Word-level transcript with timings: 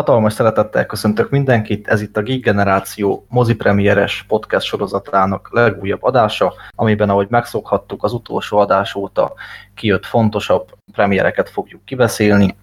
Hatalmas 0.00 0.32
szeretettel 0.32 0.86
köszöntök 0.86 1.30
mindenkit, 1.30 1.88
ez 1.88 2.00
itt 2.00 2.16
a 2.16 2.22
Geek 2.22 2.40
Generáció 2.40 3.26
mozipremieres 3.28 4.24
podcast 4.28 4.66
sorozatának 4.66 5.48
legújabb 5.52 6.02
adása, 6.02 6.54
amiben, 6.74 7.10
ahogy 7.10 7.26
megszokhattuk, 7.30 8.04
az 8.04 8.12
utolsó 8.12 8.58
adás 8.58 8.94
óta 8.94 9.32
kijött 9.74 10.06
fontosabb 10.06 10.68
premiereket 10.92 11.50
fogjuk 11.50 11.84
kibeszélni. 11.84 12.56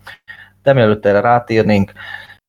De 0.63 0.73
mielőtt 0.73 1.05
erre 1.05 1.19
rátérnénk, 1.19 1.91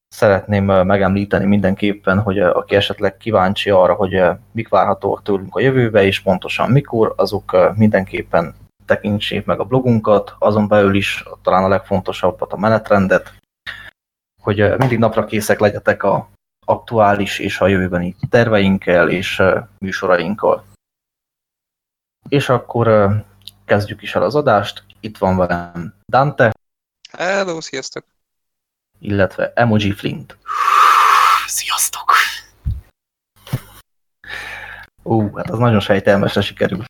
szeretném 0.08 0.64
megemlíteni 0.64 1.44
mindenképpen, 1.44 2.20
hogy 2.20 2.38
aki 2.38 2.74
esetleg 2.74 3.16
kíváncsi 3.16 3.70
arra, 3.70 3.94
hogy 3.94 4.22
mik 4.52 4.68
várhatóak 4.68 5.22
tőlünk 5.22 5.56
a 5.56 5.60
jövőbe, 5.60 6.04
és 6.04 6.20
pontosan 6.20 6.70
mikor, 6.70 7.12
azok 7.16 7.74
mindenképpen 7.74 8.54
tekintsék 8.86 9.44
meg 9.44 9.60
a 9.60 9.64
blogunkat, 9.64 10.34
azon 10.38 10.68
belül 10.68 10.94
is 10.94 11.24
talán 11.42 11.64
a 11.64 11.68
legfontosabbat, 11.68 12.52
a 12.52 12.58
menetrendet, 12.58 13.37
hogy 14.48 14.78
mindig 14.78 14.98
napra 14.98 15.24
készek 15.24 15.58
legyetek 15.58 16.02
a 16.02 16.28
aktuális 16.66 17.38
és 17.38 17.60
a 17.60 17.66
jövőbeni 17.66 18.16
terveinkkel 18.30 19.08
és 19.08 19.42
műsorainkkal. 19.78 20.64
És 22.28 22.48
akkor 22.48 23.10
kezdjük 23.64 24.02
is 24.02 24.14
el 24.14 24.22
az 24.22 24.34
adást. 24.34 24.84
Itt 25.00 25.18
van 25.18 25.36
velem 25.36 25.94
Dante. 26.06 26.52
Hello, 27.10 27.60
sziasztok! 27.60 28.04
Illetve 28.98 29.52
Emoji 29.54 29.92
Flint. 29.92 30.38
Sziasztok! 31.46 32.12
Ú, 35.02 35.36
hát 35.36 35.50
az 35.50 35.58
nagyon 35.58 35.80
sejtelmesre 35.80 36.40
sikerült. 36.40 36.86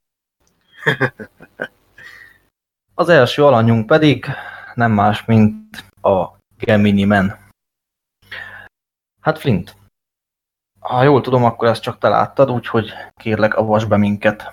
Az 2.94 3.08
első 3.08 3.44
alanyunk 3.44 3.86
pedig 3.86 4.26
nem 4.74 4.92
más, 4.92 5.24
mint 5.24 5.84
a 6.02 6.36
Gemini 6.58 7.04
Man. 7.04 7.46
Hát 9.20 9.38
Flint, 9.38 9.76
ha 10.78 11.02
jól 11.02 11.20
tudom, 11.20 11.44
akkor 11.44 11.68
ezt 11.68 11.82
csak 11.82 11.98
te 11.98 12.08
láttad, 12.08 12.50
úgyhogy 12.50 12.92
kérlek, 13.16 13.54
avasd 13.54 13.88
be 13.88 13.96
minket. 13.96 14.52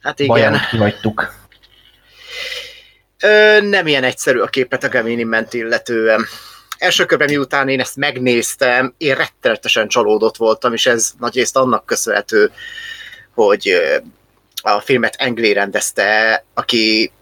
Hát 0.00 0.20
igen. 0.20 0.60
kihagytuk. 0.70 1.34
Ö, 3.22 3.60
nem 3.60 3.86
ilyen 3.86 4.04
egyszerű 4.04 4.38
a 4.38 4.46
képet 4.46 4.84
a 4.84 4.88
Gemini 4.88 5.22
ment 5.22 5.54
illetően. 5.54 6.24
Első 6.78 7.06
körben 7.06 7.28
miután 7.30 7.68
én 7.68 7.80
ezt 7.80 7.96
megnéztem, 7.96 8.94
én 8.96 9.14
rettenetesen 9.14 9.88
csalódott 9.88 10.36
voltam, 10.36 10.72
és 10.72 10.86
ez 10.86 11.12
nagyrészt 11.18 11.56
annak 11.56 11.86
köszönhető, 11.86 12.52
hogy 13.34 13.72
a 14.62 14.80
filmet 14.80 15.14
Englé 15.14 15.52
rendezte, 15.52 16.44
aki 16.54 17.12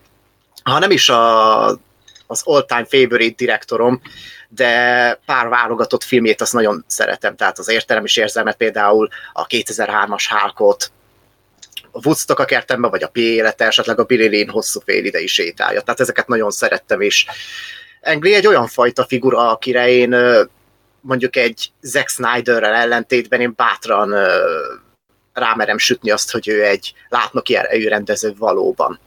ha 0.63 0.79
nem 0.79 0.91
is 0.91 1.09
a, 1.09 1.67
az 2.27 2.43
all-time 2.45 2.85
favorite 2.85 3.35
direktorom, 3.37 4.01
de 4.55 5.15
pár 5.27 5.49
válogatott 5.49 6.03
filmjét 6.03 6.41
azt 6.41 6.53
nagyon 6.53 6.85
szeretem, 6.87 7.37
tehát 7.37 7.59
az 7.59 7.69
értelem 7.69 8.05
és 8.05 8.17
érzelmet 8.17 8.57
például 8.57 9.09
a 9.33 9.47
2003-as 9.47 10.25
Hálkot, 10.29 10.93
a 11.93 12.01
Woodstock 12.05 12.41
a 12.41 12.45
kertembe, 12.45 12.89
vagy 12.89 13.03
a 13.03 13.09
P 13.09 13.17
élete, 13.17 13.67
esetleg 13.67 13.99
a 13.99 14.05
Billy 14.05 14.39
Lane 14.39 14.53
hosszú 14.53 14.81
fél 14.85 15.05
idei 15.05 15.27
sétája. 15.27 15.81
Tehát 15.81 16.01
ezeket 16.01 16.27
nagyon 16.27 16.51
szerettem, 16.51 17.01
és 17.01 17.27
Engli 18.01 18.35
egy 18.35 18.47
olyan 18.47 18.67
fajta 18.67 19.05
figura, 19.05 19.51
akire 19.51 19.89
én 19.89 20.17
mondjuk 21.01 21.37
egy 21.37 21.73
Zack 21.81 22.09
Snyderrel 22.09 22.75
ellentétben 22.75 23.41
én 23.41 23.53
bátran 23.57 24.15
rámerem 25.33 25.79
sütni 25.79 26.11
azt, 26.11 26.31
hogy 26.31 26.49
ő 26.49 26.65
egy 26.65 26.95
látnoki 27.09 27.57
erejű 27.57 27.89
rendező 27.89 28.35
valóban 28.39 29.01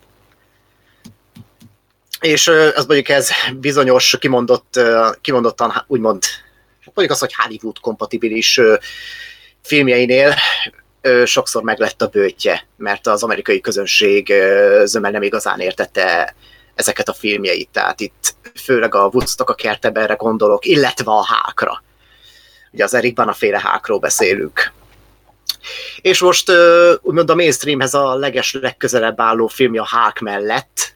és 2.24 2.48
az 2.48 2.86
mondjuk 2.86 3.10
ez 3.10 3.30
bizonyos 3.56 4.18
kimondott, 4.20 4.80
kimondottan 5.22 5.84
úgymond, 5.88 6.24
mondjuk 6.84 7.12
az, 7.12 7.20
hogy 7.20 7.34
Hollywood 7.36 7.80
kompatibilis 7.80 8.62
filmjeinél 9.62 10.34
sokszor 11.26 11.64
meglett 11.64 12.02
a 12.02 12.08
bőtje, 12.08 12.68
mert 12.78 13.08
az 13.08 13.24
amerikai 13.24 13.62
közönség 13.62 14.34
zömmel 14.84 15.12
nem 15.12 15.22
igazán 15.22 15.60
értette 15.60 16.36
ezeket 16.76 17.10
a 17.10 17.14
filmjeit, 17.14 17.70
tehát 17.72 18.00
itt 18.00 18.36
főleg 18.64 18.96
a 18.96 19.10
Woodstock 19.14 19.50
a 19.50 19.54
kerteberre 19.56 20.14
gondolok, 20.14 20.66
illetve 20.66 21.12
a 21.12 21.26
hákra. 21.26 21.84
Ugye 22.72 22.84
az 22.84 22.94
Erikban 22.94 23.28
a 23.28 23.34
féle 23.34 23.60
hákról 23.60 24.00
beszélünk. 24.00 24.72
És 26.02 26.20
most 26.20 26.52
úgymond 27.02 27.30
a 27.30 27.36
mainstreamhez 27.36 27.94
a 27.94 28.16
leges 28.16 28.54
legközelebb 28.62 29.22
álló 29.22 29.48
filmje 29.48 29.82
a 29.82 29.88
hák 29.88 30.20
mellett, 30.20 30.93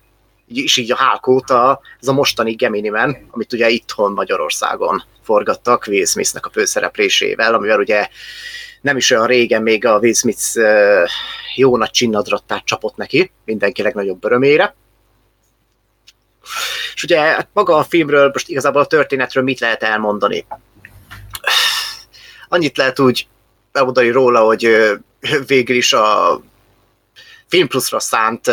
és 0.54 0.78
így 0.78 0.92
a 0.92 0.98
Hulk 0.98 1.28
óta 1.28 1.80
ez 2.02 2.08
a 2.08 2.14
mostani 2.14 2.54
Gemini 2.54 2.90
Man, 2.90 3.28
amit 3.32 3.54
ugye 3.54 3.70
itthon 3.70 4.12
Magyarországon 4.12 5.04
forgattak 5.24 5.86
Will 5.88 6.06
Smithnek 6.06 6.46
a 6.46 6.50
főszereplésével, 6.50 7.54
amivel 7.54 7.80
ugye 7.80 8.08
nem 8.82 8.98
is 8.98 9.12
olyan 9.12 9.28
régen 9.28 9.62
még 9.62 9.86
a 9.86 9.98
Will 9.98 10.14
Smith 10.14 10.60
jó 11.56 11.78
nagy 11.78 11.92
csinnadrattát 11.92 12.66
csapott 12.66 12.96
neki, 12.96 13.32
mindenki 13.46 13.82
legnagyobb 13.82 14.26
örömére. 14.26 14.76
És 16.94 17.04
ugye 17.04 17.20
hát 17.20 17.48
maga 17.54 17.76
a 17.76 17.84
filmről, 17.84 18.30
most 18.34 18.50
igazából 18.50 18.82
a 18.82 18.86
történetről 18.86 19.44
mit 19.44 19.60
lehet 19.60 19.84
elmondani? 19.84 20.46
Annyit 22.50 22.78
lehet 22.78 23.00
úgy 23.00 23.28
elmondani 23.72 24.10
róla, 24.10 24.40
hogy 24.40 24.70
végül 25.46 25.76
is 25.76 25.94
a 25.94 26.42
Film 27.48 27.68
Plus-ra 27.68 28.00
szánt 28.00 28.52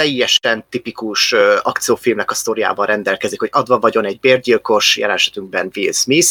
teljesen 0.00 0.64
tipikus 0.68 1.32
akciófilmnek 1.62 2.30
a 2.30 2.34
sztoriával 2.34 2.86
rendelkezik, 2.86 3.40
hogy 3.40 3.48
adva 3.52 3.78
vagyon 3.78 4.04
egy 4.04 4.20
bérgyilkos, 4.20 4.96
jelen 4.96 5.14
esetünkben 5.14 5.70
Will 5.76 5.92
Smith, 5.92 6.30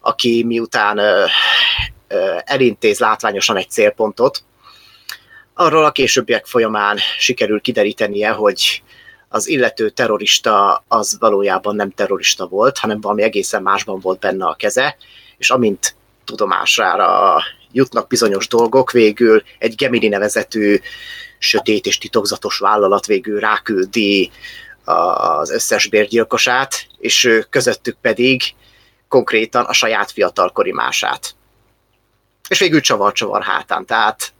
aki 0.00 0.44
miután 0.46 1.00
elintéz 2.44 2.98
látványosan 2.98 3.56
egy 3.56 3.70
célpontot, 3.70 4.42
arról 5.54 5.84
a 5.84 5.92
későbbiek 5.92 6.46
folyamán 6.46 6.98
sikerül 7.18 7.60
kiderítenie, 7.60 8.30
hogy 8.30 8.82
az 9.28 9.48
illető 9.48 9.90
terrorista 9.90 10.84
az 10.88 11.16
valójában 11.18 11.76
nem 11.76 11.90
terrorista 11.90 12.46
volt, 12.46 12.78
hanem 12.78 13.00
valami 13.00 13.22
egészen 13.22 13.62
másban 13.62 14.00
volt 14.00 14.20
benne 14.20 14.46
a 14.46 14.54
keze, 14.54 14.96
és 15.36 15.50
amint 15.50 15.94
tudomására 16.24 17.42
jutnak 17.72 18.06
bizonyos 18.06 18.48
dolgok, 18.48 18.90
végül 18.90 19.42
egy 19.58 19.74
Gemini 19.74 20.08
nevezetű 20.08 20.80
sötét 21.44 21.86
és 21.86 21.98
titokzatos 21.98 22.58
vállalat 22.58 23.06
végül 23.06 23.40
ráküldi 23.40 24.30
az 24.84 25.50
összes 25.50 25.86
bérgyilkosát, 25.86 26.86
és 26.98 27.40
közöttük 27.50 27.96
pedig 28.00 28.42
konkrétan 29.08 29.64
a 29.64 29.72
saját 29.72 30.10
fiatalkori 30.10 30.72
mását. 30.72 31.34
És 32.48 32.58
végül 32.58 32.80
csavar-csavar 32.80 33.42
hátán, 33.42 33.86
tehát 33.86 34.32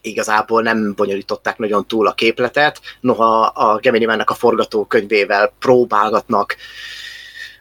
igazából 0.00 0.62
nem 0.62 0.94
bonyolították 0.94 1.58
nagyon 1.58 1.86
túl 1.86 2.06
a 2.06 2.12
képletet, 2.12 2.80
noha 3.00 3.40
a 3.40 3.78
Gemini 3.78 4.04
a 4.24 4.34
forgatókönyvével 4.34 5.52
próbálgatnak 5.58 6.56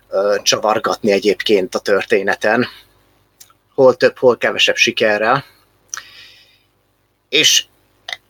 ö, 0.10 0.36
csavargatni 0.42 1.12
egyébként 1.12 1.76
a 1.76 1.80
történeten, 1.80 2.68
hol 3.74 3.96
több, 3.96 4.18
hol 4.18 4.38
kevesebb 4.38 4.76
sikerrel. 4.76 5.46
És 7.30 7.66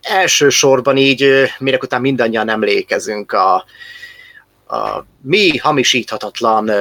elsősorban 0.01 0.97
így, 0.97 1.43
minek 1.59 1.83
után 1.83 2.01
mindannyian 2.01 2.49
emlékezünk 2.49 3.31
a, 3.31 3.55
a 4.67 5.05
mi 5.21 5.57
hamisíthatatlan 5.57 6.71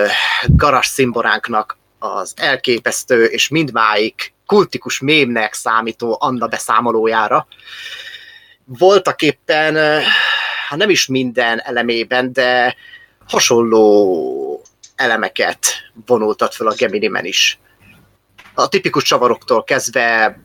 garas 0.47 0.87
szimboránknak 0.87 1.79
az 1.99 2.33
elképesztő 2.37 3.25
és 3.25 3.49
mindmáig 3.49 4.15
kultikus 4.47 5.01
mémnek 5.01 5.55
számító 5.55 6.17
Anna 6.21 6.47
beszámolójára. 6.47 7.47
Voltak 8.65 9.23
éppen, 9.23 10.03
ha 10.69 10.77
nem 10.77 10.91
is 10.91 11.07
minden 11.07 11.61
elemében, 11.61 12.33
de 12.33 12.77
hasonló 13.27 14.63
elemeket 14.97 15.67
vonultat 16.07 16.55
fel 16.55 16.67
a 16.67 16.75
Gemini 16.77 17.07
Men 17.07 17.25
is. 17.25 17.59
A 18.55 18.69
tipikus 18.69 19.03
csavaroktól 19.03 19.65
kezdve 19.65 20.39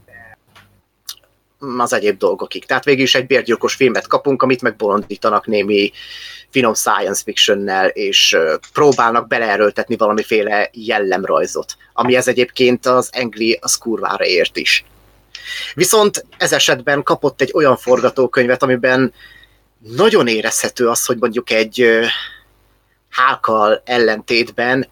az 1.77 1.93
egyéb 1.93 2.17
dolgokig. 2.17 2.65
Tehát 2.65 2.83
végül 2.83 3.03
is 3.03 3.15
egy 3.15 3.27
bérgyilkos 3.27 3.73
filmet 3.73 4.07
kapunk, 4.07 4.41
amit 4.41 4.61
megbolondítanak 4.61 5.45
némi 5.45 5.91
finom 6.49 6.73
science 6.73 7.23
fictionnel, 7.23 7.87
és 7.87 8.37
próbálnak 8.73 9.27
beleerőltetni 9.27 9.95
valamiféle 9.95 10.69
jellemrajzot, 10.73 11.75
ami 11.93 12.15
ez 12.15 12.27
egyébként 12.27 12.85
az 12.85 13.09
Engli 13.11 13.57
az 13.61 13.75
kurvára 13.75 14.25
ért 14.25 14.57
is. 14.57 14.85
Viszont 15.73 16.25
ez 16.37 16.53
esetben 16.53 17.03
kapott 17.03 17.41
egy 17.41 17.51
olyan 17.53 17.77
forgatókönyvet, 17.77 18.63
amiben 18.63 19.13
nagyon 19.79 20.27
érezhető 20.27 20.87
az, 20.87 21.05
hogy 21.05 21.17
mondjuk 21.19 21.49
egy 21.49 21.87
hákal 23.09 23.81
ellentétben 23.85 24.87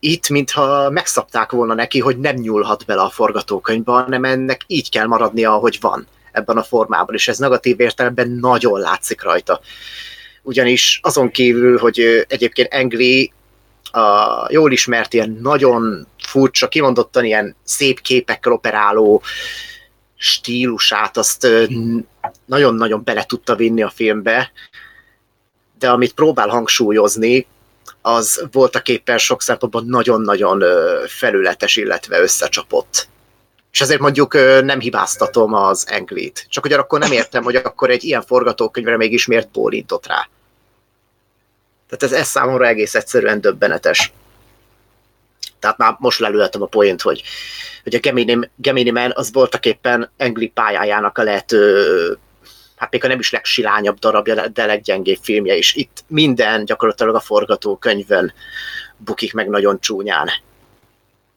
itt, 0.00 0.28
mintha 0.28 0.90
megszabták 0.90 1.50
volna 1.50 1.74
neki, 1.74 1.98
hogy 1.98 2.18
nem 2.18 2.36
nyúlhat 2.36 2.84
bele 2.86 3.00
a 3.00 3.10
forgatókönyvbe, 3.10 3.92
hanem 3.92 4.24
ennek 4.24 4.64
így 4.66 4.90
kell 4.90 5.06
maradnia, 5.06 5.54
ahogy 5.54 5.78
van 5.80 6.06
ebben 6.32 6.56
a 6.56 6.62
formában, 6.62 7.14
és 7.14 7.28
ez 7.28 7.38
negatív 7.38 7.80
értelemben 7.80 8.30
nagyon 8.30 8.80
látszik 8.80 9.22
rajta. 9.22 9.60
Ugyanis 10.42 11.00
azon 11.02 11.30
kívül, 11.30 11.78
hogy 11.78 12.24
egyébként 12.28 12.72
Engli 12.72 13.32
a 13.92 14.46
jól 14.48 14.72
ismert 14.72 15.14
ilyen 15.14 15.38
nagyon 15.42 16.06
furcsa, 16.18 16.68
kimondottan 16.68 17.24
ilyen 17.24 17.56
szép 17.64 18.00
képekkel 18.00 18.52
operáló 18.52 19.22
stílusát, 20.16 21.16
azt 21.16 21.48
nagyon-nagyon 22.44 23.04
bele 23.04 23.24
tudta 23.24 23.54
vinni 23.54 23.82
a 23.82 23.90
filmbe, 23.90 24.52
de 25.78 25.90
amit 25.90 26.14
próbál 26.14 26.48
hangsúlyozni, 26.48 27.46
az 28.02 28.46
voltak 28.52 28.88
éppen 28.88 29.18
sok 29.18 29.42
szempontból 29.42 29.82
nagyon-nagyon 29.86 30.62
felületes, 31.06 31.76
illetve 31.76 32.20
összecsapott. 32.20 33.08
És 33.72 33.80
ezért 33.80 34.00
mondjuk 34.00 34.34
nem 34.62 34.80
hibáztatom 34.80 35.54
az 35.54 35.84
Englit. 35.88 36.46
Csak 36.48 36.62
hogy 36.62 36.72
akkor 36.72 36.98
nem 36.98 37.12
értem, 37.12 37.42
hogy 37.42 37.56
akkor 37.56 37.90
egy 37.90 38.04
ilyen 38.04 38.22
forgatókönyvre 38.22 38.96
mégis 38.96 39.26
miért 39.26 39.50
bólintott 39.50 40.06
rá. 40.06 40.28
Tehát 41.88 42.14
ez, 42.14 42.20
ez 42.20 42.28
számomra 42.28 42.66
egész 42.66 42.94
egyszerűen 42.94 43.40
döbbenetes. 43.40 44.12
Tehát 45.58 45.78
már 45.78 45.96
most 45.98 46.18
lelőhetem 46.18 46.62
a 46.62 46.66
point, 46.66 47.02
hogy, 47.02 47.22
hogy 47.82 47.94
a 47.94 47.98
Gemini, 47.98 48.50
Gemini 48.56 48.90
Man 48.90 49.12
az 49.14 49.32
voltak 49.32 49.66
éppen 49.66 50.10
Engli 50.16 50.48
pályájának 50.48 51.18
a 51.18 51.22
lehető 51.22 52.18
hát 52.80 52.90
még 52.90 53.04
a 53.04 53.08
nem 53.08 53.18
is 53.18 53.30
legsilányabb 53.30 53.98
darabja, 53.98 54.48
de 54.48 54.66
leggyengébb 54.66 55.18
filmje 55.22 55.56
is. 55.56 55.74
Itt 55.74 56.04
minden 56.06 56.64
gyakorlatilag 56.64 57.14
a 57.14 57.20
forgatókönyvön 57.20 58.32
bukik 58.96 59.32
meg 59.32 59.48
nagyon 59.48 59.80
csúnyán. 59.80 60.28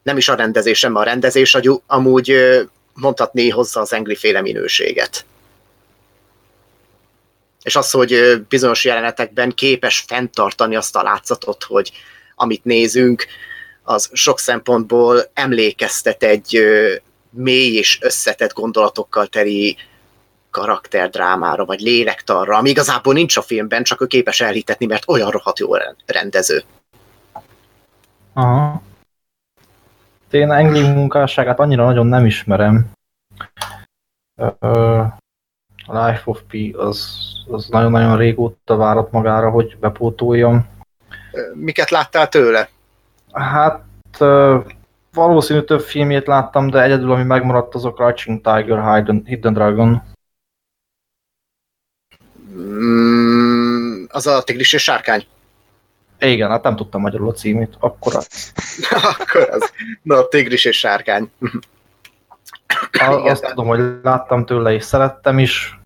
Nem 0.04 0.18
is 0.18 0.30
a 0.30 0.36
rendezésem, 0.36 0.95
a 0.95 1.04
rendezés 1.04 1.57
amúgy 1.88 2.36
mondhatni 2.94 3.50
hozza 3.50 3.80
az 3.80 3.94
engli 3.94 4.16
féle 4.16 4.42
minőséget. 4.42 5.25
És 7.63 7.75
az, 7.75 7.92
hogy 7.92 8.42
bizonyos 8.50 8.86
jelenetekben 8.86 9.51
képes 9.51 10.04
fenntartani 10.07 10.75
azt 10.75 10.95
a 10.95 11.04
látszatot, 11.04 11.63
hogy 11.63 11.92
amit 12.36 12.63
nézünk, 12.63 13.25
az 13.84 14.10
sok 14.13 14.40
szempontból 14.40 15.31
emlékeztet 15.34 16.24
egy 16.24 16.63
mély 17.30 17.75
és 17.75 17.98
összetett 18.01 18.54
gondolatokkal 18.54 19.28
teli 19.28 19.78
karakterdrámára, 20.53 21.65
vagy 21.65 21.79
lélektarra, 21.79 22.57
ami 22.57 22.69
igazából 22.69 23.13
nincs 23.13 23.38
a 23.38 23.41
filmben, 23.41 23.83
csak 23.83 24.01
ő 24.01 24.05
képes 24.05 24.41
elhitetni, 24.41 24.85
mert 24.85 25.09
olyan 25.09 25.29
rohadt 25.29 25.59
jó 25.59 25.69
rendező. 26.05 26.63
Aha. 28.33 28.81
Én 30.31 30.51
Engli 30.51 30.81
munkásságát 30.81 31.59
annyira 31.59 31.85
nagyon 31.85 32.05
nem 32.05 32.25
ismerem. 32.25 32.91
A 35.85 36.05
Life 36.05 36.21
of 36.25 36.41
P 36.47 36.75
az, 36.77 37.17
az 37.47 37.67
nagyon-nagyon 37.67 38.17
régóta 38.17 38.75
várat 38.75 39.11
magára, 39.11 39.49
hogy 39.49 39.77
bepótoljam. 39.79 40.67
Miket 41.53 41.89
láttál 41.89 42.29
tőle? 42.29 42.69
Hát 43.31 43.83
valószínű 45.13 45.61
több 45.61 45.81
filmjét 45.81 46.27
láttam, 46.27 46.69
de 46.69 46.81
egyedül 46.81 47.11
ami 47.11 47.23
megmaradt 47.23 47.75
az 47.75 47.85
a 47.85 47.91
Crouching 47.91 48.41
Tiger, 48.41 48.95
Hidden, 48.95 49.23
Hidden 49.25 49.53
Dragon. 49.53 50.01
Mm, 52.53 54.03
az 54.07 54.27
a 54.27 54.44
tigris 54.44 54.73
és 54.73 54.83
sárkány. 54.83 55.27
Igen, 56.19 56.50
hát 56.50 56.63
nem 56.63 56.75
tudtam 56.75 57.01
magyarul 57.01 57.29
a 57.29 57.33
címét. 57.33 57.73
Akkor 57.79 58.15
az. 58.15 58.53
Akkor 59.19 59.50
az. 59.50 59.71
Na, 60.01 60.17
a 60.17 60.27
tigris 60.27 60.65
és 60.65 60.77
sárkány. 60.77 61.31
A, 62.91 63.03
azt 63.03 63.45
tudom, 63.45 63.67
hogy 63.67 63.81
láttam 64.03 64.45
tőle 64.45 64.73
és 64.73 64.83
szerettem 64.83 65.39
is. 65.39 65.77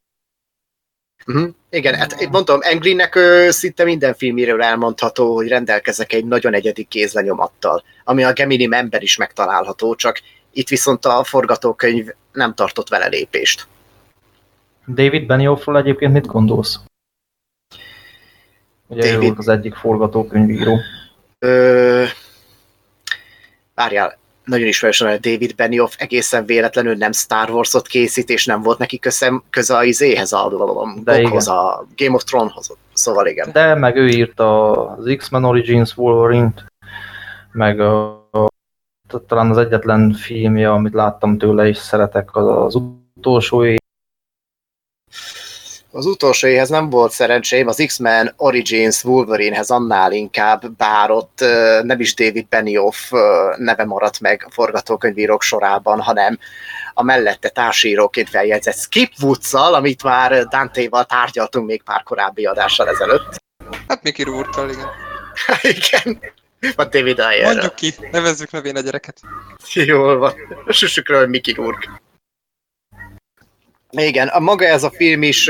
Uh-huh. 1.26 1.50
Igen, 1.70 1.96
hát 1.96 2.30
mondom, 2.30 2.60
Englinnek 2.62 3.20
szinte 3.50 3.84
minden 3.84 4.14
filméről 4.14 4.62
elmondható, 4.62 5.36
hogy 5.36 5.48
rendelkezek 5.48 6.14
egy 6.14 6.26
nagyon 6.26 6.54
egyedi 6.54 6.84
kézlenyomattal, 6.84 7.84
ami 8.04 8.24
a 8.24 8.34
Gemini 8.34 8.66
member 8.66 9.02
is 9.02 9.18
megtalálható, 9.18 9.96
csak 9.96 10.22
itt 10.52 10.68
viszont 10.68 11.06
a 11.06 11.24
forgatókönyv 11.24 12.08
nem 12.32 12.54
tartott 12.54 12.90
vele 12.90 13.08
lépést. 13.08 13.68
David 14.88 15.26
Benioffról 15.26 15.78
egyébként 15.78 16.14
mit 16.14 16.26
gondolsz? 16.26 16.80
Ugye 18.88 19.02
David... 19.02 19.24
ő 19.24 19.26
volt 19.26 19.38
az 19.38 19.48
egyik 19.48 19.76
forgatókönyvíró. 19.76 20.78
Ö... 21.40 22.04
Várjál, 23.76 24.18
nagyon 24.44 24.68
ismerős 24.68 25.02
a 25.02 25.06
David 25.06 25.56
Benioff 25.56 25.94
egészen 25.98 26.46
véletlenül 26.46 26.96
nem 26.96 27.12
Star 27.12 27.50
Wars-ot 27.50 27.88
készít, 27.88 28.30
és 28.30 28.46
nem 28.46 28.62
volt 28.62 28.78
neki 28.78 29.00
köze, 29.00 29.42
köze 29.50 29.76
a 29.78 29.84
izéhez, 29.84 30.32
a, 30.32 30.46
a, 30.46 31.52
a 31.52 31.86
Game 31.96 32.16
of 32.16 32.24
Thrones-hoz. 32.24 32.78
Szóval 32.94 33.28
igen. 33.28 33.50
De 33.52 33.76
meg 33.76 33.96
ő 33.96 34.08
írta 34.08 34.72
az 34.90 35.14
X-Men 35.18 35.44
Origins 35.44 35.98
Wolverine-t, 35.98 36.66
meg 37.52 37.80
a, 37.80 38.08
a, 38.32 38.50
talán 39.28 39.50
az 39.50 39.58
egyetlen 39.58 40.14
filmje, 40.14 40.72
amit 40.72 40.94
láttam 40.94 41.38
tőle, 41.38 41.68
és 41.68 41.78
szeretek, 41.78 42.36
az 42.36 42.48
az 42.48 42.82
utolsó 43.16 43.66
év, 43.66 43.80
az 45.98 46.06
utolsó 46.06 46.48
éhez 46.48 46.70
nem 46.70 46.90
volt 46.90 47.12
szerencsém, 47.12 47.68
az 47.68 47.84
X-Men 47.86 48.34
Origins 48.36 49.04
Wolverinehez 49.04 49.70
annál 49.70 50.12
inkább, 50.12 50.72
bár 50.76 51.12
ott 51.12 51.40
nem 51.82 52.00
is 52.00 52.14
David 52.14 52.48
Benioff 52.48 53.12
neve 53.58 53.86
maradt 53.86 54.20
meg 54.20 54.44
a 54.46 54.52
forgatókönyvírók 54.52 55.42
sorában, 55.42 56.02
hanem 56.02 56.40
a 56.94 57.04
mellette 57.04 57.50
társíróként 57.50 58.30
feljegyzett 58.30 58.76
Skip 58.78 59.12
woods 59.22 59.54
amit 59.54 60.04
már 60.04 60.48
Dante-val 60.48 61.06
tárgyaltunk 61.06 61.68
még 61.68 61.84
pár 61.84 62.04
korábbi 62.04 62.46
adással 62.46 62.90
ezelőtt. 62.90 63.44
Hát 63.88 64.04
Mickey 64.04 64.26
Rourke-kal, 64.26 64.70
igen. 64.70 64.90
igen. 65.76 66.20
Vagy 66.76 66.88
David 66.88 67.20
Ayer. 67.20 67.46
Mondjuk 67.46 67.76
ki, 67.76 67.94
nevezzük 68.12 68.52
nevén 68.52 68.76
a 68.76 68.80
gyereket. 68.80 69.20
Jól 69.74 70.18
van. 70.18 70.34
Hogy 70.66 71.30
Mickey 71.30 71.54
Rourke. 71.54 72.02
Igen, 73.90 74.28
a 74.28 74.40
maga 74.40 74.66
ez 74.66 74.84
a 74.84 74.92
film 74.92 75.24
is 75.24 75.50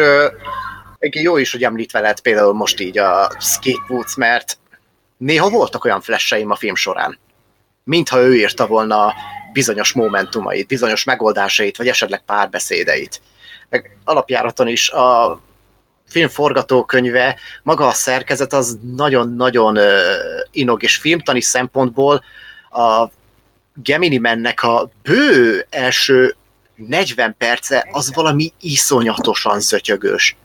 jó 0.99 1.37
is, 1.37 1.51
hogy 1.51 1.63
említve 1.63 1.99
lehet 1.99 2.19
például 2.19 2.53
most 2.53 2.79
így 2.79 2.97
a 2.97 3.31
Skateboots, 3.39 4.15
mert 4.15 4.57
néha 5.17 5.49
voltak 5.49 5.85
olyan 5.85 6.01
flasheim 6.01 6.51
a 6.51 6.55
film 6.55 6.75
során, 6.75 7.19
mintha 7.83 8.19
ő 8.19 8.35
írta 8.35 8.67
volna 8.67 9.13
bizonyos 9.53 9.93
momentumait, 9.93 10.67
bizonyos 10.67 11.03
megoldásait, 11.03 11.77
vagy 11.77 11.87
esetleg 11.87 12.21
párbeszédeit. 12.25 13.21
Meg 13.69 13.97
alapjáraton 14.03 14.67
is 14.67 14.89
a 14.89 15.39
film 16.07 16.27
forgatókönyve, 16.29 17.35
maga 17.63 17.87
a 17.87 17.91
szerkezet 17.91 18.53
az 18.53 18.77
nagyon-nagyon 18.95 19.77
inog, 20.51 20.83
és 20.83 20.95
filmtani 20.95 21.41
szempontból 21.41 22.23
a 22.69 23.09
Gemini 23.73 24.17
mennek 24.17 24.63
a 24.63 24.89
bő 25.03 25.65
első 25.69 26.35
40 26.77 27.35
perce 27.37 27.87
az 27.91 28.13
valami 28.13 28.53
iszonyatosan 28.61 29.59
szötyögős. 29.59 30.35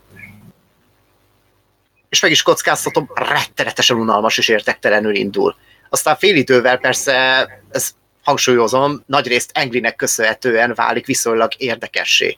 És 2.09 2.19
meg 2.19 2.31
is 2.31 2.41
kockáztatom, 2.41 3.09
rettenetesen 3.13 3.97
unalmas 3.97 4.37
és 4.37 4.47
értektelenül 4.47 5.15
indul. 5.15 5.55
Aztán 5.89 6.17
fél 6.17 6.35
idővel 6.35 6.77
persze, 6.77 7.47
ez 7.71 7.91
hangsúlyozom, 8.23 9.03
nagyrészt 9.05 9.51
Englinek 9.53 9.95
köszönhetően 9.95 10.73
válik 10.75 11.05
viszonylag 11.05 11.51
érdekessé. 11.57 12.37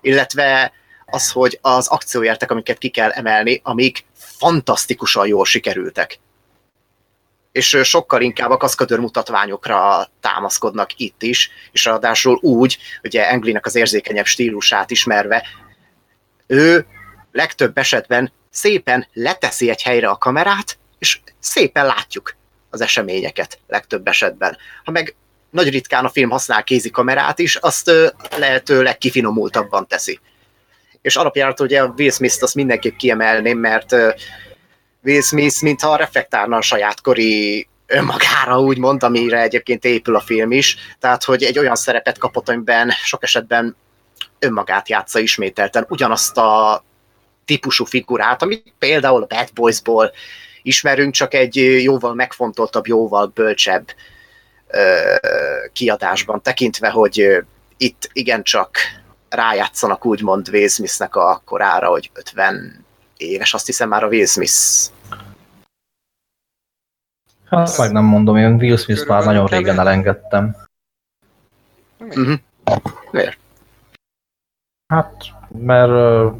Illetve 0.00 0.72
az, 1.06 1.30
hogy 1.30 1.58
az 1.62 1.86
akcióértek, 1.86 2.50
amiket 2.50 2.78
ki 2.78 2.88
kell 2.88 3.10
emelni, 3.10 3.60
amik 3.64 4.04
fantasztikusan 4.38 5.26
jól 5.26 5.44
sikerültek 5.44 6.18
és 7.54 7.78
sokkal 7.82 8.20
inkább 8.20 8.50
a 8.50 8.56
kaszkadőr 8.56 8.98
mutatványokra 8.98 10.08
támaszkodnak 10.20 10.90
itt 10.96 11.22
is, 11.22 11.50
és 11.72 11.84
ráadásul 11.84 12.38
úgy, 12.42 12.78
ugye 13.02 13.28
Englinek 13.28 13.66
az 13.66 13.74
érzékenyebb 13.74 14.26
stílusát 14.26 14.90
ismerve, 14.90 15.46
ő 16.46 16.86
legtöbb 17.32 17.78
esetben 17.78 18.32
szépen 18.50 19.06
leteszi 19.12 19.70
egy 19.70 19.82
helyre 19.82 20.08
a 20.08 20.16
kamerát, 20.16 20.78
és 20.98 21.20
szépen 21.38 21.86
látjuk 21.86 22.36
az 22.70 22.80
eseményeket 22.80 23.58
legtöbb 23.66 24.08
esetben. 24.08 24.56
Ha 24.84 24.90
meg 24.90 25.14
nagy 25.50 25.70
ritkán 25.70 26.04
a 26.04 26.10
film 26.10 26.30
használ 26.30 26.64
kézi 26.64 26.90
kamerát 26.90 27.38
is, 27.38 27.56
azt 27.56 27.90
lehetőleg 28.38 28.98
kifinomultabban 28.98 29.86
teszi. 29.86 30.20
És 31.02 31.16
alapjárat 31.16 31.60
ugye 31.60 31.82
a 31.82 31.94
Will 31.96 32.10
Smith-t 32.10 32.42
azt 32.42 32.54
mindenképp 32.54 32.96
kiemelném, 32.96 33.58
mert 33.58 33.94
Will 35.04 35.22
Smith, 35.22 35.62
mintha 35.62 35.96
reflektálna 35.96 36.56
a 36.56 36.62
saját 36.62 37.00
kori 37.00 37.68
önmagára, 37.86 38.60
úgymond, 38.60 39.02
amire 39.02 39.40
egyébként 39.40 39.84
épül 39.84 40.16
a 40.16 40.20
film 40.20 40.52
is. 40.52 40.76
Tehát, 40.98 41.24
hogy 41.24 41.42
egy 41.42 41.58
olyan 41.58 41.74
szerepet 41.74 42.18
kapott, 42.18 42.48
amiben 42.48 42.90
sok 42.90 43.22
esetben 43.22 43.76
önmagát 44.38 44.88
játsza 44.88 45.18
ismételten, 45.18 45.86
ugyanazt 45.88 46.36
a 46.36 46.84
típusú 47.44 47.84
figurát, 47.84 48.42
amit 48.42 48.74
például 48.78 49.22
a 49.22 49.26
Bad 49.26 49.48
Boys-ból 49.54 50.12
ismerünk, 50.62 51.14
csak 51.14 51.34
egy 51.34 51.82
jóval 51.82 52.14
megfontoltabb, 52.14 52.86
jóval 52.86 53.26
bölcsebb 53.26 53.88
ö, 54.66 55.14
kiadásban, 55.72 56.42
tekintve, 56.42 56.88
hogy 56.88 57.44
itt 57.76 58.10
igencsak 58.12 58.78
rájátszanak 59.28 60.06
úgymond 60.06 60.48
Will 60.48 60.68
Smith-nek 60.68 61.16
a 61.16 61.42
korára, 61.44 61.88
hogy 61.88 62.10
50 62.14 62.83
éves, 63.24 63.54
azt 63.54 63.66
hiszem 63.66 63.88
már 63.88 64.04
a 64.04 64.08
Will 64.08 64.26
Smith 64.26 64.92
Hát 67.54 67.78
meg 67.78 67.92
nem 67.92 68.04
mondom, 68.04 68.36
én 68.36 68.54
Will 68.54 68.76
Smith 68.76 69.06
már 69.06 69.24
nagyon 69.24 69.46
régen 69.46 69.78
elengedtem. 69.78 70.56
Uh-huh. 71.98 72.38
Miért? 73.10 73.38
Hát, 74.86 75.24
mert 75.48 75.90
uh, 75.90 76.36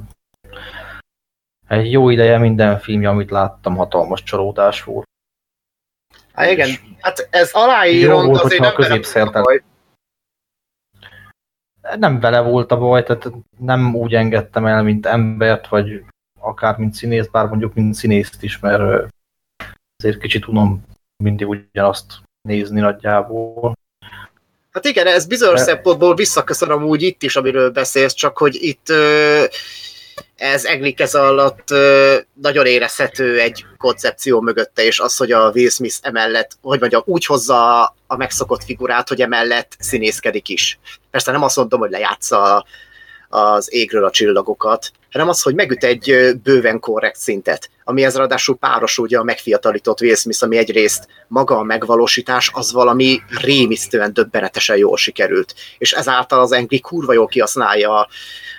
egy 1.68 1.92
jó 1.92 2.10
ideje 2.10 2.38
minden 2.38 2.78
filmje, 2.78 3.08
amit 3.08 3.30
láttam, 3.30 3.76
hatalmas 3.76 4.22
csalódás 4.22 4.82
volt. 4.82 5.06
Hát 6.32 6.50
igen, 6.50 6.68
hát 7.00 7.28
ez 7.30 7.52
aláírom, 7.52 8.26
volt, 8.26 8.42
azért 8.42 8.60
nem 8.60 9.00
velem 9.02 9.42
baj. 9.42 9.62
Nem 11.96 12.20
vele 12.20 12.40
volt 12.40 12.70
a 12.70 12.78
baj, 12.78 13.02
tehát 13.02 13.30
nem 13.58 13.94
úgy 13.94 14.14
engedtem 14.14 14.66
el, 14.66 14.82
mint 14.82 15.06
embert, 15.06 15.68
vagy 15.68 16.04
akár 16.44 16.76
mint 16.76 16.94
színész, 16.94 17.26
bár 17.26 17.46
mondjuk 17.46 17.74
mint 17.74 17.94
színészt 17.94 18.42
is, 18.42 18.58
mert 18.58 19.12
azért 19.96 20.18
kicsit 20.18 20.48
unom 20.48 20.84
mindig 21.16 21.48
ugyanazt 21.48 22.12
nézni 22.48 22.80
nagyjából. 22.80 23.76
Hát 24.70 24.84
igen, 24.84 25.06
ez 25.06 25.26
bizonyos 25.26 25.58
De- 25.58 25.64
szempontból 25.64 26.14
visszaköszönöm 26.14 26.84
úgy 26.84 27.02
itt 27.02 27.22
is, 27.22 27.36
amiről 27.36 27.70
beszélsz, 27.70 28.14
csak 28.14 28.38
hogy 28.38 28.54
itt 28.62 28.86
ez 30.36 30.64
eglik 30.64 31.00
ez 31.00 31.14
alatt 31.14 31.68
nagyon 32.32 32.66
érezhető 32.66 33.40
egy 33.40 33.64
koncepció 33.76 34.40
mögötte, 34.40 34.84
és 34.84 35.00
az, 35.00 35.16
hogy 35.16 35.32
a 35.32 35.50
Will 35.50 35.68
Smith 35.68 35.96
emellett, 36.02 36.56
hogy 36.62 36.80
mondjam, 36.80 37.02
úgy 37.04 37.26
hozza 37.26 37.82
a 38.06 38.16
megszokott 38.16 38.64
figurát, 38.64 39.08
hogy 39.08 39.20
emellett 39.20 39.76
színészkedik 39.78 40.48
is. 40.48 40.78
Persze 41.10 41.32
nem 41.32 41.42
azt 41.42 41.56
mondom, 41.56 41.80
hogy 41.80 41.90
lejátsza 41.90 42.66
az 43.28 43.72
égről 43.72 44.04
a 44.04 44.10
csillagokat, 44.10 44.92
hanem 45.14 45.28
az, 45.28 45.42
hogy 45.42 45.54
megüt 45.54 45.84
egy 45.84 46.34
bőven 46.42 46.80
korrekt 46.80 47.18
szintet, 47.18 47.70
ami 47.84 48.04
ez 48.04 48.16
ráadásul 48.16 48.56
párosul 48.56 49.04
ugye 49.04 49.18
a 49.18 49.24
megfiatalított 49.24 50.00
Will 50.00 50.14
Smith, 50.14 50.42
ami 50.42 50.56
egyrészt 50.56 51.08
maga 51.28 51.56
a 51.58 51.62
megvalósítás, 51.62 52.50
az 52.52 52.72
valami 52.72 53.22
rémisztően 53.28 54.12
döbbenetesen 54.12 54.76
jól 54.76 54.96
sikerült. 54.96 55.54
És 55.78 55.92
ezáltal 55.92 56.40
az 56.40 56.52
Angry 56.52 56.80
kurva 56.80 57.12
jól 57.12 57.26
kihasználja 57.26 57.98
a, 57.98 58.08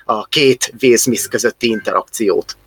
a 0.06 0.26
két 0.26 0.74
Will 0.82 0.98
Smith 0.98 1.28
közötti 1.28 1.68
interakciót. 1.68 2.58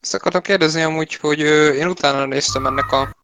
Ezt 0.00 0.14
akartam 0.14 0.42
kérdezni 0.42 0.82
amúgy, 0.82 1.14
hogy 1.14 1.38
én 1.76 1.86
utána 1.86 2.26
néztem 2.26 2.66
ennek 2.66 2.92
a 2.92 3.16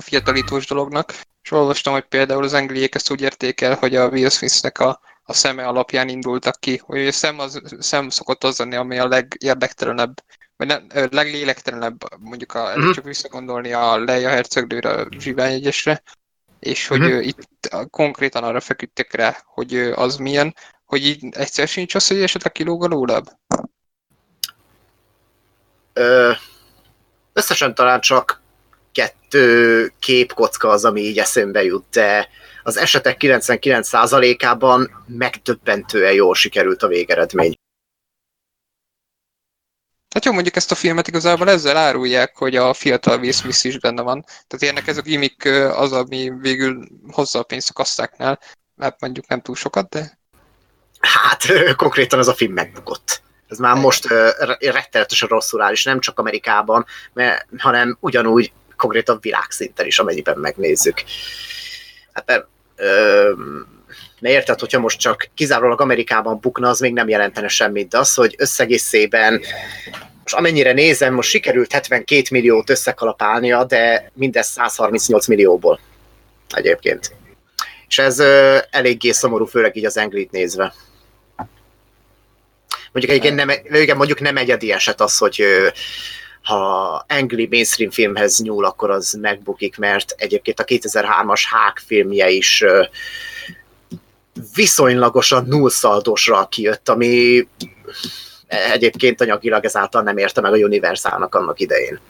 fiatalítós 0.00 0.66
dolognak, 0.66 1.14
és 1.42 1.50
olvastam, 1.50 1.92
hogy 1.92 2.04
például 2.04 2.44
az 2.44 2.52
angliék 2.52 2.94
ezt 2.94 3.10
úgy 3.10 3.20
érték 3.20 3.60
el, 3.60 3.74
hogy 3.74 3.96
a 3.96 4.08
Will 4.08 4.28
Smithnek 4.28 4.78
a, 4.78 5.00
a 5.24 5.32
szeme 5.32 5.66
alapján 5.66 6.08
indultak 6.08 6.60
ki, 6.60 6.80
hogy 6.84 7.06
a 7.06 7.12
szem, 7.12 7.38
az, 7.38 7.60
szem 7.78 8.08
szokott 8.08 8.44
az 8.44 8.58
lenni, 8.58 8.74
ami 8.74 8.98
a 8.98 9.08
legérdektelenebb, 9.08 10.14
vagy 10.56 10.66
nem, 10.66 10.86
leglélektelenebb, 11.10 12.20
mondjuk 12.20 12.54
a, 12.54 12.72
Mhm. 12.76 12.90
csak 12.90 13.04
visszagondolni 13.04 13.72
a 13.72 13.98
Leia 14.04 14.28
hercegnőre, 14.28 14.90
a 14.90 15.06
zsiványegyesre, 15.18 16.02
és 16.58 16.86
hogy 16.86 17.00
Mhm. 17.00 17.08
ö, 17.10 17.20
itt 17.20 17.68
konkrétan 17.90 18.44
arra 18.44 18.60
feküdtek 18.60 19.12
rá, 19.14 19.42
hogy 19.44 19.76
az 19.76 20.16
milyen, 20.16 20.54
hogy 20.84 21.06
így 21.06 21.24
egyszer 21.30 21.68
sincs 21.68 21.94
az, 21.94 22.06
hogy 22.06 22.22
esetleg 22.22 22.52
kilóg 22.52 22.84
alólabb? 22.84 23.26
Ö, 25.92 26.32
összesen 27.32 27.74
talán 27.74 28.00
csak 28.00 28.42
kettő 28.92 29.92
képkocka 29.98 30.68
az, 30.68 30.84
ami 30.84 31.00
így 31.00 31.18
eszembe 31.18 31.64
jut, 31.64 31.84
de 31.90 32.28
az 32.64 32.76
esetek 32.76 33.16
99%-ában 33.20 35.04
megdöbbentően 35.06 36.12
jól 36.12 36.34
sikerült 36.34 36.82
a 36.82 36.86
végeredmény. 36.86 37.54
Hát 40.14 40.24
jó, 40.24 40.32
mondjuk 40.32 40.56
ezt 40.56 40.70
a 40.70 40.74
filmet 40.74 41.08
igazából 41.08 41.50
ezzel 41.50 41.76
árulják, 41.76 42.36
hogy 42.36 42.56
a 42.56 42.74
fiatal 42.74 43.18
Will 43.18 43.32
Smith 43.32 43.66
is 43.66 43.78
benne 43.78 44.02
van. 44.02 44.24
Tehát 44.46 44.76
ennek 44.76 44.88
ez 44.88 44.96
a 44.96 45.02
gimmick 45.02 45.44
az, 45.76 45.92
ami 45.92 46.32
végül 46.40 46.88
hozza 47.10 47.38
a 47.38 47.42
pénzt 47.42 47.70
a 47.70 47.72
kassztáknál. 47.72 48.40
Hát 48.80 49.00
mondjuk 49.00 49.26
nem 49.26 49.40
túl 49.40 49.54
sokat, 49.54 49.88
de 49.88 50.18
Hát 51.04 51.74
konkrétan 51.76 52.18
ez 52.18 52.28
a 52.28 52.34
film 52.34 52.52
megbukott. 52.52 53.22
Ez 53.48 53.58
már 53.58 53.76
most 53.76 54.06
re- 54.38 54.58
rettenetesen 54.60 55.28
rosszul 55.28 55.62
áll, 55.62 55.72
és 55.72 55.84
nem 55.84 56.00
csak 56.00 56.18
Amerikában, 56.18 56.86
mert, 57.12 57.46
hanem 57.58 57.96
ugyanúgy 58.00 58.52
konkrétan 58.76 59.18
világszinten 59.20 59.86
is, 59.86 59.98
amennyiben 59.98 60.38
megnézzük. 60.38 61.02
Hát 62.12 62.26
mert, 62.26 62.46
mert 64.20 64.34
érted, 64.34 64.60
hogyha 64.60 64.80
most 64.80 64.98
csak 64.98 65.28
kizárólag 65.34 65.80
Amerikában 65.80 66.38
bukna, 66.40 66.68
az 66.68 66.80
még 66.80 66.92
nem 66.92 67.08
jelentene 67.08 67.48
semmit, 67.48 67.88
de 67.88 67.98
az, 67.98 68.14
hogy 68.14 68.34
összegészében 68.38 69.40
most 70.24 70.34
amennyire 70.34 70.72
nézem, 70.72 71.14
most 71.14 71.28
sikerült 71.28 71.72
72 71.72 72.22
milliót 72.30 72.70
összekalapálnia, 72.70 73.64
de 73.64 74.10
mindez 74.14 74.46
138 74.46 75.26
millióból 75.26 75.80
egyébként. 76.50 77.12
És 77.88 77.98
ez 77.98 78.18
ö, 78.18 78.58
eléggé 78.70 79.10
szomorú, 79.10 79.44
főleg 79.44 79.76
így 79.76 79.84
az 79.84 79.96
Anglit 79.96 80.30
nézve. 80.30 80.74
Mondjuk 82.92 83.16
egyébként 83.16 83.34
nem, 83.34 83.80
igen, 83.82 83.96
mondjuk 83.96 84.20
nem 84.20 84.36
egyedi 84.36 84.72
eset 84.72 85.00
az, 85.00 85.18
hogy 85.18 85.40
ö, 85.40 85.68
ha 86.44 87.04
angli 87.08 87.46
mainstream 87.50 87.90
filmhez 87.90 88.38
nyúl, 88.38 88.64
akkor 88.64 88.90
az 88.90 89.12
megbukik, 89.12 89.76
mert 89.76 90.14
egyébként 90.16 90.60
a 90.60 90.64
2003-as 90.64 91.42
Hák 91.50 91.82
filmje 91.86 92.30
is 92.30 92.64
viszonylagosan 94.54 95.44
nullszaldosra 95.44 96.46
kijött, 96.46 96.88
ami 96.88 97.48
egyébként 98.46 99.20
anyagilag 99.20 99.64
ezáltal 99.64 100.02
nem 100.02 100.16
érte 100.16 100.40
meg 100.40 100.52
a 100.52 100.56
Universalnak 100.56 101.34
annak 101.34 101.60
idején. 101.60 102.00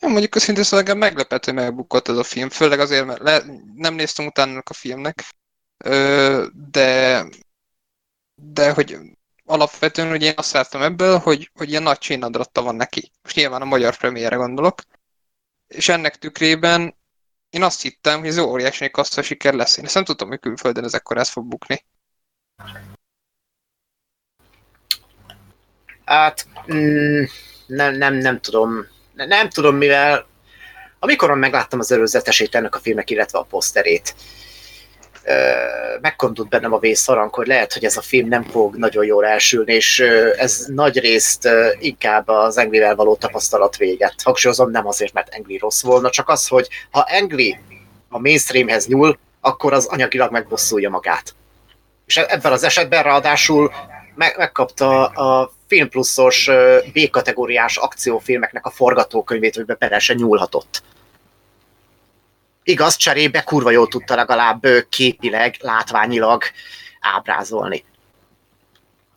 Ja, 0.00 0.08
mondjuk 0.08 0.36
őszintén 0.36 0.64
szóval 0.64 0.78
engem 0.78 0.98
meglepett, 0.98 1.44
hogy 1.44 1.54
megbukott 1.54 2.08
ez 2.08 2.16
a 2.16 2.22
film, 2.22 2.48
főleg 2.48 2.80
azért, 2.80 3.06
mert 3.06 3.22
le, 3.22 3.42
nem 3.74 3.94
néztem 3.94 4.26
utána 4.26 4.62
a 4.64 4.74
filmnek, 4.74 5.24
de, 6.70 7.24
de 8.34 8.72
hogy 8.72 8.96
alapvetően 9.46 10.12
ugye 10.12 10.26
én 10.26 10.32
azt 10.36 10.52
láttam 10.52 10.82
ebből, 10.82 11.18
hogy, 11.18 11.50
hogy 11.54 11.68
ilyen 11.68 11.82
nagy 11.82 11.98
csénadratta 11.98 12.62
van 12.62 12.74
neki. 12.74 13.12
Most 13.22 13.36
nyilván 13.36 13.62
a 13.62 13.64
magyar 13.64 13.96
premiére 13.96 14.36
gondolok. 14.36 14.80
És 15.66 15.88
ennek 15.88 16.16
tükrében 16.16 16.96
én 17.50 17.62
azt 17.62 17.82
hittem, 17.82 18.18
hogy 18.18 18.28
ez 18.28 18.38
óriási 18.38 18.90
kassza 18.90 19.22
siker 19.22 19.54
lesz. 19.54 19.76
Én 19.76 19.84
ezt 19.84 19.94
nem 19.94 20.04
tudtam, 20.04 20.28
hogy 20.28 20.40
külföldön 20.40 20.84
ez 20.84 20.94
ekkor 20.94 21.18
ez 21.18 21.28
fog 21.28 21.46
bukni. 21.46 21.84
Hát 26.04 26.46
mm, 26.72 27.22
nem, 27.66 27.94
nem, 27.94 28.14
nem 28.14 28.40
tudom. 28.40 28.86
Ne- 29.12 29.26
Nem 29.26 29.48
tudom, 29.48 29.76
mivel 29.76 30.26
amikor 31.04 31.34
megláttam 31.34 31.78
az 31.78 31.92
előzetesét 31.92 32.54
ennek 32.54 32.74
a 32.74 32.78
filmnek, 32.78 33.10
illetve 33.10 33.38
a 33.38 33.42
poszterét, 33.42 34.14
megkondult 36.00 36.48
bennem 36.48 36.72
a 36.72 36.78
vészharang, 36.78 37.34
hogy 37.34 37.46
lehet, 37.46 37.72
hogy 37.72 37.84
ez 37.84 37.96
a 37.96 38.00
film 38.00 38.28
nem 38.28 38.42
fog 38.42 38.76
nagyon 38.76 39.04
jól 39.04 39.26
elsülni, 39.26 39.72
és 39.72 40.00
ez 40.38 40.64
nagy 40.66 40.98
részt 40.98 41.48
inkább 41.78 42.28
az 42.28 42.58
Anglivel 42.58 42.94
való 42.94 43.16
tapasztalat 43.16 43.76
véget. 43.76 44.14
Hangsúlyozom, 44.22 44.70
nem 44.70 44.86
azért, 44.86 45.12
mert 45.12 45.34
Angli 45.34 45.58
rossz 45.58 45.82
volna, 45.82 46.10
csak 46.10 46.28
az, 46.28 46.48
hogy 46.48 46.68
ha 46.90 47.06
Angli 47.20 47.58
a 48.08 48.18
mainstreamhez 48.18 48.86
nyúl, 48.86 49.18
akkor 49.40 49.72
az 49.72 49.86
anyagilag 49.86 50.30
megbosszulja 50.30 50.90
magát. 50.90 51.34
És 52.06 52.16
ebben 52.16 52.52
az 52.52 52.62
esetben 52.62 53.02
ráadásul 53.02 53.72
meg, 54.14 54.34
megkapta 54.36 55.06
a 55.06 55.52
Film 55.66 55.88
Pluszos 55.88 56.48
ö, 56.48 56.78
B-kategóriás 56.92 57.76
akciófilmeknek 57.76 58.66
a 58.66 58.70
forgatókönyvét, 58.70 59.54
hogy 59.54 59.64
bele 59.64 60.00
nyúlhatott. 60.14 60.82
Igaz, 62.64 62.96
cserébe 62.96 63.42
kurva 63.42 63.70
jól 63.70 63.88
tudta 63.88 64.14
legalább 64.14 64.66
képileg, 64.88 65.56
látványilag 65.60 66.42
ábrázolni. 67.00 67.84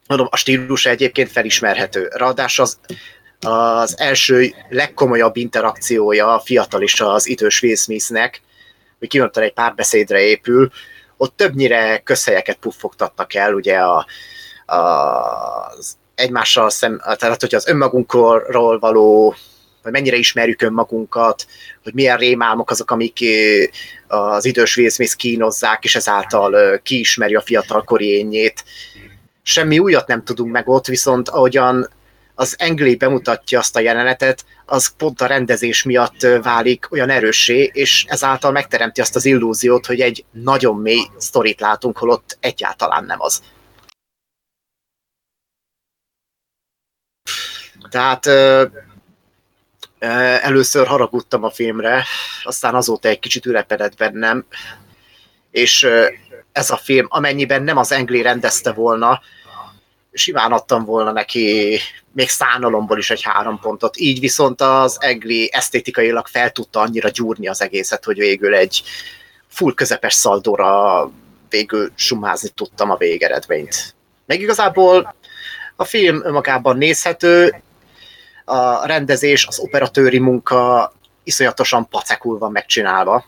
Mondom, 0.07 0.27
a 0.29 0.37
stílus 0.37 0.85
egyébként 0.85 1.31
felismerhető. 1.31 2.09
Ráadásul 2.13 2.63
az, 2.63 2.79
az 3.39 3.99
első 3.99 4.53
legkomolyabb 4.69 5.35
interakciója 5.35 6.33
a 6.33 6.39
fiatal 6.39 6.81
és 6.81 7.01
az 7.01 7.27
idős 7.27 7.61
Will 7.61 7.75
Smithnek, 7.75 8.41
hogy 8.99 9.07
kimondtam 9.07 9.43
egy 9.43 9.53
párbeszédre 9.53 10.19
épül, 10.19 10.71
ott 11.17 11.35
többnyire 11.35 11.99
közhelyeket 11.99 12.57
puffogtatnak 12.57 13.33
el, 13.33 13.53
ugye 13.53 13.77
a, 13.77 14.05
a, 14.65 14.75
az 14.75 15.97
egymással 16.15 16.69
szem, 16.69 17.01
tehát 17.15 17.41
hogy 17.41 17.55
az 17.55 17.67
önmagunkról 17.67 18.79
való, 18.79 19.35
hogy 19.87 19.95
mennyire 19.95 20.17
ismerjük 20.17 20.61
önmagunkat, 20.61 21.47
hogy 21.83 21.93
milyen 21.93 22.17
rémálmok 22.17 22.69
azok, 22.69 22.91
amik 22.91 23.17
ö, 23.21 23.63
az 24.07 24.45
idős 24.45 24.77
Will 24.77 24.89
kínozzák, 25.15 25.83
és 25.83 25.95
ezáltal 25.95 26.53
ö, 26.53 26.77
kiismeri 26.83 27.35
a 27.35 27.41
fiatalkori 27.41 28.07
énjét. 28.07 28.63
Semmi 29.41 29.79
újat 29.79 30.07
nem 30.07 30.23
tudunk 30.23 30.51
meg 30.51 30.67
ott, 30.67 30.85
viszont 30.85 31.29
ahogyan 31.29 31.89
az 32.35 32.55
Engli 32.57 32.95
bemutatja 32.95 33.59
azt 33.59 33.75
a 33.75 33.79
jelenetet, 33.79 34.45
az 34.65 34.95
pont 34.97 35.21
a 35.21 35.25
rendezés 35.25 35.83
miatt 35.83 36.23
ö, 36.23 36.41
válik 36.41 36.91
olyan 36.91 37.09
erőssé, 37.09 37.69
és 37.73 38.05
ezáltal 38.07 38.51
megteremti 38.51 39.01
azt 39.01 39.15
az 39.15 39.25
illúziót, 39.25 39.85
hogy 39.85 39.99
egy 39.99 40.25
nagyon 40.31 40.75
mély 40.75 41.05
sztorit 41.17 41.59
látunk, 41.59 41.97
holott 41.97 42.37
egyáltalán 42.39 43.05
nem 43.05 43.21
az. 43.21 43.41
Tehát 47.89 48.25
Először 49.99 50.87
haragudtam 50.87 51.43
a 51.43 51.49
filmre, 51.49 52.03
aztán 52.43 52.75
azóta 52.75 53.07
egy 53.07 53.19
kicsit 53.19 53.45
ülepedett 53.45 53.97
bennem, 53.97 54.45
és 55.51 55.87
ez 56.51 56.69
a 56.69 56.77
film, 56.77 57.05
amennyiben 57.09 57.63
nem 57.63 57.77
az 57.77 57.91
Engli 57.91 58.21
rendezte 58.21 58.71
volna, 58.71 59.21
simán 60.11 60.51
adtam 60.51 60.85
volna 60.85 61.11
neki 61.11 61.79
még 62.11 62.29
szánalomból 62.29 62.97
is 62.97 63.09
egy 63.09 63.21
három 63.21 63.59
pontot. 63.59 63.97
Így 63.97 64.19
viszont 64.19 64.61
az 64.61 64.97
Engli 64.99 65.49
esztétikailag 65.53 66.27
fel 66.27 66.51
tudta 66.51 66.79
annyira 66.79 67.09
gyúrni 67.09 67.47
az 67.47 67.61
egészet, 67.61 68.03
hogy 68.05 68.17
végül 68.17 68.55
egy 68.55 68.83
full 69.47 69.73
közepes 69.73 70.13
szaldóra 70.13 71.11
végül 71.49 71.91
sumázni 71.95 72.49
tudtam 72.49 72.91
a 72.91 72.97
végeredményt. 72.97 73.95
Meg 74.25 74.41
igazából 74.41 75.15
a 75.75 75.83
film 75.83 76.21
önmagában 76.25 76.77
nézhető, 76.77 77.61
a 78.49 78.85
rendezés, 78.85 79.47
az 79.47 79.59
operatőri 79.59 80.19
munka 80.19 80.91
iszonyatosan 81.23 81.87
pacekul 81.87 82.37
van 82.37 82.51
megcsinálva. 82.51 83.25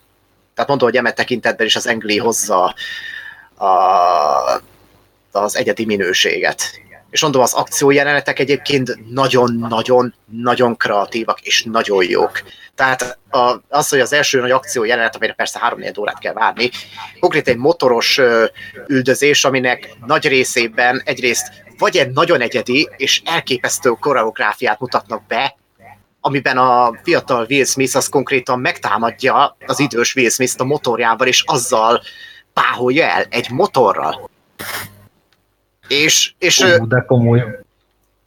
Tehát 0.53 0.69
mondom, 0.69 0.87
hogy 0.87 0.97
eme 0.97 1.11
tekintetben 1.11 1.65
is 1.65 1.75
az 1.75 1.87
Engli 1.87 2.17
hozza 2.17 2.75
a, 3.57 3.67
az 5.31 5.55
egyedi 5.55 5.85
minőséget. 5.85 6.81
És 7.09 7.21
mondom, 7.21 7.41
az 7.41 7.53
akciójelenetek 7.53 8.39
egyébként 8.39 9.11
nagyon-nagyon-nagyon 9.11 10.77
kreatívak 10.77 11.41
és 11.41 11.63
nagyon 11.63 12.03
jók. 12.03 12.41
Tehát 12.75 13.17
a, 13.29 13.55
az, 13.69 13.89
hogy 13.89 13.99
az 13.99 14.13
első 14.13 14.39
nagy 14.39 14.51
akciójelenet, 14.51 15.15
amire 15.15 15.33
persze 15.33 15.59
három 15.59 15.81
órát 15.97 16.19
kell 16.19 16.33
várni, 16.33 16.69
konkrét 17.19 17.47
egy 17.47 17.57
motoros 17.57 18.19
üldözés, 18.87 19.45
aminek 19.45 19.95
nagy 20.05 20.27
részében 20.27 21.01
egyrészt 21.05 21.51
vagy 21.79 21.97
egy 21.97 22.11
nagyon 22.11 22.41
egyedi 22.41 22.89
és 22.97 23.21
elképesztő 23.25 23.89
koreográfiát 23.89 24.79
mutatnak 24.79 25.27
be, 25.27 25.55
amiben 26.21 26.57
a 26.57 26.99
fiatal 27.03 27.45
Will 27.49 27.65
Smith 27.65 27.95
az 27.95 28.09
konkrétan 28.09 28.59
megtámadja 28.59 29.57
az 29.65 29.79
idős 29.79 30.15
Will 30.15 30.29
Smith 30.29 30.53
a 30.57 30.63
motorjával, 30.63 31.27
és 31.27 31.43
azzal 31.45 32.01
páholja 32.53 33.05
el 33.05 33.25
egy 33.29 33.49
motorral. 33.49 34.29
És, 35.87 36.33
és 36.37 36.59
Ú, 36.59 36.87
de 36.87 37.03
komoly. 37.07 37.59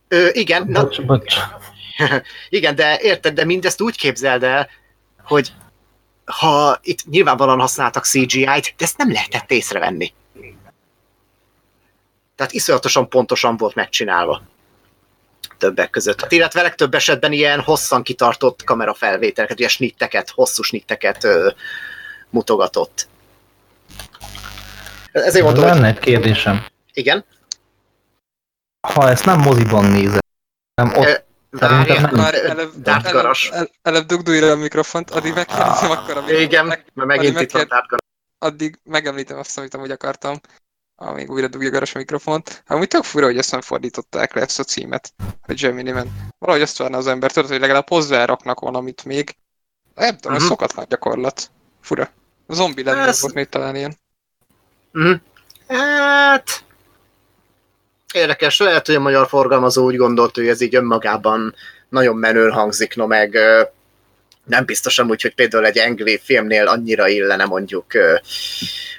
Ö, 0.08 0.28
igen, 0.32 0.72
bocs, 0.72 0.98
na, 0.98 1.04
bocs. 1.04 1.34
igen, 2.48 2.74
de 2.74 2.98
érted, 3.00 3.34
de 3.34 3.44
mindezt 3.44 3.80
úgy 3.80 3.96
képzeld 3.96 4.42
el, 4.42 4.68
hogy 5.22 5.52
ha 6.24 6.78
itt 6.82 7.04
nyilvánvalóan 7.04 7.60
használtak 7.60 8.04
CGI-t, 8.04 8.74
de 8.76 8.84
ezt 8.84 8.96
nem 8.96 9.12
lehetett 9.12 9.50
észrevenni. 9.50 10.12
Tehát 12.42 12.56
iszonyatosan 12.56 13.08
pontosan 13.08 13.56
volt 13.56 13.74
megcsinálva 13.74 14.42
többek 15.58 15.90
között. 15.90 16.26
Illetve 16.28 16.62
legtöbb 16.62 16.94
esetben 16.94 17.32
ilyen 17.32 17.60
hosszan 17.60 18.02
kitartott 18.02 18.64
kamerafelvételeket, 18.64 19.58
ilyen 19.58 19.70
snitteket, 19.70 20.30
hosszú 20.30 20.62
snitteket 20.62 21.24
ö, 21.24 21.50
mutogatott. 22.30 23.08
Ezért 25.12 25.44
mondom, 25.44 25.64
Lenne 25.64 25.86
hogy... 25.86 25.96
egy 25.96 25.98
kérdésem. 25.98 26.66
Igen? 26.92 27.24
Ha 28.88 29.08
ezt 29.08 29.24
nem 29.24 29.40
moziban 29.40 29.84
nézem, 29.84 30.18
nem 30.74 30.94
ott 30.94 31.24
Várjál, 31.50 32.00
nem 32.00 32.14
már 32.14 32.34
előbb, 32.34 32.72
előbb, 32.86 33.70
előbb 33.82 34.06
dugdulj 34.06 34.50
a 34.50 34.56
mikrofont, 34.56 35.10
addig 35.10 35.34
megkérdezem 35.34 35.90
ah, 35.90 35.98
akkor 35.98 36.16
a 36.16 36.20
mikrofont. 36.20 36.38
Igen, 36.38 36.66
mert 36.66 36.84
megint 36.94 37.40
itt 37.40 37.50
van 37.50 37.68
Addig 38.38 38.78
megemlítem 38.84 39.38
azt, 39.38 39.58
amit 39.58 39.74
amúgy 39.74 39.90
akartam 39.90 40.40
amíg 41.02 41.30
újra 41.30 41.48
dugja 41.48 41.70
garas 41.70 41.94
a 41.94 41.98
mikrofont. 41.98 42.62
Amúgy 42.66 42.88
tök 42.88 43.02
fura, 43.02 43.26
hogy 43.26 43.38
ezt 43.38 43.50
nem 43.50 43.60
fordították 43.60 44.34
le 44.34 44.40
ezt 44.40 44.58
a 44.58 44.64
címet, 44.64 45.12
hogy 45.42 45.60
Gemini 45.60 45.90
Man. 45.90 46.32
Valahogy 46.38 46.62
azt 46.62 46.78
várna 46.78 46.96
az 46.96 47.06
ember, 47.06 47.32
tudod, 47.32 47.50
hogy 47.50 47.60
legalább 47.60 47.88
hozzáraknak 47.88 48.60
valamit 48.60 49.04
még. 49.04 49.36
Nem 49.94 50.16
tudom, 50.16 50.32
uh-huh. 50.32 50.48
szokatlan 50.48 50.86
gyakorlat. 50.88 51.50
Fura. 51.80 52.10
A 52.46 52.54
zombi 52.54 52.82
lett 52.82 53.06
ez... 53.06 53.20
volt 53.20 53.34
még 53.34 53.48
talán 53.48 53.76
ilyen. 53.76 53.96
Uh-huh. 54.92 55.16
Hát... 55.68 56.64
Érdekes, 58.12 58.58
lehet, 58.58 58.86
hogy 58.86 58.94
a 58.94 59.00
magyar 59.00 59.28
forgalmazó 59.28 59.84
úgy 59.84 59.96
gondolt, 59.96 60.34
hogy 60.34 60.48
ez 60.48 60.60
így 60.60 60.74
önmagában 60.74 61.54
nagyon 61.88 62.16
menőn 62.16 62.52
hangzik, 62.52 62.94
no 62.94 63.06
meg 63.06 63.38
nem 64.44 64.64
biztos 64.64 64.98
amúgy, 64.98 65.22
hogy 65.22 65.34
például 65.34 65.66
egy 65.66 65.76
engli 65.76 66.20
filmnél 66.22 66.66
annyira 66.66 67.08
illene 67.08 67.44
mondjuk 67.44 67.86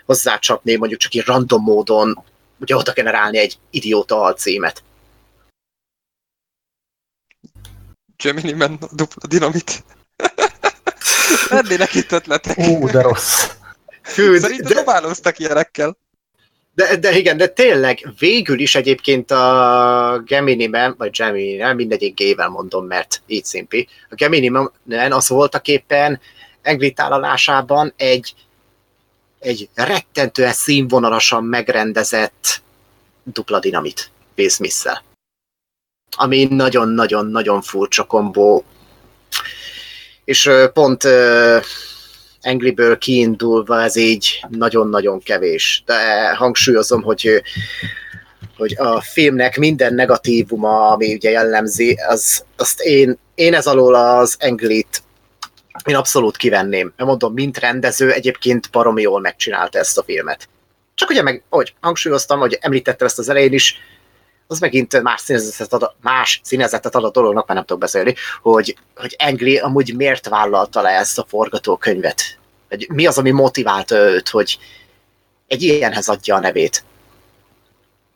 hozzácsapni, 0.06 0.76
mondjuk 0.76 1.00
csak 1.00 1.14
így 1.14 1.26
random 1.26 1.64
módon, 1.64 2.24
ugye 2.60 2.76
oda 2.76 2.94
generálni 2.94 3.38
egy 3.38 3.58
idióta 3.70 4.22
alcímet. 4.22 4.84
Gemini 8.18 8.52
Man 8.52 8.80
dupla 8.92 9.28
dinamit. 9.28 9.84
Lennének 11.50 11.94
itt 11.94 12.12
ötletek. 12.12 12.58
Ú, 12.58 12.88
de 12.88 13.02
rossz. 13.02 13.48
Hű, 14.16 14.38
Szerintem 14.38 14.68
de... 14.68 14.74
dobálóztak 14.74 15.40
ilyenekkel. 15.40 15.98
De, 16.76 16.96
de 16.96 17.18
igen, 17.18 17.38
de 17.38 17.48
tényleg 17.48 18.14
végül 18.20 18.60
is 18.60 18.76
egyébként 18.76 19.32
a 19.32 20.22
Gemini-ben, 20.26 20.96
vagy 20.98 21.10
Gemini, 21.12 21.56
nem 21.56 21.76
mindegyik 21.76 22.16
gével 22.16 22.50
mondom, 22.50 22.86
mert 22.86 23.22
így 23.28 23.46
szimpi. 23.46 23.88
A 24.10 24.16
Gemini-ben 24.16 25.12
az 25.12 25.30
voltak 25.30 25.68
éppen 25.68 26.20
englitállalásában 26.62 27.94
egy, 27.96 28.34
egy 29.40 29.70
rettentően 29.74 30.54
színvonalasan 30.54 31.44
megrendezett 31.44 32.62
dupla 33.24 33.60
dinamit 33.60 34.12
smith 34.50 35.02
Ami 36.18 36.44
nagyon-nagyon-nagyon 36.44 37.62
furcsa 37.62 38.04
kombó. 38.04 38.64
És 40.26 40.50
pont 40.74 41.04
Anglyből 42.44 42.98
kiindulva 42.98 43.82
ez 43.82 43.96
így 43.96 44.46
nagyon-nagyon 44.50 45.20
kevés. 45.20 45.84
De 45.86 46.30
hangsúlyozom, 46.36 47.02
hogy 47.02 47.44
hogy 48.58 48.76
a 48.78 49.02
filmnek 49.02 49.58
minden 49.58 49.94
negatívuma, 49.94 50.90
ami 50.90 51.14
ugye 51.14 51.30
jellemzi, 51.30 51.98
az, 52.08 52.46
azt 52.58 52.82
én, 52.82 53.18
én 53.36 53.54
ez 53.54 53.68
alól 53.68 53.96
az 53.96 54.38
Anglit 54.40 55.04
én 55.86 55.96
abszolút 55.96 56.38
kivenném. 56.38 56.94
Mondom, 56.98 57.34
mint 57.34 57.60
rendező 57.60 58.12
egyébként 58.12 58.72
baromi 58.72 59.02
jól 59.02 59.20
megcsinálta 59.20 59.80
ezt 59.80 59.98
a 59.98 60.04
filmet. 60.04 60.50
Csak 60.96 61.10
ugye 61.10 61.22
meg, 61.22 61.44
ahogy 61.50 61.74
hangsúlyoztam, 61.80 62.40
hogy 62.40 62.58
említettem 62.62 63.08
ezt 63.08 63.20
az 63.20 63.30
elején 63.30 63.54
is, 63.54 63.78
az 64.48 64.60
megint 64.60 65.02
más 65.02 65.22
színezetet 65.22 65.74
ad, 65.74 65.96
más 66.02 66.42
színezetet 66.44 66.96
ad 66.96 67.04
a 67.04 67.12
dolognak, 67.12 67.48
már 67.48 67.56
nem 67.56 67.66
tudok 67.66 67.82
beszélni, 67.82 68.16
hogy, 68.42 68.78
hogy 68.96 69.16
Engli 69.18 69.58
amúgy 69.58 69.96
miért 69.96 70.28
vállalta 70.28 70.82
le 70.82 70.90
ezt 70.90 71.20
a 71.20 71.26
forgatókönyvet. 71.28 72.22
Hogy 72.70 72.88
mi 72.90 73.06
az, 73.06 73.18
ami 73.18 73.32
motiválta 73.32 73.96
őt, 73.96 74.30
hogy 74.30 74.58
egy 75.48 75.62
ilyenhez 75.62 76.08
adja 76.08 76.36
a 76.36 76.40
nevét. 76.40 76.84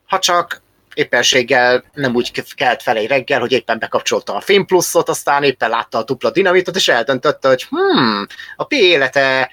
Ha 0.07 0.19
csak 0.19 0.61
éppenséggel 0.93 1.83
nem 1.93 2.15
úgy 2.15 2.43
kelt 2.55 2.83
fel 2.83 2.97
egy 2.97 3.07
reggel, 3.07 3.39
hogy 3.39 3.51
éppen 3.51 3.79
bekapcsolta 3.79 4.35
a 4.35 4.41
Film 4.41 4.65
Plus-ot, 4.65 5.09
aztán 5.09 5.43
éppen 5.43 5.69
látta 5.69 5.97
a 5.97 6.03
dupla 6.03 6.31
dinamitot, 6.31 6.75
és 6.75 6.87
eldöntötte, 6.87 7.47
hogy 7.47 7.63
hmm, 7.63 8.25
a 8.55 8.63
P 8.63 8.71
élete 8.71 9.51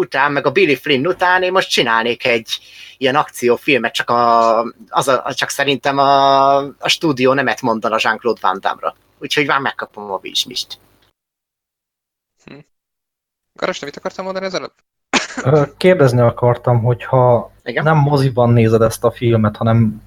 után, 0.00 0.32
meg 0.32 0.46
a 0.46 0.50
Billy 0.50 0.74
Flynn 0.74 1.06
után 1.06 1.42
én 1.42 1.52
most 1.52 1.70
csinálnék 1.70 2.24
egy 2.26 2.58
ilyen 2.98 3.16
akciófilmet, 3.16 3.92
csak, 3.94 4.10
a, 4.10 4.60
az 4.88 5.08
a, 5.08 5.34
csak 5.34 5.48
szerintem 5.48 5.98
a, 5.98 6.56
a 6.58 6.88
stúdió 6.88 7.32
nemet 7.32 7.60
mondana 7.60 7.96
Jean-Claude 8.00 8.40
Van 8.42 8.60
Damme-ra. 8.60 8.94
Úgyhogy 9.18 9.46
már 9.46 9.60
megkapom 9.60 10.12
a 10.12 10.16
bízsmist. 10.16 10.78
Hm. 12.44 12.58
Garas, 13.52 13.78
mit 13.78 13.96
akartam 13.96 14.24
mondani 14.24 14.46
ezelőbb? 14.46 14.72
Kérdezni 15.76 16.20
akartam, 16.20 16.82
hogy 16.82 17.04
ha 17.04 17.52
Igen? 17.64 17.84
nem 17.84 17.96
moziban 17.96 18.50
nézed 18.50 18.82
ezt 18.82 19.04
a 19.04 19.10
filmet, 19.10 19.56
hanem 19.56 20.02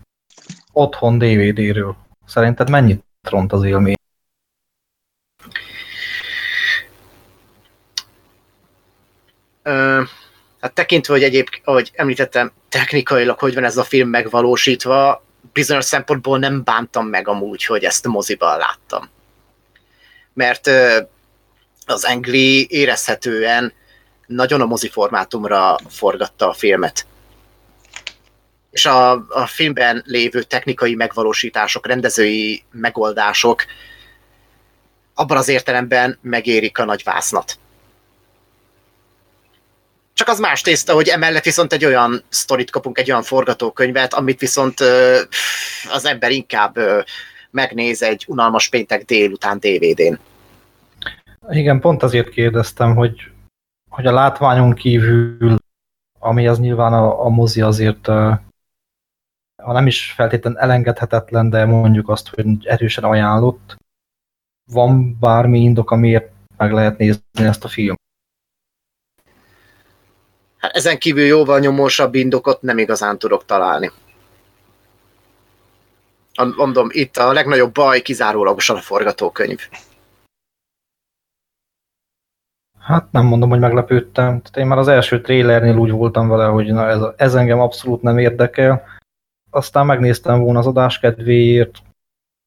otthon 0.72 1.18
DVD-ről, 1.18 1.96
szerinted 2.26 2.70
mennyit 2.70 3.04
ront 3.22 3.54
az 3.54 3.64
élmény? 3.64 3.96
Hát 10.60 10.74
tekintve, 10.74 11.14
hogy 11.14 11.24
egyébként, 11.24 11.68
ahogy 11.68 11.92
említettem, 11.94 12.52
technikailag 12.70 13.40
hogy 13.40 13.54
van 13.54 13.64
ez 13.64 13.78
a 13.78 13.84
film 13.84 14.10
megvalósítva, 14.10 15.24
bizonyos 15.54 15.86
szempontból 15.86 16.40
nem 16.40 16.64
bántam 16.64 17.08
meg 17.08 17.28
amúgy, 17.28 17.66
hogy 17.66 17.84
ezt 17.84 18.08
moziban 18.08 18.58
láttam. 18.58 19.10
Mert 20.34 20.70
az 21.86 22.04
Angli 22.04 22.68
érezhetően 22.70 23.74
nagyon 24.28 24.62
a 24.62 24.66
mozi 24.66 24.90
formátumra 24.90 25.78
forgatta 25.90 26.50
a 26.50 26.54
filmet. 26.54 27.06
És 28.72 28.86
a, 28.86 29.12
a 29.12 29.46
filmben 29.48 30.04
lévő 30.06 30.44
technikai 30.44 30.96
megvalósítások, 30.96 31.88
rendezői 31.88 32.64
megoldások 32.72 33.66
abban 35.14 35.38
az 35.38 35.48
értelemben 35.48 36.18
megérik 36.22 36.78
a 36.78 36.86
nagy 36.86 37.04
vásznat. 37.04 37.58
Csak 40.24 40.32
az 40.32 40.40
más 40.40 40.62
tészta, 40.62 40.94
hogy 40.94 41.08
emellett 41.08 41.44
viszont 41.44 41.74
egy 41.74 41.86
olyan 41.86 42.24
sztorit 42.30 42.70
kapunk, 42.70 42.98
egy 42.98 43.12
olyan 43.12 43.24
forgatókönyvet, 43.24 44.14
amit 44.14 44.40
viszont 44.40 44.80
az 45.92 46.06
ember 46.06 46.32
inkább 46.32 46.76
megnéz 47.52 48.02
egy 48.02 48.26
unalmas 48.28 48.70
péntek 48.70 49.06
délután 49.06 49.58
DVD-n. 49.58 50.20
Igen, 51.50 51.80
pont 51.80 52.04
azért 52.04 52.30
kérdeztem, 52.30 52.96
hogy, 52.96 53.32
hogy 53.90 54.06
a 54.06 54.14
látványon 54.14 54.74
kívül, 54.74 55.58
ami 56.20 56.48
az 56.48 56.60
nyilván 56.60 56.94
a, 56.94 57.26
a 57.26 57.30
mozi 57.30 57.62
azért, 57.62 58.06
ha 59.64 59.72
nem 59.72 59.88
is 59.88 60.12
feltétlenül 60.12 60.60
elengedhetetlen, 60.60 61.50
de 61.50 61.66
mondjuk 61.66 62.10
azt, 62.10 62.30
hogy 62.30 62.66
erősen 62.66 63.04
ajánlott, 63.04 63.76
van 64.72 65.18
bármi 65.20 65.60
indok, 65.60 65.92
amiért 65.92 66.32
meg 66.58 66.72
lehet 66.72 66.98
nézni 66.98 67.22
ezt 67.34 67.64
a 67.64 67.68
film? 67.68 67.96
Hát 70.64 70.76
ezen 70.76 70.98
kívül 70.98 71.24
jóval 71.24 71.60
nyomósabb 71.60 72.16
indokot 72.16 72.62
nem 72.62 72.78
igazán 72.78 73.18
tudok 73.18 73.46
találni. 73.46 73.92
Mondom, 76.56 76.88
itt 76.92 77.18
a 77.18 77.34
legnagyobb 77.34 77.74
baj 77.74 78.02
kizárólagosan 78.02 78.76
a 78.76 78.80
forgatókönyv. 78.80 79.60
Hát 82.80 83.12
nem 83.12 83.26
mondom, 83.26 83.50
hogy 83.50 83.60
meglepődtem. 83.60 84.42
Tehát 84.42 84.58
én 84.58 84.66
már 84.66 84.78
az 84.78 84.88
első 84.88 85.22
trailernél 85.22 85.78
úgy 85.78 85.92
voltam 85.92 86.28
vele, 86.28 86.46
hogy 86.46 86.74
na 86.74 86.88
ez, 86.88 87.02
ez 87.18 87.36
engem 87.36 87.60
abszolút 87.60 88.02
nem 88.02 88.18
érdekel. 88.18 88.84
Aztán 89.50 89.86
megnéztem 89.86 90.40
volna 90.40 90.60
az 90.60 90.68
adás 90.68 91.00
kedvéért. 91.00 91.78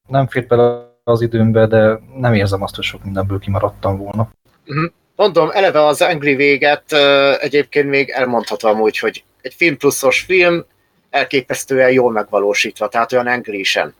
Nem 0.09 0.27
fért 0.27 0.47
bele 0.47 0.95
az 1.03 1.21
időmbe, 1.21 1.67
de 1.67 1.99
nem 2.15 2.33
érzem 2.33 2.61
azt, 2.61 2.75
hogy 2.75 2.83
sok 2.83 3.03
mindenből 3.03 3.39
kimaradtam 3.39 3.97
volna. 3.97 4.29
Mhm. 4.65 4.85
Mondom, 5.17 5.49
eleve 5.53 5.85
az 5.85 6.01
Angry 6.01 6.35
véget 6.35 6.93
egyébként 7.39 7.89
még 7.89 8.09
elmondhatom 8.09 8.81
úgy, 8.81 8.99
hogy 8.99 9.23
egy 9.41 9.53
film 9.53 9.77
pluszos 9.77 10.19
film 10.19 10.65
elképesztően 11.09 11.91
jól 11.91 12.11
megvalósítva, 12.11 12.87
tehát 12.87 13.13
olyan 13.13 13.27
Angry-sen. 13.27 13.95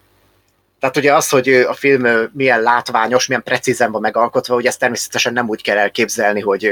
Tehát 0.80 0.98
ugye 0.98 1.14
az, 1.14 1.30
hogy 1.30 1.50
a 1.50 1.74
film 1.74 2.30
milyen 2.34 2.62
látványos, 2.62 3.28
milyen 3.28 3.44
precízen 3.44 3.92
van 3.92 4.02
megalkotva, 4.02 4.54
hogy 4.54 4.66
ezt 4.66 4.80
természetesen 4.80 5.34
nem 5.34 5.50
úgy 5.50 5.62
kell 5.62 5.78
elképzelni, 5.78 6.42
hogy, 6.42 6.70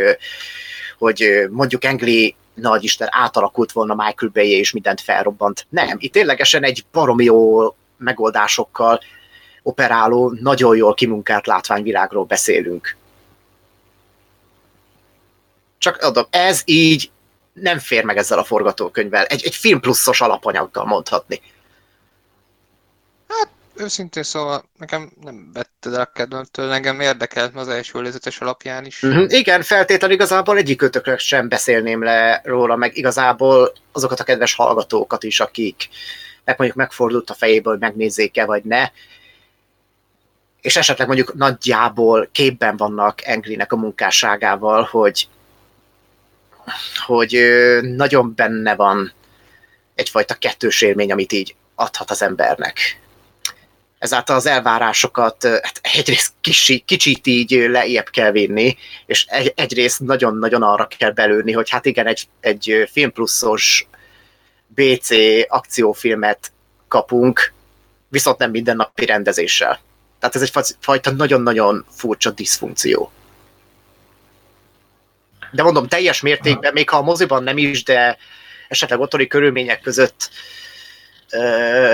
hogy 0.98 1.48
mondjuk 1.50 1.84
Angli 1.84 2.36
nagy 2.54 2.84
Isten 2.84 3.08
átalakult 3.12 3.72
volna 3.72 3.96
Michael 3.96 4.32
bay 4.34 4.52
és 4.52 4.72
mindent 4.72 5.02
felrobbant. 5.02 5.66
Nem, 5.70 5.98
itt 5.98 6.12
ténylegesen 6.12 6.64
egy 6.64 6.86
baromi 6.92 7.24
jó 7.24 7.76
megoldásokkal 7.98 9.00
operáló, 9.64 10.38
nagyon 10.42 10.76
jól 10.76 10.94
kimunkált 10.94 11.48
látványvilágról 11.48 12.24
beszélünk. 12.24 12.96
Csak 15.78 15.98
adom, 15.98 16.26
ez 16.30 16.62
így 16.66 17.12
nem 17.54 17.80
fér 17.80 18.04
meg 18.04 18.18
ezzel 18.18 18.40
a 18.40 18.44
forgatókönyvvel. 18.44 19.26
Egy, 19.26 19.46
egy 19.46 19.56
film 19.56 19.80
pluszos 19.80 20.22
alapanyaggal 20.22 20.86
mondhatni. 20.86 21.42
Hát 23.28 23.50
őszintén 23.76 24.24
szóval 24.24 24.64
nekem 24.78 25.12
nem 25.22 25.50
vetted 25.54 25.94
el 25.94 26.02
a 26.02 26.12
kedvemtől, 26.14 26.72
engem 26.72 27.00
érdekelt 27.00 27.56
az 27.56 27.68
első 27.68 28.00
előzetes 28.00 28.40
alapján 28.40 28.86
is. 28.86 29.06
Mm-hmm. 29.06 29.26
Igen, 29.28 29.62
feltétlenül 29.62 30.16
igazából 30.16 30.58
egyik 30.58 30.78
kötökre 30.78 31.18
sem 31.18 31.50
beszélném 31.50 32.04
le 32.04 32.42
róla, 32.44 32.76
meg 32.76 32.98
igazából 32.98 33.74
azokat 33.92 34.20
a 34.20 34.24
kedves 34.24 34.54
hallgatókat 34.54 35.24
is, 35.24 35.40
akik 35.40 35.90
meg 36.44 36.56
mondjuk 36.58 36.80
megfordult 36.80 37.30
a 37.30 37.34
fejéből, 37.34 37.74
hogy 37.74 37.82
megnézzék-e, 37.82 38.46
vagy 38.46 38.64
ne, 38.64 38.90
és 40.62 40.76
esetleg 40.76 41.08
mondjuk 41.08 41.34
nagyjából 41.34 42.30
képben 42.32 42.78
vannak 42.78 43.26
Englinek 43.26 43.72
a 43.72 43.76
munkásságával, 43.76 44.88
hogy 44.92 45.28
hogy 47.06 47.39
nagyon 47.82 48.34
benne 48.36 48.75
van 48.75 49.13
egyfajta 49.95 50.34
kettős 50.34 50.82
élmény, 50.82 51.12
amit 51.12 51.32
így 51.32 51.56
adhat 51.75 52.12
az 52.12 52.21
embernek. 52.21 52.99
Ezáltal 53.99 54.36
az 54.36 54.45
elvárásokat 54.45 55.43
hát 55.43 55.80
egyrészt 55.82 56.34
kicsi, 56.41 56.80
kicsit 56.80 57.28
így 57.28 57.51
lejjebb 57.51 58.10
kell 58.10 58.32
vinni, 58.32 58.78
és 59.06 59.25
egy, 59.25 59.54
egyrészt 59.56 59.99
nagyon-nagyon 59.99 60.63
arra 60.63 60.88
kell 60.97 61.12
belőni, 61.12 61.51
hogy 61.51 61.69
hát 61.69 61.86
igen, 61.86 62.08
egy, 62.08 62.28
egy 62.39 62.89
filmpluszos 62.91 63.88
BC 64.67 65.10
akciófilmet 65.47 66.51
kapunk, 66.88 67.54
viszont 68.10 68.38
nem 68.38 68.51
mindennapi 68.51 69.06
rendezéssel. 69.06 69.80
Tehát 70.19 70.36
ez 70.36 70.41
egy 70.41 70.75
fajta 70.80 71.12
nagyon-nagyon 71.12 71.86
furcsa 71.89 72.32
diszfunkció 72.32 73.12
de 75.56 75.63
mondom, 75.63 75.88
teljes 75.88 76.22
mértékben, 76.22 76.74
még 76.74 76.89
ha 76.89 76.98
a 76.98 77.02
moziban 77.02 77.44
nem 77.44 77.58
is, 77.58 77.84
de 77.84 78.18
esetleg 78.68 79.00
otthoni 79.00 79.28
körülmények 79.28 79.82
között 79.82 80.30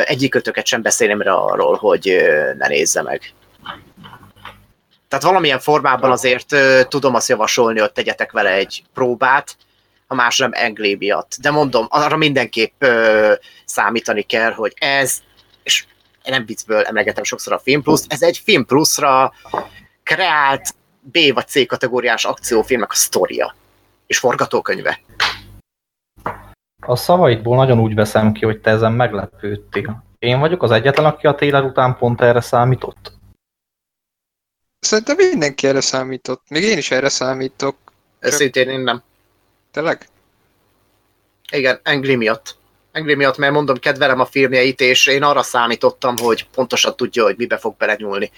egyikötöket 0.05 0.65
sem 0.65 0.81
beszélném 0.81 1.21
rá 1.21 1.33
arról, 1.33 1.75
hogy 1.75 2.21
ne 2.57 2.67
nézze 2.67 3.01
meg. 3.01 3.33
Tehát 5.07 5.25
valamilyen 5.25 5.59
formában 5.59 6.11
azért 6.11 6.55
tudom 6.87 7.15
azt 7.15 7.29
javasolni, 7.29 7.79
hogy 7.79 7.91
tegyetek 7.91 8.31
vele 8.31 8.51
egy 8.51 8.83
próbát, 8.93 9.57
ha 10.07 10.15
más 10.15 10.37
nem 10.37 10.51
Englé 10.53 10.95
miatt. 10.95 11.35
De 11.41 11.51
mondom, 11.51 11.85
arra 11.89 12.17
mindenképp 12.17 12.83
számítani 13.65 14.21
kell, 14.21 14.51
hogy 14.51 14.73
ez, 14.79 15.21
és 15.63 15.85
nem 16.23 16.45
viccből 16.45 16.83
emlegetem 16.83 17.23
sokszor 17.23 17.53
a 17.53 17.59
Film 17.59 17.81
Plus, 17.81 18.01
ez 18.07 18.21
egy 18.21 18.41
Film 18.43 18.65
Plusra 18.65 19.33
kreált 20.03 20.73
B 21.01 21.17
vagy 21.33 21.47
C 21.47 21.67
kategóriás 21.67 22.25
akciófilmek 22.25 22.91
a 22.91 22.95
sztoria 22.95 23.55
és 24.07 24.17
forgatókönyve. 24.17 25.01
A 26.85 26.95
szavaidból 26.95 27.55
nagyon 27.55 27.79
úgy 27.79 27.95
veszem 27.95 28.31
ki, 28.31 28.45
hogy 28.45 28.61
te 28.61 28.69
ezen 28.69 28.91
meglepődtél. 28.91 30.03
Én 30.19 30.39
vagyok 30.39 30.63
az 30.63 30.71
egyetlen, 30.71 31.05
aki 31.05 31.27
a 31.27 31.35
télen 31.35 31.65
után 31.65 31.97
pont 31.97 32.21
erre 32.21 32.41
számított? 32.41 33.11
Szerintem 34.79 35.15
mindenki 35.15 35.67
erre 35.67 35.81
számított. 35.81 36.41
Még 36.49 36.63
én 36.63 36.77
is 36.77 36.91
erre 36.91 37.09
számítok. 37.09 37.75
Csak... 38.21 38.31
Szintén 38.31 38.69
én 38.69 38.79
nem. 38.79 39.03
Tényleg? 39.71 40.07
Igen, 41.51 41.79
Angry 41.83 42.15
miatt. 42.15 42.55
Angry 42.93 43.15
miatt, 43.15 43.37
mert 43.37 43.53
mondom, 43.53 43.77
kedvelem 43.77 44.19
a 44.19 44.25
filmjeit, 44.25 44.79
és 44.79 45.07
én 45.07 45.23
arra 45.23 45.43
számítottam, 45.43 46.17
hogy 46.17 46.47
pontosan 46.49 46.95
tudja, 46.95 47.23
hogy 47.23 47.37
mibe 47.37 47.57
fog 47.57 47.75
belenyúlni. 47.77 48.31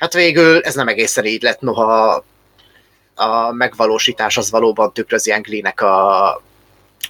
Hát 0.00 0.12
végül 0.12 0.60
ez 0.60 0.74
nem 0.74 0.88
egészen 0.88 1.24
így 1.24 1.42
lett, 1.42 1.60
noha 1.60 2.24
a 3.14 3.52
megvalósítás 3.52 4.36
az 4.36 4.50
valóban 4.50 4.92
tükrözi 4.92 5.32
Anglinek 5.32 5.80
a 5.80 6.42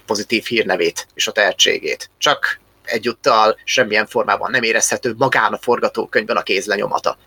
pozitív 0.05 0.45
hírnevét 0.45 1.07
és 1.13 1.27
a 1.27 1.31
tehetségét. 1.31 2.09
Csak 2.17 2.59
egyúttal 2.83 3.57
semmilyen 3.63 4.07
formában 4.07 4.51
nem 4.51 4.63
érezhető 4.63 5.13
magán 5.17 5.53
a 5.53 5.57
forgatókönyvben 5.57 6.37
a 6.37 6.43
kézlenyomata. 6.43 7.17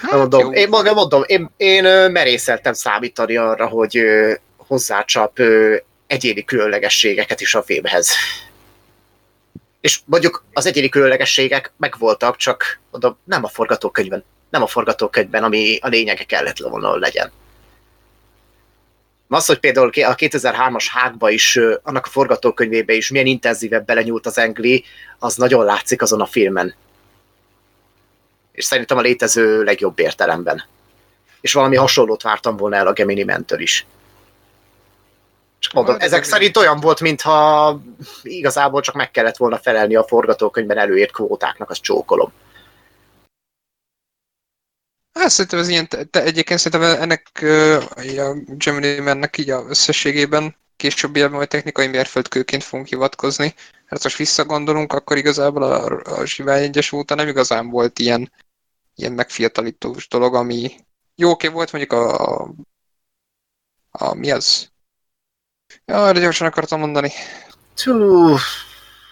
Hát, 0.00 0.12
mondom, 0.12 0.52
én 0.52 0.68
maga 0.68 0.92
mondom, 0.92 1.22
én, 1.26 1.50
én 1.56 1.84
merészeltem 2.10 2.72
számítani 2.72 3.36
arra, 3.36 3.66
hogy 3.66 4.02
hozzácsap 4.56 5.38
egyéni 6.06 6.44
különlegességeket 6.44 7.40
is 7.40 7.54
a 7.54 7.62
filmhez 7.62 8.14
és 9.82 10.00
mondjuk 10.04 10.44
az 10.52 10.66
egyéni 10.66 10.88
különlegességek 10.88 11.72
megvoltak, 11.76 12.36
csak 12.36 12.80
mondom, 12.90 13.18
nem 13.24 13.44
a 13.44 13.48
forgatókönyvben, 13.48 14.24
nem 14.50 14.62
a 14.62 14.66
forgatókönyvben, 14.66 15.44
ami 15.44 15.78
a 15.80 15.88
lényege 15.88 16.24
kellett 16.24 16.58
volna 16.58 16.96
legyen. 16.96 17.30
Az, 19.28 19.46
hogy 19.46 19.58
például 19.58 19.88
a 19.88 20.14
2003-as 20.14 20.86
hágba 20.90 21.30
is, 21.30 21.58
annak 21.82 22.06
a 22.06 22.10
forgatókönyvébe 22.10 22.92
is 22.92 23.10
milyen 23.10 23.26
intenzívebb 23.26 23.86
belenyúlt 23.86 24.26
az 24.26 24.38
Engli, 24.38 24.84
az 25.18 25.36
nagyon 25.36 25.64
látszik 25.64 26.02
azon 26.02 26.20
a 26.20 26.26
filmen. 26.26 26.74
És 28.52 28.64
szerintem 28.64 28.96
a 28.96 29.00
létező 29.00 29.62
legjobb 29.62 29.98
értelemben. 29.98 30.64
És 31.40 31.52
valami 31.52 31.76
hasonlót 31.76 32.22
vártam 32.22 32.56
volna 32.56 32.76
el 32.76 32.86
a 32.86 32.92
Gemini 32.92 33.22
Mentől 33.22 33.60
is. 33.60 33.86
Csak 35.62 35.72
mondom, 35.72 35.96
ezek 35.98 36.24
szerint 36.24 36.56
olyan 36.56 36.80
volt, 36.80 37.00
mintha 37.00 37.80
igazából 38.22 38.80
csak 38.80 38.94
meg 38.94 39.10
kellett 39.10 39.36
volna 39.36 39.58
felelni 39.58 39.94
a 39.94 40.04
forgatókönyvben 40.04 40.78
előírt 40.78 41.12
kvótáknak, 41.12 41.70
az 41.70 41.80
csókolom. 41.80 42.32
Hát 45.12 45.30
szerintem 45.30 45.58
ez 45.58 45.68
ilyen, 45.68 45.88
te 45.88 46.22
egyébként 46.22 46.60
szerintem 46.60 47.00
ennek 47.00 47.30
a 48.18 48.36
Gemini 48.46 48.98
mennek 48.98 49.38
így 49.38 49.50
a 49.50 49.64
összességében 49.68 50.56
később 50.76 51.30
majd 51.30 51.48
technikai 51.48 51.86
mérföldkőként 51.86 52.62
fogunk 52.62 52.88
hivatkozni. 52.88 53.54
Hát 53.86 54.02
most 54.02 54.16
visszagondolunk, 54.16 54.92
akkor 54.92 55.16
igazából 55.16 55.62
a, 55.62 56.02
a 56.04 56.26
Zsivány 56.26 56.62
egyes 56.62 56.92
óta 56.92 57.14
nem 57.14 57.28
igazán 57.28 57.70
volt 57.70 57.98
ilyen, 57.98 58.32
ilyen 58.94 59.12
megfiatalítós 59.12 60.08
dolog, 60.08 60.34
ami 60.34 60.70
jó, 61.14 61.30
oké, 61.30 61.48
volt 61.48 61.72
mondjuk 61.72 61.92
a, 61.92 62.14
a, 62.14 62.54
a 63.90 64.14
mi 64.14 64.30
az? 64.30 64.71
Ja, 65.84 66.12
de 66.12 66.20
gyorsan 66.20 66.46
akartam 66.46 66.80
mondani. 66.80 67.12
Tű, 67.74 67.92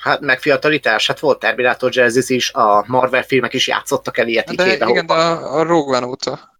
hát 0.02 0.20
megfiatalítás, 0.20 1.06
hát 1.06 1.20
volt 1.20 1.38
Terminator 1.38 1.90
Genesis 1.90 2.28
is, 2.28 2.52
a 2.52 2.85
Marvel 2.87 3.22
filmek 3.22 3.52
is 3.52 3.66
játszottak 3.66 4.18
el 4.18 4.28
ilyet 4.28 4.54
de 4.54 4.74
Igen, 4.88 5.06
de 5.06 5.12
a, 5.12 5.59
a 5.59 5.62
Rogue 5.62 5.96
One 5.96 6.06
óta. 6.06 6.59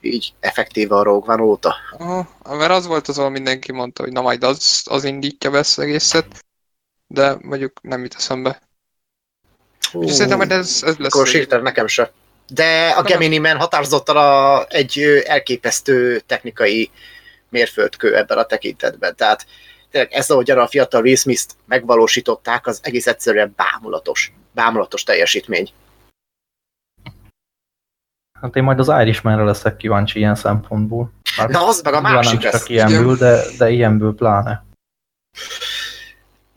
Így, 0.00 0.32
effektíve 0.40 0.96
a 0.96 1.02
Rogue 1.02 1.34
One 1.34 1.42
óta. 1.42 1.74
Aha, 1.98 2.28
mert 2.56 2.70
az 2.70 2.86
volt 2.86 3.08
az, 3.08 3.18
ahol 3.18 3.30
mindenki 3.30 3.72
mondta, 3.72 4.02
hogy 4.02 4.12
na 4.12 4.20
majd 4.20 4.44
az, 4.44 4.82
az 4.84 5.04
indítja 5.04 5.50
be 5.50 5.58
ezt 5.58 5.78
egészet, 5.78 6.44
de 7.06 7.36
mondjuk 7.40 7.72
nem 7.82 8.02
jut 8.02 8.14
eszembe. 8.14 8.62
Hú, 9.92 9.98
Úgyhogy 9.98 10.14
szerintem, 10.14 10.38
hogy 10.38 10.50
ez, 10.50 10.82
ez 10.86 10.96
lesz. 10.96 11.14
Akkor 11.14 11.26
sírtál 11.26 11.60
nekem 11.60 11.86
se. 11.86 12.12
De 12.48 12.88
a 12.88 13.02
Gemini 13.02 13.38
Man 13.38 13.56
határozottan 13.56 14.16
a, 14.16 14.64
egy 14.68 15.22
elképesztő 15.26 16.18
technikai 16.18 16.90
mérföldkő 17.54 18.16
ebben 18.16 18.38
a 18.38 18.44
tekintetben. 18.44 19.16
Tehát 19.16 19.46
tényleg 19.90 20.12
ez, 20.12 20.30
ahogy 20.30 20.50
a 20.50 20.66
fiatal 20.66 21.02
Will 21.02 21.16
Smith-t 21.16 21.56
megvalósították, 21.66 22.66
az 22.66 22.80
egész 22.82 23.06
egyszerűen 23.06 23.54
bámulatos. 23.56 24.32
Bámulatos 24.52 25.02
teljesítmény. 25.02 25.70
Hát 28.40 28.56
én 28.56 28.62
majd 28.62 28.78
az 28.78 28.88
Irishmanre 28.88 29.44
leszek 29.44 29.76
kíváncsi 29.76 30.18
ilyen 30.18 30.34
szempontból. 30.34 31.12
Már 31.36 31.48
Na 31.48 31.66
az 31.66 31.80
meg 31.82 31.94
a 31.94 32.00
másik 32.00 32.40
nem 32.40 32.50
csak 32.50 32.68
ilyenből, 32.68 33.16
de, 33.16 33.42
de 33.58 33.70
ilyenből 33.70 34.14
pláne. 34.14 34.64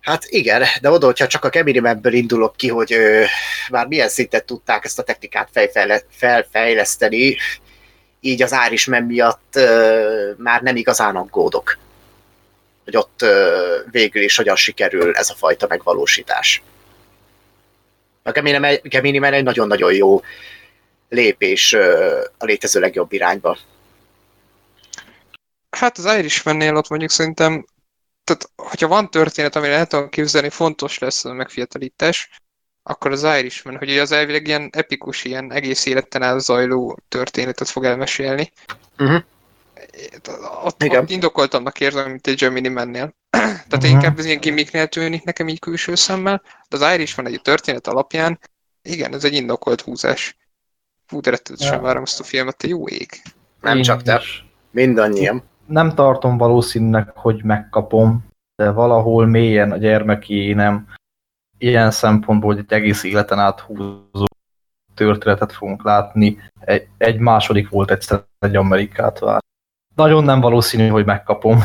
Hát 0.02 0.26
igen, 0.26 0.64
de 0.82 0.90
oda, 0.90 1.06
hogyha 1.06 1.28
csak 1.28 1.46
a 1.46 1.50
Kemirimebből 1.50 2.14
indulok 2.14 2.56
ki, 2.56 2.70
hogy 2.70 2.94
ö, 2.94 3.24
már 3.70 3.88
milyen 3.88 4.10
szinten 4.10 4.46
tudták 4.46 4.86
ezt 4.86 5.00
a 5.00 5.04
technikát 5.04 5.50
fejfejle, 5.52 6.02
felfejleszteni, 6.10 7.38
így 8.28 8.42
az 8.42 8.56
Irishman 8.68 9.04
miatt 9.04 9.56
ö, 9.56 10.32
már 10.38 10.62
nem 10.62 10.76
igazán 10.76 11.16
aggódok. 11.16 11.78
Hogy 12.84 12.98
ott 12.98 13.26
végül 13.92 14.22
is 14.22 14.36
hogyan 14.36 14.56
sikerül 14.56 15.16
ez 15.16 15.30
a 15.30 15.34
fajta 15.34 15.68
megvalósítás. 15.70 16.62
A 18.24 18.32
Gemini 18.82 19.20
Man 19.20 19.34
egy 19.34 19.44
nagyon-nagyon 19.44 19.94
jó 19.94 20.22
lépés 21.10 21.74
a 22.38 22.46
létező 22.46 22.80
legjobb 22.80 23.12
irányba. 23.12 23.58
Hát 25.70 25.98
az 25.98 26.06
Irishman-nél 26.18 26.76
ott 26.76 26.90
mondjuk 26.90 27.12
szerintem 27.12 27.66
tehát, 28.24 28.50
hogyha 28.56 28.88
van 28.88 29.10
történet, 29.10 29.56
amire 29.56 29.74
el 29.74 29.86
tudom 29.86 30.10
képzelni, 30.10 30.50
fontos 30.50 30.98
lesz 30.98 31.26
a 31.26 31.34
megfiatalítás, 31.34 32.30
akkor 32.90 33.12
az 33.12 33.24
Irishman, 33.24 33.78
hogy 33.78 33.98
az 33.98 34.12
elvileg 34.12 34.48
ilyen 34.48 34.70
epikus, 34.72 35.24
ilyen 35.24 35.52
egész 35.52 35.86
életen 35.86 36.22
át 36.22 36.40
zajló 36.40 37.00
történetet 37.08 37.70
fog 37.70 37.86
elmesélni. 37.86 38.52
Uh-huh. 39.00 39.24
Ott, 40.64 40.84
Igen. 40.84 41.02
ott 41.02 41.10
indokoltabbnak 41.10 41.80
érzem, 41.80 42.10
mint 42.10 42.28
egy 42.28 42.38
Gemini 42.38 42.68
mennél. 42.68 43.14
Tehát 43.30 43.74
uh-huh. 43.74 43.90
inkább 43.90 44.20
ez 44.20 44.26
ilyen 44.26 44.40
gimmicknél 44.40 44.88
tűnik 44.88 45.24
nekem 45.24 45.48
így 45.48 45.60
külső 45.60 45.96
szemmel, 45.96 46.42
de 46.70 46.78
az 46.78 46.94
Irishman 46.94 47.28
egy 47.28 47.42
történet 47.42 47.88
alapján, 47.88 48.40
igen, 48.82 49.14
ez 49.14 49.24
egy 49.24 49.34
indokolt 49.34 49.82
húzás. 49.82 50.38
Fú, 51.06 51.22
de 51.22 51.30
rettetesen 51.30 51.74
ja. 51.74 51.82
várom 51.82 52.04
ezt 52.04 52.20
a 52.20 52.24
filmet, 52.24 52.64
a 52.64 52.68
jó 52.68 52.88
ég. 52.88 53.22
Nem 53.62 53.78
Én 53.78 53.84
csak 53.84 54.02
te, 54.02 54.22
mindannyian 54.72 55.44
nem 55.68 55.96
tartom 55.96 56.38
valószínűnek, 56.38 57.10
hogy 57.16 57.44
megkapom, 57.44 58.26
de 58.56 58.72
valahol 58.72 59.26
mélyen 59.26 59.72
a 59.72 59.78
gyermeki 59.78 60.54
nem 60.54 60.88
ilyen 61.58 61.92
szempontból, 61.92 62.54
hogy 62.54 62.64
egy 62.68 62.74
egész 62.74 63.04
életen 63.04 63.40
át 63.40 63.60
húzó 63.60 64.26
történetet 64.96 65.54
fogunk 65.54 65.84
látni. 65.84 66.38
Egy, 66.60 66.88
egy 66.98 67.20
második 67.20 67.70
volt 67.70 67.92
egyszer 67.92 68.24
egy 68.40 68.56
Amerikát 68.56 69.20
vár. 69.20 69.44
Nagyon 69.96 70.24
nem 70.24 70.40
valószínű, 70.40 70.88
hogy 70.88 71.06
megkapom, 71.06 71.60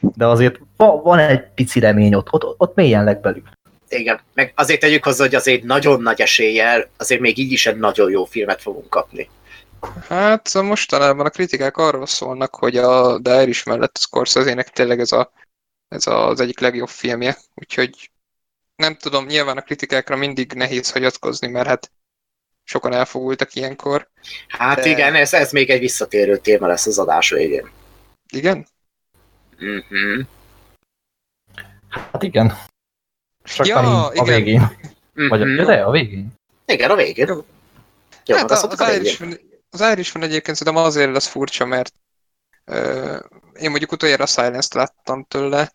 de 0.00 0.26
azért 0.26 0.60
van 0.76 1.18
egy 1.18 1.44
pici 1.54 1.80
remény 1.80 2.14
ott, 2.14 2.32
ott, 2.32 2.54
ott 2.60 2.74
mélyen 2.74 3.04
legbelül. 3.04 3.42
Igen, 3.88 4.20
meg 4.34 4.52
azért 4.56 4.80
tegyük 4.80 5.04
hozzá, 5.04 5.24
hogy 5.24 5.34
azért 5.34 5.62
nagyon 5.62 6.02
nagy 6.02 6.20
eséllyel, 6.20 6.88
azért 6.96 7.20
még 7.20 7.38
így 7.38 7.52
is 7.52 7.66
egy 7.66 7.78
nagyon 7.78 8.10
jó 8.10 8.24
filmet 8.24 8.62
fogunk 8.62 8.88
kapni. 8.88 9.28
Hát 10.08 10.46
szóval 10.46 10.68
mostanában 10.68 11.26
a 11.26 11.30
kritikák 11.30 11.76
arról 11.76 12.06
szólnak, 12.06 12.54
hogy 12.54 12.76
a 12.76 13.20
The 13.20 13.42
Irish 13.42 13.66
mellett 13.66 13.96
a 13.96 13.98
Scorsese-nek 13.98 14.68
tényleg 14.68 15.00
ez, 15.00 15.12
a, 15.12 15.32
ez 15.88 16.06
az 16.06 16.40
egyik 16.40 16.60
legjobb 16.60 16.88
filmje, 16.88 17.36
úgyhogy 17.54 18.10
nem 18.76 18.96
tudom, 18.96 19.26
nyilván 19.26 19.56
a 19.56 19.62
kritikákra 19.62 20.16
mindig 20.16 20.52
nehéz 20.52 20.90
hagyatkozni, 20.90 21.48
mert 21.48 21.66
hát 21.66 21.92
sokan 22.64 22.92
elfogultak 22.92 23.54
ilyenkor. 23.54 24.08
Hát 24.48 24.76
de... 24.76 24.88
igen, 24.88 25.14
ez, 25.14 25.32
ez 25.32 25.52
még 25.52 25.70
egy 25.70 25.80
visszatérő 25.80 26.38
téma 26.38 26.66
lesz 26.66 26.86
az 26.86 26.98
adás 26.98 27.30
végén. 27.30 27.70
Igen? 28.32 28.66
Mhm. 29.58 30.20
Hát 31.88 32.22
igen. 32.22 32.58
Csak 33.42 33.66
ja, 33.66 34.06
a, 34.06 34.12
igen. 34.12 34.24
a 34.24 34.26
végén. 34.26 34.60
Mm-hmm. 35.20 35.28
Vagy 35.28 35.42
a, 35.42 35.64
de 35.64 35.82
a 35.82 35.90
végén. 35.90 36.32
Igen, 36.66 36.90
a 36.90 36.96
végén. 36.96 37.44
Jó, 38.26 38.36
hát 38.36 38.50
az, 38.50 38.64
az, 38.64 38.80
az 38.80 38.94
Irishman, 38.94 39.38
az 39.70 39.80
Irishman 39.80 40.22
egyébként 40.22 40.56
szerintem 40.56 40.84
azért 40.84 41.12
lesz 41.12 41.26
furcsa, 41.26 41.64
mert 41.64 41.94
ö, 42.64 43.16
én 43.60 43.70
mondjuk 43.70 43.92
utoljára 43.92 44.22
a 44.22 44.26
Silence-t 44.26 44.74
láttam 44.74 45.24
tőle, 45.24 45.72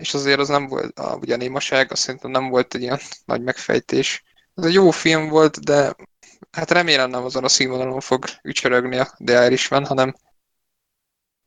és 0.00 0.14
azért 0.14 0.38
az 0.38 0.48
nem 0.48 0.66
volt, 0.66 0.98
a, 0.98 1.14
ugye 1.14 1.34
a 1.34 1.36
némaság, 1.36 1.92
azt 1.92 2.02
szerintem 2.02 2.30
nem 2.30 2.48
volt 2.48 2.74
egy 2.74 2.82
ilyen 2.82 2.98
nagy 3.24 3.42
megfejtés. 3.42 4.24
Ez 4.54 4.64
egy 4.64 4.72
jó 4.72 4.90
film 4.90 5.28
volt, 5.28 5.64
de 5.64 5.94
hát 6.50 6.70
remélem 6.70 7.10
nem 7.10 7.24
azon 7.24 7.44
a 7.44 7.48
színvonalon 7.48 8.00
fog 8.00 8.24
ücsörögni 8.42 8.98
a 8.98 9.14
The 9.24 9.46
Irishman, 9.46 9.86
hanem 9.86 10.14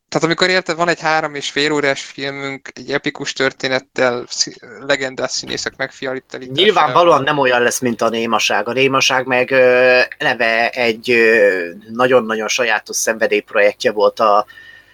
tehát 0.10 0.28
amikor 0.28 0.50
érted, 0.50 0.76
van 0.76 0.88
egy 0.88 1.00
három 1.00 1.36
és 1.36 1.50
fél 1.50 1.72
órás 1.72 2.04
filmünk, 2.04 2.70
egy 2.74 2.92
epikus 2.92 3.34
történettel, 3.34 4.26
legendás 4.80 5.32
színészek 5.32 5.76
megfialítanításával. 5.76 6.64
Nyilvánvalóan 6.64 7.24
nem 7.24 7.38
olyan 7.38 7.62
lesz, 7.62 7.80
mint 7.80 8.02
a 8.02 8.10
némaság. 8.10 8.68
A 8.68 8.74
némaság 8.74 9.26
meg 9.26 9.52
eleve 10.18 10.70
egy 10.70 11.16
nagyon-nagyon 11.92 12.48
sajátos 12.48 12.96
szenvedélyprojektje 12.96 13.92
volt 13.92 14.20
a 14.20 14.46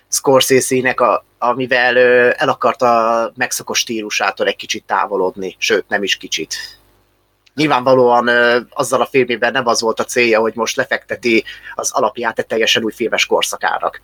Scorsese-nek, 0.09 0.99
a, 0.99 1.25
amivel 1.37 1.97
el 2.33 2.49
akarta 2.49 3.31
megszokos 3.35 3.79
stílusától 3.79 4.47
egy 4.47 4.55
kicsit 4.55 4.83
távolodni, 4.83 5.55
sőt 5.57 5.85
nem 5.87 6.03
is 6.03 6.15
kicsit. 6.15 6.55
Nyilvánvalóan 7.55 8.27
azzal 8.69 9.01
a 9.01 9.05
filmében 9.05 9.51
nem 9.51 9.67
az 9.67 9.81
volt 9.81 9.99
a 9.99 10.05
célja, 10.05 10.39
hogy 10.39 10.55
most 10.55 10.75
lefekteti 10.75 11.43
az 11.75 11.91
alapját 11.91 12.39
egy 12.39 12.45
teljesen 12.45 12.83
új 12.83 12.91
filmes 12.91 13.25
korszakának. 13.25 14.01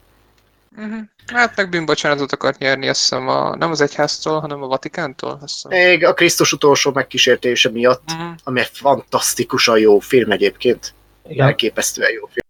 Uh-huh. 0.77 0.99
Hát 1.33 1.55
meg 1.55 1.69
bűnbocsánatot 1.69 2.31
akart 2.31 2.57
nyerni, 2.57 2.87
azt 2.87 2.99
hiszem, 2.99 3.27
a, 3.27 3.55
nem 3.55 3.71
az 3.71 3.81
egyháztól, 3.81 4.39
hanem 4.39 4.63
a 4.63 4.67
Vatikántól. 4.67 5.39
Azt 5.41 5.67
Még 5.67 6.05
a 6.05 6.13
Krisztus 6.13 6.51
utolsó 6.51 6.91
megkísértése 6.91 7.69
miatt, 7.69 8.03
uh-huh. 8.11 8.35
ami 8.43 8.59
egy 8.59 8.69
fantasztikusan 8.73 9.79
jó 9.79 9.99
film 9.99 10.31
egyébként. 10.31 10.93
Igen. 11.27 11.45
Elképesztően 11.45 12.11
jó 12.11 12.29
film. 12.31 12.47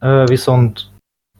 Ö, 0.00 0.24
viszont 0.26 0.80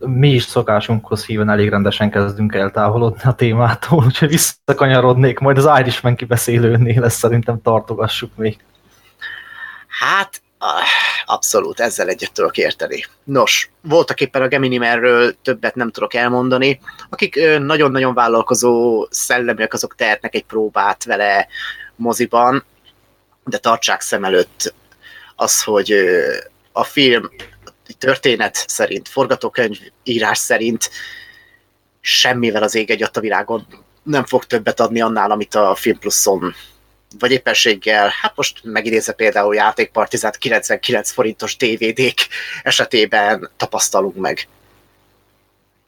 mi 0.06 0.28
is 0.28 0.42
szokásunkhoz 0.42 1.24
híven 1.24 1.50
elég 1.50 1.68
rendesen 1.68 2.10
kezdünk 2.10 2.54
el 2.54 2.70
távolodni 2.70 3.22
a 3.24 3.34
témától, 3.34 4.04
úgyhogy 4.04 4.28
visszakanyarodnék, 4.28 5.38
majd 5.38 5.58
az 5.58 5.78
Irishman 5.80 6.16
kibeszélőnél 6.16 7.00
lesz 7.00 7.18
szerintem 7.18 7.62
tartogassuk 7.62 8.36
még. 8.36 8.58
Hát 10.00 10.42
Ah, 10.64 10.84
abszolút, 11.24 11.80
ezzel 11.80 12.08
egyet 12.08 12.32
tudok 12.32 12.56
érteni. 12.56 13.04
Nos, 13.24 13.70
voltak 13.80 14.20
éppen 14.20 14.42
a 14.42 14.48
Geminimerről 14.48 15.34
többet 15.42 15.74
nem 15.74 15.90
tudok 15.90 16.14
elmondani. 16.14 16.80
Akik 17.08 17.58
nagyon-nagyon 17.58 18.14
vállalkozó 18.14 19.06
szellemiek, 19.10 19.72
azok 19.72 19.94
tehetnek 19.94 20.34
egy 20.34 20.44
próbát 20.44 21.04
vele 21.04 21.46
moziban, 21.96 22.64
de 23.44 23.58
tartsák 23.58 24.00
szem 24.00 24.24
előtt 24.24 24.74
az, 25.36 25.62
hogy 25.62 25.94
a 26.72 26.84
film 26.84 27.30
történet 27.96 28.64
szerint, 28.66 29.08
forgatókönyv 29.08 29.78
írás 30.04 30.38
szerint 30.38 30.90
semmivel 32.00 32.62
az 32.62 32.74
ég 32.74 32.90
egy 32.90 33.02
a 33.12 33.20
világon 33.20 33.66
nem 34.02 34.24
fog 34.24 34.44
többet 34.44 34.80
adni 34.80 35.00
annál, 35.00 35.30
amit 35.30 35.54
a 35.54 35.74
Film 35.74 35.98
Pluszon 35.98 36.54
vagy 37.18 37.30
éppenséggel, 37.30 38.12
hát 38.20 38.36
most 38.36 38.60
megidézve 38.62 39.12
például 39.12 39.54
játékpartizát 39.54 40.36
99 40.36 41.10
forintos 41.10 41.56
DVD-k 41.56 42.28
esetében 42.62 43.50
tapasztalunk 43.56 44.16
meg. 44.16 44.48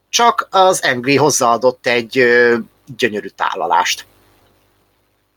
Csak 0.08 0.48
az 0.50 0.80
Angry 0.80 1.16
hozzáadott 1.16 1.86
egy 1.86 2.18
ö, 2.18 2.56
gyönyörű 2.96 3.28
tálalást. 3.28 4.06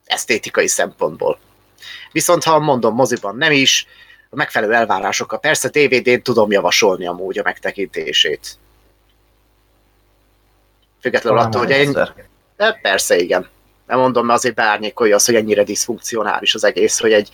Esztétikai 0.06 0.68
szempontból. 0.68 1.40
Viszont 2.12 2.44
ha 2.44 2.60
mondom 2.60 2.96
moziban 2.96 3.38
nem 3.38 3.52
is, 3.52 3.88
a 4.30 4.36
megfelelő 4.36 4.74
elvárásokkal 4.74 5.40
persze 5.40 5.70
DVD-n 5.70 6.22
tudom 6.22 6.52
javasolni 6.52 7.08
amúgy 7.08 7.40
a 7.40 7.44
megtekintését. 7.44 8.58
Függetlenül 11.02 11.40
attól, 11.40 11.62
hogy 11.62 11.70
én... 11.70 11.92
De 12.58 12.80
persze, 12.82 13.18
igen 13.18 13.48
nem 13.88 14.00
mondom, 14.00 14.26
mert 14.26 14.40
azért 14.40 14.56
beárnyékolja 14.56 15.16
az, 15.16 15.26
hogy 15.26 15.36
ennyire 15.36 15.64
diszfunkcionális 15.64 16.56
az 16.56 16.64
egész, 16.64 17.00
hogy 17.00 17.12
egy, 17.12 17.30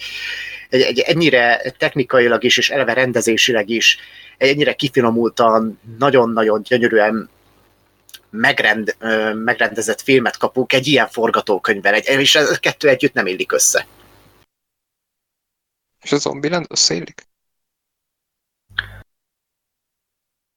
egy, 0.69 0.81
egy 0.81 0.99
ennyire 0.99 1.61
technikailag 1.77 2.43
is, 2.43 2.57
és 2.57 2.69
eleve 2.69 2.93
rendezésileg 2.93 3.69
is, 3.69 3.97
egy 4.37 4.49
ennyire 4.49 4.73
kifinomultan, 4.73 5.79
nagyon-nagyon 5.99 6.61
gyönyörűen 6.61 7.29
megrend, 8.29 8.95
megrendezett 9.33 10.01
filmet 10.01 10.37
kapunk 10.37 10.73
egy 10.73 10.87
ilyen 10.87 11.07
forgatókönyvben, 11.09 11.93
egy, 11.93 12.19
és 12.19 12.35
ez 12.35 12.59
kettő 12.59 12.87
együtt 12.87 13.13
nem 13.13 13.27
illik 13.27 13.51
össze. 13.51 13.85
És 16.03 16.11
a 16.11 16.17
Zombieland 16.17 16.65
összeillik? 16.69 17.27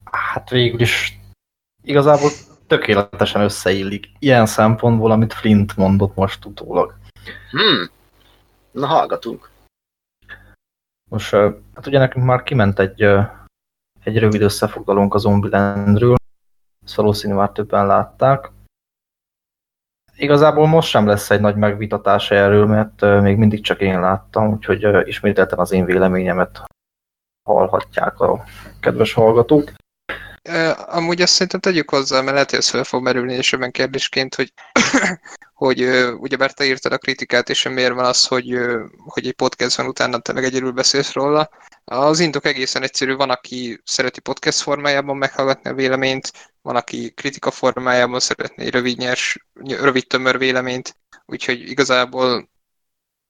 Hát 0.05 0.51
végül 0.51 0.81
is 0.81 1.19
igazából 1.83 2.31
tökéletesen 2.67 3.41
összeillik. 3.41 4.07
Ilyen 4.19 4.47
szempontból, 4.47 5.11
amit 5.11 5.33
Flint 5.33 5.77
mondott 5.77 6.15
most 6.15 6.45
utólag. 6.45 6.95
Hmm. 7.51 7.91
Na, 8.71 8.87
hallgatunk. 8.87 9.51
Most 11.11 11.31
hát 11.75 11.87
ugye 11.87 11.99
nekünk 11.99 12.25
már 12.25 12.43
kiment 12.43 12.79
egy, 12.79 13.03
egy 14.03 14.19
rövid 14.19 14.41
összefoglalónk 14.41 15.15
a 15.15 15.19
Zombielandről, 15.19 16.17
ezt 16.85 16.95
valószínű 16.95 17.35
már 17.35 17.51
többen 17.51 17.87
látták. 17.87 18.51
Igazából 20.17 20.67
most 20.67 20.89
sem 20.89 21.07
lesz 21.07 21.31
egy 21.31 21.41
nagy 21.41 21.57
megvitatás 21.57 22.31
erről, 22.31 22.67
mert 22.67 23.23
még 23.23 23.37
mindig 23.37 23.63
csak 23.63 23.81
én 23.81 24.01
láttam, 24.01 24.53
úgyhogy 24.53 25.09
ismételten 25.09 25.59
az 25.59 25.73
én 25.73 25.85
véleményemet 25.85 26.63
hallhatják 27.49 28.21
a 28.21 28.45
kedves 28.81 29.13
hallgatók. 29.13 29.73
Amúgy 30.87 31.23
azt 31.23 31.33
szerintem 31.33 31.61
tegyük 31.61 31.91
hozzá, 31.91 32.21
mert 32.21 32.33
lehet, 32.33 32.51
hogy 32.51 32.59
ez 32.59 32.69
fel 32.69 32.85
fog 32.85 33.03
merülni 33.03 33.33
és 33.33 33.57
kérdésként, 33.71 34.35
hogy, 34.35 34.53
hogy 35.55 35.81
ugye 36.19 36.37
Berta 36.37 36.65
írtad 36.65 36.93
a 36.93 36.99
kritikát, 36.99 37.49
és 37.49 37.69
miért 37.69 37.95
van 37.95 38.05
az, 38.05 38.27
hogy, 38.27 38.59
hogy 38.97 39.27
egy 39.27 39.35
podcast 39.35 39.77
van, 39.77 39.87
utána 39.87 40.19
te 40.19 40.33
meg 40.33 40.45
egyedül 40.45 40.73
beszélsz 40.73 41.13
róla. 41.13 41.51
Az 41.85 42.21
indok 42.21 42.45
egészen 42.45 42.83
egyszerű, 42.83 43.15
van, 43.15 43.31
aki 43.31 43.81
szereti 43.85 44.21
podcast 44.21 44.61
formájában 44.61 45.17
meghallgatni 45.17 45.71
a 45.71 45.75
véleményt, 45.75 46.33
van, 46.67 46.77
aki 46.77 47.11
kritika 47.11 47.51
formájában 47.51 48.21
szeretné 48.21 48.65
egy 48.65 48.71
rövid, 48.71 48.99
nyers, 48.99 49.47
rövid 49.55 50.07
tömör 50.07 50.39
véleményt, 50.39 50.97
úgyhogy 51.27 51.61
igazából 51.71 52.49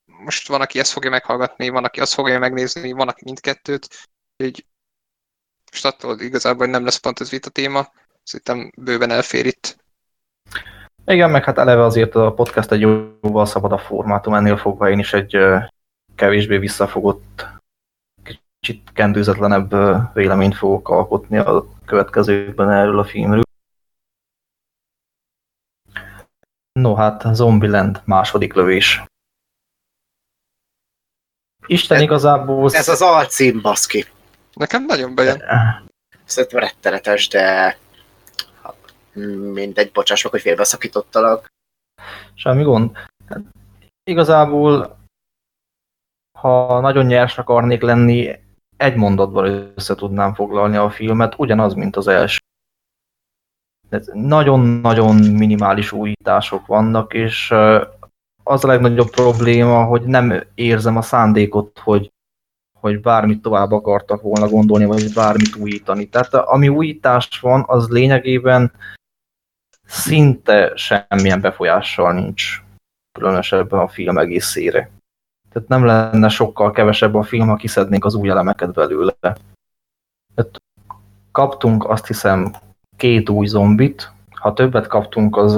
most 0.05 0.47
van, 0.47 0.61
aki 0.61 0.79
ezt 0.79 0.91
fogja 0.91 1.09
meghallgatni, 1.09 1.69
van, 1.69 1.83
aki 1.83 1.99
azt 1.99 2.13
fogja 2.13 2.39
megnézni, 2.39 2.91
van, 2.91 3.07
aki 3.07 3.21
mindkettőt, 3.25 3.87
úgyhogy 4.37 4.65
most 5.71 5.85
attól 5.85 6.19
igazából 6.19 6.67
nem 6.67 6.83
lesz 6.83 6.97
pont 6.97 7.19
ez 7.19 7.29
vita 7.29 7.49
téma, 7.49 7.91
szerintem 8.23 8.71
bőven 8.77 9.11
elfér 9.11 9.45
itt. 9.45 9.77
Igen, 11.05 11.29
meg 11.29 11.43
hát 11.43 11.57
eleve 11.57 11.83
azért 11.83 12.15
a 12.15 12.33
podcast 12.33 12.71
egy 12.71 12.81
jóval 12.81 13.47
a 13.51 13.77
formátum, 13.77 14.33
ennél 14.33 14.57
fogva 14.57 14.89
én 14.89 14.99
is 14.99 15.13
egy 15.13 15.37
kevésbé 16.15 16.57
visszafogott, 16.57 17.45
kicsit 18.59 18.91
kendőzetlenebb 18.93 19.73
véleményt 20.13 20.55
fogok 20.55 20.89
alkotni 20.89 21.37
a 21.37 21.65
következőkben 21.85 22.71
erről 22.71 22.99
a 22.99 23.03
filmről. 23.03 23.43
No 26.71 26.95
hát, 26.95 27.35
Zombieland 27.35 28.01
második 28.05 28.53
lövés. 28.53 29.03
Isten 31.65 32.01
igazából... 32.01 32.73
Ez 32.73 32.87
az 32.87 33.01
alcím, 33.01 33.61
baszki. 33.61 34.05
Nekem 34.53 34.85
nagyon 34.85 35.15
bejön. 35.15 35.43
Szerintem 36.25 36.59
rettenetes, 36.59 37.27
de 37.27 37.77
mindegy, 39.53 39.91
bocsáss 39.91 40.23
meg, 40.23 40.31
hogy 40.31 40.41
félbeszakítottalak. 40.41 41.47
Semmi 42.33 42.63
gond. 42.63 42.97
Hát, 43.27 43.41
igazából, 44.03 44.97
ha 46.39 46.79
nagyon 46.79 47.05
nyers 47.05 47.37
akarnék 47.37 47.81
lenni, 47.81 48.46
egy 48.77 48.95
mondatban 48.95 49.71
össze 49.75 49.95
tudnám 49.95 50.33
foglalni 50.33 50.75
a 50.75 50.89
filmet, 50.89 51.33
ugyanaz, 51.37 51.73
mint 51.73 51.95
az 51.95 52.07
első. 52.07 52.39
Nagyon-nagyon 54.13 55.15
minimális 55.15 55.91
újítások 55.91 56.65
vannak, 56.65 57.13
és 57.13 57.51
az 58.43 58.63
a 58.63 58.67
legnagyobb 58.67 59.09
probléma, 59.09 59.83
hogy 59.83 60.01
nem 60.01 60.43
érzem 60.55 60.97
a 60.97 61.01
szándékot, 61.01 61.79
hogy 61.79 62.11
hogy 62.79 63.01
bármit 63.01 63.41
tovább 63.41 63.71
akartak 63.71 64.21
volna 64.21 64.47
gondolni, 64.47 64.85
vagy 64.85 65.13
bármit 65.13 65.55
újítani. 65.55 66.09
Tehát 66.09 66.33
ami 66.33 66.69
újítás 66.69 67.39
van, 67.39 67.63
az 67.67 67.89
lényegében 67.89 68.71
szinte 69.85 70.71
semmilyen 70.75 71.41
befolyással 71.41 72.13
nincs 72.13 72.61
különösebben 73.11 73.79
a 73.79 73.87
film 73.87 74.17
egészére. 74.17 74.91
Tehát 75.51 75.67
nem 75.67 75.85
lenne 75.85 76.29
sokkal 76.29 76.71
kevesebb 76.71 77.15
a 77.15 77.23
film, 77.23 77.47
ha 77.47 77.55
kiszednénk 77.55 78.05
az 78.05 78.15
új 78.15 78.29
elemeket 78.29 78.73
belőle. 78.73 79.15
Tehát 80.35 80.61
kaptunk 81.31 81.89
azt 81.89 82.07
hiszem 82.07 82.55
két 82.97 83.29
új 83.29 83.45
zombit, 83.45 84.11
ha 84.29 84.53
többet 84.53 84.87
kaptunk, 84.87 85.37
az 85.37 85.57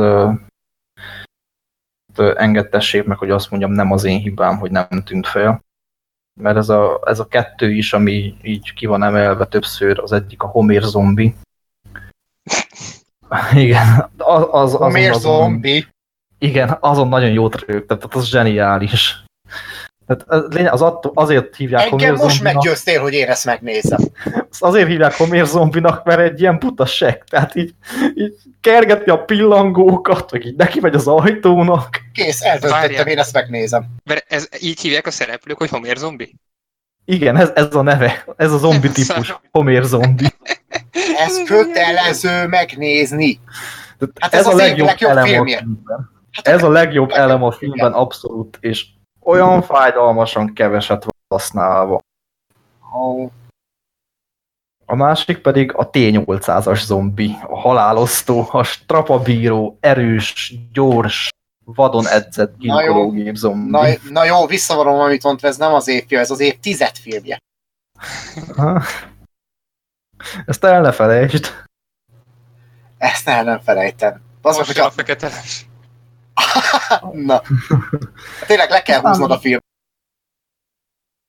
engedtessék 2.36 3.06
meg, 3.06 3.17
hogy 3.17 3.30
azt 3.30 3.49
mondjam, 3.49 3.71
nem 3.71 3.91
az 3.91 4.04
én 4.04 4.19
hibám, 4.19 4.58
hogy 4.58 4.71
nem 4.71 4.88
tűnt 5.04 5.28
fel 5.28 5.62
mert 6.39 6.58
ez 6.58 6.69
a, 6.69 7.02
ez 7.06 7.19
a 7.19 7.28
kettő 7.28 7.71
is, 7.71 7.93
ami 7.93 8.38
így 8.41 8.73
ki 8.73 8.86
van 8.86 9.04
emelve 9.04 9.45
többször, 9.45 9.99
az 9.99 10.12
egyik 10.12 10.43
a 10.43 10.47
Homér 10.47 10.82
zombi. 10.82 11.36
Igen, 13.54 14.10
az, 14.17 14.47
az, 14.52 14.73
Homér 14.73 15.10
azon, 15.10 15.41
zombi. 15.41 15.88
Igen, 16.38 16.78
azon 16.80 17.08
nagyon 17.08 17.30
jót 17.30 17.65
rögtem, 17.65 17.97
tehát 17.97 18.15
az 18.15 18.25
zseniális. 18.25 19.23
Tehát 20.09 20.71
az 20.71 20.93
azért 21.13 21.55
hívják 21.55 21.81
Engem 21.81 21.97
Homér 21.97 22.11
most 22.11 22.35
zombinak. 22.35 22.53
meggyőztél, 22.53 23.01
hogy 23.01 23.13
én 23.13 23.27
ezt 23.27 23.45
megnézem. 23.45 23.99
Azért 24.59 24.87
hívják 24.87 25.13
Homér 25.13 25.45
zombinak, 25.45 26.03
mert 26.03 26.19
egy 26.19 26.39
ilyen 26.41 26.59
buta 26.59 26.85
sek. 26.85 27.23
Tehát 27.23 27.55
így, 27.55 27.73
így 28.15 28.33
kergeti 28.61 29.09
a 29.09 29.23
pillangókat, 29.23 30.31
vagy 30.31 30.45
így 30.45 30.55
neki 30.55 30.79
megy 30.79 30.95
az 30.95 31.07
ajtónak. 31.07 31.99
Kész, 32.13 32.41
eldöntöttem, 32.41 33.07
én 33.07 33.17
ezt 33.17 33.33
megnézem. 33.33 33.85
Mert 34.03 34.25
ez, 34.27 34.49
így 34.59 34.79
hívják 34.79 35.07
a 35.07 35.11
szereplők, 35.11 35.57
hogy 35.57 35.69
Homér 35.69 35.97
zombi? 35.97 36.35
Igen, 37.05 37.37
ez, 37.37 37.51
ez 37.55 37.75
a 37.75 37.81
neve. 37.81 38.25
Ez 38.37 38.51
a 38.51 38.57
zombi 38.57 38.89
típus. 38.89 39.39
Homér 39.51 39.83
zombi. 39.83 40.25
Ez 41.25 41.43
kötelező 41.45 42.47
megnézni. 42.47 43.39
Hát 44.19 44.33
ez, 44.33 44.39
ez 44.39 44.53
a 44.53 44.55
legjobb, 44.55 44.87
legjobb 44.87 45.11
elem 45.11 45.25
filmje. 45.25 45.57
a 45.57 45.59
filmben. 45.59 46.09
Hát 46.31 46.47
ez 46.47 46.63
a 46.63 46.69
legjobb 46.69 47.11
elem 47.11 47.43
a 47.43 47.51
filmben, 47.51 47.91
abszolút, 47.91 48.57
és 48.61 48.85
olyan 49.29 49.61
fájdalmasan 49.61 50.53
keveset 50.53 51.05
használva. 51.27 51.99
A 54.85 54.95
másik 54.95 55.37
pedig 55.37 55.73
a 55.73 55.89
T-800-as 55.89 56.85
zombi, 56.85 57.35
a 57.47 57.59
halálosztó, 57.59 58.47
a 58.51 58.63
strapabíró, 58.63 59.77
erős, 59.79 60.53
gyors, 60.71 61.29
vadon 61.65 62.07
edzett 62.07 62.57
gyilkológép 62.57 63.35
zombi. 63.35 63.69
Na, 63.69 63.87
na 64.09 64.23
jó, 64.23 64.45
visszavarom, 64.45 64.99
amit 64.99 65.23
mondta, 65.23 65.47
ez 65.47 65.57
nem 65.57 65.73
az 65.73 65.87
évfilm, 65.87 66.21
ez 66.21 66.31
az 66.31 66.39
év 66.39 66.59
tized 66.59 66.95
filmje. 66.95 67.37
Ezt 70.45 70.63
el 70.63 70.81
ne 70.81 70.91
felejtsd. 70.91 71.45
Ezt 72.97 73.27
el 73.27 73.43
nem 73.43 73.59
felejtem. 73.59 74.21
Az 74.41 74.57
Most 74.57 74.67
hogy 74.67 74.85
a 74.85 74.91
fekete 74.91 75.29
Na. 77.28 77.41
Tényleg 78.47 78.69
le 78.69 78.82
kell 78.82 78.99
húznod 78.99 79.32
a 79.32 79.39
film. 79.39 79.60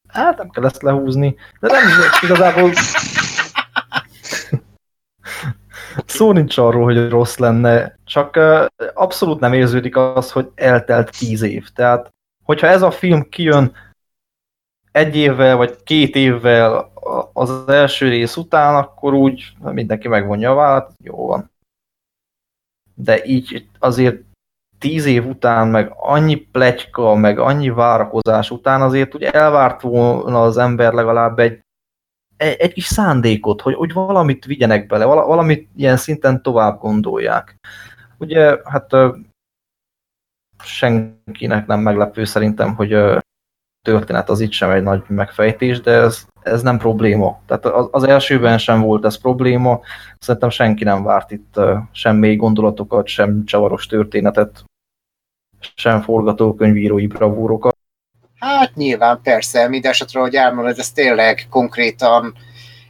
Hát 0.09 0.37
nem 0.37 0.51
kell 0.51 0.64
ezt 0.64 0.83
lehúzni. 0.83 1.37
De 1.61 1.68
nem 1.68 1.83
igazából... 2.23 2.73
Szó 6.07 6.33
nincs 6.33 6.59
arról, 6.59 6.85
hogy 6.85 7.09
rossz 7.09 7.37
lenne, 7.37 7.99
csak 8.05 8.38
abszolút 8.94 9.40
nem 9.40 9.53
érződik 9.53 9.96
az, 9.96 10.33
hogy 10.33 10.51
eltelt 10.55 11.18
tíz 11.18 11.42
év. 11.42 11.68
Tehát, 11.68 12.09
hogyha 12.44 12.66
ez 12.66 12.83
a 12.83 12.90
film 12.90 13.29
kijön 13.29 13.77
egy 14.92 15.16
évvel, 15.16 15.57
vagy 15.57 15.83
két 15.83 16.14
évvel 16.14 16.92
az 17.33 17.68
első 17.68 18.09
rész 18.09 18.37
után, 18.37 18.75
akkor 18.75 19.14
úgy 19.14 19.53
mindenki 19.61 20.09
megvonja 20.09 20.51
a 20.51 20.55
vállat, 20.55 20.92
jó 21.03 21.27
van. 21.27 21.51
De 22.94 23.25
így 23.25 23.68
azért 23.79 24.23
tíz 24.80 25.04
év 25.04 25.26
után, 25.26 25.68
meg 25.68 25.92
annyi 25.96 26.36
pletyka, 26.36 27.14
meg 27.14 27.38
annyi 27.38 27.68
várakozás 27.68 28.50
után 28.50 28.82
azért 28.82 29.14
ugye 29.14 29.30
elvárt 29.30 29.80
volna 29.80 30.42
az 30.42 30.56
ember 30.56 30.92
legalább 30.92 31.38
egy, 31.38 31.60
egy, 32.36 32.56
egy 32.58 32.72
kis 32.72 32.84
szándékot, 32.84 33.60
hogy, 33.60 33.74
hogy 33.74 33.92
valamit 33.92 34.44
vigyenek 34.44 34.86
bele, 34.86 35.04
valamit 35.04 35.68
ilyen 35.76 35.96
szinten 35.96 36.42
tovább 36.42 36.78
gondolják. 36.78 37.56
Ugye, 38.18 38.56
hát 38.64 38.90
senkinek 40.62 41.66
nem 41.66 41.81
meglepő 41.81 42.24
szerintem, 42.24 42.74
hogy 42.74 43.20
történet 43.83 44.31
az 44.31 44.40
itt 44.40 44.52
sem 44.52 44.70
egy 44.70 44.83
nagy 44.83 45.02
megfejtés, 45.06 45.81
de 45.81 45.90
ez, 45.90 46.26
ez 46.42 46.62
nem 46.62 46.78
probléma. 46.78 47.40
Tehát 47.46 47.64
az 47.66 48.02
elsőben 48.02 48.58
sem 48.58 48.81
volt 48.81 49.04
ez 49.04 49.20
probléma, 49.20 49.81
szerintem 50.18 50.50
senki 50.50 50.85
nem 50.85 51.02
várt 51.02 51.31
itt 51.31 51.60
sem 51.92 52.16
mély 52.16 52.37
gondolatokat, 52.37 53.06
sem 53.06 53.44
csavaros 53.44 53.87
történetet, 53.87 54.64
sem 55.75 56.02
forgatókönyvírói 56.02 57.06
bravúrokat. 57.06 57.77
Hát 58.38 58.75
nyilván 58.75 59.21
persze, 59.23 59.69
mindesetre, 59.69 60.21
hogy 60.21 60.35
elmondod, 60.35 60.79
ez 60.79 60.92
tényleg 60.92 61.46
konkrétan 61.50 62.35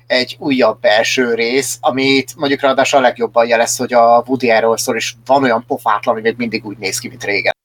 egy 0.07 0.37
újabb 0.39 0.81
belső 0.81 1.35
rész, 1.35 1.79
amit 1.81 2.37
mondjuk 2.37 2.61
ráadásul 2.61 2.99
a 2.99 3.03
legjobban 3.03 3.47
jelez, 3.47 3.77
hogy 3.77 3.93
a 3.93 4.25
Woody 4.27 4.53
szól, 4.75 4.97
és 4.97 5.14
van 5.27 5.43
olyan 5.43 5.64
pofátlan, 5.66 6.14
ami 6.14 6.23
még 6.23 6.37
mindig 6.37 6.66
úgy 6.66 6.79
néz 6.79 6.99
ki, 6.99 7.09
mint 7.09 7.25
régen. 7.25 7.57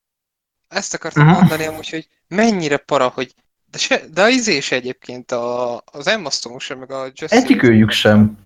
Ezt 0.67 0.93
akartam 0.93 1.27
uh-huh. 1.27 1.39
mondani 1.39 1.65
amúgy, 1.65 1.89
hogy 1.89 2.07
mennyire 2.27 2.77
para, 2.77 3.07
hogy 3.07 3.33
de, 3.71 3.77
se, 3.77 4.01
de 4.13 4.21
a 4.21 4.27
izés 4.27 4.71
egyébként, 4.71 5.31
a, 5.31 5.75
az 5.85 6.07
Emma 6.07 6.29
Stone 6.29 6.59
sem, 6.59 6.79
meg 6.79 6.91
a 6.91 7.05
Jesse... 7.15 7.35
Egyikőjük 7.35 7.91
sem. 7.91 8.37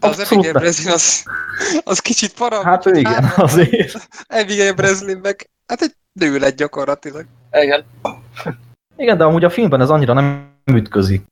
Az 0.00 0.18
Abigail 0.18 0.52
Breslin 0.52 0.92
az, 0.92 1.24
az 1.84 1.98
kicsit 1.98 2.34
para. 2.34 2.62
Hát 2.62 2.86
ő 2.86 2.98
igen, 2.98 3.32
azért. 3.36 4.08
Abigail 4.26 4.72
Breslin 4.72 5.18
meg, 5.22 5.50
hát 5.68 5.80
egy 5.80 5.94
nő 6.12 6.38
lett 6.38 6.56
gyakorlatilag. 6.56 7.26
Igen. 7.52 7.84
Igen, 8.96 9.16
de 9.16 9.24
amúgy 9.24 9.44
a 9.44 9.50
filmben 9.50 9.80
ez 9.80 9.90
annyira 9.90 10.12
nem 10.12 10.56
ütközik. 10.64 11.26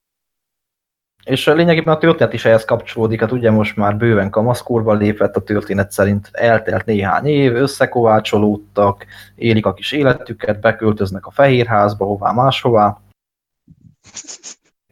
És 1.25 1.47
lényegében 1.47 1.95
a 1.95 1.99
történet 1.99 2.33
is 2.33 2.45
ehhez 2.45 2.65
kapcsolódik, 2.65 3.21
hát 3.21 3.33
ugye 3.33 3.51
most 3.51 3.77
már 3.77 3.97
bőven 3.97 4.31
kamaszkorba 4.31 4.93
lépett 4.93 5.37
a 5.37 5.43
történet 5.43 5.91
szerint, 5.91 6.29
eltelt 6.33 6.85
néhány 6.85 7.27
év, 7.27 7.55
összekovácsolódtak, 7.55 9.07
élik 9.35 9.67
a 9.67 9.75
kis 9.75 9.93
életüket, 9.93 10.61
beköltöznek 10.61 11.27
a 11.27 11.31
Fehérházba, 11.31 12.05
hová 12.05 12.33
máshová. 12.33 13.01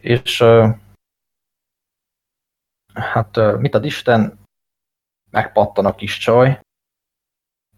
És 0.01 0.45
hát 2.95 3.59
mit 3.59 3.75
ad 3.75 3.85
Isten, 3.85 4.39
megpattan 5.31 5.87
a 5.87 5.95
kis 5.95 6.19
csaj. 6.19 6.61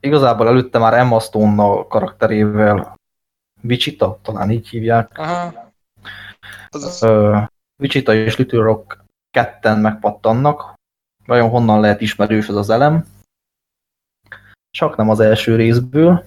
Igazából 0.00 0.48
előtte 0.48 0.78
már 0.78 0.94
Emma 0.94 1.20
Stone 1.20 1.84
karakterével 1.88 2.96
Vichita, 3.60 4.18
talán 4.22 4.50
így 4.50 4.68
hívják. 4.68 5.18
Aha. 5.18 5.72
Az... 6.68 7.06
Wichita 7.78 8.14
és 8.14 8.36
Little 8.36 8.62
Rock 8.62 9.04
ketten 9.30 9.78
megpattannak. 9.78 10.74
Vajon 11.26 11.50
honnan 11.50 11.80
lehet 11.80 12.00
ismerős 12.00 12.48
az 12.48 12.56
az 12.56 12.70
elem? 12.70 13.04
Csak 14.70 14.96
nem 14.96 15.08
az 15.08 15.20
első 15.20 15.56
részből. 15.56 16.24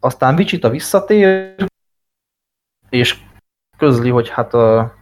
Aztán 0.00 0.34
Wichita 0.34 0.70
visszatér, 0.70 1.66
és 2.88 3.24
közli, 3.76 4.10
hogy 4.10 4.28
hát 4.28 4.54
a 4.54 4.94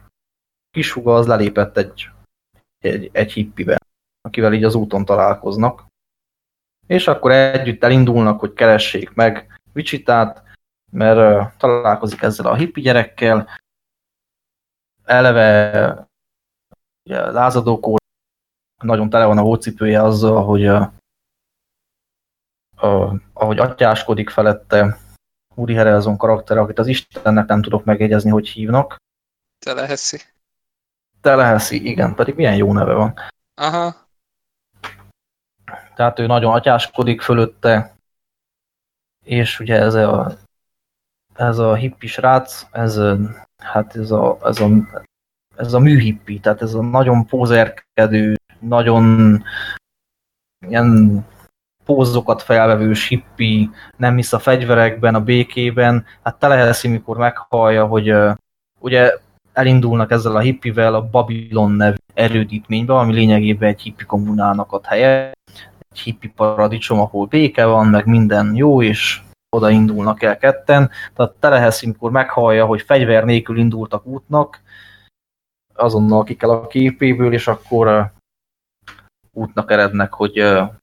kishuga 0.71 1.15
az 1.15 1.27
lelépett 1.27 1.77
egy, 1.77 2.09
egy, 2.77 3.09
egy 3.13 3.33
hippibe, 3.33 3.77
akivel 4.21 4.53
így 4.53 4.63
az 4.63 4.75
úton 4.75 5.05
találkoznak. 5.05 5.86
És 6.87 7.07
akkor 7.07 7.31
együtt 7.31 7.83
elindulnak, 7.83 8.39
hogy 8.39 8.53
keressék 8.53 9.13
meg 9.13 9.59
Wichitát, 9.73 10.43
mert 10.91 11.17
uh, 11.17 11.51
találkozik 11.57 12.21
ezzel 12.21 12.45
a 12.45 12.55
hippi 12.55 12.81
gyerekkel, 12.81 13.49
eleve 15.03 16.07
ugye, 17.03 17.31
lázadókor 17.31 17.99
nagyon 18.83 19.09
tele 19.09 19.25
van 19.25 19.37
a 19.37 19.41
hócipője 19.41 20.03
azzal, 20.03 20.43
hogy 20.43 20.65
a, 20.65 20.93
a, 22.75 23.15
ahogy 23.33 23.59
atyáskodik 23.59 24.29
felette 24.29 24.97
Uri 25.55 25.75
Harrelson 25.75 26.17
karakter, 26.17 26.57
akit 26.57 26.79
az 26.79 26.87
Istennek 26.87 27.47
nem 27.47 27.61
tudok 27.61 27.83
megjegyezni, 27.83 28.29
hogy 28.29 28.47
hívnak. 28.47 28.95
Teleheszi. 29.59 30.21
Teleheszi, 31.21 31.89
igen, 31.89 32.15
pedig 32.15 32.35
milyen 32.35 32.55
jó 32.55 32.73
neve 32.73 32.93
van. 32.93 33.13
Aha. 33.55 34.06
Tehát 35.97 36.19
ő 36.19 36.25
nagyon 36.25 36.53
atyáskodik 36.53 37.21
fölötte, 37.21 37.95
és 39.25 39.59
ugye 39.59 39.75
ez 39.75 39.93
a, 39.93 40.37
ez 41.35 41.57
a 41.57 41.75
hippis 41.75 42.17
rác, 42.17 42.67
ez 42.71 43.01
hát 43.57 43.95
ez 43.95 44.11
a, 44.11 44.37
ez 44.43 44.59
a, 44.59 44.67
ez 45.55 45.73
a 45.73 45.79
műhippi, 45.79 46.39
tehát 46.39 46.61
ez 46.61 46.73
a 46.73 46.81
nagyon 46.81 47.25
pózerkedő, 47.25 48.35
nagyon 48.59 49.43
ilyen 50.67 51.25
pózokat 51.85 52.41
felvevős 52.41 53.07
hippi, 53.07 53.69
nem 53.95 54.15
hisz 54.15 54.33
a 54.33 54.39
fegyverekben, 54.39 55.15
a 55.15 55.23
békében, 55.23 56.05
hát 56.23 56.39
teleheszi, 56.39 56.87
mikor 56.87 57.17
meghallja, 57.17 57.85
hogy 57.85 58.11
uh, 58.11 58.35
ugye 58.79 59.17
elindulnak 59.53 60.11
ezzel 60.11 60.35
a 60.35 60.39
hippivel 60.39 60.93
a 60.93 61.09
Babylon 61.09 61.71
nevű 61.71 61.95
erődítménybe, 62.13 62.93
ami 62.93 63.13
lényegében 63.13 63.69
egy 63.69 63.81
hippi 63.81 64.05
kommunának 64.05 64.71
ad 64.71 64.85
helye, 64.85 65.35
egy 65.97 66.03
hippi 66.03 66.27
paradicsom, 66.27 66.99
ahol 66.99 67.25
béke 67.25 67.65
van, 67.65 67.87
meg 67.87 68.05
minden 68.05 68.55
jó, 68.55 68.81
és 68.81 69.21
oda 69.49 69.69
indulnak 69.69 70.21
el 70.21 70.37
ketten. 70.37 70.89
Tehát 71.13 71.33
Telehesz, 71.33 71.83
amikor 71.83 72.11
meghallja, 72.11 72.65
hogy 72.65 72.81
fegyver 72.81 73.23
nélkül 73.23 73.57
indultak 73.57 74.05
útnak, 74.05 74.61
azonnal 75.73 76.23
ki 76.23 76.35
kell 76.35 76.49
a 76.49 76.67
képéből, 76.67 77.33
és 77.33 77.47
akkor 77.47 77.87
uh, 77.87 78.05
útnak 79.31 79.71
erednek, 79.71 80.13
hogy 80.13 80.41
uh, 80.41 80.73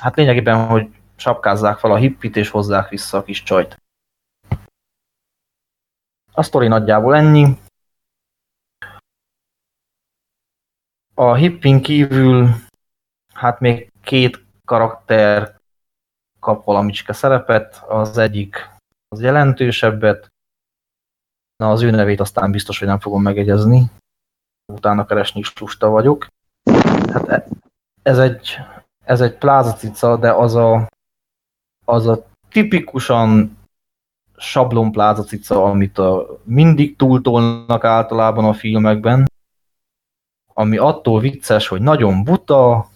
hát 0.00 0.16
lényegében, 0.16 0.66
hogy 0.66 0.88
sapkázzák 1.16 1.78
fel 1.78 1.90
a 1.90 1.96
hippit, 1.96 2.36
és 2.36 2.50
hozzák 2.50 2.88
vissza 2.88 3.18
a 3.18 3.22
kis 3.22 3.42
csajt. 3.42 3.76
A 6.32 6.42
sztori 6.42 6.68
nagyjából 6.68 7.16
ennyi. 7.16 7.58
A 11.14 11.34
hippin 11.34 11.82
kívül 11.82 12.48
hát 13.38 13.60
még 13.60 13.92
két 14.08 14.44
karakter 14.64 15.60
kap 16.40 16.64
valamicske 16.64 17.12
szerepet, 17.12 17.84
az 17.88 18.18
egyik 18.18 18.70
az 19.08 19.20
jelentősebbet, 19.20 20.28
na 21.56 21.70
az 21.70 21.82
ő 21.82 21.90
nevét 21.90 22.20
aztán 22.20 22.50
biztos, 22.50 22.78
hogy 22.78 22.88
nem 22.88 22.98
fogom 22.98 23.22
megegyezni, 23.22 23.90
utána 24.72 25.06
keresni 25.06 25.40
is 25.40 25.58
lusta 25.58 25.88
vagyok. 25.88 26.26
Hát 27.12 27.28
e, 27.28 27.46
ez 28.02 28.18
egy, 28.18 28.58
ez 29.04 29.20
egy 29.20 29.34
plázacica, 29.34 30.16
de 30.16 30.32
az 30.32 30.54
a, 30.54 30.88
az 31.84 32.06
a 32.06 32.26
tipikusan 32.48 33.58
sablon 34.36 34.92
plázacica, 34.92 35.64
amit 35.64 35.98
a, 35.98 36.38
mindig 36.42 36.96
túltolnak 36.96 37.84
általában 37.84 38.44
a 38.44 38.52
filmekben, 38.52 39.30
ami 40.52 40.76
attól 40.76 41.20
vicces, 41.20 41.68
hogy 41.68 41.80
nagyon 41.80 42.24
buta, 42.24 42.87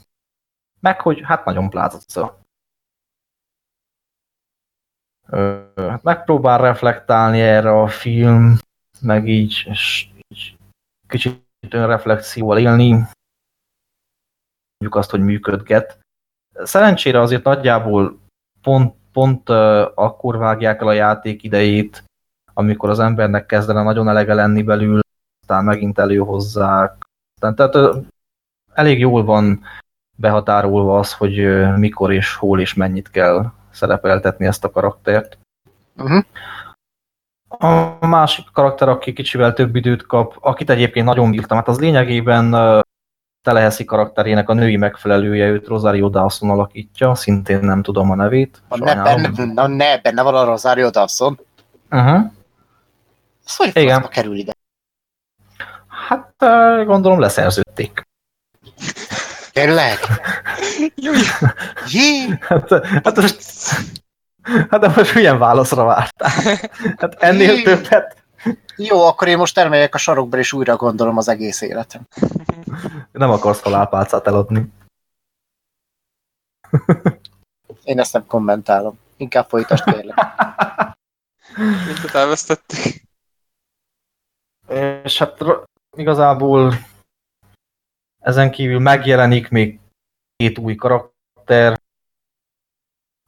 meg 0.82 1.00
hogy 1.00 1.20
hát 1.24 1.44
nagyon 1.44 1.70
plázacica. 1.70 2.40
Hát 5.76 6.02
megpróbál 6.02 6.58
reflektálni 6.58 7.40
erre 7.40 7.80
a 7.80 7.88
film, 7.88 8.58
meg 9.00 9.28
így, 9.28 9.64
és 9.66 10.08
így 10.28 10.56
kicsit 11.08 11.44
önreflexióval 11.70 12.58
élni, 12.58 12.90
mondjuk 14.78 14.94
azt, 14.94 15.10
hogy 15.10 15.20
működget. 15.20 15.98
Szerencsére 16.54 17.20
azért 17.20 17.44
nagyjából 17.44 18.18
pont, 18.62 18.96
pont 19.12 19.48
akkor 19.94 20.36
vágják 20.36 20.80
el 20.80 20.86
a 20.86 20.92
játék 20.92 21.42
idejét, 21.42 22.04
amikor 22.52 22.90
az 22.90 22.98
embernek 22.98 23.46
kezdene 23.46 23.82
nagyon 23.82 24.08
elege 24.08 24.34
lenni 24.34 24.62
belül, 24.62 25.00
aztán 25.40 25.64
megint 25.64 25.98
előhozzák. 25.98 27.06
Tehát, 27.40 28.04
elég 28.72 28.98
jól 28.98 29.24
van 29.24 29.62
behatárolva 30.22 30.98
az, 30.98 31.12
hogy 31.12 31.66
mikor 31.76 32.12
és 32.12 32.34
hol 32.34 32.60
és 32.60 32.74
mennyit 32.74 33.10
kell 33.10 33.50
szerepeltetni 33.70 34.46
ezt 34.46 34.64
a 34.64 34.70
karaktert. 34.70 35.38
Uh-huh. 35.96 36.24
A 37.98 38.06
másik 38.06 38.44
karakter, 38.52 38.88
aki 38.88 39.12
kicsivel 39.12 39.52
több 39.52 39.76
időt 39.76 40.06
kap, 40.06 40.36
akit 40.40 40.70
egyébként 40.70 41.06
nagyon 41.06 41.30
bírtam, 41.30 41.56
hát 41.56 41.68
az 41.68 41.80
lényegében 41.80 42.54
Teleheszi 43.42 43.84
karakterének 43.84 44.48
a 44.48 44.52
női 44.52 44.76
megfelelője, 44.76 45.46
őt 45.46 45.66
Rosario 45.66 46.08
Dawson 46.08 46.50
alakítja, 46.50 47.14
szintén 47.14 47.60
nem 47.60 47.82
tudom 47.82 48.10
a 48.10 48.14
nevét. 48.14 48.62
Na 48.68 48.76
ne, 48.76 49.02
benne, 49.02 49.52
na 49.52 49.66
ne, 49.66 49.98
benne 49.98 50.22
van 50.22 50.34
a 50.34 50.44
Rosario 50.44 50.90
Dawson. 50.90 51.40
Uh-huh. 51.90 52.30
Hogy 53.56 53.70
Igen. 53.74 54.08
kerül 54.08 54.36
ide? 54.36 54.52
Hát 56.08 56.34
gondolom 56.86 57.20
leszerződték. 57.20 58.02
Tényleg? 59.52 59.98
Jé! 61.86 62.38
Hát, 62.40 62.86
hát 63.04 63.16
most... 63.16 63.42
Hát 64.42 64.80
de 64.80 64.88
most 64.96 65.14
milyen 65.14 65.38
válaszra 65.38 65.84
vártál? 65.84 66.30
Hát 66.96 67.14
ennél 67.22 67.52
Jé. 67.52 67.62
többet... 67.62 68.24
Jó, 68.76 69.06
akkor 69.06 69.28
én 69.28 69.36
most 69.36 69.58
elmegyek 69.58 69.94
a 69.94 69.98
sarokba, 69.98 70.38
és 70.38 70.52
újra 70.52 70.76
gondolom 70.76 71.16
az 71.16 71.28
egész 71.28 71.60
életem. 71.60 72.02
Nem 73.12 73.30
akarsz 73.30 73.62
halálpálcát 73.62 74.26
eladni. 74.26 74.72
Én 77.84 77.98
ezt 77.98 78.12
nem 78.12 78.26
kommentálom. 78.26 78.98
Inkább 79.16 79.48
folytasd 79.48 79.84
kérlek. 79.84 80.18
Minket 81.86 82.14
elvesztettük. 82.14 83.02
És 85.02 85.18
hát 85.18 85.44
igazából 85.96 86.74
ezen 88.22 88.50
kívül 88.50 88.78
megjelenik 88.78 89.48
még 89.48 89.80
két 90.36 90.58
új 90.58 90.74
karakter, 90.74 91.80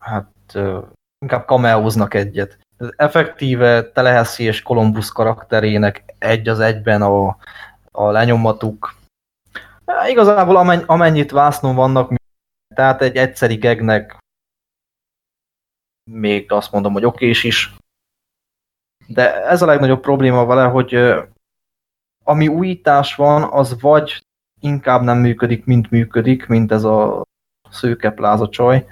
hát 0.00 0.32
uh, 0.54 0.86
inkább 1.18 1.44
kameóznak 1.44 2.14
egyet. 2.14 2.58
Effektíve 2.96 3.90
Teleheszi 3.90 4.44
és 4.44 4.62
Columbus 4.62 5.12
karakterének 5.12 6.14
egy 6.18 6.48
az 6.48 6.60
egyben 6.60 7.02
a, 7.02 7.36
a 7.90 8.10
lenyomatuk. 8.10 8.94
Hát, 9.86 10.08
igazából 10.08 10.56
amenny, 10.56 10.82
amennyit 10.86 11.30
vásznon 11.30 11.74
vannak, 11.74 12.12
tehát 12.74 13.02
egy 13.02 13.16
egyszeri 13.16 13.54
gegnek 13.54 14.18
még 16.10 16.52
azt 16.52 16.72
mondom, 16.72 16.92
hogy 16.92 17.04
okés 17.04 17.44
is. 17.44 17.74
De 19.06 19.44
ez 19.44 19.62
a 19.62 19.66
legnagyobb 19.66 20.00
probléma 20.00 20.46
vele, 20.46 20.64
hogy 20.64 21.14
ami 22.24 22.48
újítás 22.48 23.14
van, 23.14 23.42
az 23.42 23.80
vagy 23.80 24.23
inkább 24.64 25.02
nem 25.02 25.18
működik, 25.18 25.64
mint 25.64 25.90
működik, 25.90 26.46
mint 26.46 26.72
ez 26.72 26.84
a 26.84 27.22
szőke 27.70 28.10
pláza 28.10 28.48
csaj. 28.48 28.86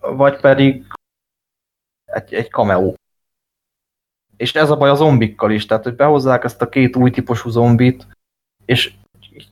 Vagy 0.00 0.40
pedig 0.40 0.86
egy, 2.04 2.34
egy 2.34 2.50
cameo. 2.50 2.94
És 4.36 4.54
ez 4.54 4.70
a 4.70 4.76
baj 4.76 4.90
a 4.90 4.94
zombikkal 4.94 5.50
is, 5.50 5.66
tehát 5.66 5.84
hogy 5.84 5.96
behozzák 5.96 6.44
ezt 6.44 6.62
a 6.62 6.68
két 6.68 6.96
új 6.96 7.10
típusú 7.10 7.50
zombit, 7.50 8.06
és 8.64 8.94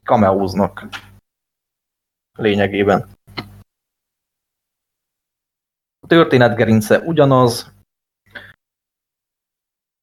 kameóznak 0.04 0.88
lényegében. 2.38 3.08
A 6.00 6.06
történetgerince 6.06 6.98
ugyanaz, 6.98 7.72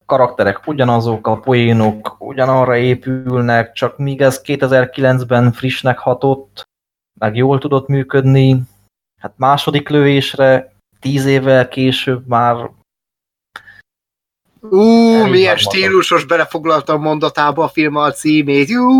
karakterek 0.06 0.68
ugyanazok, 0.68 1.28
a 1.28 1.40
poénok 1.40 2.16
ugyanarra 2.20 2.76
épülnek, 2.76 3.72
csak 3.72 3.98
míg 3.98 4.22
ez 4.22 4.42
2009-ben 4.44 5.52
frissnek 5.52 5.98
hatott, 5.98 6.70
meg 7.20 7.36
jól 7.36 7.60
tudott 7.60 7.88
működni, 7.88 8.62
hát 9.22 9.34
második 9.38 9.90
lövésre, 9.90 10.74
tíz 11.00 11.26
évvel 11.26 11.68
később 11.68 12.28
már 12.28 12.70
Ú, 14.70 14.82
milyen 15.26 15.58
stílusos 15.58 16.26
belefoglaltam 16.26 17.02
mondatába 17.02 17.64
a 17.64 17.68
film 17.68 17.96
a 17.96 18.12
címét. 18.12 18.70
Jú, 18.70 18.92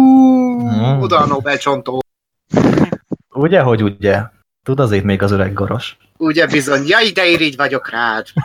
mm. 0.62 1.02
oda 1.02 1.18
a 1.18 1.26
Nobel 1.26 1.58
csontó. 1.58 2.02
Ugye, 3.30 3.62
hogy 3.62 3.84
ugye? 3.84 4.22
Tud 4.64 4.80
azért 4.80 5.04
még 5.04 5.22
az 5.22 5.32
öreg 5.32 5.54
garas. 5.54 5.98
Ugye 6.18 6.48
bizony, 6.48 6.88
ja 6.88 7.00
ide 7.00 7.26
így 7.26 7.56
vagyok 7.56 7.90
rád. 7.90 8.26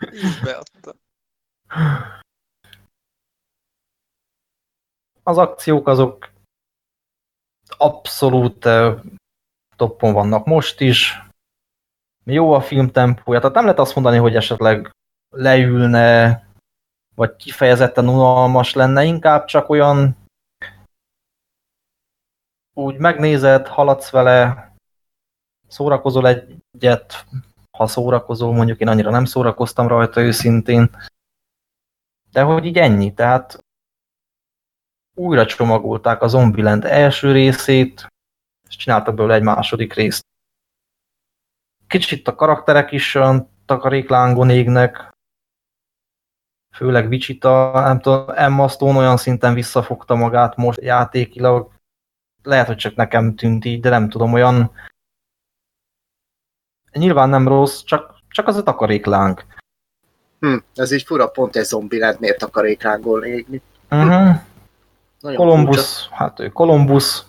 Az 5.22 5.38
akciók 5.38 5.88
azok 5.88 6.30
abszolút 7.76 8.68
toppon 9.76 10.12
vannak 10.12 10.46
most 10.46 10.80
is. 10.80 11.22
Jó 12.24 12.52
a 12.52 12.60
film 12.60 12.90
tempója, 12.90 13.38
tehát 13.38 13.54
nem 13.54 13.64
lehet 13.64 13.78
azt 13.78 13.94
mondani, 13.94 14.16
hogy 14.16 14.36
esetleg 14.36 14.90
leülne, 15.36 16.44
vagy 17.14 17.36
kifejezetten 17.36 18.08
unalmas 18.08 18.74
lenne, 18.74 19.04
inkább 19.04 19.44
csak 19.44 19.68
olyan 19.68 20.16
úgy 22.74 22.98
megnézed, 22.98 23.66
haladsz 23.66 24.10
vele, 24.10 24.70
szórakozol 25.66 26.28
egyet, 26.28 27.26
ha 27.70 27.86
szórakozol, 27.86 28.52
mondjuk 28.52 28.80
én 28.80 28.88
annyira 28.88 29.10
nem 29.10 29.24
szórakoztam 29.24 29.88
rajta 29.88 30.20
őszintén, 30.20 30.96
de 32.32 32.42
hogy 32.42 32.64
így 32.64 32.78
ennyi, 32.78 33.14
tehát 33.14 33.64
újra 35.14 35.46
csomagolták 35.46 36.22
a 36.22 36.28
Zombieland 36.28 36.84
első 36.84 37.32
részét, 37.32 38.06
és 38.68 38.76
csináltak 38.76 39.14
belőle 39.14 39.34
egy 39.34 39.42
második 39.42 39.92
részt. 39.92 40.24
Kicsit 41.86 42.28
a 42.28 42.34
karakterek 42.34 42.92
is 42.92 43.14
olyan 43.14 43.50
takaréklángon 43.64 44.50
égnek, 44.50 45.10
főleg 46.74 47.08
Vichita, 47.08 47.70
nem 47.74 48.00
tudom, 48.00 48.30
Emma 48.34 48.68
Stone 48.68 48.98
olyan 48.98 49.16
szinten 49.16 49.54
visszafogta 49.54 50.14
magát 50.14 50.56
most 50.56 50.80
játékilag, 50.80 51.72
lehet, 52.42 52.66
hogy 52.66 52.76
csak 52.76 52.94
nekem 52.94 53.34
tűnt 53.34 53.64
így, 53.64 53.80
de 53.80 53.90
nem 53.90 54.08
tudom, 54.08 54.32
olyan 54.32 54.72
nyilván 56.92 57.28
nem 57.28 57.48
rossz, 57.48 57.82
csak, 57.82 58.18
csak 58.28 58.46
az 58.46 58.56
a 58.56 58.62
takarékláng. 58.62 59.44
Hm, 60.40 60.56
ez 60.74 60.92
így 60.92 61.02
fura, 61.02 61.26
pont 61.26 61.56
egy 61.56 61.64
zombi 61.64 61.98
lehet 61.98 62.20
miért 62.20 62.38
takaréklángol 62.38 63.24
égni. 63.24 63.62
Uh-huh. 63.90 64.36
Kolumbusz, 65.20 66.08
hát 66.10 66.40
ő 66.40 66.48
Kolumbusz, 66.48 67.24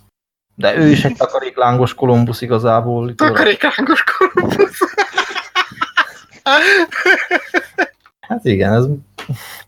de 0.55 0.76
ő 0.76 0.88
is 0.88 1.05
egy 1.05 1.16
takaréklángos 1.16 1.93
Kolumbusz 1.93 2.41
igazából. 2.41 3.16
Takaréklángos 3.16 4.03
Kolumbusz. 4.03 4.80
hát 8.20 8.45
igen, 8.45 8.74
ez... 8.74 8.86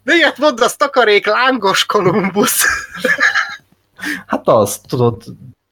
De 0.04 0.14
ilyet 0.14 0.38
mondasz, 0.38 0.76
takaréklángos 0.76 1.86
Kolumbusz. 1.86 2.66
hát 4.28 4.48
az, 4.48 4.78
tudod, 4.78 5.24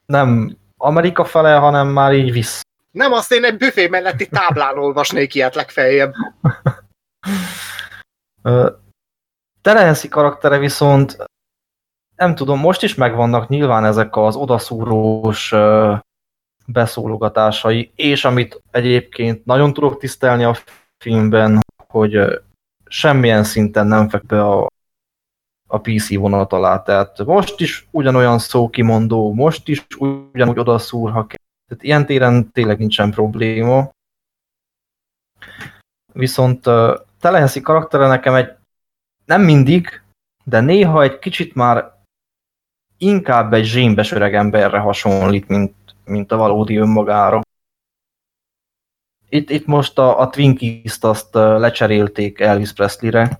nem 0.05 0.57
Amerika 0.77 1.25
fele, 1.25 1.55
hanem 1.55 1.87
már 1.87 2.13
így 2.13 2.31
vissza. 2.31 2.61
Nem, 2.91 3.11
azt 3.11 3.31
én 3.31 3.43
egy 3.43 3.57
büfé 3.57 3.87
melletti 3.87 4.27
táblán 4.27 4.77
olvasnék 4.77 5.35
ilyet 5.35 5.55
legfeljebb. 5.55 6.13
Teleheszi 9.61 10.07
karaktere 10.07 10.57
viszont 10.57 11.17
nem 12.15 12.35
tudom, 12.35 12.59
most 12.59 12.83
is 12.83 12.95
megvannak 12.95 13.47
nyilván 13.47 13.85
ezek 13.85 14.15
az 14.15 14.35
odaszúrós 14.35 15.53
beszólogatásai, 16.65 17.91
és 17.95 18.25
amit 18.25 18.61
egyébként 18.71 19.45
nagyon 19.45 19.73
tudok 19.73 19.97
tisztelni 19.97 20.43
a 20.43 20.55
filmben, 20.97 21.59
hogy 21.87 22.41
semmilyen 22.85 23.43
szinten 23.43 23.87
nem 23.87 24.09
fek 24.09 24.25
be 24.25 24.47
a, 24.47 24.67
a 25.67 25.77
PC 25.77 26.15
vonat 26.15 26.53
alá. 26.53 26.81
Tehát 26.81 27.25
most 27.25 27.59
is 27.59 27.87
ugyanolyan 27.91 28.39
szókimondó, 28.39 29.33
most 29.33 29.67
is 29.67 29.87
ugyanúgy 29.97 30.59
odaszúr, 30.59 31.11
ha 31.11 31.27
kell. 31.27 31.45
Tehát 31.67 31.83
ilyen 31.83 32.05
téren 32.05 32.51
tényleg 32.51 32.77
nincsen 32.77 33.11
probléma. 33.11 33.91
Viszont 36.13 36.65
Teleheszi 37.21 37.61
karaktere 37.61 38.07
nekem 38.07 38.35
egy 38.35 38.49
nem 39.25 39.41
mindig, 39.41 40.01
de 40.43 40.59
néha 40.59 41.03
egy 41.03 41.19
kicsit 41.19 41.55
már 41.55 41.91
inkább 42.97 43.53
egy 43.53 43.65
zsémbes 43.65 44.11
öreg 44.11 44.35
emberre 44.35 44.79
hasonlít, 44.79 45.47
mint, 45.47 45.75
mint 46.05 46.31
a 46.31 46.37
valódi 46.37 46.77
önmagára. 46.77 47.41
Itt, 49.29 49.49
itt 49.49 49.65
most 49.65 49.97
a, 49.97 50.19
a 50.19 50.29
Twinkies-t 50.29 51.03
azt 51.03 51.33
lecserélték 51.33 52.39
Elvis 52.39 52.73
Presley-re. 52.73 53.39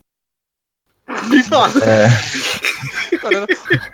Mi 1.06 1.42
van? 1.50 1.70
De... 1.80 2.10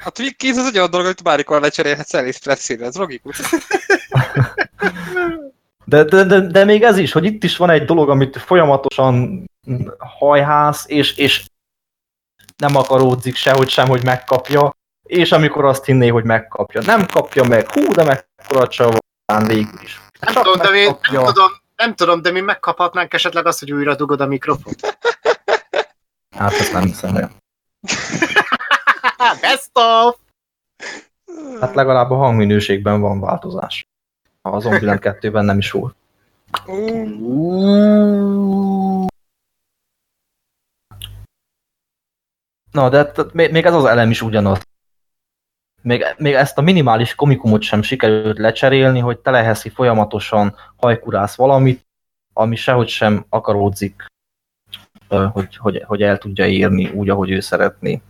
A 0.04 0.10
Twinkies 0.10 0.58
az 0.58 0.66
egy 0.66 0.78
olyan 0.78 0.90
dolog, 0.90 1.06
hogy 1.06 1.22
bármikor 1.24 1.62
lecserélhetsz 1.62 2.14
Elvis 2.14 2.38
Presley-re, 2.38 2.86
ez 2.86 2.96
logikus. 2.96 3.40
De, 5.90 6.04
de, 6.04 6.24
de, 6.24 6.40
de 6.40 6.64
még 6.64 6.84
ez 6.84 6.98
is, 6.98 7.12
hogy 7.12 7.26
itt 7.26 7.44
is 7.44 7.58
van 7.58 7.70
egy 7.70 7.86
dolog, 7.86 8.10
amit 8.10 8.38
folyamatosan 8.38 9.44
hajház, 9.98 10.86
és, 10.88 11.18
és 11.18 11.46
nem 12.58 12.76
akaródzik 12.76 13.36
sehogy 13.36 13.70
sem, 13.70 13.88
hogy 13.88 14.04
megkapja, 14.04 14.74
és 15.04 15.32
amikor 15.32 15.66
azt 15.66 15.86
hinné, 15.86 16.08
hogy 16.08 16.24
megkapja, 16.24 16.82
nem 16.82 17.06
kapja 17.06 17.44
meg, 17.44 17.72
hú, 17.72 17.92
de 17.92 18.04
mekkora 18.04 18.68
csavarán 18.68 19.48
végül 19.48 19.82
is. 19.82 20.02
Nem 20.20 20.34
tudom, 20.34 20.58
de 20.58 20.70
mi, 20.70 20.84
nem, 21.12 21.26
tudom, 21.26 21.52
nem 21.76 21.96
tudom, 21.96 22.22
de 22.22 22.32
mi 22.32 22.40
megkaphatnánk 22.40 23.14
esetleg 23.14 23.46
azt, 23.46 23.60
hogy 23.60 23.72
újra 23.72 23.96
dugod 23.96 24.22
a 24.22 24.26
mikrofont. 24.26 24.80
Hát 26.36 26.54
ezt 26.54 26.74
nem 26.74 26.84
hiszem 26.84 27.16
el. 27.16 27.32
Best 29.42 29.70
of! 29.74 30.16
Hát 31.60 31.76
legalább 31.76 32.12
a 32.12 32.16
hangminőségben 32.16 33.02
van 33.02 33.20
változás. 33.20 33.88
A 34.52 34.60
Zombieland 34.60 35.00
2-ben 35.02 35.46
nem 35.46 35.58
is 35.58 35.72
volt. 35.72 35.96
Na, 42.72 42.90
de 42.90 43.12
még 43.34 43.66
ez 43.66 43.74
az 43.74 43.86
elem 43.86 44.10
is 44.10 44.22
ugyanaz 44.22 44.62
még, 45.88 46.06
még 46.18 46.34
ezt 46.34 46.58
a 46.58 46.62
minimális 46.62 47.16
komikumot 47.16 47.62
sem 47.62 47.82
sikerült 47.82 48.38
lecserélni, 48.38 49.00
hogy 49.00 49.20
teleheszi 49.20 49.70
folyamatosan 49.70 50.56
hajkurász 50.76 51.36
valamit, 51.36 51.86
ami 52.34 52.56
sehogy 52.56 52.88
sem 52.88 53.26
akaródzik, 53.30 54.06
hogy, 55.08 55.56
hogy, 55.56 55.84
hogy 55.86 56.02
el 56.02 56.18
tudja 56.18 56.48
írni 56.48 56.90
úgy, 56.90 57.10
ahogy 57.10 57.32
ő 57.32 57.40
szeretné. 57.40 58.02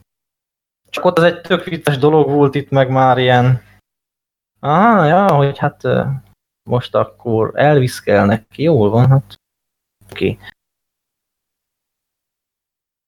Csak 0.90 1.06
ott 1.06 1.18
ez 1.18 1.24
egy 1.24 1.42
tök 1.42 1.64
vicces 1.64 1.98
dolog 1.98 2.30
volt 2.30 2.56
itt 2.56 2.70
meg 2.70 2.90
már 2.90 3.18
ilyen, 3.18 3.62
ah, 4.60 5.08
ja, 5.08 5.32
hogy 5.32 5.58
hát 5.58 5.82
most 6.68 6.96
akkor 6.96 7.52
elviszkelnek, 7.56 8.58
jól 8.58 8.90
van, 8.90 9.08
hát. 9.08 9.40
Okay. 10.12 10.40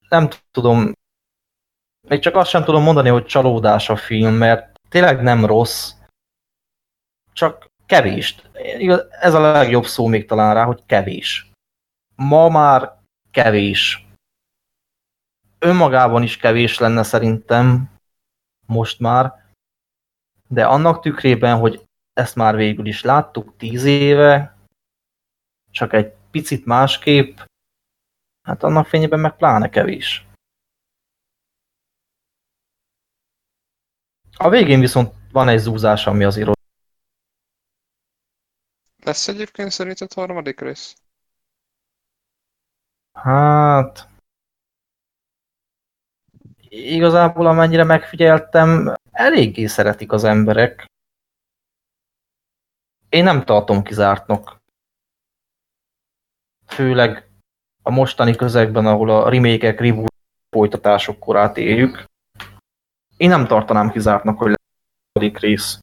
Nem 0.10 0.30
tudom, 0.52 0.92
még 2.08 2.20
csak 2.20 2.36
azt 2.36 2.50
sem 2.50 2.64
tudom 2.64 2.84
mondani, 2.84 3.10
hogy 3.10 3.26
csalódás 3.26 3.90
a 3.90 3.96
film, 3.96 4.34
mert 4.34 4.80
tényleg 4.90 5.22
nem 5.22 5.46
rossz, 5.46 5.94
csak 7.34 7.70
kevés. 7.86 8.42
Ez 9.10 9.34
a 9.34 9.40
legjobb 9.40 9.86
szó 9.86 10.08
még 10.08 10.28
talán 10.28 10.54
rá, 10.54 10.64
hogy 10.64 10.84
kevés. 10.86 11.52
Ma 12.16 12.50
már 12.50 13.00
kevés. 13.32 14.08
Önmagában 15.60 16.24
is 16.24 16.38
kevés 16.38 16.78
lenne 16.78 17.04
szerintem, 17.04 17.90
most 18.66 19.00
már, 19.00 19.48
de 20.48 20.66
annak 20.66 21.02
tükrében, 21.02 21.60
hogy 21.60 21.89
ezt 22.20 22.36
már 22.36 22.56
végül 22.56 22.86
is 22.86 23.02
láttuk 23.02 23.58
tíz 23.58 23.84
éve, 23.84 24.58
csak 25.72 25.94
egy 25.94 26.14
picit 26.32 26.66
másképp, 26.66 27.38
hát 28.42 28.64
annak 28.64 28.88
fényében 28.88 29.20
meg 29.20 29.36
pláne 29.36 29.70
kevés. 29.70 30.28
A 34.38 34.50
végén 34.50 34.80
viszont 34.80 35.14
van 35.32 35.48
egy 35.48 35.60
zúzás, 35.60 36.08
ami 36.08 36.24
azért 36.24 36.46
rossz. 36.46 36.56
Lesz 39.04 39.28
egyébként 39.28 39.72
szerinted 39.72 40.14
harmadik 40.14 40.60
rész? 40.60 40.96
Hát... 43.14 44.08
igazából 46.70 47.48
amennyire 47.48 47.84
megfigyeltem, 47.84 48.94
eléggé 49.12 49.66
szeretik 49.66 50.12
az 50.12 50.24
emberek. 50.24 50.89
Én 53.10 53.24
nem 53.24 53.46
tartom 53.46 53.84
kizártnak. 53.84 54.62
Főleg 56.68 57.30
a 57.84 57.90
mostani 57.92 58.36
közegben, 58.36 58.86
ahol 58.86 59.10
a 59.10 59.30
remake-ek, 59.30 59.80
reboot 59.80 60.14
folytatások 60.50 61.20
korát 61.20 61.58
éljük. 61.58 62.04
Én 63.18 63.30
nem 63.30 63.48
tartanám 63.48 63.92
kizártnak, 63.92 64.38
hogy 64.38 64.48
lesz 64.48 64.68
harmadik 65.14 65.40
rész. 65.40 65.80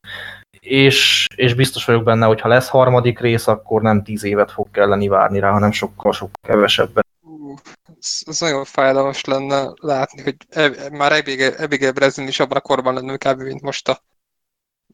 És, 0.60 1.26
és 1.36 1.54
biztos 1.54 1.84
vagyok 1.84 2.04
benne, 2.04 2.26
hogy 2.26 2.40
ha 2.40 2.48
lesz 2.48 2.68
harmadik 2.68 3.18
rész, 3.18 3.46
akkor 3.46 3.82
nem 3.82 4.02
tíz 4.02 4.24
évet 4.24 4.50
fog 4.50 4.70
kelleni 4.70 5.08
várni 5.08 5.38
rá, 5.38 5.50
hanem 5.50 5.72
sokkal-sokkal 5.72 6.40
kevesebbet. 6.42 7.06
Ez, 8.00 8.20
ez 8.26 8.40
nagyon 8.40 8.64
fájdalmas 8.64 9.24
lenne 9.24 9.72
látni, 9.80 10.22
hogy 10.22 10.36
e, 10.48 10.90
már 10.90 11.12
Abigail 11.58 11.92
Breslin 11.92 12.28
is 12.28 12.40
abban 12.40 12.56
a 12.56 12.60
korban 12.60 12.94
lenne 12.94 13.16
kb. 13.16 13.42
mint 13.42 13.62
most 13.62 13.88
a... 13.88 14.00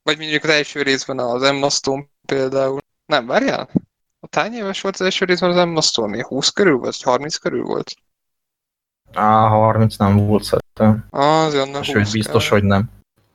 Vagy 0.02 0.18
mondjuk 0.18 0.44
az 0.44 0.50
első 0.50 0.82
részben 0.82 1.18
az 1.18 1.42
Emma 1.42 1.70
Stone 1.70 2.04
például. 2.26 2.78
Nem, 3.06 3.26
várjál? 3.26 3.68
A 4.20 4.26
tány 4.26 4.52
éves 4.52 4.80
volt 4.80 4.94
az 4.94 5.00
első 5.00 5.24
részben 5.24 5.50
az 5.50 5.56
Emma 5.56 5.80
Stone? 5.80 6.24
20 6.24 6.48
körül 6.48 6.76
volt? 6.76 6.84
Vagy 6.84 7.02
30 7.02 7.36
körül 7.36 7.62
volt? 7.62 7.94
Á, 9.12 9.46
30 9.48 9.96
nem 9.96 10.16
volt 10.16 10.42
szerintem. 10.42 11.06
Az 11.10 11.54
jönne 11.54 11.82
Sőt, 11.82 12.12
biztos, 12.12 12.48
kell. 12.48 12.58
hogy 12.58 12.68
nem. 12.68 12.90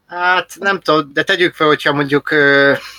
Hát 0.08 0.52
nem 0.60 0.80
tudom, 0.80 1.14
de 1.14 1.24
tegyük 1.24 1.54
fel, 1.54 1.68
hogyha 1.68 1.94
mondjuk 1.94 2.34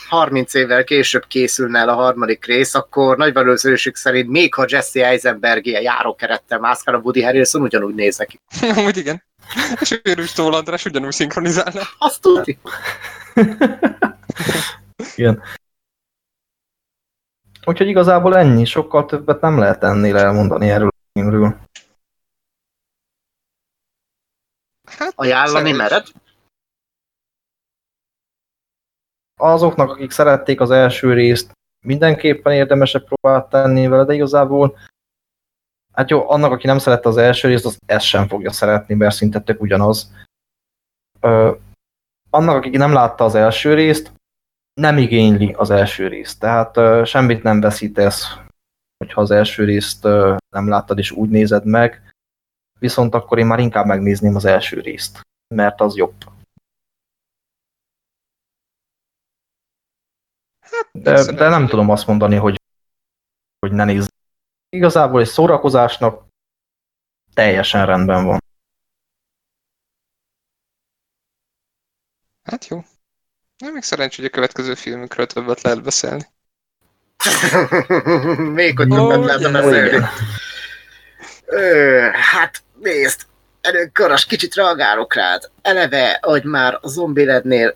30 0.08 0.54
évvel 0.54 0.84
később 0.84 1.26
készülne 1.26 1.78
el 1.78 1.88
a 1.88 1.94
harmadik 1.94 2.44
rész, 2.44 2.74
akkor 2.74 3.16
nagy 3.16 3.32
valószínűség 3.32 3.96
szerint 3.96 4.28
még 4.28 4.54
ha 4.54 4.64
Jesse 4.68 5.06
Eisenberg 5.06 5.66
ilyen 5.66 5.82
járókerettel 5.82 6.58
mászkál 6.58 6.94
a 6.94 6.98
Woody 6.98 7.22
Harrelson, 7.22 7.62
ugyanúgy 7.62 7.94
néz 7.94 8.18
neki. 8.18 8.40
Úgy 8.86 8.96
igen. 8.96 9.22
És 9.80 10.00
Őrűs 10.02 10.32
Tól 10.32 10.54
András 10.54 10.84
ugyanúgy 10.84 11.12
szinkronizálna. 11.12 11.80
Azt 11.98 12.20
tudni. 12.20 12.58
igen. 15.16 15.42
Úgyhogy 17.64 17.88
igazából 17.88 18.36
ennyi, 18.36 18.64
sokkal 18.64 19.04
többet 19.06 19.40
nem 19.40 19.58
lehet 19.58 19.84
ennél 19.84 20.16
elmondani 20.16 20.70
erről 20.70 20.88
a 20.88 21.10
filmről. 21.12 21.56
Hát, 24.98 25.12
Ajánlani 25.14 25.72
mered? 25.72 26.06
Azoknak, 29.38 29.90
akik 29.90 30.10
szerették 30.10 30.60
az 30.60 30.70
első 30.70 31.12
részt, 31.12 31.52
mindenképpen 31.86 32.52
érdemesebb 32.52 33.04
próbált 33.04 33.50
tenni 33.50 33.86
vele, 33.86 34.04
de 34.04 34.14
igazából 34.14 34.78
hát 35.92 36.10
jó, 36.10 36.30
annak, 36.30 36.52
aki 36.52 36.66
nem 36.66 36.78
szerette 36.78 37.08
az 37.08 37.16
első 37.16 37.48
részt, 37.48 37.64
az 37.64 37.78
ezt 37.86 38.04
sem 38.04 38.28
fogja 38.28 38.52
szeretni, 38.52 38.94
mert 38.94 39.14
szinte 39.14 39.40
tök 39.40 39.60
ugyanaz. 39.60 40.12
Ö, 41.20 41.52
annak, 42.30 42.56
aki 42.56 42.76
nem 42.76 42.92
látta 42.92 43.24
az 43.24 43.34
első 43.34 43.74
részt, 43.74 44.12
nem 44.80 44.98
igényli 44.98 45.52
az 45.52 45.70
első 45.70 46.08
részt. 46.08 46.40
Tehát 46.40 46.76
ö, 46.76 47.02
semmit 47.04 47.42
nem 47.42 47.60
veszítesz, 47.60 48.36
hogyha 48.96 49.20
az 49.20 49.30
első 49.30 49.64
részt 49.64 50.04
ö, 50.04 50.36
nem 50.54 50.68
láttad 50.68 50.98
és 50.98 51.10
úgy 51.10 51.28
nézed 51.28 51.64
meg, 51.64 52.10
viszont 52.78 53.14
akkor 53.14 53.38
én 53.38 53.46
már 53.46 53.58
inkább 53.58 53.86
megnézném 53.86 54.34
az 54.34 54.44
első 54.44 54.80
részt, 54.80 55.20
mert 55.54 55.80
az 55.80 55.96
jobb. 55.96 56.14
De, 60.92 61.32
de 61.32 61.48
nem 61.48 61.66
tudom 61.66 61.90
azt 61.90 62.06
mondani, 62.06 62.36
hogy, 62.36 62.60
hogy 63.58 63.72
ne 63.72 63.84
nézz. 63.84 64.06
Igazából 64.68 65.20
egy 65.20 65.26
szórakozásnak 65.26 66.26
teljesen 67.34 67.86
rendben 67.86 68.24
van. 68.24 68.38
Hát 72.42 72.66
jó. 72.66 72.84
Nem 73.58 73.72
még 73.72 73.82
szerencsé, 73.82 74.16
hogy 74.16 74.30
a 74.30 74.34
következő 74.34 74.74
filmükről 74.74 75.26
többet 75.26 75.60
lehet 75.60 75.82
beszélni. 75.82 76.26
még 78.60 78.76
hogy 78.76 78.88
többet 78.88 79.16
oh, 79.16 79.24
lehet 79.24 79.52
beszélni. 79.52 80.06
Ö, 81.44 82.08
hát 82.12 82.62
nézd, 82.80 83.26
előkaras, 83.60 84.26
kicsit 84.26 84.54
reagálok 84.54 85.14
rád. 85.14 85.50
Eleve, 85.62 86.18
hogy 86.22 86.44
már 86.44 86.78
a 86.80 86.88
zombilednél 86.88 87.74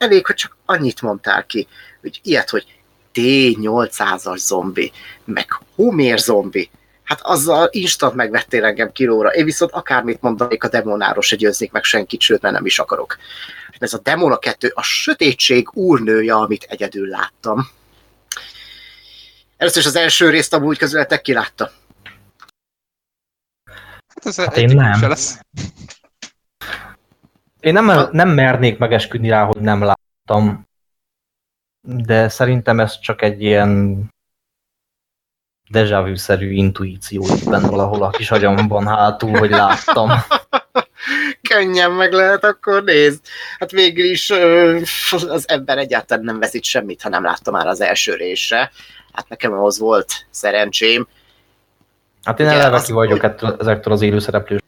elég, 0.00 0.26
hogy 0.26 0.34
csak 0.34 0.56
annyit 0.64 1.02
mondtál 1.02 1.46
ki, 1.46 1.66
hogy 2.00 2.20
ilyet, 2.22 2.50
hogy 2.50 2.66
T-800-as 3.14 4.36
zombi, 4.36 4.92
meg 5.24 5.48
Homér 5.74 6.18
zombi, 6.18 6.70
hát 7.04 7.20
azzal 7.22 7.68
instant 7.70 8.14
megvettél 8.14 8.64
engem 8.64 8.92
kilóra. 8.92 9.28
Én 9.28 9.44
viszont 9.44 9.72
akármit 9.72 10.20
mondanék 10.20 10.64
a 10.64 10.68
demonáról, 10.68 11.22
se 11.22 11.36
győznék 11.36 11.72
meg 11.72 11.84
senkit, 11.84 12.20
sőt, 12.20 12.42
mert 12.42 12.54
nem 12.54 12.66
is 12.66 12.78
akarok. 12.78 13.18
Ez 13.78 13.92
a 13.92 13.98
Demona 13.98 14.38
2 14.38 14.72
a 14.74 14.82
sötétség 14.82 15.68
úrnője, 15.72 16.34
amit 16.34 16.66
egyedül 16.68 17.08
láttam. 17.08 17.68
Először 19.56 19.80
is 19.80 19.86
az 19.86 19.96
első 19.96 20.30
részt 20.30 20.54
amúgy 20.54 20.78
közületek 20.78 21.20
ki 21.22 21.32
látta. 21.32 21.72
Hát 24.14 24.26
ez 24.26 24.36
hát 24.36 24.56
én 24.56 24.74
nem. 24.74 25.08
Lesz. 25.08 25.38
Én 27.60 27.72
nem, 27.72 28.08
nem 28.12 28.28
mernék 28.28 28.78
megesküdni 28.78 29.28
rá, 29.28 29.44
hogy 29.44 29.60
nem 29.60 29.82
láttam 29.82 30.68
de 31.82 32.28
szerintem 32.28 32.80
ez 32.80 32.98
csak 32.98 33.22
egy 33.22 33.42
ilyen 33.42 33.98
vu 35.70 36.14
szerű 36.14 36.50
intuíció 36.50 37.24
itt 37.36 37.48
benne 37.48 37.68
valahol 37.68 38.02
a 38.02 38.10
kis 38.10 38.30
agyamban 38.30 38.86
hátul, 38.86 39.38
hogy 39.38 39.50
láttam. 39.50 40.10
Könnyen 41.48 41.90
meg 41.90 42.12
lehet, 42.12 42.44
akkor 42.44 42.84
nézd. 42.84 43.20
Hát 43.58 43.70
végül 43.70 44.04
is 44.04 44.30
az 45.28 45.48
ember 45.48 45.78
egyáltalán 45.78 46.24
nem 46.24 46.38
veszít 46.38 46.64
semmit, 46.64 47.02
ha 47.02 47.08
nem 47.08 47.24
látta 47.24 47.50
már 47.50 47.66
az 47.66 47.80
első 47.80 48.14
részre. 48.14 48.70
Hát 49.12 49.28
nekem 49.28 49.52
ahhoz 49.52 49.78
volt 49.78 50.26
szerencsém. 50.30 51.08
Hát 52.22 52.40
én 52.40 52.46
eleve 52.46 52.82
ki 52.82 52.92
vagyok 52.92 53.22
ettől, 53.22 53.56
ezektől 53.60 53.92
az 53.92 54.02
élőszereplős 54.02 54.60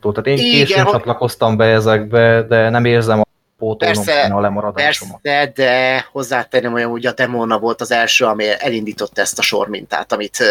dolgozástól. 0.00 0.12
Tehát 0.12 0.40
én 0.40 0.50
későn 0.50 0.84
csatlakoztam 0.84 1.56
be 1.56 1.64
ezekbe, 1.64 2.42
de 2.42 2.68
nem 2.68 2.84
érzem 2.84 3.22
pótolnom 3.58 4.04
persze, 4.04 4.22
a 4.22 4.40
lemaradásomat. 4.40 5.20
Persze, 5.20 5.52
de 5.54 6.06
hozzátenném 6.12 6.72
olyan, 6.72 6.90
hogy 6.90 7.06
a 7.06 7.12
Demona 7.12 7.58
volt 7.58 7.80
az 7.80 7.90
első, 7.90 8.24
ami 8.24 8.44
elindította 8.58 9.20
ezt 9.20 9.38
a 9.38 9.42
sormintát, 9.42 10.12
amit 10.12 10.44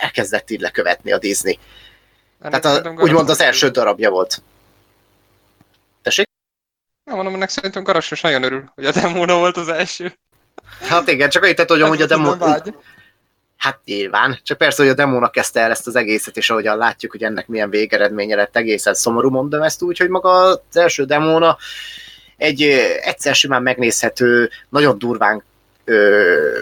elkezdett 0.00 0.50
így 0.50 0.60
lekövetni 0.60 1.12
a 1.12 1.18
Disney. 1.18 1.58
Nem 2.38 2.50
Tehát 2.50 2.86
a, 2.86 2.90
úgymond 2.90 3.28
az 3.28 3.40
első 3.40 3.68
darabja 3.68 4.10
volt. 4.10 4.42
Tessék? 6.02 6.28
Nem 7.04 7.14
mondom, 7.14 7.34
ennek 7.34 7.48
szerintem 7.48 7.82
Garassos 7.82 8.20
nagyon 8.20 8.42
örül, 8.42 8.70
hogy 8.74 8.84
a 8.84 8.90
Demona 8.90 9.38
volt 9.38 9.56
az 9.56 9.68
első. 9.68 10.18
Hát 10.88 11.08
igen, 11.08 11.30
csak 11.30 11.42
annyit 11.42 11.60
hogy, 11.60 11.82
hogy 11.82 12.02
a 12.02 12.06
Demona... 12.06 12.62
Hát 13.60 13.80
nyilván, 13.84 14.38
csak 14.42 14.58
persze, 14.58 14.82
hogy 14.82 14.90
a 14.90 14.94
demónak 14.94 15.32
kezdte 15.32 15.60
el 15.60 15.70
ezt 15.70 15.86
az 15.86 15.96
egészet, 15.96 16.36
és 16.36 16.50
ahogyan 16.50 16.76
látjuk, 16.76 17.12
hogy 17.12 17.22
ennek 17.22 17.46
milyen 17.46 17.70
végeredménye 17.70 18.36
lett, 18.36 18.56
egészen 18.56 18.94
szomorú 18.94 19.30
mondom 19.30 19.62
ezt 19.62 19.82
úgy, 19.82 19.98
hogy 19.98 20.08
maga 20.08 20.30
az 20.30 20.58
első 20.72 21.04
demóna 21.04 21.56
egy 22.36 22.62
egyszer 23.00 23.34
simán 23.34 23.62
megnézhető, 23.62 24.50
nagyon 24.68 24.98
durván 24.98 25.42
ö, 25.84 26.58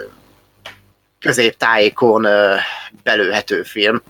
középtájékon 1.19 2.23
ö, 2.23 2.55
belőhető 3.03 3.63
film, 3.63 4.01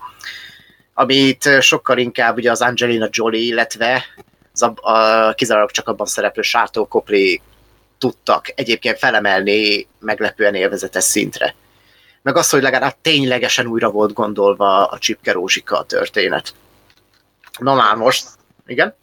amit 0.94 1.48
sokkal 1.60 1.98
inkább 1.98 2.36
ugye 2.36 2.50
az 2.50 2.60
Angelina 2.60 3.08
Jolie, 3.10 3.46
illetve 3.46 4.04
az 4.52 4.62
a, 4.62 4.74
a, 4.74 5.32
kizárólag 5.32 5.70
csak 5.70 5.88
abban 5.88 6.06
szereplő 6.06 6.42
Sátó 6.42 6.86
Kopli 6.86 7.40
tudtak 7.98 8.52
egyébként 8.54 8.98
felemelni 8.98 9.86
meglepően 9.98 10.54
élvezetes 10.54 11.04
szintre. 11.04 11.54
Meg 12.22 12.36
az, 12.36 12.50
hogy 12.50 12.62
legalább 12.62 12.96
ténylegesen 13.00 13.66
újra 13.66 13.90
volt 13.90 14.12
gondolva 14.12 14.86
a 14.86 14.98
Csipke 14.98 15.32
Rózsika 15.32 15.78
a 15.78 15.84
történet. 15.84 16.54
Na 17.58 17.74
már 17.74 17.96
most, 17.96 18.28
igen? 18.66 18.94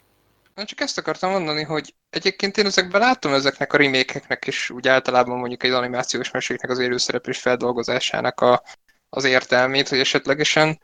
Na 0.54 0.64
csak 0.64 0.80
ezt 0.80 0.98
akartam 0.98 1.30
mondani, 1.30 1.62
hogy 1.62 1.94
egyébként 2.10 2.56
én 2.56 2.66
ezekben 2.66 3.00
látom 3.00 3.32
ezeknek 3.32 3.72
a 3.72 3.76
remékeknek, 3.76 4.46
és 4.46 4.70
úgy 4.70 4.88
általában 4.88 5.38
mondjuk 5.38 5.62
egy 5.62 5.70
animációs 5.70 6.30
meséknek 6.30 6.70
az 6.70 6.78
élőszereplős 6.78 7.38
feldolgozásának 7.38 8.40
a, 8.40 8.62
az 9.08 9.24
értelmét, 9.24 9.88
hogy 9.88 9.98
esetlegesen 9.98 10.80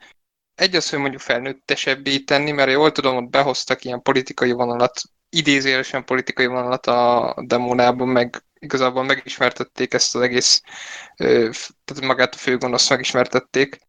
egy 0.55 0.75
az, 0.75 0.89
hogy 0.89 0.99
mondjuk 0.99 1.21
felnőttesebbé 1.21 2.19
tenni, 2.19 2.51
mert 2.51 2.71
jól 2.71 2.91
tudom, 2.91 3.15
ott 3.15 3.29
behoztak 3.29 3.83
ilyen 3.83 4.01
politikai 4.01 4.51
vonalat, 4.51 5.01
idézélesen 5.29 6.05
politikai 6.05 6.45
vonalat 6.45 6.87
a 6.87 7.35
demónában, 7.47 8.07
meg 8.07 8.43
igazából 8.65 9.03
megismertették 9.03 9.93
ezt 9.93 10.15
az 10.15 10.21
egész, 10.21 10.61
tehát 11.17 12.01
magát 12.01 12.33
a 12.33 12.37
főgonoszt 12.37 12.89
megismertették. 12.89 13.79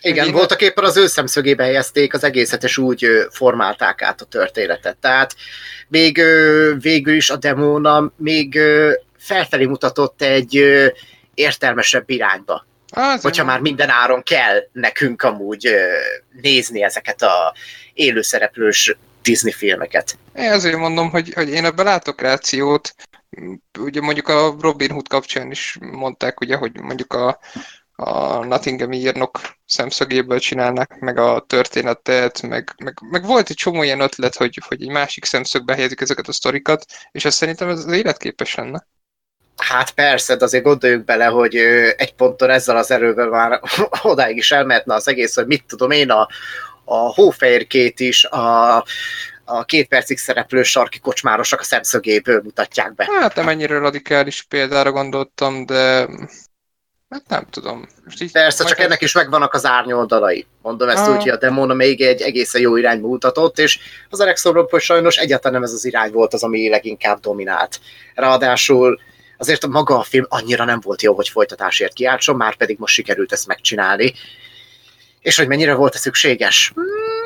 Igen, 0.00 0.32
voltak 0.32 0.62
éppen 0.62 0.84
az 0.84 0.96
ő 0.96 1.06
szemszögébe 1.06 1.64
helyezték 1.64 2.14
az 2.14 2.24
egészet, 2.24 2.64
és 2.64 2.78
úgy 2.78 3.06
formálták 3.30 4.02
át 4.02 4.20
a 4.20 4.24
történetet. 4.24 4.96
Tehát 4.96 5.34
még 5.88 6.22
végül 6.80 7.14
is 7.14 7.30
a 7.30 7.36
demóna 7.36 8.12
még 8.16 8.58
felfelé 9.18 9.64
mutatott 9.64 10.22
egy 10.22 10.62
értelmesebb 11.34 12.10
irányba. 12.10 12.66
Az 12.88 13.22
hogyha 13.22 13.44
már 13.44 13.60
minden 13.60 13.88
áron 13.88 14.22
kell 14.22 14.68
nekünk 14.72 15.22
amúgy 15.22 15.68
nézni 16.42 16.82
ezeket 16.82 17.22
a 17.22 17.54
élőszereplős 17.94 18.96
Disney 19.22 19.52
filmeket. 19.52 20.18
Én 20.34 20.50
azért 20.50 20.76
mondom, 20.76 21.10
hogy, 21.10 21.32
hogy 21.34 21.48
én 21.48 21.64
ebben 21.64 21.84
látok 21.84 22.20
rációt. 22.20 22.94
Ugye 23.78 24.00
mondjuk 24.00 24.28
a 24.28 24.56
Robin 24.60 24.90
Hood 24.90 25.08
kapcsán 25.08 25.50
is 25.50 25.78
mondták, 25.80 26.40
ugye, 26.40 26.56
hogy 26.56 26.80
mondjuk 26.80 27.12
a, 27.12 27.38
a 27.96 28.44
Nottingham 28.44 28.92
írnok 28.92 29.40
szemszögéből 29.66 30.38
csinálnak, 30.38 30.98
meg 30.98 31.18
a 31.18 31.44
történetet, 31.46 32.42
meg, 32.42 32.74
meg, 32.84 32.94
meg 33.10 33.24
volt 33.24 33.50
egy 33.50 33.56
csomó 33.56 33.82
ilyen 33.82 34.00
ötlet, 34.00 34.34
hogy, 34.34 34.60
hogy 34.68 34.82
egy 34.82 34.90
másik 34.90 35.24
szemszögbe 35.24 35.74
helyezik 35.74 36.00
ezeket 36.00 36.28
a 36.28 36.32
sztorikat, 36.32 36.84
és 37.12 37.24
azt 37.24 37.36
szerintem 37.36 37.68
ez 37.68 37.78
az 37.78 37.92
életképes 37.92 38.54
lenne. 38.54 38.86
Hát 39.56 39.90
persze, 39.90 40.36
de 40.36 40.44
azért 40.44 40.64
gondoljuk 40.64 41.04
bele, 41.04 41.24
hogy 41.24 41.56
egy 41.96 42.14
ponton 42.14 42.50
ezzel 42.50 42.76
az 42.76 42.90
erővel 42.90 43.28
már 43.28 43.60
odáig 44.02 44.36
is 44.36 44.52
elmehetne 44.52 44.94
az 44.94 45.08
egész, 45.08 45.34
hogy 45.34 45.46
mit 45.46 45.64
tudom 45.66 45.90
én, 45.90 46.10
a, 46.10 46.28
a 46.84 46.96
hófehérkét 46.96 48.00
is, 48.00 48.24
a, 48.24 48.84
a 49.48 49.64
két 49.64 49.88
percig 49.88 50.18
szereplő 50.18 50.62
sarki 50.62 50.98
kocsmárosok 50.98 51.60
a 51.60 51.62
szemszögéből 51.62 52.40
mutatják 52.44 52.94
be. 52.94 53.08
Hát 53.20 53.34
nem 53.34 53.48
ennyire 53.48 53.78
radikális 53.78 54.42
példára 54.42 54.92
gondoltam, 54.92 55.66
de 55.66 56.08
hát 57.08 57.22
nem 57.28 57.46
tudom. 57.50 57.86
Most 58.04 58.22
így 58.22 58.32
Persze, 58.32 58.64
csak 58.64 58.78
ennek 58.78 59.00
is 59.02 59.12
megvannak 59.12 59.54
az 59.54 59.64
árnyoldalai. 59.64 60.46
Mondom 60.62 60.88
ezt 60.88 61.06
Ah. 61.06 61.14
úgy, 61.14 61.22
hogy 61.22 61.28
a 61.30 61.36
Demona 61.36 61.74
még 61.74 62.00
egy 62.00 62.20
egészen 62.20 62.60
jó 62.60 62.76
irányba 62.76 63.06
mutatott, 63.08 63.58
és 63.58 63.78
az 64.10 64.20
Alexandropos 64.20 64.84
sajnos 64.84 65.16
egyáltalán 65.16 65.52
nem 65.52 65.62
ez 65.68 65.72
az 65.74 65.84
irány 65.84 66.12
volt 66.12 66.34
az, 66.34 66.42
ami 66.42 66.68
leginkább 66.68 67.20
dominált. 67.20 67.80
Ráadásul 68.14 69.00
azért 69.38 69.64
a 69.64 69.68
maga 69.68 69.98
a 69.98 70.02
film 70.02 70.24
annyira 70.28 70.64
nem 70.64 70.80
volt 70.80 71.02
jó, 71.02 71.14
hogy 71.14 71.28
folytatásért 71.28 71.92
kiáltson, 71.92 72.36
már 72.36 72.56
pedig 72.56 72.78
most 72.78 72.94
sikerült 72.94 73.32
ezt 73.32 73.46
megcsinálni. 73.46 74.12
És 75.20 75.36
hogy 75.36 75.48
mennyire 75.48 75.74
volt 75.74 75.94
ez 75.94 76.00
szükséges? 76.00 76.72
Mm, 76.80 77.25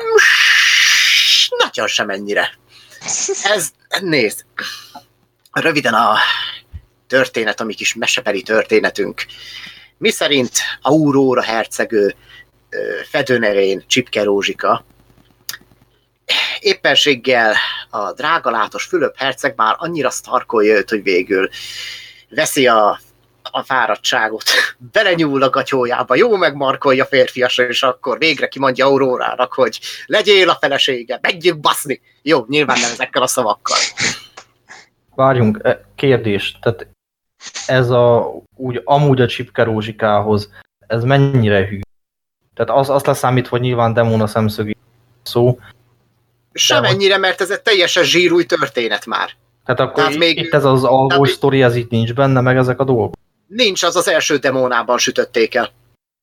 Nagyon 1.57 1.87
sem 1.87 2.09
ennyire. 2.09 2.57
Ez, 3.43 3.71
nézd, 4.01 4.45
röviden 5.51 5.93
a 5.93 6.17
történet, 7.07 7.59
a 7.59 7.63
mi 7.63 7.73
kis 7.73 7.93
mesebeli 7.93 8.41
történetünk. 8.41 9.25
Mi 9.97 10.09
szerint 10.09 10.51
Aurora 10.81 11.41
hercegő 11.41 12.15
ö, 12.69 12.99
fedőnevén 13.09 13.83
Csipke 13.87 14.23
Rózsika 14.23 14.85
éppenséggel 16.59 17.55
a 17.89 18.13
drágalátos 18.13 18.83
Fülöp 18.83 19.17
herceg 19.17 19.53
már 19.55 19.75
annyira 19.77 20.09
sztarkolja 20.09 20.75
őt, 20.75 20.89
hogy 20.89 21.03
végül 21.03 21.49
veszi 22.29 22.67
a, 22.67 22.99
a 23.51 23.63
fáradtságot, 23.63 24.43
belenyúl 24.93 25.43
a 25.43 25.49
gatyójába, 25.49 26.15
jó 26.15 26.35
megmarkolja 26.35 27.05
férfiasra, 27.05 27.67
és 27.67 27.83
akkor 27.83 28.17
végre 28.17 28.47
kimondja 28.47 28.85
Aurórának, 28.85 29.53
hogy 29.53 29.79
legyél 30.05 30.49
a 30.49 30.57
felesége, 30.61 31.19
megyünk 31.21 31.59
baszni. 31.59 32.01
Jó, 32.21 32.45
nyilván 32.47 32.79
nem 32.79 32.91
ezekkel 32.91 33.21
a 33.21 33.27
szavakkal. 33.27 33.77
Várjunk, 35.15 35.59
e, 35.63 35.85
kérdés, 35.95 36.57
tehát 36.61 36.87
ez 37.65 37.89
a, 37.89 38.31
úgy, 38.55 38.81
amúgy 38.83 39.21
a 39.21 39.27
Csipke 39.27 39.63
Rózsikához, 39.63 40.49
ez 40.87 41.03
mennyire 41.03 41.67
hű? 41.67 41.79
Tehát 42.53 42.79
az, 42.81 42.89
azt 42.89 43.05
leszámít, 43.05 43.47
hogy 43.47 43.61
nyilván 43.61 43.93
Demona 43.93 44.27
szemszögi 44.27 44.75
szó, 45.23 45.59
Semennyire, 46.53 47.17
mert 47.17 47.41
ez 47.41 47.49
egy 47.51 47.61
teljesen 47.61 48.03
zsírúj 48.03 48.45
történet 48.45 49.05
már. 49.05 49.29
tehát 49.65 49.81
akkor 49.81 50.03
Tehát 50.03 50.17
még- 50.17 50.37
itt 50.39 50.53
ez 50.53 50.65
az 50.65 50.83
alvó 50.83 51.07
tehát- 51.07 51.27
sztori, 51.27 51.61
ez 51.61 51.75
itt 51.75 51.89
nincs 51.89 52.13
benne, 52.13 52.41
meg 52.41 52.57
ezek 52.57 52.79
a 52.79 52.83
dolgok. 52.83 53.13
Nincs, 53.55 53.83
az 53.83 53.95
az 53.95 54.07
első 54.07 54.37
demónában 54.37 54.97
sütötték 54.97 55.55
el. 55.55 55.71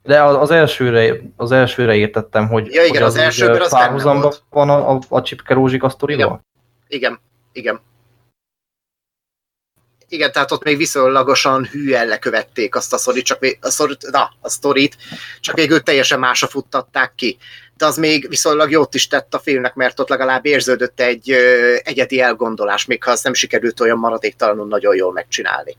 De 0.03 0.23
az, 0.23 0.37
az, 0.37 0.51
elsőre, 0.51 1.21
az 1.37 1.53
elsőre 1.53 1.95
értettem, 1.95 2.49
hogy, 2.49 2.73
Ja, 2.73 2.85
igen, 2.85 2.95
hogy 2.95 3.03
az 3.03 3.15
úgy, 3.15 3.21
elsőben 3.21 3.61
az 3.61 3.71
párhuzamban 3.71 4.33
van 4.51 4.71
a, 4.71 4.91
a, 4.91 5.01
a 5.09 5.23
Csipke 5.23 5.55
Rózsika 5.55 5.89
sztorival? 5.89 6.41
Igen, 6.87 7.21
igen. 7.53 7.81
Igen, 10.09 10.33
tehát 10.33 10.51
ott 10.53 10.65
még 10.65 10.77
viszonylagosan 10.77 11.65
hűen 11.65 12.07
lekövették 12.07 12.75
azt 12.75 12.93
a 12.93 12.99
sztorit, 12.99 13.25
csak 13.25 13.47
a 13.61 13.71
sztorit, 13.71 14.11
na, 14.11 14.31
a 14.41 14.49
sztorit, 14.49 14.97
csak 15.41 15.55
végül 15.57 15.83
teljesen 15.83 16.19
másra 16.19 16.47
futtatták 16.47 17.13
ki. 17.17 17.39
De 17.77 17.87
az 17.87 17.97
még 17.97 18.29
viszonylag 18.29 18.71
jót 18.71 18.95
is 18.95 19.07
tett 19.07 19.35
a 19.35 19.39
filmnek, 19.39 19.75
mert 19.75 20.01
ott 20.01 20.09
legalább 20.09 20.47
érződött 20.47 21.01
egy 21.01 21.31
ö, 21.31 21.75
egyedi 21.83 22.21
elgondolás, 22.21 22.85
még 22.85 23.05
ha 23.05 23.11
azt 23.11 23.25
nem 23.25 23.35
sikerült 23.35 23.81
olyan 23.81 23.99
maradéktalanul 23.99 24.67
nagyon 24.67 24.95
jól 24.95 25.13
megcsinálni. 25.13 25.77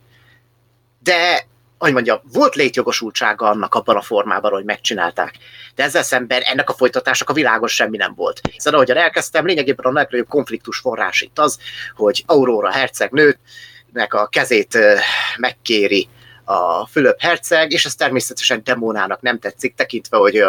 De, 1.00 1.48
hogy 1.78 1.94
mondjam, 1.94 2.20
volt 2.34 2.56
létjogosultsága 2.56 3.50
annak 3.50 3.76
abban 3.76 3.96
a 3.96 4.02
formában, 4.02 4.52
hogy 4.52 4.64
megcsinálták. 4.64 5.38
De 5.76 5.84
ezzel 5.84 6.04
szemben 6.04 6.42
ennek 6.42 6.70
a 6.70 6.74
folytatásnak 6.74 7.30
a 7.30 7.34
világos 7.34 7.74
semmi 7.74 7.98
nem 7.98 8.14
volt. 8.16 8.42
Hiszen 8.52 8.74
ahogyan 8.74 8.98
elkezdtem, 8.98 9.46
lényegében 9.46 9.86
a 9.86 9.92
legnagyobb 9.92 10.28
konfliktus 10.28 10.78
forrás 10.80 11.22
itt 11.22 11.40
az, 11.40 11.60
hogy 11.96 12.24
Aurora 12.28 12.72
hercegnőnek 12.72 14.14
a 14.14 14.28
kezét 14.28 14.78
megkéri 15.38 16.08
a 16.44 16.88
Fülöp 16.88 17.22
herceg, 17.22 17.72
és 17.72 17.86
ez 17.86 17.96
természetesen 17.96 18.62
Demónának 18.64 19.22
nem 19.22 19.40
tetszik, 19.40 19.76
tekintve, 19.76 20.18
hogy, 20.18 20.44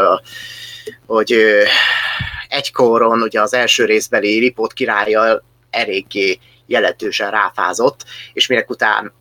hogy 1.07 1.36
egykoron 2.48 3.22
ugye 3.22 3.40
az 3.40 3.55
első 3.55 3.84
részbeli 3.84 4.38
Ripot 4.38 4.72
királya 4.72 5.44
eléggé 5.70 6.38
jelentősen 6.66 7.30
ráfázott, 7.30 8.05
és 8.32 8.46
minek 8.46 8.70
után 8.70 9.12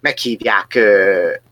meghívják 0.00 0.78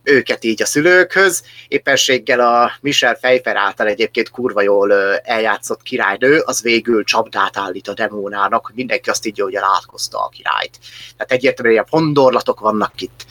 őket 0.02 0.44
így 0.44 0.62
a 0.62 0.66
szülőkhöz, 0.66 1.42
éppenséggel 1.68 2.40
a 2.40 2.72
Michel 2.80 3.16
Pfeiffer 3.16 3.56
által 3.56 3.86
egyébként 3.86 4.30
kurva 4.30 4.62
jól 4.62 5.18
eljátszott 5.18 5.82
királynő, 5.82 6.42
az 6.44 6.62
végül 6.62 7.04
csapdát 7.04 7.56
állít 7.56 7.88
a 7.88 7.94
demónának, 7.94 8.66
hogy 8.66 8.74
mindenki 8.74 9.10
azt 9.10 9.26
így, 9.26 9.40
hogy 9.40 9.56
átkozta 9.56 10.24
a 10.24 10.28
királyt. 10.28 10.78
Tehát 11.16 11.32
egyértelműen 11.32 11.74
ilyen 11.74 11.86
fondorlatok 11.88 12.60
vannak 12.60 13.00
itt. 13.00 13.26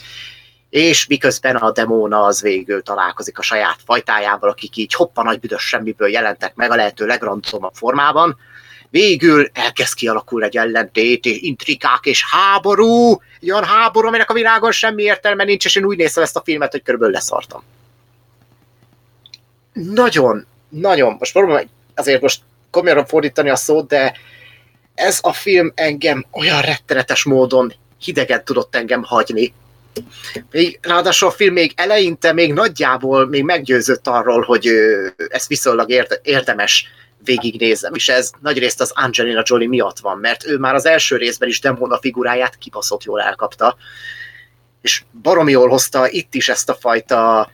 És 0.70 1.08
miközben 1.08 1.56
a 1.56 1.72
demóna 1.72 2.24
az 2.24 2.42
végül 2.42 2.84
találkozik 2.84 3.40
a 3.40 3.42
saját 3.42 3.78
fajtájával, 3.86 4.50
akik 4.50 4.76
így 4.76 4.94
hoppa 4.94 5.24
nagy 5.24 5.40
büdös 5.40 5.68
semmiből 5.68 6.10
jelentek 6.10 6.56
meg 6.56 6.72
a 6.72 6.76
lehető 6.76 7.06
legrandomabb 7.06 7.74
formában, 7.74 8.38
végül 8.96 9.50
elkezd 9.54 9.94
kialakulni 9.94 10.46
egy 10.46 10.58
ellentét, 10.58 11.26
és 11.26 11.42
intrikák 11.42 12.00
és 12.02 12.26
háború, 12.30 13.22
egy 13.42 13.52
olyan 13.52 13.64
háború, 13.64 14.08
aminek 14.08 14.30
a 14.30 14.34
világon 14.34 14.72
semmi 14.72 15.04
értelme 15.04 15.44
nincs, 15.44 15.66
és 15.66 15.76
én 15.76 15.86
úgy 15.86 15.98
nézem 15.98 16.24
ezt 16.24 16.36
a 16.36 16.42
filmet, 16.44 16.72
hogy 16.72 16.84
körülbelül 16.84 17.14
leszartam. 17.14 17.64
Nagyon, 19.74 20.46
nagyon, 20.70 21.16
most 21.20 21.32
próbálom 21.32 21.70
azért 21.96 22.22
most 22.22 22.42
komolyan 22.72 23.06
fordítani 23.06 23.50
a 23.50 23.56
szót, 23.56 23.88
de 23.88 24.18
ez 24.94 25.20
a 25.22 25.34
film 25.34 25.72
engem 25.76 26.26
olyan 26.32 26.62
rettenetes 26.62 27.24
módon 27.24 27.74
hidegen 28.00 28.46
tudott 28.46 28.76
engem 28.76 29.04
hagyni. 29.04 29.54
Még, 30.52 30.80
ráadásul 30.82 31.28
a 31.28 31.32
film 31.32 31.54
még 31.54 31.74
eleinte 31.76 32.34
még 32.34 32.54
nagyjából 32.54 33.28
még 33.28 33.44
meggyőzött 33.44 34.08
arról, 34.08 34.42
hogy 34.42 34.68
ö, 34.68 35.08
ezt 35.28 35.48
viszonylag 35.48 35.90
érde, 35.90 36.20
érdemes 36.24 36.88
végignézem, 37.26 37.94
és 37.94 38.10
ez 38.10 38.32
nagyrészt 38.42 38.82
az 38.82 38.92
Angelina 38.96 39.44
Jolie 39.46 39.68
miatt 39.68 40.00
van, 40.00 40.18
mert 40.18 40.46
ő 40.46 40.58
már 40.58 40.76
az 40.76 40.86
első 40.86 41.18
részben 41.18 41.50
is 41.50 41.60
Demona 41.60 41.98
figuráját 41.98 42.56
kibaszott 42.56 43.04
jól 43.04 43.22
elkapta, 43.22 43.78
és 44.82 45.04
baromi 45.22 45.52
jól 45.52 45.70
hozta 45.70 46.10
itt 46.10 46.34
is 46.34 46.50
ezt 46.50 46.70
a 46.70 46.76
fajta 46.76 47.52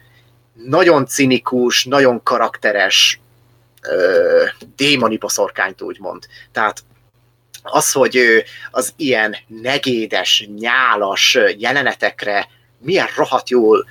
nagyon 0.53 1.05
cinikus, 1.05 1.85
nagyon 1.85 2.23
karakteres 2.23 3.19
ö, 3.81 4.43
démoni 4.75 5.17
boszorkányt 5.17 5.81
úgymond. 5.81 6.25
Tehát 6.51 6.83
az, 7.63 7.91
hogy 7.91 8.15
ő 8.15 8.43
az 8.71 8.93
ilyen 8.95 9.35
negédes, 9.47 10.47
nyálas 10.57 11.37
jelenetekre 11.57 12.47
milyen 12.79 13.07
rohadt 13.15 13.49
jól 13.49 13.85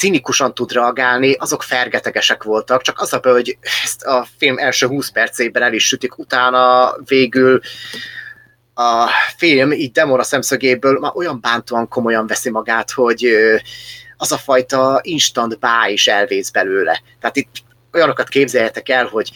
cinikusan 0.00 0.54
tud 0.54 0.72
reagálni, 0.72 1.32
azok 1.32 1.62
fergetegesek 1.62 2.42
voltak, 2.42 2.82
csak 2.82 3.00
az 3.00 3.12
a 3.12 3.18
baj, 3.20 3.32
hogy 3.32 3.58
ezt 3.84 4.02
a 4.02 4.26
film 4.38 4.58
első 4.58 4.86
20 4.86 5.10
percében 5.10 5.62
el 5.62 5.72
is 5.72 5.86
sütik, 5.86 6.18
utána 6.18 6.94
végül 7.04 7.60
a 8.74 9.08
film 9.36 9.72
így 9.72 9.92
Demora 9.92 10.22
szemszögéből 10.22 10.98
már 10.98 11.12
olyan 11.14 11.40
bántóan 11.40 11.88
komolyan 11.88 12.26
veszi 12.26 12.50
magát, 12.50 12.90
hogy 12.90 13.26
az 14.16 14.32
a 14.32 14.36
fajta 14.36 15.00
instant 15.02 15.58
bá 15.58 15.88
is 15.88 16.06
elvész 16.06 16.50
belőle. 16.50 17.02
Tehát 17.20 17.36
itt 17.36 17.50
olyanokat 17.92 18.28
képzeljetek 18.28 18.88
el, 18.88 19.06
hogy 19.06 19.30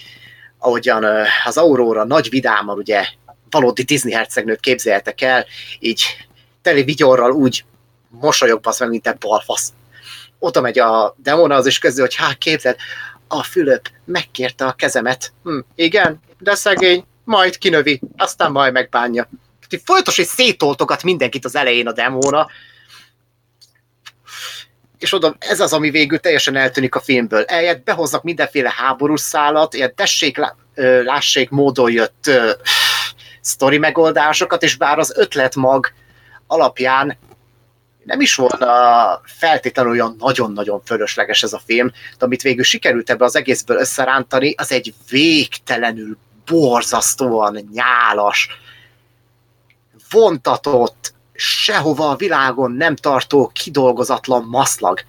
ahogyan 0.59 1.05
az 1.45 1.57
Aurora 1.57 2.05
nagy 2.05 2.29
vidáman, 2.31 2.79
ugye 2.79 3.07
valódi 3.51 3.83
Disney 3.83 4.13
hercegnőt 4.13 4.61
képzeljetek 4.61 5.21
el, 5.21 5.47
így 5.79 6.03
teli 6.63 6.83
vigyorral 6.83 7.31
úgy 7.31 7.65
mosolyog 8.09 8.61
basz 8.61 8.81
meg, 8.81 8.89
mint 8.89 9.07
egy 9.07 9.19
balfasz. 9.19 9.73
Oda 10.45 10.61
megy 10.61 10.79
a 10.79 11.15
demona, 11.17 11.55
az 11.55 11.67
is 11.67 11.79
közül, 11.79 12.05
hogy 12.05 12.15
hát 12.15 12.39
képzeld, 12.39 12.77
a 13.29 13.43
Fülöp 13.43 13.91
megkérte 14.05 14.65
a 14.67 14.73
kezemet. 14.73 15.33
Hm, 15.43 15.59
igen, 15.75 16.21
de 16.39 16.55
szegény, 16.55 17.05
majd 17.25 17.59
kinövi, 17.59 18.01
aztán 18.17 18.53
majd 18.53 18.73
megbánja. 18.73 19.29
Folytos, 19.85 20.17
hogy 20.17 20.25
szétoltogat 20.25 21.03
mindenkit 21.03 21.45
az 21.45 21.57
elején 21.57 21.87
a 21.87 21.93
demóna. 21.93 22.49
és 24.99 25.13
oda, 25.13 25.37
ez 25.39 25.61
az, 25.61 25.73
ami 25.73 25.91
végül 25.91 26.19
teljesen 26.19 26.57
eltűnik 26.57 26.95
a 26.95 27.01
filmből. 27.01 27.45
Eljött, 27.45 27.85
behoznak 27.85 28.23
mindenféle 28.23 28.73
háborús 28.77 29.21
szállat, 29.21 29.75
ilyen 29.75 29.95
tessék, 29.95 30.41
lássék 31.05 31.51
módon 31.51 31.91
jött 31.91 32.31
sztori 33.41 33.79
megoldásokat, 33.79 34.63
és 34.63 34.77
bár 34.77 34.99
az 34.99 35.15
ötlet 35.17 35.55
mag 35.55 35.93
alapján 36.47 37.19
nem 38.05 38.21
is 38.21 38.35
volna 38.35 39.21
feltétlenül 39.25 39.93
olyan 39.93 40.17
nagyon-nagyon 40.19 40.81
fölösleges 40.85 41.43
ez 41.43 41.53
a 41.53 41.63
film, 41.67 41.91
de 42.19 42.25
amit 42.25 42.43
végül 42.43 42.65
sikerült 42.65 43.11
ebbe 43.11 43.25
az 43.25 43.37
egészből 43.37 43.79
összerántani, 43.79 44.55
az 44.57 44.73
egy 44.73 44.95
végtelenül 45.11 46.17
borzasztóan 46.47 47.69
nyálas, 47.73 48.49
vontatott, 50.11 51.13
sehova 51.35 52.09
a 52.09 52.17
világon 52.17 52.73
nem 52.73 52.97
tartó, 52.97 53.51
kidolgozatlan 53.55 54.45
maszlag. 54.45 55.01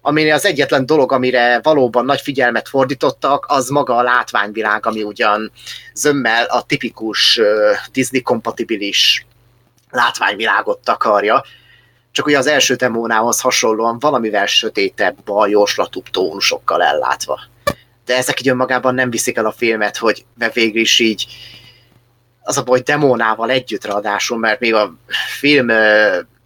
Ami 0.00 0.30
az 0.30 0.44
egyetlen 0.44 0.86
dolog, 0.86 1.12
amire 1.12 1.60
valóban 1.62 2.04
nagy 2.04 2.20
figyelmet 2.20 2.68
fordítottak, 2.68 3.46
az 3.48 3.68
maga 3.68 3.96
a 3.96 4.02
látványvilág, 4.02 4.86
ami 4.86 5.02
ugyan 5.02 5.52
zömmel 5.94 6.44
a 6.44 6.62
tipikus 6.62 7.36
uh, 7.36 7.46
Disney-kompatibilis 7.92 9.26
látványvilágot 9.90 10.78
takarja, 10.78 11.44
csak 12.12 12.26
ugye 12.26 12.38
az 12.38 12.46
első 12.46 12.74
demónához 12.74 13.40
hasonlóan 13.40 13.98
valamivel 13.98 14.46
sötétebb, 14.46 15.16
bajoslatúbb 15.24 16.08
tónusokkal 16.08 16.82
ellátva. 16.82 17.40
De 18.04 18.16
ezek 18.16 18.40
így 18.40 18.48
önmagában 18.48 18.94
nem 18.94 19.10
viszik 19.10 19.36
el 19.36 19.46
a 19.46 19.52
filmet, 19.52 19.96
hogy 19.96 20.24
végül 20.52 20.80
is 20.80 20.98
így 20.98 21.26
az 22.42 22.56
a 22.56 22.62
baj 22.62 22.80
demónával 22.80 23.50
együtt 23.50 23.84
ráadásul, 23.84 24.38
mert 24.38 24.60
még 24.60 24.74
a 24.74 24.94
film 25.38 25.70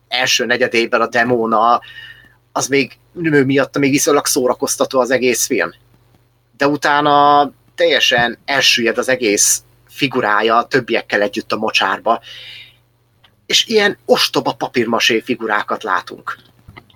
első 0.08 0.46
negyedében 0.46 1.00
a 1.00 1.06
demóna 1.06 1.80
az 2.52 2.66
még 2.66 2.98
nő 3.12 3.44
miatt 3.44 3.78
még 3.78 3.90
viszonylag 3.90 4.26
szórakoztató 4.26 5.00
az 5.00 5.10
egész 5.10 5.46
film. 5.46 5.70
De 6.56 6.68
utána 6.68 7.50
teljesen 7.74 8.38
elsüllyed 8.44 8.98
az 8.98 9.08
egész 9.08 9.62
figurája 9.88 10.56
a 10.56 10.66
többiekkel 10.66 11.22
együtt 11.22 11.52
a 11.52 11.56
mocsárba, 11.56 12.20
és 13.46 13.66
ilyen 13.66 13.98
ostoba 14.04 14.52
papírmasé 14.52 15.20
figurákat 15.20 15.82
látunk. 15.82 16.36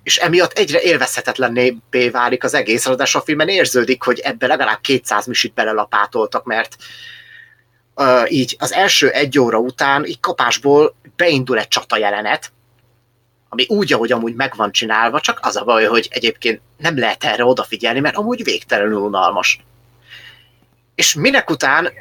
És 0.02 0.16
emiatt 0.16 0.52
egyre 0.52 0.80
élvezhetetlenné 0.80 1.76
válik 2.12 2.44
az 2.44 2.54
egész, 2.54 2.86
ráadásul 2.86 3.20
a 3.20 3.24
filmen 3.24 3.48
érződik, 3.48 4.02
hogy 4.02 4.18
ebbe 4.18 4.46
legalább 4.46 4.80
200 4.80 5.26
misit 5.26 5.54
belelapátoltak, 5.54 6.44
mert 6.44 6.76
uh, 7.94 8.32
így 8.32 8.56
az 8.58 8.72
első 8.72 9.10
egy 9.10 9.38
óra 9.38 9.58
után 9.58 10.04
így 10.04 10.20
kapásból 10.20 10.94
beindul 11.16 11.58
egy 11.58 11.68
csata 11.68 11.96
jelenet, 11.96 12.52
ami 13.48 13.66
úgy, 13.68 13.92
ahogy 13.92 14.12
amúgy 14.12 14.34
meg 14.34 14.56
van 14.56 14.72
csinálva, 14.72 15.20
csak 15.20 15.38
az 15.42 15.56
a 15.56 15.64
baj, 15.64 15.84
hogy 15.84 16.08
egyébként 16.10 16.60
nem 16.76 16.98
lehet 16.98 17.24
erre 17.24 17.44
odafigyelni, 17.44 18.00
mert 18.00 18.16
amúgy 18.16 18.44
végtelenül 18.44 18.98
unalmas. 18.98 19.60
És 20.94 21.14
minek 21.14 21.50
után 21.50 21.92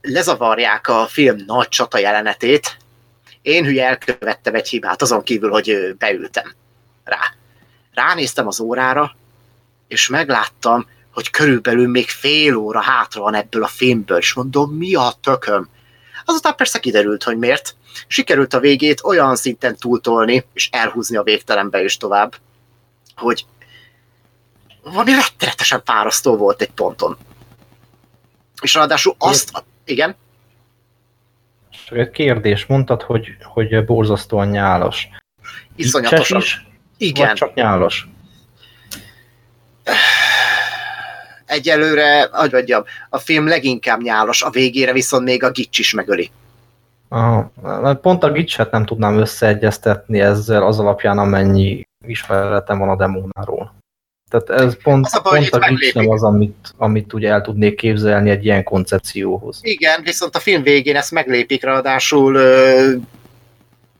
lezavarják 0.00 0.88
a 0.88 1.06
film 1.06 1.36
nagy 1.46 1.68
csata 1.68 1.98
jelenetét, 1.98 2.76
én 3.42 3.64
hülye 3.64 3.86
elkövettem 3.86 4.54
egy 4.54 4.68
hibát, 4.68 5.02
azon 5.02 5.22
kívül, 5.22 5.50
hogy 5.50 5.94
beültem 5.98 6.54
rá. 7.04 7.20
Ránéztem 7.94 8.46
az 8.46 8.60
órára, 8.60 9.16
és 9.88 10.08
megláttam, 10.08 10.86
hogy 11.12 11.30
körülbelül 11.30 11.88
még 11.88 12.08
fél 12.08 12.56
óra 12.56 12.80
hátra 12.80 13.20
van 13.20 13.34
ebből 13.34 13.62
a 13.62 13.66
filmből, 13.66 14.18
és 14.18 14.32
mondom, 14.32 14.70
mi 14.70 14.94
a 14.94 15.14
tököm? 15.20 15.68
Azután 16.24 16.56
persze 16.56 16.78
kiderült, 16.78 17.22
hogy 17.22 17.38
miért. 17.38 17.76
Sikerült 18.06 18.54
a 18.54 18.60
végét 18.60 19.04
olyan 19.04 19.36
szinten 19.36 19.76
túltolni, 19.76 20.44
és 20.52 20.68
elhúzni 20.72 21.16
a 21.16 21.22
végtelenbe 21.22 21.82
is 21.82 21.96
tovább, 21.96 22.34
hogy 23.16 23.46
valami 24.82 25.12
rettenetesen 25.12 25.82
fárasztó 25.84 26.36
volt 26.36 26.60
egy 26.60 26.70
ponton. 26.70 27.16
És 28.62 28.74
ráadásul 28.74 29.14
azt... 29.18 29.64
Igen? 29.84 30.16
Csak 31.92 32.00
egy 32.00 32.10
kérdés, 32.10 32.66
mondtad, 32.66 33.02
hogy, 33.02 33.36
hogy 33.42 33.84
borzasztóan 33.84 34.48
nyálas. 34.48 35.08
Iszonyatosan. 35.76 36.40
Is, 36.40 36.66
Igen. 36.96 37.26
Vagy 37.26 37.36
csak 37.36 37.54
nyálas? 37.54 38.08
Egyelőre, 41.46 42.28
hogy 42.32 42.52
mondjam, 42.52 42.82
a 43.10 43.18
film 43.18 43.46
leginkább 43.46 44.00
nyálas, 44.00 44.42
a 44.42 44.50
végére 44.50 44.92
viszont 44.92 45.24
még 45.24 45.42
a 45.42 45.50
gics 45.50 45.78
is 45.78 45.92
megöli. 45.92 46.30
Aha. 47.08 47.50
Pont 47.94 48.22
a 48.22 48.32
gicset 48.32 48.70
nem 48.70 48.84
tudnám 48.84 49.18
összeegyeztetni 49.18 50.20
ezzel 50.20 50.66
az 50.66 50.78
alapján, 50.78 51.18
amennyi 51.18 51.86
ismeretem 52.06 52.78
van 52.78 52.88
a 52.88 52.96
demónáról. 52.96 53.74
Tehát 54.32 54.62
ez 54.62 54.76
pont, 54.82 55.06
az 55.06 55.14
a, 55.14 55.20
baj, 55.20 55.48
pont 55.48 55.64
a 55.64 55.68
gics 55.68 55.94
nem 55.94 56.10
az, 56.10 56.22
amit, 56.22 56.74
amit 56.76 57.12
ugye 57.12 57.30
el 57.30 57.40
tudnék 57.40 57.76
képzelni 57.76 58.30
egy 58.30 58.44
ilyen 58.44 58.64
koncepcióhoz. 58.64 59.58
Igen, 59.62 60.02
viszont 60.02 60.34
a 60.34 60.38
film 60.38 60.62
végén 60.62 60.96
ezt 60.96 61.10
meglépik, 61.10 61.62
ráadásul 61.62 62.36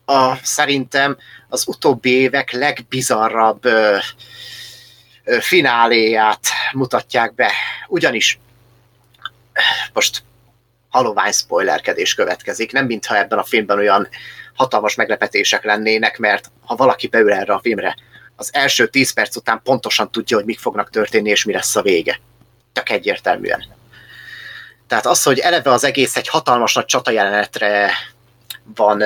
a, 0.05 0.35
szerintem 0.41 1.17
az 1.49 1.67
utóbbi 1.67 2.09
évek 2.09 2.51
legbizarrabb 2.51 3.65
ö, 3.65 3.97
ö, 5.23 5.37
fináléját 5.39 6.47
mutatják 6.73 7.35
be. 7.35 7.51
Ugyanis 7.87 8.39
most 9.93 10.23
halovány 10.89 11.31
spoilerkedés 11.31 12.13
következik, 12.13 12.71
nem 12.71 12.85
mintha 12.85 13.17
ebben 13.17 13.39
a 13.39 13.43
filmben 13.43 13.77
olyan 13.77 14.07
hatalmas 14.53 14.95
meglepetések 14.95 15.63
lennének, 15.63 16.17
mert 16.17 16.51
ha 16.61 16.75
valaki 16.75 17.07
beül 17.07 17.33
erre 17.33 17.53
a 17.53 17.59
filmre, 17.59 17.95
az 18.35 18.49
első 18.53 18.87
10 18.87 19.13
perc 19.13 19.35
után 19.35 19.61
pontosan 19.63 20.11
tudja, 20.11 20.37
hogy 20.37 20.45
mik 20.45 20.59
fognak 20.59 20.89
történni, 20.89 21.29
és 21.29 21.43
mi 21.43 21.53
lesz 21.53 21.75
a 21.75 21.81
vége. 21.81 22.19
Csak 22.73 22.89
egyértelműen. 22.89 23.65
Tehát 24.87 25.05
az, 25.05 25.23
hogy 25.23 25.39
eleve 25.39 25.71
az 25.71 25.83
egész 25.83 26.15
egy 26.15 26.27
hatalmas 26.27 26.73
nagy 26.73 26.85
csata 26.85 27.11
jelenetre 27.11 27.91
van 28.75 28.99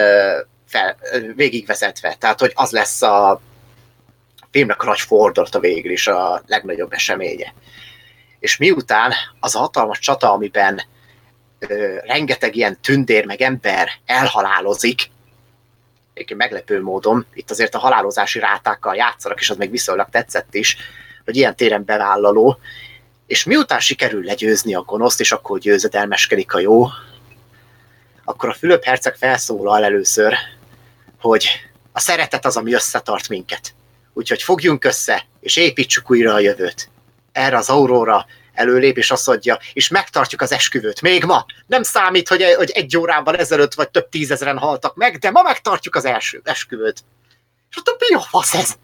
fel, 0.68 0.98
végigvezetve. 1.36 2.16
Tehát, 2.20 2.40
hogy 2.40 2.52
az 2.56 2.72
lesz 2.72 3.02
a 3.02 3.42
filmnek 4.52 4.82
a 4.82 4.86
nagy 4.86 5.00
fordulata 5.00 5.60
végül 5.60 5.92
is 5.92 6.08
a 6.08 6.44
legnagyobb 6.46 6.94
eseménye. 6.94 7.54
És 8.40 8.58
miután 8.58 9.14
az 9.40 9.56
a 9.56 9.60
hatalmas 9.60 10.00
csata, 10.00 10.32
amiben 10.32 10.82
ö, 11.60 11.98
rengeteg 12.06 12.56
ilyen 12.56 12.78
tündér 12.82 13.26
meg 13.26 13.42
ember 13.42 13.90
elhalálozik, 14.06 15.10
meglepő 16.36 16.82
módon, 16.82 17.26
itt 17.34 17.52
azért 17.52 17.76
a 17.76 17.80
halálozási 17.80 18.40
rátákkal 18.40 18.96
játszanak, 18.96 19.40
és 19.40 19.50
az 19.50 19.58
meg 19.58 19.70
viszonylag 19.70 20.10
tetszett 20.10 20.54
is, 20.54 20.78
hogy 21.26 21.36
ilyen 21.36 21.56
téren 21.56 21.86
bevállaló, 21.86 22.60
és 23.28 23.44
miután 23.44 23.80
sikerül 23.80 24.24
legyőzni 24.24 24.76
a 24.76 24.82
gonoszt, 24.82 25.20
és 25.20 25.32
akkor 25.32 25.60
győzedelmeskedik 25.60 26.54
a 26.54 26.60
jó, 26.60 26.88
akkor 28.24 28.50
a 28.50 28.54
Fülöp 28.54 28.84
herceg 28.84 29.16
felszólal 29.16 29.84
először, 29.84 30.34
hogy 31.20 31.48
a 31.92 32.00
szeretet 32.00 32.46
az, 32.46 32.58
ami 32.58 32.74
összetart 32.74 33.30
minket. 33.30 33.74
Úgyhogy 34.14 34.42
fogjunk 34.42 34.86
össze, 34.86 35.26
és 35.40 35.56
építsük 35.56 36.12
újra 36.12 36.34
a 36.34 36.40
jövőt. 36.40 36.90
Erre 37.32 37.58
az 37.58 37.70
Aurora 37.70 38.26
előlép, 38.58 38.98
és 38.98 39.12
azt 39.12 39.28
mondja, 39.28 39.60
és 39.74 39.88
megtartjuk 39.88 40.42
az 40.42 40.52
esküvőt. 40.52 41.02
Még 41.02 41.24
ma. 41.24 41.46
Nem 41.68 41.84
számít, 41.84 42.28
hogy, 42.28 42.42
egy 42.74 42.98
órában 42.98 43.38
ezelőtt 43.38 43.74
vagy 43.74 43.90
több 43.90 44.10
tízezeren 44.10 44.58
haltak 44.58 44.96
meg, 44.96 45.18
de 45.18 45.32
ma 45.32 45.42
megtartjuk 45.42 45.96
az 45.96 46.06
első 46.06 46.42
esküvőt. 46.44 47.04
És 47.70 47.78
ott 47.78 48.06
mi 48.10 48.16
a 48.16 48.20
fasz 48.20 48.54
ez? 48.54 48.76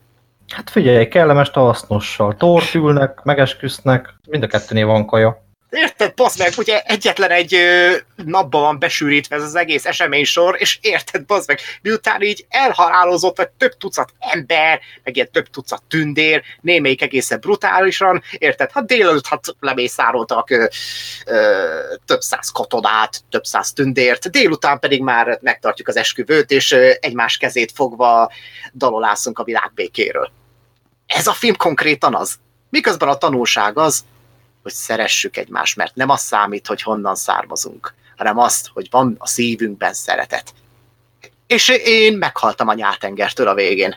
Hát 0.48 0.70
figyelj, 0.70 1.08
kellemes 1.08 1.52
tavasznossal. 1.52 2.36
Tort 2.38 2.74
ülnek, 2.74 3.24
megesküsznek, 3.24 4.14
mind 4.28 4.44
a 4.44 4.48
kettőnél 4.48 4.86
van 4.86 5.06
kaja. 5.06 5.43
Érted, 5.74 6.14
basz 6.14 6.38
meg, 6.38 6.54
ugye 6.58 6.82
egyetlen 6.82 7.30
egy 7.30 7.54
ö, 7.54 7.96
napban 8.16 8.62
van 8.62 8.80
besűrítve 8.80 9.36
ez 9.36 9.44
az 9.44 9.56
egész 9.56 9.86
eseménysor, 9.86 10.56
és 10.60 10.78
érted, 10.82 11.26
basz 11.26 11.48
meg, 11.48 11.60
miután 11.82 12.22
így 12.22 12.46
elhalálozott, 12.50 13.38
vagy 13.38 13.50
több 13.50 13.78
tucat 13.78 14.14
ember, 14.20 14.80
meg 15.04 15.16
ilyen 15.16 15.32
több 15.32 15.48
tucat 15.50 15.84
tündér, 15.88 16.44
némelyik 16.62 17.02
egészen 17.02 17.40
brutálisan, 17.40 18.24
érted, 18.38 18.72
hát 18.72 18.86
délelőtt 18.86 19.28
hát 19.28 19.46
lemészároltak 19.60 20.50
ö, 20.50 20.66
ö, 21.26 21.68
több 22.06 22.22
száz 22.22 22.50
katonát, 22.50 23.22
több 23.30 23.44
száz 23.44 23.74
tündért, 23.74 24.30
délután 24.30 24.80
pedig 24.80 25.02
már 25.02 25.40
megtartjuk 25.42 25.88
az 25.88 25.96
esküvőt, 25.96 26.52
és 26.52 26.72
ö, 26.72 26.92
egymás 27.00 27.38
kezét 27.38 27.72
fogva 27.76 28.32
dalolászunk 28.74 29.40
a 29.40 29.44
világ 29.44 29.72
békéről. 29.76 30.32
Ez 31.06 31.28
a 31.28 31.34
film 31.34 31.56
konkrétan 31.56 32.16
az. 32.16 32.36
Miközben 32.70 33.10
a 33.10 33.18
tanulság 33.18 33.78
az, 33.78 34.04
hogy 34.64 34.74
szeressük 34.74 35.38
egymást, 35.38 35.76
mert 35.76 35.96
nem 35.96 36.10
az 36.10 36.22
számít, 36.22 36.68
hogy 36.68 36.82
honnan 36.82 37.16
származunk, 37.16 37.94
hanem 38.18 38.38
azt, 38.38 38.70
hogy 38.74 38.88
van 38.92 39.16
a 39.18 39.28
szívünkben 39.28 39.94
szeretet. 39.94 40.54
És 41.48 41.68
én 41.84 42.18
meghaltam 42.18 42.68
a 42.68 42.74
nyáltengertől 42.74 43.48
a 43.48 43.54
végén. 43.54 43.96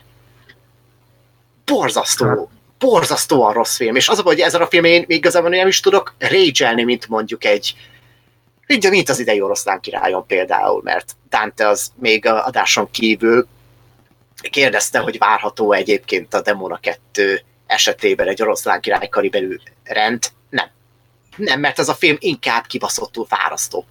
Borzasztó, 1.65 2.25
hát. 2.25 2.47
borzasztóan 2.79 3.53
rossz 3.53 3.75
film, 3.75 3.95
és 3.95 4.09
az 4.09 4.19
a 4.19 4.21
hogy 4.21 4.39
ezzel 4.39 4.61
a 4.61 4.67
film 4.67 4.83
én 4.83 5.05
igazából 5.07 5.49
nem 5.49 5.67
is 5.67 5.79
tudok 5.79 6.13
rage 6.17 6.83
mint 6.83 7.07
mondjuk 7.07 7.43
egy 7.43 7.75
mint, 8.67 8.89
mint 8.89 9.09
az 9.09 9.19
idei 9.19 9.41
oroszlán 9.41 9.79
királyon 9.79 10.25
például, 10.25 10.81
mert 10.83 11.15
Dante 11.29 11.67
az 11.67 11.91
még 11.95 12.25
a 12.25 12.45
adáson 12.45 12.91
kívül 12.91 13.47
kérdezte, 14.41 14.99
hogy 14.99 15.17
várható 15.17 15.71
egyébként 15.71 16.33
a 16.33 16.41
Demona 16.41 16.77
2 16.77 17.41
esetében 17.67 18.27
egy 18.27 18.41
oroszlán 18.41 18.81
király 18.81 19.07
karibelű 19.07 19.57
rend. 19.83 20.25
Nem. 20.49 20.69
Nem, 21.35 21.59
mert 21.59 21.79
ez 21.79 21.89
a 21.89 21.93
film 21.93 22.15
inkább 22.19 22.65
kibaszottul 22.65 23.25
fárasztó. 23.25 23.85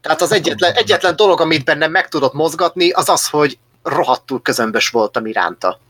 Tehát 0.00 0.20
az 0.20 0.32
egyetlen, 0.32 0.74
egyetlen 0.74 1.16
dolog, 1.16 1.40
amit 1.40 1.64
bennem 1.64 1.90
meg 1.90 2.08
tudott 2.08 2.32
mozgatni, 2.32 2.90
az 2.90 3.08
az, 3.08 3.28
hogy 3.28 3.58
rohadtul 3.82 4.42
közömbös 4.42 4.88
voltam 4.88 5.26
iránta. 5.26 5.80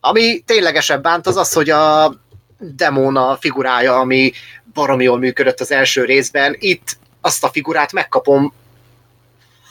Ami 0.00 0.40
ténylegesen 0.40 1.02
bánt, 1.02 1.26
az 1.26 1.36
az, 1.36 1.52
hogy 1.52 1.70
a 1.70 2.14
demóna 2.58 3.36
figurája, 3.36 3.98
ami 3.98 4.32
baromi 4.72 5.04
jól 5.04 5.18
működött 5.18 5.60
az 5.60 5.70
első 5.70 6.04
részben, 6.04 6.56
itt 6.58 6.96
azt 7.20 7.44
a 7.44 7.48
figurát 7.48 7.92
megkapom 7.92 8.52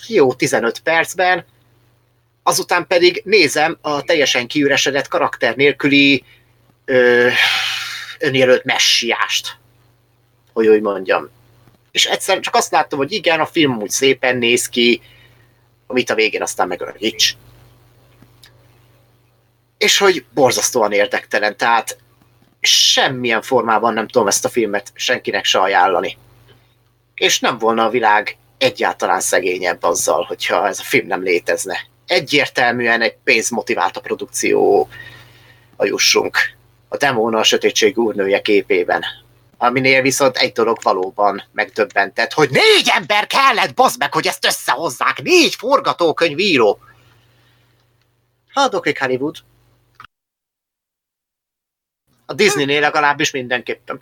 jó 0.10 0.34
15 0.34 0.80
percben, 0.80 1.46
azután 2.44 2.88
pedig 2.88 3.22
nézem 3.26 3.78
a 3.82 4.02
teljesen 4.02 4.48
kiüresedett 4.48 5.08
karakter 5.08 5.56
nélküli 5.56 6.24
ö, 6.86 7.28
önjelölt 8.20 8.64
messiást, 8.64 9.58
hogy 10.54 10.68
úgy 10.68 10.82
mondjam. 10.82 11.30
És 11.92 12.06
egyszer 12.06 12.40
csak 12.40 12.56
azt 12.56 12.72
láttam, 12.72 12.98
hogy 12.98 13.12
igen, 13.12 13.40
a 13.40 13.46
film 13.46 13.82
úgy 13.82 13.90
szépen 13.90 14.38
néz 14.38 14.70
ki, 14.70 15.02
amit 15.88 16.10
a 16.10 16.16
végén 16.16 16.42
aztán 16.42 16.68
megörögíts. 16.68 17.36
És 19.78 19.98
hogy 19.98 20.26
borzasztóan 20.34 20.92
érdektelen, 20.92 21.58
tehát 21.58 21.98
semmilyen 22.60 23.42
formában 23.42 23.94
nem 23.94 24.08
tudom 24.08 24.28
ezt 24.28 24.46
a 24.46 24.50
filmet 24.50 24.92
senkinek 24.94 25.46
se 25.46 25.60
ajánlani. 25.60 26.18
És 27.14 27.40
nem 27.40 27.58
volna 27.58 27.86
a 27.86 27.90
világ 27.90 28.38
egyáltalán 28.58 29.20
szegényebb 29.20 29.84
azzal, 29.84 30.24
hogyha 30.24 30.68
ez 30.68 30.80
a 30.80 30.84
film 30.84 31.08
nem 31.08 31.24
létezne. 31.24 31.78
Egyértelműen 32.06 33.02
egy 33.02 33.18
pénzmotivált 33.24 33.98
a 33.98 34.02
produkció 34.02 34.88
a 35.76 35.86
jussunk. 35.86 36.38
A 36.90 36.98
demóna 36.98 37.40
a 37.40 37.44
sötétség 37.44 37.98
úrnője 37.98 38.42
képében. 38.42 39.04
Aminél 39.58 40.02
viszont 40.02 40.38
egy 40.38 40.52
dolog 40.52 40.78
valóban 40.82 41.44
megdöbbentett, 41.52 42.34
hogy 42.34 42.50
négy 42.50 42.92
ember 42.94 43.28
kellett, 43.28 43.74
bazd 43.74 44.00
meg, 44.00 44.14
hogy 44.14 44.28
ezt 44.28 44.46
összehozzák, 44.46 45.22
négy 45.22 45.56
forgatókönyvíró. 45.56 46.80
Oké, 48.72 48.92
Hollywood. 49.00 49.36
A 52.26 52.34
Disneynél 52.34 52.80
legalábbis 52.80 53.32
mindenképpen. 53.32 54.02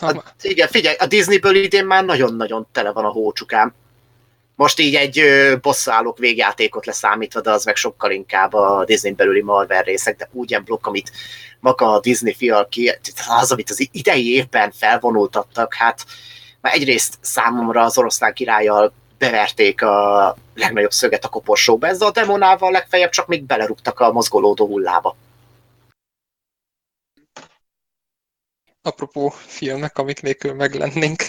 A, 0.00 0.22
igen, 0.40 0.68
figyelj, 0.68 0.96
a 0.98 1.06
Disneyből 1.06 1.56
idén 1.56 1.86
már 1.86 2.04
nagyon-nagyon 2.04 2.66
tele 2.72 2.92
van 2.92 3.04
a 3.04 3.08
hócsukám. 3.08 3.74
Most 4.54 4.78
így 4.78 4.94
egy 4.94 5.22
bosszálók 5.60 6.18
végjátékot 6.18 6.86
leszámítva, 6.86 7.40
de 7.40 7.50
az 7.50 7.64
meg 7.64 7.76
sokkal 7.76 8.10
inkább 8.10 8.52
a 8.52 8.84
Disney 8.84 9.12
belüli 9.12 9.42
Marvel 9.42 9.82
részek, 9.82 10.16
de 10.16 10.28
úgy 10.32 10.50
ilyen 10.50 10.64
blokk, 10.64 10.86
amit 10.86 11.12
maga 11.60 11.92
a 11.92 12.00
Disney 12.00 12.34
fial 12.34 12.68
ki, 12.68 12.98
az, 13.26 13.52
amit 13.52 13.70
az 13.70 13.88
idei 13.92 14.34
évben 14.34 14.72
felvonultattak, 14.72 15.74
hát 15.74 16.06
már 16.60 16.74
egyrészt 16.74 17.14
számomra 17.20 17.82
az 17.82 17.98
oroszlán 17.98 18.32
királlyal 18.32 18.92
beverték 19.18 19.82
a 19.82 20.36
legnagyobb 20.54 20.90
szöget 20.90 21.24
a 21.24 21.28
koporsóba, 21.28 21.86
ezzel 21.86 22.08
a 22.08 22.12
demonával 22.12 22.70
legfeljebb 22.70 23.10
csak 23.10 23.26
még 23.26 23.44
belerúgtak 23.44 24.00
a 24.00 24.12
mozgolódó 24.12 24.66
hullába. 24.66 25.16
Apropó 28.82 29.28
filmek, 29.28 29.98
amik 29.98 30.22
nélkül 30.22 30.54
meglennénk. 30.54 31.22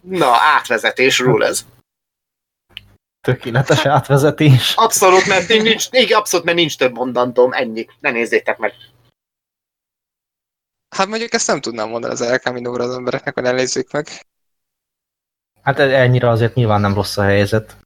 Na, 0.00 0.36
átvezetés, 0.40 1.18
rule 1.18 1.46
ez. 1.46 1.66
Tökéletes 3.20 3.86
átvezetés. 3.86 4.74
Abszolút, 4.76 5.26
mert 5.26 5.48
nincs, 5.48 5.86
igen, 5.90 6.18
abszolút, 6.18 6.46
mert 6.46 6.56
nincs 6.56 6.78
több 6.78 6.92
mondandóm, 6.92 7.52
ennyi. 7.52 7.86
Ne 8.00 8.10
nézzétek 8.10 8.58
meg. 8.58 8.74
Hát 10.96 11.06
mondjuk 11.06 11.32
ezt 11.32 11.46
nem 11.46 11.60
tudnám 11.60 11.88
mondani 11.88 12.12
az 12.12 12.20
El 12.20 12.38
Camino-ra 12.38 12.84
az 12.84 12.94
embereknek, 12.94 13.34
hogy 13.34 13.42
ne 13.42 13.52
nézzék 13.52 13.92
meg. 13.92 14.26
Hát 15.62 15.78
ennyire 15.78 16.28
azért 16.28 16.54
nyilván 16.54 16.80
nem 16.80 16.94
rossz 16.94 17.16
a 17.16 17.22
helyzet. 17.22 17.76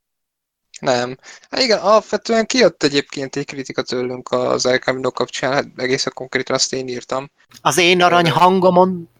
Nem. 0.80 1.18
Hát 1.50 1.60
igen, 1.60 1.78
alapvetően 1.78 2.46
kijött 2.46 2.82
egyébként 2.82 3.36
egy 3.36 3.46
kritika 3.46 3.82
tőlünk 3.82 4.30
az 4.30 4.66
El 4.66 4.78
Camino 4.78 5.10
kapcsán, 5.10 5.52
hát 5.52 5.66
egészen 5.76 6.12
konkrétan 6.14 6.54
azt 6.54 6.72
én 6.72 6.88
írtam. 6.88 7.30
Az 7.60 7.76
én 7.76 8.02
arany 8.02 8.30
hangomon. 8.30 9.10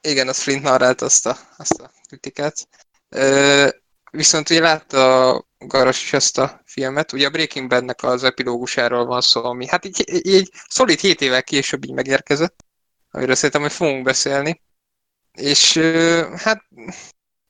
Igen, 0.00 0.28
az 0.28 0.38
Flint 0.38 0.62
narrált 0.62 1.00
azt 1.00 1.26
a, 1.26 1.36
azt 1.56 1.80
a 1.80 1.90
kritikát. 2.08 2.68
Ö, 3.08 3.68
viszont 4.10 4.50
ugye 4.50 4.60
látta 4.60 5.28
a 5.28 5.44
Garas 5.58 6.02
is 6.02 6.12
ezt 6.12 6.38
a 6.38 6.60
filmet, 6.64 7.12
ugye 7.12 7.26
a 7.26 7.30
Breaking 7.30 7.68
Badnek 7.68 8.02
az 8.02 8.24
epilógusáról 8.24 9.06
van 9.06 9.20
szó, 9.20 9.44
ami 9.44 9.66
hát 9.66 9.84
így, 9.84 10.26
így, 10.26 10.50
szolid 10.68 10.98
7 11.00 11.20
évvel 11.20 11.42
később 11.42 11.84
így 11.84 11.92
megérkezett, 11.92 12.64
amiről 13.10 13.34
szerintem, 13.34 13.60
hogy 13.62 13.72
fogunk 13.72 14.04
beszélni. 14.04 14.62
És 15.32 15.78
hát 16.36 16.64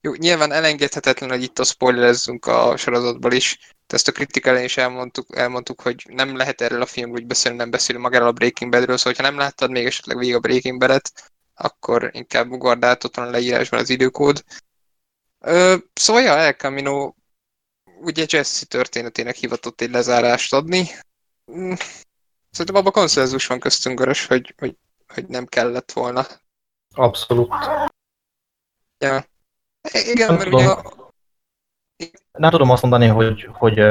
jó, 0.05 0.14
nyilván 0.14 0.53
elengedhetetlen, 0.53 1.30
hogy 1.30 1.42
itt 1.42 1.59
a 1.59 1.64
spoilerezzünk 1.64 2.46
a 2.46 2.76
sorozatból 2.76 3.32
is. 3.32 3.59
De 3.86 3.96
ezt 3.96 4.09
a 4.09 4.12
kritika 4.12 4.48
ellen 4.48 4.64
is 4.64 4.76
elmondtuk, 4.76 5.36
elmondtuk, 5.36 5.80
hogy 5.80 6.05
nem 6.09 6.36
lehet 6.36 6.61
erről 6.61 6.82
a 6.82 6.86
filmről 6.86 7.20
úgy 7.20 7.26
beszélni, 7.26 7.59
nem 7.59 7.70
beszélünk 7.70 8.05
magáról 8.05 8.28
a 8.28 8.32
Breaking 8.32 8.70
Badről, 8.70 8.96
szóval 8.96 9.12
ha 9.16 9.22
nem 9.22 9.38
láttad 9.38 9.70
még 9.70 9.86
esetleg 9.86 10.18
végig 10.18 10.34
a 10.34 10.40
Breaking 10.40 10.78
Badet, 10.78 11.32
akkor 11.55 12.11
inkább 12.12 12.50
ugord 12.50 12.84
át, 12.84 13.05
ott 13.05 13.16
van 13.16 13.26
a 13.26 13.30
leírásban 13.30 13.80
az 13.80 13.90
időkód. 13.90 14.44
Ö, 15.38 15.76
szóval 15.92 16.22
ja, 16.22 16.36
El 16.36 16.53
Camino 16.53 17.12
ugye 18.00 18.24
Jesse 18.28 18.66
történetének 18.66 19.36
hivatott 19.36 19.80
egy 19.80 19.90
lezárást 19.90 20.53
adni. 20.53 20.88
Mm, 21.53 21.72
szerintem 22.50 22.76
abban 22.76 22.92
konszenzus 22.92 23.46
van 23.46 23.61
köztünk, 23.61 23.98
Garas, 23.98 24.26
hogy, 24.26 24.55
hogy, 24.59 24.76
hogy 25.14 25.26
nem 25.26 25.46
kellett 25.46 25.92
volna. 25.92 26.26
Abszolút. 26.94 27.55
Ja. 28.98 29.30
Igen, 29.91 30.26
Nem 30.26 30.37
mert 30.37 30.49
tudom. 30.49 30.61
ugye 30.61 30.70
a, 30.70 31.12
Nem 32.39 32.51
tudom 32.51 32.70
azt 32.70 32.83
mondani, 32.83 33.07
hogy, 33.07 33.49
hogy 33.53 33.85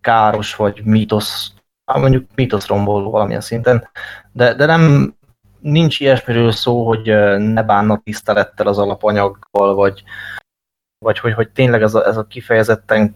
káros 0.00 0.54
vagy 0.54 0.84
mítosz, 0.84 1.52
mondjuk 1.84 2.30
mítoszromboló 2.34 3.10
valamilyen 3.10 3.40
szinten, 3.40 3.88
de, 4.32 4.54
de 4.54 4.66
nem 4.66 5.14
nincs 5.60 6.00
ilyesmiről 6.00 6.52
szó, 6.52 6.86
hogy 6.86 7.06
ne 7.38 7.62
bánna 7.62 8.00
tisztelettel 8.04 8.66
az 8.66 8.78
alapanyaggal, 8.78 9.74
vagy, 9.74 10.02
vagy 10.98 11.18
hogy, 11.18 11.32
hogy 11.32 11.50
tényleg 11.50 11.82
ez 11.82 11.94
a, 11.94 12.06
ez 12.06 12.16
a 12.16 12.26
kifejezetten 12.26 13.14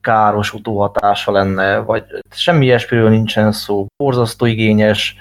káros 0.00 0.52
utóhatása 0.54 1.32
lenne, 1.32 1.78
vagy 1.78 2.04
semmi 2.30 2.64
ilyesmiről 2.64 3.08
nincsen 3.08 3.52
szó. 3.52 3.86
Borzasztó 3.96 4.46
igényes, 4.46 5.16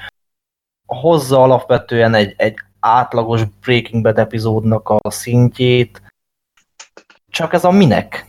hozza 0.86 1.44
alapvetően 1.44 2.14
egy, 2.14 2.34
egy 2.38 2.58
átlagos 2.80 3.44
Breaking 3.44 4.04
Bad 4.04 4.18
epizódnak 4.18 4.90
a 4.90 5.12
szintjét, 5.12 6.02
csak 7.40 7.54
ez 7.54 7.64
a 7.64 7.72
minek? 7.72 8.26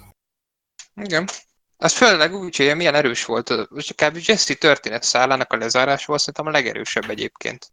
igen. 0.94 1.28
Az 1.76 1.92
főleg 1.92 2.34
úgy, 2.34 2.56
hogy 2.56 2.76
milyen 2.76 2.94
erős 2.94 3.24
volt. 3.24 3.70
Most 3.70 3.94
kb. 3.94 4.18
Jesse 4.24 4.54
történet 4.54 5.02
szállának 5.02 5.52
a 5.52 5.56
lezárása 5.56 6.04
volt 6.06 6.20
szerintem 6.20 6.46
a 6.46 6.56
legerősebb 6.56 7.10
egyébként. 7.10 7.72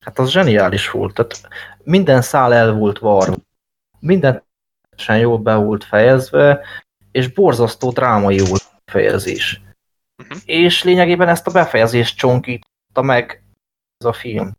Hát 0.00 0.18
az 0.18 0.30
zseniális 0.30 0.90
volt. 0.90 1.14
Tehát 1.14 1.48
minden 1.82 2.22
szál 2.22 2.54
el 2.54 2.72
volt 2.72 2.98
varva. 2.98 3.36
Minden 3.98 4.44
teljesen 4.88 5.18
jól 5.18 5.38
be 5.38 5.54
volt 5.54 5.84
fejezve, 5.84 6.66
és 7.12 7.32
borzasztó 7.32 7.90
drámai 7.90 8.38
volt 8.38 8.62
a 8.86 8.90
fejezés. 8.90 9.60
Mhm. 10.16 10.38
És 10.44 10.82
lényegében 10.82 11.28
ezt 11.28 11.46
a 11.46 11.50
befejezést 11.50 12.16
csonkította 12.16 13.02
meg 13.02 13.42
ez 13.98 14.06
a 14.06 14.12
film. 14.12 14.56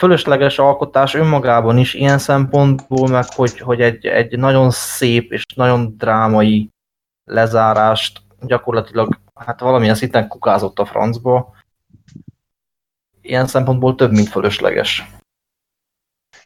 Fölösleges 0.00 0.58
alkotás 0.58 1.14
önmagában 1.14 1.78
is 1.78 1.94
ilyen 1.94 2.18
szempontból, 2.18 3.08
meg 3.08 3.24
hogy, 3.32 3.58
hogy 3.58 3.80
egy, 3.80 4.06
egy 4.06 4.38
nagyon 4.38 4.70
szép 4.70 5.32
és 5.32 5.44
nagyon 5.54 5.96
drámai 5.96 6.70
lezárást 7.24 8.22
gyakorlatilag 8.40 9.20
hát 9.34 9.60
valamilyen 9.60 9.94
szinten 9.94 10.28
kukázott 10.28 10.78
a 10.78 10.86
francba. 10.86 11.56
Ilyen 13.20 13.46
szempontból 13.46 13.94
több, 13.94 14.10
mint 14.10 14.28
fölösleges. 14.28 15.06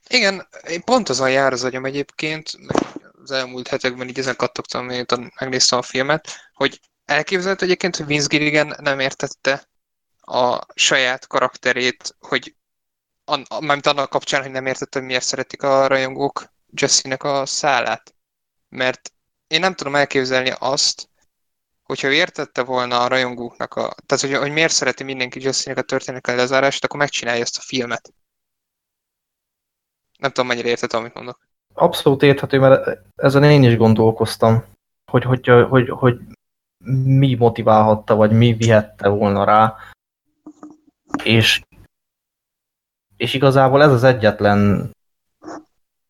Igen, 0.08 0.46
én 0.68 0.82
pont 0.84 1.08
azon 1.08 1.30
jár 1.30 1.52
az 1.52 1.64
agyam 1.64 1.84
egyébként, 1.84 2.50
az 3.22 3.30
elmúlt 3.30 3.68
hetekben 3.68 4.08
így 4.08 4.18
ezen 4.18 4.36
kattogtam, 4.36 4.84
miután 4.84 5.32
megnéztem 5.40 5.78
a 5.78 5.82
filmet, 5.82 6.28
hogy 6.54 6.80
elképzelhető 7.04 7.64
egyébként, 7.64 7.96
hogy 7.96 8.06
Vince 8.06 8.26
Gilligan 8.30 8.74
nem 8.80 9.00
értette 9.00 9.68
a 10.20 10.58
saját 10.74 11.26
karakterét, 11.26 12.16
hogy 12.20 12.54
mármint 13.60 13.86
annak 13.86 14.10
kapcsán, 14.10 14.42
hogy 14.42 14.50
nem 14.50 14.66
értette, 14.66 14.98
hogy 14.98 15.08
miért 15.08 15.24
szeretik 15.24 15.62
a 15.62 15.86
rajongók 15.86 16.52
Jesse-nek 16.72 17.22
a 17.22 17.46
szálát. 17.46 18.14
Mert 18.68 19.12
én 19.46 19.60
nem 19.60 19.74
tudom 19.74 19.94
elképzelni 19.94 20.52
azt, 20.58 21.08
hogyha 21.82 22.10
értette 22.10 22.62
volna 22.62 23.00
a 23.00 23.08
rajongóknak 23.08 23.74
a... 23.74 23.94
Tehát, 24.06 24.24
hogy, 24.24 24.34
hogy 24.34 24.52
miért 24.52 24.72
szereti 24.72 25.04
mindenki 25.04 25.42
Jesse-nek 25.42 25.78
a 25.78 25.82
történetek 25.82 26.36
lezárását, 26.36 26.84
akkor 26.84 26.98
megcsinálja 26.98 27.42
ezt 27.42 27.58
a 27.58 27.64
filmet. 27.64 28.12
Nem 30.18 30.30
tudom, 30.30 30.46
mennyire 30.46 30.68
érted, 30.68 30.92
amit 30.92 31.14
mondok. 31.14 31.48
Abszolút 31.72 32.22
érthető, 32.22 32.58
mert 32.58 32.98
ezen 33.16 33.44
én 33.44 33.62
is 33.62 33.76
gondolkoztam, 33.76 34.64
hogy, 35.10 35.24
hogy, 35.24 35.48
hogy, 35.68 35.88
hogy 35.88 36.18
mi 37.04 37.34
motiválhatta, 37.34 38.14
vagy 38.14 38.32
mi 38.32 38.52
vihette 38.52 39.08
volna 39.08 39.44
rá. 39.44 39.76
És, 41.22 41.62
és 43.16 43.34
igazából 43.34 43.82
ez 43.82 43.92
az 43.92 44.02
egyetlen 44.02 44.90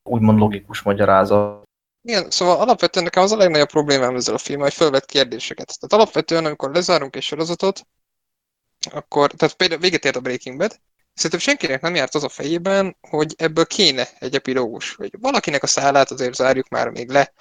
úgymond 0.02 0.38
logikus 0.38 0.82
magyarázat. 0.82 1.62
Igen, 2.02 2.30
szóval 2.30 2.60
alapvetően 2.60 3.04
nekem 3.04 3.22
az 3.22 3.32
a 3.32 3.36
legnagyobb 3.36 3.68
problémám 3.68 4.16
ezzel 4.16 4.34
a 4.34 4.38
filmmel, 4.38 4.64
hogy 4.64 4.74
felvet 4.74 5.06
kérdéseket. 5.06 5.78
Tehát 5.80 5.92
alapvetően, 5.92 6.44
amikor 6.44 6.70
lezárunk 6.70 7.16
egy 7.16 7.22
sorozatot, 7.22 7.86
akkor, 8.90 9.30
tehát 9.30 9.54
például 9.54 9.80
véget 9.80 10.04
ért 10.04 10.16
a 10.16 10.20
Breaking 10.20 10.58
Bad, 10.58 10.80
szerintem 11.14 11.40
senkinek 11.40 11.80
nem 11.80 11.94
járt 11.94 12.14
az 12.14 12.24
a 12.24 12.28
fejében, 12.28 12.96
hogy 13.00 13.34
ebből 13.36 13.66
kéne 13.66 14.08
egy 14.18 14.34
epilógus, 14.34 14.94
hogy 14.94 15.14
valakinek 15.20 15.62
a 15.62 15.66
szállát 15.66 16.10
azért 16.10 16.34
zárjuk 16.34 16.68
már 16.68 16.88
még 16.88 17.10
le, 17.10 17.32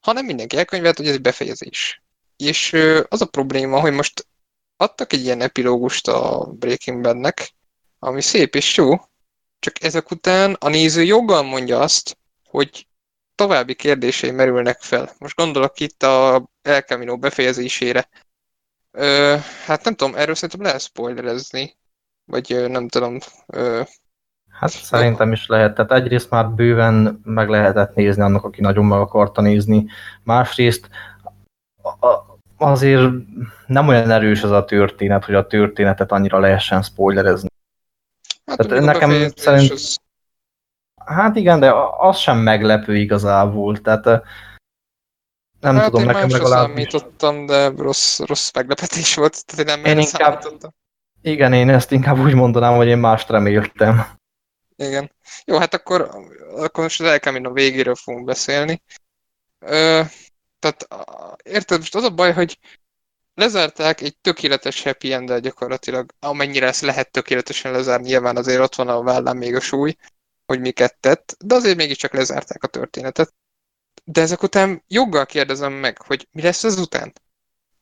hanem 0.00 0.24
mindenki 0.24 0.56
elkönyvelt, 0.56 0.96
hogy 0.96 1.06
ez 1.06 1.14
egy 1.14 1.20
befejezés. 1.20 2.02
És 2.36 2.76
az 3.08 3.20
a 3.20 3.26
probléma, 3.26 3.80
hogy 3.80 3.92
most 3.92 4.26
adtak 4.76 5.12
egy 5.12 5.24
ilyen 5.24 5.40
epilógust 5.40 6.08
a 6.08 6.52
Breaking 6.52 7.00
Badnek, 7.00 7.54
ami 7.98 8.22
szép 8.22 8.54
és 8.54 8.76
jó, 8.76 8.94
csak 9.58 9.82
ezek 9.82 10.10
után 10.10 10.56
a 10.58 10.68
néző 10.68 11.02
joggal 11.02 11.42
mondja 11.42 11.78
azt, 11.78 12.18
hogy 12.48 12.86
további 13.34 13.74
kérdései 13.74 14.30
merülnek 14.30 14.80
fel. 14.80 15.10
Most 15.18 15.36
gondolok 15.36 15.80
itt 15.80 16.02
a 16.02 16.46
El 16.62 16.80
Camino 16.80 17.18
befejezésére. 17.18 18.08
Ö, 18.90 19.36
hát 19.64 19.84
nem 19.84 19.94
tudom, 19.94 20.14
erről 20.14 20.34
szerintem 20.34 20.66
lehet 20.66 20.80
spoilerezni, 20.80 21.76
vagy 22.24 22.64
nem 22.68 22.88
tudom. 22.88 23.18
Ö, 23.46 23.82
hát 24.48 24.70
szerintem 24.70 25.32
is 25.32 25.46
lehet. 25.46 25.74
Tehát 25.74 25.92
egyrészt 25.92 26.30
már 26.30 26.50
bőven 26.50 27.20
meg 27.24 27.48
lehetett 27.48 27.94
nézni 27.94 28.22
annak, 28.22 28.44
aki 28.44 28.60
nagyon 28.60 28.84
meg 28.84 28.98
akarta 28.98 29.40
nézni. 29.40 29.86
Másrészt 30.22 30.88
azért 32.56 33.10
nem 33.66 33.88
olyan 33.88 34.10
erős 34.10 34.42
az 34.42 34.50
a 34.50 34.64
történet, 34.64 35.24
hogy 35.24 35.34
a 35.34 35.46
történetet 35.46 36.12
annyira 36.12 36.38
lehessen 36.38 36.82
spoilerezni. 36.82 37.48
Hát 38.46 38.58
Tehát 38.58 38.84
nekem 38.84 39.28
szerint... 39.36 39.70
Az... 39.70 39.98
Hát 41.04 41.36
igen, 41.36 41.60
de 41.60 41.72
az 41.98 42.16
sem 42.16 42.38
meglepő 42.38 42.96
igazából. 42.96 43.80
Tehát 43.80 44.04
nem 45.60 45.76
hát 45.76 45.84
tudom, 45.84 46.00
én 46.00 46.06
nekem 46.06 46.30
legalább... 46.30 46.66
számítottam, 46.66 47.46
de 47.46 47.68
rossz, 47.68 48.18
rossz 48.18 48.50
meglepetés 48.52 49.14
volt. 49.14 49.44
Tehát 49.46 49.68
én 49.68 49.82
nem 49.82 49.96
én 49.96 50.06
inkább... 50.06 50.42
Igen, 51.22 51.52
én 51.52 51.70
ezt 51.70 51.92
inkább 51.92 52.18
úgy 52.18 52.34
mondanám, 52.34 52.76
hogy 52.76 52.86
én 52.86 52.98
mást 52.98 53.28
reméltem. 53.28 54.06
Igen. 54.76 55.12
Jó, 55.44 55.58
hát 55.58 55.74
akkor, 55.74 56.10
akkor 56.56 56.82
most 56.82 57.00
az 57.00 57.20
a 57.42 57.52
végéről 57.52 57.94
fogunk 57.94 58.24
beszélni. 58.24 58.82
Ö, 59.58 60.00
tehát 60.58 60.88
érted, 61.42 61.78
most 61.78 61.94
az 61.94 62.04
a 62.04 62.10
baj, 62.10 62.32
hogy 62.32 62.58
lezárták 63.36 64.00
egy 64.00 64.16
tökéletes 64.18 64.82
happy 64.82 65.12
end 65.12 65.36
gyakorlatilag, 65.38 66.12
amennyire 66.20 66.66
ezt 66.66 66.80
lehet 66.80 67.10
tökéletesen 67.10 67.72
lezárni, 67.72 68.06
nyilván 68.06 68.36
azért 68.36 68.60
ott 68.60 68.74
van 68.74 68.88
a 68.88 69.02
vállán 69.02 69.36
még 69.36 69.54
a 69.54 69.60
súly, 69.60 69.96
hogy 70.46 70.60
miket 70.60 70.96
tett, 71.00 71.36
de 71.44 71.54
azért 71.54 71.76
mégiscsak 71.76 72.12
lezárták 72.12 72.62
a 72.62 72.66
történetet. 72.66 73.34
De 74.04 74.20
ezek 74.20 74.42
után 74.42 74.82
joggal 74.88 75.26
kérdezem 75.26 75.72
meg, 75.72 76.02
hogy 76.02 76.28
mi 76.30 76.42
lesz 76.42 76.64
ezután? 76.64 77.12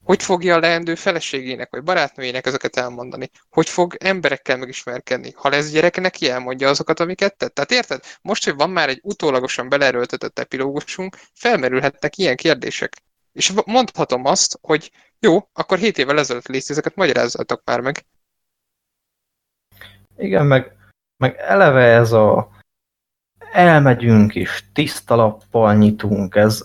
Hogy 0.04 0.22
fogja 0.22 0.54
a 0.54 0.58
leendő 0.58 0.94
feleségének, 0.94 1.70
vagy 1.70 1.82
barátnőjének 1.82 2.46
ezeket 2.46 2.76
elmondani? 2.76 3.30
Hogy 3.50 3.68
fog 3.68 3.96
emberekkel 3.98 4.56
megismerkedni? 4.56 5.32
Ha 5.36 5.48
lesz 5.48 5.70
gyereke, 5.70 6.00
neki 6.00 6.30
elmondja 6.30 6.68
azokat, 6.68 7.00
amiket 7.00 7.36
tett? 7.36 7.54
Tehát 7.54 7.72
érted? 7.72 8.04
Most, 8.22 8.44
hogy 8.44 8.54
van 8.54 8.70
már 8.70 8.88
egy 8.88 9.00
utólagosan 9.02 9.68
belerőltetett 9.68 10.38
epilógusunk, 10.38 11.16
felmerülhetnek 11.34 12.16
ilyen 12.16 12.36
kérdések. 12.36 13.02
És 13.34 13.52
mondhatom 13.66 14.24
azt, 14.24 14.58
hogy 14.62 14.90
jó, 15.18 15.48
akkor 15.52 15.78
7 15.78 15.98
évvel 15.98 16.18
ezelőtt 16.18 16.46
légy 16.46 16.64
ezeket 16.68 16.94
magyarázzatok 16.94 17.62
már 17.64 17.80
meg. 17.80 18.04
Igen, 20.16 20.46
meg, 20.46 20.76
meg 21.16 21.36
eleve 21.36 21.82
ez 21.82 22.12
a 22.12 22.50
elmegyünk 23.52 24.34
és 24.34 24.64
tiszta 24.72 25.14
lappal 25.14 25.74
nyitunk, 25.74 26.34
ez 26.34 26.64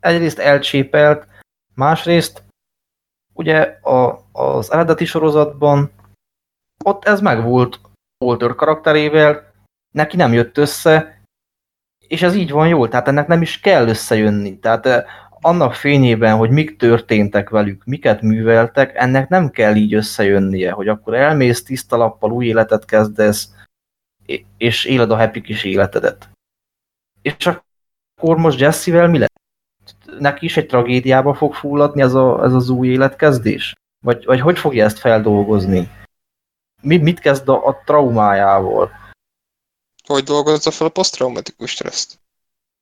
egyrészt 0.00 0.38
elcsépelt, 0.38 1.26
másrészt 1.74 2.42
ugye 3.32 3.60
a, 3.82 4.24
az 4.32 4.72
eredeti 4.72 5.04
sorozatban 5.04 5.92
ott 6.84 7.04
ez 7.04 7.20
megvolt 7.20 7.80
Walter 8.24 8.54
karakterével, 8.54 9.52
neki 9.90 10.16
nem 10.16 10.32
jött 10.32 10.58
össze, 10.58 11.22
és 12.08 12.22
ez 12.22 12.34
így 12.34 12.50
van 12.50 12.68
jól, 12.68 12.88
tehát 12.88 13.08
ennek 13.08 13.26
nem 13.26 13.42
is 13.42 13.60
kell 13.60 13.88
összejönni. 13.88 14.58
Tehát 14.58 14.86
eh, 14.86 15.04
annak 15.42 15.74
fényében, 15.74 16.36
hogy 16.36 16.50
mik 16.50 16.76
történtek 16.76 17.50
velük, 17.50 17.84
miket 17.84 18.22
műveltek, 18.22 18.96
ennek 18.96 19.28
nem 19.28 19.50
kell 19.50 19.74
így 19.74 19.94
összejönnie, 19.94 20.72
hogy 20.72 20.88
akkor 20.88 21.14
elmész 21.14 21.62
tiszta 21.62 21.96
lappal, 21.96 22.32
új 22.32 22.46
életet 22.46 22.84
kezdesz, 22.84 23.48
és 24.56 24.84
éled 24.84 25.10
a 25.10 25.16
happy 25.16 25.40
kis 25.40 25.64
életedet. 25.64 26.30
És 27.22 27.46
akkor 27.46 28.36
most 28.36 28.58
Jesse-vel 28.58 29.08
mi 29.08 29.18
lesz? 29.18 29.30
Neki 30.18 30.44
is 30.44 30.56
egy 30.56 30.66
tragédiába 30.66 31.34
fog 31.34 31.54
fulladni 31.54 32.02
ez, 32.02 32.14
a, 32.14 32.44
ez 32.44 32.52
az 32.52 32.68
új 32.68 32.88
életkezdés? 32.88 33.74
Vagy, 34.04 34.24
vagy 34.24 34.40
hogy 34.40 34.58
fogja 34.58 34.84
ezt 34.84 34.98
feldolgozni? 34.98 35.90
Mi, 36.82 36.96
mit 36.96 37.20
kezd 37.20 37.48
a, 37.48 37.66
a 37.66 37.82
traumájával? 37.84 38.90
Hogy 40.06 40.22
dolgozza 40.22 40.70
fel 40.70 40.86
a 40.86 40.90
posztraumatikus 40.90 41.70
stresszt? 41.70 42.20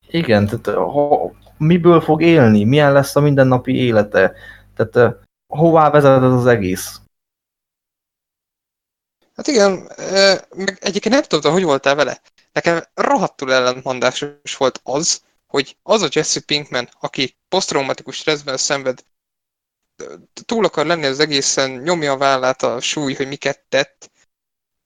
Igen, 0.08 0.46
tehát 0.46 0.78
ha, 0.78 1.32
miből 1.60 2.00
fog 2.00 2.22
élni? 2.22 2.64
Milyen 2.64 2.92
lesz 2.92 3.16
a 3.16 3.20
mindennapi 3.20 3.74
élete? 3.74 4.34
Tehát 4.74 5.16
hová 5.46 5.90
vezet 5.90 6.22
ez 6.22 6.32
az 6.32 6.46
egész? 6.46 7.00
Hát 9.36 9.46
igen, 9.46 9.72
meg 10.56 10.78
egyébként 10.80 11.14
nem 11.14 11.22
tudom, 11.22 11.52
hogy 11.52 11.62
voltál 11.62 11.94
vele. 11.94 12.20
Nekem 12.52 12.82
rohadtul 12.94 13.52
ellentmondásos 13.52 14.56
volt 14.56 14.80
az, 14.82 15.22
hogy 15.46 15.76
az 15.82 16.02
a 16.02 16.08
Jesse 16.10 16.40
Pinkman, 16.40 16.88
aki 17.00 17.36
posztraumatikus 17.48 18.16
stresszben 18.16 18.56
szenved, 18.56 19.04
túl 20.44 20.64
akar 20.64 20.86
lenni 20.86 21.06
az 21.06 21.20
egészen, 21.20 21.70
nyomja 21.70 22.12
a 22.12 22.16
vállát 22.16 22.62
a 22.62 22.80
súly, 22.80 23.14
hogy 23.14 23.28
miket 23.28 23.64
tett, 23.68 24.10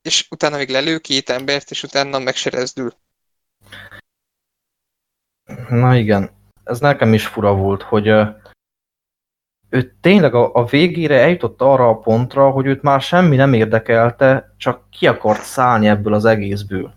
és 0.01 0.27
utána 0.29 0.57
még 0.57 0.69
lelő 0.69 0.99
két 0.99 1.29
embert, 1.29 1.71
és 1.71 1.83
utána 1.83 2.19
megserezdül. 2.19 2.93
Na 5.69 5.95
igen, 5.95 6.31
ez 6.65 6.79
nekem 6.79 7.13
is 7.13 7.27
fura 7.27 7.55
volt, 7.55 7.81
hogy 7.81 8.07
ő 9.69 9.97
tényleg 10.01 10.33
a, 10.33 10.53
a 10.53 10.65
végére 10.65 11.19
eljutott 11.19 11.61
arra 11.61 11.89
a 11.89 11.97
pontra, 11.97 12.49
hogy 12.49 12.65
őt 12.65 12.81
már 12.81 13.01
semmi 13.01 13.35
nem 13.35 13.53
érdekelte, 13.53 14.53
csak 14.57 14.89
ki 14.89 15.07
akart 15.07 15.41
szállni 15.41 15.87
ebből 15.87 16.13
az 16.13 16.25
egészből. 16.25 16.93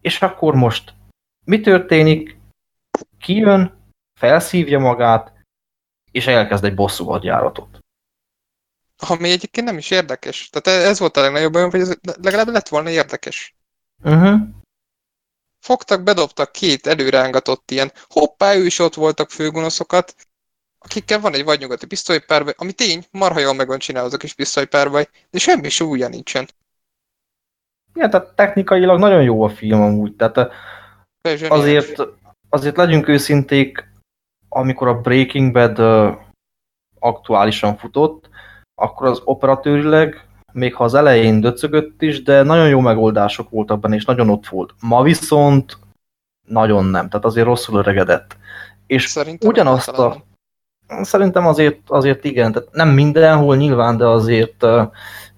És 0.00 0.22
akkor 0.22 0.54
most 0.54 0.94
mi 1.44 1.60
történik? 1.60 2.38
Kijön, 3.18 3.78
felszívja 4.18 4.78
magát, 4.78 5.32
és 6.10 6.26
elkezd 6.26 6.64
egy 6.64 6.74
bosszú 6.74 7.04
hadjáratot. 7.04 7.78
Ami 8.96 9.30
egyébként 9.30 9.66
nem 9.66 9.78
is 9.78 9.90
érdekes. 9.90 10.50
Tehát 10.50 10.82
ez 10.88 10.98
volt 10.98 11.16
a 11.16 11.20
legnagyobb 11.20 11.54
olyan, 11.54 11.70
hogy 11.70 11.80
ez 11.80 11.98
legalább 12.22 12.46
lett 12.46 12.68
volna 12.68 12.90
érdekes. 12.90 13.54
Uh 14.02 14.22
-huh. 14.22 14.40
Fogtak, 15.64 16.02
bedobtak 16.02 16.52
két 16.52 16.86
előrángatott 16.86 17.70
ilyen, 17.70 17.92
hoppá, 18.08 18.54
ő 18.54 18.64
is 18.64 18.78
ott 18.78 18.94
voltak 18.94 19.30
főgonoszokat, 19.30 20.14
akikkel 20.78 21.20
van 21.20 21.34
egy 21.34 21.44
vadnyugati 21.44 21.86
pisztolypárbaj, 21.86 22.54
ami 22.56 22.72
tény, 22.72 23.04
marha 23.10 23.38
jól 23.38 23.54
meg 23.54 23.66
van 23.66 23.78
csinálva 23.78 24.08
az 24.08 24.14
a 24.14 24.16
kis 24.16 24.34
pisztolypárbaj, 24.34 25.08
de 25.30 25.38
semmi 25.38 25.68
súlya 25.68 26.08
nincsen. 26.08 26.48
Igen, 27.94 28.10
tehát 28.10 28.34
technikailag 28.34 28.98
nagyon 28.98 29.22
jó 29.22 29.42
a 29.42 29.48
film 29.48 29.82
amúgy, 29.82 30.16
tehát 30.16 30.52
azért, 31.48 32.02
azért 32.48 32.76
legyünk 32.76 33.08
őszinték, 33.08 33.88
amikor 34.48 34.88
a 34.88 35.00
Breaking 35.00 35.52
Bad 35.52 35.78
uh, 35.78 36.16
aktuálisan 36.98 37.76
futott, 37.76 38.28
akkor 38.74 39.06
az 39.06 39.20
operatőrileg, 39.24 40.26
még 40.54 40.74
ha 40.74 40.84
az 40.84 40.94
elején 40.94 41.40
döcögött 41.40 42.02
is, 42.02 42.22
de 42.22 42.42
nagyon 42.42 42.68
jó 42.68 42.80
megoldások 42.80 43.50
voltak 43.50 43.80
benne, 43.80 43.94
és 43.94 44.04
nagyon 44.04 44.28
ott 44.28 44.46
volt. 44.46 44.74
Ma 44.80 45.02
viszont 45.02 45.78
nagyon 46.46 46.84
nem, 46.84 47.08
tehát 47.08 47.24
azért 47.24 47.46
rosszul 47.46 47.78
öregedett. 47.78 48.36
És 48.86 49.06
Szerintem 49.06 49.48
ugyanazt 49.48 49.88
a... 49.88 50.24
Szerintem 51.00 51.46
azért, 51.46 51.80
azért 51.86 52.24
igen, 52.24 52.52
tehát 52.52 52.68
nem 52.72 52.88
mindenhol 52.88 53.56
nyilván, 53.56 53.96
de 53.96 54.06
azért 54.06 54.66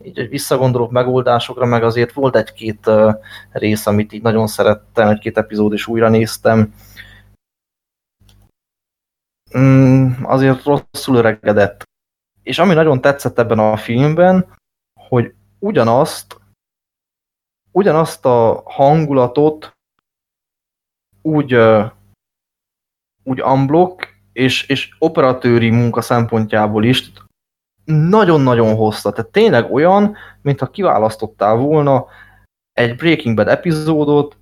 így 0.03 0.29
visszagondolok 0.29 0.91
megoldásokra, 0.91 1.67
meg 1.67 1.83
azért 1.83 2.13
volt 2.13 2.37
egy-két 2.37 2.91
rész, 3.53 3.87
amit 3.87 4.13
így 4.13 4.23
nagyon 4.23 4.47
szerettem, 4.47 5.09
egy-két 5.09 5.39
epizód 5.39 5.73
is 5.73 5.87
újra 5.87 6.09
néztem. 6.09 6.75
Mm, 9.59 10.11
azért 10.23 10.65
rosszul 10.65 11.17
öregedett. 11.17 11.83
És 12.43 12.59
ami 12.59 12.75
nagyon 12.75 13.01
tetszett 13.01 13.39
ebben 13.39 13.59
a 13.59 13.77
filmben, 13.77 14.47
hogy 15.09 15.35
ugyanazt 15.59 16.37
ugyanazt 17.77 18.25
a 18.25 18.63
hangulatot 18.65 19.77
úgy, 21.23 21.59
úgy 23.25 23.43
unblock 23.43 24.15
és, 24.33 24.69
és 24.69 24.97
operatőri 24.99 25.71
munka 25.71 26.01
szempontjából 26.01 26.85
is 26.85 27.13
nagyon-nagyon 27.85 28.75
hossza. 28.75 29.13
Tehát 29.13 29.31
tényleg 29.31 29.73
olyan, 29.73 30.17
mintha 30.43 30.67
kiválasztottál 30.67 31.57
volna 31.57 32.07
egy 32.73 32.97
Breaking 32.97 33.37
Bad 33.37 33.49
epizódot, 33.49 34.37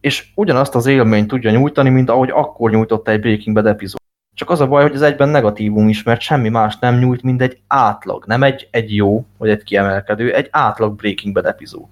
és 0.00 0.32
ugyanazt 0.34 0.74
az 0.74 0.86
élményt 0.86 1.28
tudja 1.28 1.50
nyújtani, 1.50 1.88
mint 1.88 2.08
ahogy 2.08 2.30
akkor 2.30 2.70
nyújtotta 2.70 3.10
egy 3.10 3.20
Breaking 3.20 3.54
Bad 3.54 3.66
epizód. 3.66 3.97
Csak 4.38 4.50
az 4.50 4.60
a 4.60 4.66
baj, 4.66 4.82
hogy 4.82 4.94
ez 4.94 5.02
egyben 5.02 5.28
negatívum 5.28 5.88
is, 5.88 6.02
mert 6.02 6.20
semmi 6.20 6.48
más 6.48 6.76
nem 6.80 6.98
nyújt, 6.98 7.22
mint 7.22 7.42
egy 7.42 7.60
átlag. 7.66 8.24
Nem 8.26 8.42
egy, 8.42 8.68
egy 8.70 8.94
jó, 8.94 9.24
vagy 9.38 9.48
egy 9.48 9.62
kiemelkedő, 9.62 10.34
egy 10.34 10.48
átlag 10.50 10.94
Breaking 10.94 11.34
Bad 11.34 11.46
epizód. 11.46 11.88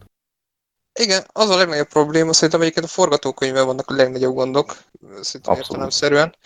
Igen, 1.01 1.25
az 1.33 1.51
a 1.51 1.57
legnagyobb 1.57 1.89
probléma, 1.89 2.33
szerintem 2.33 2.61
egyébként 2.61 2.87
a 2.87 2.89
forgatókönyvben 2.89 3.67
vannak 3.67 3.91
a 3.91 3.95
legnagyobb 3.95 4.35
gondok, 4.35 4.77
szerintem 5.21 5.57
értelemszerűen, 5.57 6.37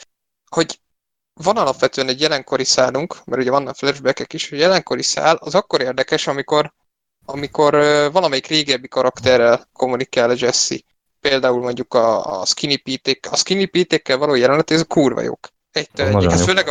hogy 0.48 0.80
van 1.34 1.56
alapvetően 1.56 2.08
egy 2.08 2.20
jelenkori 2.20 2.64
szálunk, 2.64 3.16
mert 3.24 3.40
ugye 3.40 3.50
vannak 3.50 3.76
flashbackek 3.76 4.32
is, 4.32 4.48
hogy 4.48 4.58
jelenkori 4.58 5.02
szál 5.02 5.36
az 5.36 5.54
akkor 5.54 5.80
érdekes, 5.80 6.26
amikor, 6.26 6.72
amikor 7.24 7.74
valamelyik 8.12 8.46
régebbi 8.46 8.88
karakterrel 8.88 9.68
kommunikál 9.72 10.30
a 10.30 10.34
Jesse. 10.36 10.76
Például 11.20 11.60
mondjuk 11.60 11.94
a, 11.94 12.40
a 12.40 12.44
Skinny 12.44 12.82
pete 12.82 13.28
A 13.30 13.36
Skinny 13.36 13.70
pete 13.70 14.16
való 14.16 14.34
jelenet, 14.34 14.70
ez 14.70 14.80
a 14.80 14.84
kurva 14.84 15.20
jók. 15.20 15.48
Egytől 15.72 16.06
egyik. 16.06 16.30
Hát 16.30 16.40
főleg, 16.40 16.68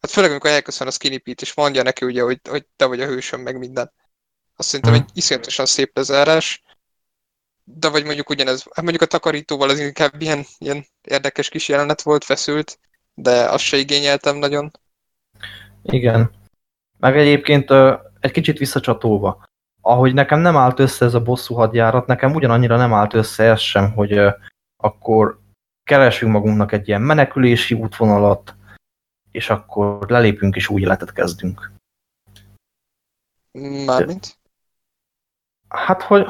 hát 0.00 0.10
főleg, 0.10 0.30
amikor 0.30 0.50
elköszön 0.50 0.86
a 0.86 0.90
Skinny 0.90 1.22
Pete, 1.22 1.42
és 1.42 1.54
mondja 1.54 1.82
neki 1.82 2.04
ugye, 2.04 2.22
hogy, 2.22 2.40
hogy 2.48 2.66
te 2.76 2.84
vagy 2.84 3.00
a 3.00 3.06
hősöm, 3.06 3.40
meg 3.40 3.58
minden. 3.58 3.92
Azt 4.56 4.68
szerintem 4.68 4.94
hmm. 4.94 5.02
egy 5.02 5.16
iszonyatosan 5.16 5.66
szép 5.66 5.96
lezárás 5.96 6.62
de 7.64 7.88
vagy 7.88 8.04
mondjuk 8.04 8.30
ugyanez, 8.30 8.62
hát 8.62 8.84
mondjuk 8.84 9.02
a 9.02 9.06
takarítóval 9.06 9.68
az 9.68 9.78
inkább 9.80 10.20
ilyen, 10.20 10.44
ilyen 10.58 10.86
érdekes 11.02 11.48
kis 11.48 11.68
jelenet 11.68 12.02
volt, 12.02 12.24
feszült, 12.24 12.78
de 13.14 13.30
azt 13.30 13.64
se 13.64 13.76
igényeltem 13.76 14.36
nagyon. 14.36 14.70
Igen. 15.82 16.30
Meg 16.98 17.18
egyébként 17.18 17.70
egy 18.20 18.30
kicsit 18.30 18.58
visszacsatolva, 18.58 19.48
ahogy 19.80 20.14
nekem 20.14 20.40
nem 20.40 20.56
állt 20.56 20.78
össze 20.78 21.04
ez 21.04 21.14
a 21.14 21.22
bosszú 21.22 21.54
hadjárat, 21.54 22.06
nekem 22.06 22.34
ugyanannyira 22.34 22.76
nem 22.76 22.92
állt 22.92 23.14
össze 23.14 23.44
ez 23.44 23.60
sem, 23.60 23.92
hogy 23.92 24.20
akkor 24.76 25.40
keresünk 25.84 26.32
magunknak 26.32 26.72
egy 26.72 26.88
ilyen 26.88 27.02
menekülési 27.02 27.74
útvonalat, 27.74 28.54
és 29.30 29.50
akkor 29.50 30.10
lelépünk 30.10 30.56
és 30.56 30.68
új 30.68 30.80
életet 30.80 31.12
kezdünk. 31.12 31.72
Mármint? 33.86 34.38
Hát, 35.68 36.02
hogy 36.02 36.26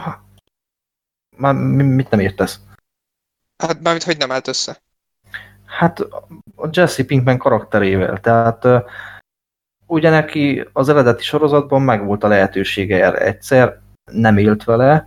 már 1.37 1.55
mit 1.55 2.11
nem 2.11 2.21
értesz? 2.21 2.61
Hát 3.57 3.81
mármint, 3.81 4.05
hogy 4.05 4.17
nem 4.17 4.31
állt 4.31 4.49
össze? 4.49 4.83
Hát 5.65 6.01
a 6.57 6.69
Jesse 6.71 7.05
Pinkman 7.05 7.39
karakterével, 7.39 8.21
tehát 8.21 8.85
ugye 9.87 10.11
neki 10.11 10.69
az 10.73 10.89
eredeti 10.89 11.23
sorozatban 11.23 11.83
megvolt 11.83 12.25
a 12.25 12.29
lehetősége 12.29 13.05
erre 13.05 13.19
egyszer, 13.19 13.81
nem 14.05 14.39
élt 14.39 14.65
vele, 14.65 15.07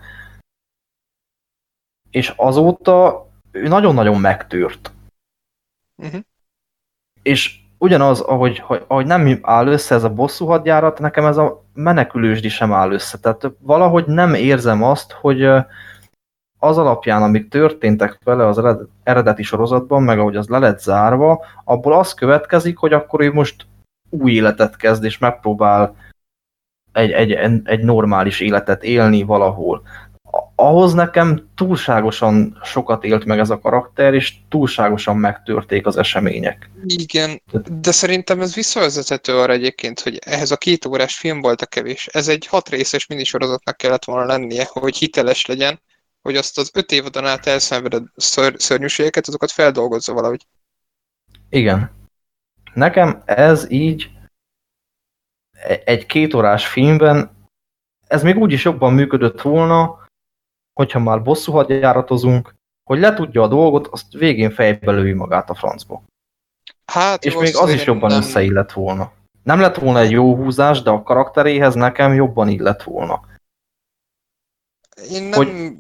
és 2.10 2.34
azóta 2.36 3.25
ő 3.56 3.68
nagyon-nagyon 3.68 4.20
megtört. 4.20 4.92
Uh 5.96 6.12
-huh. 6.12 6.22
És 7.22 7.60
ugyanaz, 7.78 8.20
ahogy, 8.20 8.64
ahogy 8.88 9.06
nem 9.06 9.40
áll 9.42 9.68
össze 9.68 9.96
ez 9.96 10.04
a 10.04 10.14
bosszú 10.14 10.46
hadjárat, 10.46 11.00
nekem 11.00 11.26
ez 11.26 11.38
a 11.38 11.64
menekülősdi 11.74 12.50
sem 12.50 12.74
áll 12.74 12.92
össze. 12.92 13.18
Tehát 13.18 13.52
valahogy 13.60 14.06
nem 14.06 14.34
érzem 14.34 14.84
azt, 14.84 15.12
hogy 15.12 15.44
az 16.60 16.78
alapján, 16.78 17.24
amik 17.24 17.50
történtek 17.50 18.20
vele 18.24 18.48
az 18.48 18.62
eredeti 19.04 19.44
sorozatban, 19.44 20.04
meg 20.04 20.20
ahogy 20.20 20.36
az 20.36 20.48
le 20.48 20.60
lett 20.60 20.80
zárva, 20.80 21.46
abból 21.64 21.94
az 21.94 22.14
következik, 22.14 22.78
hogy 22.78 22.94
akkor 22.94 23.22
ő 23.22 23.34
most 23.34 23.68
új 24.10 24.32
életet 24.32 24.76
kezd, 24.76 25.04
és 25.04 25.18
megpróbál 25.18 25.96
egy, 26.92 27.12
egy, 27.12 27.32
egy 27.64 27.84
normális 27.84 28.40
életet 28.40 28.84
élni 28.84 29.24
valahol. 29.24 29.82
Ahhoz 30.56 30.94
nekem 30.94 31.50
túlságosan 31.56 32.60
sokat 32.64 33.04
élt 33.04 33.26
meg 33.26 33.40
ez 33.40 33.50
a 33.50 33.60
karakter, 33.60 34.14
és 34.14 34.34
túlságosan 34.50 35.18
megtörték 35.18 35.86
az 35.86 35.98
események. 35.98 36.70
Igen, 36.86 37.42
de 37.82 37.92
szerintem 37.92 38.42
ez 38.42 38.56
visszavezethető 38.56 39.38
arra 39.38 39.54
egyébként, 39.54 40.00
hogy 40.00 40.18
ehhez 40.26 40.52
a 40.52 40.58
két 40.58 40.86
órás 40.86 41.18
film 41.18 41.42
volt 41.42 41.62
a 41.62 41.66
kevés. 41.66 42.08
Ez 42.08 42.28
egy 42.28 42.46
hat 42.46 42.70
részes 42.70 43.08
minisorozatnak 43.08 43.78
kellett 43.78 44.06
volna 44.06 44.26
lennie, 44.26 44.68
hogy 44.70 44.98
hiteles 44.98 45.46
legyen, 45.46 45.82
hogy 46.22 46.36
azt 46.36 46.58
az 46.58 46.72
öt 46.74 46.92
évadon 46.92 47.26
át 47.26 47.46
elszenvedett 47.46 48.04
ször, 48.16 48.54
szörnyűségeket, 48.58 49.28
azokat 49.28 49.52
feldolgozza 49.52 50.14
valahogy. 50.14 50.48
Igen. 51.50 51.92
Nekem 52.74 53.22
ez 53.26 53.72
így 53.72 54.10
e- 55.52 55.82
egy 55.86 56.06
kétórás 56.06 56.68
filmben 56.68 57.36
ez 58.08 58.24
még 58.24 58.38
úgy 58.38 58.52
is 58.52 58.64
jobban 58.64 58.94
működött 58.94 59.42
volna, 59.42 60.05
hogyha 60.80 61.00
már 61.00 61.24
bosszú 61.24 61.52
hadjáratozunk, 61.52 62.54
hogy 62.90 63.00
letudja 63.00 63.42
a 63.42 63.48
dolgot, 63.48 63.88
azt 63.88 64.14
végén 64.14 64.52
fejbe 64.52 64.92
lői 64.92 65.14
magát 65.14 65.50
a 65.50 65.56
francba. 65.56 66.04
Hát, 66.86 67.26
És 67.26 67.36
még 67.36 67.58
az 67.58 67.70
is 67.70 67.86
jobban 67.86 68.10
nem... 68.10 68.20
összeillett 68.20 68.72
volna. 68.72 69.12
Nem 69.44 69.60
lett 69.60 69.76
volna 69.76 70.00
egy 70.00 70.12
jó 70.12 70.36
húzás, 70.36 70.82
de 70.82 70.90
a 70.90 71.04
karakteréhez 71.04 71.76
nekem 71.76 72.14
jobban 72.14 72.50
illett 72.50 72.84
volna. 72.84 73.22
Én 75.12 75.24
nem... 75.24 75.32
Hogy 75.32 75.78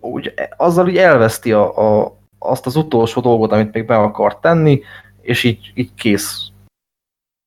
úgy, 0.00 0.34
azzal 0.56 0.88
így 0.88 0.96
elveszti 0.96 1.52
a, 1.52 2.02
a, 2.02 2.16
azt 2.38 2.66
az 2.66 2.76
utolsó 2.76 3.20
dolgot, 3.20 3.52
amit 3.52 3.72
még 3.72 3.86
be 3.86 3.96
akar 3.96 4.40
tenni, 4.40 4.82
és 5.20 5.44
így, 5.44 5.72
így 5.74 5.94
kész. 5.94 6.48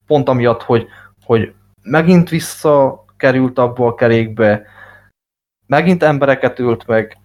Pont 0.07 0.29
amiatt, 0.29 0.61
hogy, 0.61 0.87
hogy 1.23 1.53
megint 1.81 2.29
visszakerült 2.29 3.57
abba 3.59 3.87
a 3.87 3.95
kerékbe, 3.95 4.65
megint 5.69 6.03
embereket 6.03 6.59
ölt 6.59 6.87
meg, 6.87 7.17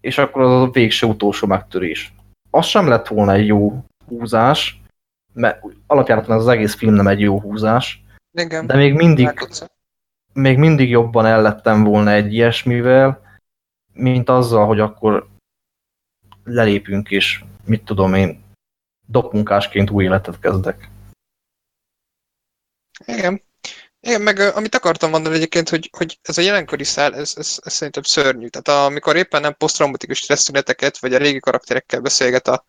és 0.00 0.18
akkor 0.18 0.42
az 0.42 0.62
a 0.62 0.70
végső 0.70 1.06
utolsó 1.06 1.46
megtörés. 1.46 2.12
Az 2.50 2.66
sem 2.66 2.88
lett 2.88 3.06
volna 3.06 3.32
egy 3.32 3.46
jó 3.46 3.84
húzás, 4.06 4.80
mert 5.32 5.64
alapjáraton 5.86 6.36
az 6.36 6.48
egész 6.48 6.74
film 6.74 6.94
nem 6.94 7.06
egy 7.06 7.20
jó 7.20 7.40
húzás, 7.40 8.02
Igen, 8.32 8.66
de 8.66 8.76
még 8.76 8.94
mindig, 8.94 9.48
még 10.32 10.58
mindig 10.58 10.88
jobban 10.88 11.26
ellettem 11.26 11.84
volna 11.84 12.10
egy 12.10 12.34
ilyesmivel, 12.34 13.38
mint 13.92 14.28
azzal, 14.28 14.66
hogy 14.66 14.80
akkor 14.80 15.28
lelépünk, 16.44 17.10
és 17.10 17.44
mit 17.64 17.84
tudom 17.84 18.14
én, 18.14 18.42
dokmunkásként 19.06 19.90
új 19.90 20.04
életet 20.04 20.38
kezdek. 20.38 20.90
Igen. 23.04 23.45
Igen, 24.06 24.22
meg 24.22 24.38
amit 24.38 24.74
akartam 24.74 25.10
mondani 25.10 25.34
egyébként, 25.34 25.68
hogy, 25.68 25.90
hogy 25.96 26.18
ez 26.22 26.38
a 26.38 26.42
jelenkori 26.42 26.84
szál, 26.84 27.14
ez, 27.14 27.32
ez, 27.36 27.58
ez 27.64 27.72
szerintem 27.72 28.02
szörnyű. 28.02 28.46
Tehát 28.46 28.86
amikor 28.86 29.16
éppen 29.16 29.40
nem 29.40 29.56
posztraumatikus 29.56 30.18
stressztüneteket, 30.18 30.98
vagy 30.98 31.14
a 31.14 31.18
régi 31.18 31.40
karakterekkel 31.40 32.00
beszélget 32.00 32.48
a, 32.48 32.64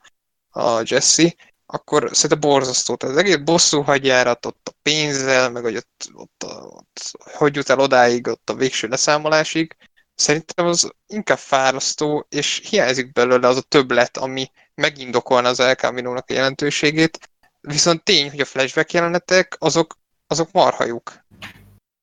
a 0.49 0.81
Jesse, 0.83 1.35
akkor 1.65 2.09
szerintem 2.13 2.49
borzasztó. 2.49 2.95
Tehát 2.95 3.15
az 3.15 3.21
egész 3.21 3.35
bosszú 3.35 3.81
hagyjárat 3.81 4.45
ott 4.45 4.67
a 4.67 4.77
pénzzel, 4.81 5.49
meg 5.49 5.63
hogy 5.63 5.75
ott, 5.75 6.09
ott, 6.13 6.43
ott, 6.63 7.11
hogy 7.33 7.55
jut 7.55 7.69
el 7.69 7.79
odáig, 7.79 8.27
ott 8.27 8.49
a 8.49 8.55
végső 8.55 8.87
leszámolásig, 8.87 9.75
Szerintem 10.19 10.65
az 10.65 10.91
inkább 11.07 11.37
fárasztó, 11.37 12.25
és 12.29 12.61
hiányzik 12.69 13.11
belőle 13.11 13.47
az 13.47 13.57
a 13.57 13.61
többlet, 13.61 14.17
ami 14.17 14.51
megindokolna 14.75 15.47
az 15.47 15.59
El 15.59 15.75
a 15.75 16.23
jelentőségét. 16.27 17.29
Viszont 17.61 18.03
tény, 18.03 18.29
hogy 18.29 18.39
a 18.39 18.45
flashback 18.45 18.91
jelenetek, 18.91 19.55
azok, 19.59 19.97
azok 20.27 20.51
marhajuk. 20.51 21.11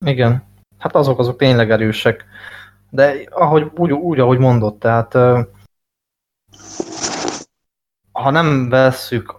Igen. 0.07 0.45
Hát 0.79 0.95
azok, 0.95 1.19
azok 1.19 1.37
tényleg 1.37 1.71
erősek. 1.71 2.25
De 2.91 3.27
ahogy, 3.31 3.71
úgy, 3.75 3.93
úgy 3.93 4.21
ahogy 4.21 4.39
mondott, 4.39 4.79
tehát 4.79 5.13
ha 8.13 8.31
nem 8.31 8.69
vesszük 8.69 9.35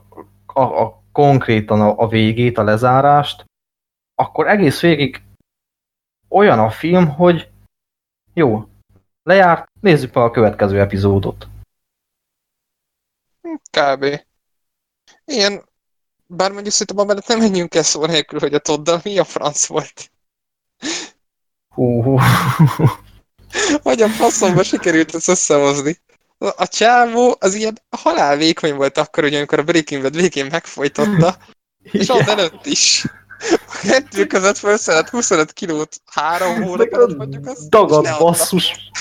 a, 0.45 0.61
a, 0.61 1.01
konkrétan 1.11 1.81
a, 1.81 1.99
a 1.99 2.07
végét, 2.07 2.57
a 2.57 2.63
lezárást, 2.63 3.45
akkor 4.15 4.47
egész 4.47 4.81
végig 4.81 5.23
olyan 6.29 6.59
a 6.59 6.69
film, 6.69 7.09
hogy 7.09 7.49
jó. 8.33 8.67
Lejárt, 9.23 9.71
nézzük 9.81 10.13
meg 10.13 10.23
a 10.23 10.31
következő 10.31 10.79
epizódot. 10.79 11.47
Kb. 13.71 14.05
Ilyen, 15.25 15.63
bár 16.27 16.51
mondjuk 16.51 16.73
szerintem 16.73 17.05
amellett 17.05 17.27
nem 17.27 17.39
menjünk 17.39 17.75
el 17.75 17.83
szó 17.83 18.05
nélkül, 18.05 18.39
hogy 18.39 18.53
a 18.53 18.59
Toddal 18.59 18.99
mi 19.03 19.17
a 19.17 19.23
franc 19.23 19.65
volt. 19.65 20.11
Hú. 21.69 22.19
Hogy 23.81 24.01
a 24.01 24.07
faszomba 24.07 24.63
sikerült 24.63 25.15
ezt 25.15 25.27
összehozni. 25.27 26.03
A 26.37 26.67
csávó 26.67 27.35
az 27.39 27.53
ilyen 27.53 27.79
halálvékony 27.89 28.75
volt 28.75 28.97
akkor, 28.97 29.23
ugye, 29.23 29.37
amikor 29.37 29.59
a 29.59 29.63
Breaking 29.63 30.01
Bad 30.01 30.15
végén 30.15 30.47
megfojtotta, 30.51 31.37
és 31.83 32.09
ott 32.09 32.27
előtt 32.27 32.65
is. 32.65 33.05
A 33.67 33.79
kettő 33.81 34.25
között 34.25 34.57
felszedett 34.57 35.09
25 35.09 35.53
kilót 35.53 36.01
három 36.05 36.63
hónap 36.63 36.93
alatt 36.93 37.17
mondjuk 37.17 37.47
azt. 37.47 37.69
Dagad 37.69 38.07
basszus. 38.19 38.91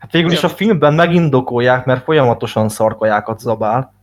Hát 0.00 0.12
végül 0.12 0.32
is 0.32 0.42
a 0.42 0.48
filmben 0.48 0.94
megindokolják, 0.94 1.84
mert 1.84 2.04
folyamatosan 2.04 2.68
szarkajákat 2.68 3.40
zabál. 3.40 3.94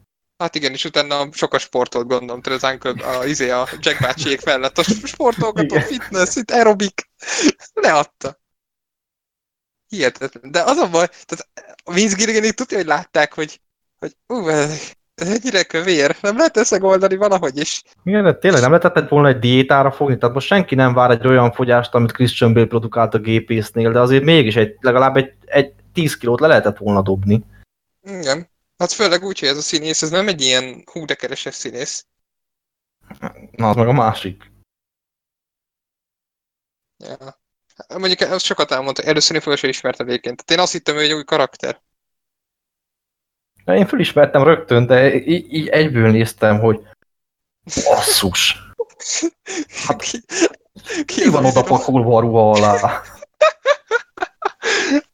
Hát 0.43 0.55
igen, 0.55 0.71
és 0.71 0.85
utána 0.85 1.27
sokas 1.31 1.61
sportolt 1.61 2.07
gondolom, 2.07 2.41
Uncle, 2.71 2.91
a, 2.91 3.25
izé, 3.25 3.49
a 3.49 3.67
Jack 3.79 4.01
bácsiék 4.01 4.45
mellett, 4.45 4.77
a 4.77 4.83
sportolgató, 4.83 5.79
fitness, 5.79 6.35
itt 6.35 6.51
aerobik, 6.51 7.09
leadta. 7.73 8.39
Hihetetlen. 9.87 10.51
De 10.51 10.61
az 10.61 10.77
a 10.77 10.89
baj, 10.89 11.07
tehát 11.07 11.47
a 11.83 11.93
Vince 11.93 12.15
Gilliganig 12.15 12.51
tudja, 12.51 12.77
hogy 12.77 12.85
látták, 12.85 13.33
hogy, 13.33 13.59
hogy 13.99 14.11
ú, 14.27 14.47
ez, 14.47 14.91
ez 15.15 15.29
ennyire 15.29 15.63
kövér, 15.63 16.15
nem 16.21 16.37
lehet 16.37 16.57
ezt 16.57 16.71
megoldani 16.71 17.15
valahogy 17.15 17.57
is. 17.57 17.83
Igen, 18.03 18.23
de 18.23 18.33
tényleg 18.33 18.61
nem 18.61 18.71
lehetett 18.71 19.09
volna 19.09 19.27
egy 19.27 19.39
diétára 19.39 19.91
fogni, 19.91 20.17
tehát 20.17 20.35
most 20.35 20.47
senki 20.47 20.75
nem 20.75 20.93
vár 20.93 21.11
egy 21.11 21.27
olyan 21.27 21.51
fogyást, 21.51 21.93
amit 21.93 22.11
Christian 22.11 22.53
Bale 22.53 22.65
produkált 22.65 23.13
a 23.13 23.19
gépésznél, 23.19 23.91
de 23.91 23.99
azért 23.99 24.23
mégis 24.23 24.55
egy, 24.55 24.77
legalább 24.79 25.17
egy, 25.17 25.33
egy 25.45 25.73
10 25.93 26.17
kilót 26.17 26.39
le 26.39 26.47
lehetett 26.47 26.77
volna 26.77 27.01
dobni. 27.01 27.43
Igen. 28.01 28.51
Hát 28.83 28.91
főleg 28.91 29.23
úgy, 29.23 29.39
hogy 29.39 29.47
ez 29.47 29.57
a 29.57 29.61
színész, 29.61 30.01
ez 30.01 30.09
nem 30.09 30.27
egy 30.27 30.41
ilyen 30.41 30.83
hú 30.91 31.05
de 31.05 31.15
kereses 31.15 31.55
színész. 31.55 32.05
Na, 33.51 33.69
az 33.69 33.75
meg 33.75 33.87
a 33.87 33.91
másik. 33.91 34.51
Ja. 36.97 37.17
Hát 37.75 37.97
Mondjuk 37.97 38.21
ez 38.21 38.43
sokat 38.43 38.71
elmondta, 38.71 39.03
először 39.03 39.35
én 39.35 39.41
fel 39.41 39.55
sem 39.55 39.69
ismertem 39.69 40.07
egyébként. 40.07 40.35
Tehát 40.35 40.51
én 40.51 40.59
azt 40.59 40.71
hittem, 40.71 40.95
hogy 40.95 41.03
egy 41.03 41.13
új 41.13 41.23
karakter. 41.23 41.81
De 43.65 43.75
én 43.75 43.87
felismertem 43.87 44.43
rögtön, 44.43 44.85
de 44.85 45.15
így, 45.15 45.53
így 45.53 45.67
egyből 45.67 46.11
néztem, 46.11 46.59
hogy 46.59 46.81
basszus. 47.83 48.57
Hát, 49.87 50.01
ki, 50.01 50.23
Ki 51.05 51.29
van 51.29 51.45
oda 51.45 51.63
pakolva 51.63 52.17
a 52.17 52.19
ruha 52.19 52.51
alá? 52.51 53.01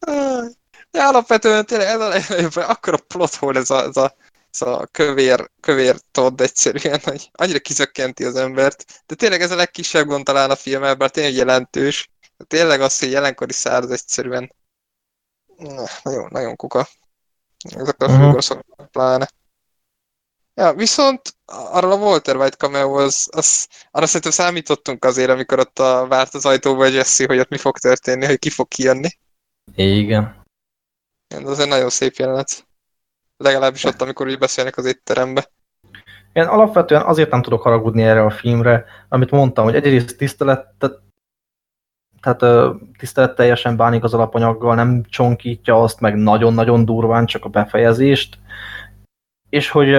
De 0.91 1.03
alapvetően 1.03 1.65
tényleg 1.65 1.87
ez 2.29 2.57
a 2.57 2.69
akkor 2.69 2.93
a 2.93 2.97
plot 3.07 3.35
hole 3.35 3.59
ez 3.59 3.69
a, 3.69 3.83
ez 3.83 3.97
a, 3.97 4.15
ez 4.51 4.61
a 4.61 4.87
kövér, 4.91 5.49
kövér 5.59 5.95
Todd 6.11 6.41
egyszerűen, 6.41 6.99
hogy 7.03 7.29
annyira 7.33 7.59
kizökkenti 7.59 8.23
az 8.23 8.35
embert. 8.35 9.03
De 9.05 9.15
tényleg 9.15 9.41
ez 9.41 9.51
a 9.51 9.55
legkisebb 9.55 10.07
gond 10.07 10.25
talán 10.25 10.49
a 10.49 10.55
filmben, 10.55 10.97
bár 10.97 11.09
tényleg 11.09 11.33
jelentős. 11.33 12.09
De 12.37 12.43
tényleg 12.43 12.81
az, 12.81 12.99
hogy 12.99 13.11
jelenkori 13.11 13.53
száz 13.53 13.89
egyszerűen 13.91 14.55
na, 15.57 15.85
nagyon, 16.03 16.27
nagyon 16.31 16.55
kuka. 16.55 16.87
Ezek 17.69 18.03
a 18.03 18.07
Mhm. 18.07 18.19
főgoroszok 18.19 18.61
pláne. 18.91 19.29
Ja, 20.53 20.73
viszont 20.73 21.21
arra 21.45 21.91
a 21.91 21.95
Walter 21.95 22.35
White 22.35 22.55
cameo 22.55 22.93
az, 22.97 23.27
az, 23.31 23.67
arra 23.91 24.05
szerintem 24.05 24.31
számítottunk 24.31 25.05
azért, 25.05 25.29
amikor 25.29 25.59
ott 25.59 25.79
a, 25.79 26.07
várt 26.07 26.33
az 26.33 26.45
ajtóba 26.45 26.83
a 26.83 26.87
Jesse, 26.87 27.25
hogy 27.27 27.39
ott 27.39 27.49
mi 27.49 27.57
fog 27.57 27.77
történni, 27.77 28.25
hogy 28.25 28.39
ki 28.39 28.49
fog 28.49 28.67
kijönni. 28.67 29.09
Igen. 29.75 30.38
Igen, 31.29 31.47
Ez 31.47 31.59
egy 31.59 31.67
nagyon 31.67 31.89
szép 31.89 32.13
jelenet. 32.13 32.67
Legalábbis 33.37 33.83
ott, 33.83 34.01
amikor 34.01 34.27
úgy 34.27 34.37
beszélnek 34.37 34.77
az 34.77 34.85
étterembe. 34.85 35.49
Én 36.33 36.43
alapvetően 36.43 37.01
azért 37.01 37.31
nem 37.31 37.41
tudok 37.41 37.61
haragudni 37.61 38.03
erre 38.03 38.23
a 38.23 38.29
filmre, 38.29 38.85
amit 39.09 39.31
mondtam, 39.31 39.63
hogy 39.63 39.75
egyrészt 39.75 40.17
tisztelet, 40.17 40.67
tehát, 42.21 42.41
ö, 42.41 42.73
tiszteletteljesen 42.97 43.75
bánik 43.75 44.03
az 44.03 44.13
alapanyaggal, 44.13 44.75
nem 44.75 45.03
csonkítja 45.09 45.81
azt, 45.81 45.99
meg 45.99 46.15
nagyon-nagyon 46.15 46.85
durván 46.85 47.25
csak 47.25 47.45
a 47.45 47.49
befejezést, 47.49 48.37
és 49.49 49.69
hogy 49.69 49.97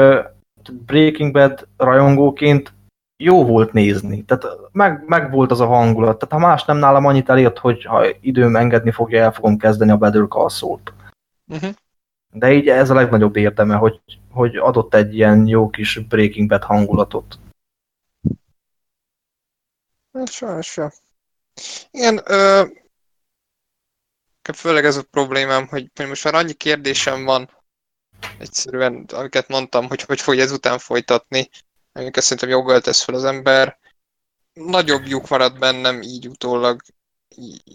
Breaking 0.86 1.32
Bad 1.32 1.68
rajongóként 1.76 2.72
jó 3.16 3.44
volt 3.44 3.72
nézni, 3.72 4.24
tehát 4.24 4.46
meg, 4.72 5.04
meg 5.06 5.30
volt 5.30 5.50
az 5.50 5.60
a 5.60 5.66
hangulat, 5.66 6.18
tehát 6.18 6.34
ha 6.42 6.50
más 6.50 6.64
nem 6.64 6.76
nálam 6.76 7.06
annyit 7.06 7.28
elért, 7.28 7.58
hogy 7.58 7.84
ha 7.84 8.04
időm 8.20 8.56
engedni 8.56 8.90
fogja, 8.90 9.22
el 9.22 9.32
fogom 9.32 9.56
kezdeni 9.56 9.90
a 9.90 9.96
Better 9.96 10.26
Call 10.28 10.48
Saul-t. 10.48 10.92
Uh-huh. 11.50 11.74
De 12.32 12.52
így 12.52 12.68
ez 12.68 12.90
a 12.90 12.94
legnagyobb 12.94 13.36
érdeme, 13.36 13.74
hogy, 13.74 14.00
hogy 14.30 14.56
adott 14.56 14.94
egy 14.94 15.14
ilyen 15.14 15.46
jó 15.46 15.70
kis 15.70 15.98
Breaking 15.98 16.48
Bad 16.48 16.62
hangulatot. 16.62 17.38
Hát 20.12 20.30
sajnos 20.30 20.66
sem. 20.66 20.90
Igen, 21.90 22.20
ö, 22.24 22.64
főleg 24.52 24.84
ez 24.84 24.96
a 24.96 25.02
problémám, 25.02 25.66
hogy 25.66 25.90
hogy 25.94 26.06
most 26.06 26.24
már 26.24 26.34
annyi 26.34 26.52
kérdésem 26.52 27.24
van, 27.24 27.50
egyszerűen, 28.38 29.06
amiket 29.12 29.48
mondtam, 29.48 29.86
hogy 29.86 30.02
hogy 30.02 30.20
fogja 30.20 30.42
ezután 30.42 30.78
folytatni, 30.78 31.48
amiket 31.92 32.22
szerintem 32.22 32.48
joggal 32.48 32.80
tesz 32.80 33.02
fel 33.02 33.14
az 33.14 33.24
ember. 33.24 33.78
Nagyobb 34.52 35.06
lyuk 35.06 35.28
marad 35.28 35.58
bennem 35.58 36.02
így 36.02 36.28
utólag, 36.28 36.82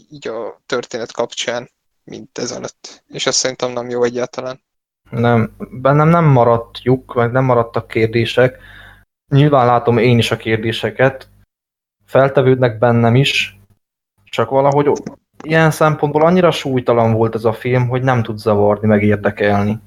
így 0.09 0.27
a 0.27 0.61
történet 0.65 1.11
kapcsán, 1.11 1.69
mint 2.05 2.37
ezelőtt. 2.37 3.03
És 3.07 3.25
ez 3.25 3.35
szerintem 3.35 3.71
nem 3.71 3.89
jó 3.89 4.03
egyáltalán. 4.03 4.59
Nem, 5.09 5.55
bennem 5.57 6.07
nem 6.07 6.25
maradt 6.25 6.83
lyuk, 6.83 7.13
meg 7.13 7.31
nem 7.31 7.43
maradtak 7.43 7.87
kérdések. 7.87 8.57
Nyilván 9.31 9.65
látom 9.65 9.97
én 9.97 10.17
is 10.17 10.31
a 10.31 10.37
kérdéseket, 10.37 11.29
feltevődnek 12.05 12.77
bennem 12.77 13.15
is, 13.15 13.59
csak 14.23 14.49
valahogy 14.49 14.91
ilyen 15.43 15.71
szempontból 15.71 16.25
annyira 16.25 16.51
súlytalan 16.51 17.13
volt 17.13 17.35
ez 17.35 17.45
a 17.45 17.53
film, 17.53 17.87
hogy 17.87 18.01
nem 18.01 18.23
tud 18.23 18.37
zavarni, 18.37 18.87
meg 18.87 19.03
érdekelni, 19.03 19.79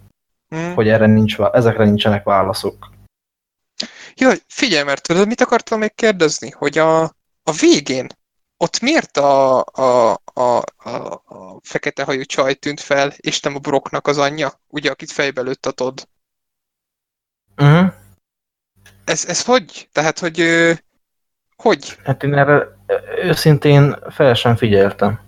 Hm? 0.49 0.73
hogy 0.75 0.89
erre 0.89 1.07
nincs, 1.07 1.39
ezekre 1.39 1.85
nincsenek 1.85 2.25
válaszok. 2.25 2.91
Jaj, 4.15 4.39
figyelj, 4.47 4.85
mert 4.85 5.03
tudod, 5.03 5.27
mit 5.27 5.41
akartam 5.41 5.79
még 5.79 5.95
kérdezni? 5.95 6.51
Hogy 6.51 6.79
a, 6.79 7.03
a 7.43 7.53
végén, 7.61 8.07
ott 8.61 8.81
miért 8.81 9.17
a, 9.17 9.65
a, 9.65 10.11
a, 10.25 10.63
a, 10.77 11.23
a 11.25 11.61
fekete 11.63 12.05
hajú 12.05 12.23
csaj 12.23 12.55
tűnt 12.55 12.81
fel, 12.81 13.13
és 13.17 13.41
nem 13.41 13.55
a 13.55 13.59
Brocknak 13.59 14.07
az 14.07 14.19
anyja? 14.19 14.61
Ugye, 14.69 14.91
akit 14.91 15.11
fejbe 15.11 15.41
lőtt 15.41 15.67
a 15.67 15.71
Todd. 15.71 16.07
Uh-huh. 17.57 17.93
Ez, 19.05 19.25
ez 19.25 19.45
hogy? 19.45 19.89
Tehát, 19.93 20.19
hogy... 20.19 20.43
Hogy? 21.57 21.99
Hát 22.05 22.23
én 22.23 22.35
erre 22.35 22.69
őszintén 23.23 23.97
fel 24.11 24.35
sem 24.35 24.57
figyeltem. 24.57 25.27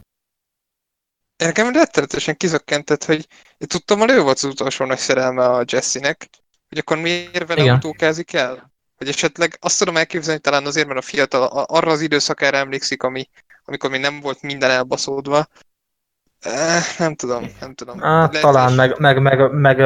Engem 1.37 1.73
rettenetesen 1.73 2.37
kizökkentett, 2.37 3.05
hogy 3.05 3.27
tudtam, 3.59 3.99
hogy 3.99 4.11
ő 4.11 4.21
volt 4.21 4.37
az 4.37 4.45
utolsó 4.45 4.85
nagy 4.85 4.99
szerelme 4.99 5.45
a 5.45 5.65
Jesse-nek, 5.67 6.29
hogy 6.69 6.79
akkor 6.79 6.97
miért 6.97 7.47
vele 7.47 7.63
Igen. 7.63 7.75
autókázik 7.75 8.33
el? 8.33 8.71
Hogy 9.01 9.09
esetleg 9.09 9.57
azt 9.61 9.79
tudom 9.79 9.97
elképzelni, 9.97 10.41
talán 10.41 10.67
azért, 10.67 10.87
mert 10.87 10.99
a 10.99 11.03
fiatal 11.03 11.43
arra 11.67 11.91
az 11.91 12.01
időszakára 12.01 12.57
emlékszik, 12.57 13.03
ami, 13.03 13.29
amikor 13.65 13.91
még 13.91 14.01
nem 14.01 14.21
volt 14.21 14.43
minden 14.43 14.71
elbaszódva. 14.71 15.47
Nem 16.99 17.15
tudom, 17.15 17.51
nem 17.61 17.75
tudom. 17.75 18.01
Hát, 18.01 18.33
Lehet, 18.33 18.41
talán 18.41 18.73
meg, 18.73 18.99
meg, 18.99 19.21
meg, 19.23 19.53
meg 19.53 19.77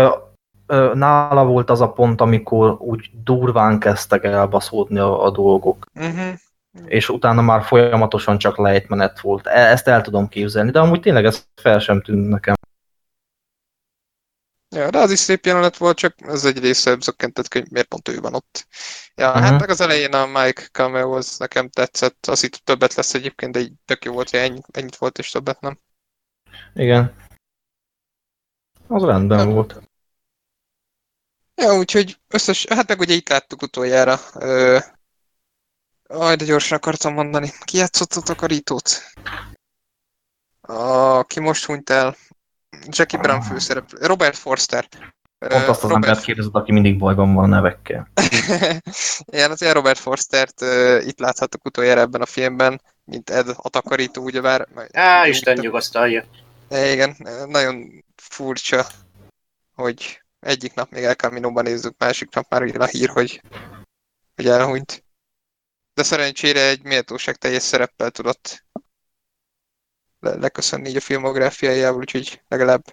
nála 0.94 1.44
volt 1.44 1.70
az 1.70 1.80
a 1.80 1.92
pont, 1.92 2.20
amikor 2.20 2.76
úgy 2.80 3.10
durván 3.24 3.78
kezdtek 3.78 4.24
elbaszódni 4.24 4.98
a, 4.98 5.24
a 5.24 5.30
dolgok, 5.30 5.86
Mhm. 5.92 6.28
és 6.86 7.08
utána 7.08 7.42
már 7.42 7.64
folyamatosan 7.64 8.38
csak 8.38 8.56
lejtmenet 8.56 9.20
volt. 9.20 9.46
E- 9.46 9.70
Ezt 9.70 9.88
el 9.88 10.02
tudom 10.02 10.28
képzelni, 10.28 10.70
de 10.70 10.80
amúgy 10.80 11.00
tényleg 11.00 11.24
ez 11.24 11.46
fel 11.54 11.78
sem 11.78 12.02
tűnt 12.02 12.28
nekem. 12.28 12.54
Ja, 14.74 14.90
de 14.90 14.98
az 14.98 15.10
is 15.10 15.18
szép 15.18 15.46
jelenet 15.46 15.76
volt, 15.76 15.96
csak 15.96 16.14
ez 16.20 16.44
egy 16.44 16.58
része 16.58 16.96
zökkentett, 17.00 17.52
hogy 17.52 17.70
miért 17.70 17.88
pont 17.88 18.08
ő 18.08 18.20
van 18.20 18.34
ott. 18.34 18.66
Ja, 19.14 19.30
Mhm. 19.30 19.38
hát 19.42 19.60
meg 19.60 19.68
az 19.70 19.80
elején 19.80 20.12
a 20.12 20.26
Mike 20.26 20.62
cameo 20.72 21.16
az 21.16 21.38
nekem 21.38 21.68
tetszett, 21.68 22.26
az 22.26 22.42
itt 22.42 22.54
többet 22.54 22.94
lesz 22.94 23.14
egyébként, 23.14 23.52
de 23.52 23.58
így 23.60 23.72
tök 23.84 24.04
jó 24.04 24.12
volt, 24.12 24.30
hogy 24.30 24.38
ennyi, 24.40 24.60
ennyit 24.70 24.96
volt 24.96 25.18
és 25.18 25.30
többet 25.30 25.60
nem. 25.60 25.78
Igen. 26.74 27.16
Az 28.88 29.02
rendben 29.04 29.38
Nem. 29.38 29.50
volt. 29.50 29.80
Ja, 31.54 31.76
úgyhogy 31.76 32.20
összes, 32.28 32.66
hát 32.68 32.88
meg 32.88 33.00
ugye 33.00 33.14
itt 33.14 33.28
láttuk 33.28 33.62
utoljára. 33.62 34.18
Ö... 34.34 34.78
Aj, 36.08 36.36
de 36.36 36.44
gyorsan 36.44 36.76
akartam 36.78 37.12
mondani. 37.14 37.50
Ki 37.64 37.76
játszott 37.76 38.12
a 38.12 38.20
takarítót? 38.20 39.02
Aki 40.60 41.40
most 41.40 41.64
hunyt 41.64 41.90
el. 41.90 42.16
Jackie 42.88 43.18
Brown 43.18 43.42
főszerep. 43.42 44.04
Robert 44.06 44.36
Forster. 44.36 44.88
Pont 45.38 45.68
azt 45.68 45.84
az 45.84 45.90
embert 45.90 46.24
kérdezed, 46.24 46.54
aki 46.54 46.72
mindig 46.72 46.98
bajban 46.98 47.34
van 47.34 47.44
a 47.44 47.46
nevekkel. 47.46 48.08
Igen, 49.24 49.50
az 49.50 49.62
ilyen 49.62 49.74
Robert 49.74 49.98
Forstert 49.98 50.60
uh, 50.60 51.06
itt 51.06 51.18
láthattuk 51.18 51.64
utoljára 51.64 52.00
ebben 52.00 52.20
a 52.20 52.26
filmben, 52.26 52.80
mint 53.04 53.30
Ed 53.30 53.48
a 53.56 53.68
takarító, 53.68 54.22
ugyebár. 54.22 54.68
Á, 54.92 55.26
Isten 55.26 55.58
nyugasztalja. 55.58 56.24
Igen, 56.70 57.16
nagyon 57.46 58.04
furcsa, 58.16 58.86
hogy 59.74 60.22
egyik 60.40 60.74
nap 60.74 60.90
még 60.90 61.04
El 61.04 61.14
Camino-ban 61.14 61.64
nézzük, 61.64 61.94
másik 61.98 62.34
nap 62.34 62.46
már 62.48 62.62
jön 62.62 62.80
a 62.80 62.86
hír, 62.86 63.08
hogy, 63.08 63.42
hogy 64.34 64.46
elhunyt. 64.46 65.04
De 65.94 66.02
szerencsére 66.02 66.68
egy 66.68 66.82
méltóság 66.82 67.36
teljes 67.36 67.62
szereppel 67.62 68.10
tudott 68.10 68.64
leköszönni 70.24 70.88
így 70.88 70.96
a 70.96 71.00
filmográfiájából, 71.00 72.00
úgyhogy 72.00 72.40
legalább 72.48 72.84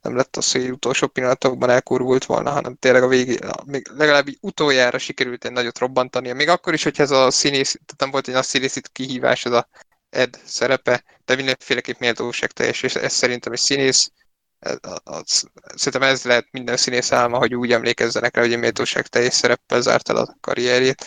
nem 0.00 0.16
lett 0.16 0.36
az, 0.36 0.52
hogy 0.52 0.70
utolsó 0.70 1.06
pillanatokban 1.06 1.70
elkurvult 1.70 2.24
volna, 2.24 2.50
hanem 2.50 2.76
tényleg 2.76 3.02
a 3.02 3.08
végé, 3.08 3.38
még 3.64 3.88
legalább 3.96 4.26
utoljára 4.40 4.98
sikerült 4.98 5.44
egy 5.44 5.52
nagyot 5.52 5.78
robbantania. 5.78 6.34
Még 6.34 6.48
akkor 6.48 6.74
is, 6.74 6.82
hogy 6.82 7.00
ez 7.00 7.10
a 7.10 7.30
színész, 7.30 7.72
tehát 7.72 8.00
nem 8.00 8.10
volt 8.10 8.28
egy 8.28 8.34
nagy 8.34 8.44
színészi 8.44 8.80
kihívás 8.92 9.44
ez 9.44 9.52
a 9.52 9.68
Ed 10.10 10.40
szerepe, 10.44 11.04
de 11.24 11.34
mindenféleképp 11.34 11.98
méltóság 11.98 12.50
teljes, 12.50 12.82
és 12.82 12.94
ez 12.94 13.12
szerintem 13.12 13.52
egy 13.52 13.58
színész 13.58 14.10
Ez- 14.58 14.78
Az, 15.04 15.50
szerintem 15.74 16.08
ez 16.08 16.24
lehet 16.24 16.46
minden 16.50 16.76
színész 16.76 17.12
álma, 17.12 17.38
hogy 17.38 17.54
úgy 17.54 17.72
emlékezzenek 17.72 18.34
rá, 18.34 18.42
hogy 18.42 18.52
a 18.52 18.58
méltóság 18.58 19.06
teljes 19.06 19.34
szereppel 19.34 19.80
zárt 19.80 20.08
el 20.08 20.16
a 20.16 20.36
karrierjét. 20.40 21.06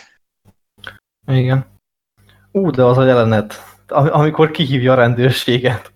Igen. 1.28 1.82
Ú, 2.52 2.72
de 2.72 2.84
az 2.84 2.98
a 2.98 3.06
jelenet, 3.06 3.77
amikor 3.92 4.52
kihívja 4.52 4.92
a 4.92 4.96
rendőrséget. 4.96 5.94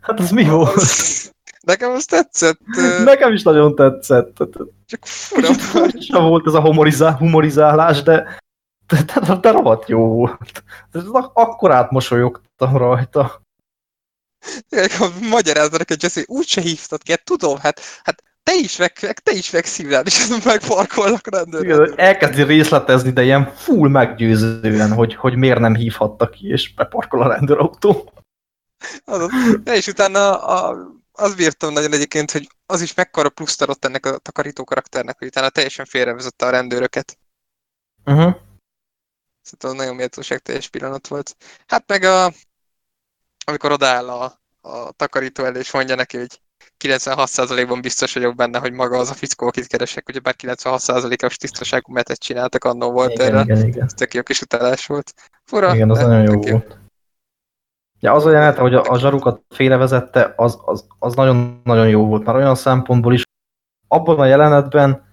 Hát 0.00 0.18
az 0.20 0.30
mi 0.30 0.44
volt? 0.44 0.74
Az- 0.76 1.30
Nekem 1.62 1.90
az 1.90 2.04
tetszett, 2.04 2.58
Nekem 3.04 3.32
is 3.32 3.42
nagyon 3.42 3.74
tetszett. 3.74 4.36
csak 4.86 5.06
fura 5.06 5.48
Kicsit 5.86 6.12
volt. 6.12 6.46
ez 6.46 6.54
a 6.54 6.60
humorizál, 6.60 7.16
humorizálás, 7.16 8.02
de, 8.02 8.38
de, 8.86 9.02
de, 9.20 9.36
de 9.36 9.50
rohadt 9.50 9.88
jó 9.88 10.06
volt. 10.06 10.64
Akkor 11.32 11.70
átmosolyogtam 11.72 12.76
rajta. 12.76 13.42
Magyarázza 15.30 15.76
neki, 15.78 15.94
hogy 16.12 16.24
úgyse 16.26 16.60
hívtad 16.60 17.02
ki, 17.02 17.10
hát 17.10 17.24
tudom, 17.24 17.58
hát, 17.58 17.80
hát 18.02 18.22
te 18.42 18.54
is 18.54 18.76
meg, 18.76 18.92
te 18.92 19.32
is 19.32 19.50
megszívnál, 19.50 20.06
és 20.06 20.22
azon 20.22 20.40
megparkolnak 20.52 21.30
rendőrök. 21.30 21.98
elkezdi 21.98 22.42
részletezni, 22.42 23.10
de 23.10 23.22
ilyen 23.22 23.54
full 23.54 23.88
meggyőzően, 23.88 24.92
hogy, 24.92 25.14
hogy 25.14 25.36
miért 25.36 25.58
nem 25.58 25.74
hívhatta 25.74 26.28
ki, 26.28 26.48
és 26.48 26.74
beparkol 26.74 27.22
a 27.22 27.28
rendőrautó. 27.28 28.12
Azaz. 29.04 29.30
És 29.64 29.86
utána 29.86 30.44
a, 30.44 30.76
az 31.12 31.34
bírtam 31.34 31.72
nagyon 31.72 31.92
egyébként, 31.92 32.30
hogy 32.30 32.48
az 32.66 32.80
is 32.80 32.94
mekkora 32.94 33.28
pluszt 33.28 33.62
adott 33.62 33.84
ennek 33.84 34.06
a 34.06 34.18
takarító 34.18 34.64
karakternek, 34.64 35.18
hogy 35.18 35.26
utána 35.26 35.48
teljesen 35.48 35.84
félrevezette 35.84 36.46
a 36.46 36.50
rendőröket. 36.50 37.18
Uh-huh. 38.04 38.34
Szerintem 39.42 39.76
nagyon 39.76 39.94
méltóság 39.94 40.38
teljes 40.38 40.68
pillanat 40.68 41.06
volt. 41.06 41.36
Hát 41.66 41.84
meg 41.86 42.02
a, 42.02 42.32
amikor 43.44 43.72
odaáll 43.72 44.08
a, 44.08 44.40
a 44.60 44.92
takarító 44.92 45.44
elé, 45.44 45.58
és 45.58 45.72
mondja 45.72 45.94
neki, 45.94 46.16
hogy 46.16 46.40
96%-ban 46.82 47.80
biztos 47.80 48.14
vagyok 48.14 48.34
benne, 48.34 48.58
hogy 48.58 48.72
maga 48.72 48.98
az 48.98 49.10
a 49.10 49.14
fickó, 49.14 49.46
akit 49.46 49.66
keresek, 49.66 50.08
ugye 50.08 50.20
bár 50.20 50.34
96%-os 50.38 51.36
tisztaságú 51.36 51.92
metet 51.92 52.18
csináltak 52.18 52.64
annó 52.64 52.90
volt 52.90 53.12
Igen, 53.12 53.26
erre. 53.26 53.40
igen, 53.40 53.66
igen. 53.66 53.84
Ez 53.84 53.92
tök 53.92 54.14
jó 54.14 54.22
kis 54.22 54.40
utalás 54.40 54.86
volt. 54.86 55.14
Fura, 55.44 55.74
Igen, 55.74 55.90
az 55.90 55.98
nagyon 55.98 56.22
jó 56.22 56.40
tök 56.40 56.50
volt. 56.50 56.76
Ja, 58.00 58.12
az 58.12 58.26
a 58.26 58.30
jelenet, 58.30 58.58
hogy 58.58 58.74
a, 58.74 58.82
a 58.88 58.98
zsarukat 58.98 59.42
félrevezette, 59.48 60.32
az, 60.36 60.58
az, 60.64 60.86
az 60.98 61.14
nagyon-nagyon 61.14 61.88
jó 61.88 62.06
volt, 62.06 62.24
már 62.24 62.36
olyan 62.36 62.54
szempontból 62.54 63.12
is. 63.12 63.22
Abban 63.88 64.18
a 64.18 64.24
jelenetben 64.24 65.10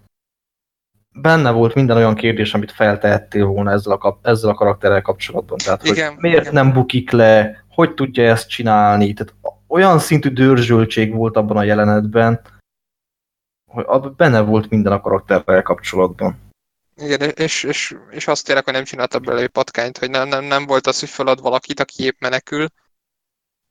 benne 1.22 1.52
volt 1.52 1.74
minden 1.74 1.98
olyan 1.98 2.16
kérdés, 2.16 2.54
amit 2.54 2.72
feltehettél 2.72 3.46
volna 3.46 3.72
ezzel 3.72 3.94
a, 3.94 3.98
kap, 3.98 4.28
ezzel 4.28 4.50
a 4.50 4.54
karakterrel 4.54 5.02
kapcsolatban. 5.02 5.58
Tehát, 5.58 5.82
hogy 5.82 5.90
Igen, 5.90 6.14
miért 6.18 6.41
igen. 6.41 6.54
nem 6.54 6.74
bukik 6.74 7.12
le, 7.12 7.64
hogy 7.70 7.94
tudja 7.94 8.24
ezt 8.24 8.50
csinálni. 8.50 9.14
Tehát 9.14 9.34
olyan 9.70 10.00
szintű 10.00 10.30
dörzsöltség 10.30 11.14
volt 11.14 11.36
abban 11.36 11.58
a 11.58 11.64
jelenetben, 11.64 12.41
hogy 13.72 13.86
abban 13.88 14.14
benne 14.18 14.40
volt 14.40 14.70
minden 14.70 14.91
a 14.91 15.02
karakterrel 15.02 15.62
kapcsolatban. 15.62 16.48
Igen, 16.96 17.30
és, 17.30 17.64
és, 17.64 17.96
és 18.10 18.28
azt 18.28 18.46
tényleg, 18.46 18.64
hogy 18.64 18.74
nem 18.74 18.84
csinálta 18.84 19.20
belőle 19.20 19.48
patkányt, 19.48 19.98
hogy 19.98 20.10
nem, 20.10 20.28
nem, 20.28 20.44
nem 20.44 20.66
volt 20.66 20.88
az, 20.88 21.00
hogy 21.00 21.10
felad 21.10 21.41
valakit, 21.41 21.80
aki 21.80 22.04
épp 22.04 22.20
menekül, 22.20 22.68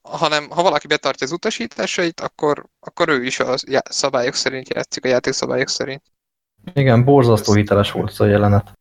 hanem 0.03 0.51
ha 0.51 0.62
valaki 0.62 0.87
betartja 0.87 1.27
az 1.27 1.33
utasításait, 1.33 2.20
akkor, 2.20 2.66
akkor 2.81 3.09
ő 3.09 3.25
is 3.25 3.41
a 3.41 3.55
szabályok 3.91 4.35
szerint 4.35 4.75
játszik, 4.75 5.05
a 5.05 5.09
játékszabályok 5.09 5.69
szerint. 5.69 6.03
Igen, 6.73 7.05
borzasztó 7.05 7.53
hiteles 7.53 7.91
volt 7.93 8.11
ez 8.11 8.20
a 8.20 8.27
jelenet. 8.27 8.73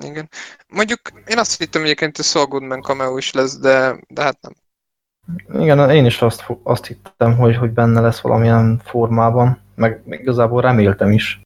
Igen. 0.00 0.28
Mondjuk 0.68 1.00
én 1.26 1.38
azt 1.38 1.58
hittem 1.58 1.82
egyébként, 1.82 2.16
hogy 2.16 2.24
Saul 2.24 2.46
Goodman 2.46 2.82
cameo 2.82 3.16
is 3.16 3.32
lesz, 3.32 3.58
de, 3.58 4.04
de 4.08 4.22
hát 4.22 4.40
nem. 4.40 4.52
Igen, 5.52 5.90
én 5.90 6.06
is 6.06 6.22
azt, 6.22 6.44
azt 6.62 6.86
hittem, 6.86 7.36
hogy, 7.36 7.56
hogy 7.56 7.70
benne 7.70 8.00
lesz 8.00 8.20
valamilyen 8.20 8.80
formában, 8.84 9.60
meg 9.74 10.02
igazából 10.06 10.60
reméltem 10.60 11.10
is. 11.10 11.42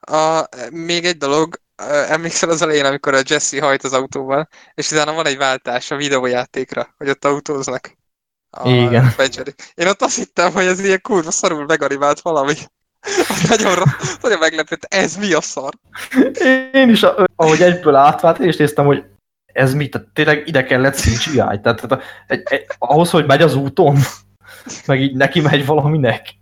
A, 0.00 0.48
még 0.70 1.04
egy 1.04 1.16
dolog, 1.16 1.60
emlékszel 2.08 2.50
az 2.50 2.62
elején, 2.62 2.84
amikor 2.84 3.14
a 3.14 3.22
Jesse 3.26 3.62
hajt 3.62 3.82
az 3.82 3.92
autóval, 3.92 4.48
és 4.74 4.90
utána 4.90 5.12
van 5.12 5.26
egy 5.26 5.36
váltás 5.36 5.90
a 5.90 5.96
videójátékra, 5.96 6.94
hogy 6.96 7.08
ott 7.08 7.24
autóznak. 7.24 7.96
A 8.50 8.68
Igen. 8.68 9.12
Badger. 9.16 9.46
Én 9.74 9.86
ott 9.86 10.02
azt 10.02 10.16
hittem, 10.16 10.52
hogy 10.52 10.64
ez 10.64 10.80
ilyen 10.80 11.00
kurva 11.02 11.30
szarul 11.30 11.64
megarivált 11.64 12.20
valami. 12.20 12.54
Nagyon, 13.48 13.76
nagyon 14.20 14.38
meglepett, 14.38 14.84
ez 14.84 15.16
mi 15.16 15.32
a 15.32 15.40
szar? 15.40 15.74
Én 16.72 16.88
is, 16.88 17.02
ahogy 17.36 17.62
egyből 17.62 17.94
átvált, 17.94 18.38
én 18.38 18.48
is 18.48 18.56
néztem, 18.56 18.84
hogy 18.86 19.04
ez 19.56 19.74
mit, 19.74 19.90
tehát 19.90 20.08
tényleg 20.12 20.48
ide 20.48 20.64
kellett 20.64 20.94
CGI, 20.94 21.34
tehát, 21.36 21.60
tehát 21.62 22.00
egy, 22.26 22.42
egy, 22.44 22.66
ahhoz, 22.78 23.10
hogy 23.10 23.26
megy 23.26 23.42
az 23.42 23.54
úton, 23.54 23.96
meg 24.86 25.00
így 25.00 25.16
neki 25.16 25.40
megy 25.40 25.66
valaminek. 25.66 26.34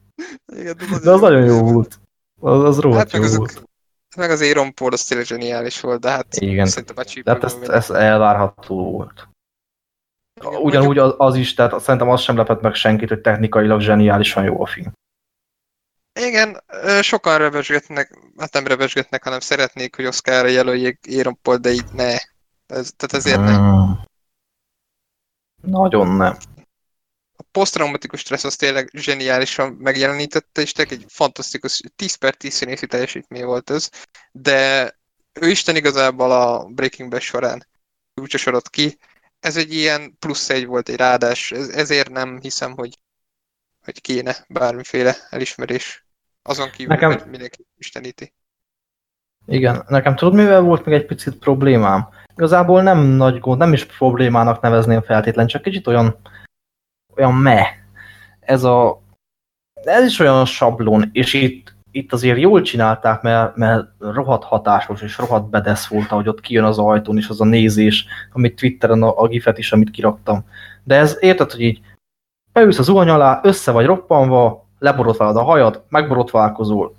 Igen, 0.46 0.76
De 1.02 1.10
az 1.10 1.20
nagyon 1.20 1.44
jó 1.44 1.62
volt. 1.72 2.00
Az, 2.40 2.62
az 2.64 2.78
rohadt 2.78 3.10
Hát 3.10 3.20
jó 3.20 3.22
azok, 3.22 3.38
volt. 3.38 3.62
meg 4.16 4.30
az 4.30 4.42
Aaron 4.42 4.74
Paul, 4.74 4.92
az 4.92 5.04
tényleg 5.04 5.26
zseniális 5.26 5.80
volt, 5.80 6.00
de 6.00 6.10
hát 6.10 6.26
Igen. 6.36 6.66
szerintem 6.66 6.96
a 6.98 7.02
De 7.02 7.08
csípőből 7.08 7.40
hát 7.40 7.60
megy. 7.60 7.68
ez 7.70 7.90
elvárható 7.90 8.90
volt. 8.90 9.28
Igen, 10.40 10.60
Ugyanúgy 10.60 10.98
az, 10.98 11.14
az 11.16 11.34
is, 11.36 11.54
tehát 11.54 11.80
szerintem 11.80 12.08
az 12.10 12.20
sem 12.20 12.36
lepett 12.36 12.60
meg 12.60 12.74
senkit, 12.74 13.08
hogy 13.08 13.20
technikailag 13.20 13.80
zseniálisan 13.80 14.44
jó 14.44 14.62
a 14.62 14.66
film. 14.66 14.92
Igen, 16.20 16.62
sokan 17.00 17.38
revesgetnek, 17.38 18.18
hát 18.36 18.52
nem 18.52 18.66
revesgetnek, 18.66 19.24
hanem 19.24 19.40
szeretnék, 19.40 19.96
hogy 19.96 20.06
Oscarra 20.06 20.48
jelöljék 20.48 20.98
Aaron 21.16 21.38
Paul, 21.42 21.56
de 21.56 21.70
így 21.70 21.84
ne. 21.92 22.16
Ez, 22.74 22.92
tehát 22.96 23.26
ezért 23.26 23.40
nem. 23.40 23.54
Hmm. 23.54 24.04
Nagyon 25.62 26.06
nem. 26.06 26.36
A 27.36 27.42
posztraumatikus 27.50 28.20
stressz 28.20 28.44
az 28.44 28.56
tényleg 28.56 28.90
zseniálisan 28.92 29.72
megjelenítette, 29.72 30.60
és 30.60 30.72
tényleg 30.72 30.98
egy 30.98 31.04
fantasztikus 31.08 31.80
10 31.96 32.14
per 32.14 32.34
10 32.34 32.54
színészi 32.54 32.86
teljesítmény 32.86 33.44
volt 33.44 33.70
ez, 33.70 33.90
de 34.32 34.90
ő 35.32 35.48
Isten 35.48 35.76
igazából 35.76 36.30
a 36.30 36.64
Breaking 36.64 37.10
Bad 37.10 37.20
során 37.20 37.66
csúcsosodott 38.14 38.70
ki. 38.70 38.98
Ez 39.40 39.56
egy 39.56 39.72
ilyen 39.72 40.16
plusz 40.18 40.50
egy 40.50 40.66
volt, 40.66 40.88
egy 40.88 40.96
ráadás, 40.96 41.52
ez, 41.52 41.68
ezért 41.68 42.10
nem 42.10 42.40
hiszem, 42.40 42.72
hogy, 42.72 42.98
hogy 43.84 44.00
kéne 44.00 44.44
bármiféle 44.48 45.16
elismerés. 45.30 46.06
Azon 46.42 46.70
kívül, 46.70 46.94
Nekem- 46.94 47.12
hogy 47.12 47.30
mindenki 47.30 47.66
isteníti. 47.76 48.34
Igen, 49.46 49.84
nekem 49.88 50.16
tudod, 50.16 50.34
mivel 50.34 50.60
volt 50.60 50.84
még 50.84 50.94
egy 50.94 51.06
picit 51.06 51.38
problémám? 51.38 52.08
Igazából 52.36 52.82
nem 52.82 52.98
nagy 52.98 53.38
gond, 53.38 53.58
nem 53.58 53.72
is 53.72 53.84
problémának 53.84 54.60
nevezném 54.60 55.02
feltétlen, 55.02 55.46
csak 55.46 55.62
kicsit 55.62 55.86
olyan, 55.86 56.16
olyan 57.16 57.34
me. 57.34 57.66
Ez 58.40 58.64
a, 58.64 59.02
ez 59.84 60.04
is 60.04 60.18
olyan 60.18 60.44
sablon, 60.44 61.10
és 61.12 61.32
itt, 61.34 61.74
itt 61.90 62.12
azért 62.12 62.38
jól 62.38 62.62
csinálták, 62.62 63.22
mert, 63.22 63.56
mert 63.56 63.86
rohadt 63.98 64.44
hatásos 64.44 65.02
és 65.02 65.18
rohadt 65.18 65.50
bedesz 65.50 65.86
volt, 65.86 66.10
ahogy 66.10 66.28
ott 66.28 66.40
kijön 66.40 66.64
az 66.64 66.78
ajtón, 66.78 67.16
és 67.16 67.28
az 67.28 67.40
a 67.40 67.44
nézés, 67.44 68.06
amit 68.32 68.56
Twitteren 68.56 69.02
a, 69.02 69.18
a 69.20 69.26
gifet 69.28 69.58
is, 69.58 69.72
amit 69.72 69.90
kiraktam. 69.90 70.44
De 70.84 70.96
ez 70.96 71.16
érted, 71.20 71.50
hogy 71.50 71.60
így 71.60 71.80
beülsz 72.52 72.78
az 72.78 72.84
zuhany 72.84 73.08
alá, 73.08 73.40
össze 73.42 73.70
vagy 73.72 73.86
roppanva, 73.86 74.68
leborotválod 74.78 75.36
a 75.36 75.42
hajad, 75.42 75.84
megborotválkozol, 75.88 76.94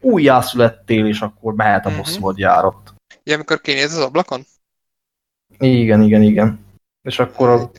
újjászülettél, 0.00 1.06
és 1.06 1.20
akkor 1.20 1.54
mehet 1.54 1.86
a 1.86 1.88
Mhm. 1.88 1.98
bosszúadjárat. 1.98 2.94
Ja, 3.24 3.34
amikor 3.34 3.60
kinéz 3.60 3.96
az 3.96 4.04
ablakon? 4.04 4.40
Igen, 5.58 6.02
igen, 6.02 6.22
igen. 6.22 6.64
És 7.02 7.18
akkor 7.18 7.48
a, 7.48 7.70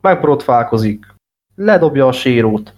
megborotválkozik, 0.00 1.06
ledobja 1.54 2.06
a 2.06 2.12
sérót, 2.12 2.74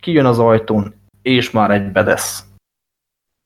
kijön 0.00 0.26
az 0.26 0.38
ajtón, 0.38 0.94
és 1.22 1.50
már 1.50 1.70
egy 1.70 1.92
bedesz. 1.92 2.44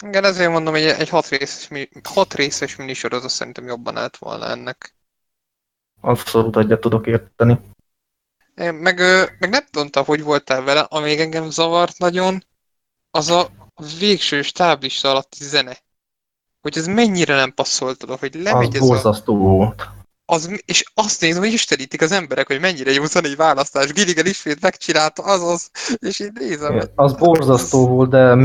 Igen, 0.04 0.24
ezért 0.24 0.50
mondom, 0.50 0.72
hogy 0.72 0.82
egy 0.82 1.08
hat 1.08 1.28
részes, 1.28 1.68
hat 2.02 2.34
részes 2.34 2.76
minisorozat 2.76 3.30
szerintem 3.30 3.66
jobban 3.66 3.96
állt 3.96 4.16
volna 4.16 4.46
ennek. 4.46 4.94
Abszolút 6.00 6.56
egyet 6.56 6.80
tudok 6.80 7.06
érteni. 7.06 7.60
Meg, 8.54 8.98
meg 9.38 9.50
nem 9.50 9.64
tudom, 9.70 10.04
hogy 10.04 10.22
voltál 10.22 10.62
vele, 10.62 10.80
amíg 10.80 11.20
engem 11.20 11.50
zavart 11.50 11.98
nagyon, 11.98 12.44
az 13.10 13.30
a 13.30 13.48
végső 13.98 14.42
stáblista 14.42 15.10
alatti 15.10 15.44
zene. 15.44 15.78
Hogy 16.60 16.78
ez 16.78 16.86
mennyire 16.86 17.34
nem 17.34 17.54
passzolt 17.54 18.02
oda, 18.02 18.16
hogy 18.16 18.36
Az 18.36 18.42
lemegy 18.42 18.74
ez 18.74 18.82
a, 18.82 18.86
borzasztó 18.86 19.36
volt. 19.36 19.88
Az, 20.24 20.62
és 20.64 20.84
azt 20.94 21.20
nézem, 21.20 21.42
hogy 21.42 21.52
istenítik 21.52 22.02
az 22.02 22.12
emberek, 22.12 22.46
hogy 22.46 22.60
mennyire 22.60 22.90
jó 22.90 23.04
zenei 23.04 23.34
választás. 23.34 23.92
Gilligan 23.92 24.26
ismét 24.26 24.60
megcsinálta, 24.60 25.22
azaz, 25.22 25.70
és 25.98 26.20
így 26.20 26.32
nézem, 26.32 26.72
hogy 26.72 26.90
Az 26.94 27.12
borzasztó 27.12 27.88
volt, 27.88 28.10
de 28.10 28.36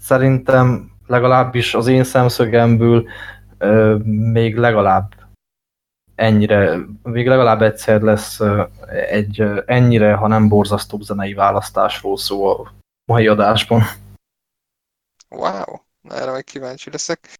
szerintem 0.00 0.90
legalábbis 1.06 1.74
az 1.74 1.86
én 1.86 2.04
szemszögemből 2.04 3.08
ö, 3.58 3.96
még 4.32 4.56
legalább 4.56 5.14
ennyire, 6.14 6.78
még 7.02 7.26
legalább 7.26 7.62
egyszer 7.62 8.00
lesz 8.00 8.40
egy 9.10 9.44
ennyire, 9.66 10.14
ha 10.14 10.26
nem 10.26 10.48
borzasztóbb 10.48 11.00
zenei 11.00 11.34
választásról 11.34 12.18
szó 12.18 12.46
a 12.46 12.72
mai 13.04 13.26
adásban. 13.26 13.82
Wow, 15.28 15.78
erre 16.08 16.30
majd 16.30 16.44
kíváncsi 16.44 16.90
leszek. 16.90 17.38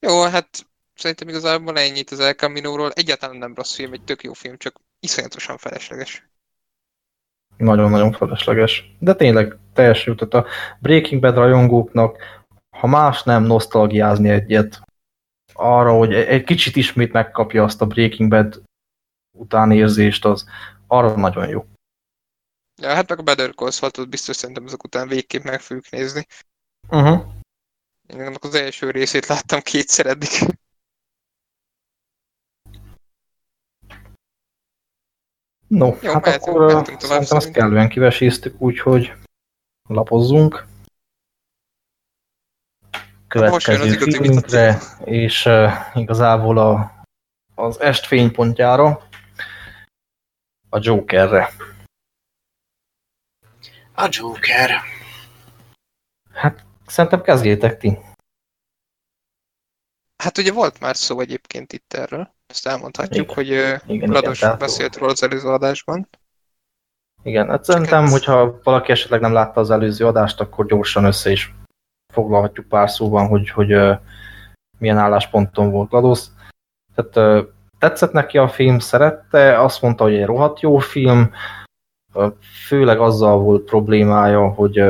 Jó, 0.00 0.22
hát 0.22 0.66
szerintem 0.94 1.28
igazából 1.28 1.78
ennyit 1.78 2.10
az 2.10 2.20
El 2.20 2.34
Camino-ról. 2.34 2.90
Egyáltalán 2.90 3.36
nem 3.36 3.54
rossz 3.54 3.74
film, 3.74 3.92
egy 3.92 4.02
tök 4.02 4.22
jó 4.22 4.32
film, 4.32 4.56
csak 4.56 4.80
iszonyatosan 5.00 5.58
felesleges. 5.58 6.28
nagyon-nagyon 7.56 8.12
felesleges. 8.12 8.96
De 8.98 9.14
tényleg 9.14 9.56
teljesen 9.72 10.16
tehát 10.16 10.46
a 10.46 10.50
Breaking 10.80 11.20
Bad 11.20 11.34
rajongóknak, 11.34 12.16
ha 12.70 12.86
más 12.86 13.22
nem 13.22 13.42
nosztalgiázni 13.42 14.28
egyet, 14.28 14.80
arra, 15.52 15.92
hogy 15.92 16.14
egy 16.14 16.44
kicsit 16.44 16.76
ismét 16.76 17.12
megkapja 17.12 17.64
azt 17.64 17.80
a 17.80 17.86
Breaking 17.86 18.30
Bad 18.30 18.62
utánérzést, 19.38 20.24
az 20.24 20.44
arra 20.86 21.16
nagyon 21.16 21.48
jó. 21.48 21.66
Ja, 22.82 22.94
hát 22.94 23.08
meg 23.08 23.18
a 23.18 23.22
Better 23.22 23.54
Call 23.54 23.70
Saul-t 23.70 24.08
biztos 24.08 24.36
szerintem 24.36 24.66
ezek 24.66 24.84
után 24.84 25.08
végképp 25.08 25.42
meg 25.42 25.60
fogjuk 25.60 25.90
nézni. 25.90 26.26
Uh 26.88 27.08
-huh. 27.08 27.26
Én 28.06 28.20
annak 28.20 28.44
az 28.44 28.54
első 28.54 28.90
részét 28.90 29.26
láttam 29.26 29.60
kétszer 29.60 30.06
eddig. 30.06 30.28
No, 35.66 35.86
Jó, 36.02 36.12
hát 36.12 36.24
mehetünk, 36.24 36.56
akkor 36.56 36.66
mehetünk 36.66 36.98
tovább, 36.98 37.22
szerintem 37.22 37.36
azt 37.36 37.50
kellően 37.50 37.88
kiveséztük, 37.88 38.60
úgyhogy 38.60 39.12
lapozzunk. 39.88 40.66
Következő 43.28 43.96
filmünkre, 43.96 44.78
és 45.04 45.46
uh, 45.46 45.72
igazából 45.94 46.58
a, 46.58 47.02
az 47.54 47.80
est 47.80 48.06
fénypontjára, 48.06 49.08
a 50.68 50.78
Jokerre. 50.80 51.48
A 53.94 54.08
Joker. 54.10 54.70
Hát 56.32 56.64
szerintem 56.86 57.22
kezdjétek 57.22 57.78
ti. 57.78 57.98
Hát 60.24 60.38
ugye 60.38 60.52
volt 60.52 60.80
már 60.80 60.96
szó 60.96 61.20
egyébként 61.20 61.72
itt 61.72 61.92
erről. 61.92 62.34
Ezt 62.46 62.66
elmondhatjuk, 62.66 63.30
igen. 63.30 63.34
hogy 63.34 63.48
igen, 63.94 64.10
Lados 64.10 64.38
igen, 64.38 64.58
beszélt 64.58 64.96
róla 64.96 65.12
az 65.12 65.22
előző 65.22 65.48
adásban. 65.48 66.08
Igen, 67.22 67.48
hát 67.48 67.64
szerintem, 67.64 68.06
hogyha 68.06 68.60
valaki 68.62 68.92
esetleg 68.92 69.20
nem 69.20 69.32
látta 69.32 69.60
az 69.60 69.70
előző 69.70 70.06
adást, 70.06 70.40
akkor 70.40 70.66
gyorsan 70.66 71.04
össze 71.04 71.30
is 71.30 71.54
foglalhatjuk 72.12 72.68
pár 72.68 72.90
szóban, 72.90 73.28
hogy, 73.28 73.50
hogy 73.50 73.74
uh, 73.74 73.98
milyen 74.78 74.98
állásponton 74.98 75.70
volt 75.70 75.92
Lados. 75.92 76.24
Tehát 76.94 77.44
tetszett 77.78 78.12
neki 78.12 78.38
a 78.38 78.48
film, 78.48 78.78
szerette, 78.78 79.60
azt 79.60 79.82
mondta, 79.82 80.04
hogy 80.04 80.14
egy 80.14 80.24
rohadt 80.24 80.60
jó 80.60 80.78
film, 80.78 81.32
főleg 82.66 83.00
azzal 83.00 83.38
volt 83.38 83.64
problémája, 83.64 84.48
hogy 84.48 84.82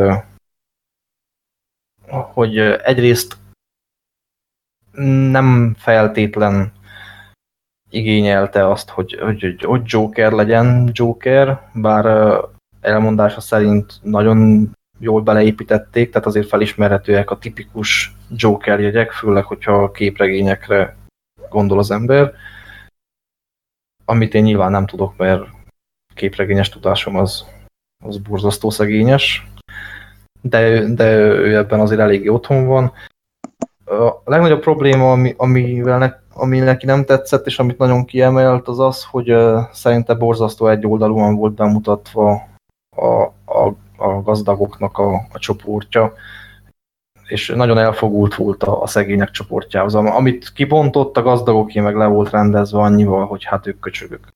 hogy 2.09 2.59
egyrészt 2.59 3.37
nem 5.31 5.75
feltétlen 5.79 6.73
igényelte 7.91 8.71
azt, 8.71 8.91
hogy, 8.91 9.19
hogy, 9.21 9.65
hogy 9.67 9.83
Joker 9.85 10.33
legyen 10.33 10.91
Joker, 10.93 11.69
bár 11.75 12.35
elmondása 12.81 13.41
szerint 13.41 13.93
nagyon 14.03 14.71
jól 14.99 15.23
beleépítették, 15.23 16.11
tehát 16.11 16.27
azért 16.27 16.49
felismerhetőek 16.49 17.31
a 17.31 17.39
tipikus 17.39 18.15
Joker 18.31 18.81
jegyek, 18.81 19.13
főleg, 19.13 19.45
hogyha 19.45 19.83
a 19.83 19.91
képregényekre 19.91 20.97
gondol 21.49 21.79
az 21.79 21.91
ember, 21.91 22.33
amit 24.05 24.35
én 24.35 24.43
nyilván 24.43 24.71
nem 24.71 24.87
tudok, 24.87 25.17
mert 25.17 25.47
képregényes 26.15 26.69
tudásom 26.69 27.17
az, 27.17 27.45
az 28.05 28.19
borzasztó 28.19 28.71
szegényes, 28.71 29.47
de, 30.41 30.89
de 30.95 31.17
ő 31.17 31.57
ebben 31.57 31.81
azért 31.81 32.01
elég 32.01 32.31
otthon 32.31 32.67
van. 32.67 32.93
A 33.85 34.31
legnagyobb 34.31 34.61
probléma, 34.61 35.13
ami, 35.13 35.35
amivel 35.37 35.99
ne, 35.99 36.13
ami 36.33 36.59
neki 36.59 36.87
nem 36.87 37.05
tetszett, 37.05 37.47
és 37.47 37.59
amit 37.59 37.79
nagyon 37.79 38.05
kiemelt, 38.05 38.69
az 38.69 38.79
az, 38.79 39.05
hogy 39.05 39.33
uh, 39.33 39.61
szerinte 39.73 40.15
borzasztó 40.15 40.69
egyoldalúan 40.69 41.35
volt 41.35 41.55
bemutatva 41.55 42.49
a, 42.97 43.23
a, 43.45 43.75
a 43.97 44.23
gazdagoknak 44.23 44.99
a, 44.99 45.15
a 45.15 45.39
csoportja, 45.39 46.13
és 47.27 47.49
nagyon 47.49 47.79
elfogult 47.79 48.35
volt 48.35 48.63
a, 48.63 48.83
a 48.83 48.87
szegények 48.87 49.31
csoportjához. 49.31 49.95
Amit 49.95 50.53
kibontott, 50.53 51.17
a 51.17 51.23
gazdagoké 51.23 51.81
meg 51.81 51.97
le 51.97 52.07
volt 52.07 52.31
rendezve 52.31 52.79
annyival, 52.79 53.27
hogy 53.27 53.45
hát 53.45 53.67
ők 53.67 53.79
köcsögök. 53.79 54.29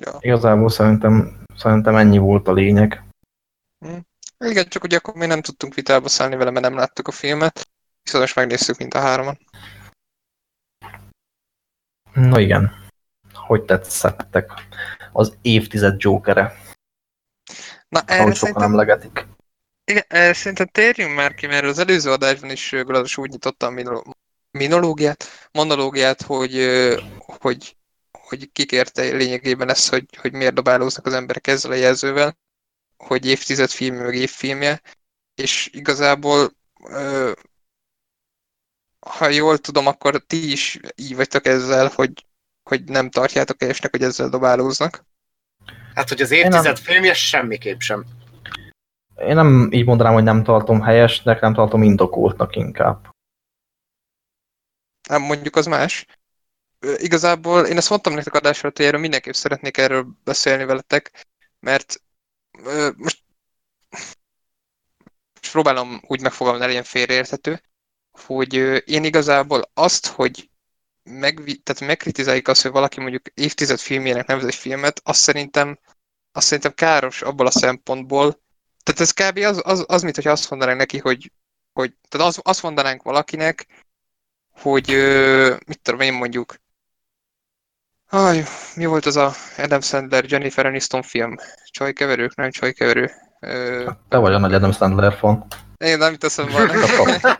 Ja. 0.00 0.12
Igazából 0.20 0.68
szerintem, 0.68 1.42
szerintem 1.56 1.96
ennyi 1.96 2.18
volt 2.18 2.48
a 2.48 2.52
lényeg. 2.52 3.04
Hm. 3.84 3.98
Igen, 4.44 4.68
csak 4.68 4.82
ugye 4.82 4.96
akkor 4.96 5.14
még 5.14 5.28
nem 5.28 5.40
tudtunk 5.40 5.74
vitába 5.74 6.08
szállni 6.08 6.36
vele, 6.36 6.50
mert 6.50 6.64
nem 6.64 6.76
láttuk 6.76 7.08
a 7.08 7.12
filmet. 7.12 7.68
Viszont 8.02 8.22
most 8.22 8.36
megnéztük 8.36 8.78
mint 8.78 8.94
a 8.94 9.00
hároman. 9.00 9.38
Na 12.12 12.40
igen. 12.40 12.72
Hogy 13.32 13.64
tetszettek 13.64 14.52
az 15.12 15.36
évtized 15.42 16.02
Jokere? 16.02 16.56
Na, 17.88 18.02
erre 18.06 18.20
Ahogy 18.20 18.36
sokan 18.36 18.62
emlegetik. 18.62 19.26
Igen, 19.84 20.34
szerintem 20.34 20.66
térjünk 20.66 21.14
már 21.14 21.34
ki, 21.34 21.46
mert 21.46 21.64
az 21.64 21.78
előző 21.78 22.10
adásban 22.10 22.50
is 22.50 22.70
Glados 22.70 23.16
úgy 23.16 23.30
nyitotta 23.30 23.66
a 23.66 24.04
minológiát, 24.50 25.48
monológiát, 25.52 26.22
hogy, 26.22 26.66
hogy, 27.16 27.76
hogy 28.10 28.52
kikérte 28.52 29.02
lényegében 29.02 29.68
ezt, 29.68 29.88
hogy, 29.88 30.04
hogy 30.16 30.32
miért 30.32 30.54
dobálóznak 30.54 31.06
az 31.06 31.12
emberek 31.12 31.46
ezzel 31.46 31.70
a 31.70 31.74
jelzővel, 31.74 32.36
hogy 32.96 33.26
évtized 33.26 33.70
filmje, 33.70 34.02
meg 34.02 34.14
évfilmje, 34.14 34.80
és 35.34 35.68
igazából 35.72 36.50
ha 39.06 39.28
jól 39.28 39.58
tudom, 39.58 39.86
akkor 39.86 40.22
ti 40.26 40.50
is 40.50 40.80
így 40.94 41.16
vagytok 41.16 41.46
ezzel, 41.46 41.90
hogy, 41.94 42.26
hogy 42.62 42.84
nem 42.84 43.10
tartjátok 43.10 43.60
helyesnek, 43.60 43.90
hogy 43.90 44.02
ezzel 44.02 44.28
dobálóznak. 44.28 45.04
Hát, 45.94 46.08
hogy 46.08 46.20
az 46.20 46.30
évtized 46.30 46.78
filmje 46.78 47.14
semmiképp 47.14 47.80
sem. 47.80 48.04
Én 49.16 49.34
nem 49.34 49.68
így 49.72 49.84
mondanám, 49.84 50.12
hogy 50.12 50.22
nem 50.22 50.42
tartom 50.42 50.80
helyesnek, 50.80 51.40
nem 51.40 51.54
tartom 51.54 51.82
indokoltnak 51.82 52.56
inkább. 52.56 53.14
Nem, 55.08 55.22
mondjuk 55.22 55.56
az 55.56 55.66
más. 55.66 56.06
Igazából 56.96 57.66
én 57.66 57.76
ezt 57.76 57.90
mondtam 57.90 58.14
nektek 58.14 58.34
adásra, 58.34 58.70
hogy 58.74 58.86
erről 58.86 59.00
mindenképp 59.00 59.32
szeretnék 59.32 59.76
erről 59.76 60.06
beszélni 60.24 60.64
veletek, 60.64 61.26
mert 61.60 62.00
most, 62.96 63.24
most 65.40 65.50
próbálom 65.50 66.00
úgy 66.06 66.20
megfogalmazni, 66.20 66.66
legyen 66.66 66.84
félreérthető, 66.84 67.62
hogy 68.10 68.54
én 68.88 69.04
igazából 69.04 69.70
azt, 69.74 70.06
hogy 70.06 70.50
meg, 71.02 71.60
tehát 71.62 71.80
megkritizáljuk 71.80 72.48
azt, 72.48 72.62
hogy 72.62 72.70
valaki 72.70 73.00
mondjuk 73.00 73.26
évtized 73.34 73.78
filmjének 73.78 74.26
nevez 74.26 74.44
egy 74.44 74.54
filmet, 74.54 75.00
azt 75.04 75.20
szerintem, 75.20 75.78
azt 76.32 76.46
szerintem 76.46 76.74
káros 76.74 77.22
abból 77.22 77.46
a 77.46 77.50
szempontból, 77.50 78.40
tehát 78.82 79.00
ez 79.00 79.10
kb. 79.10 79.38
az, 79.38 79.60
az, 79.64 79.84
az 79.88 80.02
mint 80.02 80.14
hogy 80.14 80.26
azt 80.26 80.50
mondanánk 80.50 80.78
neki, 80.78 80.98
hogy, 80.98 81.32
hogy 81.72 81.96
tehát 82.08 82.26
az, 82.26 82.40
azt 82.42 82.62
mondanánk 82.62 83.02
valakinek, 83.02 83.66
hogy 84.50 84.86
mit 85.66 85.80
tudom 85.82 86.00
én 86.00 86.12
mondjuk, 86.12 86.54
Aj, 88.10 88.44
mi 88.74 88.84
volt 88.84 89.06
az 89.06 89.16
a 89.16 89.32
Adam 89.58 89.80
Sandler, 89.80 90.24
Jennifer 90.28 90.66
Aniston 90.66 91.02
film? 91.02 91.34
Csajkeverők, 91.70 92.34
nem 92.34 92.50
csajkeverő. 92.50 93.10
Te 94.08 94.16
vagy 94.16 94.32
a 94.32 94.38
nagy 94.38 94.54
Adam 94.54 94.72
Sandler 94.72 95.12
fan. 95.12 95.46
Én 95.76 95.98
nem 95.98 96.14
teszem 96.14 96.48
volna. 96.48 96.72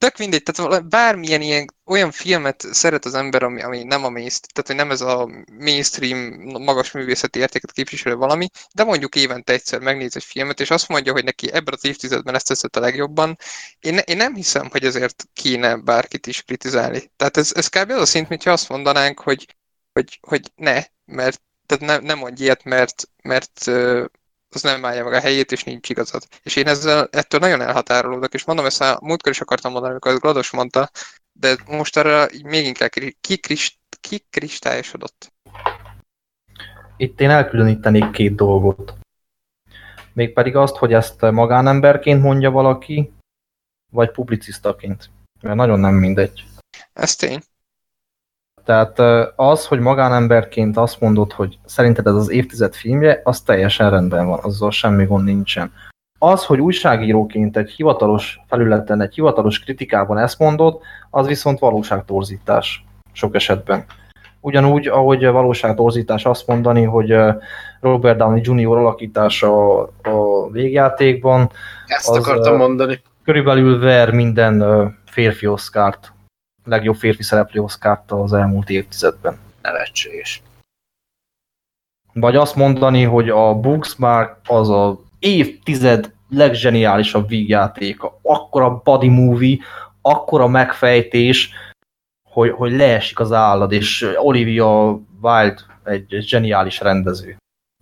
Tök 0.00 0.16
mindegy, 0.16 0.42
tehát 0.42 0.88
bármilyen 0.88 1.40
ilyen, 1.40 1.74
olyan 1.84 2.10
filmet 2.10 2.66
szeret 2.70 3.04
az 3.04 3.14
ember, 3.14 3.42
ami, 3.42 3.62
ami 3.62 3.82
nem 3.82 4.04
a 4.04 4.08
mainstream, 4.08 4.52
tehát 4.52 4.66
hogy 4.66 4.76
nem 4.76 4.90
ez 4.90 5.00
a 5.00 5.44
mainstream 5.58 6.18
magas 6.62 6.90
művészeti 6.90 7.38
értéket 7.38 7.72
képviselő 7.72 8.14
valami, 8.14 8.48
de 8.74 8.84
mondjuk 8.84 9.14
évente 9.14 9.52
egyszer 9.52 9.80
megnéz 9.80 10.16
egy 10.16 10.24
filmet, 10.24 10.60
és 10.60 10.70
azt 10.70 10.88
mondja, 10.88 11.12
hogy 11.12 11.24
neki 11.24 11.52
ebben 11.52 11.74
az 11.74 11.84
évtizedben 11.84 12.34
ezt 12.34 12.46
teszett 12.46 12.76
a 12.76 12.80
legjobban, 12.80 13.36
én, 13.80 13.98
én 14.04 14.16
nem 14.16 14.34
hiszem, 14.34 14.68
hogy 14.70 14.84
ezért 14.84 15.24
kéne 15.32 15.76
bárkit 15.76 16.26
is 16.26 16.42
kritizálni. 16.42 17.10
Tehát 17.16 17.36
ez, 17.36 17.52
ez 17.54 17.68
kb. 17.68 17.90
az 17.90 18.00
a 18.00 18.06
szint, 18.06 18.28
mintha 18.28 18.50
azt 18.50 18.68
mondanánk, 18.68 19.20
hogy, 19.20 19.56
hogy, 19.92 20.18
hogy 20.20 20.52
ne, 20.54 20.84
mert 21.04 21.42
tehát 21.66 22.00
ne, 22.00 22.06
nem 22.06 22.18
mondj 22.18 22.42
ilyet, 22.42 22.64
mert, 22.64 23.08
mert 23.22 23.70
az 24.54 24.62
nem 24.62 24.84
állja 24.84 25.04
meg 25.04 25.12
a 25.12 25.20
helyét, 25.20 25.52
és 25.52 25.64
nincs 25.64 25.88
igazad. 25.88 26.22
És 26.42 26.56
én 26.56 26.66
ezzel 26.66 27.08
ettől 27.10 27.40
nagyon 27.40 27.60
elhatárolódok, 27.60 28.34
és 28.34 28.44
mondom, 28.44 28.64
ezt 28.64 28.80
a 28.80 28.98
múltkor 29.02 29.32
is 29.32 29.40
akartam 29.40 29.72
mondani, 29.72 29.92
amikor 29.92 30.12
az 30.12 30.18
Glados 30.18 30.50
mondta, 30.50 30.90
de 31.32 31.56
most 31.66 31.96
arra 31.96 32.26
még 32.42 32.66
inkább 32.66 32.90
kikristályosodott. 34.00 35.32
Itt 36.96 37.20
én 37.20 37.30
elkülönítenék 37.30 38.10
két 38.10 38.34
dolgot. 38.34 38.94
Mégpedig 40.12 40.56
azt, 40.56 40.76
hogy 40.76 40.92
ezt 40.92 41.20
magánemberként 41.20 42.22
mondja 42.22 42.50
valaki, 42.50 43.12
vagy 43.92 44.10
publicisztaként. 44.10 45.10
Mert 45.40 45.56
nagyon 45.56 45.80
nem 45.80 45.94
mindegy. 45.94 46.44
Ez 46.92 47.16
tény. 47.16 47.42
Tehát 48.64 48.98
az, 49.36 49.66
hogy 49.66 49.80
magánemberként 49.80 50.76
azt 50.76 51.00
mondod, 51.00 51.32
hogy 51.32 51.58
szerinted 51.64 52.06
ez 52.06 52.14
az 52.14 52.30
évtized 52.30 52.74
filmje, 52.74 53.20
az 53.24 53.40
teljesen 53.40 53.90
rendben 53.90 54.26
van, 54.26 54.38
azzal 54.42 54.70
semmi 54.70 55.04
gond 55.04 55.24
nincsen. 55.24 55.72
Az, 56.18 56.44
hogy 56.44 56.60
újságíróként 56.60 57.56
egy 57.56 57.70
hivatalos 57.70 58.40
felületen, 58.48 59.00
egy 59.00 59.14
hivatalos 59.14 59.58
kritikában 59.58 60.18
ezt 60.18 60.38
mondod, 60.38 60.78
az 61.10 61.26
viszont 61.26 61.58
valóságtorzítás 61.58 62.84
sok 63.12 63.34
esetben. 63.34 63.84
Ugyanúgy, 64.40 64.86
ahogy 64.86 65.24
a 65.24 65.32
valóságtorzítás 65.32 66.24
azt 66.24 66.46
mondani, 66.46 66.84
hogy 66.84 67.16
Robert 67.80 68.18
Downey 68.18 68.40
Jr. 68.44 68.76
alakítása 68.76 69.82
a 69.82 70.50
végjátékban. 70.50 71.50
Ezt 71.86 72.16
akartam 72.16 72.56
mondani. 72.56 73.02
Körülbelül 73.24 73.78
ver 73.78 74.10
minden 74.10 74.64
férfi 75.04 75.46
oszkárt, 75.46 76.12
legjobb 76.64 76.96
férfi 76.96 77.22
szereplő 77.22 77.60
oszkárt 77.60 78.10
az 78.12 78.32
elmúlt 78.32 78.70
évtizedben. 78.70 79.38
Nevetséges. 79.62 80.42
Vagy 82.12 82.36
azt 82.36 82.54
mondani, 82.54 83.02
hogy 83.02 83.28
a 83.28 83.54
Booksmark 83.54 84.36
az 84.46 84.68
a 84.68 85.00
évtized 85.18 86.12
leggeniálisabb 86.28 87.28
vígjátéka. 87.28 88.18
Akkora 88.22 88.80
body 88.84 89.08
movie, 89.08 89.58
akkora 90.00 90.46
megfejtés, 90.46 91.50
hogy, 92.28 92.50
hogy 92.50 92.72
leesik 92.72 93.20
az 93.20 93.32
állad, 93.32 93.72
és 93.72 94.14
Olivia 94.16 95.00
Wilde 95.20 95.62
egy 95.84 96.16
zseniális 96.20 96.80
rendező. 96.80 97.36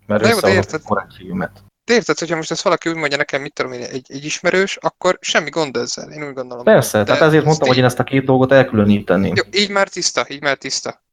Mert 0.05 0.23
összehozott 0.23 0.73
egy 0.73 0.81
korrekt 0.81 1.13
filmet. 1.13 1.63
De 1.89 1.95
érted, 1.95 2.19
hogyha 2.19 2.35
most 2.35 2.51
ezt 2.51 2.61
valaki 2.61 2.89
úgy 2.89 2.95
mondja 2.95 3.17
nekem, 3.17 3.41
mit 3.41 3.53
tudom 3.53 3.71
én, 3.71 3.81
egy, 3.81 4.05
egy 4.07 4.25
ismerős, 4.25 4.77
akkor 4.77 5.17
semmi 5.21 5.49
gond 5.49 5.75
ezzel, 5.75 6.11
én 6.11 6.27
úgy 6.27 6.33
gondolom. 6.33 6.63
Persze, 6.63 6.97
de 6.97 7.03
tehát 7.03 7.21
ezért 7.21 7.45
mondtam, 7.45 7.67
hogy 7.67 7.77
én 7.77 7.83
ezt 7.83 7.99
a 7.99 8.03
két 8.03 8.25
dolgot 8.25 8.51
elkülöníteném. 8.51 9.33
Jó, 9.35 9.43
így 9.51 9.69
már 9.69 9.89
tiszta, 9.89 10.25
így 10.29 10.41
már 10.41 10.57
tiszta. 10.57 11.03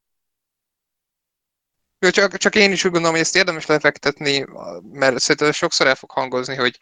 Jó, 1.98 2.10
csak, 2.10 2.36
csak 2.36 2.54
én 2.54 2.72
is 2.72 2.84
úgy 2.84 2.90
gondolom, 2.90 3.14
hogy 3.14 3.24
ezt 3.24 3.36
érdemes 3.36 3.66
lefektetni, 3.66 4.44
mert 4.92 5.18
szerintem 5.18 5.52
sokszor 5.52 5.86
el 5.86 5.94
fog 5.94 6.10
hangozni, 6.10 6.54
hogy, 6.54 6.78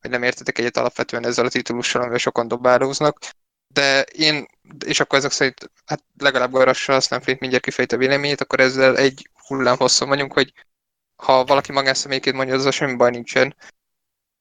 hogy 0.00 0.10
nem 0.10 0.22
értetek 0.22 0.58
egyet 0.58 0.76
alapvetően 0.76 1.26
ezzel 1.26 1.46
a 1.46 1.50
titulussal, 1.50 2.00
amivel 2.00 2.18
sokan 2.18 2.48
dobálóznak, 2.48 3.18
de 3.68 4.02
én, 4.02 4.46
és 4.86 5.00
akkor 5.00 5.18
ezek 5.18 5.30
szerint, 5.30 5.70
hát 5.84 6.02
legalább 6.18 6.50
Garassa, 6.50 6.94
aztán 6.94 7.20
Flint 7.20 7.40
mindjárt 7.40 7.64
kifejt 7.64 7.92
a 7.92 7.96
véleményét, 7.96 8.40
akkor 8.40 8.60
ezzel 8.60 8.96
egy 8.96 9.30
hullám 9.46 9.76
hosszon 9.76 10.08
vagyunk, 10.08 10.32
hogy 10.32 10.52
ha 11.22 11.44
valaki 11.44 11.72
magánszemélyként 11.72 12.36
mondja, 12.36 12.54
az 12.54 12.74
semmi 12.74 12.94
baj 12.94 13.10
nincsen. 13.10 13.56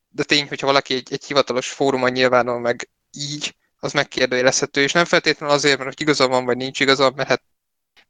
De 0.09 0.23
tény, 0.23 0.47
hogyha 0.47 0.67
valaki 0.67 0.93
egy, 0.93 1.07
egy 1.11 1.23
hivatalos 1.25 1.69
fórumon 1.71 2.11
nyilvánul 2.11 2.59
meg 2.59 2.89
így, 3.11 3.55
az 3.79 3.93
megkérdőjelezhető, 3.93 4.81
és 4.81 4.91
nem 4.91 5.05
feltétlenül 5.05 5.55
azért, 5.55 5.77
mert 5.77 5.89
hogy 5.89 6.01
igaza 6.01 6.27
van, 6.27 6.45
vagy 6.45 6.57
nincs 6.57 6.79
igaza, 6.79 7.11
mert 7.15 7.29
hát 7.29 7.41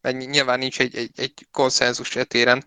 mert 0.02 0.18
nyilván 0.18 0.60
nincs 0.60 0.80
egy, 0.80 0.96
egy, 0.96 1.12
egy 1.16 1.48
konszenzus 1.52 2.16
etéren, 2.16 2.64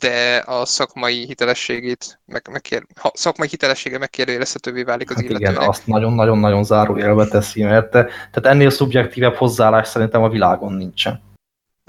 de 0.00 0.36
a 0.46 0.64
szakmai 0.64 1.24
hitelességét, 1.24 2.20
meg, 2.24 2.48
megkér, 2.50 2.86
ha 3.00 3.10
szakmai 3.14 3.48
hitelessége 3.48 3.98
megkérdőjelezhetővé 3.98 4.82
válik 4.82 5.10
az 5.10 5.16
hát 5.16 5.24
illetőnek. 5.24 5.54
Igen, 5.54 5.68
azt 5.68 5.86
nagyon-nagyon-nagyon 5.86 6.64
zárójelbe 6.64 7.26
teszi, 7.28 7.62
mert 7.62 7.90
te, 7.90 8.04
tehát 8.04 8.46
ennél 8.46 8.70
szubjektívebb 8.70 9.34
hozzáállás 9.34 9.88
szerintem 9.88 10.22
a 10.22 10.28
világon 10.28 10.72
nincsen. 10.72 11.22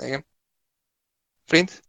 Igen. 0.03 0.25
Flint? 1.45 1.83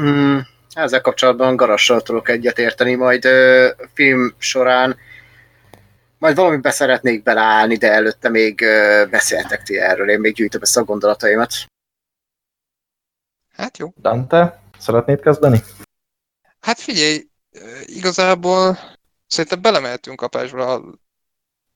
Mm, 0.00 0.38
ezzel 0.74 1.00
kapcsolatban 1.00 1.56
Garassal 1.56 2.02
tudok 2.02 2.28
egyet 2.28 2.58
érteni, 2.58 2.94
majd 2.94 3.24
ö, 3.24 3.70
film 3.92 4.34
során 4.38 4.96
majd 6.18 6.36
valami 6.36 6.60
szeretnék 6.62 7.22
beleállni, 7.22 7.76
de 7.76 7.92
előtte 7.92 8.28
még 8.28 8.60
ö, 8.60 9.04
beszéltek 9.10 9.62
ti 9.62 9.78
erről, 9.78 10.10
én 10.10 10.20
még 10.20 10.34
gyűjtöm 10.34 10.62
ezt 10.62 10.76
a 10.76 10.84
gondolataimat. 10.84 11.52
Hát 13.52 13.78
jó. 13.78 13.92
Dante, 14.00 14.62
szeretnéd 14.78 15.20
kezdeni? 15.20 15.62
Hát 16.60 16.78
figyelj, 16.78 17.26
igazából 17.82 18.78
szerintem 19.26 19.62
belemeltünk 19.62 20.16
kapásba, 20.16 20.82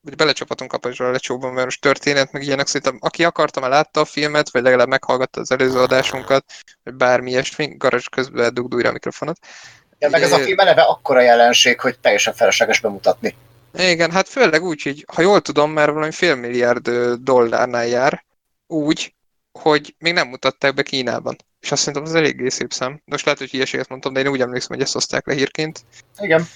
vagy 0.07 0.17
belecsapatunk 0.17 0.71
kapásba 0.71 1.07
a 1.07 1.11
lecsóban, 1.11 1.53
mert 1.53 1.65
most 1.65 1.81
történet, 1.81 2.33
meg 2.33 2.43
ilyenek, 2.43 2.67
szerintem 2.67 2.99
aki 3.01 3.25
akarta, 3.25 3.61
már 3.61 3.71
látta 3.71 4.01
a 4.01 4.05
filmet, 4.05 4.51
vagy 4.51 4.63
legalább 4.63 4.89
meghallgatta 4.89 5.41
az 5.41 5.51
előző 5.51 5.79
adásunkat, 5.79 6.45
vagy 6.83 6.95
bármi 6.95 7.31
ilyesmi, 7.31 7.75
garázs 7.77 8.09
közben 8.09 8.55
dugd 8.55 8.75
újra 8.75 8.89
a 8.89 8.93
mikrofonot. 8.93 9.39
Ja, 9.99 10.11
meg 10.11 10.23
ez 10.23 10.33
a 10.33 10.39
film 10.39 10.59
eleve 10.59 10.83
akkora 10.83 11.21
jelenség, 11.21 11.81
hogy 11.81 11.99
teljesen 11.99 12.35
felesleges 12.35 12.81
bemutatni. 12.81 13.37
Igen, 13.75 14.11
hát 14.11 14.29
főleg 14.29 14.63
úgy, 14.63 14.83
hogy 14.83 15.05
ha 15.15 15.23
jól 15.23 15.41
tudom, 15.41 15.71
mert 15.71 15.93
valami 15.93 16.13
félmilliárd 16.13 16.91
dollárnál 17.21 17.87
jár, 17.87 18.25
úgy, 18.67 19.15
hogy 19.59 19.95
még 19.99 20.13
nem 20.13 20.29
mutatták 20.29 20.75
be 20.75 20.83
Kínában. 20.83 21.37
És 21.61 21.73
azt 21.73 21.83
szerintem 21.83 22.09
az 22.09 22.15
eléggé 22.15 22.49
szép 22.49 22.73
szám. 22.73 23.01
Most 23.05 23.25
lehet, 23.25 23.41
hogy 23.41 23.51
hülyeséget 23.51 23.89
mondtam, 23.89 24.13
de 24.13 24.21
én 24.21 24.29
úgy 24.29 24.41
emlékszem, 24.41 24.77
hogy 24.77 24.85
ezt 24.85 24.97
oszták 24.97 25.27
le 25.27 25.35
hírként. 25.35 25.81
Igen. 26.19 26.49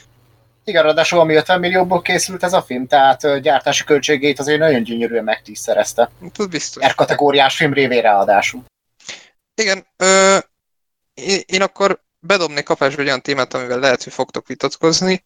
Igen, 0.70 0.82
ráadásul 0.82 1.20
ami 1.20 1.34
50 1.34 1.60
millióból 1.60 2.02
készült 2.02 2.42
ez 2.42 2.52
a 2.52 2.62
film, 2.62 2.86
tehát 2.86 3.40
gyártási 3.40 3.84
költségét 3.84 4.38
azért 4.38 4.58
nagyon 4.58 4.82
gyönyörűen 4.82 5.24
megtízszerezte. 5.24 6.10
Hát 6.22 6.38
ez 6.38 6.46
biztos. 6.46 6.86
R-kategóriás 6.86 7.56
film 7.56 7.72
révén 7.72 8.02
ráadásul. 8.02 8.64
Igen, 9.54 9.86
ö, 9.96 10.38
én, 11.14 11.40
én 11.46 11.62
akkor 11.62 12.00
bedobnék 12.18 12.64
kapásba 12.64 13.00
egy 13.00 13.06
olyan 13.06 13.22
témát, 13.22 13.54
amivel 13.54 13.78
lehet, 13.78 14.02
hogy 14.02 14.12
fogtok 14.12 14.46
vitatkozni, 14.46 15.24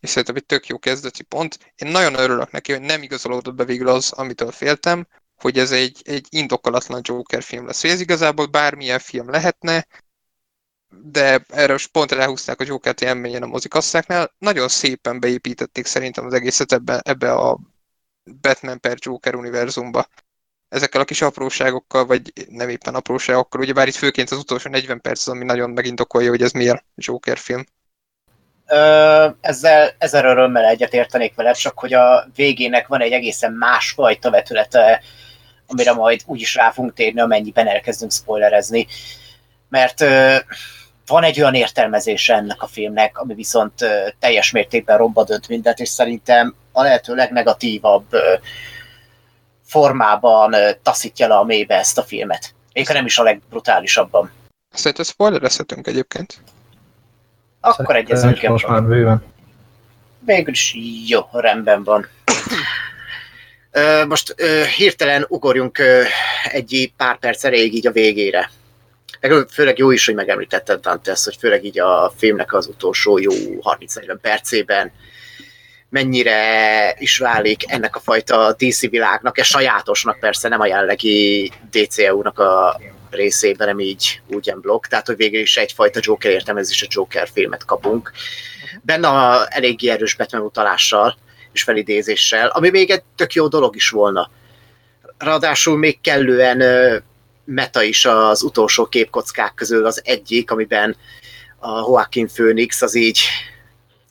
és 0.00 0.08
szerintem 0.08 0.36
egy 0.36 0.46
tök 0.46 0.66
jó 0.66 0.78
kezdeti 0.78 1.22
pont. 1.22 1.58
Én 1.76 1.90
nagyon 1.90 2.14
örülök 2.14 2.50
neki, 2.50 2.72
hogy 2.72 2.80
nem 2.80 3.02
igazolódott 3.02 3.54
be 3.54 3.64
végül 3.64 3.88
az, 3.88 4.12
amitől 4.12 4.50
féltem, 4.50 5.06
hogy 5.36 5.58
ez 5.58 5.70
egy, 5.70 6.02
egy 6.04 6.26
indokolatlan 6.30 7.00
Joker 7.04 7.42
film 7.42 7.66
lesz. 7.66 7.80
Hogy 7.80 7.90
ez 7.90 8.00
igazából 8.00 8.46
bármilyen 8.46 8.98
film 8.98 9.30
lehetne, 9.30 9.86
de 10.90 11.44
erre 11.48 11.76
pont 11.92 12.12
elhúzták 12.12 12.60
a 12.60 12.64
Joker-t 12.66 13.00
élményen 13.00 13.42
a 13.42 13.46
mozikasszáknál. 13.46 14.34
Nagyon 14.38 14.68
szépen 14.68 15.20
beépítették 15.20 15.86
szerintem 15.86 16.26
az 16.26 16.32
egészet 16.32 16.72
ebbe, 16.72 17.00
ebbe 17.04 17.32
a 17.32 17.58
Batman 18.40 18.80
per 18.80 18.96
Joker 18.98 19.34
univerzumba. 19.34 20.08
Ezekkel 20.68 21.00
a 21.00 21.04
kis 21.04 21.22
apróságokkal, 21.22 22.06
vagy 22.06 22.32
nem 22.48 22.68
éppen 22.68 22.94
apróságokkal, 22.94 23.60
ugye 23.60 23.72
bár 23.72 23.88
itt 23.88 23.94
főként 23.94 24.30
az 24.30 24.38
utolsó 24.38 24.70
40 24.70 25.00
perc 25.00 25.26
az, 25.26 25.32
ami 25.32 25.44
nagyon 25.44 25.70
megindokolja, 25.70 26.30
hogy 26.30 26.42
ez 26.42 26.52
miért 26.52 26.84
Joker 26.94 27.38
film. 27.38 27.64
Ö, 28.66 29.28
ezzel 29.40 29.94
ezer 29.98 30.24
örömmel 30.24 30.64
egyetértenék 30.64 31.34
vele, 31.34 31.52
csak 31.52 31.78
hogy 31.78 31.92
a 31.92 32.28
végének 32.34 32.86
van 32.86 33.00
egy 33.00 33.12
egészen 33.12 33.52
másfajta 33.52 34.30
vetülete, 34.30 35.02
amire 35.66 35.92
majd 35.92 36.22
úgyis 36.26 36.54
rá 36.54 36.70
fogunk 36.70 36.94
térni, 36.94 37.20
amennyiben 37.20 37.66
elkezdünk 37.66 38.12
spoilerezni. 38.12 38.86
Mert 39.68 40.00
van 41.10 41.22
egy 41.22 41.40
olyan 41.40 41.54
értelmezése 41.54 42.34
ennek 42.34 42.62
a 42.62 42.66
filmnek, 42.66 43.18
ami 43.18 43.34
viszont 43.34 43.72
teljes 44.18 44.50
mértékben 44.50 44.96
romba 44.96 45.24
dönt 45.24 45.48
mindent, 45.48 45.78
és 45.78 45.88
szerintem 45.88 46.54
a 46.72 46.82
lehető 46.82 47.14
legnegatívabb 47.14 48.06
formában 49.66 50.54
taszítja 50.82 51.28
le 51.28 51.34
a 51.34 51.44
mélybe 51.44 51.74
ezt 51.74 51.98
a 51.98 52.02
filmet. 52.02 52.54
Még 52.72 52.88
nem 52.88 53.06
is 53.06 53.18
a 53.18 53.22
legbrutálisabban. 53.22 54.30
Szerintem 54.70 55.04
spoilerezhetünk 55.04 55.86
egyébként. 55.86 56.38
Akkor 57.60 57.96
egyezünk 57.96 58.42
most 58.42 58.66
már 58.66 58.82
bőven. 58.82 59.24
Végül 60.18 60.52
is 60.52 60.76
jó, 61.06 61.20
rendben 61.32 61.84
van. 61.84 62.08
Most 64.08 64.34
hirtelen 64.76 65.24
ugorjunk 65.28 65.82
egy 66.44 66.92
pár 66.96 67.18
perc 67.18 67.44
elég 67.44 67.74
így 67.74 67.86
a 67.86 67.92
végére. 67.92 68.50
Meg 69.20 69.46
főleg 69.50 69.78
jó 69.78 69.90
is, 69.90 70.06
hogy 70.06 70.14
megemlítetted 70.14 70.80
Dante 70.80 71.10
ezt, 71.10 71.24
hogy 71.24 71.36
főleg 71.38 71.64
így 71.64 71.80
a 71.80 72.12
filmnek 72.16 72.52
az 72.52 72.66
utolsó 72.66 73.18
jó 73.18 73.32
30-40 73.32 74.16
percében 74.20 74.92
mennyire 75.90 76.94
is 76.98 77.18
válik 77.18 77.72
ennek 77.72 77.96
a 77.96 78.00
fajta 78.00 78.54
DC 78.58 78.80
világnak, 78.90 79.38
és 79.38 79.46
sajátosnak 79.46 80.18
persze, 80.18 80.48
nem 80.48 80.60
a 80.60 80.66
jellegi 80.66 81.52
DCU-nak 81.70 82.38
a 82.38 82.80
részében, 83.10 83.66
nem 83.66 83.80
így 83.80 84.20
úgy 84.28 84.54
blokk, 84.54 84.86
tehát 84.86 85.06
hogy 85.06 85.16
végül 85.16 85.40
is 85.40 85.56
egyfajta 85.56 86.00
Joker 86.02 86.30
értelmezés, 86.30 86.82
a 86.82 86.86
Joker 86.88 87.28
filmet 87.32 87.64
kapunk. 87.64 88.12
Benne 88.82 89.08
a 89.08 89.46
eléggé 89.48 89.88
erős 89.88 90.14
Batman 90.14 90.42
utalással, 90.42 91.16
és 91.52 91.62
felidézéssel, 91.62 92.48
ami 92.48 92.70
még 92.70 92.90
egy 92.90 93.02
tök 93.16 93.32
jó 93.32 93.48
dolog 93.48 93.76
is 93.76 93.88
volna. 93.88 94.30
Ráadásul 95.18 95.78
még 95.78 96.00
kellően 96.00 96.62
meta 97.50 97.82
is 97.82 98.04
az 98.04 98.42
utolsó 98.42 98.86
képkockák 98.86 99.54
közül 99.54 99.86
az 99.86 100.00
egyik, 100.04 100.50
amiben 100.50 100.96
a 101.58 101.68
Joaquin 101.68 102.28
Phoenix 102.28 102.82
az 102.82 102.94
így 102.94 103.20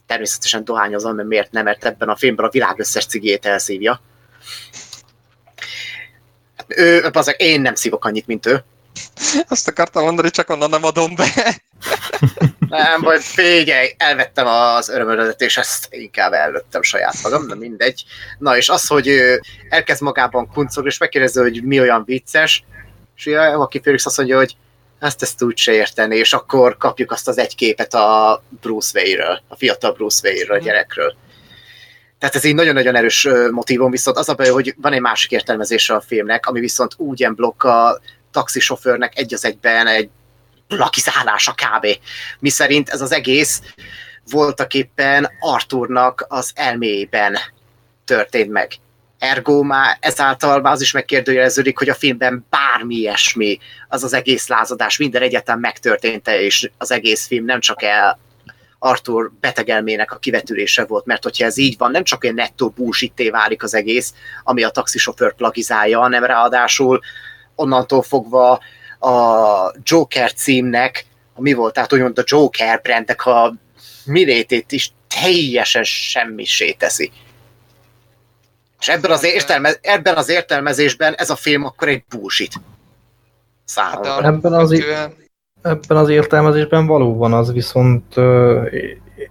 természetesen 0.06 0.64
dohányozom, 0.64 1.14
mert 1.14 1.28
miért 1.28 1.52
nem, 1.52 1.64
mert 1.64 1.84
ebben 1.84 2.08
a 2.08 2.16
filmben 2.16 2.46
a 2.46 2.50
világ 2.50 2.78
összes 2.78 3.06
cigét 3.06 3.46
elszívja. 3.46 4.00
Ő, 6.66 7.10
azok, 7.12 7.36
én 7.36 7.60
nem 7.60 7.74
szívok 7.74 8.04
annyit, 8.04 8.26
mint 8.26 8.46
ő. 8.46 8.64
Azt 9.48 9.68
akartam 9.68 10.04
mondani, 10.04 10.30
csak 10.30 10.48
onnan 10.48 10.70
nem 10.70 10.84
adom 10.84 11.14
be. 11.14 11.26
Nem, 12.68 13.00
vagy 13.00 13.22
figyelj, 13.22 13.94
elvettem 13.96 14.46
az 14.46 14.88
örömödet, 14.88 15.40
és 15.40 15.56
ezt 15.56 15.86
inkább 15.90 16.32
előttem 16.32 16.82
saját 16.82 17.22
magam, 17.22 17.48
de 17.48 17.54
mindegy. 17.54 18.04
Na, 18.38 18.56
és 18.56 18.68
az, 18.68 18.86
hogy 18.86 19.20
elkezd 19.68 20.02
magában 20.02 20.48
kuncogni, 20.48 20.90
és 20.90 20.98
megkérdezi, 20.98 21.40
hogy 21.40 21.62
mi 21.62 21.80
olyan 21.80 22.04
vicces, 22.04 22.64
és 23.24 23.34
aki 23.34 23.80
Felix 23.82 24.06
azt 24.06 24.16
mondja, 24.16 24.36
hogy 24.36 24.56
ezt 24.98 25.22
ezt 25.22 25.42
úgy 25.42 25.56
se 25.56 25.72
érteni, 25.72 26.16
és 26.16 26.32
akkor 26.32 26.76
kapjuk 26.76 27.12
azt 27.12 27.28
az 27.28 27.38
egy 27.38 27.54
képet 27.54 27.94
a 27.94 28.42
Bruce 28.60 29.00
Wayne-ről, 29.00 29.42
a 29.48 29.56
fiatal 29.56 29.92
Bruce 29.92 30.28
Wayne-ről, 30.28 30.56
a 30.56 30.60
gyerekről. 30.60 31.14
Tehát 32.18 32.34
ez 32.34 32.44
így 32.44 32.54
nagyon-nagyon 32.54 32.96
erős 32.96 33.28
motivum, 33.50 33.90
viszont 33.90 34.16
az 34.16 34.28
a 34.28 34.34
baj, 34.34 34.48
hogy 34.48 34.74
van 34.76 34.92
egy 34.92 35.00
másik 35.00 35.30
értelmezése 35.30 35.94
a 35.94 36.00
filmnek, 36.00 36.46
ami 36.46 36.60
viszont 36.60 36.94
úgy 36.96 37.28
blokk 37.34 37.62
a 37.62 38.00
taxisofőrnek 38.30 39.18
egy 39.18 39.34
az 39.34 39.44
egyben 39.44 39.86
egy 39.86 40.08
lakizálása 40.68 41.52
kb. 41.52 41.86
Mi 42.38 42.48
szerint 42.48 42.88
ez 42.88 43.00
az 43.00 43.12
egész 43.12 43.62
voltak 44.30 44.74
éppen 44.74 45.30
Arthurnak 45.40 46.24
az 46.28 46.52
elméjében 46.54 47.38
történt 48.04 48.50
meg. 48.50 48.72
Ergo 49.20 49.62
már 49.62 49.96
ezáltal 50.00 50.60
már 50.60 50.72
az 50.72 50.80
is 50.80 50.92
megkérdőjeleződik, 50.92 51.78
hogy 51.78 51.88
a 51.88 51.94
filmben 51.94 52.46
bármi 52.50 52.94
ilyesmi, 52.94 53.58
az 53.88 54.04
az 54.04 54.12
egész 54.12 54.48
lázadás, 54.48 54.96
minden 54.96 55.22
egyetem 55.22 55.60
megtörtént 55.60 56.28
és 56.28 56.70
az 56.78 56.90
egész 56.90 57.26
film 57.26 57.44
nem 57.44 57.60
csak 57.60 57.82
el 57.82 58.18
Arthur 58.78 59.30
betegelmének 59.40 60.12
a 60.12 60.18
kivetülése 60.18 60.84
volt, 60.84 61.06
mert 61.06 61.22
hogyha 61.22 61.44
ez 61.44 61.58
így 61.58 61.78
van, 61.78 61.90
nem 61.90 62.04
csak 62.04 62.24
egy 62.24 62.34
nettó 62.34 62.68
búsitté 62.68 63.30
válik 63.30 63.62
az 63.62 63.74
egész, 63.74 64.14
ami 64.44 64.62
a 64.62 64.68
taxisofőr 64.68 65.34
plagizálja, 65.34 66.00
hanem 66.00 66.24
ráadásul 66.24 67.00
onnantól 67.54 68.02
fogva 68.02 68.60
a 69.00 69.74
Joker 69.82 70.32
címnek, 70.32 71.06
mi 71.36 71.52
volt, 71.52 71.74
tehát 71.74 71.92
úgymond 71.92 72.18
a 72.18 72.24
Joker 72.26 72.80
brandnek 72.80 73.26
a 73.26 73.54
milétét 74.04 74.72
is 74.72 74.92
teljesen 75.22 75.84
semmisé 75.84 76.72
teszi. 76.72 77.10
És 78.80 78.88
ebben 78.88 79.10
az, 79.10 79.24
értelme, 79.24 79.72
ebben 79.80 80.16
az 80.16 80.28
értelmezésben 80.28 81.14
ez 81.14 81.30
a 81.30 81.36
film 81.36 81.64
akkor 81.64 81.88
egy 81.88 82.04
bullshit. 82.08 82.52
Számomra. 83.64 84.12
Hát 84.12 84.24
ebben 84.24 84.52
az, 84.52 84.84
ebben 85.62 85.96
az 85.96 86.08
értelmezésben 86.08 86.86
valóban 86.86 87.32
az, 87.32 87.52
viszont 87.52 88.16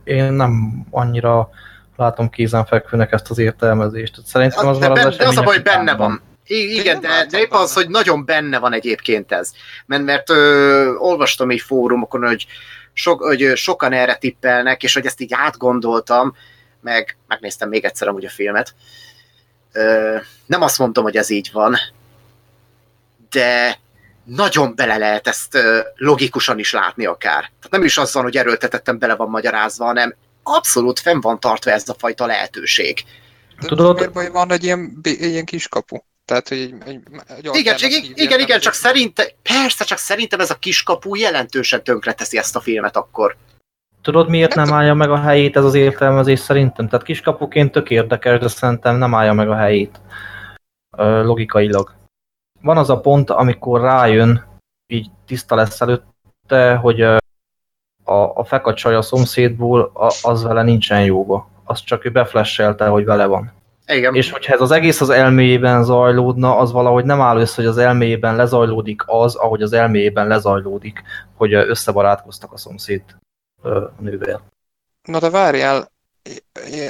én 0.03 0.33
nem 0.33 0.85
annyira 0.89 1.49
látom 1.95 2.29
kézenfekvőnek 2.29 3.11
ezt 3.11 3.29
az 3.29 3.37
értelmezést. 3.37 4.15
Szerintem 4.25 4.67
az, 4.67 4.77
de, 4.77 4.89
ben, 4.89 5.07
az, 5.07 5.17
de 5.17 5.27
az 5.27 5.37
a 5.37 5.41
baj, 5.41 5.59
benne 5.59 5.95
van. 5.95 6.21
I 6.45 6.79
igen, 6.79 6.99
de, 6.99 7.25
de 7.29 7.39
épp 7.39 7.51
az, 7.51 7.73
hogy 7.73 7.89
nagyon 7.89 8.25
benne 8.25 8.59
van 8.59 8.73
egyébként 8.73 9.31
ez. 9.31 9.51
Mert, 9.85 10.03
mert 10.03 10.29
ö, 10.29 10.93
olvastam 10.97 11.49
egy 11.49 11.61
fórumokon, 11.61 12.27
hogy, 12.27 12.45
so, 12.93 13.15
hogy 13.15 13.51
sokan 13.55 13.93
erre 13.93 14.15
tippelnek, 14.15 14.83
és 14.83 14.93
hogy 14.93 15.05
ezt 15.05 15.21
így 15.21 15.33
átgondoltam, 15.33 16.35
meg 16.81 17.17
megnéztem 17.27 17.69
még 17.69 17.85
egyszer 17.85 18.07
amúgy 18.07 18.25
a 18.25 18.29
filmet. 18.29 18.73
Ö, 18.75 19.08
nem 20.45 20.61
azt 20.61 20.77
mondtam, 20.77 21.03
hogy 21.03 21.17
ez 21.17 21.29
így 21.29 21.49
van, 21.51 21.75
de 23.29 23.79
nagyon 24.23 24.75
bele 24.75 24.97
lehet 24.97 25.27
ezt 25.27 25.57
logikusan 25.95 26.59
is 26.59 26.71
látni 26.71 27.05
akár. 27.05 27.41
Tehát 27.41 27.69
nem 27.69 27.83
is 27.83 27.97
az 27.97 28.13
van, 28.13 28.23
hogy 28.23 28.37
erőltetettem 28.37 28.99
bele 28.99 29.15
van 29.15 29.29
magyarázva, 29.29 29.85
hanem 29.85 30.15
abszolút 30.43 30.99
fenn 30.99 31.19
van 31.19 31.39
tartva 31.39 31.71
ez 31.71 31.89
a 31.89 31.95
fajta 31.97 32.25
lehetőség. 32.25 33.03
Tudod, 33.59 33.95
miért 33.95 34.11
baj 34.11 34.29
van 34.29 34.51
egy 34.51 34.63
ilyen, 34.63 34.99
egy 35.03 35.21
ilyen 35.21 35.45
kiskapu? 35.45 35.97
Tehát, 36.25 36.47
hogy 36.47 36.57
egy, 36.57 36.73
egy, 36.85 37.01
egy 37.27 37.55
igen, 37.55 37.75
csak, 37.75 37.91
igen, 38.13 38.39
igen, 38.39 38.59
csak 38.59 38.73
szerintem, 38.73 39.27
persze, 39.41 39.83
csak 39.83 39.97
szerintem 39.97 40.39
ez 40.39 40.49
a 40.49 40.55
kiskapu 40.55 41.15
jelentősen 41.15 41.83
tönkreteszi 41.83 42.37
ezt 42.37 42.55
a 42.55 42.61
filmet 42.61 42.95
akkor. 42.95 43.37
Tudod, 44.01 44.29
miért 44.29 44.55
nem 44.55 44.73
állja 44.73 44.93
meg 44.93 45.09
a 45.09 45.17
helyét 45.19 45.57
ez 45.57 45.63
az 45.63 45.73
értelmezés 45.73 46.39
szerintem? 46.39 46.87
Tehát 46.87 47.05
kiskapuként 47.05 47.71
tök 47.71 47.89
érdekes, 47.89 48.39
de 48.39 48.47
szerintem 48.47 48.95
nem 48.95 49.15
állja 49.15 49.33
meg 49.33 49.49
a 49.49 49.55
helyét. 49.55 50.01
Logikailag 50.97 51.97
van 52.61 52.77
az 52.77 52.89
a 52.89 52.99
pont, 52.99 53.29
amikor 53.29 53.81
rájön, 53.81 54.45
így 54.87 55.09
tiszta 55.25 55.55
lesz 55.55 55.81
előtte, 55.81 56.75
hogy 56.75 57.01
a, 57.01 57.19
a 58.33 58.43
fekacsaj 58.43 58.95
a 58.95 59.01
szomszédból, 59.01 59.91
a, 59.93 60.13
az 60.21 60.43
vele 60.43 60.63
nincsen 60.63 61.03
jóba. 61.03 61.49
Azt 61.63 61.85
csak 61.85 62.05
ő 62.05 62.11
beflesselte, 62.11 62.87
hogy 62.87 63.05
vele 63.05 63.25
van. 63.25 63.51
Igen. 63.87 64.15
És 64.15 64.31
hogyha 64.31 64.53
ez 64.53 64.61
az 64.61 64.71
egész 64.71 65.01
az 65.01 65.09
elméjében 65.09 65.83
zajlódna, 65.83 66.57
az 66.57 66.71
valahogy 66.71 67.05
nem 67.05 67.21
áll 67.21 67.37
össze, 67.37 67.55
hogy 67.55 67.65
az 67.65 67.77
elméjében 67.77 68.35
lezajlódik 68.35 69.03
az, 69.05 69.35
ahogy 69.35 69.61
az 69.61 69.73
elméjében 69.73 70.27
lezajlódik, 70.27 71.03
hogy 71.35 71.53
összebarátkoztak 71.53 72.53
a 72.53 72.57
szomszéd 72.57 73.03
nővel. 73.99 74.51
Na 75.03 75.19
de 75.19 75.29
várjál, 75.29 75.91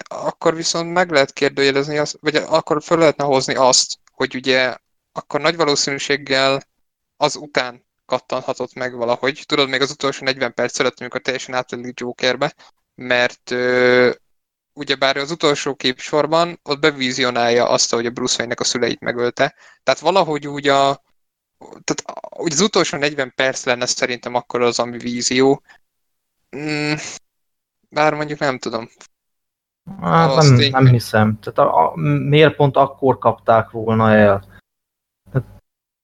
akkor 0.03 0.55
viszont 0.55 0.93
meg 0.93 1.11
lehet 1.11 1.33
kérdőjelezni, 1.33 1.97
azt, 1.97 2.17
vagy 2.21 2.35
akkor 2.35 2.83
fel 2.83 2.97
lehetne 2.97 3.23
hozni 3.23 3.55
azt, 3.55 3.99
hogy 4.11 4.35
ugye 4.35 4.75
akkor 5.11 5.41
nagy 5.41 5.55
valószínűséggel 5.55 6.63
az 7.17 7.35
után 7.35 7.85
kattanhatott 8.05 8.73
meg 8.73 8.95
valahogy. 8.95 9.43
Tudod, 9.45 9.69
még 9.69 9.81
az 9.81 9.91
utolsó 9.91 10.25
40 10.25 10.53
perc 10.53 10.79
előtt, 10.79 10.99
amikor 10.99 11.21
teljesen 11.21 11.55
átvedik 11.55 11.99
Jokerbe, 11.99 12.53
mert 12.95 13.51
ö, 13.51 14.11
ugyebár 14.73 15.17
az 15.17 15.31
utolsó 15.31 15.75
képsorban 15.75 16.59
ott 16.63 16.79
bevizionálja 16.79 17.69
azt, 17.69 17.93
hogy 17.93 18.05
a 18.05 18.09
Bruce 18.09 18.35
Wayne-nek 18.37 18.59
a 18.59 18.63
szüleit 18.63 18.99
megölte. 18.99 19.55
Tehát 19.83 19.99
valahogy 19.99 20.47
úgy 20.47 20.67
a 20.67 21.01
tehát 21.59 22.19
úgy 22.37 22.51
az 22.51 22.61
utolsó 22.61 22.97
40 22.97 23.33
perc 23.35 23.65
lenne 23.65 23.85
szerintem 23.85 24.35
akkor 24.35 24.61
az, 24.61 24.79
ami 24.79 24.97
vízió. 24.97 25.61
Mm, 26.57 26.93
bár 27.89 28.13
mondjuk 28.13 28.39
nem 28.39 28.59
tudom. 28.59 28.89
Hát 30.01 30.35
nem, 30.35 30.55
nem 30.55 30.87
hiszem. 30.87 31.39
Tehát 31.41 31.71
a, 31.71 31.91
a, 31.91 31.95
miért 31.95 32.55
pont 32.55 32.77
akkor 32.77 33.17
kapták 33.17 33.69
volna 33.69 34.13
el? 34.13 34.57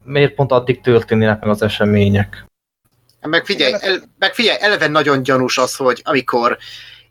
miért 0.06 0.34
pont 0.34 0.52
addig 0.52 0.82
történnének 0.82 1.40
meg 1.40 1.50
az 1.50 1.62
események? 1.62 2.46
Meg 3.22 3.46
figyelj, 3.46 3.74
el, 3.80 4.02
meg 4.20 4.34
figyelj, 4.34 4.58
eleve 4.62 4.88
nagyon 4.88 5.24
gyanús 5.24 5.58
az, 5.58 5.76
hogy 5.76 6.02
amikor 6.04 6.58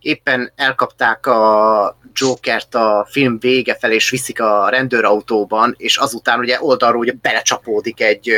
éppen 0.01 0.53
elkapták 0.57 1.27
a 1.27 1.99
Jokert 2.15 2.75
a 2.75 3.07
film 3.11 3.39
vége 3.39 3.75
felé, 3.75 3.95
és 3.95 4.11
viszik 4.11 4.41
a 4.41 4.69
rendőrautóban, 4.69 5.75
és 5.77 5.97
azután 5.97 6.39
ugye 6.39 6.59
oldalról 6.61 7.01
ugye 7.01 7.13
belecsapódik 7.21 8.01
egy 8.01 8.31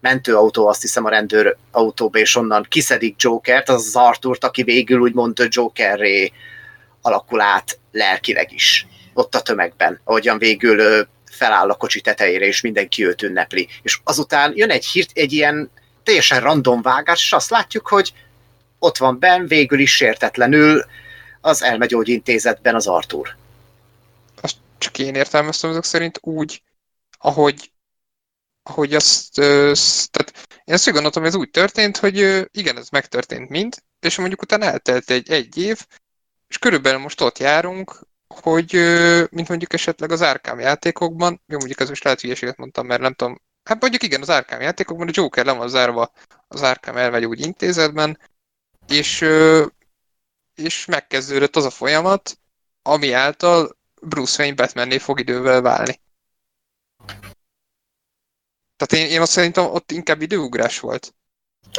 mentőautó, 0.00 0.68
azt 0.68 0.80
hiszem 0.80 1.04
a 1.04 1.10
rendőrautóba, 1.10 2.18
és 2.18 2.36
onnan 2.36 2.66
kiszedik 2.68 3.22
Jokert, 3.22 3.68
az 3.68 3.86
az 3.86 3.96
Arthurt, 3.96 4.44
aki 4.44 4.62
végül 4.62 5.00
úgymond 5.00 5.46
Jokerré 5.48 6.32
alakul 7.00 7.40
át 7.40 7.78
lelkileg 7.92 8.52
is, 8.52 8.86
ott 9.14 9.34
a 9.34 9.40
tömegben, 9.40 10.00
ahogyan 10.04 10.38
végül 10.38 11.06
feláll 11.30 11.70
a 11.70 11.74
kocsi 11.74 12.00
tetejére, 12.00 12.46
és 12.46 12.60
mindenki 12.60 13.06
őt 13.06 13.22
ünnepli. 13.22 13.68
És 13.82 13.98
azután 14.04 14.52
jön 14.54 14.70
egy 14.70 14.86
hírt, 14.86 15.10
egy 15.14 15.32
ilyen 15.32 15.70
teljesen 16.02 16.40
random 16.40 16.82
vágás, 16.82 17.22
és 17.22 17.32
azt 17.32 17.50
látjuk, 17.50 17.86
hogy 17.88 18.12
ott 18.78 18.96
van 18.96 19.18
Ben, 19.18 19.46
végül 19.46 19.78
is 19.78 19.94
sértetlenül 19.94 20.84
az 21.40 21.62
elmegyógyintézetben 21.62 22.74
az 22.74 22.86
Artur. 22.86 23.36
Azt 24.40 24.56
csak 24.78 24.98
én 24.98 25.14
értelmeztem 25.14 25.70
azok 25.70 25.84
szerint 25.84 26.18
úgy, 26.22 26.62
ahogy, 27.18 27.70
ahogy 28.68 28.94
azt, 28.94 29.34
tehát 30.10 30.32
én 30.64 30.74
azt 30.74 30.90
gondoltam, 30.90 31.22
hogy 31.22 31.30
ez 31.30 31.38
úgy 31.38 31.50
történt, 31.50 31.96
hogy 31.96 32.46
igen, 32.50 32.76
ez 32.76 32.88
megtörtént 32.88 33.48
mind, 33.48 33.82
és 34.00 34.16
mondjuk 34.16 34.42
utána 34.42 34.64
eltelt 34.64 35.10
egy, 35.10 35.30
egy 35.30 35.58
év, 35.58 35.86
és 36.48 36.58
körülbelül 36.58 36.98
most 36.98 37.20
ott 37.20 37.38
járunk, 37.38 38.00
hogy 38.26 38.72
mint 39.30 39.48
mondjuk 39.48 39.72
esetleg 39.72 40.12
az 40.12 40.20
Arkham 40.20 40.60
játékokban, 40.60 41.42
jó 41.46 41.56
mondjuk 41.58 41.80
ez 41.80 41.88
most 41.88 42.04
lehet 42.04 42.20
hülyeséget 42.20 42.56
mondtam, 42.56 42.86
mert 42.86 43.00
nem 43.00 43.14
tudom, 43.14 43.40
hát 43.64 43.80
mondjuk 43.80 44.02
igen, 44.02 44.20
az 44.20 44.28
Arkham 44.28 44.60
játékokban 44.60 45.08
a 45.08 45.12
Joker 45.14 45.44
le 45.44 45.52
van 45.52 45.68
zárva 45.68 46.12
az 46.48 46.62
Arkham 46.62 46.96
elmegy 46.96 47.24
úgy 47.24 47.40
intézetben, 47.40 48.18
és, 48.88 49.24
és 50.54 50.84
megkezdődött 50.84 51.56
az 51.56 51.64
a 51.64 51.70
folyamat, 51.70 52.38
ami 52.82 53.12
által 53.12 53.76
Bruce 54.02 54.42
Wayne 54.42 54.56
Batmanné 54.56 54.98
fog 54.98 55.20
idővel 55.20 55.60
válni. 55.60 56.00
Tehát 58.76 59.04
én, 59.06 59.12
én 59.12 59.20
azt 59.20 59.30
szerintem 59.30 59.64
ott 59.64 59.92
inkább 59.92 60.22
időugrás 60.22 60.80
volt. 60.80 61.14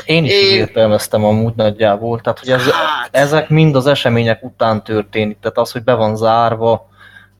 Én 0.05 0.25
is 0.25 0.31
én... 0.31 0.55
értelmeztem 0.55 1.23
amúgy 1.23 1.53
nagyjából, 1.55 2.21
tehát 2.21 2.39
hogy 2.39 2.49
ez, 2.49 2.63
hát... 2.63 3.09
ezek 3.15 3.49
mind 3.49 3.75
az 3.75 3.87
események 3.87 4.43
után 4.43 4.83
történik, 4.83 5.37
tehát 5.41 5.57
az, 5.57 5.71
hogy 5.71 5.83
be 5.83 5.93
van 5.93 6.15
zárva, 6.15 6.89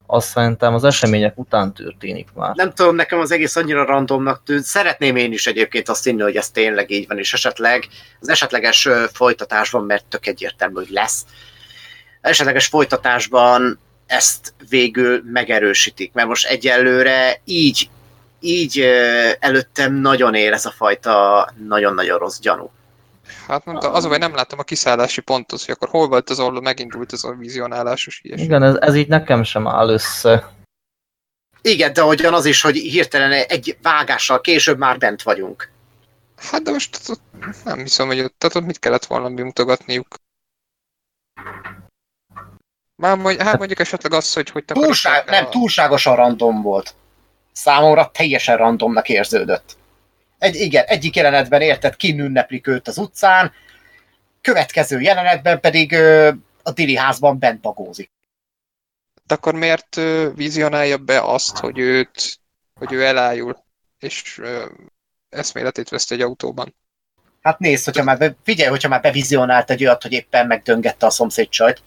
azt 0.07 0.27
szerintem 0.27 0.73
az 0.73 0.83
események 0.83 1.37
után 1.37 1.73
történik 1.73 2.27
már. 2.33 2.55
Nem 2.55 2.73
tudom, 2.73 2.95
nekem 2.95 3.19
az 3.19 3.31
egész 3.31 3.55
annyira 3.55 3.85
randomnak 3.85 4.41
tűnt. 4.45 4.63
Szeretném 4.63 5.15
én 5.15 5.31
is 5.31 5.47
egyébként 5.47 5.89
azt 5.89 6.03
hinni, 6.03 6.21
hogy 6.21 6.35
ez 6.35 6.49
tényleg 6.49 6.91
így 6.91 7.07
van, 7.07 7.17
és 7.17 7.33
esetleg 7.33 7.87
az 8.19 8.29
esetleges 8.29 8.89
folytatásban, 9.13 9.83
mert 9.85 10.05
tök 10.05 10.27
egyértelmű, 10.27 10.75
hogy 10.75 10.89
lesz. 10.89 11.25
Esetleges 12.21 12.65
folytatásban 12.67 13.79
ezt 14.05 14.53
végül 14.69 15.21
megerősítik, 15.31 16.13
mert 16.13 16.27
most 16.27 16.47
egyelőre 16.47 17.41
így 17.45 17.89
így 18.39 18.79
előttem 19.39 19.93
nagyon 19.93 20.35
él 20.35 20.53
ez 20.53 20.65
a 20.65 20.71
fajta 20.71 21.49
nagyon-nagyon 21.67 22.17
rossz 22.17 22.39
gyanú. 22.39 22.71
Hát 23.47 23.65
mondta, 23.65 23.91
az, 23.91 24.05
hogy 24.05 24.19
nem 24.19 24.35
láttam 24.35 24.59
a 24.59 24.63
kiszállási 24.63 25.21
pontot, 25.21 25.61
hogy 25.65 25.75
akkor 25.75 25.89
hol 25.89 26.07
volt 26.07 26.29
az, 26.29 26.39
ahol 26.39 26.61
megindult 26.61 27.13
ez 27.13 27.23
a 27.23 27.33
vizionálásos 27.33 28.19
ilyesmi. 28.23 28.45
Igen, 28.45 28.63
ez, 28.63 28.75
ez 28.75 28.95
így 28.95 29.07
nekem 29.07 29.43
sem 29.43 29.67
áll 29.67 29.89
össze. 29.89 30.51
Igen, 31.61 31.93
de 31.93 32.01
hogyan 32.01 32.33
az 32.33 32.45
is, 32.45 32.61
hogy 32.61 32.75
hirtelen 32.75 33.31
egy 33.31 33.77
vágással 33.81 34.41
később 34.41 34.77
már 34.77 34.97
bent 34.97 35.21
vagyunk. 35.21 35.71
Hát 36.37 36.61
de 36.61 36.71
most 36.71 36.99
nem 37.63 37.77
hiszem, 37.77 38.07
hogy 38.07 38.19
ott, 38.19 38.35
tehát 38.37 38.55
ott 38.55 38.65
mit 38.65 38.79
kellett 38.79 39.05
volna 39.05 39.29
bemutogatniuk. 39.29 40.15
Már 42.95 43.17
mondj, 43.17 43.43
hát 43.43 43.57
mondjuk 43.57 43.79
esetleg 43.79 44.13
az, 44.13 44.33
hogy 44.33 44.49
hogy 44.49 44.65
Túlság, 44.65 45.29
nem, 45.29 45.49
túlságosan 45.49 46.15
random 46.15 46.61
volt 46.61 46.95
számomra 47.57 48.11
teljesen 48.13 48.57
randomnak 48.57 49.09
érződött. 49.09 49.77
Egy, 50.37 50.55
igen, 50.55 50.85
egyik 50.85 51.15
jelenetben 51.15 51.61
érted, 51.61 51.95
kinünneplik 51.95 52.67
őt 52.67 52.87
az 52.87 52.97
utcán, 52.97 53.51
következő 54.41 54.99
jelenetben 54.99 55.59
pedig 55.59 55.91
ö, 55.91 56.31
a 56.63 56.71
Dili 56.71 56.95
házban 56.95 57.39
bent 57.39 57.61
bagózik. 57.61 58.11
De 59.25 59.33
akkor 59.33 59.53
miért 59.53 59.95
vizionálja 60.35 60.97
be 60.97 61.21
azt, 61.21 61.57
hogy 61.57 61.79
őt, 61.79 62.39
hogy 62.73 62.93
ő 62.93 63.05
elájul, 63.05 63.63
és 63.99 64.37
ö, 64.37 64.65
eszméletét 65.29 65.89
veszt 65.89 66.11
egy 66.11 66.21
autóban? 66.21 66.75
Hát 67.41 67.59
nézd, 67.59 67.85
hogyha 67.85 68.03
már 68.03 68.17
be, 68.17 68.35
figyelj, 68.43 68.69
hogyha 68.69 68.89
már 68.89 69.01
bevizionált 69.01 69.69
egy 69.69 69.83
olyat, 69.83 70.01
hogy 70.01 70.11
éppen 70.11 70.47
megdöngette 70.47 71.05
a 71.05 71.09
szomszéd 71.09 71.49
csajt. 71.49 71.81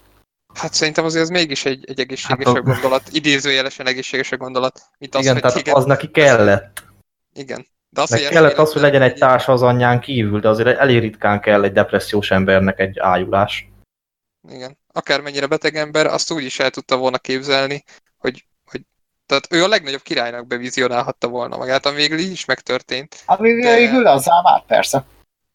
Hát 0.53 0.73
szerintem 0.73 1.05
azért 1.05 1.23
ez 1.23 1.29
mégis 1.29 1.65
egy, 1.65 1.89
egy 1.89 1.99
egészségesebb 1.99 2.55
Hát 2.55 2.63
gondolat, 2.63 3.03
idézőjelesen 3.11 3.87
egészségesebb 3.87 4.39
gondolat, 4.39 4.81
mint 4.97 5.15
az, 5.15 5.21
Igen, 5.21 5.33
hogy 5.33 5.41
tehát 5.41 5.57
igen, 5.57 5.75
az 5.75 5.85
neki 5.85 6.11
kellett. 6.11 6.83
igen. 7.33 7.67
De 7.89 8.01
az, 8.01 8.09
Meg 8.09 8.19
hogy 8.19 8.29
kellett 8.29 8.57
az, 8.57 8.73
hogy 8.73 8.81
legyen 8.81 9.01
egy 9.01 9.15
társa 9.15 9.51
az 9.51 9.61
anyján 9.61 9.99
kívül, 9.99 10.39
de 10.39 10.49
azért 10.49 10.77
elég 10.77 10.99
ritkán 10.99 11.41
kell 11.41 11.63
egy 11.63 11.71
depressziós 11.71 12.31
embernek 12.31 12.79
egy 12.79 12.99
ájulás. 12.99 13.69
Igen. 14.49 14.77
Akármennyire 14.93 15.47
beteg 15.47 15.75
ember, 15.75 16.05
azt 16.05 16.31
úgy 16.31 16.43
is 16.43 16.59
el 16.59 16.69
tudta 16.69 16.97
volna 16.97 17.17
képzelni, 17.17 17.83
hogy, 18.17 18.45
hogy 18.65 18.81
tehát 19.25 19.47
ő 19.49 19.63
a 19.63 19.67
legnagyobb 19.67 20.01
királynak 20.01 20.47
bevizionálhatta 20.47 21.27
volna 21.27 21.57
magát, 21.57 21.85
ami 21.85 21.95
végül 21.95 22.19
így 22.19 22.31
is 22.31 22.45
megtörtént. 22.45 23.23
Ami 23.25 23.61
De- 23.61 23.75
végül 23.75 24.07
azzá 24.07 24.41
vált, 24.43 24.65
persze. 24.65 25.05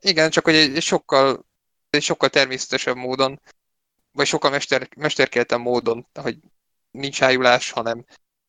Igen, 0.00 0.30
csak 0.30 0.44
hogy 0.44 0.54
egy 0.54 0.82
sokkal, 0.82 1.44
egy 1.90 2.02
sokkal 2.02 2.28
természetesebb 2.28 2.96
módon, 2.96 3.40
vagy 4.16 4.26
sokkal 4.26 4.50
mester, 4.50 4.88
mesterkeltebb 4.96 5.60
módon, 5.60 6.06
hogy 6.22 6.36
nincs 6.90 7.22
ájulás, 7.22 7.70
hanem 7.70 8.04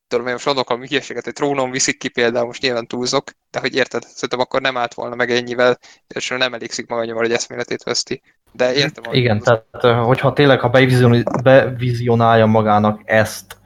tudom 0.08 0.28
én 0.28 0.32
most 0.32 0.46
valami 0.46 0.88
hülyeséget, 0.88 1.28
egy 1.28 1.34
trónon 1.34 1.72
viszik 1.72 1.98
ki 1.98 2.10
például, 2.10 2.46
most 2.46 2.62
nyilván 2.62 2.88
túlzok, 2.88 3.32
de 3.52 3.60
hogy 3.60 3.76
érted, 3.76 4.04
szerintem 4.04 4.40
akkor 4.40 4.62
nem 4.62 4.78
állt 4.78 4.94
volna 4.94 5.16
meg 5.16 5.32
ennyivel, 5.32 5.78
és 6.08 6.30
nem 6.30 6.54
elégszik 6.54 6.88
maga 6.88 7.02
annyival, 7.02 7.22
hogy 7.22 7.32
eszméletét 7.32 7.84
veszti. 7.84 8.22
De 8.52 8.74
értem. 8.74 9.14
Igen, 9.14 9.36
mondasz. 9.36 9.64
tehát 9.72 10.06
hogyha 10.06 10.34
tényleg, 10.34 10.60
ha 10.60 10.70
bevizion- 10.70 11.44
bevizionálja 11.44 12.46
magának 12.46 13.02
ezt, 13.06 13.58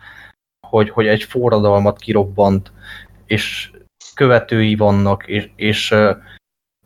hogy, 0.68 0.90
hogy 0.90 1.08
egy 1.08 1.24
forradalmat 1.24 2.00
kirobbant, 2.00 2.72
és 3.26 3.72
követői 4.14 4.76
vannak, 4.76 5.28
és, 5.28 5.50
és 5.56 5.96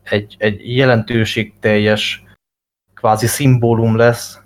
egy, 0.03 0.35
egy 0.37 0.75
jelentőségteljes 0.75 2.23
kvázi 2.93 3.27
szimbólum 3.27 3.95
lesz, 3.95 4.35
a- 4.35 4.44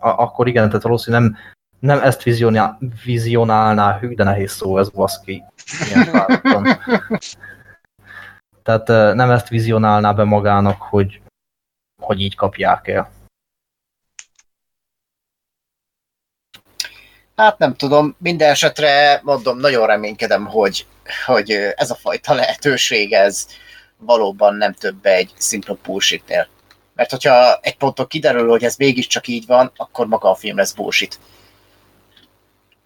akkor 0.00 0.48
igen, 0.48 0.66
tehát 0.66 0.82
valószínűleg 0.82 1.22
nem, 1.22 1.38
nem 1.78 2.00
ezt 2.00 2.22
vizionál, 2.22 2.78
vizionálná, 3.04 3.98
hű, 3.98 4.14
de 4.14 4.24
nehéz 4.24 4.52
szó 4.52 4.78
ez 4.78 4.88
baszki. 4.88 5.44
Tehát 8.62 9.14
nem 9.14 9.30
ezt 9.30 9.48
vizionálná 9.48 10.12
be 10.12 10.24
magának, 10.24 10.82
hogy, 10.82 11.20
hogy 12.02 12.20
így 12.20 12.34
kapják 12.34 12.88
el. 12.88 13.10
Hát 17.36 17.58
nem 17.58 17.74
tudom, 17.74 18.16
minden 18.18 18.50
esetre 18.50 19.20
mondom, 19.22 19.58
nagyon 19.58 19.86
reménykedem, 19.86 20.46
hogy, 20.46 20.86
hogy 21.26 21.50
ez 21.50 21.90
a 21.90 21.94
fajta 21.94 22.34
lehetőség, 22.34 23.12
ez 23.12 23.46
valóban 23.96 24.54
nem 24.54 24.72
több 24.72 25.06
egy 25.06 25.32
szinkron 25.36 25.78
bullshitnél. 25.82 26.48
Mert 26.98 27.10
hogyha 27.10 27.58
egy 27.60 27.76
ponton 27.76 28.06
kiderül, 28.06 28.48
hogy 28.48 28.64
ez 28.64 28.76
mégiscsak 28.76 29.26
így 29.26 29.46
van, 29.46 29.72
akkor 29.76 30.06
maga 30.06 30.30
a 30.30 30.34
film 30.34 30.56
lesz 30.56 30.72
bullshit. 30.72 31.18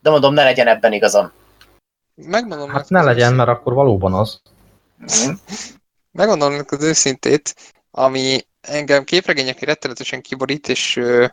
De 0.02 0.10
mondom, 0.10 0.34
ne 0.34 0.44
legyen 0.44 0.66
ebben 0.66 0.92
igazam. 0.92 1.32
Megmondom 2.14 2.70
Hát 2.70 2.88
ne 2.88 3.02
legyen, 3.02 3.34
mert 3.34 3.48
akkor 3.48 3.72
valóban 3.72 4.14
az. 4.14 4.40
Mhm. 4.96 5.32
Megmondom 6.10 6.64
az 6.68 6.82
őszintét, 6.82 7.54
ami 7.90 8.40
engem 8.60 9.04
képregényeknél 9.04 9.68
rettenetesen 9.68 10.20
kiborít, 10.20 10.68
és 10.68 10.96
ö, 10.96 11.26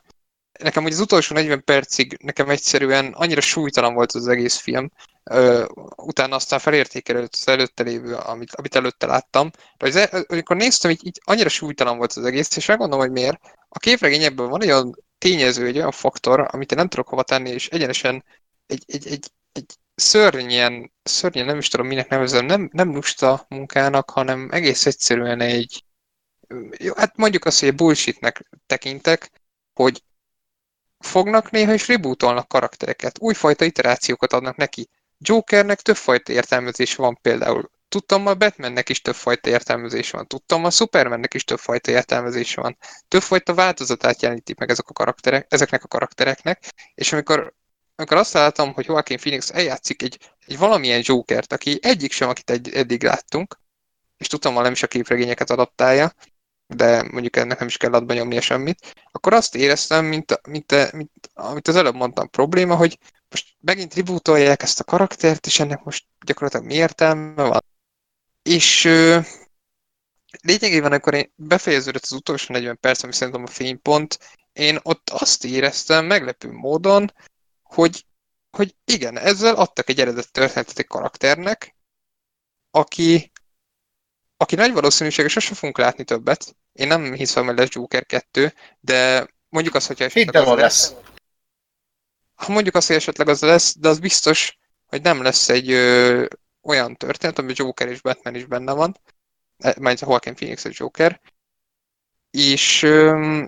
nekem 0.60 0.84
hogy 0.84 0.92
az 0.92 1.00
utolsó 1.00 1.36
40 1.36 1.64
percig 1.64 2.18
nekem 2.24 2.50
egyszerűen 2.50 3.14
annyira 3.14 3.42
súlytalan 3.42 3.94
volt 3.94 4.12
az 4.12 4.28
egész 4.28 4.56
film, 4.58 4.92
ö, 5.30 5.66
utána 5.96 6.36
aztán 6.36 6.60
felértékelődött 6.60 7.34
az 7.34 7.48
előtte 7.48 7.84
lévő, 7.84 8.16
amit, 8.16 8.56
amit 8.56 8.76
előtte 8.76 9.06
láttam, 9.06 9.52
de 9.78 9.88
az, 9.88 9.96
e- 9.96 10.26
amikor 10.28 10.56
néztem, 10.56 10.92
így, 10.92 11.06
így 11.06 11.22
annyira 11.24 11.50
súlytalan 11.50 11.98
volt 11.98 12.14
az 12.14 12.26
egész, 12.26 12.56
és 12.56 12.66
megmondom, 12.66 13.00
hogy 13.00 13.12
miért. 13.12 13.40
A 13.70 13.80
képregényekben 13.80 14.50
van 14.50 14.62
egy 14.62 14.72
olyan 14.72 15.04
tényező, 15.18 15.66
egy 15.66 15.78
olyan 15.78 15.92
faktor, 15.92 16.48
amit 16.52 16.72
én 16.72 16.78
nem 16.78 16.88
tudok 16.88 17.08
hova 17.08 17.24
tenni, 17.24 17.50
és 17.50 17.68
egyenesen 17.68 18.24
egy, 18.68 18.84
egy, 18.88 19.08
egy, 19.08 19.32
egy 19.52 19.76
szörnyen, 19.96 20.92
szörnyen 21.04 21.46
nem 21.46 21.58
is 21.58 21.68
tudom 21.68 21.88
minek 21.88 22.10
nevezem, 22.10 22.46
nem, 22.46 22.70
nem 22.74 22.94
lusta 22.94 23.46
munkának, 23.50 24.10
hanem 24.10 24.50
egész 24.52 24.86
egyszerűen 24.86 25.42
egy, 25.42 25.84
jó, 26.78 26.94
hát 26.96 27.18
mondjuk 27.18 27.46
azt, 27.46 27.60
hogy 27.60 27.76
bullshitnek 27.76 28.50
tekintek, 28.66 29.32
hogy 29.74 30.04
fognak 31.00 31.52
néha 31.52 31.74
és 31.74 31.88
rebootolnak 31.88 32.48
karaktereket, 32.48 33.20
újfajta 33.20 33.66
iterációkat 33.66 34.34
adnak 34.34 34.56
neki. 34.56 34.90
Jokernek 35.20 35.82
többfajta 35.82 36.32
értelmezés 36.32 36.96
van 36.96 37.18
például. 37.22 37.70
Tudtam, 37.88 38.28
a 38.28 38.34
Batmannek 38.34 38.90
is 38.90 39.02
többfajta 39.02 39.50
értelmezés 39.50 40.10
van. 40.12 40.28
Tudtam, 40.28 40.66
a 40.66 40.70
Supermannek 40.70 41.34
is 41.34 41.44
többfajta 41.44 41.92
értelmezés 41.92 42.56
van. 42.56 42.78
Többfajta 43.08 43.54
változatát 43.54 44.22
jelenítik 44.22 44.58
meg 44.58 44.70
ezek 44.70 44.90
a 44.90 44.94
karakterek, 44.94 45.46
ezeknek 45.50 45.84
a 45.84 45.88
karaktereknek, 45.88 46.74
és 46.96 47.14
amikor, 47.14 47.54
amikor 47.96 48.18
azt 48.18 48.34
látom, 48.34 48.74
hogy 48.74 48.86
Joaquin 48.86 49.18
Phoenix 49.18 49.50
eljátszik 49.50 50.02
egy, 50.04 50.18
egy 50.46 50.58
valamilyen 50.58 51.02
Jokert, 51.04 51.54
aki 51.54 51.80
egyik 51.82 52.12
sem, 52.12 52.30
akit 52.30 52.50
egy, 52.50 52.70
eddig 52.74 53.04
láttunk, 53.04 53.60
és 54.18 54.28
tudtam, 54.28 54.54
hogy 54.54 54.64
nem 54.64 54.72
is 54.72 54.84
a 54.84 54.88
képregényeket 54.88 55.50
adaptálja, 55.50 56.14
de 56.68 57.04
mondjuk 57.04 57.36
ennek 57.36 57.60
nem 57.60 57.68
is 57.68 57.78
kell 57.78 57.94
adba 57.94 58.14
nyomnia 58.14 58.42
semmit, 58.42 58.94
akkor 59.12 59.34
azt 59.34 59.56
éreztem, 59.56 60.06
mint, 60.06 60.48
mint, 60.48 60.92
mint, 60.92 61.12
amit 61.34 61.68
az 61.68 61.76
előbb 61.76 61.96
mondtam, 61.96 62.30
probléma, 62.30 62.76
hogy 62.76 62.98
most 63.30 63.56
megint 63.60 63.94
rebootolják 63.94 64.62
ezt 64.62 64.80
a 64.80 64.84
karaktert, 64.84 65.46
és 65.46 65.60
ennek 65.60 65.84
most 65.84 66.06
gyakorlatilag 66.26 66.66
mi 66.66 66.74
értelme 66.74 67.44
van. 67.44 67.64
És 68.42 68.86
ö, 68.86 69.20
lényegében, 70.42 70.92
amikor 70.92 71.14
én 71.14 71.34
befejeződött 71.36 72.04
az 72.04 72.12
utolsó 72.12 72.54
40 72.54 72.80
perc, 72.80 73.04
ami 73.04 73.14
szerintem 73.14 73.44
a 73.44 73.48
fénypont, 73.48 74.20
én 74.54 74.80
ott 74.82 75.10
azt 75.10 75.46
éreztem 75.46 76.06
meglepő 76.06 76.52
módon, 76.52 77.14
hogy, 77.64 78.06
hogy 78.52 78.76
igen, 78.86 79.18
ezzel 79.18 79.56
adtak 79.56 79.90
egy 79.90 80.00
eredet 80.00 80.32
történetet 80.32 80.80
egy 80.80 80.88
karakternek, 80.88 81.76
aki, 82.72 83.32
aki 84.38 84.56
nagy 84.56 84.74
valószínűséggel 84.74 85.30
sosem 85.30 85.54
fogunk 85.54 85.78
látni 85.78 86.04
többet. 86.04 86.56
Én 86.74 86.88
nem 86.88 87.14
hiszem, 87.14 87.46
hogy 87.46 87.58
lesz 87.58 87.70
Joker 87.72 88.06
2, 88.06 88.54
de 88.80 89.28
mondjuk 89.50 89.76
azt, 89.76 89.88
hogyha 89.88 90.06
esetleg 90.06 90.48
az 90.48 90.48
lesz. 90.48 90.58
lesz. 90.60 90.96
Ha 92.40 92.52
mondjuk 92.52 92.76
azt, 92.76 92.88
hogy 92.88 92.96
esetleg 92.96 93.28
az 93.28 93.42
lesz, 93.42 93.78
de 93.78 93.88
az 93.90 94.00
biztos, 94.00 94.58
hogy 94.86 95.02
nem 95.02 95.22
lesz 95.22 95.50
egy 95.50 95.72
ö, 95.72 96.26
olyan 96.62 96.96
történet, 96.96 97.38
amiben 97.38 97.56
Joker 97.60 97.88
és 97.88 98.02
Batman 98.02 98.36
is 98.36 98.46
benne 98.46 98.74
van, 98.74 98.98
majd 99.80 100.00
a 100.02 100.06
Joaquin 100.06 100.36
Phoenix 100.36 100.64
és 100.64 100.80
Joker, 100.80 101.22
és 102.32 102.84
ö, 102.84 103.44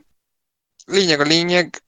lényeg 0.85 1.19
a 1.19 1.23
lényeg, 1.23 1.84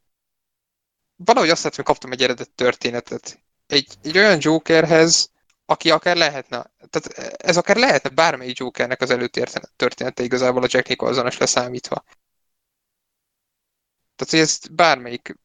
valahogy 1.15 1.49
azt 1.49 1.63
látom, 1.63 1.77
hogy 1.77 1.93
kaptam 1.93 2.11
egy 2.11 2.23
eredet 2.23 2.51
történetet. 2.51 3.39
Egy, 3.67 3.87
egy 4.03 4.17
olyan 4.17 4.37
Jokerhez, 4.41 5.31
aki 5.65 5.91
akár 5.91 6.15
lehetne, 6.15 6.71
tehát 6.89 7.37
ez 7.41 7.57
akár 7.57 7.75
lehetne 7.75 8.09
bármelyik 8.09 8.57
Jokernek 8.57 9.01
az 9.01 9.09
előtörténete 9.09 10.23
igazából 10.23 10.63
a 10.63 10.67
Jack 10.69 10.87
Nicholsonos 10.87 11.37
leszámítva. 11.37 12.03
Tehát, 14.15 14.31
hogy 14.31 14.39
ezt 14.39 14.73
bármelyik 14.73 15.35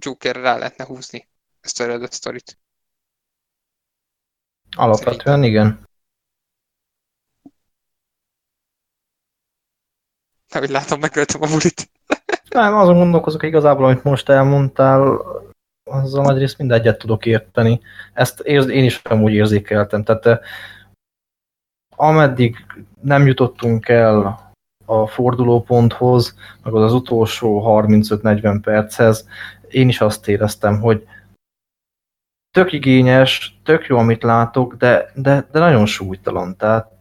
Jokerre 0.00 0.40
rá 0.40 0.56
lehetne 0.56 0.84
húzni, 0.84 1.28
ezt 1.60 1.80
az 1.80 1.86
eredet 1.86 2.12
sztorit. 2.12 2.58
Alapvetően 4.76 5.42
igen. 5.42 5.88
Ahogy 10.48 10.70
látom, 10.70 11.00
megöltem 11.00 11.42
a 11.42 11.46
bulit. 11.46 11.90
Nem, 12.48 12.74
azon 12.74 12.96
gondolkozok 12.96 13.42
igazából, 13.42 13.84
amit 13.84 14.04
most 14.04 14.28
elmondtál, 14.28 15.20
azzal 15.90 16.24
nagy 16.24 16.38
részt 16.38 16.58
mindegyet 16.58 16.98
tudok 16.98 17.26
érteni. 17.26 17.80
Ezt 18.12 18.40
érz, 18.40 18.68
én 18.68 18.84
is 18.84 18.96
amúgy 19.02 19.32
érzékeltem. 19.32 20.04
Tehát 20.04 20.26
eh, 20.26 20.38
ameddig 21.96 22.56
nem 23.00 23.26
jutottunk 23.26 23.88
el 23.88 24.52
a 24.84 25.06
fordulóponthoz, 25.06 26.36
meg 26.62 26.74
az, 26.74 26.82
az 26.82 26.92
utolsó 26.92 27.62
35-40 27.66 28.58
perchez, 28.62 29.28
én 29.74 29.88
is 29.88 30.00
azt 30.00 30.28
éreztem, 30.28 30.80
hogy 30.80 31.08
tök 32.50 32.72
igényes, 32.72 33.58
tök 33.64 33.86
jó, 33.86 33.98
amit 33.98 34.22
látok, 34.22 34.74
de, 34.74 35.10
de, 35.14 35.48
de 35.52 35.58
nagyon 35.58 35.86
súlytalan. 35.86 36.56
Tehát 36.56 36.92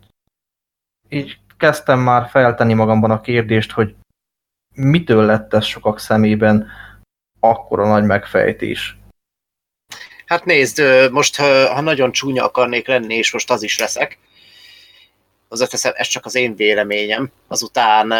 így 1.09 1.39
kezdtem 1.57 1.99
már 1.99 2.29
feltenni 2.29 2.73
magamban 2.73 3.11
a 3.11 3.21
kérdést, 3.21 3.71
hogy 3.71 3.95
mitől 4.75 5.25
lett 5.25 5.53
ez 5.53 5.65
sokak 5.65 5.99
szemében 5.99 6.67
akkora 7.39 7.87
nagy 7.87 8.03
megfejtés? 8.03 8.97
Hát 10.25 10.45
nézd, 10.45 10.81
most 11.11 11.35
ha, 11.35 11.81
nagyon 11.81 12.11
csúnya 12.11 12.45
akarnék 12.45 12.87
lenni, 12.87 13.15
és 13.15 13.33
most 13.33 13.51
az 13.51 13.63
is 13.63 13.79
leszek, 13.79 14.17
hozzáteszem, 15.49 15.91
ez 15.95 16.07
csak 16.07 16.25
az 16.25 16.35
én 16.35 16.55
véleményem. 16.55 17.31
Azután 17.47 18.13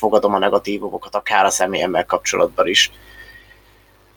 fogadom 0.00 0.34
a 0.34 0.38
negatívokat 0.38 1.14
akár 1.14 1.44
a 1.44 1.50
személyemmel 1.50 2.04
kapcsolatban 2.04 2.66
is, 2.66 2.90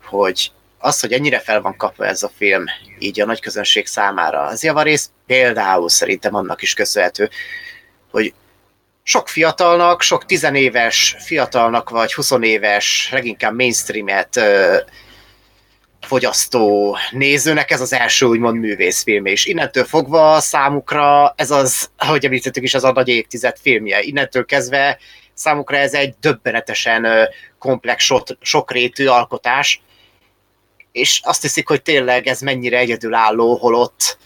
hogy 0.03 0.51
az, 0.77 0.99
hogy 0.99 1.11
ennyire 1.11 1.39
fel 1.39 1.61
van 1.61 1.77
kapva 1.77 2.05
ez 2.05 2.23
a 2.23 2.31
film, 2.37 2.63
így 2.99 3.21
a 3.21 3.25
nagy 3.25 3.41
közönség 3.41 3.87
számára, 3.87 4.41
az 4.41 4.63
javarész 4.63 5.09
például 5.25 5.89
szerintem 5.89 6.35
annak 6.35 6.61
is 6.61 6.73
köszönhető, 6.73 7.29
hogy 8.11 8.33
sok 9.03 9.27
fiatalnak, 9.27 10.01
sok 10.01 10.25
tizenéves 10.25 11.15
fiatalnak, 11.19 11.89
vagy 11.89 12.13
20 12.13 12.31
éves, 12.41 13.09
leginkább 13.11 13.55
mainstreamet 13.55 14.39
fogyasztó 16.01 16.97
nézőnek 17.11 17.71
ez 17.71 17.81
az 17.81 17.93
első 17.93 18.25
úgymond 18.25 18.59
művészfilm, 18.59 19.25
és 19.25 19.45
innentől 19.45 19.83
fogva 19.83 20.39
számukra 20.39 21.33
ez 21.35 21.51
az, 21.51 21.89
ahogy 21.97 22.25
említettük 22.25 22.63
is, 22.63 22.73
az 22.73 22.83
a 22.83 22.91
nagy 22.91 23.07
évtized 23.07 23.57
filmje. 23.61 24.01
Innentől 24.01 24.45
kezdve 24.45 24.97
számukra 25.33 25.77
ez 25.77 25.93
egy 25.93 26.15
döbbenetesen 26.19 27.07
komplex, 27.57 28.09
sokrétű 28.41 29.07
alkotás, 29.07 29.81
és 30.91 31.21
azt 31.23 31.41
hiszik, 31.41 31.67
hogy 31.67 31.81
tényleg 31.81 32.27
ez 32.27 32.41
mennyire 32.41 32.77
egyedülálló, 32.77 33.55
holott, 33.55 34.17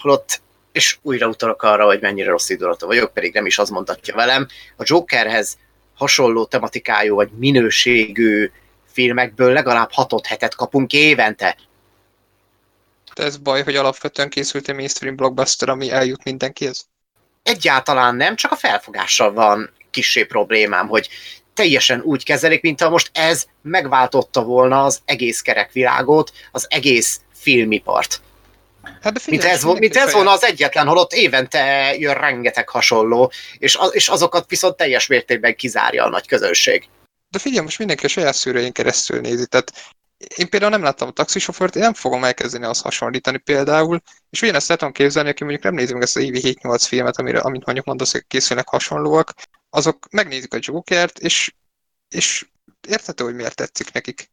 holott 0.00 0.42
és 0.72 0.98
újra 1.02 1.26
utalok 1.26 1.62
arra, 1.62 1.84
hogy 1.84 2.00
mennyire 2.00 2.30
rossz 2.30 2.48
indulata 2.48 2.86
vagyok, 2.86 3.12
pedig 3.12 3.34
nem 3.34 3.46
is 3.46 3.58
az 3.58 3.68
mondatja 3.68 4.14
velem. 4.14 4.46
A 4.76 4.82
Jokerhez 4.86 5.58
hasonló 5.94 6.44
tematikájú 6.44 7.14
vagy 7.14 7.30
minőségű 7.38 8.50
filmekből 8.92 9.52
legalább 9.52 9.92
hatot 9.92 10.26
hetet 10.26 10.54
kapunk 10.54 10.92
évente. 10.92 11.56
De 13.14 13.22
ez 13.22 13.36
baj, 13.36 13.62
hogy 13.62 13.76
alapvetően 13.76 14.28
készült 14.28 14.68
egy 14.68 14.74
mainstream 14.74 15.16
blockbuster, 15.16 15.68
ami 15.68 15.90
eljut 15.90 16.24
mindenkihez? 16.24 16.86
Egyáltalán 17.42 18.16
nem, 18.16 18.36
csak 18.36 18.52
a 18.52 18.56
felfogással 18.56 19.32
van 19.32 19.70
kissé 19.94 20.24
problémám, 20.24 20.88
hogy 20.88 21.08
teljesen 21.54 22.00
úgy 22.00 22.24
kezelik, 22.24 22.62
mint 22.62 22.80
ha 22.80 22.90
most 22.90 23.10
ez 23.12 23.46
megváltotta 23.62 24.44
volna 24.44 24.84
az 24.84 25.00
egész 25.04 25.40
kerekvilágot, 25.40 26.32
az 26.52 26.66
egész 26.68 27.20
filmipart. 27.34 28.20
Hát 29.02 29.20
figyelj, 29.20 29.42
mint 29.42 29.44
ez, 29.44 29.62
mint 29.78 29.96
ez 29.96 30.12
volna 30.12 30.30
az 30.30 30.44
egyetlen, 30.44 30.86
holott 30.86 31.12
évente 31.12 31.94
jön 31.98 32.14
rengeteg 32.14 32.68
hasonló, 32.68 33.32
és, 33.58 33.76
az, 33.76 33.94
és 33.94 34.08
azokat 34.08 34.48
viszont 34.48 34.76
teljes 34.76 35.06
mértékben 35.06 35.56
kizárja 35.56 36.04
a 36.04 36.08
nagy 36.08 36.26
közönség. 36.26 36.88
De 37.28 37.38
figyelj, 37.38 37.64
most 37.64 37.78
mindenki 37.78 38.04
a 38.04 38.08
saját 38.08 38.34
szűrőjén 38.34 38.72
keresztül 38.72 39.20
nézi, 39.20 39.46
tehát 39.46 39.72
én 40.36 40.48
például 40.48 40.70
nem 40.70 40.82
láttam 40.82 41.08
a 41.08 41.10
taxisofőrt, 41.10 41.76
én 41.76 41.82
nem 41.82 41.94
fogom 41.94 42.24
elkezdeni 42.24 42.64
azt 42.64 42.82
hasonlítani 42.82 43.38
például, 43.38 44.00
és 44.30 44.42
ugyanezt 44.42 44.68
lehet 44.68 44.94
képzelni, 44.94 45.28
aki 45.28 45.44
mondjuk 45.44 45.64
nem 45.64 45.74
meg 45.74 46.02
ezt 46.02 46.16
az 46.16 46.22
évi 46.22 46.58
7-8 46.62 46.84
filmet, 46.86 47.18
amire, 47.18 47.40
amit 47.40 47.64
mondjuk 47.64 47.86
mondasz, 47.86 48.12
hogy 48.12 48.24
készülnek 48.26 48.68
hasonlóak, 48.68 49.32
azok 49.74 50.06
megnézik 50.10 50.54
a 50.54 50.58
Jokert, 50.60 51.18
és, 51.18 51.54
és 52.08 52.46
érthető, 52.88 53.24
hogy 53.24 53.34
miért 53.34 53.56
tetszik 53.56 53.92
nekik. 53.92 54.30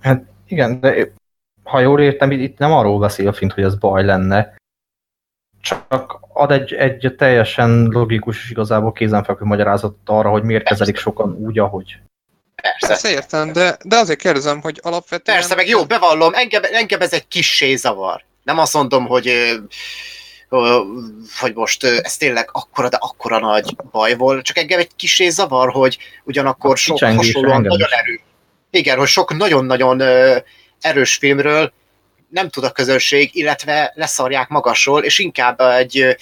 Hát 0.00 0.24
igen, 0.46 0.80
de 0.80 1.12
ha 1.62 1.80
jól 1.80 2.00
értem, 2.00 2.30
itt 2.30 2.58
nem 2.58 2.72
arról 2.72 2.98
beszél 2.98 3.28
a 3.28 3.32
fint, 3.32 3.52
hogy 3.52 3.64
ez 3.64 3.74
baj 3.74 4.04
lenne, 4.04 4.56
csak 5.60 6.18
ad 6.32 6.50
egy, 6.50 6.72
egy 6.72 7.14
teljesen 7.18 7.84
logikus 7.84 8.44
és 8.44 8.50
igazából 8.50 8.92
kézenfekvő 8.92 9.44
magyarázatot 9.44 9.98
arra, 10.04 10.30
hogy 10.30 10.42
miért 10.42 10.64
kezelik 10.64 10.96
sokan 10.96 11.32
úgy, 11.32 11.58
ahogy. 11.58 11.98
Persze. 12.54 12.86
Persze 12.86 13.10
értem, 13.10 13.52
de, 13.52 13.76
de 13.84 13.96
azért 13.96 14.20
kérdezem, 14.20 14.60
hogy 14.60 14.80
alapvetően... 14.82 15.38
Persze, 15.38 15.54
meg 15.54 15.68
jó, 15.68 15.84
bevallom, 15.84 16.34
engem, 16.34 16.62
engem 16.72 17.00
ez 17.00 17.12
egy 17.12 17.28
kissé 17.28 17.74
zavar. 17.74 18.24
Nem 18.42 18.58
azt 18.58 18.74
mondom, 18.74 19.06
hogy 19.06 19.56
hogy 21.38 21.54
most 21.54 21.84
ez 21.84 22.16
tényleg 22.16 22.48
akkora, 22.52 22.88
de 22.88 22.96
akkora 23.00 23.38
nagy 23.38 23.76
baj 23.90 24.16
volt, 24.16 24.44
csak 24.44 24.58
engem 24.58 24.78
egy 24.78 24.90
kissé 24.96 25.28
zavar, 25.28 25.70
hogy 25.70 25.98
ugyanakkor 26.24 26.78
sok 26.78 26.98
hasonlóan 26.98 27.62
nagyon 27.62 27.88
erő. 27.90 28.20
Igen, 28.70 28.98
hogy 28.98 29.08
sok 29.08 29.36
nagyon-nagyon 29.36 30.02
erős 30.80 31.14
filmről 31.14 31.72
nem 32.28 32.48
tud 32.48 32.64
a 32.64 32.70
közönség, 32.70 33.30
illetve 33.32 33.92
leszarják 33.94 34.48
magasról, 34.48 35.02
és 35.02 35.18
inkább 35.18 35.60
egy, 35.60 36.16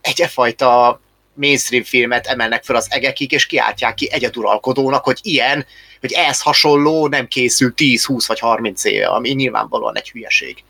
egy 0.00 0.20
e 0.20 0.28
fajta 0.28 1.00
mainstream 1.34 1.84
filmet 1.84 2.26
emelnek 2.26 2.64
fel 2.64 2.76
az 2.76 2.86
egekig, 2.90 3.32
és 3.32 3.46
kiáltják 3.46 3.94
ki 3.94 4.08
egyeduralkodónak, 4.12 5.04
hogy 5.04 5.18
ilyen, 5.22 5.66
hogy 6.00 6.12
ehhez 6.12 6.40
hasonló 6.40 7.08
nem 7.08 7.26
készül 7.26 7.74
10, 7.74 8.04
20 8.04 8.26
vagy 8.26 8.38
30 8.38 8.84
éve, 8.84 9.06
ami 9.06 9.30
nyilvánvalóan 9.30 9.96
egy 9.96 10.10
hülyeség. 10.10 10.64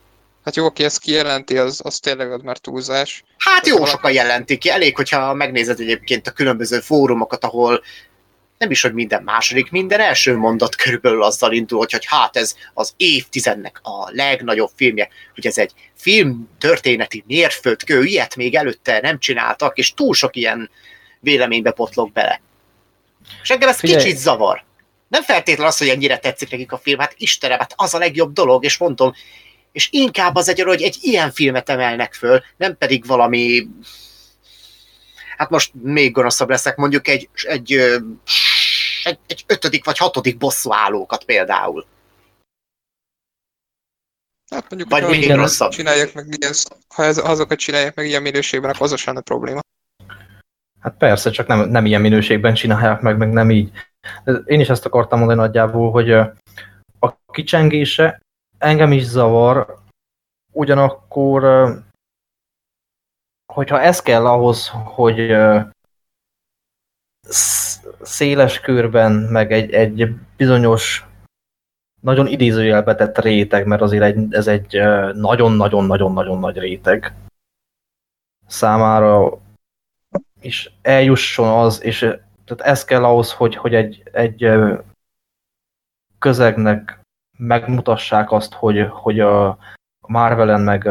Hát 0.44 0.56
jó, 0.56 0.64
aki 0.64 0.85
ezt 0.85 1.01
kijelenti, 1.01 1.59
az, 1.59 1.81
az 1.85 1.98
tényleg 1.98 2.32
az 2.32 2.40
már 2.43 2.59
túlzás. 2.59 3.24
Hát 3.39 3.66
jó 3.66 3.85
sokan 3.85 4.12
jelentik 4.12 4.59
ki. 4.59 4.70
Elég, 4.70 4.97
hogyha 4.97 5.35
megnézed 5.35 5.81
egyébként 5.81 6.27
a 6.27 6.31
különböző 6.31 6.81
fórumokat, 6.81 7.44
ahol 7.44 7.82
nem 8.59 8.70
is, 8.70 8.82
hogy 8.82 8.93
minden 8.93 9.23
második, 9.23 9.70
minden 9.70 10.01
első 10.01 10.36
mondat 10.36 10.74
körülbelül 10.74 11.23
azzal 11.23 11.52
indul, 11.52 11.78
hogy 11.78 12.05
hát 12.06 12.36
ez 12.36 12.55
az 12.74 12.93
évtizednek 12.97 13.81
a 13.82 14.10
legnagyobb 14.10 14.70
filmje, 14.74 15.09
hogy 15.35 15.47
ez 15.47 15.59
egy 15.59 15.73
film 15.94 16.48
történeti 16.59 17.24
mérföldkő, 17.27 18.05
ilyet 18.05 18.36
még 18.36 18.55
előtte 18.55 19.01
nem 19.01 19.19
csináltak, 19.19 19.78
és 19.78 19.94
túl 19.94 20.14
sok 20.14 20.36
ilyen 20.36 20.70
véleménybe 21.20 21.70
potlok 21.70 22.12
bele. 22.12 22.40
És 23.43 23.51
engem 23.51 23.69
ez 23.69 23.78
Figyelj. 23.78 24.02
kicsit 24.02 24.19
zavar. 24.19 24.64
Nem 25.09 25.23
feltétlenül 25.23 25.66
az, 25.66 25.78
hogy 25.78 25.89
ennyire 25.89 26.19
tetszik 26.19 26.51
nekik 26.51 26.73
a 26.73 26.78
film, 26.78 26.98
hát 26.98 27.14
Istenem, 27.16 27.59
hát 27.59 27.73
az 27.77 27.94
a 27.94 27.98
legjobb 27.98 28.32
dolog, 28.32 28.64
és 28.64 28.77
mondom, 28.78 29.14
és 29.73 29.89
inkább 29.90 30.35
az 30.35 30.49
egy, 30.49 30.61
hogy 30.61 30.82
egy 30.82 30.99
ilyen 31.01 31.31
filmet 31.31 31.69
emelnek 31.69 32.15
föl, 32.15 32.43
nem 32.57 32.77
pedig 32.77 33.07
valami 33.07 33.69
hát 35.36 35.51
most 35.51 35.73
még 35.82 36.12
gonoszabb 36.12 36.49
leszek, 36.49 36.77
mondjuk 36.77 37.09
egy, 37.09 37.28
egy, 37.43 37.73
egy, 39.03 39.19
egy 39.27 39.44
ötödik 39.47 39.85
vagy 39.85 39.99
hatodik 39.99 40.39
bosszú 40.39 40.73
állókat 40.73 41.24
például. 41.24 41.86
Hát 44.51 44.66
mondjuk, 44.69 44.90
vagy 44.90 45.09
még 45.09 45.31
rosszabb. 45.31 45.70
Csinálják 45.70 46.15
meg 46.15 46.27
ilyen, 46.40 46.53
ha 46.94 47.05
ez, 47.05 47.19
azokat 47.19 47.59
csinálják 47.59 47.94
meg 47.94 48.07
ilyen 48.07 48.23
minőségben, 48.23 48.70
akkor 48.70 48.93
az 48.93 49.01
sem 49.01 49.16
a 49.16 49.20
probléma. 49.20 49.61
Hát 50.81 50.97
persze, 50.97 51.31
csak 51.31 51.47
nem, 51.47 51.69
nem 51.69 51.86
ilyen 51.86 52.01
minőségben 52.01 52.55
csinálják 52.55 53.01
meg, 53.01 53.16
meg 53.16 53.32
nem 53.32 53.51
így. 53.51 53.70
Én 54.44 54.61
is 54.61 54.69
ezt 54.69 54.86
akartam 54.86 55.19
mondani 55.19 55.40
nagyjából, 55.40 55.90
hogy 55.90 56.11
a 56.12 57.16
kicsengése 57.32 58.20
engem 58.62 58.93
is 58.93 59.05
zavar, 59.05 59.78
ugyanakkor 60.52 61.43
hogyha 63.52 63.80
ez 63.80 64.02
kell 64.02 64.26
ahhoz, 64.26 64.68
hogy 64.68 65.36
széles 68.01 68.60
körben, 68.60 69.12
meg 69.12 69.52
egy, 69.52 69.70
egy 69.72 70.14
bizonyos 70.36 71.06
nagyon 72.01 72.26
idézőjelbe 72.26 72.94
tett 72.94 73.18
réteg, 73.18 73.66
mert 73.66 73.82
azért 73.82 74.02
egy, 74.02 74.34
ez 74.34 74.47
egy 74.47 74.72
nagyon-nagyon-nagyon-nagyon 75.14 76.39
nagy 76.39 76.59
réteg 76.59 77.14
számára 78.47 79.39
és 80.40 80.70
eljusson 80.82 81.48
az, 81.48 81.82
és 81.82 81.98
tehát 82.44 82.60
ez 82.60 82.84
kell 82.84 83.05
ahhoz, 83.05 83.32
hogy, 83.32 83.56
hogy 83.56 83.74
egy, 83.74 84.02
egy 84.12 84.48
közegnek 86.18 87.02
megmutassák 87.39 88.33
azt, 88.33 88.53
hogy, 88.53 88.87
hogy 88.91 89.21
a 89.21 89.59
Marvelen 90.01 90.61
meg 90.61 90.89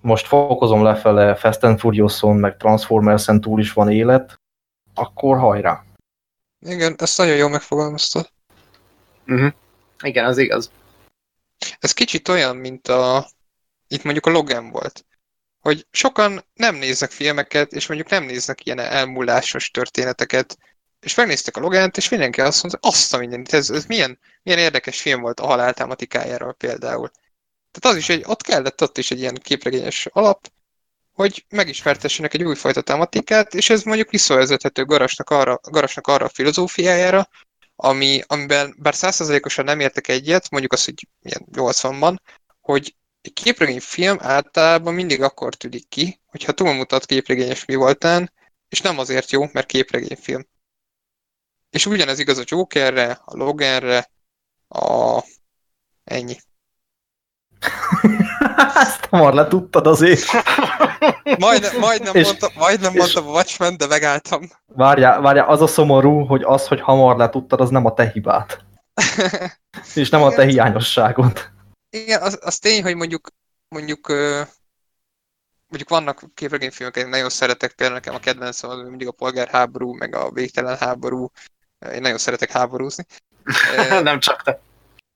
most 0.00 0.26
fokozom 0.26 0.82
lefele 0.82 1.34
Fast 1.34 1.64
and 1.64 1.78
Furious-on, 1.78 2.36
meg 2.36 2.56
Transformers-en 2.56 3.40
túl 3.40 3.60
is 3.60 3.72
van 3.72 3.90
élet, 3.90 4.40
akkor 4.94 5.38
hajrá. 5.38 5.84
Igen, 6.60 6.94
ezt 6.98 7.18
nagyon 7.18 7.36
jól 7.36 7.48
megfogalmazta. 7.48 8.26
Uh-huh. 9.26 9.52
Igen, 10.02 10.24
az 10.24 10.38
igaz. 10.38 10.70
Ez 11.78 11.92
kicsit 11.92 12.28
olyan, 12.28 12.56
mint 12.56 12.88
a... 12.88 13.26
Itt 13.88 14.02
mondjuk 14.02 14.26
a 14.26 14.30
Logan 14.30 14.70
volt. 14.70 15.06
Hogy 15.60 15.86
sokan 15.90 16.44
nem 16.54 16.74
néznek 16.74 17.10
filmeket, 17.10 17.72
és 17.72 17.86
mondjuk 17.86 18.10
nem 18.10 18.24
néznek 18.24 18.66
ilyen 18.66 18.78
elmúlásos 18.78 19.70
történeteket, 19.70 20.58
és 21.00 21.14
megnéztek 21.14 21.56
a 21.56 21.60
Logant, 21.60 21.96
és 21.96 22.08
mindenki 22.08 22.40
azt 22.40 22.62
mondta, 22.62 22.88
azt 22.88 23.14
a 23.14 23.18
mindenit, 23.18 23.52
ez, 23.52 23.70
ez 23.70 23.84
milyen, 23.86 24.18
milyen 24.42 24.58
érdekes 24.58 25.00
film 25.00 25.20
volt 25.20 25.40
a 25.40 25.46
halál 25.46 25.74
tematikájáról 25.74 26.52
például. 26.52 27.10
Tehát 27.70 27.96
az 27.96 27.96
is 27.96 28.08
egy, 28.08 28.22
ott 28.26 28.42
kellett 28.42 28.82
ott 28.82 28.98
is 28.98 29.10
egy 29.10 29.18
ilyen 29.18 29.34
képregényes 29.34 30.06
alap, 30.06 30.48
hogy 31.12 31.44
megismertessenek 31.48 32.34
egy 32.34 32.44
újfajta 32.44 32.80
tematikát, 32.80 33.54
és 33.54 33.70
ez 33.70 33.82
mondjuk 33.82 34.10
visszavezethető 34.10 34.84
Garasnak 34.84 35.30
arra, 35.30 35.60
Garasnak 35.62 36.06
arra 36.06 36.24
a 36.24 36.28
filozófiájára, 36.28 37.28
ami, 37.76 38.22
amiben 38.26 38.74
bár 38.78 38.94
százszerzalékosan 38.94 39.64
nem 39.64 39.80
értek 39.80 40.08
egyet, 40.08 40.50
mondjuk 40.50 40.72
az, 40.72 40.84
hogy 40.84 41.08
ilyen 41.22 41.46
80-ban, 41.52 42.16
hogy 42.60 42.94
egy 43.20 43.32
képregényfilm 43.32 44.16
általában 44.20 44.94
mindig 44.94 45.22
akkor 45.22 45.54
tűnik 45.54 45.88
ki, 45.88 46.20
hogyha 46.26 46.52
túlmutat 46.52 47.06
képregényes 47.06 47.64
mi 47.64 47.74
voltán, 47.74 48.32
és 48.68 48.80
nem 48.80 48.98
azért 48.98 49.30
jó, 49.30 49.48
mert 49.52 49.66
képregényfilm. 49.66 50.46
És 51.70 51.86
ugyanez 51.86 52.18
igaz 52.18 52.38
a 52.38 52.42
Jokerre, 52.44 53.20
a 53.24 53.36
Loganre, 53.36 54.10
a... 54.68 55.22
ennyi. 56.04 56.36
Ezt 58.74 59.04
hamar 59.04 59.34
letudtad 59.34 59.86
azért. 59.86 60.24
Majdnem, 61.38 61.78
majdnem, 61.78 62.14
És- 62.14 62.26
mondtam, 62.26 62.50
majdnem 62.56 62.92
és- 62.92 62.98
mondtam 62.98 63.26
a 63.26 63.30
Watchmen, 63.30 63.76
de 63.76 63.86
megálltam. 63.86 64.48
Várjál, 64.66 65.20
várjál, 65.20 65.48
az 65.48 65.60
a 65.62 65.66
szomorú, 65.66 66.24
hogy 66.26 66.42
az, 66.42 66.66
hogy 66.66 66.80
hamar 66.80 67.16
letudtad, 67.16 67.60
az 67.60 67.70
nem 67.70 67.86
a 67.86 67.94
te 67.94 68.10
hibád. 68.10 68.58
És 69.94 70.10
nem 70.10 70.22
a 70.22 70.30
te 70.30 70.44
hiányosságod. 70.44 71.50
Igen, 71.90 72.22
az, 72.22 72.38
az 72.42 72.58
tény, 72.58 72.82
hogy 72.82 72.94
mondjuk, 72.94 73.28
mondjuk, 73.68 74.08
mondjuk 75.66 75.88
vannak 75.88 76.24
képregényfilmek, 76.34 76.96
én 76.96 77.08
nagyon 77.08 77.28
szeretek, 77.28 77.72
például 77.72 77.98
nekem 77.98 78.14
a 78.14 78.18
kedvencem 78.18 78.70
az 78.70 78.88
mindig 78.88 79.06
a 79.08 79.12
polgárháború, 79.12 79.92
meg 79.92 80.14
a 80.14 80.30
végtelen 80.30 80.76
háború. 80.76 81.30
Én 81.92 82.00
nagyon 82.00 82.18
szeretek 82.18 82.50
háborúzni. 82.50 83.04
Nem 84.02 84.20
csak 84.20 84.42
te. 84.42 84.60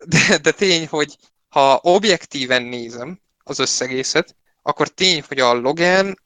De, 0.04 0.38
de 0.38 0.50
tény, 0.50 0.86
hogy 0.88 1.16
ha 1.48 1.80
objektíven 1.82 2.62
nézem 2.62 3.20
az 3.44 3.58
összegészet, 3.58 4.36
akkor 4.62 4.88
tény, 4.88 5.24
hogy 5.28 5.38
a 5.38 5.52
Logan, 5.52 6.20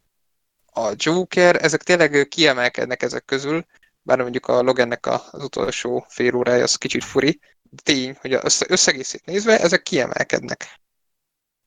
a 0.73 0.93
Joker, 0.95 1.65
ezek 1.65 1.83
tényleg 1.83 2.27
kiemelkednek 2.29 3.03
ezek 3.03 3.25
közül, 3.25 3.67
bár 4.03 4.19
mondjuk 4.19 4.47
a 4.47 4.63
Logannek 4.63 5.07
az 5.07 5.43
utolsó 5.43 6.07
fél 6.09 6.35
órája 6.35 6.63
az 6.63 6.77
kicsit 6.77 7.05
furi, 7.05 7.41
de 7.63 7.83
tény, 7.83 8.17
hogy 8.21 8.33
az 8.33 8.45
össze- 8.45 8.71
összegészét 8.71 9.25
nézve 9.25 9.61
ezek 9.61 9.83
kiemelkednek. 9.83 10.81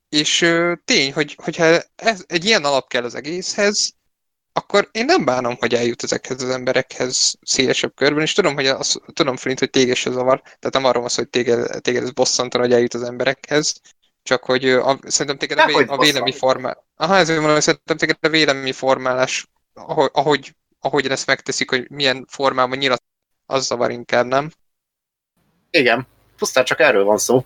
És 0.10 0.38
tény, 0.86 1.14
hogy, 1.14 1.36
hogyha 1.44 1.82
ez, 1.96 2.24
egy 2.28 2.46
ilyen 2.46 2.64
alap 2.64 2.88
kell 2.88 3.04
az 3.04 3.16
egészhez, 3.16 3.94
akkor 4.60 4.90
én 4.92 5.06
nem 5.06 5.26
bánom, 5.26 5.56
hogy 5.60 5.74
eljut 5.74 6.04
ezekhez 6.04 6.44
az 6.44 6.50
emberekhez 6.50 7.36
szélesebb 7.42 7.96
körben, 7.96 8.22
és 8.22 8.34
tudom, 8.34 8.54
hogy 8.54 8.68
az, 8.68 9.02
tudom, 9.14 9.38
Flint, 9.38 9.60
hogy 9.60 9.70
téged 9.70 9.96
se 9.96 10.12
zavar, 10.12 10.42
tehát 10.42 10.74
nem 10.74 10.86
arról 10.86 11.02
van 11.02 11.10
szó, 11.10 11.22
hogy 11.22 11.30
téged, 11.30 11.82
téged 11.82 12.04
ez 12.04 12.12
bosszantana, 12.12 12.64
hogy 12.64 12.74
eljut 12.74 12.94
az 12.94 13.04
emberekhez, 13.04 13.82
csak 14.24 14.44
hogy 14.44 14.70
a, 14.70 15.00
szerintem 15.04 15.38
téged 15.38 15.58
a, 15.58 15.66
vé, 15.66 15.74
a 15.74 15.98
vélemi 15.98 16.32
bosszant. 16.32 16.36
formál... 16.36 16.86
Aha, 16.96 17.16
ezért 17.16 17.38
mondom, 17.38 17.54
hogy 17.54 17.64
szerintem 17.64 17.98
téged 17.98 18.18
a 18.22 18.30
vélemi 18.30 18.72
formálás, 18.72 19.48
ahogy, 19.74 20.10
ahogy, 20.14 20.56
ahogyan 20.80 21.12
ezt 21.12 21.28
megteszik, 21.28 21.70
hogy 21.70 21.90
milyen 21.90 22.26
formában 22.30 22.78
nyilat, 22.78 23.04
az 23.46 23.66
zavar 23.66 23.92
inkább, 23.92 24.26
nem? 24.26 24.52
Igen, 25.70 26.08
pusztán 26.38 26.64
csak 26.64 26.80
erről 26.80 27.04
van 27.04 27.18
szó. 27.18 27.46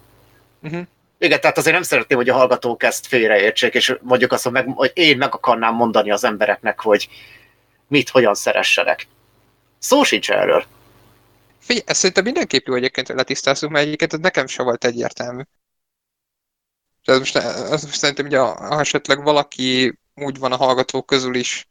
Uh-huh. 0.61 0.85
Igen, 1.23 1.41
tehát 1.41 1.57
azért 1.57 1.73
nem 1.73 1.83
szeretném, 1.83 2.17
hogy 2.17 2.29
a 2.29 2.33
hallgatók 2.33 2.83
ezt 2.83 3.05
félreértsék, 3.05 3.73
és 3.73 3.95
mondjuk 4.01 4.31
azt, 4.31 4.43
hogy, 4.43 4.51
meg, 4.51 4.67
hogy 4.75 4.91
én 4.93 5.17
meg 5.17 5.33
akarnám 5.33 5.75
mondani 5.75 6.11
az 6.11 6.23
embereknek, 6.23 6.79
hogy 6.79 7.09
mit, 7.87 8.09
hogyan 8.09 8.33
szeressenek. 8.33 9.07
Szó 9.79 10.03
sincs 10.03 10.31
erről. 10.31 10.65
Figyelj, 11.59 11.85
ezt 11.87 11.99
szerintem 11.99 12.23
mindenképp 12.23 12.67
jó 12.67 12.75
egyébként, 12.75 13.07
hogy 13.07 13.15
letisztázzuk, 13.15 13.69
mert 13.69 13.85
egyébként 13.85 14.13
ez 14.13 14.19
nekem 14.19 14.47
sem 14.47 14.65
volt 14.65 14.85
egyértelmű. 14.85 15.41
Ez 17.03 17.17
most, 17.17 17.35
ez 17.35 17.83
most 17.83 17.97
szerintem, 17.97 18.25
ugye, 18.25 18.39
ha 18.39 18.79
esetleg 18.79 19.23
valaki 19.23 19.99
úgy 20.15 20.39
van 20.39 20.51
a 20.51 20.57
hallgatók 20.57 21.05
közül 21.05 21.35
is, 21.35 21.67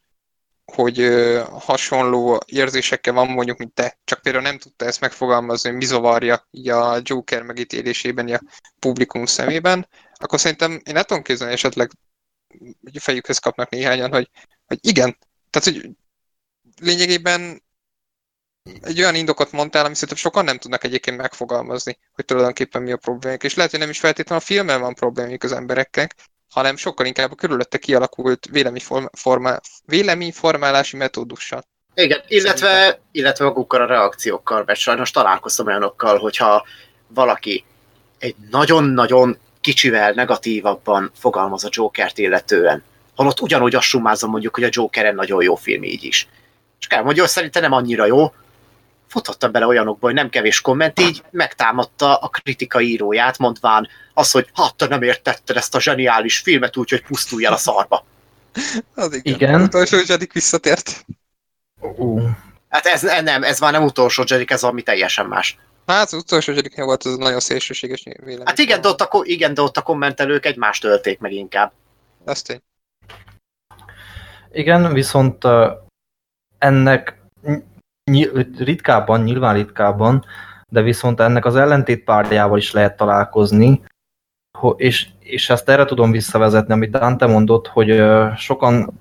hogy 0.73 1.11
hasonló 1.51 2.39
érzésekkel 2.45 3.13
van 3.13 3.27
mondjuk, 3.27 3.57
mint 3.57 3.73
te, 3.73 3.99
csak 4.03 4.21
például 4.21 4.43
nem 4.43 4.57
tudta 4.57 4.85
ezt 4.85 4.99
megfogalmazni, 4.99 5.69
hogy 5.69 5.77
mi 5.77 5.85
zavarja 5.85 6.47
így 6.51 6.69
a 6.69 6.99
Joker 7.03 7.41
megítélésében, 7.41 8.29
a 8.29 8.39
publikum 8.79 9.25
szemében, 9.25 9.87
akkor 10.13 10.39
szerintem 10.39 10.81
én 10.83 10.97
el 10.97 11.03
tudom 11.03 11.23
képzelni 11.23 11.53
esetleg 11.53 11.91
fejükhez 12.99 13.37
kapnak 13.37 13.69
néhányan, 13.69 14.11
hogy, 14.11 14.29
hogy 14.65 14.77
igen, 14.81 15.17
tehát 15.49 15.67
hogy 15.67 15.89
lényegében 16.81 17.63
egy 18.81 18.99
olyan 18.99 19.15
indokot 19.15 19.51
mondtál, 19.51 19.85
ami 19.85 19.93
szerintem 19.93 20.17
sokan 20.17 20.43
nem 20.43 20.57
tudnak 20.57 20.83
egyébként 20.83 21.17
megfogalmazni, 21.17 21.97
hogy 22.11 22.25
tulajdonképpen 22.25 22.81
mi 22.81 22.91
a 22.91 22.97
problémák. 22.97 23.43
És 23.43 23.55
lehet, 23.55 23.71
hogy 23.71 23.79
nem 23.79 23.89
is 23.89 23.99
feltétlenül 23.99 24.43
a 24.43 24.45
filmmel 24.45 24.79
van 24.79 24.93
problémák 24.93 25.43
az 25.43 25.51
embereknek, 25.51 26.15
hanem 26.53 26.75
sokkal 26.75 27.05
inkább 27.05 27.31
a 27.31 27.35
körülötte 27.35 27.77
kialakult 27.77 28.47
véleményforma, 28.51 29.59
véleményformálási 29.85 30.97
metódussal. 30.97 31.63
Igen, 31.95 32.21
illetve, 32.27 32.99
illetve 33.11 33.45
magukkal 33.45 33.81
a 33.81 33.85
reakciókkal, 33.85 34.63
mert 34.65 34.79
sajnos 34.79 35.11
találkoztam 35.11 35.67
olyanokkal, 35.67 36.17
hogyha 36.17 36.65
valaki 37.07 37.63
egy 38.19 38.35
nagyon-nagyon 38.51 39.37
kicsivel 39.61 40.11
negatívabban 40.11 41.11
fogalmaz 41.19 41.63
a 41.63 41.69
Jokert 41.71 42.17
illetően, 42.17 42.83
holott 43.15 43.41
ugyanúgy 43.41 43.75
azt 43.75 43.85
summázom 43.85 44.29
mondjuk, 44.29 44.55
hogy 44.55 44.63
a 44.63 44.69
Jokeren 44.71 45.15
nagyon 45.15 45.43
jó 45.43 45.55
film 45.55 45.83
így 45.83 46.03
is. 46.03 46.27
És 46.79 46.87
kell 46.87 47.03
mondja, 47.03 47.21
hogy 47.21 47.31
szerintem 47.31 47.61
nem 47.61 47.71
annyira 47.71 48.05
jó, 48.05 48.33
futottam 49.13 49.51
bele 49.51 49.65
olyanokba, 49.65 50.05
hogy 50.05 50.15
nem 50.15 50.29
kevés 50.29 50.61
komment 50.61 50.99
így 50.99 51.23
megtámadta 51.31 52.15
a 52.15 52.27
kritika 52.27 52.81
íróját, 52.81 53.37
mondván 53.37 53.87
az, 54.13 54.31
hogy 54.31 54.49
hát 54.53 54.75
te 54.75 54.87
nem 54.87 55.01
értetted 55.01 55.57
ezt 55.57 55.75
a 55.75 55.81
zseniális 55.81 56.39
filmet, 56.39 56.77
úgyhogy 56.77 57.03
pusztulj 57.03 57.45
el 57.45 57.53
a 57.53 57.57
szarba. 57.57 58.05
Az 58.95 59.13
igen. 59.13 59.33
Igen. 59.33 59.53
Az 59.53 59.61
utolsó 59.61 59.97
Zsedik 59.97 60.33
visszatért. 60.33 61.05
Uh, 61.81 62.29
Hát 62.73 62.85
ez 62.85 63.01
nem, 63.01 63.43
ez 63.43 63.59
már 63.59 63.71
nem 63.71 63.83
utolsó 63.83 64.23
Jedik, 64.27 64.51
ez 64.51 64.61
valami 64.61 64.81
teljesen 64.81 65.25
más. 65.25 65.57
Hát 65.85 66.05
az 66.05 66.13
utolsó 66.13 66.53
Zsediknél 66.53 66.85
volt 66.85 67.03
az 67.03 67.17
nagyon 67.17 67.39
szélsőséges 67.39 68.03
vélemény. 68.03 68.45
Hát 68.45 68.57
igen, 68.57 68.81
de 68.81 68.87
ott 68.87 69.01
a, 69.01 69.21
igen, 69.23 69.53
de 69.53 69.61
ott 69.61 69.77
a 69.77 69.81
kommentelők 69.81 70.45
egymást 70.45 70.83
ölték 70.83 71.19
meg 71.19 71.31
inkább. 71.31 71.71
Ez 72.25 72.41
tény. 72.41 72.61
igen, 74.51 74.93
viszont 74.93 75.43
ennek 76.57 77.21
ritkábban, 78.57 79.21
nyilván 79.21 79.53
ritkábban, 79.53 80.25
de 80.69 80.81
viszont 80.81 81.19
ennek 81.19 81.45
az 81.45 81.55
ellentét 81.55 82.03
párjával 82.03 82.57
is 82.57 82.71
lehet 82.71 82.97
találkozni, 82.97 83.81
és, 84.75 85.09
és 85.19 85.49
ezt 85.49 85.69
erre 85.69 85.85
tudom 85.85 86.11
visszavezetni, 86.11 86.73
amit 86.73 86.91
Dante 86.91 87.25
mondott, 87.25 87.67
hogy 87.67 88.03
sokan 88.37 88.99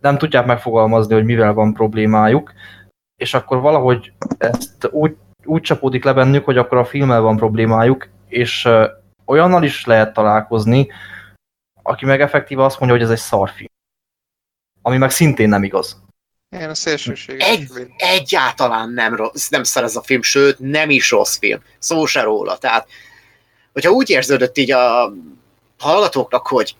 nem 0.00 0.18
tudják 0.18 0.46
megfogalmazni, 0.46 1.14
hogy 1.14 1.24
mivel 1.24 1.52
van 1.52 1.72
problémájuk, 1.72 2.52
és 3.16 3.34
akkor 3.34 3.60
valahogy 3.60 4.12
ezt 4.38 4.88
úgy, 4.90 5.16
úgy 5.44 5.62
csapódik 5.62 6.04
le 6.04 6.12
bennük, 6.12 6.44
hogy 6.44 6.58
akkor 6.58 6.78
a 6.78 6.84
filmmel 6.84 7.20
van 7.20 7.36
problémájuk, 7.36 8.08
és 8.28 8.68
olyannal 9.24 9.62
is 9.62 9.84
lehet 9.84 10.12
találkozni, 10.12 10.88
aki 11.82 12.04
meg 12.04 12.20
effektíve 12.20 12.64
azt 12.64 12.80
mondja, 12.80 12.98
hogy 12.98 13.06
ez 13.06 13.12
egy 13.12 13.24
szarfilm. 13.24 13.70
Ami 14.82 14.96
meg 14.96 15.10
szintén 15.10 15.48
nem 15.48 15.64
igaz. 15.64 16.05
Igen, 16.56 16.70
a 16.70 16.74
szélsőséges 16.74 17.48
Egy, 17.48 17.68
vélemény. 17.68 17.94
egyáltalán 17.96 18.90
nem, 18.90 19.16
rossz, 19.16 19.48
nem 19.48 19.62
szar 19.62 19.82
ez 19.84 19.96
a 19.96 20.02
film, 20.02 20.22
sőt, 20.22 20.58
nem 20.58 20.90
is 20.90 21.10
rossz 21.10 21.36
film. 21.38 21.62
Szó 21.78 22.06
se 22.06 22.22
róla. 22.22 22.58
Tehát, 22.58 22.88
hogyha 23.72 23.90
úgy 23.90 24.10
érződött 24.10 24.58
így 24.58 24.70
a 24.70 25.12
hallgatóknak, 25.78 26.46
hogy 26.46 26.76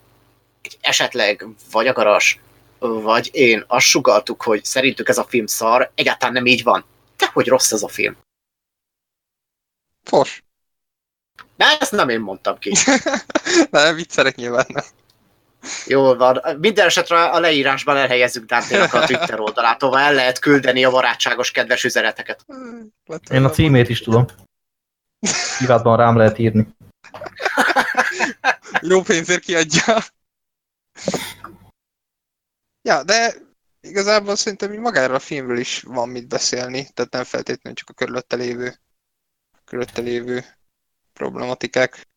esetleg 0.80 1.46
vagy 1.70 1.86
a 1.86 1.92
garas, 1.92 2.40
vagy 2.78 3.30
én 3.32 3.64
azt 3.66 3.86
sugaltuk, 3.86 4.42
hogy 4.42 4.64
szerintük 4.64 5.08
ez 5.08 5.18
a 5.18 5.24
film 5.24 5.46
szar, 5.46 5.90
egyáltalán 5.94 6.34
nem 6.34 6.46
így 6.46 6.62
van. 6.62 6.84
De 7.16 7.30
hogy 7.32 7.46
rossz 7.46 7.72
ez 7.72 7.82
a 7.82 7.88
film. 7.88 8.16
Fos. 10.04 10.44
De 11.56 11.76
ezt 11.80 11.92
nem 11.92 12.08
én 12.08 12.20
mondtam 12.20 12.58
ki. 12.58 12.72
Nem, 13.70 13.94
viccelek 13.94 14.36
nyilván 14.36 14.66
nem. 14.68 14.84
Jól 15.86 16.16
van. 16.16 16.58
Minden 16.58 16.86
esetre 16.86 17.24
a 17.24 17.40
leírásban 17.40 17.96
elhelyezzük 17.96 18.44
Dante-nak 18.44 18.92
a 18.92 19.04
Twitter 19.06 19.40
oldalát, 19.40 19.82
ahol 19.82 19.98
el 19.98 20.14
lehet 20.14 20.38
küldeni 20.38 20.84
a 20.84 20.90
barátságos, 20.90 21.50
kedves 21.50 21.84
üzeneteket. 21.84 22.46
Én 23.30 23.44
a 23.44 23.50
címét 23.50 23.88
is 23.88 24.00
tudom. 24.00 24.26
Privátban 25.56 25.96
rám 25.96 26.16
lehet 26.16 26.38
írni. 26.38 26.66
Jó 28.80 29.02
pénzért 29.02 29.40
kiadja. 29.40 29.98
Ja, 32.82 33.02
de 33.02 33.34
igazából 33.80 34.36
szerintem 34.36 34.72
így 34.72 34.78
magáról 34.78 35.14
a 35.14 35.18
filmről 35.18 35.58
is 35.58 35.82
van 35.82 36.08
mit 36.08 36.28
beszélni, 36.28 36.88
tehát 36.94 37.12
nem 37.12 37.24
feltétlenül 37.24 37.78
csak 37.78 37.88
a 37.88 37.92
körülötte 37.92 38.36
lévő, 38.36 38.74
körülötte 39.64 40.00
lévő 40.00 40.44
problematikák 41.12 42.08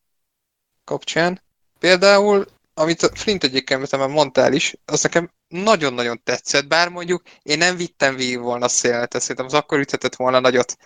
kapcsán. 0.83 1.41
Például, 1.79 2.45
amit 2.79 3.01
a 3.01 3.09
Flint 3.13 3.43
egyébként 3.43 3.97
már 3.97 4.09
mondtál 4.09 4.53
is, 4.53 4.75
az 4.85 5.03
nekem 5.03 5.31
nagyon-nagyon 5.47 6.21
tetszett, 6.23 6.67
bár 6.67 6.89
mondjuk 6.89 7.21
én 7.41 7.57
nem 7.57 7.75
vittem 7.75 8.15
végig 8.15 8.39
volna 8.39 8.65
a 8.65 8.67
széletet, 8.67 9.21
szerintem 9.21 9.45
az 9.45 9.53
akkor 9.53 9.79
üthetett 9.79 10.15
volna 10.15 10.39
nagyot, 10.39 10.77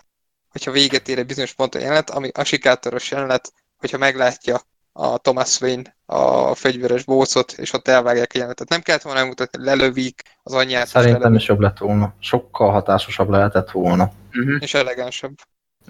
hogyha 0.48 0.70
véget 0.70 1.08
ér 1.08 1.18
egy 1.18 1.26
bizonyos 1.26 1.52
ponton 1.52 1.80
jelenet, 1.80 2.10
ami 2.10 2.30
a 2.34 2.44
sikátoros 2.44 3.10
jelenet, 3.10 3.52
hogyha 3.76 3.98
meglátja 3.98 4.60
a 4.92 5.18
Thomas 5.18 5.60
Wayne 5.60 5.96
a 6.06 6.54
fegyveres 6.54 7.04
bócot, 7.04 7.52
és 7.52 7.72
ott 7.72 7.88
elvágják 7.88 8.30
a 8.34 8.36
jelenetet. 8.36 8.68
Nem 8.68 8.80
kellett 8.80 9.02
volna 9.02 9.18
megmutatni, 9.18 9.64
lelövik 9.64 10.22
az 10.42 10.52
anyját, 10.52 10.86
Szerintem 10.86 11.20
lelövik, 11.20 11.40
is 11.40 11.48
jobb 11.48 11.60
lett 11.60 11.78
volna. 11.78 12.14
Sokkal 12.18 12.70
hatásosabb 12.70 13.28
lehetett 13.28 13.70
volna. 13.70 14.10
Uh-huh. 14.32 14.56
és 14.60 14.74
elegánsabb. 14.74 15.34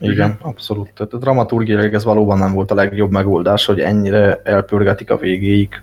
Igen, 0.01 0.39
abszolút. 0.41 0.93
Tehát 0.93 1.13
a 1.13 1.19
dramaturgiailag 1.19 1.95
ez 1.95 2.05
valóban 2.05 2.39
nem 2.39 2.53
volt 2.53 2.71
a 2.71 2.75
legjobb 2.75 3.11
megoldás, 3.11 3.65
hogy 3.65 3.81
ennyire 3.81 4.41
elpörgetik 4.45 5.11
a 5.11 5.17
végéig. 5.17 5.83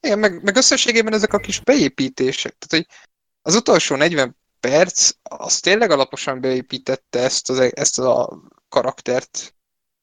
Igen, 0.00 0.18
meg, 0.18 0.42
meg 0.42 0.56
összességében 0.56 1.12
ezek 1.12 1.32
a 1.32 1.38
kis 1.38 1.60
beépítések. 1.60 2.56
Tehát, 2.58 2.86
hogy 2.86 2.96
az 3.42 3.54
utolsó 3.54 3.96
40 3.96 4.36
perc, 4.60 5.10
az 5.22 5.60
tényleg 5.60 5.90
alaposan 5.90 6.40
beépítette 6.40 7.18
ezt, 7.18 7.50
az, 7.50 7.58
ezt 7.74 7.98
a 7.98 8.40
karaktert 8.68 9.54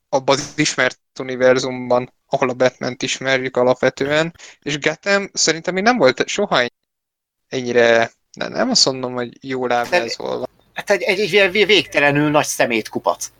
abban 0.09 0.35
az 0.37 0.53
ismert 0.55 0.99
univerzumban, 1.19 2.13
ahol 2.25 2.49
a 2.49 2.53
batman 2.53 2.95
ismerjük 2.99 3.57
alapvetően, 3.57 4.33
és 4.59 4.79
Gotham 4.79 5.29
szerintem 5.33 5.73
még 5.73 5.83
nem 5.83 5.97
volt 5.97 6.27
soha 6.27 6.65
ennyire, 7.47 8.11
nem, 8.31 8.51
nem 8.51 8.69
azt 8.69 8.85
mondom, 8.85 9.13
hogy 9.13 9.45
jól 9.47 9.71
ábrázolva. 9.71 10.47
Hát 10.73 10.89
egy, 10.89 11.01
egy, 11.01 11.35
egy 11.35 11.65
végtelenül 11.65 12.29
nagy 12.29 12.45
szemétkupac. 12.45 13.31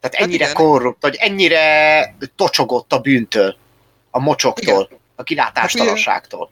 Tehát 0.00 0.16
hát 0.16 0.26
ennyire 0.26 0.44
hát 0.44 0.54
korrupt, 0.54 1.02
hogy 1.02 1.16
ennyire 1.18 2.14
tocsogott 2.36 2.92
a 2.92 2.98
bűntől, 3.00 3.56
a 4.10 4.18
mocsoktól, 4.18 4.86
igen. 4.90 5.00
A 5.18 5.22
kilátástalanságtól. 5.22 6.50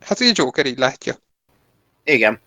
Hát 0.00 0.20
így 0.20 0.38
Joker 0.38 0.66
így 0.66 0.78
látja. 0.78 1.14
Igen. 2.04 2.40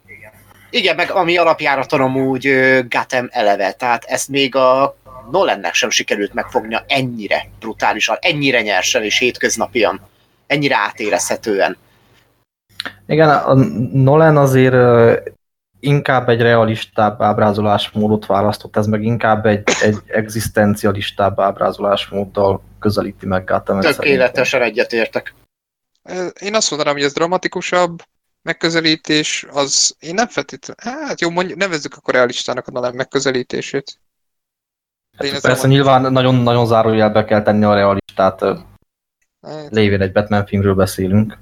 Igen, 0.70 0.96
meg 0.96 1.12
ami 1.12 1.38
alapjáraton 1.38 2.16
úgy 2.16 2.48
Gotham 2.90 3.28
eleve, 3.30 3.72
tehát 3.72 4.04
ezt 4.04 4.28
még 4.28 4.56
a 4.56 4.96
Nolannek 5.32 5.74
sem 5.74 5.90
sikerült 5.90 6.34
megfognia 6.34 6.84
ennyire 6.88 7.50
brutálisan, 7.60 8.18
ennyire 8.22 8.62
nyersen 8.62 9.04
és 9.04 9.18
hétköznapian, 9.18 10.02
ennyire 10.48 10.76
átérezhetően. 10.78 11.78
Igen, 13.08 13.30
a 13.30 13.54
Nolan 13.94 14.38
azért 14.38 14.76
inkább 15.80 16.30
egy 16.30 16.42
realistább 16.42 17.22
ábrázolásmódot 17.22 18.26
választott, 18.26 18.78
ez 18.78 18.86
meg 18.86 19.04
inkább 19.04 19.46
egy, 19.46 19.64
egy 19.82 19.98
egzisztencialistább 20.08 21.40
ábrázolásmóddal 21.40 22.62
közelíti 22.80 23.26
meg 23.26 23.44
Gotham. 23.44 23.80
Tökéletesen 23.80 24.62
egyetértek. 24.62 25.34
Én 26.40 26.56
azt 26.56 26.70
mondanám, 26.70 26.94
hogy 26.94 27.04
ez 27.04 27.14
dramatikusabb, 27.14 28.04
megközelítés, 28.42 29.46
az 29.52 29.96
én 30.00 30.14
nem 30.14 30.28
feltétlenül, 30.28 31.06
hát 31.06 31.22
jó, 31.22 31.30
mondjuk, 31.30 31.58
nevezzük 31.58 31.96
akkor 31.96 32.14
realistának 32.14 32.68
a 32.68 32.72
Nolan 32.72 32.96
megközelítését. 32.96 34.00
Hát 35.18 35.42
persze 35.42 35.68
nyilván 35.68 36.12
nagyon-nagyon 36.12 36.66
zárójelbe 36.66 37.26
kell 37.26 37.42
tenni 37.42 37.64
a 37.64 37.74
realistát, 37.74 38.40
hát, 39.42 39.70
lévén 39.70 40.02
egy 40.02 40.12
Batman 40.12 40.46
filmről 40.46 40.76
beszélünk. 40.76 41.38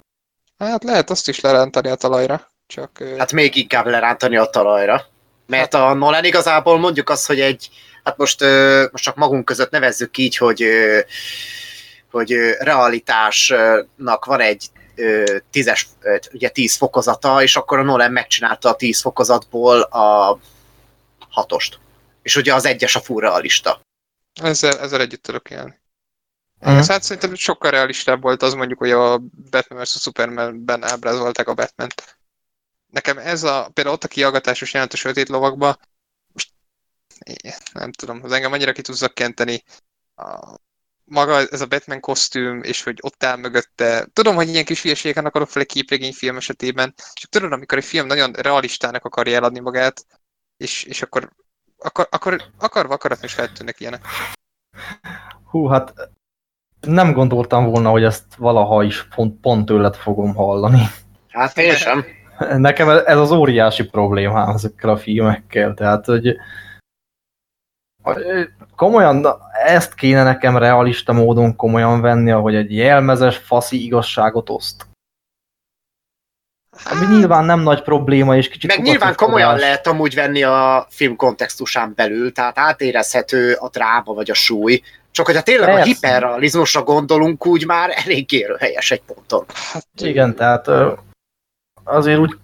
Hát 0.58 0.84
lehet 0.84 1.10
azt 1.10 1.28
is 1.28 1.40
lerántani 1.40 1.90
a 1.90 1.96
talajra. 1.96 2.52
Csak, 2.68 3.04
hát 3.18 3.32
még 3.32 3.56
inkább 3.56 3.86
lerántani 3.86 4.38
a 4.38 4.46
talajra. 4.46 5.06
Mert 5.46 5.74
hát, 5.74 5.84
a 5.84 5.94
Nolan 5.94 6.24
igazából 6.24 6.80
mondjuk 6.80 7.10
azt, 7.10 7.28
hogy 7.28 7.40
egy, 7.40 7.70
hát 8.04 8.18
most, 8.18 8.44
most 8.92 9.04
csak 9.04 9.16
magunk 9.16 9.46
között 9.46 9.72
nevezzük 9.72 10.18
így, 10.18 10.38
hogy, 10.38 10.64
hogy 12.12 12.32
realitásnak 12.60 14.26
van 14.26 14.40
egy 14.40 14.70
tízes, 15.50 15.88
ugye 16.32 16.50
tíz 16.50 16.76
fokozata, 16.76 17.42
és 17.42 17.56
akkor 17.56 17.80
a 17.80 17.84
Nolan 17.84 18.12
megcsinálta 18.12 18.70
a 18.70 18.76
tíz 18.76 19.02
fokozatból 19.02 19.82
a 19.82 20.40
hatost. 21.30 21.80
És 22.22 22.36
ugye 22.36 22.54
az 22.54 22.66
egyes 22.66 22.96
a 22.96 23.02
full 23.02 23.22
realista. 23.22 23.82
Ezzel, 24.42 24.80
ezzel 24.80 25.02
együtt 25.02 25.24
tudok 25.24 25.50
élni. 25.50 25.80
Uh-huh. 26.60 26.88
Hát 26.88 27.04
szerintem 27.04 27.36
sokkal 27.36 27.72
realistább 27.72 28.22
volt 28.22 28.42
az 28.42 28.54
mondjuk, 28.54 28.80
hogy 28.80 28.92
a 28.92 29.18
Batman 29.50 29.82
vs. 29.82 30.02
Superman-ben 30.02 30.84
ábrázolták 30.84 31.48
a 31.48 31.54
Batman-t. 31.54 32.18
Nekem 32.88 33.18
ez 33.18 33.44
a, 33.44 33.70
például 33.74 33.96
ott 33.96 34.04
a 34.04 34.08
kiallgatásos 34.08 34.74
jelent 34.74 34.94
a 34.94 34.98
sötét 34.98 35.30
lovakba, 35.30 35.78
most 36.34 36.50
nem 37.74 37.92
tudom, 37.92 38.20
az 38.24 38.32
engem 38.32 38.52
annyira 38.52 38.72
ki 38.72 38.82
tudsz 38.82 39.14
kenteni. 39.14 39.64
A, 40.16 40.56
maga 41.12 41.38
ez 41.38 41.62
a 41.62 41.68
Batman 41.68 42.00
kosztüm, 42.00 42.62
és 42.64 42.84
hogy 42.84 42.98
ott 43.02 43.24
áll 43.24 43.38
mögötte. 43.38 44.08
Tudom, 44.14 44.36
hogy 44.36 44.50
ilyen 44.50 44.66
kis 44.66 44.82
hülyeségek 44.82 45.26
akarok 45.26 45.50
fel 45.50 45.64
egy 45.64 46.14
film 46.16 46.38
esetében, 46.38 46.94
csak 47.14 47.30
tudod, 47.30 47.52
amikor 47.52 47.78
egy 47.78 47.84
film 47.84 48.08
nagyon 48.08 48.32
realistának 48.32 49.06
akarja 49.06 49.36
eladni 49.36 49.60
magát, 49.60 50.06
és, 50.58 50.84
és 50.84 51.02
akkor, 51.02 51.30
akkor, 51.78 52.08
akkor 52.12 52.42
akarva 52.60 52.94
akaratni 52.94 53.26
is 53.26 53.34
feltűnnek 53.34 53.80
ilyenek. 53.80 54.06
Hú, 55.44 55.68
hát 55.68 55.94
nem 56.80 57.14
gondoltam 57.14 57.66
volna, 57.66 57.90
hogy 57.90 58.04
ezt 58.04 58.36
valaha 58.38 58.84
is 58.84 59.08
pont, 59.16 59.40
pont 59.42 59.66
tőled 59.66 59.96
fogom 59.96 60.36
hallani. 60.36 60.82
Hát 61.30 61.58
én 61.58 61.76
sem. 61.76 62.06
Nekem 62.58 62.90
ez 62.90 63.18
az 63.18 63.32
óriási 63.32 63.84
problémám 63.84 64.50
ezekkel 64.50 64.90
a 64.90 64.98
filmekkel, 64.98 65.74
tehát 65.74 66.06
hogy 66.06 66.36
komolyan, 68.76 69.28
ezt 69.66 69.94
kéne 69.94 70.24
nekem 70.24 70.58
realista 70.58 71.14
módon 71.14 71.56
komolyan 71.56 72.02
venni, 72.02 72.32
ahogy 72.32 72.56
egy 72.56 72.76
jelmezes, 72.76 73.38
faszi 73.38 73.84
igazságot 73.84 74.50
oszt. 74.50 74.90
Ami 76.90 77.06
hát- 77.06 77.10
nyilván 77.10 77.46
nem 77.46 77.60
nagy 77.60 77.82
probléma, 77.82 78.38
és 78.38 78.50
kicsit... 78.50 78.76
Meg 78.76 78.82
nyilván 78.82 79.16
komolyan 79.16 79.58
lehet 79.58 79.88
amúgy 79.88 80.16
venni 80.16 80.44
a 80.44 80.88
film 80.90 81.16
kontextusán 81.16 81.94
belül, 81.96 82.32
tehát 82.32 82.58
átérezhető 82.60 83.54
a 83.54 83.70
dráma 83.70 84.14
vagy 84.14 84.30
a 84.30 84.34
súly, 84.34 84.82
csak 85.12 85.26
hogyha 85.26 85.42
tényleg 85.42 85.66
Persze. 85.68 85.82
a 85.82 85.86
hiperrealizmusra 85.86 86.84
gondolunk, 86.84 87.46
úgy 87.46 87.66
már 87.66 87.90
eléggé 88.06 88.48
helyes 88.60 88.92
egy 88.92 89.02
ponton. 89.02 89.46
Hát 89.72 89.88
igen, 89.96 90.36
tehát 90.36 90.68
azért 91.84 92.20
úgy 92.20 92.38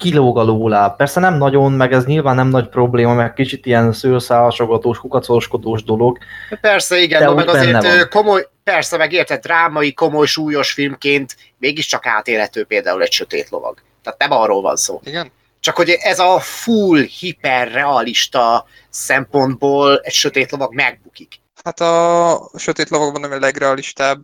kilóg 0.00 0.38
a 0.38 0.42
lóláb. 0.42 0.96
Persze 0.96 1.20
nem 1.20 1.34
nagyon, 1.34 1.72
meg 1.72 1.92
ez 1.92 2.04
nyilván 2.04 2.34
nem 2.34 2.48
nagy 2.48 2.68
probléma, 2.68 3.14
meg 3.14 3.32
kicsit 3.32 3.66
ilyen 3.66 3.92
szőrszálasogatós, 3.92 4.98
kukacoskodós 4.98 5.84
dolog. 5.84 6.18
Persze, 6.60 6.98
igen, 6.98 7.20
de 7.20 7.30
meg 7.30 7.48
azért 7.48 8.08
komoly, 8.08 8.48
persze, 8.64 8.96
meg 8.96 9.12
érted, 9.12 9.40
drámai, 9.40 9.92
komoly, 9.92 10.26
súlyos 10.26 10.72
filmként 10.72 11.36
mégiscsak 11.58 12.06
átélhető 12.06 12.64
például 12.64 13.02
egy 13.02 13.12
sötét 13.12 13.48
lovag. 13.50 13.78
Tehát 14.02 14.18
nem 14.18 14.30
arról 14.30 14.62
van 14.62 14.76
szó. 14.76 15.00
Igen. 15.04 15.30
Csak 15.60 15.76
hogy 15.76 15.90
ez 15.90 16.18
a 16.18 16.38
full, 16.40 17.02
hiperrealista 17.18 18.66
szempontból 18.88 19.98
egy 19.98 20.12
sötét 20.12 20.50
lovag 20.50 20.74
megbukik. 20.74 21.40
Hát 21.64 21.80
a 21.80 22.50
sötét 22.56 22.88
lovagban 22.88 23.20
nem 23.20 23.32
a 23.32 23.38
legrealistább, 23.38 24.20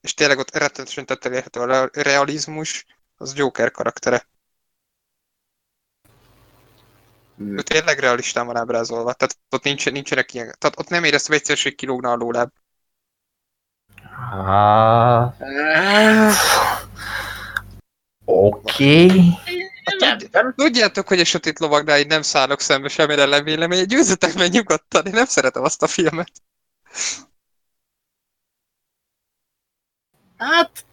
és 0.00 0.14
tényleg 0.14 0.38
ott 0.38 0.56
rettenetesen 0.56 1.06
tettelérhető 1.06 1.60
a 1.60 1.90
realizmus, 1.92 2.86
az 3.16 3.36
Joker 3.36 3.70
karaktere. 3.70 4.16
Hmm. 4.16 4.26
Ő 7.38 7.62
tényleg 7.62 7.98
realistán 7.98 8.46
van 8.46 8.56
ábrázolva, 8.56 9.12
tehát 9.12 9.38
ott 9.50 9.62
nincs, 9.62 9.90
nincsenek 9.90 10.34
ilyen, 10.34 10.54
tehát 10.58 10.78
ott 10.78 10.88
nem 10.88 11.04
éreztem 11.04 11.36
egyszer, 11.36 11.58
hogy 11.62 11.74
kilógna 11.74 12.10
a 12.10 12.14
lóláb. 12.16 12.50
Hát... 14.30 15.36
Oké. 18.24 19.04
Okay. 19.04 19.38
Tudjátok, 20.56 21.08
hogy 21.08 21.20
a 21.20 21.24
sötét 21.24 21.58
lovagnál 21.58 21.98
így 21.98 22.06
nem 22.06 22.22
szállok 22.22 22.60
szembe 22.60 22.88
semmire 22.88 23.26
levélemény, 23.26 23.86
győzzetek 23.86 24.34
meg 24.34 24.50
nyugodtan, 24.50 25.06
én 25.06 25.12
nem 25.12 25.24
szeretem 25.24 25.62
azt 25.62 25.82
a 25.82 25.86
filmet. 25.86 26.30
Hát, 30.36 30.84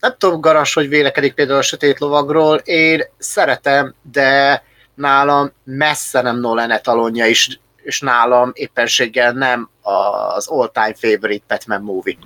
nem 0.00 0.14
tudom, 0.18 0.40
Garas, 0.40 0.74
hogy 0.74 0.88
vélekedik 0.88 1.34
például 1.34 1.58
a 1.58 1.62
Sötét 1.62 1.98
Lovagról, 1.98 2.56
én 2.56 3.04
szeretem, 3.18 3.94
de 4.02 4.62
nálam 4.98 5.52
messze 5.64 6.20
nem 6.20 6.40
Nolan 6.40 6.70
etalonja 6.70 7.26
is, 7.26 7.60
és 7.76 8.00
nálam 8.00 8.50
éppenséggel 8.54 9.32
nem 9.32 9.70
az 9.82 10.46
all-time 10.46 10.94
favorite 10.94 11.44
Batman 11.48 11.82
movie. 11.82 12.16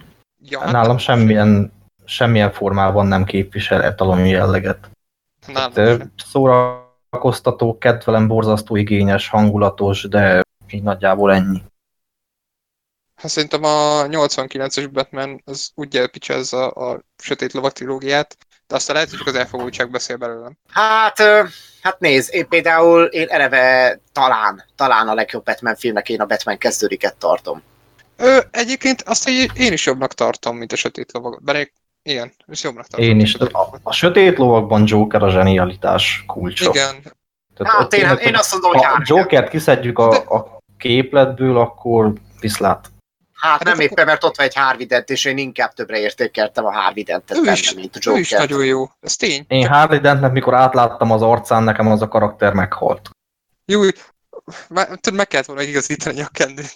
Ja, 0.45 0.61
hát 0.61 0.73
nálam 0.73 0.99
semmilyen, 0.99 1.73
semmilyen 2.05 2.53
formában 2.53 3.07
nem 3.07 3.25
képvisel 3.25 3.83
etalonja 3.83 4.25
jelleget. 4.25 4.91
Hát, 5.55 5.81
szórakoztató, 6.17 7.79
kedvelem, 7.79 8.29
borzasztó 8.29 8.77
igényes, 8.77 9.29
hangulatos, 9.29 10.09
de 10.09 10.43
így 10.71 10.83
nagyjából 10.83 11.33
ennyi. 11.33 11.63
Hát 13.15 13.31
szerintem 13.31 13.65
a 13.65 14.03
89-es 14.03 14.89
Batman 14.93 15.43
az 15.45 15.71
úgy 15.75 15.97
elpicsázza 15.97 16.69
a 16.69 17.01
Sötét 17.17 17.53
Lovak 17.53 17.73
trilógiát, 17.73 18.37
de 18.67 18.75
aztán 18.75 18.95
lehet, 18.95 19.11
hogy 19.11 19.19
csak 19.19 19.29
az 19.29 19.35
elfogultság 19.35 19.91
beszél 19.91 20.17
belőlem. 20.17 20.57
Hát, 20.69 21.23
hát 21.83 22.01
nézd, 22.01 22.35
én 22.35 22.49
például 22.49 23.05
én 23.05 23.27
eleve 23.29 23.99
talán, 24.13 24.65
talán 24.77 25.09
a 25.09 25.15
legjobb 25.15 25.45
Batman 25.45 25.77
filmnek 25.77 26.09
én 26.09 26.21
a 26.21 26.27
Batman 26.27 26.59
kezdődiket 26.59 27.17
tartom. 27.17 27.63
Ö, 28.17 28.39
egyébként 28.51 29.03
azt 29.03 29.29
én 29.55 29.73
is 29.73 29.87
jobbnak 29.87 30.15
tartom, 30.15 30.57
mint 30.57 30.73
a 30.73 30.77
Sötét 30.77 31.13
Lovak. 31.13 31.43
Bár 31.43 31.69
igen, 32.03 32.33
és 32.47 32.63
jobbnak 32.63 32.87
tartom. 32.87 33.09
Én 33.09 33.21
is. 33.21 33.35
A, 33.35 33.79
a 33.83 33.93
Sötét 33.93 34.39
Lovakban 34.39 34.83
Joker 34.87 35.23
a 35.23 35.31
zsenialitás 35.31 36.25
kulcsa. 36.27 36.71
Igen. 36.71 37.03
Tehát 37.57 37.73
hát 37.73 37.93
én, 37.93 38.27
én 38.27 38.35
azt 38.35 38.53
mondom, 38.53 38.73
hogy 38.73 38.85
Ha 38.85 39.03
Jokert 39.05 39.49
kiszedjük 39.49 39.99
a, 39.99 40.11
a 40.11 40.61
képletből, 40.79 41.59
akkor 41.59 42.13
viszlát. 42.41 42.91
Hát, 43.43 43.51
hát 43.51 43.63
nem 43.65 43.73
akkor... 43.73 43.85
éppen, 43.85 44.07
mert 44.07 44.25
ott 44.25 44.37
van 44.37 44.47
egy 44.47 44.55
Harvey 44.55 44.87
és 45.07 45.25
én 45.25 45.39
inkább 45.39 45.73
többre 45.73 45.99
értékeltem 45.99 46.65
a 46.65 46.73
Harvey 46.73 47.03
Dent-et 47.03 47.37
benne, 47.37 47.53
is, 47.53 47.75
mint 47.75 47.97
a 47.97 47.99
Joker. 48.03 48.19
Ő 48.19 48.21
is 48.21 48.31
nagyon 48.31 48.65
jó, 48.65 48.91
ez 49.01 49.17
tény. 49.17 49.45
Én 49.49 49.69
Harvey 49.69 49.99
Dentnek, 49.99 50.33
mikor 50.33 50.55
átláttam 50.55 51.11
az 51.11 51.23
arcán, 51.23 51.63
nekem 51.63 51.87
az 51.91 52.03
a 52.03 52.09
karakter 52.09 52.53
meghalt. 52.53 53.11
Jó, 53.65 53.81
tudod, 55.01 55.15
meg 55.15 55.27
kellett 55.27 55.47
volna 55.47 55.63
igazítani 55.63 56.21
a 56.21 56.29
kendőt. 56.33 56.75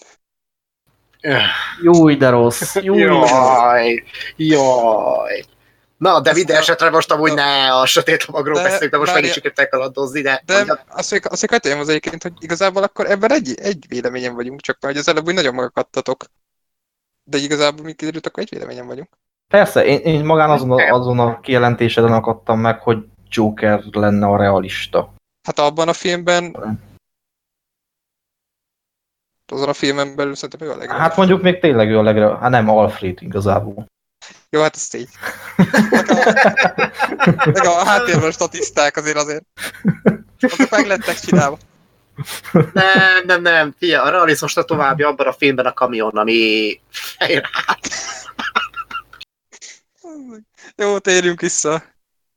Jó, 1.83 2.15
de 2.15 2.29
rossz. 2.29 2.75
Jó, 2.75 2.99
jaj, 2.99 4.05
jaj. 4.37 5.45
Na, 5.97 6.21
de 6.21 6.29
Ezt 6.29 6.39
minden 6.39 6.57
a- 6.57 6.59
esetre 6.59 6.91
most 6.91 7.13
amúgy 7.13 7.31
a- 7.31 7.35
ne 7.35 7.75
a 7.75 7.87
sötét 7.87 8.25
lovagról 8.25 8.55
De 8.55 8.63
beszélünk, 8.63 8.93
de 8.93 8.99
most 8.99 9.15
megint 9.15 9.33
sikerült 9.33 9.59
elkalandozni, 9.59 10.21
de... 10.21 10.43
De 10.47 10.85
azt 10.89 11.11
még, 11.11 11.27
azt 11.29 11.51
még 11.51 11.77
az 11.79 11.89
egyébként, 11.89 12.23
hogy 12.23 12.33
igazából 12.39 12.83
akkor 12.83 13.11
ebben 13.11 13.33
egy, 13.33 13.55
egy 13.61 13.85
véleményen 13.89 14.35
vagyunk, 14.35 14.61
csak 14.61 14.77
már 14.81 14.93
hogy 14.93 15.01
az 15.01 15.09
előbb 15.09 15.27
úgy 15.27 15.35
nagyon 15.35 15.55
megakadtatok. 15.55 16.25
De 17.29 17.39
igazából 17.39 17.85
mi 17.85 17.93
kiderült, 17.93 18.27
akkor 18.27 18.43
egy 18.43 18.49
véleményen 18.51 18.87
vagyunk. 18.87 19.09
Persze, 19.49 19.85
én, 19.85 19.99
én 19.99 20.25
magán 20.25 20.51
azon 20.51 20.71
a, 20.71 20.95
azon 20.95 21.19
a 21.19 21.41
kijelentéseden 21.41 22.13
akadtam 22.13 22.61
meg, 22.61 22.81
hogy 22.81 23.05
Joker 23.29 23.85
lenne 23.91 24.27
a 24.27 24.37
realista. 24.37 25.15
Hát 25.43 25.59
abban 25.59 25.89
a 25.89 25.93
filmben... 25.93 26.57
Azon 29.53 29.69
a 29.69 29.73
filmen 29.73 30.17
belül 30.17 30.35
szerintem 30.35 30.69
ő 30.69 30.71
a 30.71 30.77
legjobb. 30.77 30.99
Hát 30.99 31.17
mondjuk 31.17 31.43
még 31.43 31.61
tényleg 31.61 31.91
ő 31.91 31.99
a 31.99 32.03
legre... 32.03 32.37
Hát 32.37 32.51
nem 32.51 32.69
Alfred 32.69 33.23
igazából. 33.23 33.87
Jó, 34.51 34.61
hát 34.61 34.75
ez 34.75 34.89
tény. 34.89 35.09
Meg 37.55 37.65
a 37.65 37.85
háttérben 37.85 38.31
statiszták 38.31 38.97
azért 38.97 39.17
azért. 39.17 39.45
Azok 40.41 40.71
meg 40.71 40.87
lettek 40.87 41.21
csinálva. 41.21 41.59
Nem, 42.73 43.25
nem, 43.27 43.43
nem, 43.43 43.75
fia, 43.79 44.03
a 44.03 44.11
realizmusra 44.11 44.65
további 44.65 45.03
abban 45.03 45.27
a 45.27 45.33
filmben 45.33 45.67
a 45.67 45.73
kamion, 45.73 46.17
ami 46.17 46.81
fejre 46.91 47.51
állt. 47.67 47.89
Jó, 50.77 50.99
térjünk 50.99 51.41
vissza 51.41 51.83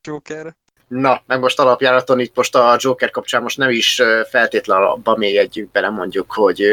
Jokerre. 0.04 0.58
Na, 0.88 1.24
meg 1.26 1.40
most 1.40 1.60
alapjáraton 1.60 2.20
itt 2.20 2.36
most 2.36 2.56
a 2.56 2.78
Joker 2.80 3.10
kapcsán 3.10 3.42
most 3.42 3.58
nem 3.58 3.70
is 3.70 4.02
feltétlenül 4.30 4.86
abba 4.86 5.16
mélyedjünk 5.16 5.72
bele 5.72 5.90
mondjuk, 5.90 6.32
hogy 6.32 6.64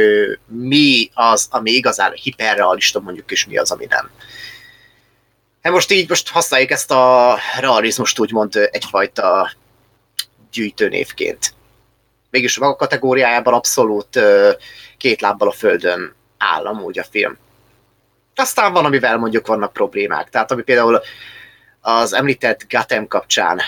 mi 0.47 1.11
az, 1.15 1.49
ami 1.51 1.71
igazán 1.71 2.13
hiperrealista 2.13 3.01
mondjuk, 3.01 3.31
és 3.31 3.47
mi 3.47 3.57
az, 3.57 3.71
ami 3.71 3.87
nem. 3.89 4.11
Hát 5.63 5.73
most 5.73 5.91
így 5.91 6.09
most 6.09 6.29
használjuk 6.29 6.71
ezt 6.71 6.91
a 6.91 7.37
realizmust 7.61 8.19
úgymond 8.19 8.57
egyfajta 8.71 9.53
gyűjtőnévként. 10.53 11.56
Mégis 12.37 12.59
a 12.59 12.65
maga 12.65 12.77
kategóriájában 12.77 13.55
abszolút 13.55 14.21
két 14.97 15.21
lábbal 15.21 15.49
a 15.49 15.53
földön 15.53 16.15
áll 16.39 16.67
amúgy 16.67 16.99
a 16.99 17.05
film. 17.11 17.39
Aztán 18.35 18.73
van, 18.73 18.85
amivel 18.85 19.17
mondjuk 19.17 19.47
vannak 19.47 19.73
problémák. 19.73 20.31
Tehát 20.31 20.51
ami 20.51 20.63
például 20.63 21.01
az 21.81 22.13
említett 22.13 22.67
Gotham 22.69 23.09
kapcsán, 23.09 23.61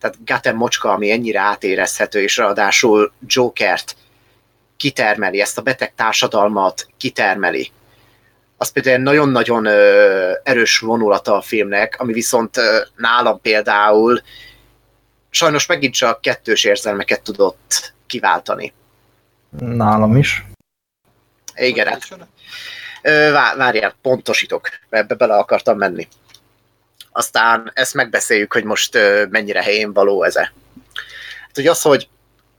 tehát 0.00 0.16
Gotham 0.24 0.56
mocska, 0.56 0.90
ami 0.92 1.10
ennyire 1.10 1.40
átérezhető, 1.40 2.22
és 2.22 2.36
ráadásul 2.36 3.12
Jokert 3.26 3.96
kitermeli, 4.76 5.40
ezt 5.40 5.58
a 5.58 5.62
beteg 5.62 5.94
társadalmat 5.94 6.86
kitermeli. 6.96 7.70
Az 8.56 8.68
például 8.68 8.98
nagyon-nagyon 8.98 9.66
erős 10.42 10.78
vonulata 10.78 11.36
a 11.36 11.42
filmnek, 11.42 11.96
ami 11.98 12.12
viszont 12.12 12.60
nálam 12.96 13.40
például 13.40 14.20
sajnos 15.30 15.66
megint 15.66 15.94
csak 15.94 16.20
kettős 16.20 16.64
érzelmeket 16.64 17.22
tudott 17.22 17.93
kiváltani. 18.06 18.72
Nálam 19.58 20.16
is. 20.16 20.44
Igen, 21.54 21.86
hát 21.86 22.28
várjál, 23.56 23.94
pontosítok, 24.02 24.68
ebbe 24.88 25.14
bele 25.14 25.36
akartam 25.36 25.78
menni. 25.78 26.08
Aztán 27.12 27.70
ezt 27.74 27.94
megbeszéljük, 27.94 28.52
hogy 28.52 28.64
most 28.64 28.98
mennyire 29.30 29.62
helyén 29.62 29.92
való 29.92 30.22
ez 30.22 30.36
-e. 30.36 30.52
Hát 31.40 31.58
ugye 31.58 31.70
az, 31.70 31.82
hogy 31.82 32.08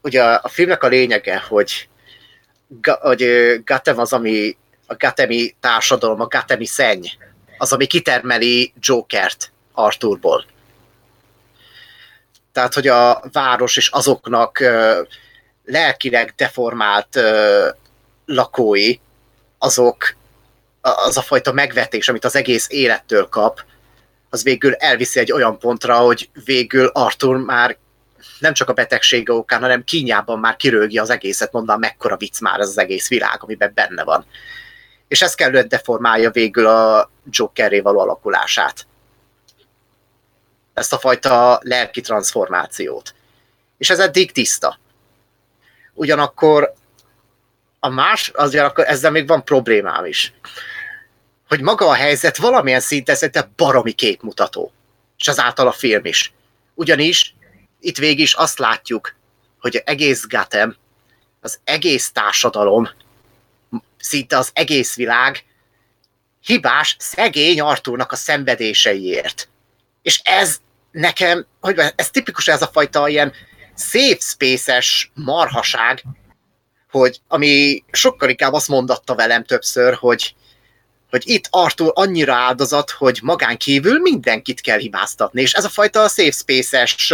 ugye 0.02 0.24
a 0.24 0.48
filmnek 0.48 0.84
a 0.84 0.88
lényege, 0.88 1.38
hogy, 1.48 1.90
hogy 2.82 3.24
Gotham 3.66 4.00
az, 4.00 4.14
ami 4.14 4.58
a 4.88 4.96
Gothami 4.96 5.56
társadalom, 5.60 6.22
a 6.22 6.28
Gothami 6.28 6.66
szenny, 6.66 7.06
az, 7.58 7.74
ami 7.74 7.86
kitermeli 7.86 8.74
Jokert 8.80 9.52
Arthurból. 9.72 10.46
Tehát, 12.52 12.74
hogy 12.74 12.88
a 12.88 13.24
város 13.32 13.78
és 13.78 13.88
azoknak 13.88 14.64
lelkileg 15.66 16.34
deformált 16.38 17.16
ö, 17.16 17.68
lakói, 18.26 18.96
azok 19.58 20.16
az 20.82 21.18
a 21.18 21.22
fajta 21.22 21.52
megvetés, 21.52 22.10
amit 22.10 22.26
az 22.26 22.36
egész 22.36 22.68
élettől 22.70 23.30
kap, 23.30 23.64
az 24.30 24.44
végül 24.44 24.74
elviszi 24.74 25.20
egy 25.20 25.32
olyan 25.32 25.60
pontra, 25.60 25.98
hogy 25.98 26.30
végül 26.46 26.88
Arthur 26.88 27.38
már 27.38 27.78
nem 28.40 28.54
csak 28.54 28.70
a 28.70 28.74
betegsége 28.74 29.34
okán, 29.34 29.62
hanem 29.62 29.84
kínjában 29.84 30.40
már 30.40 30.56
kirögi 30.56 30.98
az 30.98 31.10
egészet, 31.10 31.52
mondván 31.52 31.80
mekkora 31.80 32.18
vicc 32.18 32.40
már 32.40 32.60
ez 32.60 32.70
az 32.70 32.78
egész 32.78 33.08
világ, 33.08 33.44
amiben 33.44 33.72
benne 33.76 34.04
van. 34.04 34.26
És 35.08 35.22
ez 35.22 35.36
kellően 35.36 35.68
deformálja 35.68 36.32
végül 36.32 36.66
a 36.68 37.12
Jokerré 37.30 37.80
való 37.80 38.00
alakulását. 38.00 38.88
Ezt 40.74 40.94
a 40.94 41.00
fajta 41.00 41.60
lelki 41.64 42.02
transformációt. 42.02 43.14
És 43.78 43.90
ez 43.90 44.00
eddig 44.00 44.32
tiszta. 44.32 44.80
Ugyanakkor 45.96 46.74
a 47.80 47.90
más, 47.90 48.32
az 48.34 48.50
ugyanakkor 48.50 48.86
ezzel 48.88 49.12
még 49.12 49.28
van 49.28 49.44
problémám 49.44 50.06
is. 50.06 50.34
Hogy 51.48 51.62
maga 51.62 51.88
a 51.88 51.94
helyzet 51.94 52.38
valamilyen 52.38 52.80
szinten 52.80 53.16
szerintem 53.16 53.52
baromi 53.56 53.92
képmutató. 53.92 54.72
És 55.18 55.28
azáltal 55.28 55.68
a 55.68 55.72
film 55.72 56.06
is. 56.06 56.34
Ugyanis 56.74 57.36
itt 57.80 57.98
végig 57.98 58.20
is 58.20 58.34
azt 58.34 58.60
látjuk, 58.60 59.16
hogy 59.60 59.82
egész 59.86 60.26
Gotham, 60.28 60.76
az 61.42 61.60
egész 61.64 62.12
társadalom, 62.12 62.90
szinte 63.98 64.38
az 64.38 64.50
egész 64.54 64.96
világ 64.96 65.44
hibás, 66.46 66.96
szegény 67.00 67.62
Artúrnak 67.62 68.12
a 68.12 68.16
szenvedéseiért. 68.16 69.50
És 70.02 70.20
ez 70.24 70.58
nekem, 70.92 71.46
hogy 71.60 71.80
ez 71.96 72.10
tipikus 72.10 72.48
ez 72.48 72.62
a 72.62 72.68
fajta 72.68 73.08
ilyen 73.08 73.34
safe 73.76 74.20
space-es 74.20 75.12
marhaság, 75.14 76.04
hogy 76.92 77.20
ami 77.28 77.84
sokkal 77.92 78.30
inkább 78.30 78.54
azt 78.54 78.68
mondatta 78.68 79.16
velem 79.16 79.44
többször, 79.44 79.94
hogy, 79.94 80.36
hogy 81.10 81.24
itt 81.26 81.48
Arthur 81.50 81.92
annyira 81.94 82.34
áldozat, 82.34 82.90
hogy 82.90 83.20
magán 83.22 83.58
kívül 83.58 84.00
mindenkit 84.00 84.62
kell 84.62 84.78
hibáztatni, 84.78 85.42
és 85.42 85.54
ez 85.54 85.66
a 85.66 85.70
fajta 85.70 86.08
safe 86.08 86.32
space-es 86.32 87.14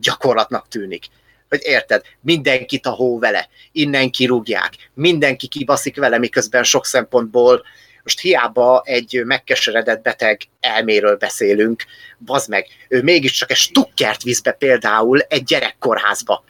gyakorlatnak 0.00 0.68
tűnik. 0.68 1.06
Hogy 1.48 1.60
érted, 1.62 2.04
mindenkit 2.20 2.86
a 2.86 2.90
hó 2.90 3.18
vele, 3.18 3.48
innen 3.72 4.10
kirúgják, 4.10 4.90
mindenki 4.94 5.46
kibaszik 5.46 5.96
vele, 5.96 6.18
miközben 6.18 6.64
sok 6.64 6.86
szempontból 6.86 7.62
most 8.02 8.20
hiába 8.20 8.82
egy 8.84 9.22
megkeseredett 9.24 10.02
beteg 10.02 10.40
elméről 10.60 11.16
beszélünk, 11.16 11.84
bazd 12.18 12.48
meg, 12.48 12.66
ő 12.88 13.02
mégiscsak 13.02 13.50
egy 13.50 13.56
stukkert 13.56 14.22
visz 14.22 14.40
be 14.40 14.52
például 14.52 15.20
egy 15.20 15.44
gyerekkorházba. 15.44 16.44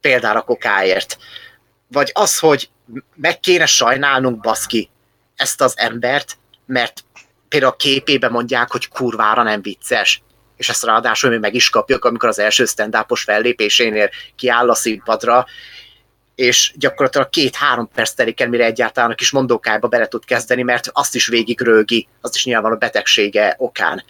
Példára 0.00 0.42
kokáért. 0.42 1.18
Vagy 1.88 2.10
az, 2.14 2.38
hogy 2.38 2.68
meg 3.14 3.40
kéne 3.40 3.66
sajnálnunk, 3.66 4.40
baszki, 4.40 4.90
ezt 5.36 5.60
az 5.60 5.78
embert, 5.78 6.36
mert 6.66 7.04
például 7.48 7.72
a 7.72 7.76
képébe 7.76 8.28
mondják, 8.28 8.70
hogy 8.70 8.88
kurvára 8.88 9.42
nem 9.42 9.62
vicces. 9.62 10.22
És 10.56 10.68
ezt 10.68 10.84
ráadásul 10.84 11.30
mi 11.30 11.38
meg 11.38 11.54
is 11.54 11.70
kapjuk, 11.70 12.04
amikor 12.04 12.28
az 12.28 12.38
első 12.38 12.64
stand 12.64 12.96
fellépésénél 13.08 14.10
kiáll 14.36 14.70
a 14.70 14.74
színpadra, 14.74 15.46
és 16.34 16.72
gyakorlatilag 16.76 17.28
két-három 17.28 17.88
perc 17.94 18.12
telik 18.12 18.40
el, 18.40 18.48
mire 18.48 18.64
egyáltalán 18.64 19.10
a 19.10 19.14
kis 19.14 19.30
mondókájába 19.30 19.88
bele 19.88 20.06
tud 20.06 20.24
kezdeni, 20.24 20.62
mert 20.62 20.90
azt 20.92 21.14
is 21.14 21.26
végig 21.26 21.60
rögi, 21.60 22.08
azt 22.20 22.34
is 22.34 22.44
nyilván 22.44 22.72
a 22.72 22.76
betegsége 22.76 23.54
okán. 23.58 24.04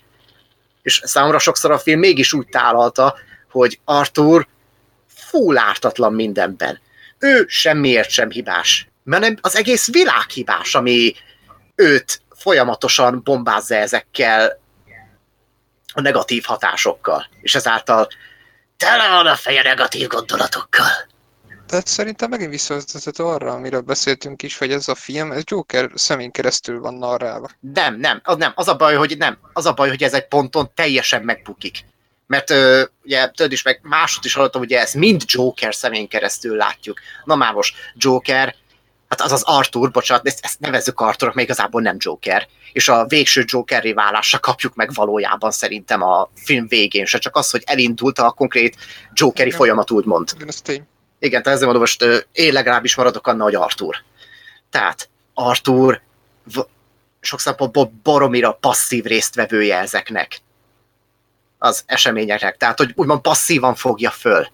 És 0.82 1.01
számomra 1.05 1.38
sokszor 1.38 1.70
a 1.70 1.78
film 1.78 1.98
mégis 1.98 2.32
úgy 2.32 2.46
tálalta, 2.46 3.14
hogy 3.51 3.80
Arthur 3.84 4.46
full 5.14 5.59
ártatlan 5.59 6.12
mindenben. 6.14 6.80
Ő 7.18 7.44
semmiért 7.48 8.10
sem 8.10 8.30
hibás, 8.30 8.88
hanem 9.10 9.36
az 9.40 9.56
egész 9.56 9.92
világ 9.92 10.30
hibás, 10.30 10.74
ami 10.74 11.14
őt 11.74 12.22
folyamatosan 12.30 13.20
bombázza 13.24 13.74
ezekkel 13.74 14.60
a 15.94 16.01
negatív 16.01 16.44
hatásokkal, 16.44 17.26
és 17.40 17.55
ezáltal 17.55 18.09
tele 18.76 19.09
van 19.09 19.26
a 19.26 19.36
feje 19.36 19.62
negatív 19.62 20.09
gondolatokkal. 20.09 21.12
Tehát 21.66 21.86
szerintem 21.86 22.31
megint 22.31 22.51
visszavezethető 22.51 23.24
arra, 23.24 23.53
amiről 23.53 23.81
beszéltünk 23.81 24.43
is, 24.43 24.59
hogy 24.59 24.73
ez 24.73 24.89
a 24.89 24.95
film, 24.95 25.32
ez 25.32 25.43
Joker 25.45 25.91
szemén 25.95 26.31
keresztül 26.31 26.81
van 26.81 26.95
narrálva. 26.95 27.49
Nem, 27.61 27.97
nem, 27.97 28.20
az 28.24 28.36
nem. 28.36 28.53
Az 28.55 28.69
a 28.69 28.77
baj, 28.77 28.95
hogy 28.95 29.16
nem. 29.19 29.39
Az 29.53 29.66
a 29.66 29.73
baj, 29.73 29.89
hogy 29.89 30.03
ez 30.03 30.15
egy 30.15 30.28
ponton 30.28 30.70
teljesen 30.74 31.23
megbukik. 31.23 31.85
Mert 32.27 32.51
ö, 32.51 32.82
ugye, 33.05 33.31
tudod 33.31 33.53
is, 33.53 33.62
meg 33.62 33.81
másod 33.82 34.24
is 34.24 34.35
hallottam, 34.35 34.61
ugye 34.61 34.81
ezt 34.81 34.95
mind 34.95 35.23
Joker 35.27 35.74
szemén 35.74 36.09
keresztül 36.09 36.57
látjuk. 36.57 36.99
Na 37.24 37.35
már 37.35 37.53
most 37.53 37.77
Joker, 37.95 38.55
hát 39.09 39.20
az 39.20 39.32
az 39.32 39.43
Arthur, 39.43 39.91
bocsánat, 39.91 40.27
ezt, 40.27 40.45
ezt 40.45 40.61
nevezzük 40.61 41.01
Arthurnak, 41.01 41.36
még 41.36 41.45
igazából 41.45 41.82
nem 41.82 41.97
Joker. 41.99 42.49
És 42.73 42.89
a 42.89 43.07
végső 43.07 43.45
Jokerré 43.47 43.93
válásra 43.93 44.39
kapjuk 44.39 44.74
meg 44.74 44.93
valójában 44.95 45.51
szerintem 45.51 46.03
a 46.03 46.31
film 46.35 46.66
végén 46.69 47.05
se, 47.05 47.19
csak 47.19 47.36
az, 47.36 47.51
hogy 47.51 47.62
elindult 47.66 48.19
a 48.19 48.31
konkrét 48.31 48.77
Jokeri 49.12 49.51
folyamat, 49.51 49.91
úgymond. 49.91 50.31
Igen, 50.35 50.49
ez 50.49 50.61
tény. 50.61 50.86
Igen, 51.19 51.43
tehát 51.43 51.59
ezzel 51.59 51.73
mondom, 51.73 51.81
most 51.81 52.28
én 52.32 52.53
legalábbis 52.53 52.95
maradok 52.97 53.27
annál, 53.27 53.45
hogy 53.45 53.55
Arthur. 53.55 53.97
Tehát 54.70 55.09
Arthur 55.35 56.01
sok 57.20 57.41
szempontból 57.41 57.93
boromira 58.03 58.53
passzív 58.53 59.05
résztvevője 59.05 59.78
ezeknek. 59.78 60.43
az 61.59 61.82
eseményeknek, 61.86 62.57
tehát 62.57 62.78
hogy 62.78 62.93
úgymond 62.95 63.20
passzívan 63.20 63.74
fogja 63.74 64.11
föl. 64.11 64.47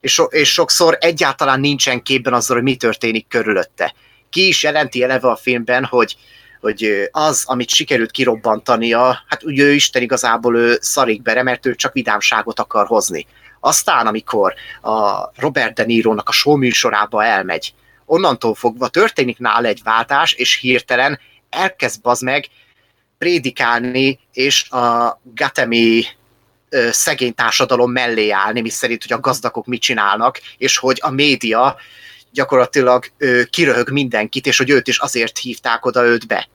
És, 0.00 0.12
so, 0.12 0.24
és 0.24 0.52
sokszor 0.52 0.96
egyáltalán 1.00 1.60
nincsen 1.60 2.02
képben 2.02 2.32
azzal, 2.32 2.56
hogy 2.56 2.64
mi 2.64 2.76
történik 2.76 3.28
körülötte. 3.28 3.94
Ki 4.30 4.46
is 4.46 4.62
jelenti 4.62 5.02
eleve 5.02 5.28
a 5.28 5.36
filmben, 5.36 5.84
hogy, 5.84 6.16
hogy 6.60 7.08
az, 7.10 7.44
amit 7.46 7.68
sikerült 7.68 8.10
kirobbantania, 8.10 9.22
hát 9.26 9.42
ugye 9.42 9.62
ő 9.62 9.72
Isten 9.72 10.02
igazából 10.02 10.56
ő 10.56 10.78
szarik 10.80 11.22
bere, 11.22 11.42
mert 11.42 11.66
ő 11.66 11.74
csak 11.74 11.92
vidámságot 11.92 12.60
akar 12.60 12.86
hozni. 12.86 13.26
Aztán, 13.60 14.06
amikor 14.06 14.54
a 14.80 15.30
Robert 15.36 15.74
De 15.74 15.84
Niro-nak 15.84 16.28
a 16.28 16.32
show 16.32 16.56
műsorába 16.56 17.24
elmegy, 17.24 17.74
onnantól 18.04 18.54
fogva 18.54 18.88
történik 18.88 19.38
nála 19.38 19.68
egy 19.68 19.80
váltás, 19.84 20.32
és 20.32 20.54
hirtelen 20.54 21.18
elkezd 21.50 22.02
bazd 22.02 22.22
meg 22.22 22.48
prédikálni, 23.18 24.18
és 24.32 24.70
a 24.70 25.20
Gatemi 25.34 26.04
szegény 26.90 27.34
társadalom 27.34 27.92
mellé 27.92 28.30
állni, 28.30 28.60
mi 28.60 28.68
szerint, 28.68 29.02
hogy 29.02 29.12
a 29.12 29.20
gazdagok 29.20 29.66
mit 29.66 29.80
csinálnak, 29.80 30.40
és 30.58 30.76
hogy 30.76 30.98
a 31.00 31.10
média 31.10 31.76
gyakorlatilag 32.32 33.06
ö, 33.18 33.42
kiröhög 33.50 33.90
mindenkit, 33.90 34.46
és 34.46 34.58
hogy 34.58 34.70
őt 34.70 34.88
is 34.88 34.98
azért 34.98 35.38
hívták 35.38 35.86
oda 35.86 36.04
őt 36.04 36.26
be. 36.26 36.48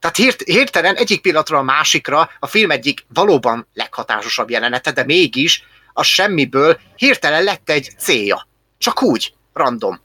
Tehát 0.00 0.16
hirt, 0.16 0.42
hirtelen 0.42 0.96
egyik 0.96 1.20
pillanatra 1.20 1.58
a 1.58 1.62
másikra 1.62 2.30
a 2.38 2.46
film 2.46 2.70
egyik 2.70 3.04
valóban 3.14 3.66
leghatásosabb 3.72 4.50
jelenete, 4.50 4.92
de 4.92 5.04
mégis 5.04 5.62
a 5.92 6.02
semmiből 6.02 6.80
hirtelen 6.96 7.44
lett 7.44 7.70
egy 7.70 7.90
célja. 7.98 8.48
Csak 8.78 9.02
úgy, 9.02 9.34
random. 9.52 10.00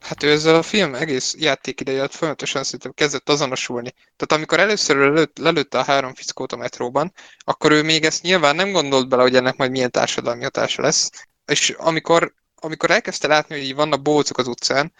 Hát 0.00 0.22
ő 0.22 0.30
ezzel 0.30 0.54
a 0.54 0.62
film 0.62 0.94
egész 0.94 1.34
játék 1.38 1.80
ideje 1.80 2.08
folyamatosan 2.08 2.64
szerintem 2.64 2.92
kezdett 2.92 3.28
azonosulni. 3.28 3.90
Tehát 3.90 4.32
amikor 4.32 4.60
először 4.60 4.96
lelőtt, 4.96 5.38
lelőtte 5.38 5.78
a 5.78 5.82
három 5.82 6.14
fickót 6.14 6.52
a 6.52 6.56
metróban, 6.56 7.12
akkor 7.38 7.72
ő 7.72 7.82
még 7.82 8.04
ezt 8.04 8.22
nyilván 8.22 8.56
nem 8.56 8.72
gondolt 8.72 9.08
bele, 9.08 9.22
hogy 9.22 9.36
ennek 9.36 9.56
majd 9.56 9.70
milyen 9.70 9.90
társadalmi 9.90 10.42
hatása 10.42 10.82
lesz. 10.82 11.10
És 11.46 11.70
amikor, 11.70 12.34
amikor 12.54 12.90
elkezdte 12.90 13.28
látni, 13.28 13.54
hogy 13.54 13.64
így 13.64 13.74
vannak 13.74 14.02
bócok 14.02 14.38
az 14.38 14.46
utcán, 14.46 14.92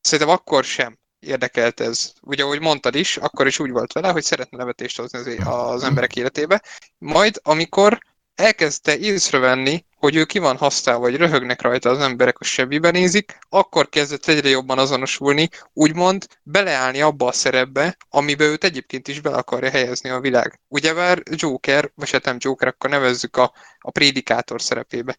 szerintem 0.00 0.34
akkor 0.34 0.64
sem 0.64 0.97
érdekelt 1.20 1.80
ez. 1.80 2.12
Ugye, 2.22 2.42
ahogy 2.42 2.60
mondtad 2.60 2.94
is, 2.94 3.16
akkor 3.16 3.46
is 3.46 3.58
úgy 3.58 3.70
volt 3.70 3.92
vele, 3.92 4.08
hogy 4.08 4.22
szeretne 4.22 4.58
nevetést 4.58 4.98
hozni 5.00 5.18
az, 5.18 5.46
az 5.46 5.82
emberek 5.82 6.16
életébe. 6.16 6.62
Majd, 6.98 7.40
amikor 7.42 7.98
elkezdte 8.34 8.98
észrevenni, 8.98 9.84
hogy 9.96 10.16
ő 10.16 10.24
ki 10.24 10.38
van 10.38 10.56
használva, 10.56 11.00
vagy 11.00 11.16
röhögnek 11.16 11.62
rajta 11.62 11.90
az 11.90 11.98
emberek, 11.98 12.38
a 12.38 12.44
sebbiben 12.44 12.92
nézik, 12.92 13.38
akkor 13.48 13.88
kezdett 13.88 14.26
egyre 14.26 14.48
jobban 14.48 14.78
azonosulni, 14.78 15.48
úgymond 15.72 16.26
beleállni 16.42 17.00
abba 17.00 17.26
a 17.26 17.32
szerepbe, 17.32 17.96
amibe 18.08 18.44
őt 18.44 18.64
egyébként 18.64 19.08
is 19.08 19.20
bele 19.20 19.36
akarja 19.36 19.70
helyezni 19.70 20.10
a 20.10 20.20
világ. 20.20 20.60
Ugyebár 20.68 21.22
Joker, 21.30 21.90
vagy 21.94 22.10
hát 22.10 22.24
nem 22.24 22.36
Joker, 22.38 22.68
akkor 22.68 22.90
nevezzük 22.90 23.36
a, 23.36 23.52
a 23.78 23.90
prédikátor 23.90 24.62
szerepébe. 24.62 25.18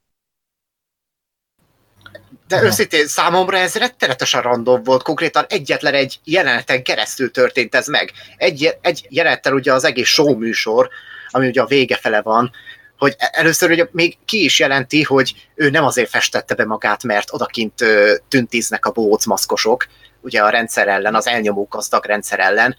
De 2.48 2.56
Aha. 2.56 2.66
őszintén 2.66 3.08
számomra 3.08 3.58
ez 3.58 3.76
rettenetesen 3.76 4.42
random 4.42 4.84
volt, 4.84 5.04
konkrétan 5.04 5.46
egyetlen 5.50 5.94
egy 5.94 6.20
jeleneten 6.24 6.84
keresztül 6.84 7.32
történt 7.32 7.76
ez 7.76 7.88
meg. 7.88 8.12
Egy, 8.38 8.78
egy 8.82 9.06
jelenettel 9.10 9.54
ugye 9.54 9.74
az 9.74 9.84
egész 9.84 10.08
show 10.08 10.38
műsor, 10.38 10.90
ami 11.30 11.48
ugye 11.48 11.62
a 11.62 11.66
vége 11.66 11.96
fele 11.96 12.22
van, 12.22 12.52
hogy 12.98 13.16
e- 13.18 13.30
először 13.32 13.72
ugye 13.72 13.88
még 13.92 14.18
ki 14.26 14.44
is 14.44 14.60
jelenti, 14.60 15.04
hogy 15.04 15.50
ő 15.56 15.70
nem 15.70 15.84
azért 15.84 16.10
festette 16.10 16.56
be 16.56 16.66
magát, 16.66 17.04
mert 17.04 17.34
odakint 17.34 17.86
tüntiznek 18.28 18.86
a 18.86 18.92
bóc 18.92 19.26
maszkosok, 19.26 19.88
ugye 20.22 20.42
a 20.42 20.50
rendszer 20.50 20.88
ellen, 20.88 21.16
az 21.16 21.28
elnyomó 21.28 21.68
gazdag 21.70 22.06
rendszer 22.06 22.40
ellen, 22.40 22.78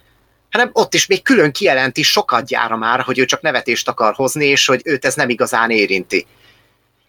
hanem 0.51 0.71
ott 0.73 0.95
is 0.95 1.07
még 1.07 1.23
külön 1.23 1.53
kijelenti 1.53 2.03
sokat 2.03 2.47
gyára 2.47 2.77
már, 2.77 3.01
hogy 3.01 3.19
ő 3.19 3.25
csak 3.25 3.41
nevetést 3.41 3.89
akar 3.89 4.15
hozni, 4.15 4.47
és 4.47 4.67
hogy 4.67 4.81
őt 4.85 5.05
ez 5.05 5.15
nem 5.15 5.29
igazán 5.29 5.71
érinti. 5.71 6.27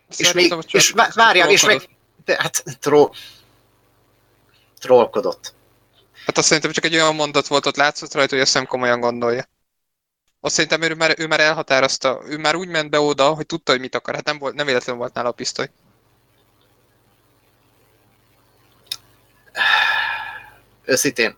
Szerintem 0.09 0.59
és 0.59 0.65
még, 0.71 0.75
és 0.81 0.93
várjál, 1.13 1.49
és 1.49 1.65
meg, 1.65 1.81
hát 2.25 2.63
tro, 2.79 3.09
trollkodott. 4.79 5.53
Hát 6.25 6.37
azt 6.37 6.47
szerintem 6.47 6.71
csak 6.71 6.85
egy 6.85 6.93
olyan 6.93 7.15
mondat 7.15 7.47
volt, 7.47 7.65
ott 7.65 7.75
látszott 7.75 8.13
rajta, 8.13 8.35
hogy 8.35 8.43
ezt 8.43 8.53
nem 8.53 8.65
komolyan 8.65 8.99
gondolja. 8.99 9.49
Azt 10.39 10.53
szerintem 10.53 10.81
ő 10.81 10.95
már, 10.95 11.15
ő 11.17 11.27
már 11.27 11.39
elhatározta, 11.39 12.21
ő 12.27 12.37
már 12.37 12.55
úgy 12.55 12.67
ment 12.67 12.89
be 12.89 12.99
oda, 12.99 13.33
hogy 13.33 13.45
tudta, 13.45 13.71
hogy 13.71 13.81
mit 13.81 13.95
akar. 13.95 14.15
Hát 14.15 14.25
nem, 14.25 14.37
volt, 14.37 14.55
nem 14.55 14.65
véletlenül 14.65 15.01
volt 15.01 15.13
nála 15.13 15.29
a 15.29 15.31
pisztoly. 15.31 15.69
Őszintén, 20.85 21.35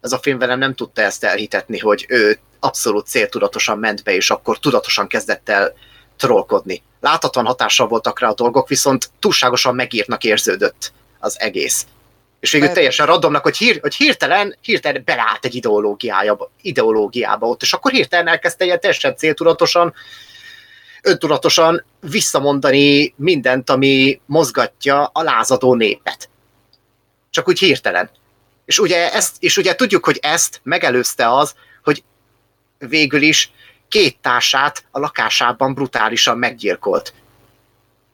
ez 0.00 0.12
a 0.12 0.18
film 0.18 0.38
velem 0.38 0.58
nem 0.58 0.74
tudta 0.74 1.02
ezt 1.02 1.24
elhitetni, 1.24 1.78
hogy 1.78 2.06
ő 2.08 2.38
abszolút 2.60 3.06
céltudatosan 3.06 3.78
ment 3.78 4.04
be, 4.04 4.14
és 4.14 4.30
akkor 4.30 4.58
tudatosan 4.58 5.06
kezdett 5.06 5.48
el 5.48 5.74
trollkodni. 6.22 6.82
Láthatóan 7.00 7.46
hatással 7.46 7.86
voltak 7.86 8.20
rá 8.20 8.28
a 8.28 8.34
dolgok, 8.34 8.68
viszont 8.68 9.10
túlságosan 9.18 9.74
megírtnak 9.74 10.24
érződött 10.24 10.92
az 11.18 11.40
egész. 11.40 11.86
És 12.40 12.50
végül 12.50 12.66
Mert... 12.66 12.78
teljesen 12.78 13.06
randomnak, 13.06 13.42
hogy, 13.42 13.56
hír, 13.56 13.78
hogy 13.80 13.94
hirtelen, 13.94 14.56
hirtelen 14.60 15.02
beleállt 15.04 15.44
egy 15.44 15.54
ideológiába, 15.54 16.50
ideológiába 16.60 17.46
ott, 17.46 17.62
és 17.62 17.72
akkor 17.72 17.92
hirtelen 17.92 18.28
elkezdte 18.28 18.64
ilyen 18.64 18.80
teljesen 18.80 19.16
céltudatosan, 19.16 19.94
öntudatosan 21.02 21.84
visszamondani 22.00 23.14
mindent, 23.16 23.70
ami 23.70 24.20
mozgatja 24.26 25.04
a 25.04 25.22
lázadó 25.22 25.74
népet. 25.74 26.28
Csak 27.30 27.48
úgy 27.48 27.58
hirtelen. 27.58 28.10
És 28.64 28.78
ugye, 28.78 29.12
ezt, 29.12 29.36
és 29.38 29.56
ugye 29.56 29.74
tudjuk, 29.74 30.04
hogy 30.04 30.18
ezt 30.22 30.60
megelőzte 30.62 31.34
az, 31.34 31.54
hogy 31.82 32.02
végül 32.78 33.22
is 33.22 33.50
két 33.92 34.18
társát 34.20 34.84
a 34.90 34.98
lakásában 34.98 35.74
brutálisan 35.74 36.38
meggyilkolt. 36.38 37.14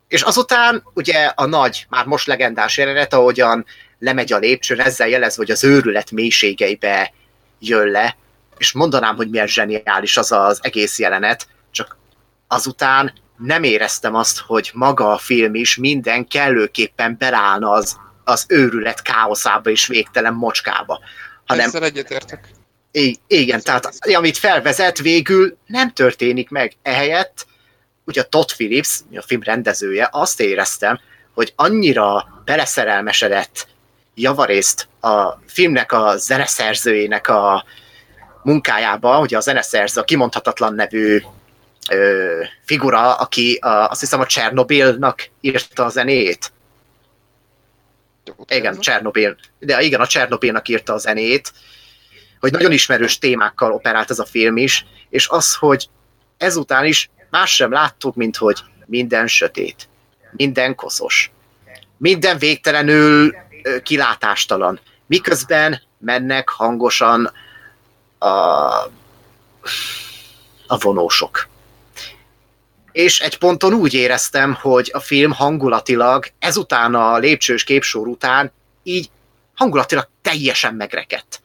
És 0.09 0.23
azután 0.23 0.83
ugye 0.95 1.25
a 1.35 1.47
nagy, 1.47 1.87
már 1.89 2.07
most 2.07 2.27
legendás 2.27 2.77
jelenet, 2.77 3.15
ahogyan 3.15 3.67
lemegy 3.99 4.33
a 4.33 4.39
lépcsőn, 4.39 4.81
ezzel 4.81 5.09
jelezve, 5.09 5.43
hogy 5.43 5.51
az 5.51 5.65
őrület 5.65 6.11
mélységeibe 6.11 7.13
jön 7.59 7.87
le, 7.87 8.17
és 8.57 8.73
mondanám, 8.73 9.17
hogy 9.17 9.31
milyen 9.31 9.47
zseniális 9.47 10.17
az 10.17 10.33
az 10.33 10.59
egész 10.63 10.99
jelenet, 10.99 11.47
csak 11.71 11.97
azután 12.49 13.13
nem 13.37 13.63
éreztem 13.63 14.15
azt, 14.15 14.39
hogy 14.39 14.71
maga 14.75 15.13
a 15.13 15.19
film 15.19 15.55
is 15.55 15.77
minden 15.77 16.29
kellőképpen 16.29 17.17
belállna 17.19 17.71
az, 17.71 17.97
az 18.25 18.45
őrület 18.49 19.03
káoszába 19.03 19.71
és 19.71 19.87
végtelen 19.87 20.35
mocskába. 20.35 21.01
Hanem, 21.47 21.67
Ezzel 21.67 21.85
egyetértek. 21.85 22.57
Igen, 23.27 23.61
tehát 23.63 23.95
amit 24.03 24.37
felvezet, 24.37 24.99
végül 24.99 25.57
nem 25.67 25.93
történik 25.93 26.49
meg. 26.49 26.77
Ehelyett, 26.83 27.47
ugye 28.05 28.23
Todd 28.23 28.49
Phillips, 28.57 29.01
a 29.15 29.23
film 29.23 29.43
rendezője, 29.43 30.09
azt 30.13 30.41
éreztem, 30.41 31.01
hogy 31.35 31.53
annyira 31.57 32.27
beleszerelmesedett 32.45 33.67
javarészt 34.15 34.89
a 35.01 35.33
filmnek 35.47 35.93
a 35.93 36.17
zeneszerzőjének 36.17 37.29
a 37.29 37.65
munkájába, 38.43 39.15
hogy 39.15 39.35
a 39.35 39.41
zeneszerző, 39.41 40.01
a 40.01 40.05
kimondhatatlan 40.05 40.75
nevű 40.75 41.23
ö, 41.91 42.43
figura, 42.65 43.15
aki 43.15 43.55
a, 43.55 43.89
azt 43.89 44.01
hiszem 44.01 44.21
a 44.21 44.27
Csernobilnak 44.27 45.29
írta 45.41 45.85
a 45.85 45.89
zenét. 45.89 46.53
Igen, 48.49 48.79
Csernobil. 48.79 49.37
De 49.59 49.81
igen, 49.81 50.01
a 50.01 50.07
Csernobilnak 50.07 50.69
írta 50.69 50.93
a 50.93 50.99
zenét, 50.99 51.53
hogy 52.41 52.53
nagyon 52.53 52.73
ismerős 52.73 53.19
témákkal 53.19 53.73
operált 53.73 54.11
ez 54.11 54.19
a 54.19 54.25
film 54.25 54.57
is, 54.57 54.87
és 55.09 55.29
az, 55.29 55.55
hogy 55.55 55.89
ezután 56.37 56.85
is 56.85 57.11
más 57.31 57.55
sem 57.55 57.73
láttuk, 57.73 58.15
mint 58.15 58.37
hogy 58.37 58.59
minden 58.87 59.27
sötét, 59.27 59.89
minden 60.31 60.75
koszos, 60.75 61.31
minden 61.97 62.39
végtelenül 62.39 63.35
kilátástalan. 63.83 64.81
Miközben 65.07 65.83
mennek 65.99 66.49
hangosan 66.49 67.33
a, 68.19 68.29
a 70.67 70.79
vonósok. 70.79 71.49
És 72.93 73.21
egy 73.21 73.39
ponton 73.39 73.73
úgy 73.73 73.95
éreztem, 73.95 74.55
hogy 74.55 74.91
a 74.93 75.01
film 75.01 75.33
hangulatilag 75.33 76.27
ezután 76.39 76.95
a 76.95 77.19
lépcsős 77.19 77.65
képsor 77.65 78.07
után 78.07 78.53
így 78.83 79.11
hangulatilag 79.55 80.09
teljesen 80.23 80.75
megrekedt. 80.75 81.41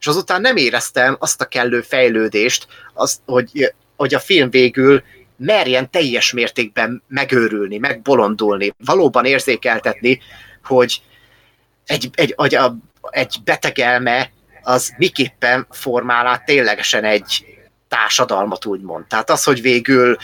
És 0.00 0.06
azután 0.06 0.40
nem 0.40 0.56
éreztem 0.56 1.16
azt 1.18 1.40
a 1.40 1.44
kellő 1.44 1.80
fejlődést, 1.80 2.66
azt, 2.94 3.20
hogy, 3.24 3.74
hogy 3.96 4.14
a 4.14 4.20
film 4.20 4.50
végül 4.50 5.02
merjen 5.36 5.90
teljes 5.90 6.32
mértékben 6.32 7.02
megőrülni, 7.08 7.78
megbolondulni, 7.78 8.74
valóban 8.84 9.24
érzékeltetni, 9.24 10.20
hogy 10.64 11.02
egy, 11.86 12.10
egy, 12.14 12.34
egy, 12.36 12.54
a, 12.54 12.76
egy 13.10 13.36
beteg 13.44 13.78
elme 13.78 14.30
az 14.62 14.94
miképpen 14.96 15.66
formál 15.70 16.26
át 16.26 16.44
ténylegesen 16.44 17.04
egy 17.04 17.44
társadalmat, 17.88 18.64
úgymond. 18.64 19.06
Tehát 19.06 19.30
az, 19.30 19.44
hogy 19.44 19.60
végül, 19.60 20.16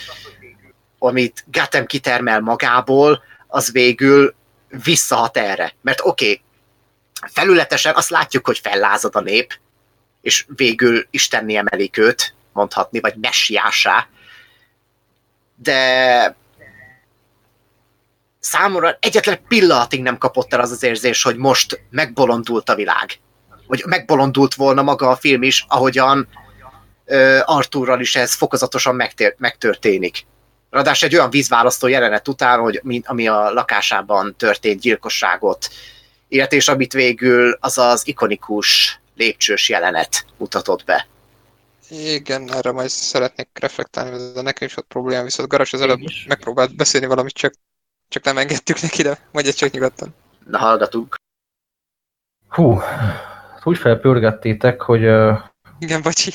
amit 0.99 1.43
Gatem 1.51 1.85
kitermel 1.85 2.39
magából, 2.39 3.23
az 3.47 3.71
végül 3.71 4.35
visszahat 4.83 5.37
erre. 5.37 5.73
Mert 5.81 5.99
oké, 6.03 6.25
okay, 6.25 6.41
felületesen 7.31 7.95
azt 7.95 8.09
látjuk, 8.09 8.45
hogy 8.45 8.59
fellázad 8.59 9.15
a 9.15 9.19
nép, 9.19 9.59
és 10.25 10.45
végül 10.55 11.07
Istenni 11.09 11.55
emelik 11.55 11.97
őt, 11.97 12.33
mondhatni, 12.53 12.99
vagy 12.99 13.13
messiásá. 13.15 14.07
De 15.55 16.35
számomra 18.39 18.97
egyetlen 18.99 19.39
pillanatig 19.47 20.01
nem 20.01 20.17
kapott 20.17 20.53
el 20.53 20.59
az 20.59 20.71
az 20.71 20.83
érzés, 20.83 21.23
hogy 21.23 21.35
most 21.35 21.81
megbolondult 21.89 22.69
a 22.69 22.75
világ. 22.75 23.19
Vagy 23.67 23.83
megbolondult 23.85 24.53
volna 24.53 24.81
maga 24.81 25.09
a 25.09 25.15
film 25.15 25.43
is, 25.43 25.65
ahogyan 25.67 26.27
Arthurral 27.43 27.99
is 27.99 28.15
ez 28.15 28.33
fokozatosan 28.33 28.95
megtér- 28.95 29.39
megtörténik. 29.39 30.25
Ráadásul 30.69 31.07
egy 31.07 31.15
olyan 31.15 31.29
vízválasztó 31.29 31.87
jelenet 31.87 32.27
után, 32.27 32.59
hogy 32.59 32.79
mint, 32.83 33.07
ami 33.07 33.27
a 33.27 33.51
lakásában 33.53 34.35
történt 34.37 34.81
gyilkosságot, 34.81 35.69
illetve 36.27 36.55
és 36.55 36.67
amit 36.67 36.93
végül 36.93 37.57
az 37.59 37.77
az 37.77 38.07
ikonikus 38.07 38.99
lépcsős 39.15 39.69
jelenet 39.69 40.25
mutatott 40.37 40.83
be. 40.83 41.07
Igen, 41.89 42.53
erre 42.53 42.71
majd 42.71 42.89
szeretnék 42.89 43.49
reflektálni, 43.53 44.33
de 44.33 44.41
nekem 44.41 44.67
is 44.67 44.77
ott 44.77 44.87
probléma, 44.87 45.23
viszont 45.23 45.49
Garas 45.49 45.73
az 45.73 45.81
előbb 45.81 45.99
megpróbált 46.27 46.75
beszélni 46.75 47.07
valamit, 47.07 47.33
csak, 47.33 47.53
csak 48.07 48.23
nem 48.23 48.37
engedtük 48.37 48.81
neki, 48.81 49.01
de 49.01 49.17
majd 49.31 49.45
egy 49.45 49.55
csak 49.55 49.71
nyugodtan. 49.71 50.15
Na, 50.45 50.57
hallgatunk. 50.57 51.15
Hú, 52.47 52.79
úgy 53.63 53.77
felpörgettétek, 53.77 54.81
hogy... 54.81 55.05
Uh, 55.05 55.39
Igen, 55.79 56.01
bocsi. 56.01 56.31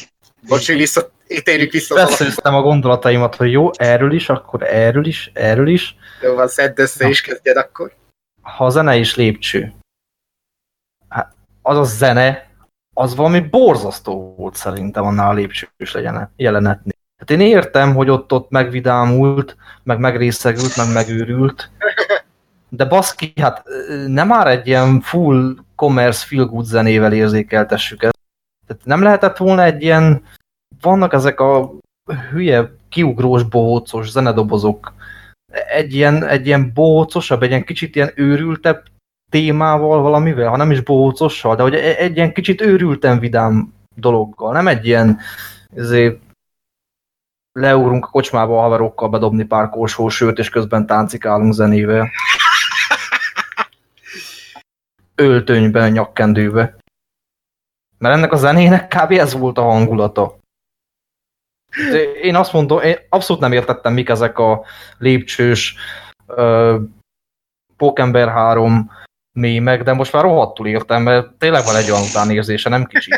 Bocsi, 0.48 0.74
vissza, 0.74 1.10
térjük 1.42 1.72
vissza 1.72 1.94
az 1.94 2.08
Beszéltem 2.08 2.54
a 2.54 2.62
gondolataimat, 2.62 3.34
hogy 3.34 3.52
jó, 3.52 3.70
erről 3.76 4.12
is, 4.12 4.28
akkor 4.28 4.62
erről 4.62 5.06
is, 5.06 5.30
erről 5.34 5.68
is. 5.68 5.96
Jó 6.22 6.34
van, 6.34 6.48
szedd 6.48 6.80
össze 6.80 7.08
és 7.08 7.20
kezdjed 7.20 7.56
akkor. 7.56 7.94
Ha 8.42 8.64
a 8.64 8.70
zene 8.70 8.96
is 8.96 9.14
lépcső, 9.14 9.72
hát 11.08 11.34
az 11.62 11.76
a 11.76 11.84
zene, 11.84 12.49
az 12.94 13.14
valami 13.14 13.40
borzasztó 13.40 14.34
volt 14.36 14.54
szerintem 14.54 15.04
annál 15.04 15.30
a 15.30 15.32
lépcsős 15.32 15.96
jelenetnél. 16.36 16.98
Hát 17.18 17.30
én 17.30 17.40
értem, 17.40 17.94
hogy 17.94 18.10
ott 18.10 18.32
ott 18.32 18.50
megvidámult, 18.50 19.56
meg 19.82 19.98
megrészegült, 19.98 20.76
meg 20.76 20.92
megőrült, 20.92 21.70
de 22.68 22.84
baszki, 22.84 23.32
hát 23.40 23.64
nem 24.06 24.26
már 24.26 24.46
egy 24.46 24.66
ilyen 24.66 25.00
full 25.00 25.56
commerce 25.74 26.26
feel 26.26 26.44
good 26.44 26.64
zenével 26.64 27.12
érzékeltessük 27.12 28.02
ezt. 28.02 28.18
Tehát 28.66 28.84
nem 28.84 29.02
lehetett 29.02 29.36
volna 29.36 29.62
egy 29.62 29.82
ilyen, 29.82 30.22
vannak 30.80 31.12
ezek 31.12 31.40
a 31.40 31.72
hülye, 32.30 32.70
kiugrós, 32.88 33.42
bohócos 33.42 34.10
zenedobozok, 34.10 34.94
egy 35.68 35.94
ilyen, 35.94 36.24
egy 36.24 36.46
ilyen 36.46 36.72
bohócosabb, 36.74 37.42
egy 37.42 37.48
ilyen 37.48 37.64
kicsit 37.64 37.96
ilyen 37.96 38.12
őrültebb 38.14 38.82
témával 39.30 40.02
valamivel, 40.02 40.48
ha 40.48 40.56
nem 40.56 40.70
is 40.70 40.80
bohócossal, 40.80 41.56
de 41.56 41.62
hogy 41.62 41.74
e- 41.74 41.96
egy 41.96 42.16
ilyen 42.16 42.32
kicsit 42.32 42.60
őrülten 42.60 43.18
vidám 43.18 43.74
dologgal, 43.96 44.52
nem 44.52 44.66
egy 44.66 44.86
ilyen 44.86 45.18
ezért 45.76 46.20
leugrunk 47.52 48.04
a 48.04 48.10
kocsmába 48.10 48.58
a 48.58 48.60
haverokkal 48.60 49.08
bedobni 49.08 49.44
pár 49.44 49.68
korsó 49.68 50.08
sőt, 50.08 50.38
és 50.38 50.48
közben 50.48 50.86
táncikálunk 50.86 51.52
zenével. 51.52 52.10
Öltönyben, 55.14 55.92
nyakkendőbe. 55.92 56.76
Mert 57.98 58.16
ennek 58.16 58.32
a 58.32 58.36
zenének 58.36 58.88
kb. 58.88 59.10
ez 59.10 59.32
volt 59.32 59.58
a 59.58 59.62
hangulata. 59.62 60.38
Én 62.22 62.36
azt 62.36 62.52
mondom, 62.52 62.80
én 62.80 62.96
abszolút 63.08 63.42
nem 63.42 63.52
értettem, 63.52 63.92
mik 63.92 64.08
ezek 64.08 64.38
a 64.38 64.64
lépcsős 64.98 65.74
uh, 66.26 66.80
Pókember 67.76 68.28
3 68.28 68.90
mémek, 69.32 69.82
de 69.82 69.92
most 69.92 70.12
már 70.12 70.22
rohadtul 70.22 70.66
értem, 70.66 71.02
mert 71.02 71.32
tényleg 71.34 71.64
van 71.64 71.76
egy 71.76 71.90
olyan 71.90 72.02
utánérzése, 72.02 72.68
nem 72.68 72.84
kicsi. 72.84 73.10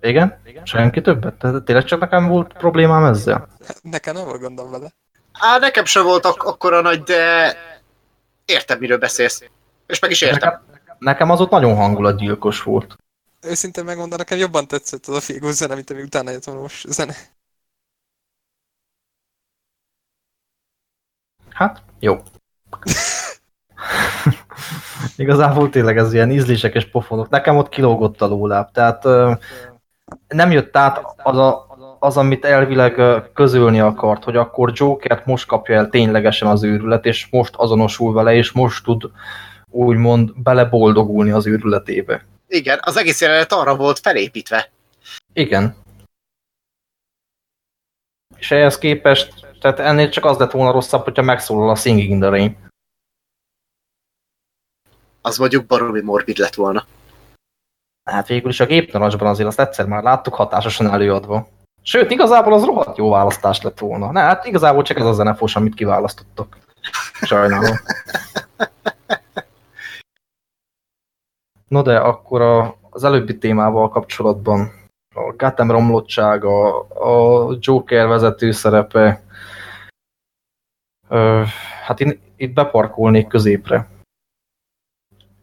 Igen? 0.00 0.40
Igen? 0.44 0.64
Senki 0.66 1.00
többet? 1.00 1.34
Tehát 1.34 1.64
tényleg 1.64 1.84
csak 1.84 2.00
nekem 2.00 2.26
volt 2.28 2.52
problémám 2.52 3.04
ezzel? 3.04 3.48
Nekem 3.82 4.14
nem 4.14 4.24
volt 4.24 4.40
gondom 4.40 4.70
vele. 4.70 4.92
Á, 5.32 5.58
nekem 5.58 5.84
sem 5.84 6.04
volt 6.04 6.24
ak- 6.24 6.42
akkora 6.42 6.80
nagy, 6.80 7.02
de 7.02 7.52
értem, 8.44 8.78
miről 8.78 8.98
beszélsz. 8.98 9.42
És 9.86 9.98
meg 9.98 10.10
is 10.10 10.20
értem. 10.20 10.38
Nekem, 10.72 10.96
nekem 10.98 11.30
az 11.30 11.40
ott 11.40 11.50
nagyon 11.50 11.76
hangulatgyilkos 11.76 12.62
volt. 12.62 12.96
Őszintén 13.40 13.84
megmondom, 13.84 14.18
nekem 14.18 14.38
jobban 14.38 14.66
tetszett 14.66 15.06
az 15.06 15.16
a 15.16 15.20
fégó 15.20 15.50
zene, 15.50 15.74
mint 15.74 15.90
ami 15.90 16.02
utána 16.02 16.30
jött 16.30 16.46
most 16.46 16.88
zene. 16.88 17.14
Hát, 21.56 21.82
jó. 22.00 22.16
Igazából 25.16 25.70
tényleg 25.70 25.98
ez 25.98 26.12
ilyen 26.12 26.30
ízlések 26.30 26.74
és 26.74 26.84
pofonok. 26.84 27.28
Nekem 27.28 27.56
ott 27.56 27.68
kilógott 27.68 28.22
a 28.22 28.26
lóláb, 28.26 28.70
tehát 28.72 29.04
nem 30.28 30.50
jött 30.50 30.76
át 30.76 31.00
az, 31.22 31.36
a, 31.36 31.66
az, 31.98 32.16
amit 32.16 32.44
elvileg 32.44 33.00
közölni 33.34 33.80
akart, 33.80 34.24
hogy 34.24 34.36
akkor 34.36 34.72
Jokert 34.74 35.26
most 35.26 35.46
kapja 35.46 35.76
el 35.76 35.88
ténylegesen 35.88 36.48
az 36.48 36.62
őrület, 36.62 37.04
és 37.04 37.26
most 37.30 37.54
azonosul 37.56 38.12
vele, 38.12 38.34
és 38.34 38.52
most 38.52 38.84
tud 38.84 39.10
úgymond 39.70 40.30
beleboldogulni 40.42 41.30
az 41.30 41.46
őrületébe. 41.46 42.24
Igen, 42.48 42.78
az 42.82 42.96
egész 42.96 43.20
jelenet 43.20 43.52
arra 43.52 43.76
volt 43.76 43.98
felépítve. 43.98 44.70
Igen. 45.32 45.76
És 48.38 48.50
ehhez 48.50 48.78
képest, 48.78 49.46
tehát 49.60 49.78
ennél 49.78 50.08
csak 50.08 50.24
az 50.24 50.38
lett 50.38 50.50
volna 50.50 50.72
rosszabb, 50.72 51.04
hogyha 51.04 51.22
megszólal 51.22 51.70
a 51.70 51.74
Singing 51.74 52.10
in 52.10 52.20
the 52.20 52.28
Rain. 52.28 52.56
Az 55.20 55.38
mondjuk 55.38 55.66
baromi 55.66 56.00
morbid 56.00 56.38
lett 56.38 56.54
volna. 56.54 56.86
Hát 58.10 58.26
végül 58.26 58.50
is 58.50 58.60
a 58.60 58.66
gépnarancsban 58.66 59.28
azért 59.28 59.48
azt 59.48 59.60
egyszer 59.60 59.86
már 59.86 60.02
láttuk 60.02 60.34
hatásosan 60.34 60.90
előadva. 60.90 61.48
Sőt, 61.82 62.10
igazából 62.10 62.52
az 62.52 62.64
rohadt 62.64 62.96
jó 62.96 63.10
választás 63.10 63.62
lett 63.62 63.78
volna. 63.78 64.12
Ne, 64.12 64.20
hát 64.20 64.44
igazából 64.44 64.82
csak 64.82 64.98
ez 64.98 65.06
a 65.06 65.12
zenefos, 65.12 65.56
amit 65.56 65.74
kiválasztottak. 65.74 66.56
Sajnálom. 67.22 67.76
No 71.68 71.82
de 71.82 71.98
akkor 71.98 72.40
a, 72.40 72.76
az 72.90 73.04
előbbi 73.04 73.38
témával 73.38 73.88
kapcsolatban 73.88 74.72
a 75.16 75.34
Gotham 75.36 75.70
romlottsága, 75.70 76.80
a 76.88 77.56
Joker 77.60 78.06
vezető 78.06 78.50
szerepe, 78.50 79.22
hát 81.84 82.00
én 82.00 82.20
itt 82.36 82.52
beparkolnék 82.52 83.26
középre. 83.26 83.88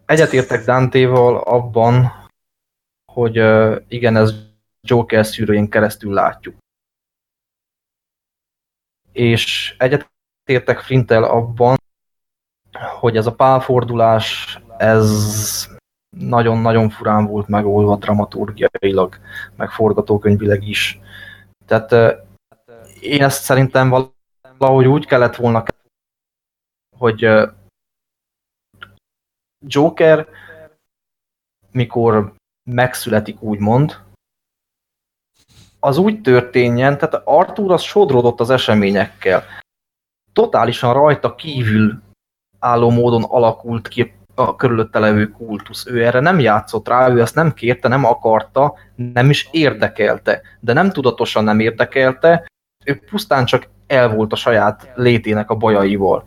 Egyetértek 0.06 0.66
Dante-val 0.66 1.38
abban, 1.38 2.12
hogy 3.12 3.36
igen, 3.88 4.16
ez 4.16 4.34
Joker 4.82 5.26
szűrőjén 5.26 5.70
keresztül 5.70 6.14
látjuk. 6.14 6.56
És 9.12 9.76
egyetértek 9.78 10.80
Flintel 10.80 11.24
abban, 11.24 11.76
hogy 13.00 13.18
ez 13.18 13.26
a 13.26 13.36
pálfordulás, 13.36 14.60
ez 14.78 15.73
nagyon-nagyon 16.14 16.90
furán 16.90 17.26
volt 17.26 17.48
megoldva 17.48 17.96
dramaturgiailag, 17.96 19.18
meg 19.56 19.70
forgatókönyvileg 19.70 20.68
is. 20.68 21.00
Tehát 21.66 22.18
én 23.02 23.24
ezt 23.24 23.44
szerintem 23.44 23.90
valahogy 24.58 24.86
úgy 24.86 25.06
kellett 25.06 25.36
volna, 25.36 25.64
hogy 26.98 27.28
Joker, 29.68 30.28
mikor 31.72 32.34
megszületik 32.70 33.42
úgymond, 33.42 34.02
az 35.80 35.98
úgy 35.98 36.22
történjen, 36.22 36.98
tehát 36.98 37.22
Arthur 37.26 37.72
az 37.72 37.82
sodródott 37.82 38.40
az 38.40 38.50
eseményekkel. 38.50 39.44
Totálisan 40.34 40.94
rajta 40.94 41.36
kívül 41.36 42.02
álló 42.60 42.90
módon 42.90 43.24
alakult 43.24 43.88
ki 43.88 44.14
a 44.36 44.56
körülötte 44.56 45.00
levő 45.00 45.28
kultusz. 45.28 45.86
Ő 45.86 46.06
erre 46.06 46.20
nem 46.20 46.40
játszott 46.40 46.88
rá, 46.88 47.10
ő 47.10 47.22
ezt 47.22 47.36
nem 47.36 47.54
kérte, 47.54 47.88
nem 47.88 48.06
akarta, 48.06 48.74
nem 48.96 49.30
is 49.30 49.48
érdekelte. 49.52 50.42
De 50.60 50.74
nem 50.74 50.90
tudatosan 50.90 51.44
nem 51.44 51.60
érdekelte, 51.60 52.46
ő 52.86 53.00
pusztán 53.10 53.46
csak 53.46 53.68
el 53.88 54.10
volt 54.10 54.32
a 54.32 54.36
saját 54.36 54.92
létének 54.96 55.50
a 55.50 55.56
bajaival. 55.56 56.26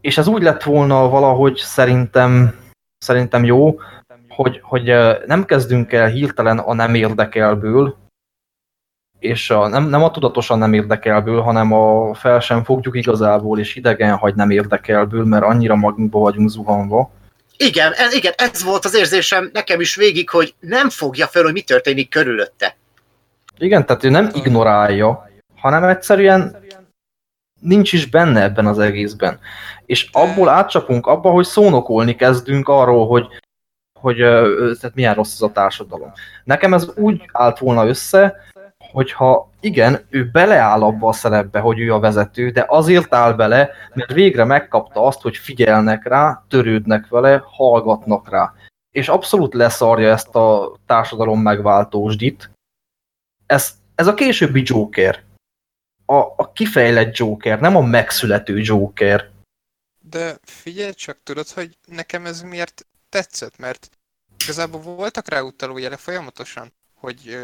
És 0.00 0.18
ez 0.18 0.26
úgy 0.26 0.42
lett 0.42 0.62
volna 0.62 1.08
valahogy 1.08 1.56
szerintem, 1.56 2.54
szerintem 2.98 3.44
jó, 3.44 3.80
hogy, 4.28 4.60
hogy 4.62 4.92
nem 5.26 5.44
kezdünk 5.44 5.92
el 5.92 6.08
hirtelen 6.08 6.58
a 6.58 6.74
nem 6.74 6.94
érdekelből, 6.94 7.96
és 9.22 9.50
a, 9.50 9.68
nem, 9.68 9.88
nem 9.88 10.02
a 10.02 10.10
tudatosan 10.10 10.58
nem 10.58 10.72
érdekelből, 10.72 11.40
hanem 11.40 11.72
a 11.72 12.14
fel 12.14 12.40
sem 12.40 12.64
fogjuk 12.64 12.96
igazából, 12.96 13.58
és 13.58 13.76
idegen 13.76 14.16
hagy 14.16 14.34
nem 14.34 14.50
érdekelből, 14.50 15.24
mert 15.24 15.44
annyira 15.44 15.76
magunkba 15.76 16.18
vagyunk 16.18 16.48
zuhanva. 16.48 17.10
Igen, 17.56 17.92
ez, 17.92 18.14
igen, 18.14 18.32
ez 18.36 18.64
volt 18.64 18.84
az 18.84 18.94
érzésem 18.94 19.50
nekem 19.52 19.80
is 19.80 19.94
végig, 19.94 20.30
hogy 20.30 20.54
nem 20.60 20.88
fogja 20.88 21.26
fel, 21.26 21.42
hogy 21.42 21.52
mi 21.52 21.60
történik 21.60 22.08
körülötte. 22.08 22.76
Igen, 23.58 23.86
tehát 23.86 24.04
ő 24.04 24.08
nem 24.08 24.30
ignorálja, 24.32 25.30
hanem 25.56 25.84
egyszerűen 25.84 26.56
nincs 27.60 27.92
is 27.92 28.06
benne 28.06 28.42
ebben 28.42 28.66
az 28.66 28.78
egészben. 28.78 29.38
És 29.86 30.08
abból 30.12 30.48
átcsapunk 30.48 31.06
abba, 31.06 31.30
hogy 31.30 31.44
szónokolni 31.44 32.14
kezdünk 32.16 32.68
arról, 32.68 33.06
hogy, 33.06 33.26
hogy 34.00 34.16
tehát 34.16 34.94
milyen 34.94 35.14
rossz 35.14 35.34
az 35.34 35.42
a 35.42 35.52
társadalom. 35.52 36.12
Nekem 36.44 36.74
ez 36.74 36.88
úgy 36.94 37.22
állt 37.32 37.58
volna 37.58 37.86
össze, 37.86 38.50
hogyha 38.92 39.50
igen, 39.60 40.06
ő 40.10 40.30
beleáll 40.30 40.82
abba 40.82 41.08
a 41.08 41.12
szerepbe, 41.12 41.60
hogy 41.60 41.78
ő 41.78 41.94
a 41.94 41.98
vezető, 41.98 42.50
de 42.50 42.64
azért 42.68 43.14
áll 43.14 43.32
bele, 43.32 43.70
mert 43.94 44.12
végre 44.12 44.44
megkapta 44.44 45.06
azt, 45.06 45.20
hogy 45.20 45.36
figyelnek 45.36 46.04
rá, 46.04 46.44
törődnek 46.48 47.08
vele, 47.08 47.42
hallgatnak 47.44 48.28
rá. 48.30 48.54
És 48.90 49.08
abszolút 49.08 49.54
leszarja 49.54 50.10
ezt 50.10 50.34
a 50.34 50.76
társadalom 50.86 51.40
megváltósdit. 51.40 52.50
Ez, 53.46 53.74
ez 53.94 54.06
a 54.06 54.14
későbbi 54.14 54.62
Joker. 54.64 55.22
A, 56.06 56.14
a 56.14 56.52
kifejlett 56.52 57.16
Joker, 57.16 57.60
nem 57.60 57.76
a 57.76 57.80
megszülető 57.80 58.58
Joker. 58.58 59.30
De 60.00 60.36
figyelj 60.42 60.92
csak, 60.92 61.18
tudod, 61.22 61.48
hogy 61.48 61.76
nekem 61.86 62.26
ez 62.26 62.42
miért 62.42 62.86
tetszett, 63.08 63.58
mert 63.58 63.90
igazából 64.42 64.80
voltak 64.80 65.28
rá 65.28 65.40
utaló 65.40 65.78
jelek 65.78 65.98
folyamatosan 65.98 66.72
hogy, 67.02 67.38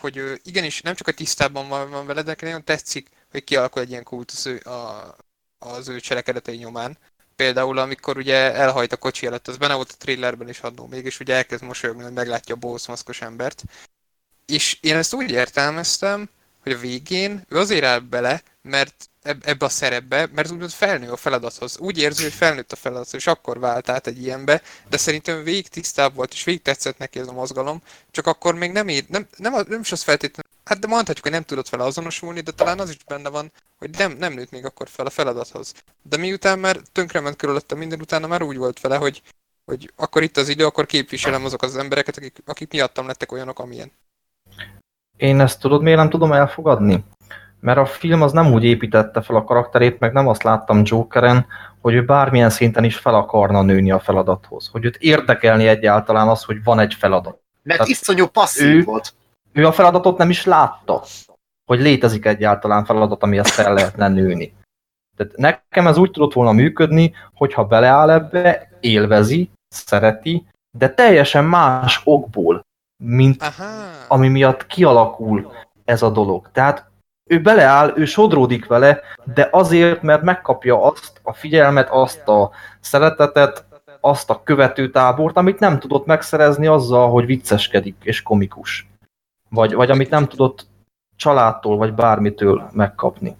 hogy 0.00 0.40
igenis 0.42 0.80
nem 0.80 0.94
csak 0.94 1.06
a 1.06 1.12
tisztában 1.12 1.68
van, 1.68 1.90
van 1.90 2.06
vele, 2.06 2.22
de 2.22 2.36
nagyon 2.40 2.64
tetszik, 2.64 3.08
hogy 3.30 3.44
kialakul 3.44 3.82
egy 3.82 3.90
ilyen 3.90 4.02
kultusz 4.02 4.46
a, 4.46 5.16
az 5.58 5.88
ő 5.88 6.00
cselekedetei 6.00 6.56
nyomán. 6.56 6.98
Például, 7.36 7.78
amikor 7.78 8.16
ugye 8.16 8.54
elhajt 8.54 8.92
a 8.92 8.96
kocsi 8.96 9.26
előtt, 9.26 9.48
az 9.48 9.56
benne 9.56 9.74
volt 9.74 9.92
a 9.92 9.96
thrillerben 9.98 10.48
is 10.48 10.60
adó, 10.60 10.86
mégis 10.86 11.20
ugye 11.20 11.34
elkezd 11.34 11.62
mosolyogni, 11.62 12.02
hogy 12.02 12.12
meglátja 12.12 12.54
a 12.54 12.58
Bose 12.58 12.90
maszkos 12.90 13.20
embert. 13.22 13.64
És 14.46 14.78
én 14.80 14.96
ezt 14.96 15.14
úgy 15.14 15.30
értelmeztem, 15.30 16.28
hogy 16.62 16.72
a 16.72 16.78
végén 16.78 17.44
ő 17.48 17.58
azért 17.58 17.84
áll 17.84 17.98
bele, 17.98 18.42
mert 18.62 19.09
ebbe 19.22 19.64
a 19.64 19.68
szerepbe, 19.68 20.28
mert 20.34 20.50
úgymond 20.50 20.70
felnő 20.70 21.10
a 21.10 21.16
feladathoz. 21.16 21.78
Úgy 21.78 21.98
érzi, 21.98 22.22
hogy 22.22 22.32
felnőtt 22.32 22.72
a 22.72 22.76
feladathoz, 22.76 23.14
és 23.14 23.26
akkor 23.26 23.58
vált 23.58 23.88
át 23.88 24.06
egy 24.06 24.22
ilyenbe, 24.22 24.62
de 24.88 24.96
szerintem 24.96 25.42
végig 25.42 25.68
tisztább 25.68 26.14
volt, 26.14 26.32
és 26.32 26.44
végig 26.44 26.62
tetszett 26.62 26.98
neki 26.98 27.18
ez 27.18 27.28
a 27.28 27.32
mozgalom, 27.32 27.82
csak 28.10 28.26
akkor 28.26 28.54
még 28.54 28.72
nem, 28.72 28.88
ér, 28.88 29.04
nem, 29.08 29.26
nem, 29.36 29.52
nem 29.68 29.80
is 29.80 29.92
az 29.92 30.02
feltétlenül, 30.02 30.50
hát 30.64 30.78
de 30.78 30.86
mondhatjuk, 30.86 31.22
hogy 31.22 31.32
nem 31.32 31.42
tudott 31.42 31.68
vele 31.68 31.84
azonosulni, 31.84 32.40
de 32.40 32.50
talán 32.50 32.78
az 32.78 32.90
is 32.90 33.04
benne 33.06 33.28
van, 33.28 33.52
hogy 33.78 33.90
nem, 33.90 34.12
nem 34.12 34.32
nőtt 34.32 34.50
még 34.50 34.64
akkor 34.64 34.88
fel 34.88 35.06
a 35.06 35.10
feladathoz. 35.10 35.74
De 36.02 36.16
miután 36.16 36.58
már 36.58 36.76
tönkrement 36.92 37.36
körülötte 37.36 37.74
minden, 37.74 38.00
utána 38.00 38.26
már 38.26 38.42
úgy 38.42 38.56
volt 38.56 38.80
vele, 38.80 38.96
hogy, 38.96 39.22
hogy 39.64 39.92
akkor 39.96 40.22
itt 40.22 40.36
az 40.36 40.48
idő, 40.48 40.66
akkor 40.66 40.86
képviselem 40.86 41.44
azok 41.44 41.62
az 41.62 41.76
embereket, 41.76 42.16
akik, 42.16 42.42
akik 42.46 42.72
miattam 42.72 43.06
lettek 43.06 43.32
olyanok, 43.32 43.58
amilyen. 43.58 43.92
Én 45.16 45.40
ezt 45.40 45.60
tudod, 45.60 45.82
miért 45.82 45.98
nem 45.98 46.10
tudom 46.10 46.32
elfogadni? 46.32 47.04
Mert 47.60 47.78
a 47.78 47.86
film 47.86 48.22
az 48.22 48.32
nem 48.32 48.52
úgy 48.52 48.64
építette 48.64 49.22
fel 49.22 49.36
a 49.36 49.44
karakterét, 49.44 49.98
meg 49.98 50.12
nem 50.12 50.28
azt 50.28 50.42
láttam 50.42 50.82
Jokeren, 50.84 51.46
hogy 51.80 51.94
ő 51.94 52.04
bármilyen 52.04 52.50
szinten 52.50 52.84
is 52.84 52.96
fel 52.96 53.14
akarna 53.14 53.62
nőni 53.62 53.90
a 53.90 53.98
feladathoz. 53.98 54.68
Hogy 54.72 54.84
őt 54.84 54.96
érdekelni 54.96 55.66
egyáltalán 55.66 56.28
az, 56.28 56.44
hogy 56.44 56.64
van 56.64 56.78
egy 56.78 56.94
feladat. 56.94 57.38
Mert 57.62 57.78
Tehát 57.78 57.92
iszonyú 57.92 58.26
passzív 58.26 58.68
ő, 58.68 58.82
volt. 58.84 59.14
Ő 59.52 59.66
a 59.66 59.72
feladatot 59.72 60.18
nem 60.18 60.30
is 60.30 60.44
látta, 60.44 61.02
hogy 61.64 61.80
létezik 61.80 62.24
egyáltalán 62.24 62.84
feladat, 62.84 63.22
amihez 63.22 63.50
fel 63.50 63.74
lehetne 63.74 64.08
nőni. 64.08 64.54
Tehát 65.16 65.36
nekem 65.36 65.86
ez 65.86 65.96
úgy 65.96 66.10
tudott 66.10 66.32
volna 66.32 66.52
működni, 66.52 67.14
hogyha 67.34 67.64
beleáll 67.64 68.10
ebbe, 68.10 68.68
élvezi, 68.80 69.50
szereti, 69.68 70.46
de 70.78 70.94
teljesen 70.94 71.44
más 71.44 72.00
okból, 72.04 72.64
mint 73.02 73.42
Aha. 73.42 73.64
ami 74.08 74.28
miatt 74.28 74.66
kialakul 74.66 75.52
ez 75.84 76.02
a 76.02 76.10
dolog. 76.10 76.48
Tehát 76.52 76.89
ő 77.30 77.40
beleáll, 77.40 77.92
ő 77.96 78.04
sodródik 78.04 78.66
vele, 78.66 79.00
de 79.34 79.48
azért, 79.52 80.02
mert 80.02 80.22
megkapja 80.22 80.82
azt 80.82 81.20
a 81.22 81.32
figyelmet, 81.32 81.88
azt 81.90 82.28
a 82.28 82.50
szeretetet, 82.80 83.64
azt 84.00 84.30
a 84.30 84.42
követőtábort, 84.42 85.36
amit 85.36 85.58
nem 85.58 85.78
tudott 85.78 86.06
megszerezni 86.06 86.66
azzal, 86.66 87.10
hogy 87.10 87.26
vicceskedik 87.26 87.96
és 88.02 88.22
komikus. 88.22 88.88
Vagy, 89.48 89.74
vagy 89.74 89.90
amit 89.90 90.10
nem 90.10 90.28
tudott 90.28 90.66
családtól, 91.16 91.76
vagy 91.76 91.94
bármitől 91.94 92.70
megkapni. 92.72 93.36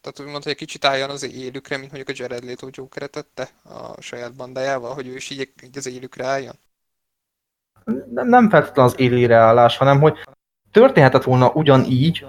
Tehát 0.00 0.20
úgy 0.20 0.26
mondta, 0.26 0.42
hogy 0.42 0.52
egy 0.52 0.66
kicsit 0.66 0.84
álljon 0.84 1.10
az 1.10 1.34
élükre, 1.34 1.76
mint 1.76 1.92
mondjuk 1.92 2.16
a 2.18 2.22
Jared 2.22 2.44
Leto 2.44 2.68
Joker 2.70 3.08
tette 3.08 3.48
a 3.64 4.00
saját 4.00 4.34
bandájával, 4.34 4.94
hogy 4.94 5.06
ő 5.06 5.14
is 5.14 5.30
így, 5.30 5.52
így 5.64 5.76
az 5.76 5.86
élükre 5.86 6.26
álljon? 6.26 6.54
Nem, 8.10 8.28
nem 8.28 8.48
feltétlenül 8.48 8.92
az 8.92 9.00
élére 9.00 9.36
állás, 9.36 9.76
hanem 9.76 10.00
hogy 10.00 10.18
történhetett 10.70 11.22
volna 11.22 11.50
ugyanígy, 11.50 12.26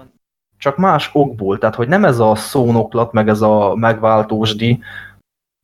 csak 0.58 0.76
más 0.76 1.10
okból, 1.12 1.58
tehát 1.58 1.74
hogy 1.74 1.88
nem 1.88 2.04
ez 2.04 2.18
a 2.18 2.34
szónoklat, 2.34 3.12
meg 3.12 3.28
ez 3.28 3.40
a 3.40 3.74
megváltósdi 3.74 4.82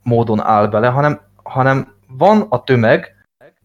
módon 0.03 0.41
áll 0.41 0.67
bele, 0.67 0.89
hanem, 0.89 1.21
hanem 1.43 1.95
van 2.07 2.47
a 2.49 2.63
tömeg, 2.63 3.15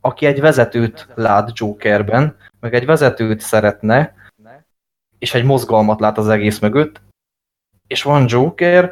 aki 0.01 0.25
egy 0.25 0.39
vezetőt 0.39 1.07
lát 1.15 1.51
Jokerben, 1.53 2.35
meg 2.59 2.73
egy 2.73 2.85
vezetőt 2.85 3.39
szeretne, 3.39 4.13
és 5.19 5.33
egy 5.33 5.43
mozgalmat 5.43 5.99
lát 5.99 6.17
az 6.17 6.29
egész 6.29 6.59
mögött, 6.59 7.01
és 7.87 8.03
van 8.03 8.25
Joker, 8.27 8.91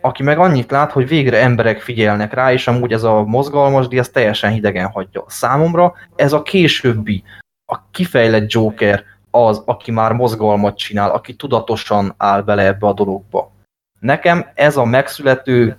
aki 0.00 0.22
meg 0.22 0.38
annyit 0.38 0.70
lát, 0.70 0.92
hogy 0.92 1.08
végre 1.08 1.40
emberek 1.40 1.80
figyelnek 1.80 2.32
rá, 2.32 2.52
és 2.52 2.68
amúgy 2.68 2.92
ez 2.92 3.02
a 3.02 3.22
mozgalmasdi, 3.24 3.98
ez 3.98 4.08
teljesen 4.08 4.52
hidegen 4.52 4.86
hagyja. 4.86 5.24
Számomra 5.28 5.94
ez 6.16 6.32
a 6.32 6.42
későbbi, 6.42 7.22
a 7.66 7.90
kifejlett 7.90 8.50
Joker, 8.52 9.04
az, 9.30 9.62
aki 9.64 9.90
már 9.90 10.12
mozgalmat 10.12 10.76
csinál, 10.76 11.10
aki 11.10 11.36
tudatosan 11.36 12.14
áll 12.16 12.42
bele 12.42 12.64
ebbe 12.66 12.86
a 12.86 12.92
dologba. 12.92 13.52
Nekem 14.00 14.50
ez 14.54 14.76
a 14.76 14.84
megszülető 14.84 15.78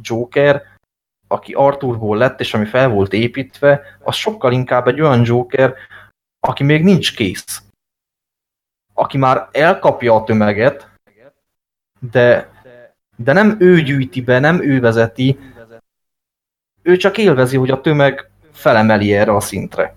Joker, 0.00 0.62
aki 1.28 1.52
Arthurból 1.52 2.16
lett, 2.16 2.40
és 2.40 2.54
ami 2.54 2.64
fel 2.64 2.88
volt 2.88 3.12
építve, 3.12 3.80
az 4.02 4.14
sokkal 4.14 4.52
inkább 4.52 4.88
egy 4.88 5.00
olyan 5.00 5.24
Joker, 5.24 5.74
aki 6.40 6.64
még 6.64 6.84
nincs 6.84 7.14
kész. 7.16 7.62
Aki 8.94 9.18
már 9.18 9.48
elkapja 9.52 10.14
a 10.14 10.24
tömeget, 10.24 10.90
de, 12.10 12.50
de 13.16 13.32
nem 13.32 13.56
ő 13.60 13.80
gyűjti 13.80 14.20
be, 14.20 14.38
nem 14.38 14.62
ő 14.62 14.80
vezeti, 14.80 15.38
ő 16.82 16.96
csak 16.96 17.18
élvezi, 17.18 17.56
hogy 17.56 17.70
a 17.70 17.80
tömeg 17.80 18.30
felemeli 18.52 19.14
erre 19.14 19.34
a 19.34 19.40
szintre. 19.40 19.94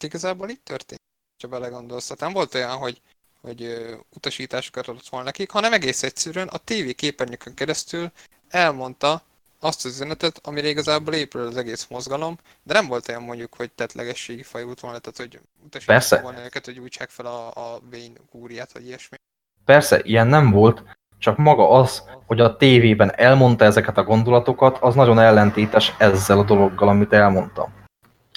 Igazából 0.00 0.48
itt 0.48 0.64
történt 0.64 1.07
ha 1.42 1.48
belegondolsz. 1.48 2.04
Tehát 2.04 2.20
nem 2.20 2.32
volt 2.32 2.54
olyan, 2.54 2.76
hogy, 2.76 3.00
hogy 3.40 3.86
utasításokat 4.14 4.88
adott 4.88 5.08
volna 5.08 5.26
nekik, 5.26 5.50
hanem 5.50 5.72
egész 5.72 6.02
egyszerűen 6.02 6.48
a 6.48 6.58
TV 6.58 6.90
képernyőkön 6.96 7.54
keresztül 7.54 8.10
elmondta 8.48 9.22
azt 9.60 9.84
az 9.84 9.92
üzenetet, 9.92 10.40
amire 10.42 10.68
igazából 10.68 11.14
épül 11.14 11.46
az 11.46 11.56
egész 11.56 11.86
mozgalom, 11.86 12.38
de 12.62 12.72
nem 12.72 12.86
volt 12.86 13.08
olyan 13.08 13.22
mondjuk, 13.22 13.54
hogy 13.54 13.70
tetlegességi 13.70 14.42
fajút 14.42 14.80
volna, 14.80 14.98
tehát 14.98 15.18
hogy 15.18 15.40
utasítottak 15.64 16.22
volna 16.22 16.44
őket, 16.44 16.64
hogy 16.64 16.78
újtsák 16.78 17.10
fel 17.10 17.26
a, 17.26 17.46
a 17.48 17.80
Wayne 17.92 18.18
kúriát, 18.30 18.72
vagy 18.72 18.86
ilyesmi. 18.86 19.16
Persze, 19.64 20.00
ilyen 20.02 20.26
nem 20.26 20.50
volt, 20.50 20.82
csak 21.18 21.36
maga 21.36 21.70
az, 21.70 22.02
hogy 22.26 22.40
a 22.40 22.56
tévében 22.56 23.12
elmondta 23.16 23.64
ezeket 23.64 23.96
a 23.96 24.04
gondolatokat, 24.04 24.78
az 24.80 24.94
nagyon 24.94 25.18
ellentétes 25.18 25.94
ezzel 25.98 26.38
a 26.38 26.44
dologgal, 26.44 26.88
amit 26.88 27.12
elmondtam. 27.12 27.72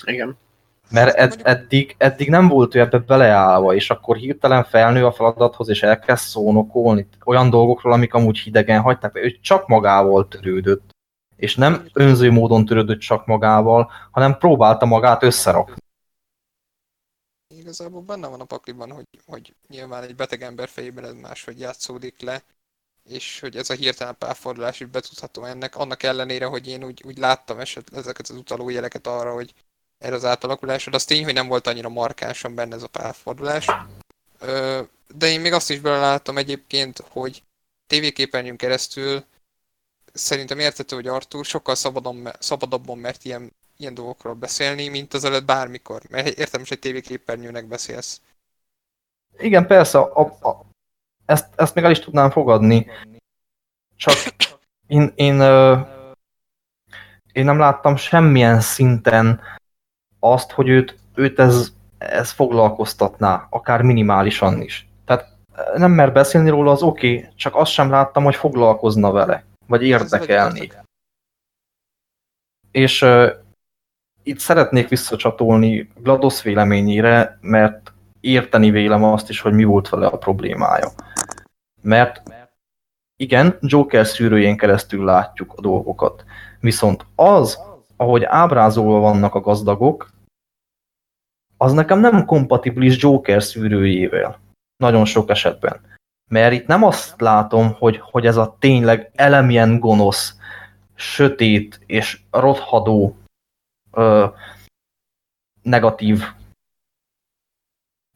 Igen. 0.04 0.38
Mert 0.92 1.16
ed, 1.16 1.42
eddig, 1.44 1.96
eddig 1.98 2.30
nem 2.30 2.48
volt 2.48 2.76
ő 2.76 2.80
ebbe 2.80 2.98
beleállva, 2.98 3.74
és 3.76 3.90
akkor 3.90 4.18
hirtelen 4.18 4.64
felnő 4.64 5.06
a 5.06 5.12
feladathoz, 5.12 5.70
és 5.70 5.84
elkezd 5.84 6.24
szónokolni 6.24 7.08
olyan 7.26 7.50
dolgokról, 7.50 7.94
amik 7.94 8.14
amúgy 8.14 8.38
hidegen 8.38 8.82
hagyták, 8.82 9.16
ő 9.16 9.40
csak 9.42 9.68
magával 9.68 10.28
törődött. 10.28 10.90
És 11.36 11.56
nem 11.56 11.86
önző 11.94 12.32
módon 12.32 12.66
törődött 12.66 13.00
csak 13.00 13.26
magával, 13.26 13.92
hanem 14.12 14.38
próbálta 14.38 14.86
magát 14.86 15.24
összerakni. 15.24 15.76
Igazából 17.48 18.02
benne 18.02 18.28
van 18.28 18.42
a 18.42 18.46
pakliban, 18.46 18.92
hogy, 18.92 19.06
hogy 19.26 19.56
nyilván 19.68 20.04
egy 20.04 20.16
beteg 20.16 20.42
ember 20.42 20.68
fejében 20.68 21.04
ez 21.04 21.14
máshogy 21.14 21.60
játszódik 21.60 22.22
le, 22.22 22.44
és 23.04 23.40
hogy 23.40 23.56
ez 23.56 23.70
a 23.70 23.74
hirtelen 23.74 24.16
párfordulás 24.18 24.80
is 24.80 24.88
betudható 24.88 25.44
ennek, 25.44 25.76
annak 25.76 26.04
ellenére, 26.04 26.46
hogy 26.46 26.68
én 26.68 26.84
úgy, 26.84 27.04
úgy 27.06 27.18
láttam 27.18 27.60
eset, 27.60 27.94
ezeket 27.94 28.28
az 28.28 28.36
utaló 28.36 28.70
jeleket 28.70 29.08
arra, 29.08 29.34
hogy 29.34 29.54
erre 30.02 30.16
az 30.16 30.26
átalakulásra, 30.26 30.92
de 30.92 30.98
az 30.98 31.06
tény, 31.06 31.24
hogy 31.24 31.34
nem 31.34 31.48
volt 31.48 31.68
annyira 31.68 31.90
markánsan 31.90 32.56
benne 32.56 32.76
ez 32.76 32.84
a 32.84 32.88
pálfordulás. 32.88 33.66
De 35.16 35.28
én 35.28 35.40
még 35.40 35.54
azt 35.54 35.70
is 35.70 35.80
belelátom 35.80 36.38
egyébként, 36.38 37.04
hogy 37.10 37.44
tévéképernyőn 37.88 38.56
keresztül 38.56 39.24
szerintem 40.14 40.60
értető, 40.60 40.96
hogy 40.96 41.08
Artur 41.08 41.46
sokkal 41.46 41.76
szabadon, 41.76 42.28
szabadabban 42.40 42.98
mert 42.98 43.26
ilyen, 43.26 43.52
ilyen 43.78 43.94
dolgokról 43.94 44.34
beszélni, 44.34 44.88
mint 44.88 45.14
az 45.14 45.24
előtt 45.24 45.46
bármikor. 45.46 46.02
Mert 46.10 46.28
értem, 46.28 46.64
hogy 46.68 46.80
tévéképernyőnek 46.80 47.66
beszélsz. 47.66 48.22
Igen, 49.38 49.68
persze, 49.68 50.00
a, 50.00 50.22
a, 50.22 50.66
ezt, 51.26 51.48
ezt 51.56 51.76
még 51.76 51.84
el 51.84 51.92
is 51.92 52.00
tudnám 52.00 52.32
fogadni. 52.32 52.92
Csak 53.96 54.16
én, 54.88 55.12
én, 55.16 55.42
én 57.32 57.46
nem 57.46 57.60
láttam 57.60 57.96
semmilyen 57.96 58.60
szinten 58.60 59.42
azt, 60.24 60.52
hogy 60.52 60.70
őt, 60.70 60.98
őt 61.16 61.40
ez, 61.40 61.74
ez 61.98 62.32
foglalkoztatná, 62.32 63.48
akár 63.50 63.82
minimálisan 63.82 64.62
is. 64.62 64.90
Tehát 65.06 65.28
nem 65.76 65.92
mer 65.92 66.14
beszélni 66.14 66.50
róla, 66.50 66.72
az 66.72 66.82
oké, 66.82 67.18
okay, 67.18 67.30
csak 67.36 67.56
azt 67.56 67.72
sem 67.72 67.90
láttam, 67.90 68.24
hogy 68.24 68.36
foglalkozna 68.36 69.12
vele, 69.12 69.44
vagy 69.68 69.84
érdekelni. 69.84 70.72
És 72.72 73.02
uh, 73.02 73.32
itt 74.24 74.40
szeretnék 74.40 74.88
visszacsatolni 74.88 75.90
GLaDOS 75.96 76.42
véleményére, 76.42 77.38
mert 77.42 77.94
érteni 78.20 78.70
vélem 78.70 79.04
azt 79.04 79.30
is, 79.30 79.42
hogy 79.42 79.54
mi 79.54 79.64
volt 79.64 79.90
vele 79.90 80.06
a 80.06 80.18
problémája. 80.18 80.88
Mert 81.82 82.22
igen, 83.16 83.58
Joker 83.62 84.06
szűrőjén 84.06 84.58
keresztül 84.58 85.06
látjuk 85.06 85.54
a 85.56 85.62
dolgokat. 85.62 86.24
Viszont 86.60 87.06
az, 87.16 87.60
ahogy 87.96 88.24
ábrázolva 88.24 89.00
vannak 89.00 89.36
a 89.36 89.40
gazdagok, 89.40 90.11
az 91.62 91.74
nekem 91.74 92.00
nem 92.00 92.26
kompatibilis 92.26 93.02
Joker 93.02 93.44
szűrőjével. 93.44 94.40
Nagyon 94.78 95.06
sok 95.06 95.30
esetben. 95.30 95.82
Mert 96.30 96.54
itt 96.54 96.68
nem 96.68 96.84
azt 96.84 97.22
látom, 97.22 97.74
hogy, 97.74 97.98
hogy 97.98 98.26
ez 98.26 98.38
a 98.38 98.56
tényleg 98.60 99.12
elemien 99.16 99.80
gonosz, 99.80 100.36
sötét 100.96 101.80
és 101.86 102.22
rothadó 102.32 103.18
ö, 103.92 104.28
negatív 105.62 106.24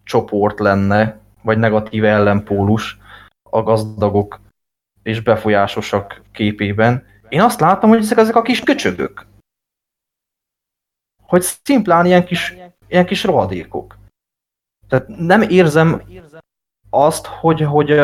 csoport 0.04 0.60
lenne, 0.60 1.20
vagy 1.42 1.58
negatív 1.58 2.04
ellenpólus 2.04 2.98
a 3.50 3.64
gazdagok 3.64 4.40
és 5.04 5.22
befolyásosak 5.22 6.22
képében. 6.32 7.06
Én 7.30 7.42
azt 7.42 7.60
látom, 7.60 7.90
hogy 7.90 8.00
ezek, 8.00 8.18
ezek 8.18 8.36
a 8.36 8.42
kis 8.42 8.60
köcsögök. 8.60 9.26
Hogy 11.22 11.42
szimplán 11.42 12.06
ilyen 12.06 12.26
kis, 12.26 12.56
ilyen 12.88 13.06
kis 13.06 13.24
rohadékok. 13.24 13.98
Tehát 14.88 15.08
nem 15.08 15.42
érzem 15.42 16.02
azt, 16.90 17.26
hogy, 17.26 17.62
hogy, 17.62 18.02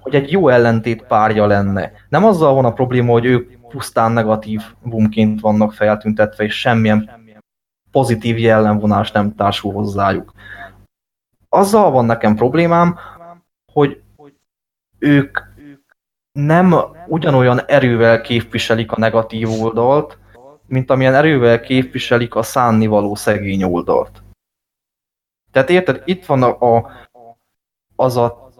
hogy 0.00 0.14
egy 0.14 0.30
jó 0.30 0.48
ellentét 0.48 1.02
párja 1.02 1.46
lenne. 1.46 1.92
Nem 2.08 2.24
azzal 2.24 2.54
van 2.54 2.64
a 2.64 2.72
probléma, 2.72 3.12
hogy 3.12 3.24
ők 3.24 3.68
pusztán 3.68 4.12
negatív 4.12 4.62
bumként 4.82 5.40
vannak 5.40 5.72
feltüntetve, 5.72 6.44
és 6.44 6.60
semmilyen 6.60 7.10
pozitív 7.90 8.38
jellemvonás 8.38 9.12
nem 9.12 9.34
társul 9.34 9.72
hozzájuk. 9.72 10.32
Azzal 11.48 11.90
van 11.90 12.04
nekem 12.04 12.34
problémám, 12.34 12.98
hogy 13.72 14.02
ők 14.98 15.38
nem 16.32 16.74
ugyanolyan 17.06 17.60
erővel 17.66 18.20
képviselik 18.20 18.92
a 18.92 18.98
negatív 18.98 19.48
oldalt, 19.62 20.18
mint 20.70 20.90
amilyen 20.90 21.14
erővel 21.14 21.60
képviselik 21.60 22.34
a 22.34 22.42
szánnivaló 22.42 23.14
szegény 23.14 23.62
oldalt. 23.62 24.22
Tehát 25.52 25.70
érted, 25.70 26.02
itt 26.04 26.26
van 26.26 26.42
a, 26.42 26.76
a, 26.76 26.90
az 27.96 28.16
a 28.16 28.50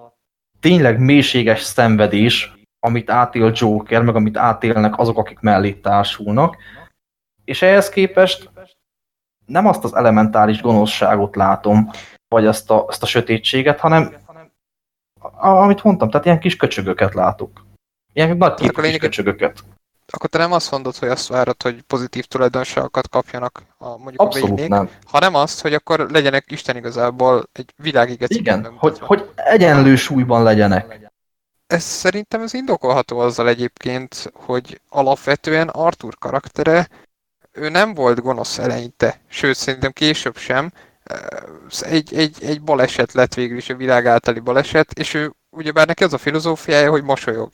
tényleg 0.60 0.98
mélységes 0.98 1.62
szenvedés, 1.62 2.52
amit 2.78 3.10
átél 3.10 3.52
Joker, 3.54 4.02
meg 4.02 4.14
amit 4.14 4.36
átélnek 4.36 4.98
azok, 4.98 5.18
akik 5.18 5.40
mellé 5.40 5.72
társulnak, 5.72 6.56
és 7.44 7.62
ehhez 7.62 7.88
képest 7.88 8.50
nem 9.46 9.66
azt 9.66 9.84
az 9.84 9.94
elementális 9.94 10.60
gonoszságot 10.60 11.36
látom, 11.36 11.90
vagy 12.28 12.46
azt 12.46 12.70
a, 12.70 12.86
azt 12.86 13.02
a 13.02 13.06
sötétséget, 13.06 13.80
hanem 13.80 14.14
amit 15.40 15.82
mondtam, 15.82 16.10
tehát 16.10 16.26
ilyen 16.26 16.40
kis 16.40 16.56
köcsögöket 16.56 17.14
látok. 17.14 17.66
Ilyen 18.12 18.36
nagy 18.36 18.54
kis 18.54 18.96
köcsögöket. 18.96 19.64
Akkor 20.10 20.30
te 20.30 20.38
nem 20.38 20.52
azt 20.52 20.70
mondod, 20.70 20.96
hogy 20.96 21.08
azt 21.08 21.28
várod, 21.28 21.62
hogy 21.62 21.82
pozitív 21.82 22.24
tulajdonságokat 22.24 23.08
kapjanak 23.08 23.62
a, 23.78 23.88
mondjuk 23.88 24.20
Abszolút 24.20 24.50
a 24.50 24.54
végnék, 24.54 24.68
nem. 24.68 24.90
hanem 25.04 25.34
azt, 25.34 25.60
hogy 25.60 25.74
akkor 25.74 26.10
legyenek 26.10 26.44
Isten 26.50 26.76
igazából 26.76 27.48
egy 27.52 27.72
világig 27.76 28.24
Igen, 28.26 28.74
hogy, 28.76 28.98
hogy 29.00 29.30
egyenlő 29.34 29.96
súlyban 29.96 30.42
legyenek. 30.42 31.10
Ez 31.66 31.82
szerintem 31.82 32.42
ez 32.42 32.54
indokolható 32.54 33.18
azzal 33.18 33.48
egyébként, 33.48 34.32
hogy 34.34 34.80
alapvetően 34.88 35.68
Arthur 35.68 36.18
karaktere, 36.18 36.88
ő 37.52 37.68
nem 37.68 37.94
volt 37.94 38.20
gonosz 38.20 38.58
eleinte, 38.58 39.20
sőt 39.28 39.56
szerintem 39.56 39.90
később 39.90 40.36
sem, 40.36 40.72
egy, 41.80 42.14
egy, 42.14 42.36
egy 42.40 42.62
baleset 42.62 43.12
lett 43.12 43.34
végül 43.34 43.56
is 43.56 43.68
a 43.68 43.76
világ 43.76 44.06
általi 44.06 44.40
baleset, 44.40 44.92
és 44.92 45.14
ő 45.14 45.32
ugyebár 45.50 45.86
neki 45.86 46.04
az 46.04 46.12
a 46.12 46.18
filozófiája, 46.18 46.90
hogy 46.90 47.02
mosolyog. 47.02 47.50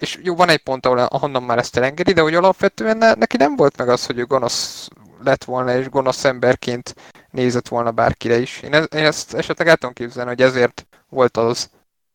És 0.00 0.18
jó, 0.22 0.34
van 0.34 0.48
egy 0.48 0.62
pont, 0.62 0.86
ahol 0.86 0.98
ahonnan 0.98 1.42
már 1.42 1.58
ezt 1.58 1.76
elengedi, 1.76 2.12
de 2.12 2.20
hogy 2.20 2.34
alapvetően 2.34 2.96
ne, 2.96 3.12
neki 3.12 3.36
nem 3.36 3.56
volt 3.56 3.76
meg 3.76 3.88
az, 3.88 4.06
hogy 4.06 4.18
ő 4.18 4.24
gonosz 4.24 4.88
lett 5.24 5.44
volna, 5.44 5.76
és 5.76 5.88
gonosz 5.88 6.24
emberként 6.24 6.94
nézett 7.30 7.68
volna 7.68 7.90
bárkire 7.90 8.38
is. 8.38 8.60
Én, 8.60 8.74
ez, 8.74 8.86
én 8.96 9.04
ezt 9.04 9.34
esetleg 9.34 9.68
el 9.68 9.76
tudom 9.76 9.94
képzelni, 9.94 10.28
hogy 10.28 10.42
ezért 10.42 10.86
volt 11.08 11.36
az, 11.36 11.70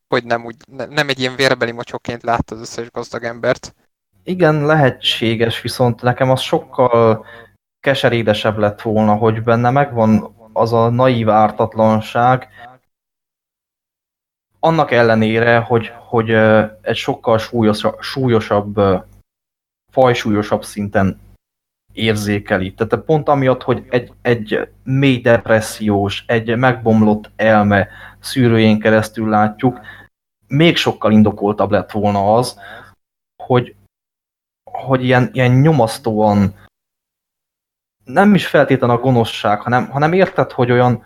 hogy 0.08 0.24
nem, 0.24 0.46
úgy, 0.46 0.56
ne, 0.68 0.86
nem 0.86 1.10
egy 1.10 1.20
ilyen 1.20 1.36
vérbeli 1.36 1.72
mocsokként 1.72 2.24
látta 2.24 2.56
az 2.56 2.62
összes 2.62 2.92
gazdag 2.92 3.24
embert. 3.24 3.76
Igen, 4.24 4.66
lehetséges, 4.66 5.62
viszont 5.62 6.02
nekem 6.02 6.32
az 6.32 6.42
sokkal 6.42 7.26
keserédesebb 7.80 8.58
lett 8.58 8.82
volna, 8.82 9.16
hogy 9.16 9.44
benne 9.44 9.70
megvan 9.70 10.36
az 10.54 10.74
a 10.74 10.90
naív 10.90 11.30
ártatlanság, 11.30 12.48
annak 14.66 14.92
ellenére, 14.92 15.60
hogy, 15.60 15.94
hogy 15.98 16.30
egy 16.82 16.96
sokkal 16.96 17.38
súlyosabb, 17.38 18.02
súlyosabb 18.02 18.82
fajsúlyosabb 19.92 20.64
szinten 20.64 21.20
érzékeli. 21.94 22.74
Tehát 22.74 23.06
pont 23.06 23.28
amiatt, 23.28 23.64
hogy 23.64 23.86
egy, 23.90 24.14
egy 24.22 24.70
mély 24.84 25.22
depressziós, 25.22 26.24
egy 26.28 26.58
megbomlott 26.58 27.32
elme 27.36 27.88
szűrőjén 28.20 28.80
keresztül 28.80 29.30
látjuk, 29.30 29.80
még 30.48 30.76
sokkal 30.76 31.12
indokoltabb 31.12 31.72
lett 31.72 31.92
volna 31.92 32.36
az, 32.36 32.60
hogy, 33.44 33.76
hogy 34.72 35.04
ilyen, 35.04 35.30
ilyen 35.34 35.52
nyomasztóan 35.52 36.56
nem 38.04 38.34
is 38.34 38.48
feltétlenül 38.48 38.96
a 38.96 39.00
gonoszság, 39.00 39.62
hanem, 39.62 39.90
hanem 39.90 40.14
érted, 40.14 40.52
hogy 40.52 40.72
olyan 40.72 41.04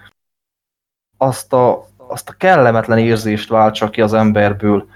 azt 1.18 1.54
a, 1.54 1.89
azt 2.10 2.30
a 2.30 2.34
kellemetlen 2.34 2.98
érzést 2.98 3.50
váltsa 3.50 3.90
ki 3.90 4.02
az 4.02 4.14
emberből 4.14 4.90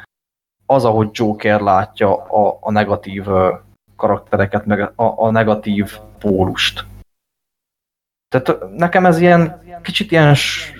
az, 0.65 0.85
ahogy 0.85 1.09
Joker 1.11 1.61
látja 1.61 2.23
a, 2.23 2.57
a 2.61 2.71
negatív 2.71 3.25
karaktereket, 3.95 4.65
meg 4.65 4.79
a, 4.79 4.91
a 4.95 5.31
negatív 5.31 5.97
pólust. 6.19 6.85
Tehát 8.29 8.69
nekem 8.69 9.05
ez 9.05 9.19
ilyen, 9.19 9.63
kicsit 9.81 10.11
ilyen, 10.11 10.35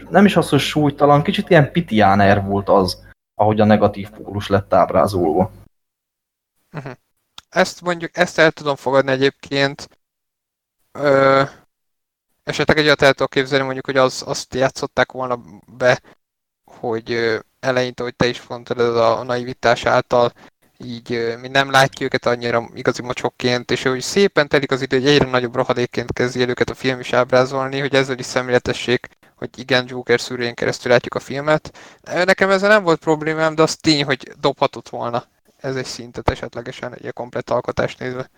nem 0.10 0.26
is 0.26 0.36
az, 0.36 0.50
hogy 0.50 0.60
súlytalan, 0.60 1.24
kicsit 1.24 1.50
ilyen 1.50 1.72
pitiáner 1.72 2.44
volt 2.44 2.70
az, 2.70 3.06
ahogy 3.36 3.60
a 3.60 3.66
negatív 3.66 4.10
pólus 4.10 4.48
lett 4.48 4.74
ábrázolva. 4.74 5.52
Uh-huh. 6.74 6.94
Ezt 7.50 7.82
mondjuk, 7.82 8.18
ezt 8.18 8.40
el 8.40 8.52
tudom 8.52 8.76
fogadni 8.76 9.12
egyébként, 9.12 9.90
ö, 10.92 11.44
esetleg 12.44 12.78
egy 12.78 12.88
el 12.88 12.96
tudok 13.14 13.30
képzelni, 13.30 13.64
mondjuk, 13.64 13.86
hogy 13.86 13.98
az, 13.98 14.24
azt 14.26 14.54
játszották 14.54 15.12
volna 15.12 15.40
be, 15.78 16.02
hogy 16.90 17.40
eleinte, 17.60 18.04
hogy 18.04 18.16
te 18.16 18.28
is 18.28 18.48
mondtad, 18.48 18.80
ez 18.80 18.96
a 18.96 19.24
naivitás 19.24 19.86
által 19.86 20.32
így 20.78 21.36
mi 21.42 21.48
nem 21.48 21.72
látjuk 21.72 22.02
őket 22.02 22.26
annyira 22.26 22.70
igazi 22.74 23.02
mocsokként, 23.02 23.72
és 23.72 23.84
hogy 23.84 24.02
szépen 24.02 24.48
telik 24.48 24.72
az 24.72 24.82
idő, 24.82 25.00
hogy 25.00 25.08
egyre 25.08 25.30
nagyobb 25.30 25.56
rohadékként 25.56 26.14
kezdi 26.14 26.42
el 26.42 26.50
őket 26.50 26.70
a 26.70 26.74
film 26.74 27.00
is 27.00 27.14
ábrázolni, 27.14 27.80
hogy 27.80 27.96
ezzel 27.96 28.18
is 28.18 28.26
szemléletesség, 28.26 29.00
hogy 29.36 29.50
igen, 29.56 29.86
Joker 29.88 30.20
szűrén 30.20 30.54
keresztül 30.54 30.92
látjuk 30.92 31.16
a 31.16 31.20
filmet. 31.20 31.78
Nekem 32.02 32.50
ezzel 32.50 32.70
nem 32.70 32.84
volt 32.84 33.00
problémám, 33.00 33.56
de 33.56 33.62
az 33.62 33.76
tény, 33.76 34.04
hogy 34.04 34.32
dobhatott 34.40 34.90
volna 34.90 35.24
ez 35.60 35.76
egy 35.76 35.86
szintet 35.86 36.30
esetlegesen 36.30 36.94
egy 36.94 37.14
komplet 37.14 37.50
alkotást 37.50 38.00
nézve. 38.00 38.30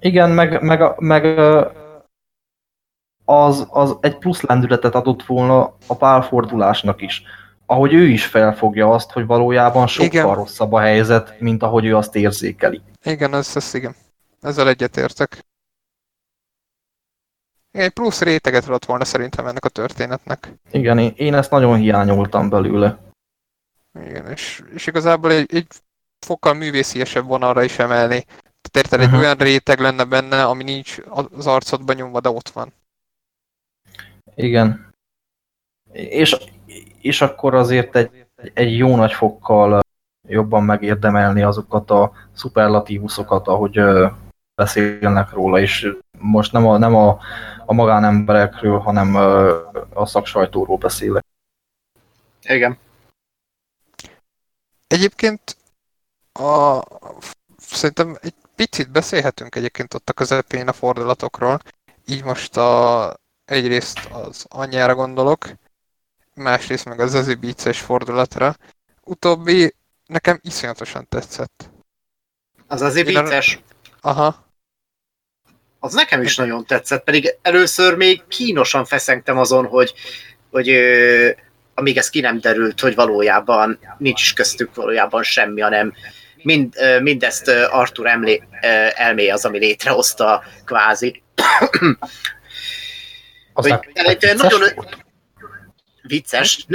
Igen, 0.00 0.30
meg, 0.30 0.62
meg, 0.62 0.98
meg 0.98 1.24
az, 3.30 3.66
az 3.70 3.96
egy 4.00 4.18
plusz 4.18 4.40
lendületet 4.40 4.94
adott 4.94 5.22
volna 5.22 5.74
a 5.86 5.96
pálfordulásnak 5.96 7.02
is. 7.02 7.22
Ahogy 7.66 7.92
ő 7.92 8.06
is 8.06 8.26
felfogja 8.26 8.90
azt, 8.90 9.10
hogy 9.10 9.26
valójában 9.26 9.86
sokkal 9.86 10.06
igen. 10.06 10.34
rosszabb 10.34 10.72
a 10.72 10.80
helyzet, 10.80 11.40
mint 11.40 11.62
ahogy 11.62 11.84
ő 11.84 11.96
azt 11.96 12.16
érzékeli. 12.16 12.80
Igen, 13.04 13.34
ez, 13.34 13.56
ez 13.56 13.74
igen. 13.74 13.94
Ezzel 14.40 14.68
egyetértek. 14.68 15.44
Egy 17.70 17.90
plusz 17.90 18.20
réteget 18.20 18.66
adott 18.66 18.84
volna 18.84 19.04
szerintem 19.04 19.46
ennek 19.46 19.64
a 19.64 19.68
történetnek. 19.68 20.52
Igen, 20.70 20.98
én, 20.98 21.12
én 21.16 21.34
ezt 21.34 21.50
nagyon 21.50 21.76
hiányoltam 21.76 22.48
belőle. 22.48 22.98
Igen, 24.06 24.26
és, 24.26 24.62
és 24.74 24.86
igazából 24.86 25.32
egy, 25.32 25.54
egy 25.54 25.66
fokkal 26.18 26.54
művésziesebb 26.54 27.26
vonalra 27.26 27.62
is 27.62 27.78
emelni. 27.78 28.24
Tehát 28.70 28.76
érted, 28.76 29.00
uh-huh. 29.00 29.14
egy 29.14 29.20
olyan 29.20 29.36
réteg 29.36 29.80
lenne 29.80 30.04
benne, 30.04 30.44
ami 30.44 30.62
nincs 30.62 30.96
az 31.36 31.46
arcodban 31.46 31.96
nyomva, 31.96 32.20
de 32.20 32.28
ott 32.28 32.48
van. 32.48 32.72
Igen. 34.34 34.94
És, 35.92 36.36
és 37.00 37.20
akkor 37.20 37.54
azért 37.54 37.96
egy, 37.96 38.26
egy 38.54 38.76
jó 38.76 38.96
nagy 38.96 39.12
fokkal 39.12 39.80
jobban 40.28 40.64
megérdemelni 40.64 41.42
azokat 41.42 41.90
a 41.90 42.12
szuperlatívuszokat, 42.32 43.46
ahogy 43.48 43.80
beszélnek 44.54 45.30
róla, 45.30 45.60
és 45.60 45.96
most 46.18 46.52
nem 46.52 46.66
a, 46.66 46.78
nem 46.78 46.94
a, 46.94 47.18
a 47.66 47.72
magánemberekről, 47.72 48.78
hanem 48.78 49.14
a 49.94 50.06
szaksajtóról 50.06 50.76
beszélek. 50.76 51.24
Igen. 52.42 52.78
Egyébként 54.86 55.56
a, 56.32 56.80
szerintem 57.56 58.16
egy 58.20 58.34
picit 58.54 58.90
beszélhetünk 58.90 59.54
egyébként 59.54 59.94
ott 59.94 60.08
a 60.08 60.12
közepén 60.12 60.68
a 60.68 60.72
fordulatokról. 60.72 61.58
Így 62.06 62.24
most 62.24 62.56
a, 62.56 63.14
egyrészt 63.50 63.98
az 64.10 64.46
anyjára 64.48 64.94
gondolok, 64.94 65.46
másrészt 66.34 66.84
meg 66.84 67.00
az 67.00 67.10
Zazie 67.10 67.34
Beats-es 67.34 67.80
fordulatra. 67.80 68.54
Utóbbi 69.04 69.74
nekem 70.06 70.38
iszonyatosan 70.42 71.06
tetszett. 71.08 71.70
Az 72.66 72.82
azért 72.82 73.08
Én 73.08 73.16
a-. 73.16 73.42
Aha. 74.00 74.48
Az 75.78 75.94
nekem 75.94 76.22
is 76.22 76.36
nagyon 76.36 76.66
tetszett, 76.66 77.04
pedig 77.04 77.34
először 77.42 77.96
még 77.96 78.22
kínosan 78.28 78.84
feszengtem 78.84 79.38
azon, 79.38 79.66
hogy, 79.66 79.94
hogy 80.50 80.68
ö, 80.68 81.30
amíg 81.74 81.96
ez 81.96 82.10
ki 82.10 82.20
nem 82.20 82.40
derült, 82.40 82.80
hogy 82.80 82.94
valójában 82.94 83.78
nincs 83.98 84.20
is 84.20 84.32
köztük 84.32 84.74
valójában 84.74 85.22
semmi, 85.22 85.60
hanem 85.60 85.92
mind, 86.42 86.74
ö, 86.76 87.00
mindezt 87.00 87.48
ö, 87.48 87.66
Arthur 87.70 88.06
emlé, 88.06 88.42
ö, 88.62 88.66
elmé 88.94 89.28
az, 89.28 89.44
ami 89.44 89.58
létrehozta 89.58 90.42
kvázi. 90.64 91.22
Az 93.52 93.68
Hogy 93.68 94.34
nagyon- 94.36 94.72
volt? 94.74 94.96
Vicces? 96.02 96.66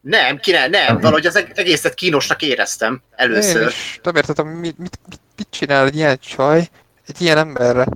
Nem, 0.00 0.38
ki 0.38 0.50
ne, 0.50 0.66
nem, 0.66 0.98
valahogy 1.00 1.26
az 1.26 1.36
eg- 1.36 1.58
egészet 1.58 1.94
kínosnak 1.94 2.42
éreztem 2.42 2.92
Én 2.92 3.12
először. 3.16 3.66
is 3.68 4.00
nem 4.02 4.16
értettem, 4.16 4.46
mit, 4.46 4.78
mit, 4.78 4.98
mit, 5.36 5.46
csinál 5.50 5.86
egy 5.86 5.96
ilyen 5.96 6.18
csaj 6.18 6.68
egy 7.06 7.20
ilyen 7.20 7.38
emberre. 7.38 7.86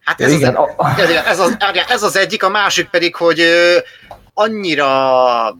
Hát 0.00 0.20
ez, 0.20 0.32
igen, 0.32 0.56
az, 0.76 0.98
ez, 0.98 1.10
ez, 1.10 1.38
az, 1.38 1.56
ez 1.88 2.02
az 2.02 2.16
egyik, 2.16 2.42
a 2.42 2.48
másik 2.48 2.88
pedig, 2.88 3.14
hogy 3.14 3.42
annyira 4.34 5.56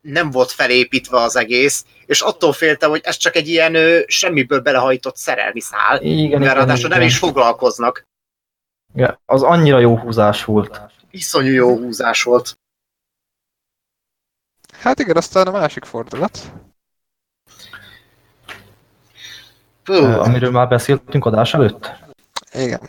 nem 0.00 0.30
volt 0.30 0.50
felépítve 0.52 1.16
az 1.20 1.36
egész, 1.36 1.84
és 2.06 2.20
attól 2.20 2.52
féltem, 2.52 2.90
hogy 2.90 3.00
ez 3.04 3.16
csak 3.16 3.36
egy 3.36 3.48
ilyen 3.48 3.74
ö, 3.74 4.00
semmiből 4.06 4.60
belehajtott 4.60 5.16
szerelmi 5.16 5.60
szál, 5.60 6.02
igen, 6.02 6.28
mert 6.28 6.42
igen, 6.42 6.54
ráadásul 6.54 6.88
nem 6.88 7.00
is 7.02 7.18
foglalkoznak. 7.18 8.06
Igen, 8.94 9.18
az 9.26 9.42
annyira 9.42 9.78
jó 9.78 9.98
húzás 9.98 10.44
volt. 10.44 10.80
Iszonyú 11.10 11.52
jó 11.52 11.76
húzás 11.76 12.22
volt. 12.22 12.58
Hát 14.80 14.98
igen, 14.98 15.16
aztán 15.16 15.46
a 15.46 15.50
másik 15.50 15.84
fordulat. 15.84 16.38
Fú, 19.82 19.92
Ö, 19.92 20.18
Amiről 20.18 20.50
már 20.50 20.68
beszéltünk 20.68 21.24
adás 21.24 21.54
előtt. 21.54 21.92
Igen. 22.52 22.80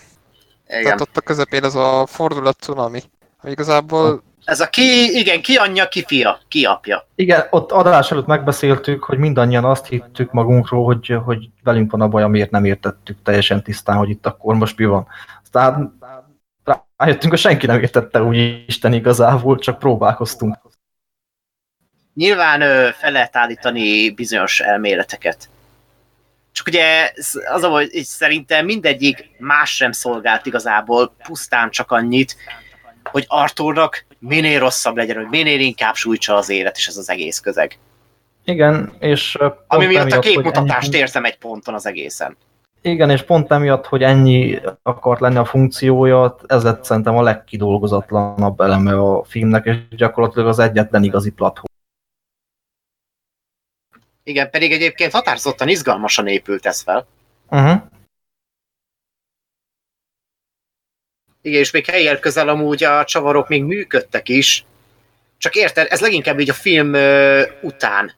igen. 0.67 0.83
Tehát 0.83 1.01
ott 1.01 1.17
a 1.17 1.21
közepén 1.21 1.63
az 1.63 1.75
a 1.75 2.05
fordulat 2.05 2.57
cunami. 2.59 3.01
Ami 3.41 3.51
igazából 3.51 4.23
Ez 4.43 4.59
a 4.59 4.67
ki, 4.69 5.17
igen, 5.17 5.41
ki 5.41 5.55
anyja, 5.55 5.87
ki 5.87 6.03
fia, 6.07 6.39
ki 6.47 6.65
apja. 6.65 7.07
Igen, 7.15 7.47
ott 7.49 7.71
adás 7.71 8.11
előtt 8.11 8.25
megbeszéltük, 8.25 9.03
hogy 9.03 9.17
mindannyian 9.17 9.65
azt 9.65 9.85
hittük 9.85 10.31
magunkról, 10.31 10.85
hogy, 10.85 11.17
hogy 11.25 11.49
velünk 11.63 11.91
van 11.91 12.01
a 12.01 12.07
baj, 12.07 12.23
amiért 12.23 12.51
nem 12.51 12.65
értettük 12.65 13.17
teljesen 13.23 13.63
tisztán, 13.63 13.97
hogy 13.97 14.09
itt 14.09 14.25
akkor 14.25 14.55
most 14.55 14.77
mi 14.77 14.85
van. 14.85 15.07
Aztán 15.45 15.99
rájöttünk, 16.97 17.31
hogy 17.31 17.41
senki 17.41 17.65
nem 17.65 17.81
értette 17.81 18.23
úgy 18.23 18.63
Isten 18.67 18.93
igazából, 18.93 19.57
csak 19.57 19.79
próbálkoztunk. 19.79 20.57
Nyilván 22.13 22.59
fel 22.91 23.11
lehet 23.11 23.35
állítani 23.35 24.09
bizonyos 24.09 24.59
elméleteket. 24.59 25.49
Csak 26.51 26.67
ugye 26.67 27.11
az 27.53 27.63
a 27.63 27.69
hogy 27.69 27.89
szerintem 27.91 28.65
mindegyik 28.65 29.29
más 29.37 29.75
sem 29.75 29.91
szolgált 29.91 30.45
igazából, 30.45 31.15
pusztán 31.23 31.69
csak 31.69 31.91
annyit, 31.91 32.35
hogy 33.03 33.25
Arthurnak 33.27 34.05
minél 34.19 34.59
rosszabb 34.59 34.95
legyen, 34.95 35.15
hogy 35.15 35.27
minél 35.29 35.59
inkább 35.59 35.95
sújtsa 35.95 36.35
az 36.35 36.49
élet 36.49 36.77
és 36.77 36.87
ez 36.87 36.97
az 36.97 37.09
egész 37.09 37.39
közeg. 37.39 37.77
Igen, 38.43 38.93
és 38.99 39.37
Ami 39.67 39.85
miatt 39.85 40.11
a 40.11 40.19
képmutatást 40.19 40.87
ennyi- 40.87 40.97
érzem 40.97 41.25
egy 41.25 41.37
ponton 41.37 41.73
az 41.73 41.85
egészen. 41.85 42.37
Igen, 42.85 43.09
és 43.09 43.23
pont 43.23 43.51
emiatt, 43.51 43.85
hogy 43.85 44.03
ennyi 44.03 44.59
akart 44.81 45.19
lenni 45.19 45.37
a 45.37 45.45
funkciója, 45.45 46.35
ez 46.47 46.63
lett 46.63 46.83
szerintem 46.83 47.17
a 47.17 47.21
legkidolgozatlanabb 47.21 48.59
eleme 48.59 48.93
a 48.93 49.23
filmnek, 49.23 49.65
és 49.65 49.77
gyakorlatilag 49.89 50.47
az 50.47 50.59
egyetlen 50.59 51.03
igazi 51.03 51.31
platform. 51.31 51.73
Igen, 54.23 54.49
pedig 54.49 54.71
egyébként 54.71 55.11
határozottan 55.11 55.67
izgalmasan 55.67 56.27
épült 56.27 56.65
ez 56.65 56.81
fel. 56.81 57.07
Uh-huh. 57.49 57.81
Igen, 61.41 61.59
és 61.59 61.71
még 61.71 61.85
helyel 61.85 62.19
közel 62.19 62.49
amúgy 62.49 62.83
a 62.83 63.03
csavarok 63.05 63.47
még 63.47 63.63
működtek 63.63 64.29
is. 64.29 64.65
Csak 65.37 65.55
érted, 65.55 65.87
ez 65.89 66.01
leginkább 66.01 66.39
így 66.39 66.49
a 66.49 66.53
film 66.53 66.93
ö, 66.93 67.43
után. 67.61 68.11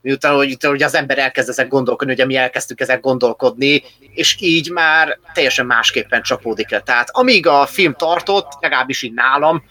Miután, 0.00 0.34
hogy, 0.34 0.56
hogy 0.60 0.82
az 0.82 0.94
ember 0.94 1.18
elkezd 1.18 1.48
ezek 1.48 1.68
gondolkodni, 1.68 2.12
ugye 2.12 2.24
mi 2.24 2.36
elkezdtük 2.36 2.80
ezek 2.80 3.00
gondolkodni, 3.00 3.82
és 4.14 4.36
így 4.40 4.70
már 4.70 5.18
teljesen 5.32 5.66
másképpen 5.66 6.22
csapódik 6.22 6.70
le. 6.70 6.80
Tehát 6.80 7.08
amíg 7.10 7.46
a 7.46 7.66
film 7.66 7.94
tartott, 7.94 8.48
legalábbis 8.60 9.02
így 9.02 9.14
nálam, 9.14 9.64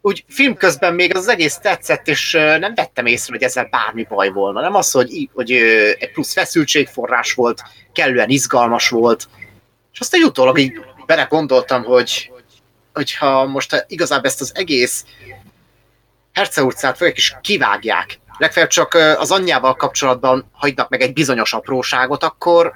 úgy 0.00 0.24
film 0.28 0.56
közben 0.56 0.94
még 0.94 1.16
az 1.16 1.28
egész 1.28 1.56
tetszett, 1.56 2.08
és 2.08 2.32
nem 2.32 2.74
vettem 2.74 3.06
észre, 3.06 3.32
hogy 3.32 3.42
ezzel 3.42 3.68
bármi 3.70 4.02
baj 4.02 4.30
volna. 4.30 4.60
Nem 4.60 4.74
az, 4.74 4.90
hogy, 4.90 5.28
hogy 5.32 5.52
egy 5.98 6.10
plusz 6.12 6.32
feszültségforrás 6.32 7.32
volt, 7.32 7.62
kellően 7.92 8.28
izgalmas 8.28 8.88
volt, 8.88 9.28
és 9.92 10.00
aztán 10.00 10.22
utólag 10.22 10.58
így 10.58 10.72
bele 11.06 11.22
gondoltam, 11.22 11.84
hogy 11.84 12.30
hogyha 12.92 13.46
most 13.46 13.84
igazából 13.88 14.26
ezt 14.26 14.40
az 14.40 14.52
egész 14.54 15.04
Herce 16.32 16.62
utcát 16.62 16.96
fogják 16.96 17.16
is 17.16 17.36
kivágják, 17.40 18.18
legfeljebb 18.38 18.70
csak 18.70 18.94
az 18.94 19.30
anyjával 19.30 19.74
kapcsolatban 19.74 20.44
hagynak 20.52 20.88
meg 20.88 21.00
egy 21.00 21.12
bizonyos 21.12 21.52
apróságot, 21.52 22.22
akkor 22.22 22.74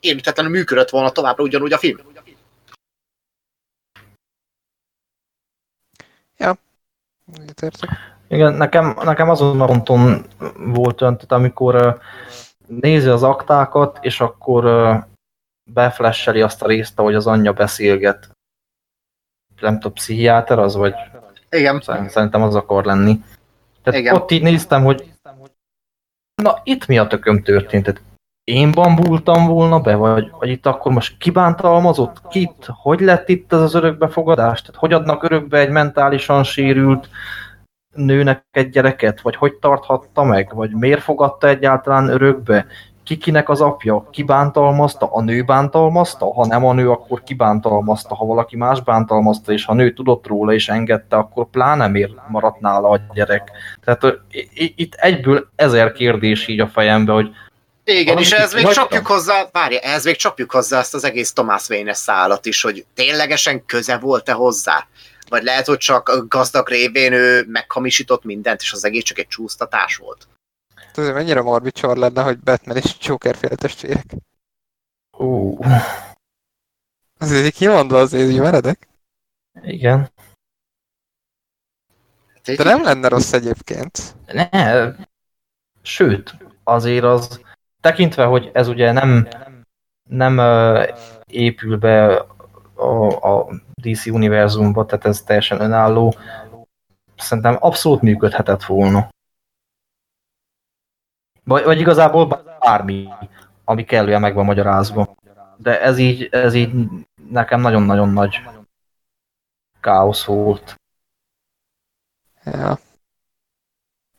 érintetlenül 0.00 0.52
működött 0.52 0.90
volna 0.90 1.10
továbbra 1.10 1.42
ugyanúgy 1.42 1.72
a 1.72 1.78
film. 1.78 1.98
Egyetértek. 7.32 7.90
Igen, 8.28 8.52
nekem, 8.52 8.96
nekem 9.02 9.30
azon 9.30 9.60
a 9.60 9.66
ponton 9.66 10.26
volt 10.56 11.00
olyan, 11.00 11.14
tehát 11.14 11.32
amikor 11.32 12.00
nézi 12.66 13.08
az 13.08 13.22
aktákat, 13.22 13.98
és 14.00 14.20
akkor 14.20 14.64
beflesseli 15.70 16.42
azt 16.42 16.62
a 16.62 16.66
részt, 16.66 16.98
ahogy 16.98 17.14
az 17.14 17.26
anyja 17.26 17.52
beszélget. 17.52 18.30
Nem 19.60 19.74
tudom, 19.74 19.92
pszichiáter 19.92 20.58
az, 20.58 20.74
vagy 20.74 20.94
Igen. 21.50 21.80
szerint- 21.80 22.10
szerintem 22.10 22.42
az 22.42 22.54
akar 22.54 22.84
lenni. 22.84 23.22
Tehát 23.84 24.00
Igen. 24.00 24.14
ott 24.14 24.30
így 24.30 24.42
néztem, 24.42 24.84
hogy 24.84 25.12
na 26.42 26.60
itt 26.62 26.86
mi 26.86 26.98
a 26.98 27.06
tököm 27.06 27.42
történt? 27.42 27.84
Tehát 27.84 28.02
én 28.44 28.72
bambultam 28.72 29.46
volna 29.46 29.80
be, 29.80 29.94
vagy, 29.94 30.30
vagy 30.38 30.48
itt 30.48 30.66
akkor 30.66 30.92
most 30.92 31.16
kibántalmazott? 31.18 32.28
Kit? 32.28 32.68
Hogy 32.82 33.00
lett 33.00 33.28
itt 33.28 33.52
ez 33.52 33.60
az 33.60 33.74
örökbefogadás? 33.74 34.60
Tehát 34.60 34.80
hogy 34.80 34.92
adnak 34.92 35.22
örökbe 35.22 35.58
egy 35.58 35.70
mentálisan 35.70 36.44
sérült 36.44 37.08
nőnek 37.94 38.44
egy 38.50 38.68
gyereket? 38.68 39.20
Vagy 39.20 39.36
hogy 39.36 39.54
tarthatta 39.54 40.22
meg? 40.22 40.54
Vagy 40.54 40.70
miért 40.70 41.02
fogadta 41.02 41.48
egyáltalán 41.48 42.08
örökbe? 42.08 42.66
Kikinek 43.04 43.48
az 43.48 43.60
apja? 43.60 44.08
Ki 44.10 44.22
bántalmazta? 44.22 45.06
A 45.12 45.22
nő 45.22 45.42
bántalmazta? 45.42 46.32
Ha 46.32 46.46
nem 46.46 46.64
a 46.64 46.72
nő, 46.72 46.90
akkor 46.90 47.22
ki 47.22 47.34
bántalmazta? 47.34 48.14
Ha 48.14 48.24
valaki 48.24 48.56
más 48.56 48.80
bántalmazta, 48.80 49.52
és 49.52 49.64
ha 49.64 49.72
a 49.72 49.74
nő 49.74 49.92
tudott 49.92 50.26
róla 50.26 50.52
és 50.52 50.68
engedte, 50.68 51.16
akkor 51.16 51.46
pláne 51.50 51.88
miért 51.88 52.12
maradt 52.28 52.60
nála 52.60 52.88
a 52.88 53.00
gyerek? 53.14 53.50
Tehát 53.84 54.18
itt 54.76 54.94
egyből 54.94 55.48
ezer 55.56 55.92
kérdés 55.92 56.48
így 56.48 56.60
a 56.60 56.68
fejembe, 56.68 57.12
hogy 57.12 57.30
Igen, 57.84 58.18
és 58.18 58.32
ez 58.32 58.54
még 58.54 58.66
csapjuk 58.66 59.06
hozzá, 59.06 59.48
várja, 59.52 59.78
ehhez 59.78 60.04
még 60.04 60.16
csapjuk 60.16 60.52
hozzá 60.52 60.78
ezt 60.78 60.94
az 60.94 61.04
egész 61.04 61.32
Thomas 61.32 61.68
Wayne-es 61.68 61.96
szállat 61.96 62.46
is, 62.46 62.62
hogy 62.62 62.84
ténylegesen 62.94 63.64
köze 63.66 63.98
volt-e 63.98 64.32
hozzá? 64.32 64.86
Vagy 65.28 65.42
lehet, 65.42 65.66
hogy 65.66 65.78
csak 65.78 66.24
gazdag 66.28 66.68
révén 66.68 67.12
ő 67.12 67.44
meghamisított 67.48 68.24
mindent, 68.24 68.60
és 68.60 68.72
az 68.72 68.84
egész 68.84 69.02
csak 69.02 69.18
egy 69.18 69.28
csúsztatás 69.28 69.96
volt? 69.96 70.26
Ez 70.98 71.08
mennyire 71.08 71.42
morbid 71.42 71.72
csor 71.72 71.96
lenne, 71.96 72.22
hogy 72.22 72.38
Batman 72.38 72.76
és 72.76 72.96
Joker 73.00 73.36
féle 73.36 73.54
testvérek. 73.54 74.04
ó, 75.18 75.58
Azért 77.18 77.44
így 77.44 77.54
kimondva 77.54 77.98
azért 77.98 78.30
így 78.30 78.40
meredek. 78.40 78.88
igen. 79.62 80.10
De 82.56 82.64
nem 82.64 82.82
lenne 82.82 83.08
rossz 83.08 83.32
egyébként. 83.32 84.14
Ne, 84.26 84.48
sőt, 85.82 86.36
azért 86.64 87.04
az 87.04 87.40
tekintve, 87.80 88.24
hogy 88.24 88.50
ez 88.52 88.68
ugye 88.68 88.92
nem, 88.92 89.28
nem 90.08 90.38
ö, 90.38 90.84
épül 91.26 91.78
be 91.78 92.16
a, 92.74 93.06
a 93.32 93.48
DC 93.74 94.06
univerzumba, 94.06 94.86
tehát 94.86 95.04
ez 95.04 95.22
teljesen 95.22 95.60
önálló, 95.60 96.14
szerintem 97.16 97.56
abszolút 97.60 98.00
működhetett 98.00 98.64
volna. 98.64 99.08
Vagy, 101.44 101.64
vagy 101.64 101.80
igazából 101.80 102.44
bármi, 102.60 103.08
ami 103.64 103.84
kellően 103.84 104.20
meg 104.20 104.34
van 104.34 104.44
magyarázva. 104.44 105.14
De 105.56 105.80
ez 105.80 105.98
így, 105.98 106.28
ez 106.30 106.54
így 106.54 106.72
nekem 107.30 107.60
nagyon-nagyon 107.60 108.08
nagy 108.08 108.40
káosz 109.80 110.24
volt. 110.24 110.80
Ja. 112.44 112.78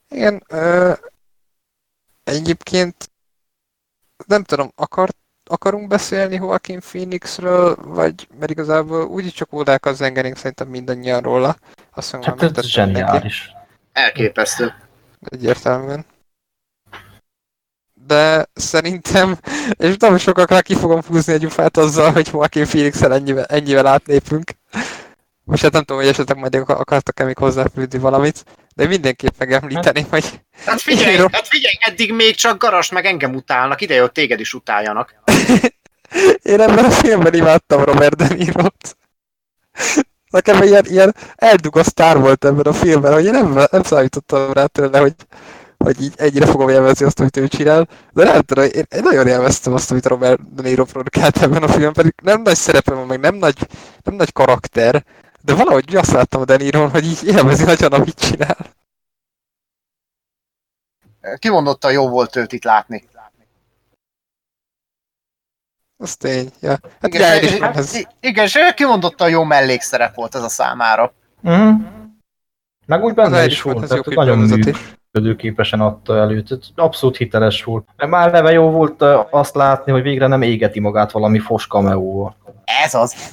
Igen, 0.10 0.44
ö, 0.48 0.94
egyébként 2.24 3.10
nem 4.28 4.44
tudom, 4.44 4.72
akart, 4.76 5.18
akarunk 5.50 5.88
beszélni 5.88 6.36
Joaquin 6.36 6.80
Phoenixről, 6.80 7.76
vagy 7.76 8.28
mert 8.40 8.52
igazából 8.52 9.06
úgyis 9.06 9.34
csak 9.34 9.54
ódák 9.54 9.86
az 9.86 9.95
zengenénk 9.95 10.36
szerintem 10.38 10.68
mindannyian 10.68 11.22
róla. 11.22 11.56
Azt 11.94 12.12
mondom, 12.14 12.32
Hát 12.32 12.42
ez 12.42 12.52
megtettem 12.52 12.90
neki. 12.90 13.00
zseniális. 13.00 13.52
Elképesztő. 13.92 14.74
Egyértelműen. 15.20 16.06
De 18.08 18.45
szerintem, 18.53 19.38
és 19.77 19.95
tudom, 19.98 20.17
sokakra 20.17 20.61
ki 20.61 20.75
fogom 20.75 21.01
húzni 21.08 21.34
egy 21.34 21.45
ufát 21.45 21.77
azzal, 21.77 22.11
hogy 22.11 22.30
Joaquin 22.32 22.66
Phoenix-el 22.66 23.14
ennyivel, 23.14 23.45
ennyivel 23.45 23.88
átlépünk. 23.88 24.51
Most 25.43 25.61
hát 25.64 25.72
nem 25.72 25.84
tudom, 25.84 26.01
hogy 26.01 26.11
esetleg 26.11 26.38
majd 26.38 26.56
ak- 26.56 26.69
akartak-e 26.80 27.24
még 27.24 27.38
hozzáfűzni 27.38 28.00
valamit, 28.00 28.43
de 28.75 28.88
mindenképp 28.88 29.38
megemlíteném, 29.38 30.06
hogy 30.09 30.42
Hát 30.66 30.82
figyelj, 30.82 31.14
Író. 31.14 31.27
hát 31.32 31.48
figyelj, 31.48 31.74
eddig 31.80 32.14
még 32.14 32.35
csak 32.35 32.58
garas 32.58 32.92
meg 32.92 33.06
engem 33.06 33.35
utálnak, 33.35 33.82
ideje, 33.82 34.01
hogy 34.01 34.11
téged 34.11 34.40
is 34.40 34.53
utáljanak. 34.53 35.16
én 36.43 36.61
ebben 36.61 36.85
a 36.85 36.90
filmben 36.90 37.34
imádtam 37.34 37.84
Robert 37.84 38.16
De 38.16 38.34
Niro-t. 38.34 38.98
Nekem 40.30 40.64
ilyen, 40.64 40.85
ilyen 40.85 41.16
eldugó 41.35 41.84
sztár 41.84 42.19
volt 42.19 42.45
ebben 42.45 42.66
a 42.66 42.74
filmben, 42.74 43.14
hogy 43.14 43.25
én 43.25 43.32
nem, 43.32 43.66
nem 43.72 43.84
számítottam 43.84 44.53
rá 44.53 44.66
tőle, 44.66 45.00
hogy, 45.00 45.14
hogy 45.86 46.02
így 46.02 46.14
ennyire 46.16 46.46
fogom 46.46 46.70
élvezni 46.70 47.06
azt, 47.06 47.20
amit 47.20 47.38
ő 47.38 47.48
csinál. 47.48 47.88
De 48.14 48.24
nem 48.24 48.42
tudom, 48.42 48.64
én, 48.64 48.86
én 48.96 49.02
nagyon 49.04 49.28
élveztem 49.28 49.74
azt, 49.74 49.92
amit 49.92 50.06
Robert 50.06 50.54
De 50.54 50.62
Niro 50.62 50.86
produkált 50.86 51.42
ebben 51.42 51.64
a 51.64 51.68
filmben, 51.68 51.94
pedig 51.94 52.14
nem 52.24 52.42
nagy 52.42 52.56
szerepe 52.56 52.94
van, 52.94 53.08
meg 53.08 53.20
nem 53.20 53.36
nagy, 53.36 53.68
nem 54.04 54.16
nagy 54.16 54.34
karakter, 54.34 55.06
de 55.42 55.54
valahogy 55.54 55.96
azt 55.96 56.12
láttam 56.12 56.42
a 56.42 56.46
De 56.46 56.56
Niro-n, 56.56 56.90
hogy 56.90 57.06
így 57.06 57.24
élvezi 57.24 57.64
nagyon, 57.64 57.92
amit 57.94 58.20
csinál. 58.20 58.58
Kimondottan 61.40 61.92
jó 61.92 62.10
volt 62.10 62.36
őt 62.36 62.54
itt 62.54 62.64
látni. 62.64 63.04
Az 65.98 66.16
tény, 66.16 66.52
ja. 66.60 66.70
Hát 66.70 67.14
Igen, 67.14 67.44
igen, 67.44 67.74
és, 67.74 67.80
is 67.80 67.94
és, 67.94 68.06
igen, 68.20 68.46
és 68.46 68.58
kimondottan 68.76 69.30
jó 69.30 69.44
mellékszerep 69.44 70.16
volt 70.16 70.36
ez 70.36 70.42
a 70.42 70.50
számára. 70.50 71.14
Mhm. 71.42 71.72
Meg 72.86 73.04
úgy 73.04 73.10
Az 73.10 73.16
benne 73.16 73.46
is 73.46 73.52
is 73.54 73.62
volt, 73.62 73.84
ez 73.84 73.92
jó 73.92 74.02
tehát 74.02 74.06
nagyon 74.06 74.48
képbevezetés. 74.48 74.96
Működőképesen 75.16 75.82
adta 75.82 76.18
elő, 76.18 76.44
tehát 76.44 76.64
abszolút 76.76 77.18
hiteles 77.18 77.64
volt. 77.64 77.88
Meg 77.95 78.10
már 78.10 78.27
eleve 78.27 78.52
jó 78.52 78.69
volt 78.69 79.02
azt 79.30 79.56
látni, 79.56 79.92
hogy 79.92 80.02
végre 80.02 80.27
nem 80.27 80.42
égeti 80.42 80.80
magát 80.80 81.11
valami 81.11 81.40
fos 81.40 81.68
kameóval. 81.68 82.35
Ez 82.84 82.94
az. 82.94 83.32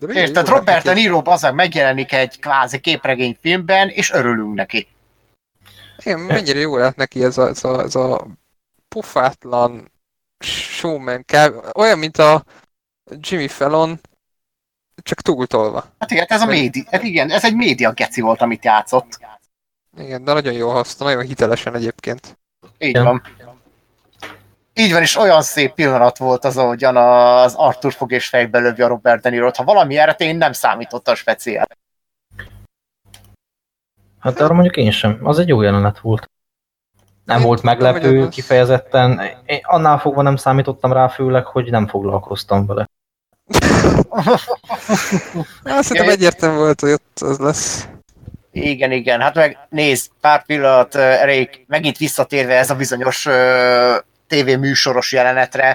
De 0.00 0.12
Érted, 0.12 0.48
jó 0.48 0.54
Robert 0.56 0.84
De. 0.84 0.92
Niro 0.92 1.22
bazag 1.22 1.54
megjelenik 1.54 2.12
egy 2.12 2.40
kvázi 2.40 2.80
képregényfilmben, 2.80 3.88
és 3.88 4.12
örülünk 4.12 4.54
neki. 4.54 4.86
Igen, 5.98 6.20
mennyire 6.20 6.58
jó 6.58 6.76
lett 6.76 6.96
neki 6.96 7.24
ez 7.24 7.38
a, 7.38 7.48
ez 7.48 7.64
a, 7.64 7.82
ez 7.82 7.94
a 7.94 8.26
pofátlan 8.88 9.90
showman, 10.44 11.24
olyan, 11.74 11.98
mint 11.98 12.18
a 12.18 12.44
Jimmy 13.20 13.48
Fallon, 13.48 14.00
csak 15.02 15.20
túltolva. 15.20 15.84
Hát 15.98 16.10
igen, 16.10 16.24
ez 16.28 16.40
a 16.40 16.46
média, 16.46 16.82
hát 16.90 17.02
igen, 17.02 17.30
ez 17.30 17.44
egy 17.44 17.54
média 17.54 17.92
geci 17.92 18.20
volt, 18.20 18.40
amit 18.40 18.64
játszott. 18.64 19.18
Igen, 19.98 20.24
de 20.24 20.32
nagyon 20.32 20.52
jól 20.52 20.72
haszta, 20.72 21.04
nagyon 21.04 21.22
hitelesen 21.22 21.74
egyébként. 21.74 22.38
Így 22.78 22.98
van. 22.98 23.22
Így 24.74 24.92
van, 24.92 25.02
és 25.02 25.16
olyan 25.16 25.42
szép 25.42 25.74
pillanat 25.74 26.18
volt 26.18 26.44
az, 26.44 26.56
ahogyan 26.56 26.96
az 26.96 27.54
Arthur 27.54 27.92
fog 27.92 28.12
és 28.12 28.28
fejbe 28.28 28.58
lövi 28.58 28.82
a 28.82 28.86
Robert 28.86 29.22
De 29.22 29.30
Niro-t. 29.30 29.56
Ha 29.56 29.64
valami 29.64 29.96
erre 29.96 30.12
én 30.18 30.36
nem 30.36 30.52
számítottam 30.52 31.14
speciál. 31.14 31.66
Hát 34.18 34.40
arra 34.40 34.52
mondjuk 34.54 34.76
én 34.76 34.90
sem. 34.90 35.18
Az 35.22 35.38
egy 35.38 35.48
jó 35.48 35.62
jelenet 35.62 35.98
volt. 35.98 36.30
Nem 37.24 37.38
Én 37.38 37.44
volt 37.46 37.62
meglepő 37.62 38.22
az- 38.22 38.34
kifejezetten. 38.34 39.20
Én 39.46 39.60
annál 39.62 39.98
fogva 39.98 40.22
nem 40.22 40.36
számítottam 40.36 40.92
rá, 40.92 41.08
főleg, 41.08 41.46
hogy 41.46 41.70
nem 41.70 41.86
foglalkoztam 41.86 42.66
vele. 42.66 42.88
Azt 45.64 45.88
hiszem 45.88 46.08
egyértelmű 46.08 46.56
volt, 46.56 46.80
hogy 46.80 46.90
ott 46.90 47.18
az 47.20 47.38
lesz. 47.38 47.88
Igen, 48.56 48.92
igen, 48.92 49.20
hát 49.20 49.34
meg 49.34 49.58
nézd, 49.68 50.10
pár 50.20 50.44
pillanat 50.44 50.94
erejéig 50.94 51.64
megint 51.66 51.96
visszatérve 51.96 52.56
ez 52.58 52.70
a 52.70 52.74
bizonyos 52.74 53.26
uh, 53.26 53.94
tévéműsoros 54.26 55.12
jelenetre, 55.12 55.66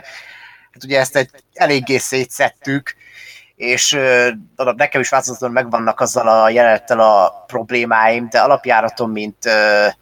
hát 0.71 0.83
ugye 0.83 0.99
ezt 0.99 1.15
egy 1.15 1.29
eléggé 1.53 1.97
szétszettük, 1.97 2.95
és 3.55 3.93
uh, 3.93 4.29
nekem 4.75 5.01
is 5.01 5.09
változatlanul 5.09 5.55
megvannak 5.55 5.99
azzal 5.99 6.27
a 6.27 6.49
jelenettel 6.49 6.99
a 6.99 7.43
problémáim, 7.47 8.27
de 8.29 8.39
alapjáraton, 8.39 9.09
mint 9.09 9.45
uh, 9.45 9.93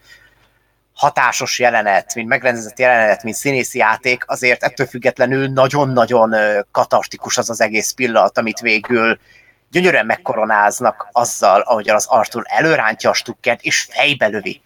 hatásos 0.93 1.59
jelenet, 1.59 2.15
mint 2.15 2.27
megrendezett 2.27 2.79
jelenet, 2.79 3.23
mint 3.23 3.35
színészi 3.35 3.77
játék, 3.77 4.23
azért 4.27 4.63
ettől 4.63 4.87
függetlenül 4.87 5.47
nagyon-nagyon 5.47 6.35
katartikus 6.71 7.37
az 7.37 7.49
az 7.49 7.61
egész 7.61 7.91
pillanat, 7.91 8.37
amit 8.37 8.59
végül 8.59 9.19
gyönyörűen 9.71 10.05
megkoronáznak 10.05 11.07
azzal, 11.11 11.61
ahogy 11.61 11.89
az 11.89 12.05
Arthur 12.05 12.43
előrántja 12.45 13.09
a 13.09 13.13
stukkert, 13.13 13.61
és 13.61 13.87
fejbe 13.91 14.27
lövi. 14.27 14.61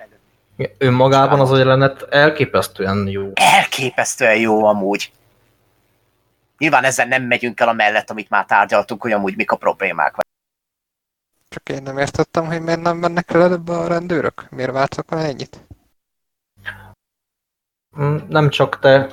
Önmagában 0.77 1.39
az 1.39 1.51
a 1.51 1.57
jelenet 1.57 2.01
elképesztően 2.09 3.07
jó. 3.07 3.31
Elképesztően 3.33 4.37
jó 4.37 4.65
amúgy. 4.65 5.11
Nyilván 6.57 6.83
ezzel 6.83 7.05
nem 7.05 7.23
megyünk 7.23 7.59
el 7.59 7.67
a 7.67 7.73
mellett, 7.73 8.09
amit 8.09 8.29
már 8.29 8.45
tárgyaltunk, 8.45 9.01
hogy 9.01 9.11
amúgy 9.11 9.35
mik 9.35 9.51
a 9.51 9.55
problémák. 9.55 10.15
Csak 11.49 11.69
én 11.69 11.83
nem 11.83 11.97
értettem, 11.97 12.45
hogy 12.45 12.61
miért 12.61 12.81
nem 12.81 12.97
mennek 12.97 13.33
el 13.33 13.53
ebbe 13.53 13.77
a 13.77 13.87
rendőrök. 13.87 14.47
Miért 14.49 14.71
váltak 14.71 15.05
el 15.11 15.19
ennyit? 15.19 15.65
Mm, 17.99 18.17
Nem 18.27 18.49
csak 18.49 18.79
te, 18.79 19.09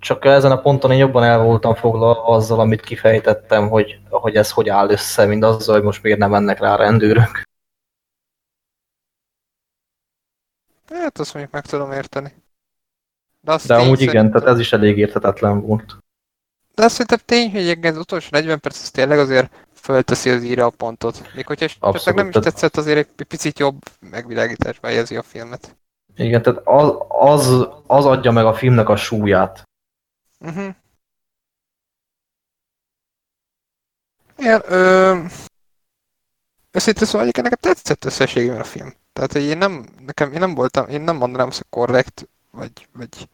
csak 0.00 0.24
ezen 0.24 0.50
a 0.50 0.60
ponton 0.60 0.90
én 0.90 0.98
jobban 0.98 1.22
el 1.22 1.42
voltam 1.42 1.74
foglalva 1.74 2.24
azzal, 2.24 2.60
amit 2.60 2.80
kifejtettem, 2.80 3.68
hogy, 3.68 4.00
hogy 4.10 4.36
ez 4.36 4.50
hogy 4.50 4.68
áll 4.68 4.90
össze, 4.90 5.26
mint 5.26 5.44
azzal, 5.44 5.74
hogy 5.74 5.84
most 5.84 6.02
miért 6.02 6.18
nem 6.18 6.30
mennek 6.30 6.58
rá 6.58 6.72
a 6.72 6.76
rendőrök. 6.76 7.48
Hát 10.88 11.18
azt 11.18 11.34
mondjuk 11.34 11.54
meg 11.54 11.66
tudom 11.66 11.92
érteni. 11.92 12.32
De, 13.40 13.52
az 13.52 13.66
De 13.66 13.74
amúgy 13.74 14.00
igen, 14.00 14.30
tehát 14.30 14.48
ez 14.48 14.58
is 14.58 14.72
elég 14.72 14.98
érthetetlen 14.98 15.60
volt. 15.60 15.96
De 16.74 16.84
azt 16.84 16.92
szerintem 16.92 17.18
tény, 17.24 17.50
hogy 17.50 17.86
az 17.86 17.96
utolsó 17.96 18.28
40 18.30 18.60
perc 18.60 18.82
az 18.82 18.90
tényleg 18.90 19.18
azért 19.18 19.66
fölteszi 19.72 20.30
az 20.30 20.42
íra 20.42 20.64
a 20.64 20.70
pontot. 20.70 21.34
Még 21.34 21.46
hogyha 21.46 21.64
esetleg 21.64 22.14
nem 22.14 22.28
is 22.28 22.34
tetszett, 22.34 22.76
azért 22.76 22.98
egy 22.98 23.26
picit 23.26 23.58
jobb 23.58 23.78
megvilágításba 24.10 24.86
helyezi 24.86 25.16
a 25.16 25.22
filmet. 25.22 25.76
Igen, 26.16 26.42
tehát 26.42 26.60
az, 26.64 26.92
az, 27.08 27.68
az 27.86 28.06
adja 28.06 28.30
meg 28.30 28.44
a 28.44 28.54
filmnek 28.54 28.88
a 28.88 28.96
súlyát. 28.96 29.68
Uh-huh. 30.40 30.74
Igen, 34.36 34.62
ö... 34.66 35.24
Őszintén 36.72 37.06
szóval 37.06 37.20
egyébként 37.20 37.48
nekem 37.48 37.72
tetszett 37.72 38.04
összességében 38.04 38.60
a 38.60 38.64
film. 38.64 38.94
Tehát, 39.12 39.32
hogy 39.32 39.42
én 39.42 39.58
nem, 39.58 39.86
nekem, 40.06 40.32
én 40.32 40.38
nem 40.38 40.54
voltam, 40.54 40.88
én 40.88 41.00
nem 41.00 41.16
mondanám 41.16 41.46
hogy 41.46 41.64
korrekt, 41.70 42.28
vagy, 42.50 42.88
vagy... 42.92 43.28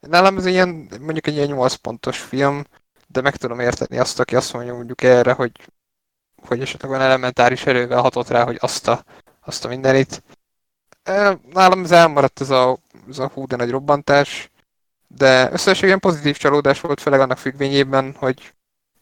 Nálam 0.00 0.36
ez 0.36 0.46
ilyen, 0.46 0.68
mondjuk 1.00 1.26
egy 1.26 1.34
ilyen 1.34 1.48
8 1.48 1.74
pontos 1.74 2.18
film, 2.18 2.64
de 3.06 3.20
meg 3.20 3.36
tudom 3.36 3.60
érteni 3.60 3.98
azt, 3.98 4.20
aki 4.20 4.36
azt 4.36 4.52
mondja 4.52 4.74
mondjuk 4.74 5.02
erre, 5.02 5.32
hogy, 5.32 5.68
hogy 6.46 6.60
esetleg 6.60 6.90
olyan 6.90 7.02
elementáris 7.02 7.66
erővel 7.66 8.00
hatott 8.00 8.28
rá, 8.28 8.44
hogy 8.44 8.56
azt 8.60 8.88
a, 8.88 9.04
azt 9.40 9.64
a 9.64 9.68
mindenit. 9.68 10.22
Nálam 11.52 11.84
ez 11.84 11.90
elmaradt 11.90 12.40
ez 12.40 12.50
a, 12.50 12.78
ez 13.08 13.18
a 13.18 13.28
hú, 13.28 13.46
de 13.46 13.56
nagy 13.56 13.70
robbantás, 13.70 14.50
de 15.16 15.48
összességében 15.52 16.00
pozitív 16.00 16.36
csalódás 16.36 16.80
volt, 16.80 17.00
főleg 17.00 17.20
annak 17.20 17.38
függvényében, 17.38 18.14
hogy 18.18 18.52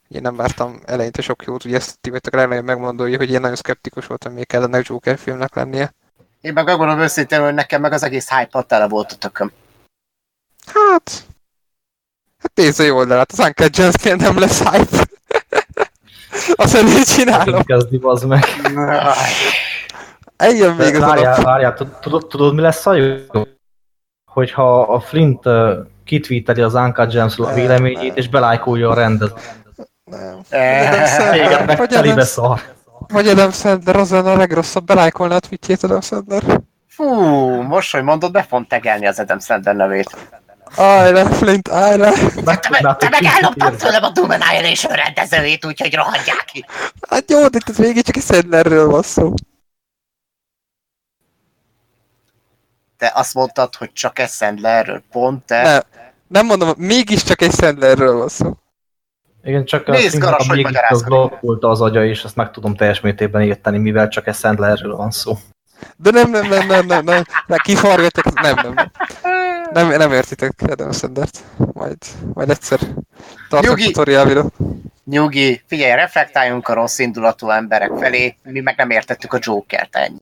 én 0.09 0.21
nem 0.21 0.37
vártam 0.37 0.81
eleinte 0.85 1.23
sok 1.23 1.45
jót, 1.45 1.65
ugye 1.65 1.77
ezt 1.77 2.01
ti 2.01 2.11
vagytok 2.11 2.35
a 2.35 2.37
legnagyobb 2.37 2.65
megmondói, 2.65 3.17
hogy 3.17 3.31
én 3.31 3.41
nagyon 3.41 3.57
szkeptikus 3.57 4.07
voltam, 4.07 4.33
még 4.33 4.47
kellene 4.47 4.81
Joker 4.83 5.19
filmnek 5.19 5.55
lennie. 5.55 5.95
Én 6.41 6.53
meg 6.53 6.65
megmondom 6.65 6.99
őszintén, 6.99 7.41
hogy 7.41 7.55
nekem 7.55 7.81
meg 7.81 7.93
az 7.93 8.03
egész 8.03 8.29
hype 8.29 8.63
tele 8.63 8.89
volt 8.89 9.13
a 9.13 9.17
tököm. 9.17 9.53
Hát... 10.67 11.25
Hát 12.39 12.53
nézd 12.55 12.81
a 12.81 12.83
jó 12.83 12.97
oldalát, 12.97 13.33
az 13.33 13.39
Uncle 13.39 13.69
James 13.71 14.23
nem 14.23 14.39
lesz 14.39 14.63
hype. 14.71 15.07
Azt 16.63 16.75
én 16.75 17.05
csinálom. 17.05 17.63
Kezdi 17.63 17.99
az 18.03 18.23
meg. 18.23 18.45
Eljön 20.37 20.75
még 20.75 20.95
az 20.95 21.01
Várjál, 21.01 21.43
várjál, 21.43 21.75
tud- 21.75 22.01
tudod, 22.01 22.27
tudod, 22.27 22.55
mi 22.55 22.61
lesz 22.61 22.87
a 22.87 22.95
jó? 22.95 23.17
Hogyha 24.31 24.83
a 24.83 25.01
Flint 25.01 25.47
kitvíteli 26.05 26.61
az 26.61 26.75
Uncut 26.75 27.13
james 27.13 27.39
a 27.39 27.45
Nem, 27.45 27.55
véleményét, 27.55 28.17
és 28.17 28.29
belájkolja 28.29 28.91
a 28.91 28.95
rendet. 28.95 29.57
Nem. 30.05 30.41
Véget 31.33 31.67
meg 31.67 31.77
Vagy 31.79 31.89
telibe 31.89 32.25
szar. 32.25 32.61
Vagy 33.09 33.29
Adam 33.29 33.51
Sandler, 33.53 33.97
az 33.97 34.11
lenne 34.11 34.31
a 34.31 34.37
legrosszabb, 34.37 34.85
belájkolná 34.85 35.37
a 35.37 35.39
tweetjét 35.39 35.83
Adam 35.83 36.01
Sandler. 36.01 36.43
Fú, 36.89 37.05
most, 37.63 37.93
hogy 37.93 38.03
mondod, 38.03 38.33
be 38.33 38.43
font 38.43 38.69
tegelni 38.69 39.07
az 39.07 39.19
Adam 39.19 39.39
Sandler 39.41 39.75
nevét. 39.75 40.17
Állj 40.77 41.13
le, 41.13 41.25
Flint, 41.25 41.69
állj 41.69 41.97
le. 41.99 42.11
Te, 42.45 42.69
meg- 42.71 42.97
te 42.97 43.09
meg 43.09 43.25
elloptad 43.25 43.77
tőlem 43.77 44.03
a 44.03 44.11
Doom 44.11 44.31
Annihilation 44.31 44.93
rendezőjét, 44.93 45.65
úgyhogy 45.67 45.95
rohadják 45.95 46.45
ki. 46.53 46.65
Hát 47.11 47.31
jó, 47.31 47.49
de 47.49 47.59
itt 47.67 47.77
végig 47.77 48.03
csak 48.05 48.17
egy 48.17 48.23
Sandlerről 48.23 48.89
van 48.91 49.03
szó. 49.03 49.35
Te 53.03 53.13
azt 53.15 53.35
mondtad, 53.35 53.75
hogy 53.75 53.93
csak 53.93 54.19
egy 54.19 54.29
Sandlerről, 54.29 55.03
pont 55.11 55.45
te. 55.45 55.63
Ne, 55.63 55.79
nem 56.27 56.47
mondom, 56.47 56.73
mégiscsak 56.77 57.43
egy 57.43 57.53
Sandlerről 57.53 58.17
van 58.17 58.29
szó. 58.29 58.53
Igen, 59.45 59.65
csak 59.65 59.87
Nézd, 59.87 60.19
Garas, 60.19 60.49
a 60.49 60.53
hogy 60.53 60.77
az 60.89 61.03
blokkolta 61.03 61.69
az 61.69 61.81
agya, 61.81 62.05
és 62.05 62.25
ezt 62.25 62.37
meg 62.37 62.51
tudom 62.51 62.75
teljes 62.75 63.01
mértékben 63.01 63.43
érteni, 63.43 63.79
mivel 63.79 64.09
csak 64.09 64.27
egy 64.27 64.35
Sandlerről 64.35 64.97
van 64.97 65.11
szó. 65.11 65.39
De 65.97 66.11
nem, 66.11 66.31
nem, 66.31 66.49
nem, 66.49 66.67
nem, 66.67 66.87
nem, 66.87 67.05
nem, 67.05 67.25
nem 67.47 67.59
kifargatják, 67.63 68.33
nem, 68.33 68.55
nem, 68.55 68.73
nem. 68.75 68.91
Nem, 69.73 69.99
nem 69.99 70.13
értitek 70.13 70.53
Adam 70.71 70.93
Sandert. 70.93 71.39
Majd, 71.73 71.99
majd 72.35 72.51
egyszer 72.51 72.79
tartok 73.49 73.71
Nyugi. 73.71 73.85
tutorial. 73.85 74.51
Nyugi, 75.05 75.63
figyelj, 75.67 75.93
reflektáljunk 75.95 76.69
a 76.69 76.75
rossz 76.75 76.99
indulatú 76.99 77.51
emberek 77.51 77.91
felé, 77.99 78.37
mi 78.43 78.61
meg 78.61 78.77
nem 78.77 78.91
értettük 78.91 79.33
a 79.33 79.39
Jokert 79.41 79.97
ennyi. 79.97 80.19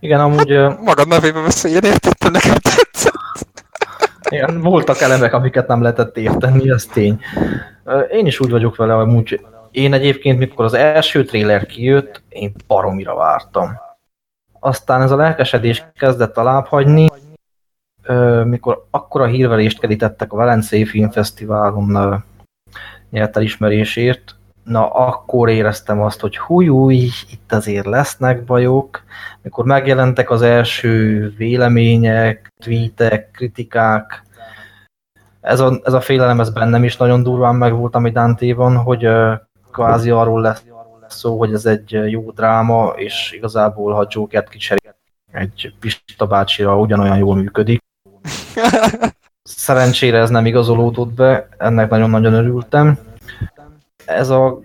Igen, 0.00 0.20
amúgy 0.20 0.50
ö, 0.50 0.72
Magad 0.84 1.08
nevében 1.08 1.44
beszélj, 1.44 1.74
én 1.74 1.82
értettem, 1.82 2.32
nekem 2.32 2.54
tetszett. 2.54 3.64
igen, 4.30 4.60
voltak 4.60 5.00
elemek, 5.00 5.32
amiket 5.32 5.68
nem 5.68 5.82
lehetett 5.82 6.16
érteni, 6.16 6.70
ez 6.70 6.84
tény. 6.84 7.20
Én 8.10 8.26
is 8.26 8.40
úgy 8.40 8.50
vagyok 8.50 8.76
vele, 8.76 8.94
amúgy 8.94 9.40
én 9.70 9.92
egyébként, 9.92 10.38
mikor 10.38 10.64
az 10.64 10.74
első 10.74 11.24
trailer 11.24 11.66
kijött, 11.66 12.22
én 12.28 12.52
baromira 12.66 13.14
vártam. 13.14 13.78
Aztán 14.60 15.02
ez 15.02 15.10
a 15.10 15.16
lelkesedés 15.16 15.84
kezdett 15.94 16.36
alább 16.36 16.66
hagyni, 16.66 17.06
ö, 18.02 18.44
mikor 18.44 18.86
akkora 18.90 19.26
hírverést 19.26 19.80
kerítettek 19.80 20.32
a 20.32 20.36
Velencei 20.36 20.84
Filmfesztiválon 20.84 22.22
nyert 23.10 23.36
elismerésért, 23.36 24.34
na 24.68 24.90
akkor 24.90 25.48
éreztem 25.48 26.00
azt, 26.00 26.20
hogy 26.20 26.38
hújúj, 26.38 26.94
itt 27.30 27.52
azért 27.52 27.86
lesznek 27.86 28.44
bajok. 28.44 29.02
Mikor 29.42 29.64
megjelentek 29.64 30.30
az 30.30 30.42
első 30.42 31.34
vélemények, 31.36 32.52
tweetek, 32.64 33.30
kritikák, 33.30 34.22
ez 35.40 35.60
a, 35.60 35.80
ez 35.84 35.92
a 35.92 36.00
félelem 36.00 36.40
ez 36.40 36.50
bennem 36.50 36.84
is 36.84 36.96
nagyon 36.96 37.22
durván 37.22 37.54
megvolt, 37.54 37.94
ami 37.94 38.10
Dante-ban, 38.10 38.76
hogy 38.76 39.04
ö, 39.04 39.34
kvázi 39.72 40.10
arról 40.10 40.40
lesz 40.40 40.64
szó, 41.08 41.38
hogy 41.38 41.52
ez 41.52 41.66
egy 41.66 41.90
jó 42.10 42.30
dráma, 42.30 42.92
és 42.96 43.32
igazából, 43.32 43.92
ha 43.92 44.06
Jokert 44.08 44.48
kicserél 44.48 44.96
egy 45.32 45.74
Pista 45.80 46.26
bácsira, 46.26 46.78
ugyanolyan 46.78 47.16
jól 47.16 47.36
működik. 47.36 47.82
Szerencsére 49.42 50.18
ez 50.18 50.30
nem 50.30 50.46
igazolódott 50.46 51.12
be, 51.12 51.48
ennek 51.58 51.90
nagyon-nagyon 51.90 52.32
örültem. 52.32 52.98
Ez 54.08 54.28
a 54.28 54.60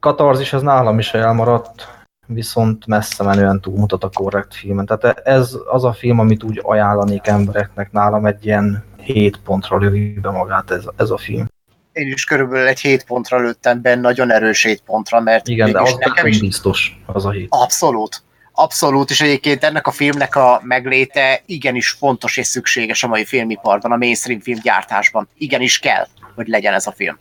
katarzis, 0.00 0.52
ez 0.52 0.62
nálam 0.62 0.98
is 0.98 1.14
elmaradt, 1.14 1.88
viszont 2.26 2.86
messze 2.86 3.24
menően 3.24 3.60
túlmutat 3.60 4.04
a 4.04 4.10
korrekt 4.14 4.54
filmen. 4.54 4.86
Tehát 4.86 5.18
ez 5.18 5.56
az 5.70 5.84
a 5.84 5.92
film, 5.92 6.18
amit 6.18 6.42
úgy 6.42 6.60
ajánlanék 6.62 7.26
embereknek, 7.26 7.92
nálam 7.92 8.26
egy 8.26 8.46
ilyen 8.46 8.84
7 9.02 9.38
pontra 9.44 9.78
lövi 9.78 10.18
be 10.22 10.30
magát 10.30 10.70
ez, 10.70 10.84
ez 10.96 11.10
a 11.10 11.18
film. 11.18 11.46
Én 11.92 12.06
is 12.06 12.24
körülbelül 12.24 12.66
egy 12.66 12.80
7 12.80 13.04
pontra 13.04 13.40
lőttem 13.40 13.82
be, 13.82 13.94
nagyon 13.94 14.32
erős 14.32 14.62
7 14.62 14.82
pontra, 14.86 15.20
mert 15.20 15.48
Igen, 15.48 15.72
de 15.72 15.80
az 15.80 15.96
nekem 15.98 16.26
is 16.26 16.40
biztos, 16.40 17.00
az 17.06 17.26
a 17.26 17.30
hét. 17.30 17.46
abszolút. 17.50 18.22
Abszolút, 18.52 19.10
és 19.10 19.20
egyébként 19.20 19.64
ennek 19.64 19.86
a 19.86 19.90
filmnek 19.90 20.36
a 20.36 20.60
megléte 20.62 21.42
igenis 21.46 21.90
fontos 21.90 22.36
és 22.36 22.46
szükséges 22.46 23.02
a 23.02 23.08
mai 23.08 23.24
filmiparban, 23.24 23.92
a 23.92 23.96
mainstream 23.96 24.40
filmgyártásban. 24.40 25.28
Igenis 25.38 25.78
kell, 25.78 26.06
hogy 26.34 26.46
legyen 26.46 26.74
ez 26.74 26.86
a 26.86 26.92
film. 26.92 27.18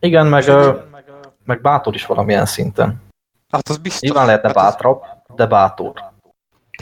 Igen, 0.00 0.26
meg, 0.26 0.46
ö, 0.48 0.78
meg 1.44 1.60
bátor 1.60 1.94
is 1.94 2.06
valamilyen 2.06 2.46
szinten. 2.46 3.02
Hát 3.50 3.68
az 3.68 3.76
biztos. 3.76 4.00
Nyilván 4.00 4.26
lehetne 4.26 4.48
Hát 4.48 4.56
az- 4.56 4.62
bátrabb, 4.62 5.02
de 5.34 5.46
bátor. 5.46 6.04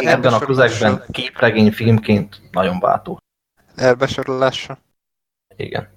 Igen, 0.01 0.13
Ebben 0.13 0.33
a 0.33 0.39
közegben 0.39 1.05
képregény 1.11 1.73
filmként 1.73 2.41
nagyon 2.51 2.79
bátor. 2.79 3.17
Elbesorolása. 3.77 4.79
Igen. 5.57 5.89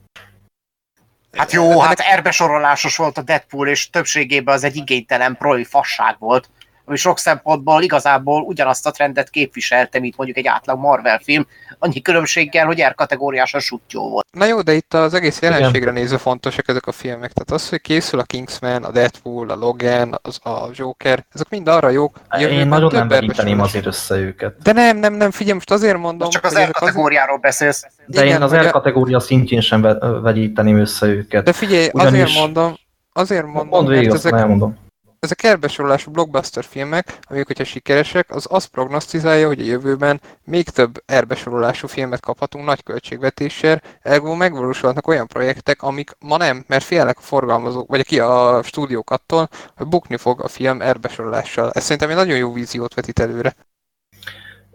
Hát 1.32 1.52
jó, 1.52 1.80
hát 1.80 2.00
erbesorolásos 2.00 2.98
volt 2.98 3.18
a 3.18 3.22
Deadpool, 3.22 3.68
és 3.68 3.90
többségében 3.90 4.54
az 4.56 4.64
egy 4.64 4.76
igénytelen 4.76 5.36
proli 5.38 5.64
fasság 5.64 6.16
volt, 6.20 6.50
ami 6.86 6.98
sok 6.98 7.18
szempontból 7.20 7.82
igazából 7.82 8.42
ugyanazt 8.42 8.88
a 8.88 8.92
trendet 8.92 9.30
képviselte, 9.30 10.00
mint 10.00 10.18
mondjuk 10.18 10.38
egy 10.38 10.48
átlag 10.48 10.80
Marvel 10.80 11.20
film, 11.24 11.48
annyi 11.80 12.02
különbséggel, 12.02 12.66
hogy 12.66 12.82
R-kategóriás 12.82 13.54
a 13.54 13.60
sutyó 13.60 14.10
volt. 14.10 14.26
Na 14.32 14.46
jó, 14.46 14.62
de 14.62 14.74
itt 14.74 14.94
az 14.94 15.14
egész 15.14 15.42
jelenségre 15.42 15.92
nézve 15.92 16.18
fontosak 16.18 16.68
ezek 16.68 16.88
a 16.88 16.92
filmek. 16.92 17.32
Tehát 17.32 17.62
az, 17.62 17.70
hogy 17.70 17.82
készül 17.82 18.20
a 18.20 18.24
Kingsman, 18.24 18.84
a 18.84 18.92
Deadpool, 18.92 19.50
a 19.50 19.56
Logan, 19.56 20.20
az, 20.22 20.40
a 20.44 20.70
Joker, 20.74 21.26
ezek 21.34 21.50
mind 21.50 21.68
arra 21.68 21.90
jók. 21.90 22.20
Én 22.36 22.40
jövőben 22.42 22.68
nagyon 22.68 22.90
több 22.90 23.00
nem 23.00 23.12
erbesorolás- 23.12 23.60
azért 23.68 23.86
össze 23.86 24.16
őket. 24.16 24.56
De 24.64 24.72
nem, 24.72 24.98
nem, 24.98 25.14
nem, 25.14 25.32
figyelj, 25.32 25.54
most 25.54 25.72
azért 25.72 25.98
mondom, 25.98 26.18
Most 26.18 26.32
csak 26.32 26.44
az 26.44 26.52
hogy 26.52 26.62
ezek 26.62 26.76
R-kategóriáról 26.76 27.38
beszélsz. 27.38 27.86
De 28.06 28.24
Igen, 28.24 28.36
én 28.36 28.42
az 28.42 28.56
R 28.56 28.70
kategória 28.72 29.20
szintjén 29.20 29.62
sem 29.62 29.82
ve- 29.82 29.98
vegyíteném 30.22 30.78
össze 30.78 31.06
őket. 31.06 31.44
De 31.44 31.54
figyelj, 31.54 31.90
Ugyanis- 31.94 32.22
azért 32.24 32.40
mondom, 32.40 32.78
azért 33.14 33.46
mondom, 33.46 33.68
Mondd 33.68 33.88
végig, 33.88 34.04
mert 34.10 34.20
ezek, 34.26 34.34
elmondom. 34.40 34.78
Ezek 35.22 35.44
elbesorolású 35.44 36.12
blockbuster 36.12 36.64
filmek, 36.64 37.18
amik, 37.22 37.48
hogyha 37.48 37.64
sikeresek, 37.64 38.30
az 38.30 38.48
azt 38.50 38.68
prognosztizálja, 38.68 39.48
hogy 39.48 39.60
a 39.60 39.64
jövőben 39.64 40.22
még 40.44 40.70
több 40.70 41.04
elbesorolású 41.06 41.88
filmet 41.88 42.20
kaphatunk 42.20 42.66
nagy 42.66 42.84
költségvetéssel, 42.84 43.82
ergo 44.02 44.36
megvalósulhatnak 44.36 45.08
olyan 45.08 45.28
projektek, 45.28 45.82
amik 45.82 46.12
ma 46.20 46.38
nem, 46.38 46.64
mert 46.68 46.84
félnek 46.84 47.18
a 47.18 47.22
forgalmazók, 47.22 47.90
vagy 47.90 48.06
ki 48.06 48.20
a 48.20 48.60
stúdiók 48.64 49.10
attól, 49.10 49.50
hogy 49.76 49.88
bukni 49.88 50.18
fog 50.18 50.42
a 50.42 50.48
film 50.48 50.82
erbesorolással. 50.82 51.72
Ez 51.72 51.84
szerintem 51.84 52.10
egy 52.10 52.16
nagyon 52.16 52.38
jó 52.38 52.54
víziót 52.54 52.94
vetít 52.94 53.20
előre. 53.20 53.56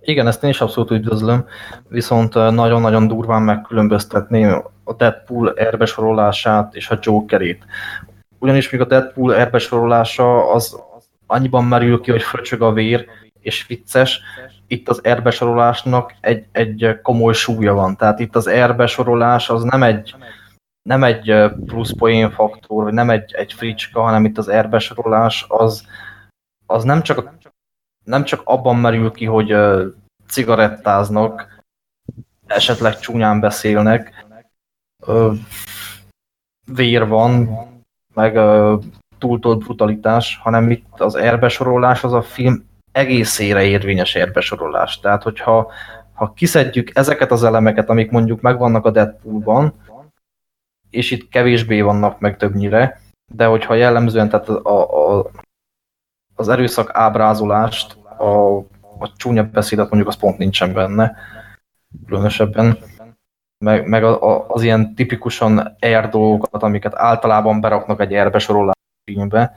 Igen, 0.00 0.26
ezt 0.26 0.42
én 0.42 0.50
is 0.50 0.60
abszolút 0.60 0.90
üdvözlöm, 0.90 1.46
viszont 1.88 2.34
nagyon-nagyon 2.34 3.06
durván 3.06 3.42
megkülönböztetném 3.42 4.64
a 4.84 4.92
Deadpool 4.92 5.52
erbesorolását 5.54 6.74
és 6.74 6.90
a 6.90 6.98
Jokerét. 7.02 7.64
Ugyanis 8.38 8.70
még 8.70 8.80
a 8.80 8.84
Deadpool 8.84 9.34
erbesorolása 9.34 10.52
az 10.52 10.80
annyiban 11.26 11.64
merül 11.64 12.00
ki, 12.00 12.10
hogy 12.10 12.22
fröcsög 12.22 12.62
a 12.62 12.72
vér, 12.72 13.06
és 13.40 13.66
vicces, 13.66 14.20
itt 14.66 14.88
az 14.88 15.04
erbesorolásnak 15.04 16.14
egy, 16.20 16.46
egy 16.52 16.98
komoly 17.02 17.32
súlya 17.32 17.74
van. 17.74 17.96
Tehát 17.96 18.20
itt 18.20 18.36
az 18.36 18.46
erbesorolás 18.46 19.50
az 19.50 19.62
nem 19.62 19.82
egy, 19.82 20.14
nem 20.82 21.04
egy 21.04 21.34
plusz 21.66 21.92
poén 21.98 22.30
faktor, 22.30 22.82
vagy 22.82 22.92
nem 22.92 23.10
egy, 23.10 23.32
egy 23.34 23.52
fricska, 23.52 24.00
hanem 24.00 24.24
itt 24.24 24.38
az 24.38 24.48
erbesorolás 24.48 25.44
az, 25.48 25.86
az 26.66 26.84
nem 26.84 27.02
csak 27.02 27.34
nem 28.04 28.24
csak 28.24 28.40
abban 28.44 28.76
merül 28.76 29.10
ki, 29.10 29.24
hogy 29.24 29.56
cigarettáznak, 30.28 31.62
esetleg 32.46 32.98
csúnyán 32.98 33.40
beszélnek, 33.40 34.26
vér 36.64 37.06
van, 37.06 37.48
meg 38.16 38.38
túltolt 39.18 39.58
brutalitás, 39.58 40.40
hanem 40.42 40.70
itt 40.70 41.00
az 41.00 41.14
erbesorolás 41.14 42.04
az 42.04 42.12
a 42.12 42.22
film 42.22 42.64
egészére 42.92 43.64
érvényes 43.64 44.14
erbesorolás. 44.14 45.00
Tehát, 45.00 45.22
hogyha 45.22 45.72
ha 46.14 46.32
kiszedjük 46.32 46.90
ezeket 46.94 47.30
az 47.30 47.44
elemeket, 47.44 47.88
amik 47.88 48.10
mondjuk 48.10 48.40
megvannak 48.40 48.84
a 48.84 48.90
Deadpoolban, 48.90 49.74
és 50.90 51.10
itt 51.10 51.28
kevésbé 51.28 51.80
vannak 51.80 52.20
meg 52.20 52.36
többnyire, 52.36 53.00
de 53.32 53.46
hogyha 53.46 53.74
jellemzően 53.74 54.28
tehát 54.28 54.48
a, 54.48 55.18
a, 55.18 55.30
az 56.34 56.48
erőszak 56.48 56.90
ábrázolást, 56.92 57.96
a, 58.18 58.56
a 58.98 59.12
csúnya 59.16 59.44
beszédet 59.44 59.90
mondjuk 59.90 60.08
az 60.08 60.18
pont 60.18 60.38
nincsen 60.38 60.72
benne, 60.72 61.16
különösebben, 62.06 62.78
meg, 63.58 63.86
meg 63.86 64.04
a, 64.04 64.22
a, 64.22 64.44
az 64.48 64.62
ilyen 64.62 64.94
tipikusan 64.94 65.76
air 65.80 66.08
dolgokat, 66.08 66.62
amiket 66.62 66.94
általában 66.94 67.60
beraknak 67.60 68.00
egy 68.00 68.14
erbesorolás 68.14 68.74
filmbe, 69.04 69.52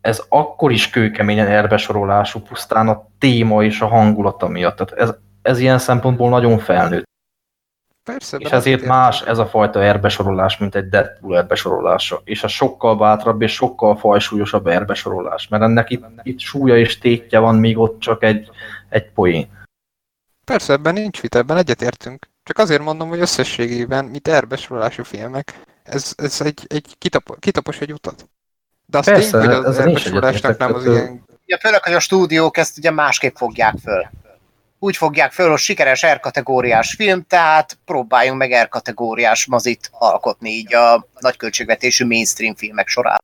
ez 0.00 0.22
akkor 0.28 0.72
is 0.72 0.90
kőkeményen 0.90 1.46
erbesorolású, 1.46 2.40
pusztán 2.40 2.88
a 2.88 3.06
téma 3.18 3.64
és 3.64 3.80
a 3.80 3.86
hangulata 3.86 4.48
miatt. 4.48 4.76
Tehát 4.76 5.08
ez, 5.08 5.14
ez 5.42 5.58
ilyen 5.58 5.78
szempontból 5.78 6.28
nagyon 6.28 6.58
felnőtt. 6.58 7.06
Persze, 8.04 8.36
És 8.36 8.50
ezért 8.50 8.84
más 8.84 9.22
ez 9.22 9.38
a 9.38 9.46
fajta 9.46 9.82
erbesorolás, 9.82 10.58
mint 10.58 10.74
egy 10.74 10.88
Deadpool 10.88 11.36
erbesorolása. 11.36 12.20
És 12.24 12.42
a 12.42 12.48
sokkal 12.48 12.96
bátrabb 12.96 13.42
és 13.42 13.52
sokkal 13.52 13.96
fajsúlyosabb 13.96 14.66
erbesorolás, 14.66 15.48
mert 15.48 15.62
ennek 15.62 15.90
itt, 15.90 16.04
itt 16.22 16.38
súlya 16.38 16.76
és 16.76 16.98
tétje 16.98 17.38
van, 17.38 17.54
míg 17.54 17.78
ott 17.78 18.00
csak 18.00 18.22
egy, 18.22 18.50
egy 18.88 19.10
poén. 19.10 19.48
Persze, 20.44 20.72
ebben 20.72 20.92
nincs 20.92 21.20
vita, 21.20 21.38
ebben 21.38 21.56
egyetértünk. 21.56 22.28
Csak 22.48 22.58
azért 22.58 22.82
mondom, 22.82 23.08
hogy 23.08 23.20
összességében, 23.20 24.04
mint 24.04 24.28
erbesorolású 24.28 25.02
filmek, 25.02 25.54
ez, 25.82 26.12
ez 26.16 26.40
egy, 26.40 26.66
egy 26.68 26.94
kitap, 26.98 27.38
kitapos 27.38 27.78
egy 27.78 27.92
utat. 27.92 28.28
De 28.86 28.98
az 28.98 29.04
Persze, 29.04 29.38
tény, 29.38 29.46
hogy 29.46 29.56
az 29.56 29.64
ezzel 29.64 29.88
én 29.88 29.96
is 29.96 30.04
erbesorolásnak 30.04 30.58
nem 30.58 30.74
az 30.74 30.86
ilyen... 30.86 31.24
Ugye 31.44 31.58
főleg, 31.58 31.84
hogy 31.84 31.92
a 31.92 32.00
stúdiók 32.00 32.56
ezt 32.56 32.78
ugye 32.78 32.90
másképp 32.90 33.36
fogják 33.36 33.74
föl. 33.82 34.06
Úgy 34.78 34.96
fogják 34.96 35.32
föl, 35.32 35.48
hogy 35.48 35.58
sikeres 35.58 36.06
R-kategóriás 36.06 36.94
film, 36.94 37.24
tehát 37.26 37.78
próbáljunk 37.84 38.38
meg 38.38 38.62
R-kategóriás 38.62 39.46
mazit 39.46 39.88
alkotni 39.92 40.50
így 40.50 40.74
a 40.74 41.06
nagyköltségvetésű 41.18 42.06
mainstream 42.06 42.54
filmek 42.54 42.88
során. 42.88 43.18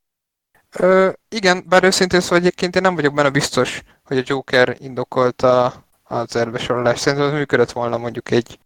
Ö, 0.71 1.09
igen, 1.29 1.63
bár 1.67 1.83
őszintén 1.83 2.21
szóval 2.21 2.37
egyébként 2.37 2.75
én 2.75 2.81
nem 2.81 2.95
vagyok 2.95 3.13
benne 3.13 3.29
biztos, 3.29 3.81
hogy 4.03 4.17
a 4.17 4.23
Joker 4.25 4.75
indokolta 4.79 5.85
az 6.03 6.35
elbesorolás. 6.35 6.99
Szerintem 6.99 7.27
az 7.27 7.33
működött 7.33 7.71
volna 7.71 7.97
mondjuk 7.97 8.31
egy, 8.31 8.59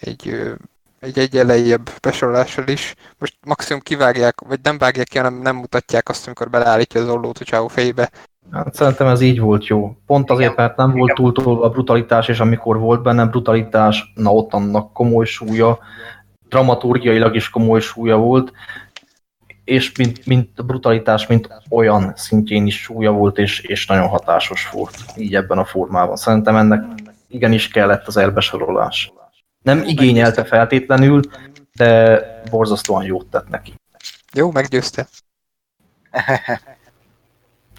egy, 0.00 0.52
egy 1.00 1.18
egy 1.18 1.36
elejébb 1.36 1.90
besorolással 2.00 2.68
is. 2.68 2.94
Most 3.18 3.36
maximum 3.46 3.82
kivágják, 3.82 4.40
vagy 4.40 4.58
nem 4.62 4.78
vágják 4.78 5.06
ki, 5.06 5.18
hanem 5.18 5.34
nem 5.34 5.56
mutatják 5.56 6.08
azt, 6.08 6.26
amikor 6.26 6.50
beleállítja 6.50 7.00
az 7.00 7.08
ollót 7.08 7.38
a 7.38 7.44
csávó 7.44 7.68
fejébe. 7.68 8.10
Hát 8.52 8.74
szerintem 8.74 9.06
ez 9.06 9.20
így 9.20 9.40
volt 9.40 9.66
jó. 9.66 9.96
Pont 10.06 10.30
azért, 10.30 10.56
mert 10.56 10.76
nem 10.76 10.92
volt 10.92 11.14
túltolva 11.14 11.64
a 11.64 11.68
brutalitás, 11.68 12.28
és 12.28 12.40
amikor 12.40 12.78
volt 12.78 13.02
benne 13.02 13.26
brutalitás, 13.26 14.12
na 14.14 14.32
ott 14.32 14.52
annak 14.52 14.92
komoly 14.92 15.24
súlya, 15.24 15.78
dramaturgiailag 16.48 17.34
is 17.34 17.50
komoly 17.50 17.80
súlya 17.80 18.16
volt, 18.16 18.52
és 19.64 19.96
mint, 19.96 20.26
mint 20.26 20.66
brutalitás, 20.66 21.26
mint 21.26 21.48
olyan 21.70 22.12
szintjén 22.16 22.66
is 22.66 22.80
súlya 22.80 23.10
volt, 23.10 23.38
és, 23.38 23.60
és 23.60 23.86
nagyon 23.86 24.08
hatásos 24.08 24.70
volt 24.70 24.96
így 25.16 25.34
ebben 25.34 25.58
a 25.58 25.64
formában. 25.64 26.16
Szerintem 26.16 26.56
ennek 26.56 26.84
igenis 27.28 27.68
kellett 27.68 28.06
az 28.06 28.16
elbesorolás. 28.16 29.12
Nem 29.68 29.82
igényelte 29.82 30.44
feltétlenül, 30.44 31.20
de 31.74 32.20
borzasztóan 32.50 33.04
jót 33.04 33.26
tett 33.26 33.48
neki. 33.48 33.74
Jó, 34.32 34.50
meggyőzte. 34.50 35.08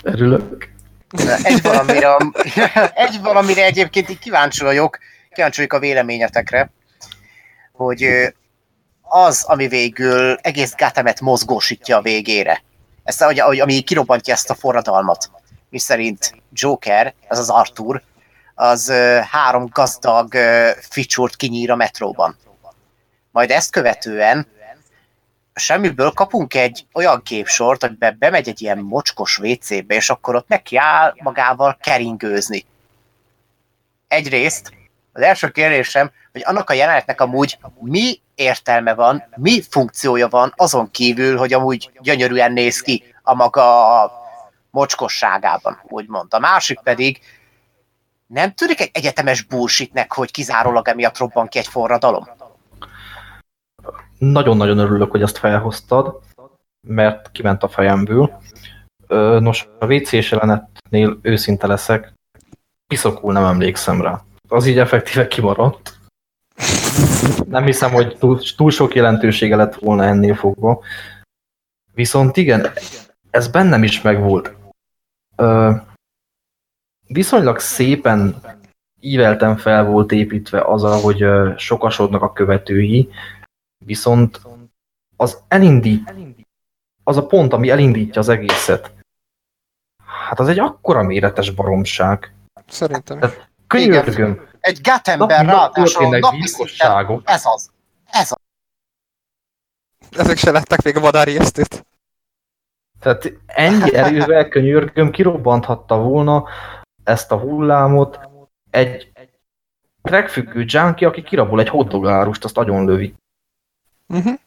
Örülök. 0.04 0.70
Egy 1.44 1.62
valamire, 1.62 2.18
egy 3.06 3.22
valamire 3.22 3.66
egyébként 3.66 4.10
így 4.10 4.20
kíváncsi 4.20 4.64
vagyok, 4.64 4.98
kíváncsi 5.32 5.56
vagyok 5.56 5.74
a 5.74 5.80
véleményetekre, 5.80 6.72
hogy 7.72 8.06
az, 9.02 9.44
ami 9.48 9.68
végül 9.68 10.36
egész 10.42 10.76
Gátemet 10.76 11.22
mozgósítja 11.22 11.98
a 11.98 12.02
végére. 12.02 12.64
Ezt, 13.04 13.22
ami 13.22 13.82
kirobbantja 13.82 14.34
ezt 14.34 14.50
a 14.50 14.56
forradalmat. 14.56 15.32
Mi 15.70 15.80
szerint 15.80 16.34
Joker, 16.54 17.14
az 17.28 17.40
az 17.40 17.50
Arthur, 17.50 18.02
az 18.62 18.92
három 19.30 19.70
gazdag 19.72 20.34
ficsúrt 20.90 21.36
kinyír 21.36 21.72
a 21.72 21.76
metróban. 21.76 22.38
Majd 23.32 23.52
ezt 23.52 23.72
követően 23.72 24.48
semmiből 25.54 26.12
kapunk 26.12 26.54
egy 26.54 26.86
olyan 26.94 27.22
képsort, 27.24 27.84
amiben 27.84 28.16
bemegy 28.20 28.48
egy 28.48 28.62
ilyen 28.62 28.78
mocskos 28.78 29.40
WC-be, 29.40 29.96
és 29.96 30.10
akkor 30.10 30.36
ott 30.36 30.48
neki 30.48 30.78
áll 30.78 31.14
magával 31.20 31.78
keringőzni. 31.82 32.66
Egyrészt 34.08 34.72
az 35.14 35.22
első 35.22 35.50
kérdésem, 35.50 36.12
hogy 36.32 36.42
annak 36.46 36.70
a 36.70 36.74
jelenetnek 36.74 37.22
amúgy 37.22 37.58
mi 37.80 38.22
értelme 38.36 38.94
van, 38.94 39.24
mi 39.36 39.62
funkciója 39.70 40.28
van 40.28 40.54
azon 40.56 40.92
kívül, 40.92 41.38
hogy 41.38 41.54
amúgy 41.54 41.92
gyönyörűen 42.00 42.52
néz 42.52 42.82
ki 42.82 43.04
a 43.24 43.34
maga 43.34 44.12
mocskosságában, 44.72 45.80
úgymond. 45.84 46.34
A 46.34 46.40
másik 46.40 46.80
pedig, 46.80 47.20
nem 48.34 48.54
tűnik 48.54 48.80
egy 48.80 48.90
egyetemes 48.94 49.42
bullshitnek, 49.42 50.14
hogy 50.14 50.32
kizárólag 50.32 50.88
emiatt 50.88 51.18
robban 51.18 51.48
ki 51.48 51.58
egy 51.58 51.68
forradalom? 51.68 52.28
Nagyon-nagyon 54.18 54.78
örülök, 54.78 55.12
hogy 55.12 55.22
ezt 55.22 55.38
felhoztad, 55.38 56.20
mert 56.88 57.32
kiment 57.32 57.64
a 57.64 57.68
fejemből. 57.68 58.42
Nos, 59.40 59.68
a 59.80 59.94
WC-s 59.94 60.32
jelenetnél 60.32 61.20
őszinte 61.22 61.68
leszek, 61.68 62.14
piszokul 62.88 63.34
nem 63.34 63.44
emlékszem 63.44 64.02
rá. 64.02 64.22
Az 64.48 64.66
így 64.66 64.80
effektíve 64.80 65.28
kimaradt. 65.28 65.98
Nem 67.48 67.64
hiszem, 67.66 67.92
hogy 67.92 68.18
túl, 68.18 68.40
túl 68.56 68.72
sok 68.72 68.96
jelentősége 68.96 69.56
lett 69.56 69.76
volna 69.76 70.04
ennél 70.04 70.36
fogva. 70.36 70.84
Viszont 71.94 72.38
igen, 72.38 72.68
ez 73.30 73.48
bennem 73.48 73.84
is 73.84 74.02
megvolt. 74.02 74.56
Viszonylag 77.12 77.60
szépen 77.60 78.42
ívelten 79.00 79.58
fel 79.58 79.86
volt 79.86 80.12
építve 80.12 80.62
az, 80.62 81.02
hogy 81.04 81.26
sokasodnak 81.58 82.22
a 82.22 82.34
követői, 82.34 83.10
viszont 83.86 84.42
az 85.16 85.44
elindít, 85.48 86.14
az 87.04 87.18
a 87.18 87.26
pont, 87.26 87.54
ami 87.54 87.70
elindítja 87.70 88.22
az 88.22 88.30
egészet, 88.30 88.94
hát 90.28 90.40
az 90.40 90.48
egy 90.48 90.60
akkora 90.60 91.04
méretes 91.04 91.52
baromság. 91.52 92.34
Szerintem. 92.68 93.20
Tehát 93.20 93.50
könyörgöm, 93.68 94.48
Egy 94.60 94.80
gatember 94.82 95.46
ráadásul 95.46 96.20
napi 96.20 96.48
szinten, 96.48 97.22
ez 97.24 97.46
az. 97.46 97.72
Ez 98.06 98.32
az. 98.32 98.38
Ezek 100.10 100.38
se 100.38 100.52
lettek 100.52 100.84
még 100.84 100.98
a 100.98 101.00
vadárijesztőt. 101.00 101.86
Tehát 103.00 103.34
ennyi 103.46 103.96
erővel 103.96 104.48
könyörgöm, 104.48 105.12
kirobbanthatta 105.12 105.98
volna 105.98 106.48
ezt 107.10 107.32
a 107.32 107.40
hullámot 107.40 108.20
egy 108.70 109.12
crackfüggő 110.02 110.64
junkie, 110.68 111.08
aki 111.08 111.22
kirabol 111.22 111.60
egy 111.60 111.70
hotdogárust, 111.70 112.44
azt 112.44 112.58
agyon 112.58 112.86
lövi. 112.86 113.14
Uh-huh. 114.08 114.40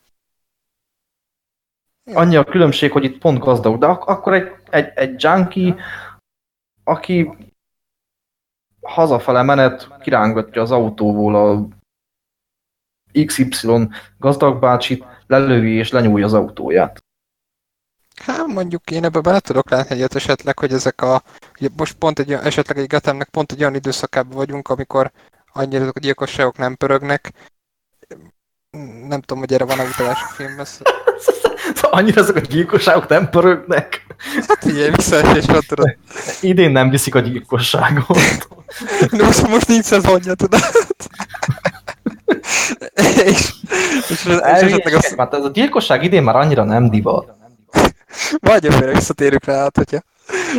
Annyi 2.04 2.36
a 2.36 2.44
különbség, 2.44 2.92
hogy 2.92 3.04
itt 3.04 3.18
pont 3.18 3.38
gazdag, 3.38 3.78
de 3.78 3.86
ak- 3.86 4.08
akkor 4.08 4.32
egy, 4.32 4.52
egy, 4.70 4.92
egy 4.94 5.22
junkie, 5.22 5.76
aki 6.84 7.30
hazafele 8.80 9.42
menet 9.42 10.00
kirángatja 10.00 10.62
az 10.62 10.70
autóból 10.70 11.34
a 11.34 11.68
XY 13.24 13.88
gazdag 14.18 14.60
bácsit, 14.60 15.04
lelövi 15.26 15.70
és 15.70 15.90
lenyúlja 15.90 16.24
az 16.24 16.34
autóját. 16.34 17.04
Hát 18.26 18.46
mondjuk 18.46 18.90
én 18.90 19.04
ebbe 19.04 19.20
bele 19.20 19.40
tudok 19.40 19.70
látni 19.70 19.94
egyet 19.94 20.14
esetleg, 20.14 20.58
hogy 20.58 20.72
ezek 20.72 21.00
a, 21.00 21.22
ugye 21.60 21.68
most 21.76 21.94
pont 21.94 22.18
egy 22.18 22.32
esetleg 22.32 22.78
egy 22.78 22.86
Gatemnek 22.86 23.28
pont 23.28 23.52
egy 23.52 23.60
olyan 23.60 23.74
időszakában 23.74 24.36
vagyunk, 24.36 24.68
amikor 24.68 25.10
annyira 25.52 25.88
a 25.92 25.98
gyilkosságok 25.98 26.58
nem 26.58 26.74
pörögnek. 26.74 27.32
Nem 29.08 29.20
tudom, 29.20 29.38
hogy 29.38 29.52
erre 29.52 29.64
van-e 29.64 29.82
utalás 29.82 30.22
a 30.22 30.32
filmben. 30.34 30.64
Szóval 30.64 31.90
annyira 31.98 32.20
ezek 32.20 32.36
a 32.36 32.40
gyilkosságok 32.40 33.08
nem 33.08 33.30
pörögnek. 33.30 34.06
Hát 34.48 34.58
figyelj, 34.60 34.90
visszaesés 34.90 35.44
van, 35.44 35.62
tudod. 35.66 35.96
Idén 36.40 36.70
nem 36.70 36.90
viszik 36.90 37.14
a 37.14 37.20
gyilkosságot. 37.20 38.48
De 39.16 39.24
most, 39.24 39.48
most 39.48 39.68
nincs 39.68 39.84
szezonja, 39.84 40.34
tudod. 40.34 40.60
és, 42.94 43.24
és, 43.24 43.52
és, 44.08 44.24
és 44.24 44.24
esetleg 44.26 44.94
azt, 44.94 45.14
Hát 45.16 45.34
ez 45.34 45.44
a 45.44 45.48
gyilkosság 45.48 46.04
idén 46.04 46.22
már 46.22 46.36
annyira 46.36 46.64
nem 46.64 46.90
divat. 46.90 47.40
Vagy 48.38 48.64
jövőre 48.64 48.92
visszatérünk 48.92 49.44
rá, 49.44 49.58
hát, 49.58 49.76
hogyha 49.76 49.98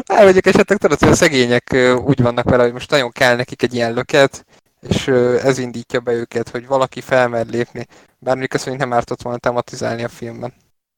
elmegyek 0.06 0.46
esetleg, 0.46 0.78
tudod, 0.78 1.00
hogy 1.00 1.10
a 1.10 1.16
szegények 1.16 1.76
úgy 2.06 2.22
vannak 2.22 2.50
vele, 2.50 2.64
hogy 2.64 2.74
most 2.74 2.92
nagyon 2.92 3.12
kell 3.12 3.36
nekik 3.36 3.62
egy 3.64 3.74
ilyen 3.74 3.94
löket, 3.94 4.46
és 4.90 5.08
ez 5.44 5.58
indítja 5.58 6.00
be 6.00 6.12
őket, 6.12 6.50
hogy 6.50 6.68
valaki 6.68 7.02
felmer 7.02 7.46
lépni. 7.46 7.88
Bár 8.20 8.36
mondjuk 8.36 8.54
ezt 8.54 8.78
nem 8.78 8.94
ártott 8.94 9.22
volna 9.22 9.38
tematizálni 9.40 10.04
a 10.04 10.08
filmben. 10.08 10.54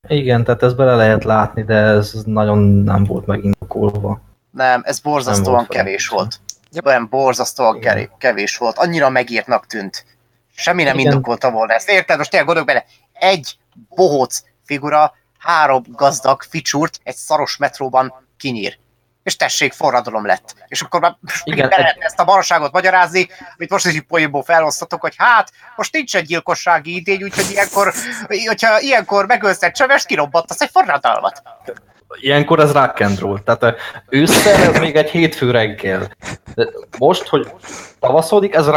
Igen, 0.08 0.44
tehát 0.44 0.64
ezt 0.64 0.76
bele 0.76 0.96
lehet 0.96 1.24
látni, 1.24 1.64
de 1.64 1.76
ez 1.76 2.14
nagyon 2.26 2.58
nem 2.84 3.04
volt 3.04 3.26
megindokolva. 3.26 4.22
Nem, 4.52 4.82
ez 4.86 5.00
Nem 5.04 5.12
borzasztóan 5.12 5.56
volt 5.56 5.74
fel. 5.74 5.84
kevés 5.84 6.08
volt. 6.08 6.40
Yep. 6.72 6.86
Olyan 6.86 7.08
borzasztóan 7.10 7.76
Igen. 7.76 8.10
kevés 8.18 8.58
volt. 8.58 8.78
Annyira 8.78 9.10
megírtnak 9.10 9.68
tűnt. 9.68 10.06
Semmi 10.56 10.84
nem 10.84 10.98
Igen. 10.98 11.12
indokolta 11.12 11.52
volna 11.52 11.74
ezt. 11.74 11.90
Érted? 11.90 12.18
Most 12.18 12.30
tényleg 12.30 12.48
gondolok 12.48 12.70
bele. 12.70 12.86
Egy 13.14 13.58
bohóc 13.96 14.44
figura, 14.64 15.14
három 15.46 15.84
gazdag 15.88 16.42
ficsúrt 16.42 17.00
egy 17.04 17.16
szaros 17.16 17.58
metróban 17.58 18.28
kinyír. 18.38 18.78
És 19.24 19.36
tessék, 19.36 19.74
forradalom 19.74 20.26
lett. 20.26 20.56
És 20.68 20.82
akkor 20.82 21.00
már 21.00 21.16
Igen, 21.44 21.70
be 21.70 21.78
lehet 21.78 21.98
ezt 22.00 22.20
a 22.20 22.24
baromságot 22.24 22.72
magyarázni, 22.72 23.28
amit 23.56 23.70
most 23.70 23.86
is 23.86 23.94
így 23.94 24.02
poénból 24.02 24.44
felosztatok, 24.44 25.02
hogy 25.02 25.14
hát, 25.18 25.52
most 25.76 25.94
nincs 25.94 26.16
egy 26.16 26.26
gyilkossági 26.26 26.96
idény, 26.96 27.24
úgyhogy 27.24 27.52
ilyenkor, 27.52 27.94
hogyha 28.46 28.80
ilyenkor 28.80 29.26
megölsz 29.26 29.64
egy 29.64 29.72
csövest, 29.72 30.06
kirobbantasz 30.06 30.62
egy 30.62 30.70
forradalmat. 30.72 31.42
Ilyenkor 32.20 32.60
ez 32.60 32.72
roll. 33.20 33.40
Tehát 33.40 33.64
ö, 33.64 33.70
ősszel 34.10 34.64
ez 34.64 34.80
még 34.80 34.96
egy 34.96 35.10
hétfő 35.10 35.52
reggel. 35.52 36.16
De 36.56 36.68
most, 36.98 37.28
hogy 37.28 37.54
tavaszodik, 38.00 38.56
ez 38.56 38.68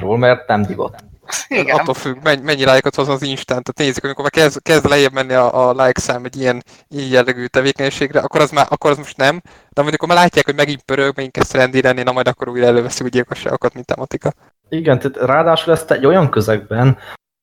roll, 0.00 0.18
mert 0.18 0.48
nem 0.48 0.62
divat. 0.62 1.04
Igen. 1.48 1.78
Attól 1.78 1.94
függ, 1.94 2.16
mennyi, 2.22 2.42
mennyi 2.42 2.64
lájkot 2.64 2.94
hoz 2.94 3.08
az 3.08 3.22
instant. 3.22 3.62
Tehát 3.62 3.90
nézzük, 3.90 4.04
amikor 4.04 4.22
már 4.22 4.44
kezd, 4.44 4.62
kezd 4.62 4.88
lejjebb 4.88 5.12
menni 5.12 5.32
a, 5.32 5.68
a 5.68 5.84
like 5.84 6.00
szám 6.00 6.24
egy 6.24 6.36
ilyen, 6.36 6.62
ilyen 6.88 7.08
jellegű 7.08 7.44
tevékenységre, 7.44 8.20
akkor 8.20 8.40
az, 8.40 8.50
már, 8.50 8.66
akkor 8.68 8.90
az 8.90 8.96
most 8.96 9.16
nem. 9.16 9.40
De 9.44 9.82
mondjuk, 9.82 9.86
amikor 9.86 10.08
már 10.08 10.16
látják, 10.16 10.44
hogy 10.44 10.54
megint 10.54 10.82
pörög, 10.82 11.12
megint 11.16 11.32
kezd 11.32 11.54
rendi 11.54 11.82
lenni, 11.82 12.02
na 12.02 12.12
majd 12.12 12.28
akkor 12.28 12.48
újra 12.48 12.66
előveszik 12.66 13.06
a 13.06 13.08
gyilkosságokat, 13.08 13.74
mint 13.74 13.86
tematika. 13.86 14.32
Igen, 14.68 14.98
tehát 14.98 15.16
ráadásul 15.16 15.72
ezt 15.72 15.90
egy 15.90 16.06
olyan 16.06 16.30
közegben, 16.30 16.98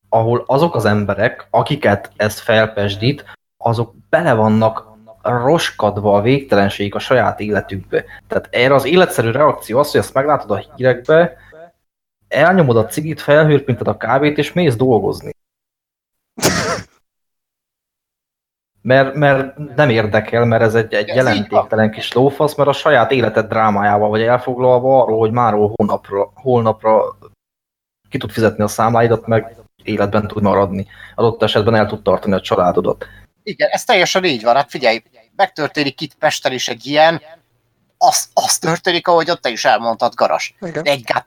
ahol 0.10 0.44
azok 0.48 0.76
az 0.76 0.86
emberek, 0.86 1.48
akiket 1.50 2.12
ez 2.16 2.40
felpesdít, 2.40 3.26
azok 3.58 3.94
bele 4.10 4.34
vannak 4.34 4.94
roskadva 5.22 6.18
a 6.18 6.22
végtelenség 6.22 6.96
a 6.96 7.00
saját 7.00 7.40
életükbe. 7.40 8.04
Tehát 8.28 8.48
erre 8.52 8.74
az 8.74 8.86
életszerű 8.86 9.32
reakció 9.32 9.80
az, 9.80 9.92
hogy 9.92 10.00
ezt 10.00 10.14
meglátod 10.14 10.52
a 10.52 10.64
hírekbe, 10.76 11.38
elnyomod 12.28 12.78
a 12.78 12.86
cigit, 12.86 13.22
felhőrpinted 13.22 13.88
a 13.88 13.98
kávét, 13.98 14.38
és 14.38 14.54
mész 14.54 14.76
dolgozni. 14.76 15.32
mert, 18.82 19.14
mert 19.14 19.58
nem 19.76 19.90
érdekel, 19.90 20.46
mert 20.46 20.64
ez 20.64 20.76
egy, 20.76 20.94
egy 20.94 21.10
Ez 21.10 21.16
jelentéktelen 21.16 21.92
kis 21.92 22.14
lófasz, 22.14 22.56
mert 22.56 22.70
a 22.70 22.74
saját 22.74 23.12
életed 23.12 23.48
drámájával 23.48 24.10
vagy 24.10 24.22
elfoglalva 24.22 25.02
arról, 25.02 25.20
hogy 25.20 25.32
már 25.32 25.54
holnapra, 25.54 26.32
holnapra 26.34 27.18
ki 28.10 28.18
tud 28.18 28.32
fizetni 28.32 28.64
a 28.64 28.68
számláidat, 28.68 29.28
meg 29.28 29.56
életben 29.84 30.28
tud 30.28 30.44
maradni. 30.44 30.88
Adott 31.16 31.44
esetben 31.44 31.76
el 31.76 31.88
tud 31.88 32.02
tartani 32.02 32.34
a 32.34 32.42
családodat. 32.42 33.08
Igen, 33.44 33.70
ez 33.70 33.84
teljesen 33.84 34.24
így 34.24 34.44
van. 34.44 34.56
Hát 34.56 34.70
figyelj, 34.70 35.04
megtörténik 35.36 36.02
itt 36.02 36.16
Pesten 36.16 36.52
is 36.52 36.68
egy 36.68 36.86
ilyen, 36.86 37.22
az, 37.98 38.30
az 38.34 38.58
történik, 38.58 39.08
ahogy 39.08 39.30
ott 39.30 39.42
te 39.42 39.50
is 39.50 39.66
elmondtad, 39.66 40.14
Garas. 40.16 40.56
Igen. 40.62 40.84
Egy 40.84 41.04
gát, 41.04 41.26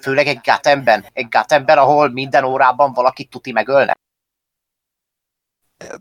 főleg 0.00 0.26
egy 0.26 0.40
gátemben, 0.42 1.04
egy 1.12 1.28
gátemben, 1.28 1.78
ahol 1.78 2.10
minden 2.10 2.44
órában 2.44 2.92
valakit 2.92 3.30
tuti 3.30 3.52
megölne. 3.52 3.96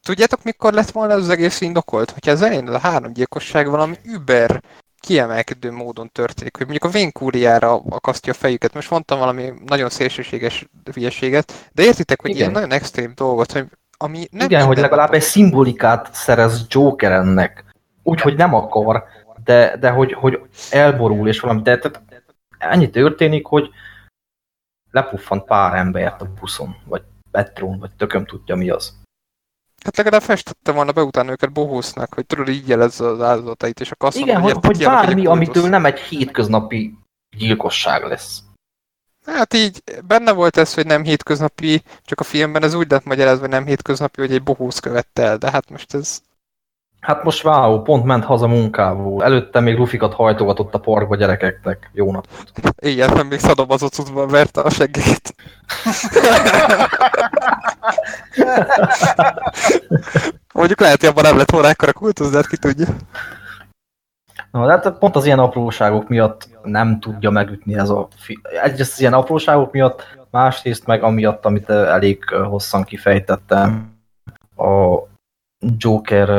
Tudjátok, 0.02 0.44
mikor 0.44 0.74
lett 0.74 0.92
volna 0.92 1.14
ez 1.14 1.20
az 1.20 1.30
egész 1.30 1.62
indokolt? 1.62 2.12
Hogyha 2.12 2.32
az 2.32 2.42
elején 2.42 2.68
ez 2.68 2.74
a 2.74 2.80
három 2.80 3.14
gyilkosság 3.14 3.70
valami 3.70 3.96
über 4.04 4.62
kiemelkedő 5.00 5.72
módon 5.72 6.10
történik, 6.12 6.58
hogy 6.58 6.68
mondjuk 6.68 6.92
a 6.94 6.98
vénkúriára 6.98 7.82
akasztja 7.90 8.34
a 8.34 8.36
fejüket. 8.36 8.74
Most 8.74 8.90
mondtam 8.90 9.20
valami 9.20 9.54
nagyon 9.66 9.90
szélsőséges 9.90 10.66
hülyeséget, 10.94 11.70
de 11.72 11.84
értitek, 11.84 12.22
hogy 12.22 12.30
Igen. 12.30 12.42
ilyen 12.42 12.52
nagyon 12.52 12.72
extrém 12.72 13.12
dolgot, 13.16 13.52
hogy 13.52 13.66
ami 13.98 14.28
nem 14.32 14.48
Igen, 14.48 14.66
hogy 14.66 14.78
legalább 14.78 15.14
egy 15.14 15.22
szimbolikát 15.22 16.10
szerez 16.14 16.66
Joker 16.68 17.12
ennek. 17.12 17.64
Úgy, 18.04 18.22
hogy 18.22 18.36
nem 18.36 18.54
akar, 18.54 19.04
de, 19.50 19.78
de 19.78 19.90
hogy, 19.90 20.14
hogy 20.14 20.42
elborul 20.72 21.28
és 21.28 21.40
valami. 21.40 21.62
De, 21.62 21.78
tehát 21.78 22.02
ennyi 22.58 22.90
történik, 22.90 23.46
hogy 23.46 23.70
lepuffant 24.92 25.44
pár 25.46 25.76
embert 25.76 26.22
a 26.22 26.32
buszon, 26.40 26.76
vagy 26.86 27.02
metrón, 27.32 27.80
vagy 27.80 27.92
tököm 27.92 28.26
tudja 28.26 28.56
mi 28.56 28.70
az. 28.70 28.98
Hát 29.84 29.98
legalább 29.98 30.22
festette 30.22 30.72
volna 30.72 30.92
be 30.92 31.04
utána 31.04 31.32
őket 31.32 31.52
bohósznak, 31.52 32.14
hogy 32.14 32.26
tudod, 32.26 32.48
így 32.48 32.68
jelez 32.68 33.00
az 33.00 33.22
áldozatait, 33.22 33.80
és 33.80 33.92
akkor 33.92 34.08
azt 34.08 34.18
Igen, 34.18 34.42
hogy, 34.42 34.58
hogy, 34.62 34.84
bármi, 34.84 35.26
amitől 35.26 35.70
nem 35.70 35.86
egy 35.86 36.00
hétköznapi 36.00 36.98
gyilkosság 37.38 38.04
lesz. 38.04 38.44
Hát 39.26 39.54
így 39.54 39.84
benne 40.08 40.32
volt 40.32 40.58
ez, 40.58 40.74
hogy 40.74 40.86
nem 40.86 41.04
hétköznapi, 41.04 41.84
csak 42.02 42.20
a 42.20 42.24
filmben 42.24 42.64
ez 42.64 42.74
úgy 42.74 42.92
lett 42.92 43.04
magyarázva, 43.04 43.42
hogy 43.42 43.50
nem 43.50 43.66
hétköznapi, 43.66 44.22
hogy 44.22 44.34
egy 44.34 44.44
bohósz 44.44 44.80
követte 44.80 45.24
el, 45.24 45.38
de 45.38 45.52
hát 45.52 45.70
most 45.70 45.94
ez... 45.94 46.22
Hát 47.00 47.24
most 47.24 47.44
wow, 47.44 47.82
pont 47.82 48.04
ment 48.04 48.24
haza 48.24 48.48
munkából. 48.48 49.24
Előtte 49.24 49.60
még 49.60 49.78
lufikat 49.78 50.14
hajtogatott 50.14 50.74
a 50.74 50.80
parkba 50.80 51.16
gyerekeknek. 51.16 51.90
Jó 51.94 52.12
napot. 52.12 52.52
Igen, 52.80 53.14
nem 53.14 53.28
még 53.28 53.40
szadomazottban 53.40 54.28
verte 54.28 54.62
a 54.62 54.70
seggét. 54.70 55.36
Mondjuk 60.54 60.80
lehet, 60.80 61.00
hogy 61.00 61.10
abban 61.10 61.24
nem 61.24 61.38
lett 61.38 61.52
volna 61.52 61.68
ekkora 61.68 61.94
kultusz, 61.94 62.30
de 62.30 62.36
hát 62.36 62.48
ki 62.48 62.58
tudja. 62.58 62.88
Na, 64.52 64.66
de 64.66 64.72
hát 64.72 64.98
pont 64.98 65.16
az 65.16 65.26
ilyen 65.26 65.40
apróságok 65.40 66.08
miatt 66.08 66.50
nem 66.64 67.00
tudja 67.00 67.30
megütni 67.30 67.78
ez 67.78 67.90
a 67.90 68.08
fi- 68.16 68.48
Egyrészt 68.64 68.94
az 68.94 69.00
ilyen 69.00 69.14
apróságok 69.14 69.72
miatt, 69.72 70.18
másrészt 70.32 70.86
meg 70.86 71.04
amiatt, 71.04 71.46
amit 71.46 71.70
elég 71.70 72.24
hosszan 72.30 72.84
kifejtettem, 72.84 73.98
a 74.58 74.98
Joker 75.78 76.30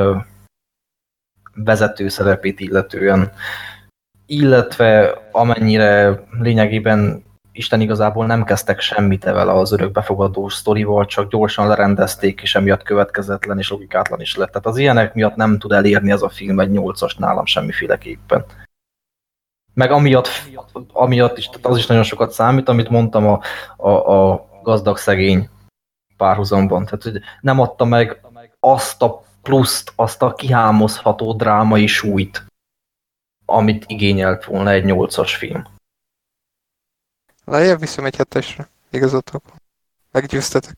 vezető 1.64 2.08
szerepét 2.08 2.60
illetően, 2.60 3.32
illetve 4.26 5.18
amennyire 5.32 6.24
lényegében 6.40 7.28
Isten 7.52 7.80
igazából 7.80 8.26
nem 8.26 8.44
kezdtek 8.44 8.80
semmit 8.80 9.24
vele 9.24 9.52
az 9.52 9.72
örökbefogadós 9.72 10.54
sztorival, 10.54 11.06
csak 11.06 11.30
gyorsan 11.30 11.66
lerendezték, 11.66 12.40
és 12.42 12.54
emiatt 12.54 12.82
következetlen 12.82 13.58
és 13.58 13.70
logikátlan 13.70 14.20
is 14.20 14.36
lett. 14.36 14.48
Tehát 14.48 14.66
az 14.66 14.76
ilyenek 14.76 15.14
miatt 15.14 15.34
nem 15.34 15.58
tud 15.58 15.72
elérni 15.72 16.10
ez 16.10 16.22
a 16.22 16.28
film 16.28 16.60
egy 16.60 16.70
nyolcas 16.70 17.14
nálam 17.16 17.46
semmiféleképpen. 17.46 18.44
Meg 19.74 19.90
amiatt, 19.90 20.28
amiatt 20.92 21.38
is, 21.38 21.46
tehát 21.46 21.66
az 21.66 21.76
is 21.76 21.86
nagyon 21.86 22.02
sokat 22.02 22.32
számít, 22.32 22.68
amit 22.68 22.88
mondtam 22.88 23.26
a, 23.26 23.40
a, 23.76 24.30
a 24.30 24.48
gazdag-szegény 24.62 25.48
párhuzamban. 26.16 26.84
Tehát, 26.84 27.02
hogy 27.02 27.20
nem 27.40 27.60
adta 27.60 27.84
meg 27.84 28.20
azt 28.60 29.02
a 29.02 29.22
pluszt, 29.42 29.92
azt 29.96 30.22
a 30.22 30.34
kihámozható 30.34 31.32
drámai 31.32 31.86
súlyt, 31.86 32.44
amit 33.44 33.84
igényelt 33.86 34.44
volna 34.44 34.70
egy 34.70 34.84
nyolcas 34.84 35.36
film. 35.36 35.64
Lejjebb 37.44 37.80
viszem 37.80 38.04
egy 38.04 38.16
hetesre. 38.16 38.68
Igazatok. 38.90 39.42
Meggyőztetek. 40.10 40.76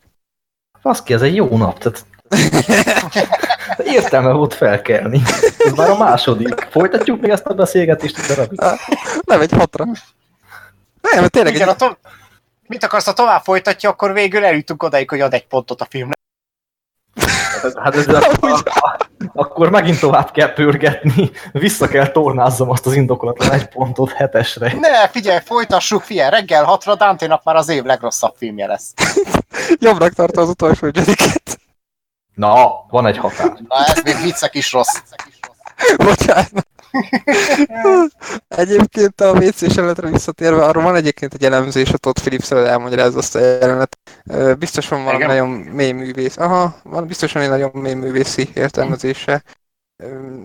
Baszki, 0.81 1.13
ez 1.13 1.21
egy 1.21 1.35
jó 1.35 1.57
nap, 1.57 1.77
tehát 1.79 2.05
értelme 3.95 4.31
volt 4.31 4.53
felkelni. 4.53 5.21
Ez 5.57 5.73
már 5.73 5.89
a 5.89 5.97
második. 5.97 6.61
Folytatjuk 6.61 7.21
még 7.21 7.31
ezt 7.31 7.45
a 7.45 7.53
beszélgetést 7.53 8.17
egy 8.17 8.35
darabig? 8.35 8.59
Nem, 9.21 9.41
egy 9.41 9.51
hatra. 9.51 9.85
Nem, 11.01 11.19
mert 11.19 11.31
tényleg 11.31 11.53
Igen, 11.53 11.67
egy... 11.67 11.73
a 11.73 11.77
to- 11.77 11.99
mit 12.67 12.83
akarsz, 12.83 13.05
ha 13.05 13.13
tovább 13.13 13.43
folytatja, 13.43 13.89
akkor 13.89 14.13
végül 14.13 14.45
eljutunk 14.45 14.83
odaig, 14.83 15.09
hogy 15.09 15.21
ad 15.21 15.33
egy 15.33 15.47
pontot 15.47 15.81
a 15.81 15.85
filmnek. 15.85 16.19
Hát 17.83 17.95
ez, 17.95 18.05
akkor 19.33 19.69
megint 19.69 19.99
tovább 19.99 20.31
kell 20.31 20.53
pörgetni, 20.53 21.31
vissza 21.51 21.87
kell 21.87 22.07
tornázzam 22.07 22.69
azt 22.69 22.85
az 22.85 22.93
indokolatlan 22.93 23.51
egy 23.51 23.67
pontot 23.67 24.11
hetesre. 24.11 24.73
Ne, 24.79 25.07
figyelj, 25.07 25.39
folytassuk, 25.45 26.01
figyelj, 26.01 26.29
reggel 26.29 26.63
hatra 26.63 26.95
Dante-nak 26.95 27.43
már 27.43 27.55
az 27.55 27.69
év 27.69 27.83
legrosszabb 27.83 28.33
filmje 28.37 28.67
lesz. 28.67 28.93
Jobbnak 29.79 30.13
tartva 30.13 30.41
az 30.41 30.49
utolsó 30.49 30.85
Jediket. 30.85 31.59
Na, 32.35 32.85
van 32.89 33.05
egy 33.05 33.17
határ. 33.17 33.57
Na, 33.67 33.85
ez 33.85 34.01
még 34.03 34.15
viccek 34.23 34.55
is 34.55 34.71
rossz. 34.71 34.99
Bocsánat. 35.97 36.67
Egyébként 38.47 39.21
a 39.21 39.31
WC-s 39.31 39.75
jelenetre 39.75 40.09
visszatérve, 40.09 40.65
arról 40.65 40.83
van 40.83 40.95
egyébként 40.95 41.33
egy 41.33 41.43
elemzés, 41.43 41.91
a 41.91 41.97
Todd 41.97 42.13
Phillips 42.13 42.51
elmagyarázza 42.51 43.17
azt 43.17 43.35
a 43.35 43.39
jelenet. 43.39 43.97
Biztos 44.59 44.87
van 44.87 45.03
valami 45.03 45.23
Igen? 45.23 45.35
nagyon 45.35 45.49
mély 45.49 45.91
művész. 45.91 46.37
Aha, 46.37 46.75
van 46.83 47.07
biztos 47.07 47.31
van 47.31 47.43
egy 47.43 47.49
nagyon 47.49 47.71
mély 47.73 47.93
művészi 47.93 48.49
értelmezése. 48.53 49.43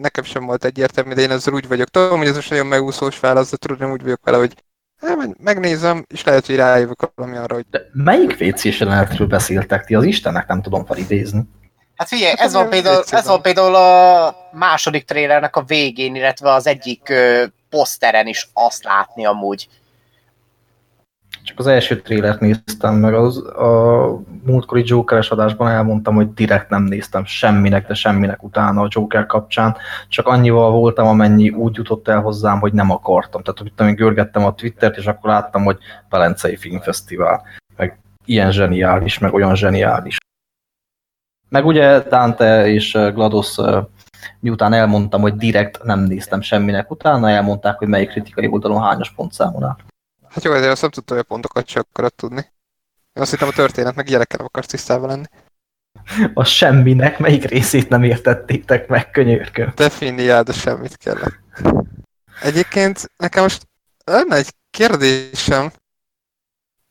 Nekem 0.00 0.24
sem 0.24 0.44
volt 0.44 0.64
egyértelmű, 0.64 1.12
de 1.12 1.20
én 1.20 1.30
ezzel 1.30 1.54
úgy 1.54 1.68
vagyok. 1.68 1.88
Tudom, 1.88 2.18
hogy 2.18 2.26
ez 2.26 2.34
most 2.34 2.50
nagyon 2.50 2.66
megúszós 2.66 3.20
válasz, 3.20 3.50
de 3.50 3.56
tudod, 3.56 3.80
én 3.80 3.90
úgy 3.90 4.02
vagyok 4.02 4.24
vele, 4.24 4.36
hogy 4.36 4.54
hát, 5.00 5.42
megnézem, 5.42 6.04
és 6.06 6.24
lehet, 6.24 6.46
hogy 6.46 6.56
rájövök 6.56 7.12
valami 7.14 7.36
arra, 7.36 7.54
hogy 7.54 7.66
De 7.70 7.80
melyik 7.92 8.36
WC-s 8.40 8.80
jelenetről 8.80 9.26
beszéltek 9.26 9.84
ti? 9.84 9.94
Az 9.94 10.04
Istennek 10.04 10.46
nem 10.46 10.62
tudom 10.62 10.84
felidézni. 10.84 11.42
Hát 11.98 12.08
figyelj, 12.08 12.30
Hát 12.36 12.46
ez 12.46 12.52
van, 12.52 12.68
például, 12.68 13.02
ez 13.10 13.26
van 13.26 13.42
például 13.42 13.74
a 13.74 14.34
második 14.52 15.04
trélernek 15.04 15.56
a 15.56 15.62
végén, 15.62 16.14
illetve 16.14 16.52
az 16.52 16.66
egyik 16.66 17.08
ö, 17.08 17.44
poszteren 17.70 18.26
is 18.26 18.48
azt 18.52 18.84
látni 18.84 19.26
amúgy. 19.26 19.68
Csak 21.42 21.58
az 21.58 21.66
első 21.66 22.00
trélert 22.00 22.40
néztem 22.40 22.94
meg, 22.94 23.14
az, 23.14 23.36
a 23.46 24.20
múltkori 24.44 24.82
Jokeres 24.86 25.30
adásban 25.30 25.68
elmondtam, 25.68 26.14
hogy 26.14 26.34
direkt 26.34 26.70
nem 26.70 26.82
néztem 26.82 27.24
semminek, 27.24 27.86
de 27.86 27.94
semminek 27.94 28.42
utána 28.42 28.82
a 28.82 28.88
Joker 28.90 29.26
kapcsán, 29.26 29.76
csak 30.08 30.26
annyival 30.26 30.70
voltam, 30.70 31.06
amennyi 31.06 31.50
úgy 31.50 31.76
jutott 31.76 32.08
el 32.08 32.20
hozzám, 32.20 32.60
hogy 32.60 32.72
nem 32.72 32.90
akartam. 32.90 33.42
Tehát, 33.42 33.60
hogy 33.60 33.70
tudom, 33.70 33.88
én 33.88 33.94
görgettem 33.94 34.44
a 34.44 34.54
Twittert, 34.54 34.96
és 34.96 35.06
akkor 35.06 35.30
láttam, 35.30 35.64
hogy 35.64 35.78
Velencei 36.08 36.56
Filmfesztivál, 36.56 37.42
meg 37.76 37.98
ilyen 38.24 38.52
zseniális, 38.52 39.18
meg 39.18 39.34
olyan 39.34 39.56
zseniális. 39.56 40.16
Meg 41.48 41.66
ugye 41.66 42.00
Dante 42.00 42.66
és 42.66 42.92
GLaDOS, 42.92 43.56
miután 44.40 44.72
elmondtam, 44.72 45.20
hogy 45.20 45.34
direkt 45.34 45.82
nem 45.82 46.00
néztem 46.00 46.40
semminek 46.40 46.90
utána, 46.90 47.30
elmondták, 47.30 47.78
hogy 47.78 47.88
melyik 47.88 48.10
kritikai 48.10 48.48
oldalon 48.48 48.82
hányas 48.82 49.12
pontszámon 49.12 49.64
áll. 49.64 49.76
hát 50.28 50.44
jó, 50.44 50.52
ezért 50.52 50.72
azt 50.72 50.82
nem 50.82 50.90
tudtam, 50.90 51.16
hogy 51.16 51.24
a 51.28 51.32
pontokat 51.32 51.66
csak 51.66 51.86
akarod 51.90 52.14
tudni. 52.14 52.52
Én 53.12 53.22
azt 53.22 53.30
hittem 53.30 53.48
a 53.48 53.52
történet, 53.52 53.94
meg 53.94 54.08
ilyenekkel 54.08 54.44
akarsz 54.44 54.66
tisztában 54.66 55.08
lenni. 55.08 55.24
a 56.34 56.44
semminek 56.44 57.18
melyik 57.18 57.44
részét 57.44 57.88
nem 57.88 58.02
értettétek 58.02 58.88
meg, 58.88 59.10
könyörgöm. 59.10 59.72
Definiáld 59.74 60.48
a 60.48 60.52
semmit 60.52 60.96
kell. 60.96 61.18
Egyébként 62.42 63.10
nekem 63.16 63.42
most 63.42 63.68
lenne 64.04 64.36
egy 64.36 64.54
kérdésem. 64.70 65.72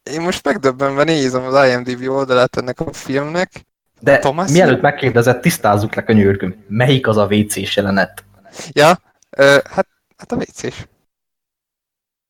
Én 0.03 0.21
most 0.21 0.45
megdöbbenve 0.45 1.03
nézem 1.03 1.43
az 1.43 1.67
IMDb 1.67 2.09
oldalát 2.09 2.57
ennek 2.57 2.79
a 2.79 2.93
filmnek. 2.93 3.66
De 3.99 4.19
Thomas? 4.19 4.51
mielőtt 4.51 4.81
megkérdezett, 4.81 5.41
tisztázzuk 5.41 5.95
le, 5.95 6.03
könyörgöm. 6.03 6.63
Melyik 6.67 7.07
az 7.07 7.17
a 7.17 7.25
WC-s 7.25 7.75
jelenet? 7.75 8.23
Ja, 8.71 8.99
ö, 9.29 9.57
hát, 9.69 9.87
hát 10.17 10.31
a 10.31 10.35
WC-s. 10.35 10.87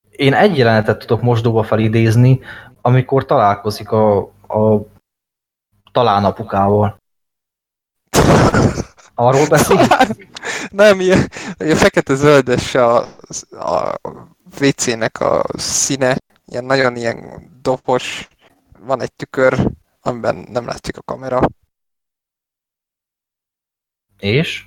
Én 0.09 0.33
egy 0.33 0.57
jelenetet 0.57 0.99
tudok 0.99 1.21
mosdóba 1.21 1.63
felidézni, 1.63 2.39
amikor 2.81 3.25
találkozik 3.25 3.91
a, 3.91 4.17
a 4.47 4.87
talán 5.91 6.25
apukával. 6.25 7.01
Arról 9.15 9.47
beszél? 9.47 9.87
Nem, 10.69 10.99
ilyen, 10.99 11.29
ilyen 11.57 11.75
fekete-zöldes 11.75 12.75
a, 12.75 12.97
a 13.49 13.99
WC-nek 14.59 15.19
a 15.19 15.43
színe, 15.53 16.17
ilyen 16.45 16.65
nagyon 16.65 16.95
ilyen 16.95 17.49
dobos, 17.61 18.27
van 18.79 19.01
egy 19.01 19.13
tükör, 19.13 19.71
amiben 20.01 20.47
nem 20.49 20.65
látszik 20.65 20.97
a 20.97 21.01
kamera. 21.01 21.41
És? 24.19 24.65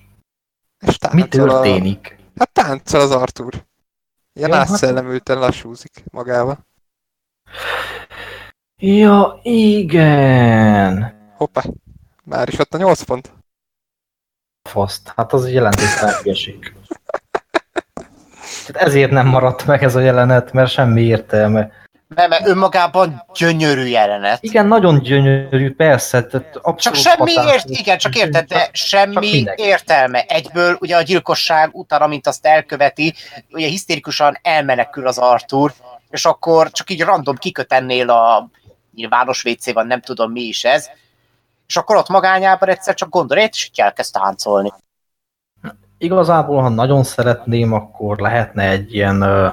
És 0.86 0.98
Mi 1.12 1.28
táncol 1.28 1.50
a... 1.50 1.60
történik? 1.60 2.16
Hát 2.36 2.52
táncol 2.52 3.00
az 3.00 3.10
Artur. 3.10 3.64
Ilyen 4.32 4.50
Jó, 4.50 4.54
hát- 4.56 4.70
átszellemülten 4.70 5.38
lassúzik 5.38 6.04
magával. 6.10 6.66
Ja, 8.76 9.40
igen. 9.42 11.18
Hoppá. 11.36 11.62
Már 12.24 12.48
is 12.48 12.58
ott 12.58 12.74
a 12.74 12.78
8 12.78 13.02
pont. 13.02 13.32
Faszt. 14.68 15.12
Hát 15.16 15.32
az 15.32 15.50
jelentéktelen 15.50 16.14
hülyeség. 16.14 16.74
Tehát 18.66 18.88
ezért 18.88 19.10
nem 19.10 19.26
maradt 19.26 19.66
meg 19.66 19.82
ez 19.82 19.94
a 19.94 20.00
jelenet, 20.00 20.52
mert 20.52 20.70
semmi 20.70 21.02
értelme. 21.02 21.70
Nem, 22.14 22.28
mert 22.28 22.47
önmagában 22.47 23.24
gyönyörű 23.39 23.84
jelenet. 23.86 24.42
Igen, 24.42 24.66
nagyon 24.66 24.98
gyönyörű, 25.02 25.74
persze. 25.74 26.24
Tehát 26.24 26.60
Csak 26.76 26.94
semmi 26.94 27.34
hatás- 27.34 27.55
ért, 27.55 27.68
igen, 27.68 27.98
csak 27.98 28.16
érted, 28.16 28.47
de 28.48 28.58
Csak 28.64 28.74
semmi 28.74 29.18
mindegy. 29.30 29.58
értelme. 29.58 30.20
Egyből 30.28 30.76
ugye 30.80 30.97
a 30.97 31.02
gyilkosság 31.02 31.70
után, 31.72 32.00
amint 32.02 32.26
azt 32.26 32.47
elköveti, 32.47 33.14
ugye 33.50 33.66
hisztérikusan 33.66 34.39
elmenekül 34.42 35.06
az 35.06 35.18
Arthur, 35.18 35.72
és 36.10 36.24
akkor 36.24 36.70
csak 36.70 36.90
így 36.90 37.00
random 37.02 37.36
kiköt 37.36 37.72
ennél 37.72 38.10
a 38.10 38.48
nyilvános 38.94 39.44
WC 39.44 39.72
van, 39.72 39.86
nem 39.86 40.00
tudom 40.00 40.32
mi 40.32 40.40
is 40.40 40.64
ez, 40.64 40.89
és 41.66 41.76
akkor 41.76 41.97
ott 41.97 42.08
magányában 42.08 42.68
egyszer 42.68 42.94
csak 42.94 43.08
gondolja, 43.08 43.44
és 43.44 43.64
így 43.66 43.80
elkezd 43.80 44.12
táncolni. 44.12 44.72
Igazából, 45.98 46.62
ha 46.62 46.68
nagyon 46.68 47.02
szeretném, 47.05 47.72
akkor 47.72 48.18
lehetne 48.18 48.68
egy 48.68 48.94
ilyen 48.94 49.20
ö, 49.22 49.48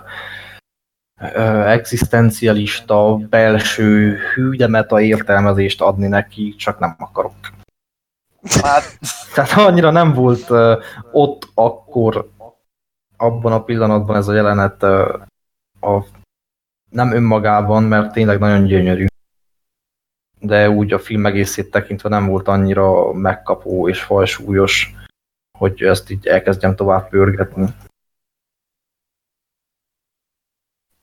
egzisztencialista, 1.65 3.15
belső 3.15 4.17
hű, 4.33 4.49
de 4.49 4.67
meta 4.67 5.01
értelmezést 5.01 5.81
adni 5.81 6.07
neki, 6.07 6.55
csak 6.55 6.79
nem 6.79 6.95
akarok. 6.97 7.33
Hát, 8.61 8.99
Tehát 9.33 9.51
annyira 9.57 9.91
nem 9.91 10.13
volt 10.13 10.49
ott 11.11 11.49
akkor, 11.53 12.29
abban 13.17 13.51
a 13.51 13.63
pillanatban 13.63 14.15
ez 14.15 14.27
a 14.27 14.33
jelenet 14.33 14.83
a, 14.83 16.05
nem 16.89 17.11
önmagában, 17.11 17.83
mert 17.83 18.11
tényleg 18.11 18.39
nagyon 18.39 18.65
gyönyörű. 18.65 19.05
De 20.39 20.69
úgy 20.69 20.93
a 20.93 20.99
film 20.99 21.25
egészét 21.25 21.71
tekintve 21.71 22.09
nem 22.09 22.27
volt 22.27 22.47
annyira 22.47 23.13
megkapó 23.13 23.89
és 23.89 24.01
fajsúlyos, 24.01 24.93
hogy 25.57 25.81
ezt 25.81 26.09
így 26.09 26.27
elkezdjem 26.27 26.75
tovább 26.75 27.09
pörgetni. 27.09 27.65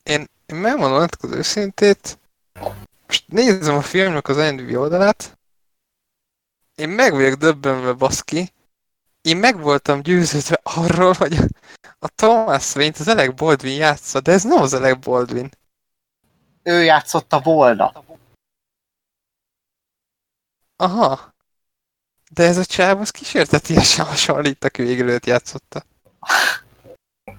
Én, 0.05 0.29
én 0.47 0.57
megmondom 0.57 0.99
nektek 0.99 1.23
az 1.23 1.37
őszintét, 1.37 2.19
most 3.07 3.29
nézem 3.29 3.75
a 3.75 3.83
filmnek 3.83 4.29
az 4.29 4.37
IMDb 4.37 4.77
oldalát, 4.77 5.39
én 6.75 6.89
meg 6.89 7.13
vagyok 7.13 7.35
döbbenve, 7.35 7.93
baszki, 7.93 8.53
én 9.21 9.37
meg 9.37 9.61
voltam 9.61 10.01
győződve 10.01 10.61
arról, 10.63 11.13
hogy 11.13 11.37
a, 11.99 12.09
Thomas 12.09 12.75
Wayne-t 12.75 12.99
az 12.99 13.09
Alec 13.09 13.35
Baldwin 13.37 13.77
játsza, 13.77 14.21
de 14.21 14.33
ez 14.33 14.43
nem 14.43 14.63
az 14.63 14.75
Alec 14.75 15.05
Baldwin. 15.05 15.51
ő 16.63 16.83
játszotta 16.83 17.41
volna. 17.41 17.93
Aha. 20.77 21.35
De 22.31 22.43
ez 22.43 22.57
a 22.57 22.65
csáv, 22.65 23.01
az 23.01 23.11
kísértetiesen 23.11 24.07
hasonlít, 24.07 24.65
aki 24.65 24.83
végül 24.83 25.09
őt 25.09 25.27
játszotta. 25.27 25.83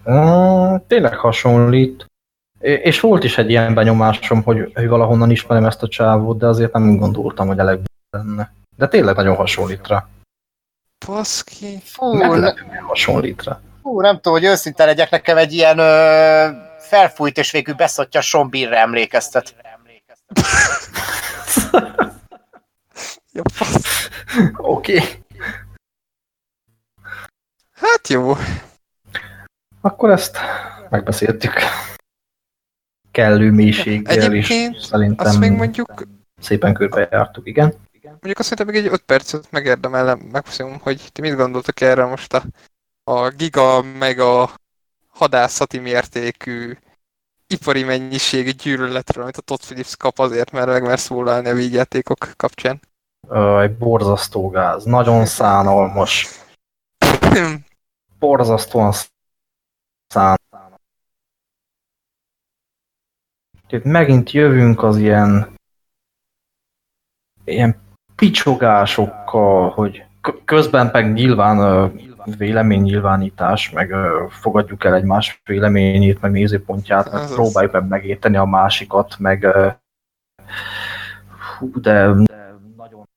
Mm, 0.09 0.75
tényleg 0.87 1.15
hasonlít. 1.15 2.05
És 2.65 2.99
volt 2.99 3.23
is 3.23 3.37
egy 3.37 3.49
ilyen 3.49 3.73
benyomásom, 3.73 4.43
hogy, 4.43 4.71
hogy 4.73 4.87
valahonnan 4.87 5.31
ismerem 5.31 5.65
ezt 5.65 5.83
a 5.83 5.87
csávót, 5.87 6.37
de 6.37 6.47
azért 6.47 6.73
nem 6.73 6.97
gondoltam, 6.97 7.47
hogy 7.47 7.59
elég 7.59 7.79
lenne. 8.09 8.53
De 8.77 8.87
tényleg 8.87 9.15
nagyon 9.15 9.35
hasonlít 9.35 9.87
rá. 9.87 10.07
Baszki. 11.05 11.79
Fú, 11.83 12.13
Meglepően 12.13 12.83
hasonlít 12.83 13.43
rá. 13.43 13.59
fú, 13.81 14.01
nem 14.01 14.15
tudom, 14.15 14.33
hogy 14.33 14.43
őszinte 14.43 14.85
legyek, 14.85 15.09
nekem 15.09 15.37
egy 15.37 15.53
ilyen 15.53 15.77
ö, 15.77 16.47
felfújt 16.79 17.37
és 17.37 17.51
végül 17.51 17.75
beszottja 17.75 18.21
Sean 18.21 18.49
Beanre 18.49 18.79
emlékeztet. 18.79 19.55
Ja, 23.35 23.41
fasz. 23.51 24.09
Oké. 24.57 24.97
Okay. 24.97 25.23
Hát 27.73 28.07
jó. 28.07 28.35
Akkor 29.81 30.09
ezt 30.09 30.37
megbeszéltük. 30.89 31.53
Kellő 33.15 33.51
mélységgel 33.51 34.33
is 34.33 34.53
szerintem 34.79 35.25
Azt 35.25 35.39
még 35.39 35.51
mondjuk, 35.51 36.07
szépen 36.41 36.73
körbejártuk, 36.73 37.47
igen. 37.47 37.73
mondjuk 38.01 38.39
azt 38.39 38.55
mondtam, 38.55 38.67
még 38.67 38.85
egy 38.85 38.91
5 38.93 39.01
percet 39.01 39.51
megérdemel, 39.51 40.19
megfeszem, 40.31 40.79
hogy 40.81 41.09
ti 41.11 41.21
mit 41.21 41.35
gondoltok 41.35 41.81
erre 41.81 42.05
most 42.05 42.33
a, 42.33 42.43
a 43.11 43.29
giga, 43.29 43.81
meg 43.81 44.19
a 44.19 44.49
hadászati 45.09 45.79
mértékű 45.79 46.77
ipari 47.47 47.83
mennyiségű 47.83 48.51
gyűlöletről, 48.51 49.23
amit 49.23 49.37
a 49.37 49.41
Todd 49.41 49.59
Phillips 49.61 49.95
kap 49.95 50.19
azért, 50.19 50.51
mert 50.51 50.67
meg 50.67 50.83
mer 50.83 50.99
szólalni 50.99 51.49
a 51.49 51.53
vígjátékok 51.53 52.33
kapcsán. 52.37 52.79
Egy 53.61 53.77
borzasztó 53.77 54.49
gáz. 54.49 54.83
Nagyon 54.83 55.25
szánalmas. 55.25 56.27
Borzasztóan 58.19 58.93
szánalmas. 60.07 60.43
Itt 63.69 63.83
megint 63.83 64.31
jövünk 64.31 64.83
az 64.83 64.97
ilyen 64.97 65.53
ilyen 67.43 67.81
picsogásokkal, 68.15 69.69
hogy 69.69 70.05
közben 70.45 70.89
meg 70.93 71.13
nyilván 71.13 71.91
véleménynyilvánítás, 72.37 73.69
meg 73.69 73.93
fogadjuk 74.29 74.83
el 74.83 74.93
egymás 74.93 75.41
véleményét, 75.43 76.21
meg 76.21 76.31
nézőpontját, 76.31 77.11
meg 77.11 77.27
próbáljuk 77.27 77.73
meg 77.73 77.87
megérteni 77.87 78.37
a 78.37 78.45
másikat, 78.45 79.15
meg 79.19 79.47
hú, 81.57 81.79
de, 81.79 82.13
de 82.13 82.55
nagyon 82.77 83.07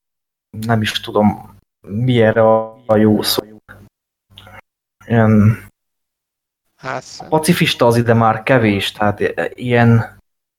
nem 0.66 0.80
is 0.80 1.00
tudom, 1.00 1.56
mi 1.80 2.22
erre 2.22 2.42
a, 2.42 2.82
a 2.86 2.96
jó 2.96 3.22
szó. 3.22 3.42
Ilyen 5.06 5.66
Hát, 6.76 7.26
pacifista 7.28 7.86
az 7.86 7.96
ide 7.96 8.14
már 8.14 8.42
kevés, 8.42 8.92
tehát 8.92 9.20
ilyen, 9.54 10.17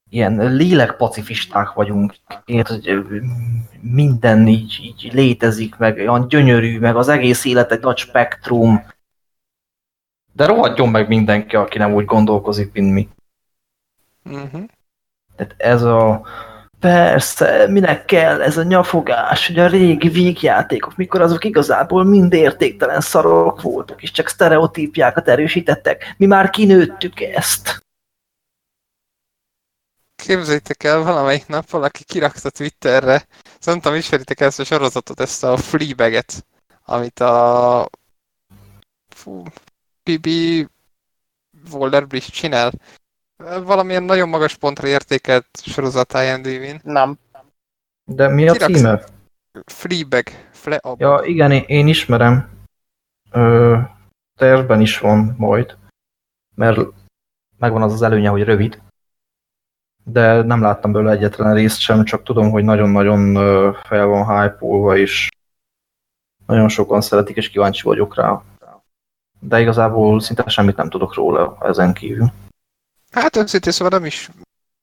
ilyen 0.09 0.53
lélekpacifisták 0.53 1.73
vagyunk. 1.73 2.15
Érted, 2.45 2.85
hogy 2.85 3.21
minden 3.81 4.47
így, 4.47 4.79
így 4.81 5.13
létezik, 5.13 5.77
meg 5.77 5.97
olyan 5.97 6.27
gyönyörű, 6.27 6.79
meg 6.79 6.95
az 6.95 7.07
egész 7.07 7.45
élet 7.45 7.71
egy 7.71 7.81
nagy 7.81 7.97
spektrum. 7.97 8.85
De 10.33 10.45
rohadjon 10.45 10.89
meg 10.89 11.07
mindenki, 11.07 11.55
aki 11.55 11.77
nem 11.77 11.93
úgy 11.93 12.05
gondolkozik, 12.05 12.71
mint 12.73 12.93
mi. 12.93 13.07
uh-huh. 14.25 14.61
Tehát 15.35 15.55
ez 15.57 15.81
a... 15.81 16.21
Persze, 16.79 17.67
minek 17.67 18.05
kell 18.05 18.41
ez 18.41 18.57
a 18.57 18.63
nyafogás, 18.63 19.47
hogy 19.47 19.59
a 19.59 19.67
régi 19.67 20.09
vígjátékok, 20.09 20.95
mikor 20.95 21.21
azok 21.21 21.43
igazából 21.43 22.03
mind 22.03 22.33
értéktelen 22.33 23.01
szarok 23.01 23.61
voltak, 23.61 24.03
és 24.03 24.11
csak 24.11 24.27
sztereotípiákat 24.27 25.27
erősítettek. 25.27 26.13
Mi 26.17 26.25
már 26.25 26.49
kinőttük 26.49 27.21
ezt. 27.21 27.87
Képzeljétek 30.23 30.83
el, 30.83 31.03
valamelyik 31.03 31.47
nap 31.47 31.69
valaki 31.69 32.03
kirakta 32.03 32.49
Twitterre, 32.49 33.27
szerintem 33.59 33.95
ismeritek 33.95 34.39
ezt 34.39 34.59
a 34.59 34.63
sorozatot, 34.63 35.19
ezt 35.19 35.43
a 35.43 35.57
Fleabag-et, 35.57 36.45
amit 36.85 37.19
a 37.19 37.89
fú, 39.07 39.43
BB 40.03 40.27
Waller-Bridge 41.71 42.29
csinál. 42.31 42.71
Valamilyen 43.63 44.03
nagyon 44.03 44.29
magas 44.29 44.55
pontra 44.55 44.87
értékelt 44.87 45.47
sorozat 45.63 46.13
IMDb-n. 46.13 46.79
Nem. 46.83 47.17
De 48.03 48.27
mi 48.27 48.47
a 48.47 48.51
Kiraksz- 48.51 48.75
címe? 48.75 49.03
Fleabag. 49.65 50.27
Fle 50.51 50.79
Ja, 50.97 51.21
igen, 51.23 51.51
én, 51.51 51.63
én 51.67 51.87
ismerem. 51.87 52.49
Ö, 53.31 53.77
tervben 54.39 54.81
is 54.81 54.99
van 54.99 55.35
majd, 55.37 55.77
mert 56.55 56.79
megvan 57.57 57.81
az 57.81 57.93
az 57.93 58.01
előnye, 58.01 58.29
hogy 58.29 58.43
rövid. 58.43 58.81
De 60.03 60.41
nem 60.41 60.61
láttam 60.61 60.91
belőle 60.91 61.11
egyetlen 61.11 61.53
részt 61.53 61.79
sem, 61.79 62.03
csak 62.03 62.23
tudom, 62.23 62.51
hogy 62.51 62.63
nagyon-nagyon 62.63 63.33
fel 63.83 64.05
van 64.05 64.41
hype 64.41 64.65
és 64.99 65.29
nagyon 66.45 66.69
sokan 66.69 67.01
szeretik, 67.01 67.35
és 67.35 67.49
kíváncsi 67.49 67.83
vagyok 67.83 68.15
rá. 68.15 68.41
De 69.39 69.59
igazából 69.59 70.19
szinte 70.19 70.43
semmit 70.47 70.75
nem 70.75 70.89
tudok 70.89 71.13
róla 71.13 71.57
ezen 71.61 71.93
kívül. 71.93 72.31
Hát 73.11 73.35
őszintén 73.35 73.71
szóval 73.71 73.99
nem 73.99 74.07
is 74.07 74.29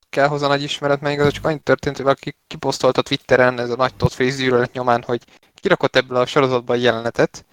kell 0.09 0.29
hozzá 0.29 0.47
nagy 0.49 0.63
ismeret, 0.63 1.01
mert 1.01 1.15
igazán 1.15 1.33
csak 1.33 1.45
annyi 1.45 1.59
történt, 1.59 1.97
hogy 1.97 2.05
valaki 2.05 2.37
kiposztolta 2.47 3.03
Twitteren 3.03 3.59
ez 3.59 3.71
a 3.71 3.77
nagy 3.77 3.95
Todd 3.95 4.11
gyűlölet 4.17 4.73
nyomán, 4.73 5.03
hogy 5.03 5.23
kirakott 5.55 5.97
ebből 5.97 6.17
a 6.17 6.27
sorozatban 6.27 6.79
jelenetet, 6.79 7.45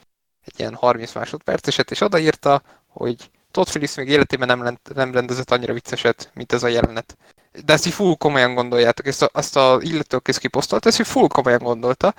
egy 0.45 0.53
ilyen 0.59 0.73
30 0.73 1.13
másodperceset, 1.13 1.91
és 1.91 2.01
odaírta, 2.01 2.61
hogy 2.87 3.31
Todd 3.51 3.65
Phillips 3.65 3.95
még 3.95 4.07
életében 4.07 4.47
nem, 4.47 4.63
lent, 4.63 4.93
nem 4.93 5.11
rendezett 5.11 5.51
annyira 5.51 5.73
vicceset, 5.73 6.31
mint 6.33 6.53
ez 6.53 6.63
a 6.63 6.67
jelenet. 6.67 7.17
De 7.65 7.73
ezt 7.73 7.85
így 7.85 7.93
full 7.93 8.15
komolyan 8.15 8.53
gondoljátok, 8.53 9.07
ezt 9.07 9.21
a, 9.21 9.29
azt 9.33 9.55
a 9.55 9.77
illető, 9.81 10.17
aki 10.17 10.29
ezt 10.29 10.39
kiposztolta, 10.39 10.89
ezt 10.89 10.99
így 10.99 11.07
full 11.07 11.27
komolyan 11.27 11.63
gondolta, 11.63 12.13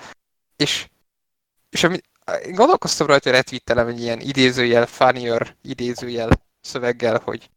és, 0.57 0.89
és 1.71 1.85
ami, 1.85 2.01
Én 2.45 2.55
gondolkoztam 2.55 3.07
rajta, 3.07 3.29
hogy 3.29 3.39
retvittelem 3.39 3.89
egy 3.89 4.01
ilyen 4.01 4.21
idézőjel, 4.21 4.87
funnier 4.87 5.57
idézőjel 5.63 6.31
szöveggel, 6.61 7.21
hogy 7.25 7.51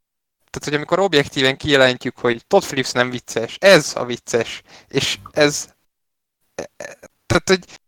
tehát, 0.49 0.69
hogy 0.69 0.73
amikor 0.73 0.99
objektíven 0.99 1.57
kijelentjük, 1.57 2.17
hogy 2.17 2.45
Todd 2.47 2.61
Phillips 2.61 2.91
nem 2.91 3.09
vicces, 3.09 3.57
ez 3.59 3.93
a 3.95 4.05
vicces, 4.05 4.61
és 4.87 5.19
ez 5.31 5.75
tehát, 7.25 7.49
hogy 7.49 7.79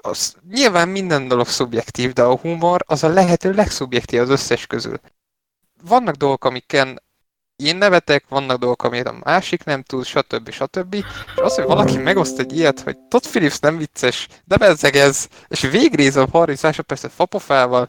az, 0.00 0.34
nyilván 0.48 0.88
minden 0.88 1.28
dolog 1.28 1.48
szubjektív, 1.48 2.12
de 2.12 2.22
a 2.22 2.36
humor 2.36 2.84
az 2.86 3.02
a 3.04 3.08
lehető 3.08 3.52
legszubjektív 3.52 4.20
az 4.20 4.28
összes 4.28 4.66
közül. 4.66 5.00
Vannak 5.82 6.14
dolgok, 6.14 6.44
amiken 6.44 7.02
én 7.62 7.76
nevetek, 7.76 8.24
vannak 8.28 8.58
dolgok, 8.58 8.82
amit 8.82 9.06
a 9.06 9.18
másik 9.24 9.64
nem 9.64 9.82
tud, 9.82 10.04
stb. 10.04 10.50
stb. 10.50 10.94
És 10.94 11.04
az, 11.36 11.54
hogy 11.54 11.64
valaki 11.64 11.96
megoszt 11.96 12.38
egy 12.38 12.56
ilyet, 12.56 12.80
hogy 12.80 12.98
Todd 12.98 13.22
Phillips 13.22 13.58
nem 13.58 13.76
vicces, 13.76 14.28
de 14.44 14.56
bezzeg 14.56 14.94
ez, 14.96 15.28
és 15.48 15.60
végrézem 15.60 16.26
30 16.30 16.62
másodpercet 16.62 17.12
fapofával, 17.12 17.88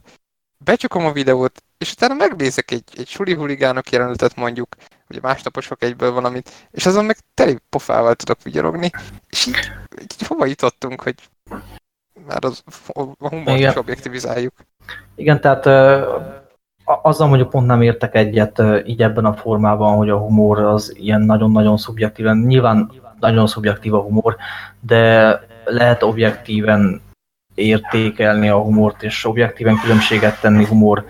becsukom 0.57 1.05
a 1.05 1.11
videót, 1.11 1.63
és 1.77 1.91
utána 1.91 2.13
megnézek 2.13 2.71
egy, 2.71 2.83
egy 2.95 3.07
suli 3.07 3.33
huligánok 3.33 3.89
jelenetet 3.89 4.35
mondjuk, 4.35 4.75
vagy 5.07 5.21
másnaposok 5.21 5.83
egyből 5.83 6.11
valamit, 6.11 6.51
és 6.71 6.85
azon 6.85 7.05
meg 7.05 7.17
teli 7.33 7.57
pofával 7.69 8.15
tudok 8.15 8.43
vigyorogni, 8.43 8.89
és 9.29 9.45
így, 9.45 9.71
így 10.01 10.27
hova 10.27 10.45
jutottunk, 10.45 11.01
hogy 11.01 11.15
már 12.25 12.45
az, 12.45 12.63
a 12.93 13.27
humort 13.27 13.59
is 13.59 13.75
objektivizáljuk. 13.75 14.53
Igen, 15.15 15.41
tehát 15.41 15.65
azzal 17.01 17.27
mondjuk 17.27 17.49
pont 17.49 17.67
nem 17.67 17.81
értek 17.81 18.15
egyet 18.15 18.61
így 18.85 19.01
ebben 19.01 19.25
a 19.25 19.33
formában, 19.33 19.97
hogy 19.97 20.09
a 20.09 20.17
humor 20.17 20.59
az 20.59 20.93
ilyen 20.97 21.21
nagyon-nagyon 21.21 21.77
szubjektív. 21.77 22.25
Nyilván 22.25 22.91
nagyon 23.19 23.47
szubjektív 23.47 23.93
a 23.93 24.01
humor, 24.01 24.35
de 24.79 25.33
lehet 25.65 26.03
objektíven 26.03 27.01
értékelni 27.55 28.49
a 28.49 28.61
humort, 28.61 29.03
és 29.03 29.25
objektíven 29.25 29.79
különbséget 29.81 30.41
tenni 30.41 30.65
humor 30.65 31.05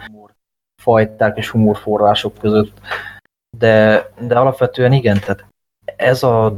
fajták 0.81 1.37
és 1.37 1.49
humorforrások 1.49 2.37
között. 2.37 2.79
De, 3.57 4.05
de 4.19 4.39
alapvetően 4.39 4.93
igen, 4.93 5.19
tehát 5.19 5.45
ez 5.95 6.23
a 6.23 6.57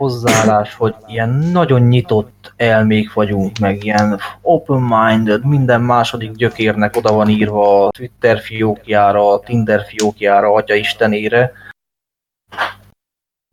hozzáállás, 0.00 0.74
hogy 0.74 0.94
ilyen 1.06 1.28
nagyon 1.28 1.80
nyitott 1.80 2.52
elmék 2.56 3.12
vagyunk, 3.12 3.58
meg 3.58 3.84
ilyen 3.84 4.18
open-minded, 4.42 5.44
minden 5.44 5.80
második 5.80 6.32
gyökérnek 6.32 6.96
oda 6.96 7.12
van 7.12 7.28
írva 7.28 7.86
a 7.86 7.90
Twitter 7.90 8.38
fiókjára, 8.38 9.32
a 9.32 9.40
Tinder 9.40 9.84
fiókjára, 9.84 10.52
atya 10.52 10.74
istenére. 10.74 11.52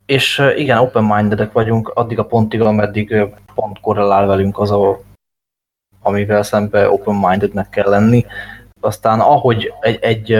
És 0.06 0.42
igen, 0.56 0.78
open-mindedek 0.78 1.52
vagyunk 1.52 1.88
addig 1.88 2.18
a 2.18 2.26
pontig, 2.26 2.60
ameddig 2.60 3.16
pont 3.54 3.80
korrelál 3.80 4.26
velünk 4.26 4.58
az 4.58 4.70
a 4.70 5.00
amivel 6.02 6.42
szembe 6.42 6.90
open-mindednek 6.90 7.68
kell 7.68 7.88
lenni. 7.88 8.26
Aztán 8.80 9.20
ahogy 9.20 9.72
egy, 9.80 10.02
egy, 10.02 10.32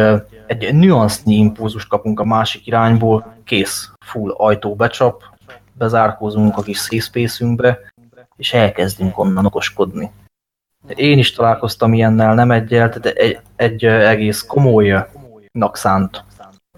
egy 0.46 0.74
nüansznyi 0.74 1.34
impulzust 1.34 1.88
kapunk 1.88 2.20
a 2.20 2.24
másik 2.24 2.66
irányból, 2.66 3.34
kész, 3.44 3.92
full 4.04 4.30
ajtó 4.30 4.74
becsap, 4.74 5.36
bezárkózunk 5.78 6.56
a 6.56 6.62
kis 6.62 6.78
safe 6.78 7.78
és 8.36 8.52
elkezdünk 8.52 9.18
onnan 9.18 9.46
okoskodni. 9.46 10.10
Én 10.94 11.18
is 11.18 11.32
találkoztam 11.32 11.92
ilyennel, 11.92 12.34
nem 12.34 12.50
egyel, 12.50 12.88
de 12.88 13.12
egy, 13.12 13.40
egy 13.56 13.84
egész 13.84 14.42
komolynak 14.42 15.76
szánt, 15.76 16.24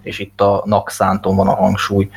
és 0.01 0.19
itt 0.19 0.41
a 0.41 0.61
nakszánton 0.65 1.35
van 1.35 1.47
a 1.47 1.55
hangsúly, 1.55 2.09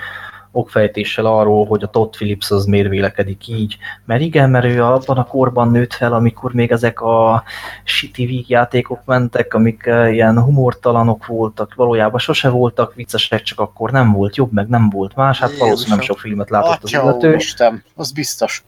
okfejtéssel 0.54 1.26
arról, 1.26 1.66
hogy 1.66 1.82
a 1.82 1.86
Todd 1.90 2.10
Phillips 2.10 2.50
az 2.50 2.64
miért 2.64 2.88
vélekedik 2.88 3.48
így. 3.48 3.76
Mert 4.04 4.20
igen, 4.20 4.50
mert 4.50 4.64
ő 4.64 4.82
abban 4.82 5.18
a 5.18 5.24
korban 5.24 5.70
nőtt 5.70 5.92
fel, 5.92 6.12
amikor 6.12 6.52
még 6.52 6.70
ezek 6.70 7.00
a 7.00 7.42
shitty 7.84 8.44
játékok 8.46 9.04
mentek, 9.04 9.54
amik 9.54 9.86
eh, 9.86 10.12
ilyen 10.12 10.42
humortalanok 10.42 11.26
voltak, 11.26 11.74
valójában 11.74 12.18
sose 12.18 12.48
voltak 12.48 12.94
viccesek, 12.94 13.42
csak 13.42 13.60
akkor 13.60 13.90
nem 13.90 14.12
volt 14.12 14.36
jobb, 14.36 14.52
meg 14.52 14.68
nem 14.68 14.90
volt 14.90 15.14
más. 15.14 15.38
Hát 15.38 15.56
valószínűleg 15.56 15.98
nem 15.98 16.06
sok 16.06 16.18
filmet 16.18 16.50
látott 16.50 16.82
Atya, 16.82 17.02
az 17.02 17.04
illető. 17.04 17.34
Isten, 17.34 17.84
az 17.94 18.12
biztos. 18.12 18.64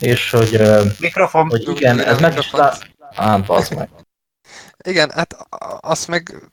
És 0.00 0.30
hogy, 0.30 0.54
eh, 0.54 0.80
Mikrofon. 0.98 1.48
hogy 1.48 1.68
igen, 1.68 2.00
ez 2.00 2.20
meg 2.20 2.38
is 2.38 2.50
lát... 2.50 2.94
Á, 3.14 3.40
meg. 3.76 3.88
Igen, 4.84 5.10
hát 5.10 5.36
azt 5.80 6.08
meg 6.08 6.50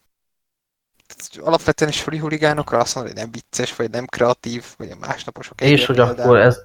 alapvetően 1.43 1.91
is 1.91 2.01
furi 2.01 2.17
huligánokra 2.17 2.77
azt 2.77 2.95
mondod, 2.95 3.13
hogy 3.13 3.21
nem 3.21 3.31
vicces, 3.31 3.75
vagy 3.75 3.89
nem 3.89 4.05
kreatív, 4.05 4.65
vagy 4.77 4.89
a 4.89 5.05
másnaposok. 5.07 5.61
És 5.61 5.85
hogy 5.85 5.95
például. 5.95 6.19
akkor 6.19 6.37
ez, 6.37 6.59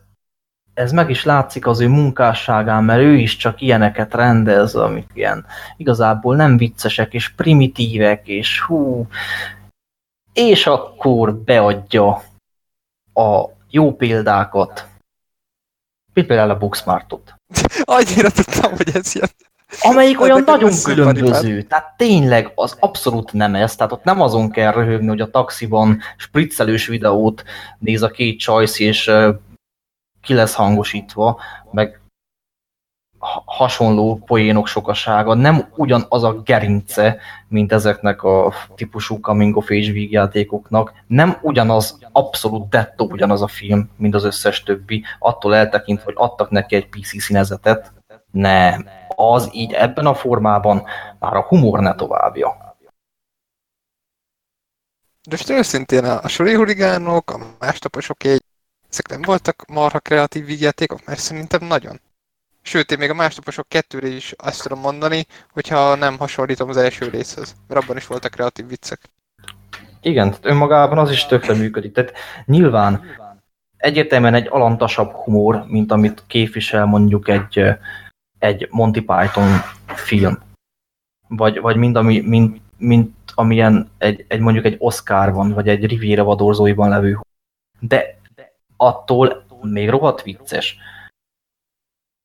ez 0.75 0.93
meg 0.93 1.11
is 1.11 1.25
látszik 1.25 1.67
az 1.67 1.81
ő 1.81 1.89
munkásságán, 1.89 2.85
mert 2.85 3.01
ő 3.01 3.15
is 3.17 3.37
csak 3.37 3.61
ilyeneket 3.61 4.15
rendez, 4.15 4.75
amik 4.75 5.11
ilyen 5.15 5.47
igazából 5.77 6.37
nem 6.37 6.57
viccesek, 6.57 7.15
és 7.15 7.29
primitívek, 7.29 8.29
és 8.29 8.61
hú, 8.61 9.07
és 10.33 10.67
akkor 10.67 11.35
beadja 11.35 12.23
a 13.15 13.45
jó 13.71 13.97
példákat, 13.97 14.87
például 16.13 16.51
a 16.51 16.59
Booksmartot. 16.59 17.35
Annyira 17.85 18.31
tudtam, 18.31 18.71
hogy 18.77 18.91
ez 18.95 19.15
jön. 19.15 19.29
Amelyik 19.81 20.21
olyan 20.21 20.43
nagyon 20.47 20.73
különböző, 20.83 21.63
tehát 21.63 21.95
tényleg 21.97 22.53
az 22.55 22.77
abszolút 22.81 23.33
nem 23.33 23.55
ez, 23.55 23.77
tehát 23.77 23.93
ott 23.93 24.05
nem 24.05 24.21
azon 24.21 24.51
kell 24.51 24.73
röhögni, 24.73 25.09
hogy 25.09 25.21
a 25.21 25.31
taxiban 25.31 26.01
spriccelős 26.17 26.87
videót 26.87 27.45
néz 27.79 28.03
a 28.03 28.09
két 28.09 28.39
csajsz, 28.39 28.79
és 28.79 29.11
ki 30.23 30.35
lesz 30.35 30.55
hangosítva, 30.55 31.41
meg 31.71 32.01
hasonló 33.45 34.23
poénok 34.27 34.67
sokasága, 34.67 35.35
nem 35.35 35.69
ugyanaz 35.77 36.25
a 36.25 36.43
gerince, 36.45 37.19
mint 37.49 37.73
ezeknek 37.73 38.23
a 38.23 38.53
típusú 38.75 39.21
coming 39.21 39.57
of 39.57 39.71
age 39.71 39.93
vígjátékoknak, 39.93 40.93
nem 41.07 41.39
ugyanaz, 41.43 41.99
abszolút 42.13 42.69
dettó 42.69 43.09
ugyanaz 43.11 43.43
a 43.43 43.49
film, 43.49 43.91
mint 43.97 44.15
az 44.15 44.25
összes 44.25 44.63
többi, 44.63 45.05
attól 45.19 45.55
eltekint, 45.55 46.01
hogy 46.01 46.15
adtak 46.17 46.51
neki 46.51 46.77
egy 46.77 46.89
PC 46.89 47.23
színezetet, 47.23 47.93
nem, 48.31 48.89
az 49.19 49.49
így 49.53 49.73
ebben 49.73 50.07
a 50.07 50.15
formában 50.15 50.85
már 51.19 51.37
a 51.37 51.43
humor 51.43 51.81
ne 51.81 51.95
továbbja. 51.95 52.77
De 55.23 55.31
most 55.31 55.51
őszintén 55.51 56.05
a 56.05 56.29
sori 56.29 56.55
huligánok, 56.55 57.31
a 57.31 57.39
másnaposok 57.59 58.25
egy, 58.25 58.43
ezek 58.91 59.09
nem 59.09 59.23
voltak 59.23 59.65
marha 59.69 59.99
kreatív 59.99 60.45
vígjátékok, 60.45 61.05
mert 61.05 61.19
szerintem 61.19 61.67
nagyon. 61.67 62.01
Sőt, 62.63 62.91
én 62.91 62.99
még 62.99 63.11
a 63.11 63.15
másnaposok 63.15 63.69
kettőre 63.69 64.07
is 64.07 64.35
azt 64.37 64.63
tudom 64.63 64.81
mondani, 64.81 65.27
hogyha 65.53 65.95
nem 65.95 66.19
hasonlítom 66.19 66.69
az 66.69 66.77
első 66.77 67.09
részhez, 67.09 67.55
mert 67.69 67.83
abban 67.83 67.97
is 67.97 68.07
voltak 68.07 68.31
kreatív 68.31 68.69
viccek. 68.69 69.01
Igen, 70.01 70.29
tehát 70.29 70.45
önmagában 70.45 70.99
az 70.99 71.11
is 71.11 71.27
tökre 71.27 71.55
működik. 71.55 71.93
Tehát 71.93 72.13
nyilván 72.45 73.03
egyértelműen 73.77 74.35
egy 74.35 74.49
alantasabb 74.51 75.13
humor, 75.13 75.65
mint 75.67 75.93
amit 75.93 76.25
képvisel 76.27 76.85
mondjuk 76.85 77.29
egy 77.29 77.63
egy 78.39 78.69
Monty 78.71 79.01
Python 79.01 79.49
film. 79.87 80.39
Vagy, 81.29 81.61
vagy 81.61 81.77
mind, 81.77 81.97
ami, 81.97 82.21
mind, 82.21 82.61
mint 82.77 83.17
amilyen 83.35 83.91
egy, 83.99 84.25
egy, 84.29 84.41
mondjuk 84.41 84.65
egy 84.65 84.77
Oscar 84.79 85.33
van, 85.33 85.53
vagy 85.53 85.69
egy 85.69 85.87
Riviera 85.87 86.25
vadorzóiban 86.25 86.89
levő. 86.89 87.19
De 87.81 88.19
attól 88.77 89.45
még 89.63 89.89
rohadt 89.89 90.23
vicces. 90.23 90.77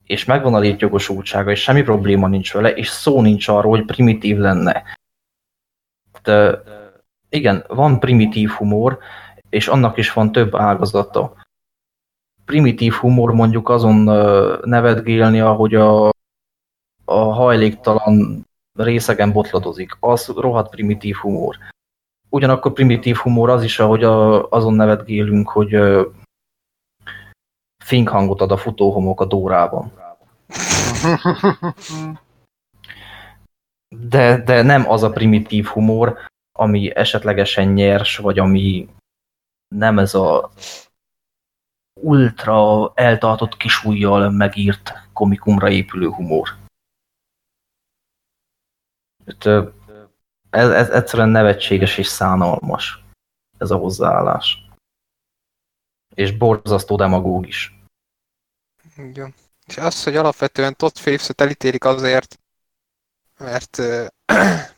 És 0.04 0.26
megvan 0.26 0.54
a 0.54 0.60
létjogosultsága, 0.60 1.52
és 1.52 1.62
semmi 1.62 1.82
probléma 1.82 2.28
nincs 2.28 2.54
vele, 2.54 2.74
és 2.74 2.88
szó 2.88 3.22
nincs 3.22 3.48
arról, 3.48 3.72
hogy 3.72 3.86
primitív 3.86 4.38
lenne. 4.38 4.84
De, 6.24 6.64
igen, 7.30 7.64
van 7.68 8.00
primitív 8.00 8.50
humor, 8.50 9.00
és 9.50 9.68
annak 9.68 9.98
is 9.98 10.14
van 10.14 10.32
több 10.32 10.56
ágazata 10.56 11.43
primitív 12.46 12.94
humor 12.94 13.34
mondjuk 13.34 13.70
azon 13.70 13.96
nevetgélni, 14.64 15.40
ahogy 15.40 15.76
a, 15.76 16.10
a 17.06 17.20
hajléktalan 17.34 18.46
részegen 18.74 19.32
botladozik. 19.32 19.98
Az 20.00 20.28
rohadt 20.28 20.70
primitív 20.70 21.16
humor. 21.16 21.58
Ugyanakkor 22.30 22.74
primitív 22.74 23.16
humor 23.16 23.50
az 23.50 23.64
is, 23.64 23.80
ahogy 23.80 24.04
a, 24.04 24.50
azon 24.50 24.74
nevetgélünk, 24.74 25.50
hogy 25.50 25.78
fink 27.84 28.10
hangot 28.10 28.42
ad 28.42 28.52
a 28.52 28.58
futóhomok 28.58 29.22
a 29.22 29.26
dórában. 29.26 29.92
De, 34.10 34.38
de 34.44 34.62
nem 34.62 34.90
az 34.90 35.04
a 35.04 35.10
primitív 35.10 35.66
humor, 35.66 36.18
ami 36.60 36.96
esetlegesen 36.96 37.68
nyers, 37.68 38.18
vagy 38.18 38.40
ami 38.40 38.90
nem 39.76 40.00
ez 40.00 40.14
a 40.14 40.52
ultra 42.04 42.92
eltartott 42.96 43.58
kisújjal 43.58 44.30
megírt 44.30 44.94
komikumra 45.14 45.70
épülő 45.70 46.10
humor. 46.10 46.50
Ez, 50.50 50.70
ez 50.70 50.90
egyszerűen 50.90 51.30
nevetséges 51.30 51.98
és 51.98 52.08
szánalmas, 52.08 53.04
ez 53.58 53.72
a 53.72 53.78
hozzáállás. 53.78 54.68
És 56.16 56.32
borzasztó 56.32 56.96
demagóg 56.96 57.48
is. 57.48 57.80
Igen. 58.98 59.34
És 59.66 59.78
az, 59.78 60.04
hogy 60.04 60.16
alapvetően 60.16 60.76
Todd 60.76 60.94
Phillips-et 60.94 61.42
elítélik 61.42 61.86
azért, 61.86 62.40
mert, 63.38 63.78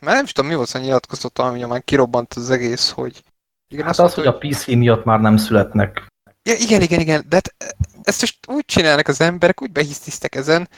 nem 0.00 0.24
is 0.24 0.32
tudom, 0.32 0.50
mi 0.50 0.56
volt 0.56 0.70
a 0.70 0.78
nyilatkozata, 0.78 1.46
ami 1.46 1.58
nyomán 1.58 1.82
kirobbant 1.84 2.34
az 2.34 2.50
egész, 2.50 2.90
hogy 2.90 3.22
igen, 3.68 3.84
Hát 3.84 3.98
azt 3.98 4.00
az, 4.00 4.24
mondta, 4.24 4.38
hogy 4.38 4.50
a 4.50 4.54
PC 4.54 4.66
miatt 4.66 5.04
már 5.04 5.20
nem 5.20 5.36
születnek. 5.36 6.06
Ja, 6.46 6.54
igen, 6.58 6.82
igen, 6.82 7.00
igen, 7.00 7.24
de 7.28 7.34
hát 7.34 7.54
ezt 8.02 8.20
most 8.20 8.38
úgy 8.46 8.64
csinálnak 8.64 9.08
az 9.08 9.20
emberek, 9.20 9.62
úgy 9.62 9.72
behisztisztek 9.72 10.34
ezen, 10.34 10.68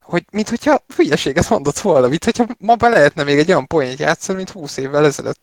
hogy 0.00 0.24
mint 0.32 0.48
hogyha 0.48 0.84
hülyeséget 0.96 1.48
mondott 1.48 1.78
volna, 1.78 2.08
mint 2.08 2.24
hogyha 2.24 2.46
ma 2.58 2.74
be 2.74 2.88
lehetne 2.88 3.22
még 3.22 3.38
egy 3.38 3.48
olyan 3.48 3.66
poént 3.66 3.98
játszani, 3.98 4.36
mint 4.36 4.50
20 4.50 4.76
évvel 4.76 5.04
ezelőtt. 5.04 5.40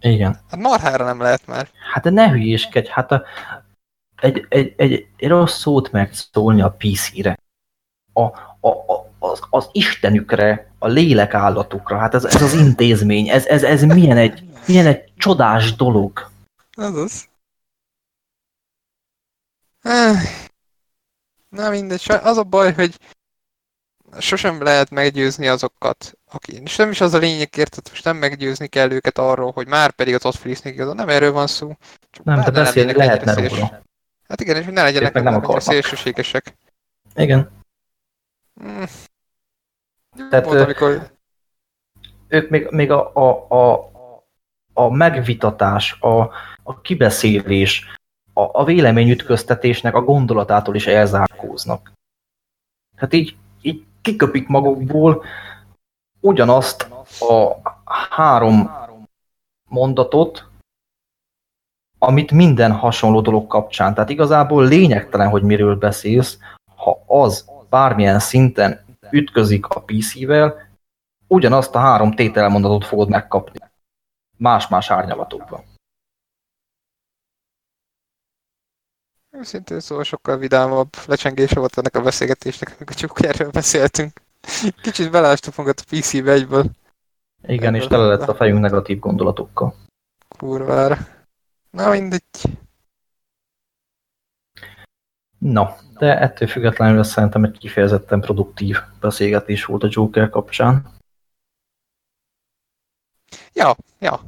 Igen. 0.00 0.40
Hát 0.50 0.60
marhára 0.60 1.04
nem 1.04 1.20
lehet 1.20 1.46
már. 1.46 1.68
Hát 1.92 2.02
de 2.02 2.10
ne 2.10 2.30
hülyéskedj, 2.30 2.88
hát 2.88 3.12
a, 3.12 3.22
egy, 4.16 4.46
egy, 4.48 4.74
egy, 4.76 5.06
egy 5.16 5.28
rossz 5.28 5.58
szót 5.58 5.92
megszólni 5.92 6.62
a 6.62 6.76
PC-re. 6.78 7.38
A, 8.12 8.22
a, 8.60 8.68
a, 8.68 9.10
az, 9.18 9.40
az 9.50 9.68
istenükre, 9.72 10.70
a 10.78 10.88
lélek 10.88 11.34
állatukra, 11.34 11.98
hát 11.98 12.14
ez, 12.14 12.24
ez 12.24 12.42
az 12.42 12.52
intézmény, 12.52 13.28
ez, 13.28 13.46
ez, 13.46 13.62
ez 13.62 13.82
milyen, 13.82 14.16
egy, 14.16 14.42
milyen 14.66 14.86
egy 14.86 15.12
csodás 15.16 15.76
dolog. 15.76 16.30
Az 16.76 16.94
az. 16.94 17.24
Eh, 17.24 17.29
Na 21.48 21.70
mindegy, 21.70 22.04
az 22.22 22.36
a 22.36 22.42
baj, 22.42 22.72
hogy 22.72 22.98
sosem 24.18 24.62
lehet 24.62 24.90
meggyőzni 24.90 25.48
azokat, 25.48 26.18
aki... 26.30 26.60
És 26.62 26.76
nem 26.76 26.90
is 26.90 27.00
az 27.00 27.14
a 27.14 27.18
lényeg, 27.18 27.56
érted, 27.56 27.86
most 27.90 28.04
nem 28.04 28.16
meggyőzni 28.16 28.66
kell 28.66 28.90
őket 28.90 29.18
arról, 29.18 29.52
hogy 29.52 29.66
már 29.66 29.90
pedig 29.90 30.14
a 30.14 30.18
Todd 30.18 30.32
Phillips-nek 30.32 30.72
igaza, 30.72 30.92
nem 30.92 31.08
erről 31.08 31.32
van 31.32 31.46
szó. 31.46 31.76
Csak 32.10 32.24
Nem, 32.24 32.40
de 32.40 32.50
beszélni 32.50 32.92
lehetne 32.92 33.32
szélső- 33.32 33.54
róla. 33.54 33.82
Hát 34.28 34.40
igen, 34.40 34.56
és 34.56 34.64
hogy 34.64 34.72
ne 34.72 34.82
legyenek 34.82 35.12
meg 35.12 35.22
nem 35.22 35.34
akarnak. 35.34 35.60
szélsőségesek. 35.60 36.56
Igen. 37.14 37.50
Mm. 38.64 38.82
Tehát, 40.30 40.44
Volt, 40.44 40.60
amikor... 40.60 41.10
Ők 42.28 42.50
még, 42.50 42.68
még 42.70 42.90
a, 42.90 43.14
a, 43.14 43.46
a, 43.48 43.90
a 44.72 44.88
megvitatás, 44.90 45.92
a, 46.00 46.20
a 46.62 46.80
kibeszélés, 46.80 47.99
a, 48.40 48.50
a 48.60 48.64
véleményütköztetésnek 48.64 49.94
a 49.94 50.02
gondolatától 50.02 50.74
is 50.74 50.86
elzárkóznak. 50.86 51.92
Hát 52.96 53.12
így, 53.12 53.36
így 53.62 53.84
kiköpik 54.02 54.48
magukból 54.48 55.24
ugyanazt 56.20 56.88
a 57.20 57.56
három 58.10 58.70
mondatot, 59.68 60.48
amit 61.98 62.30
minden 62.30 62.72
hasonló 62.72 63.20
dolog 63.20 63.46
kapcsán. 63.46 63.94
Tehát 63.94 64.10
igazából 64.10 64.66
lényegtelen, 64.66 65.28
hogy 65.28 65.42
miről 65.42 65.76
beszélsz, 65.76 66.38
ha 66.76 67.02
az 67.06 67.50
bármilyen 67.70 68.18
szinten 68.18 68.84
ütközik 69.10 69.66
a 69.66 69.80
PC-vel, 69.80 70.68
ugyanazt 71.26 71.74
a 71.74 71.78
három 71.78 72.12
tételmondatot 72.12 72.84
fogod 72.84 73.08
megkapni. 73.08 73.58
Más-más 74.36 74.90
árnyalatokban. 74.90 75.69
Őszintén 79.30 79.80
szóval 79.80 80.04
sokkal 80.04 80.36
vidámabb 80.36 80.88
lecsengése 81.06 81.58
volt 81.58 81.78
ennek 81.78 81.96
a 81.96 82.02
beszélgetésnek, 82.02 82.74
amikor 82.76 82.96
csak 82.96 83.24
erről 83.24 83.50
beszéltünk. 83.50 84.12
Kicsit 84.82 85.10
belástuk 85.10 85.56
magunkat 85.56 85.84
a 85.86 85.96
PC-be 85.96 86.32
egyből. 86.32 86.64
Igen, 87.42 87.74
és 87.74 87.86
tele 87.86 88.06
lett 88.06 88.28
a 88.28 88.34
fejünk 88.34 88.60
negatív 88.60 88.98
gondolatokkal. 88.98 89.74
Kurvára. 90.38 90.98
Na 91.70 91.90
mindegy. 91.90 92.22
Na, 95.38 95.76
de 95.98 96.18
ettől 96.18 96.48
függetlenül 96.48 97.02
szerintem 97.02 97.44
egy 97.44 97.58
kifejezetten 97.58 98.20
produktív 98.20 98.76
beszélgetés 99.00 99.64
volt 99.64 99.82
a 99.82 99.88
Joker 99.90 100.30
kapcsán. 100.30 100.98
Ja, 103.52 103.76
ja. 103.98 104.20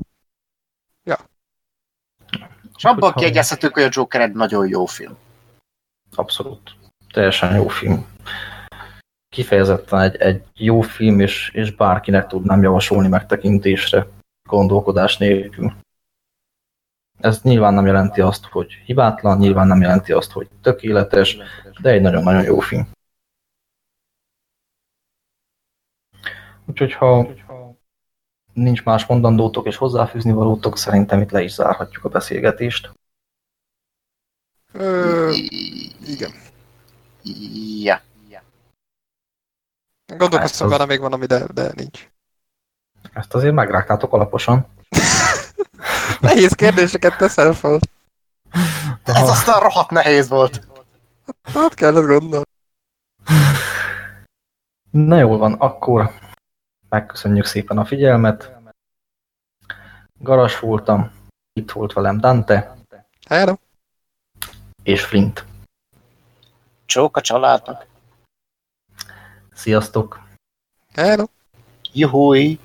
És 2.82 2.88
abban 2.88 3.12
kiegyezhetők, 3.12 3.74
hogy 3.74 3.82
a 3.82 3.88
Joker 3.90 4.20
egy 4.20 4.32
nagyon 4.32 4.68
jó 4.68 4.86
film. 4.86 5.16
Abszolút. 6.14 6.76
Teljesen 7.12 7.54
jó 7.54 7.68
film. 7.68 8.06
Kifejezetten 9.28 10.00
egy, 10.00 10.16
egy 10.16 10.42
jó 10.54 10.80
film, 10.80 11.20
és, 11.20 11.50
és 11.54 11.74
bárkinek 11.74 12.26
tudnám 12.26 12.62
javasolni 12.62 13.08
megtekintésre, 13.08 14.06
gondolkodás 14.48 15.16
nélkül. 15.16 15.74
Ez 17.20 17.42
nyilván 17.42 17.74
nem 17.74 17.86
jelenti 17.86 18.20
azt, 18.20 18.46
hogy 18.46 18.72
hibátlan, 18.72 19.38
nyilván 19.38 19.66
nem 19.66 19.80
jelenti 19.80 20.12
azt, 20.12 20.32
hogy 20.32 20.48
tökéletes, 20.62 21.36
de 21.80 21.90
egy 21.90 22.00
nagyon-nagyon 22.00 22.42
jó 22.42 22.58
film. 22.58 22.90
Úgyhogy 26.64 26.92
ha 26.92 27.28
nincs 28.52 28.82
más 28.84 29.06
mondandótok 29.06 29.66
és 29.66 29.76
hozzáfűzni 29.76 30.32
valótok, 30.32 30.78
szerintem 30.78 31.20
itt 31.20 31.30
le 31.30 31.42
is 31.42 31.52
zárhatjuk 31.52 32.04
a 32.04 32.08
beszélgetést. 32.08 32.92
Ö, 34.72 35.30
igen. 36.06 36.30
Ja. 37.82 38.00
Gondolkoztam 40.16 40.70
Hát 40.70 40.72
az- 40.72 40.78
vele, 40.78 40.84
még 40.86 41.00
van, 41.00 41.12
ami 41.12 41.26
de, 41.26 41.46
de 41.52 41.72
nincs. 41.74 42.08
Ezt 43.12 43.34
azért 43.34 43.54
megrágtátok 43.54 44.12
alaposan. 44.12 44.66
Nehéz 46.20 46.52
kérdéseket 46.52 47.16
teszel 47.16 47.52
fel. 47.52 47.78
Ez 49.04 49.28
aztán 49.28 49.60
rohadt 49.60 49.90
nehéz 49.90 50.28
volt. 50.28 50.66
Hát 51.42 51.74
kellett 51.74 52.04
gondolni. 52.06 52.44
Na 54.90 55.18
jól 55.18 55.38
van, 55.38 55.52
akkor 55.52 56.10
megköszönjük 56.92 57.44
szépen 57.44 57.78
a 57.78 57.84
figyelmet. 57.84 58.52
Garas 60.18 60.58
voltam, 60.58 61.10
itt 61.52 61.70
volt 61.70 61.92
velem 61.92 62.20
Dante 62.20 62.76
Hello. 63.28 63.54
és 64.82 65.04
Flint. 65.04 65.44
Csók 66.84 67.16
a 67.16 67.20
családnak. 67.20 67.86
Sziasztok! 69.52 70.20
Hello. 70.94 71.24
Juhui. 71.92 72.58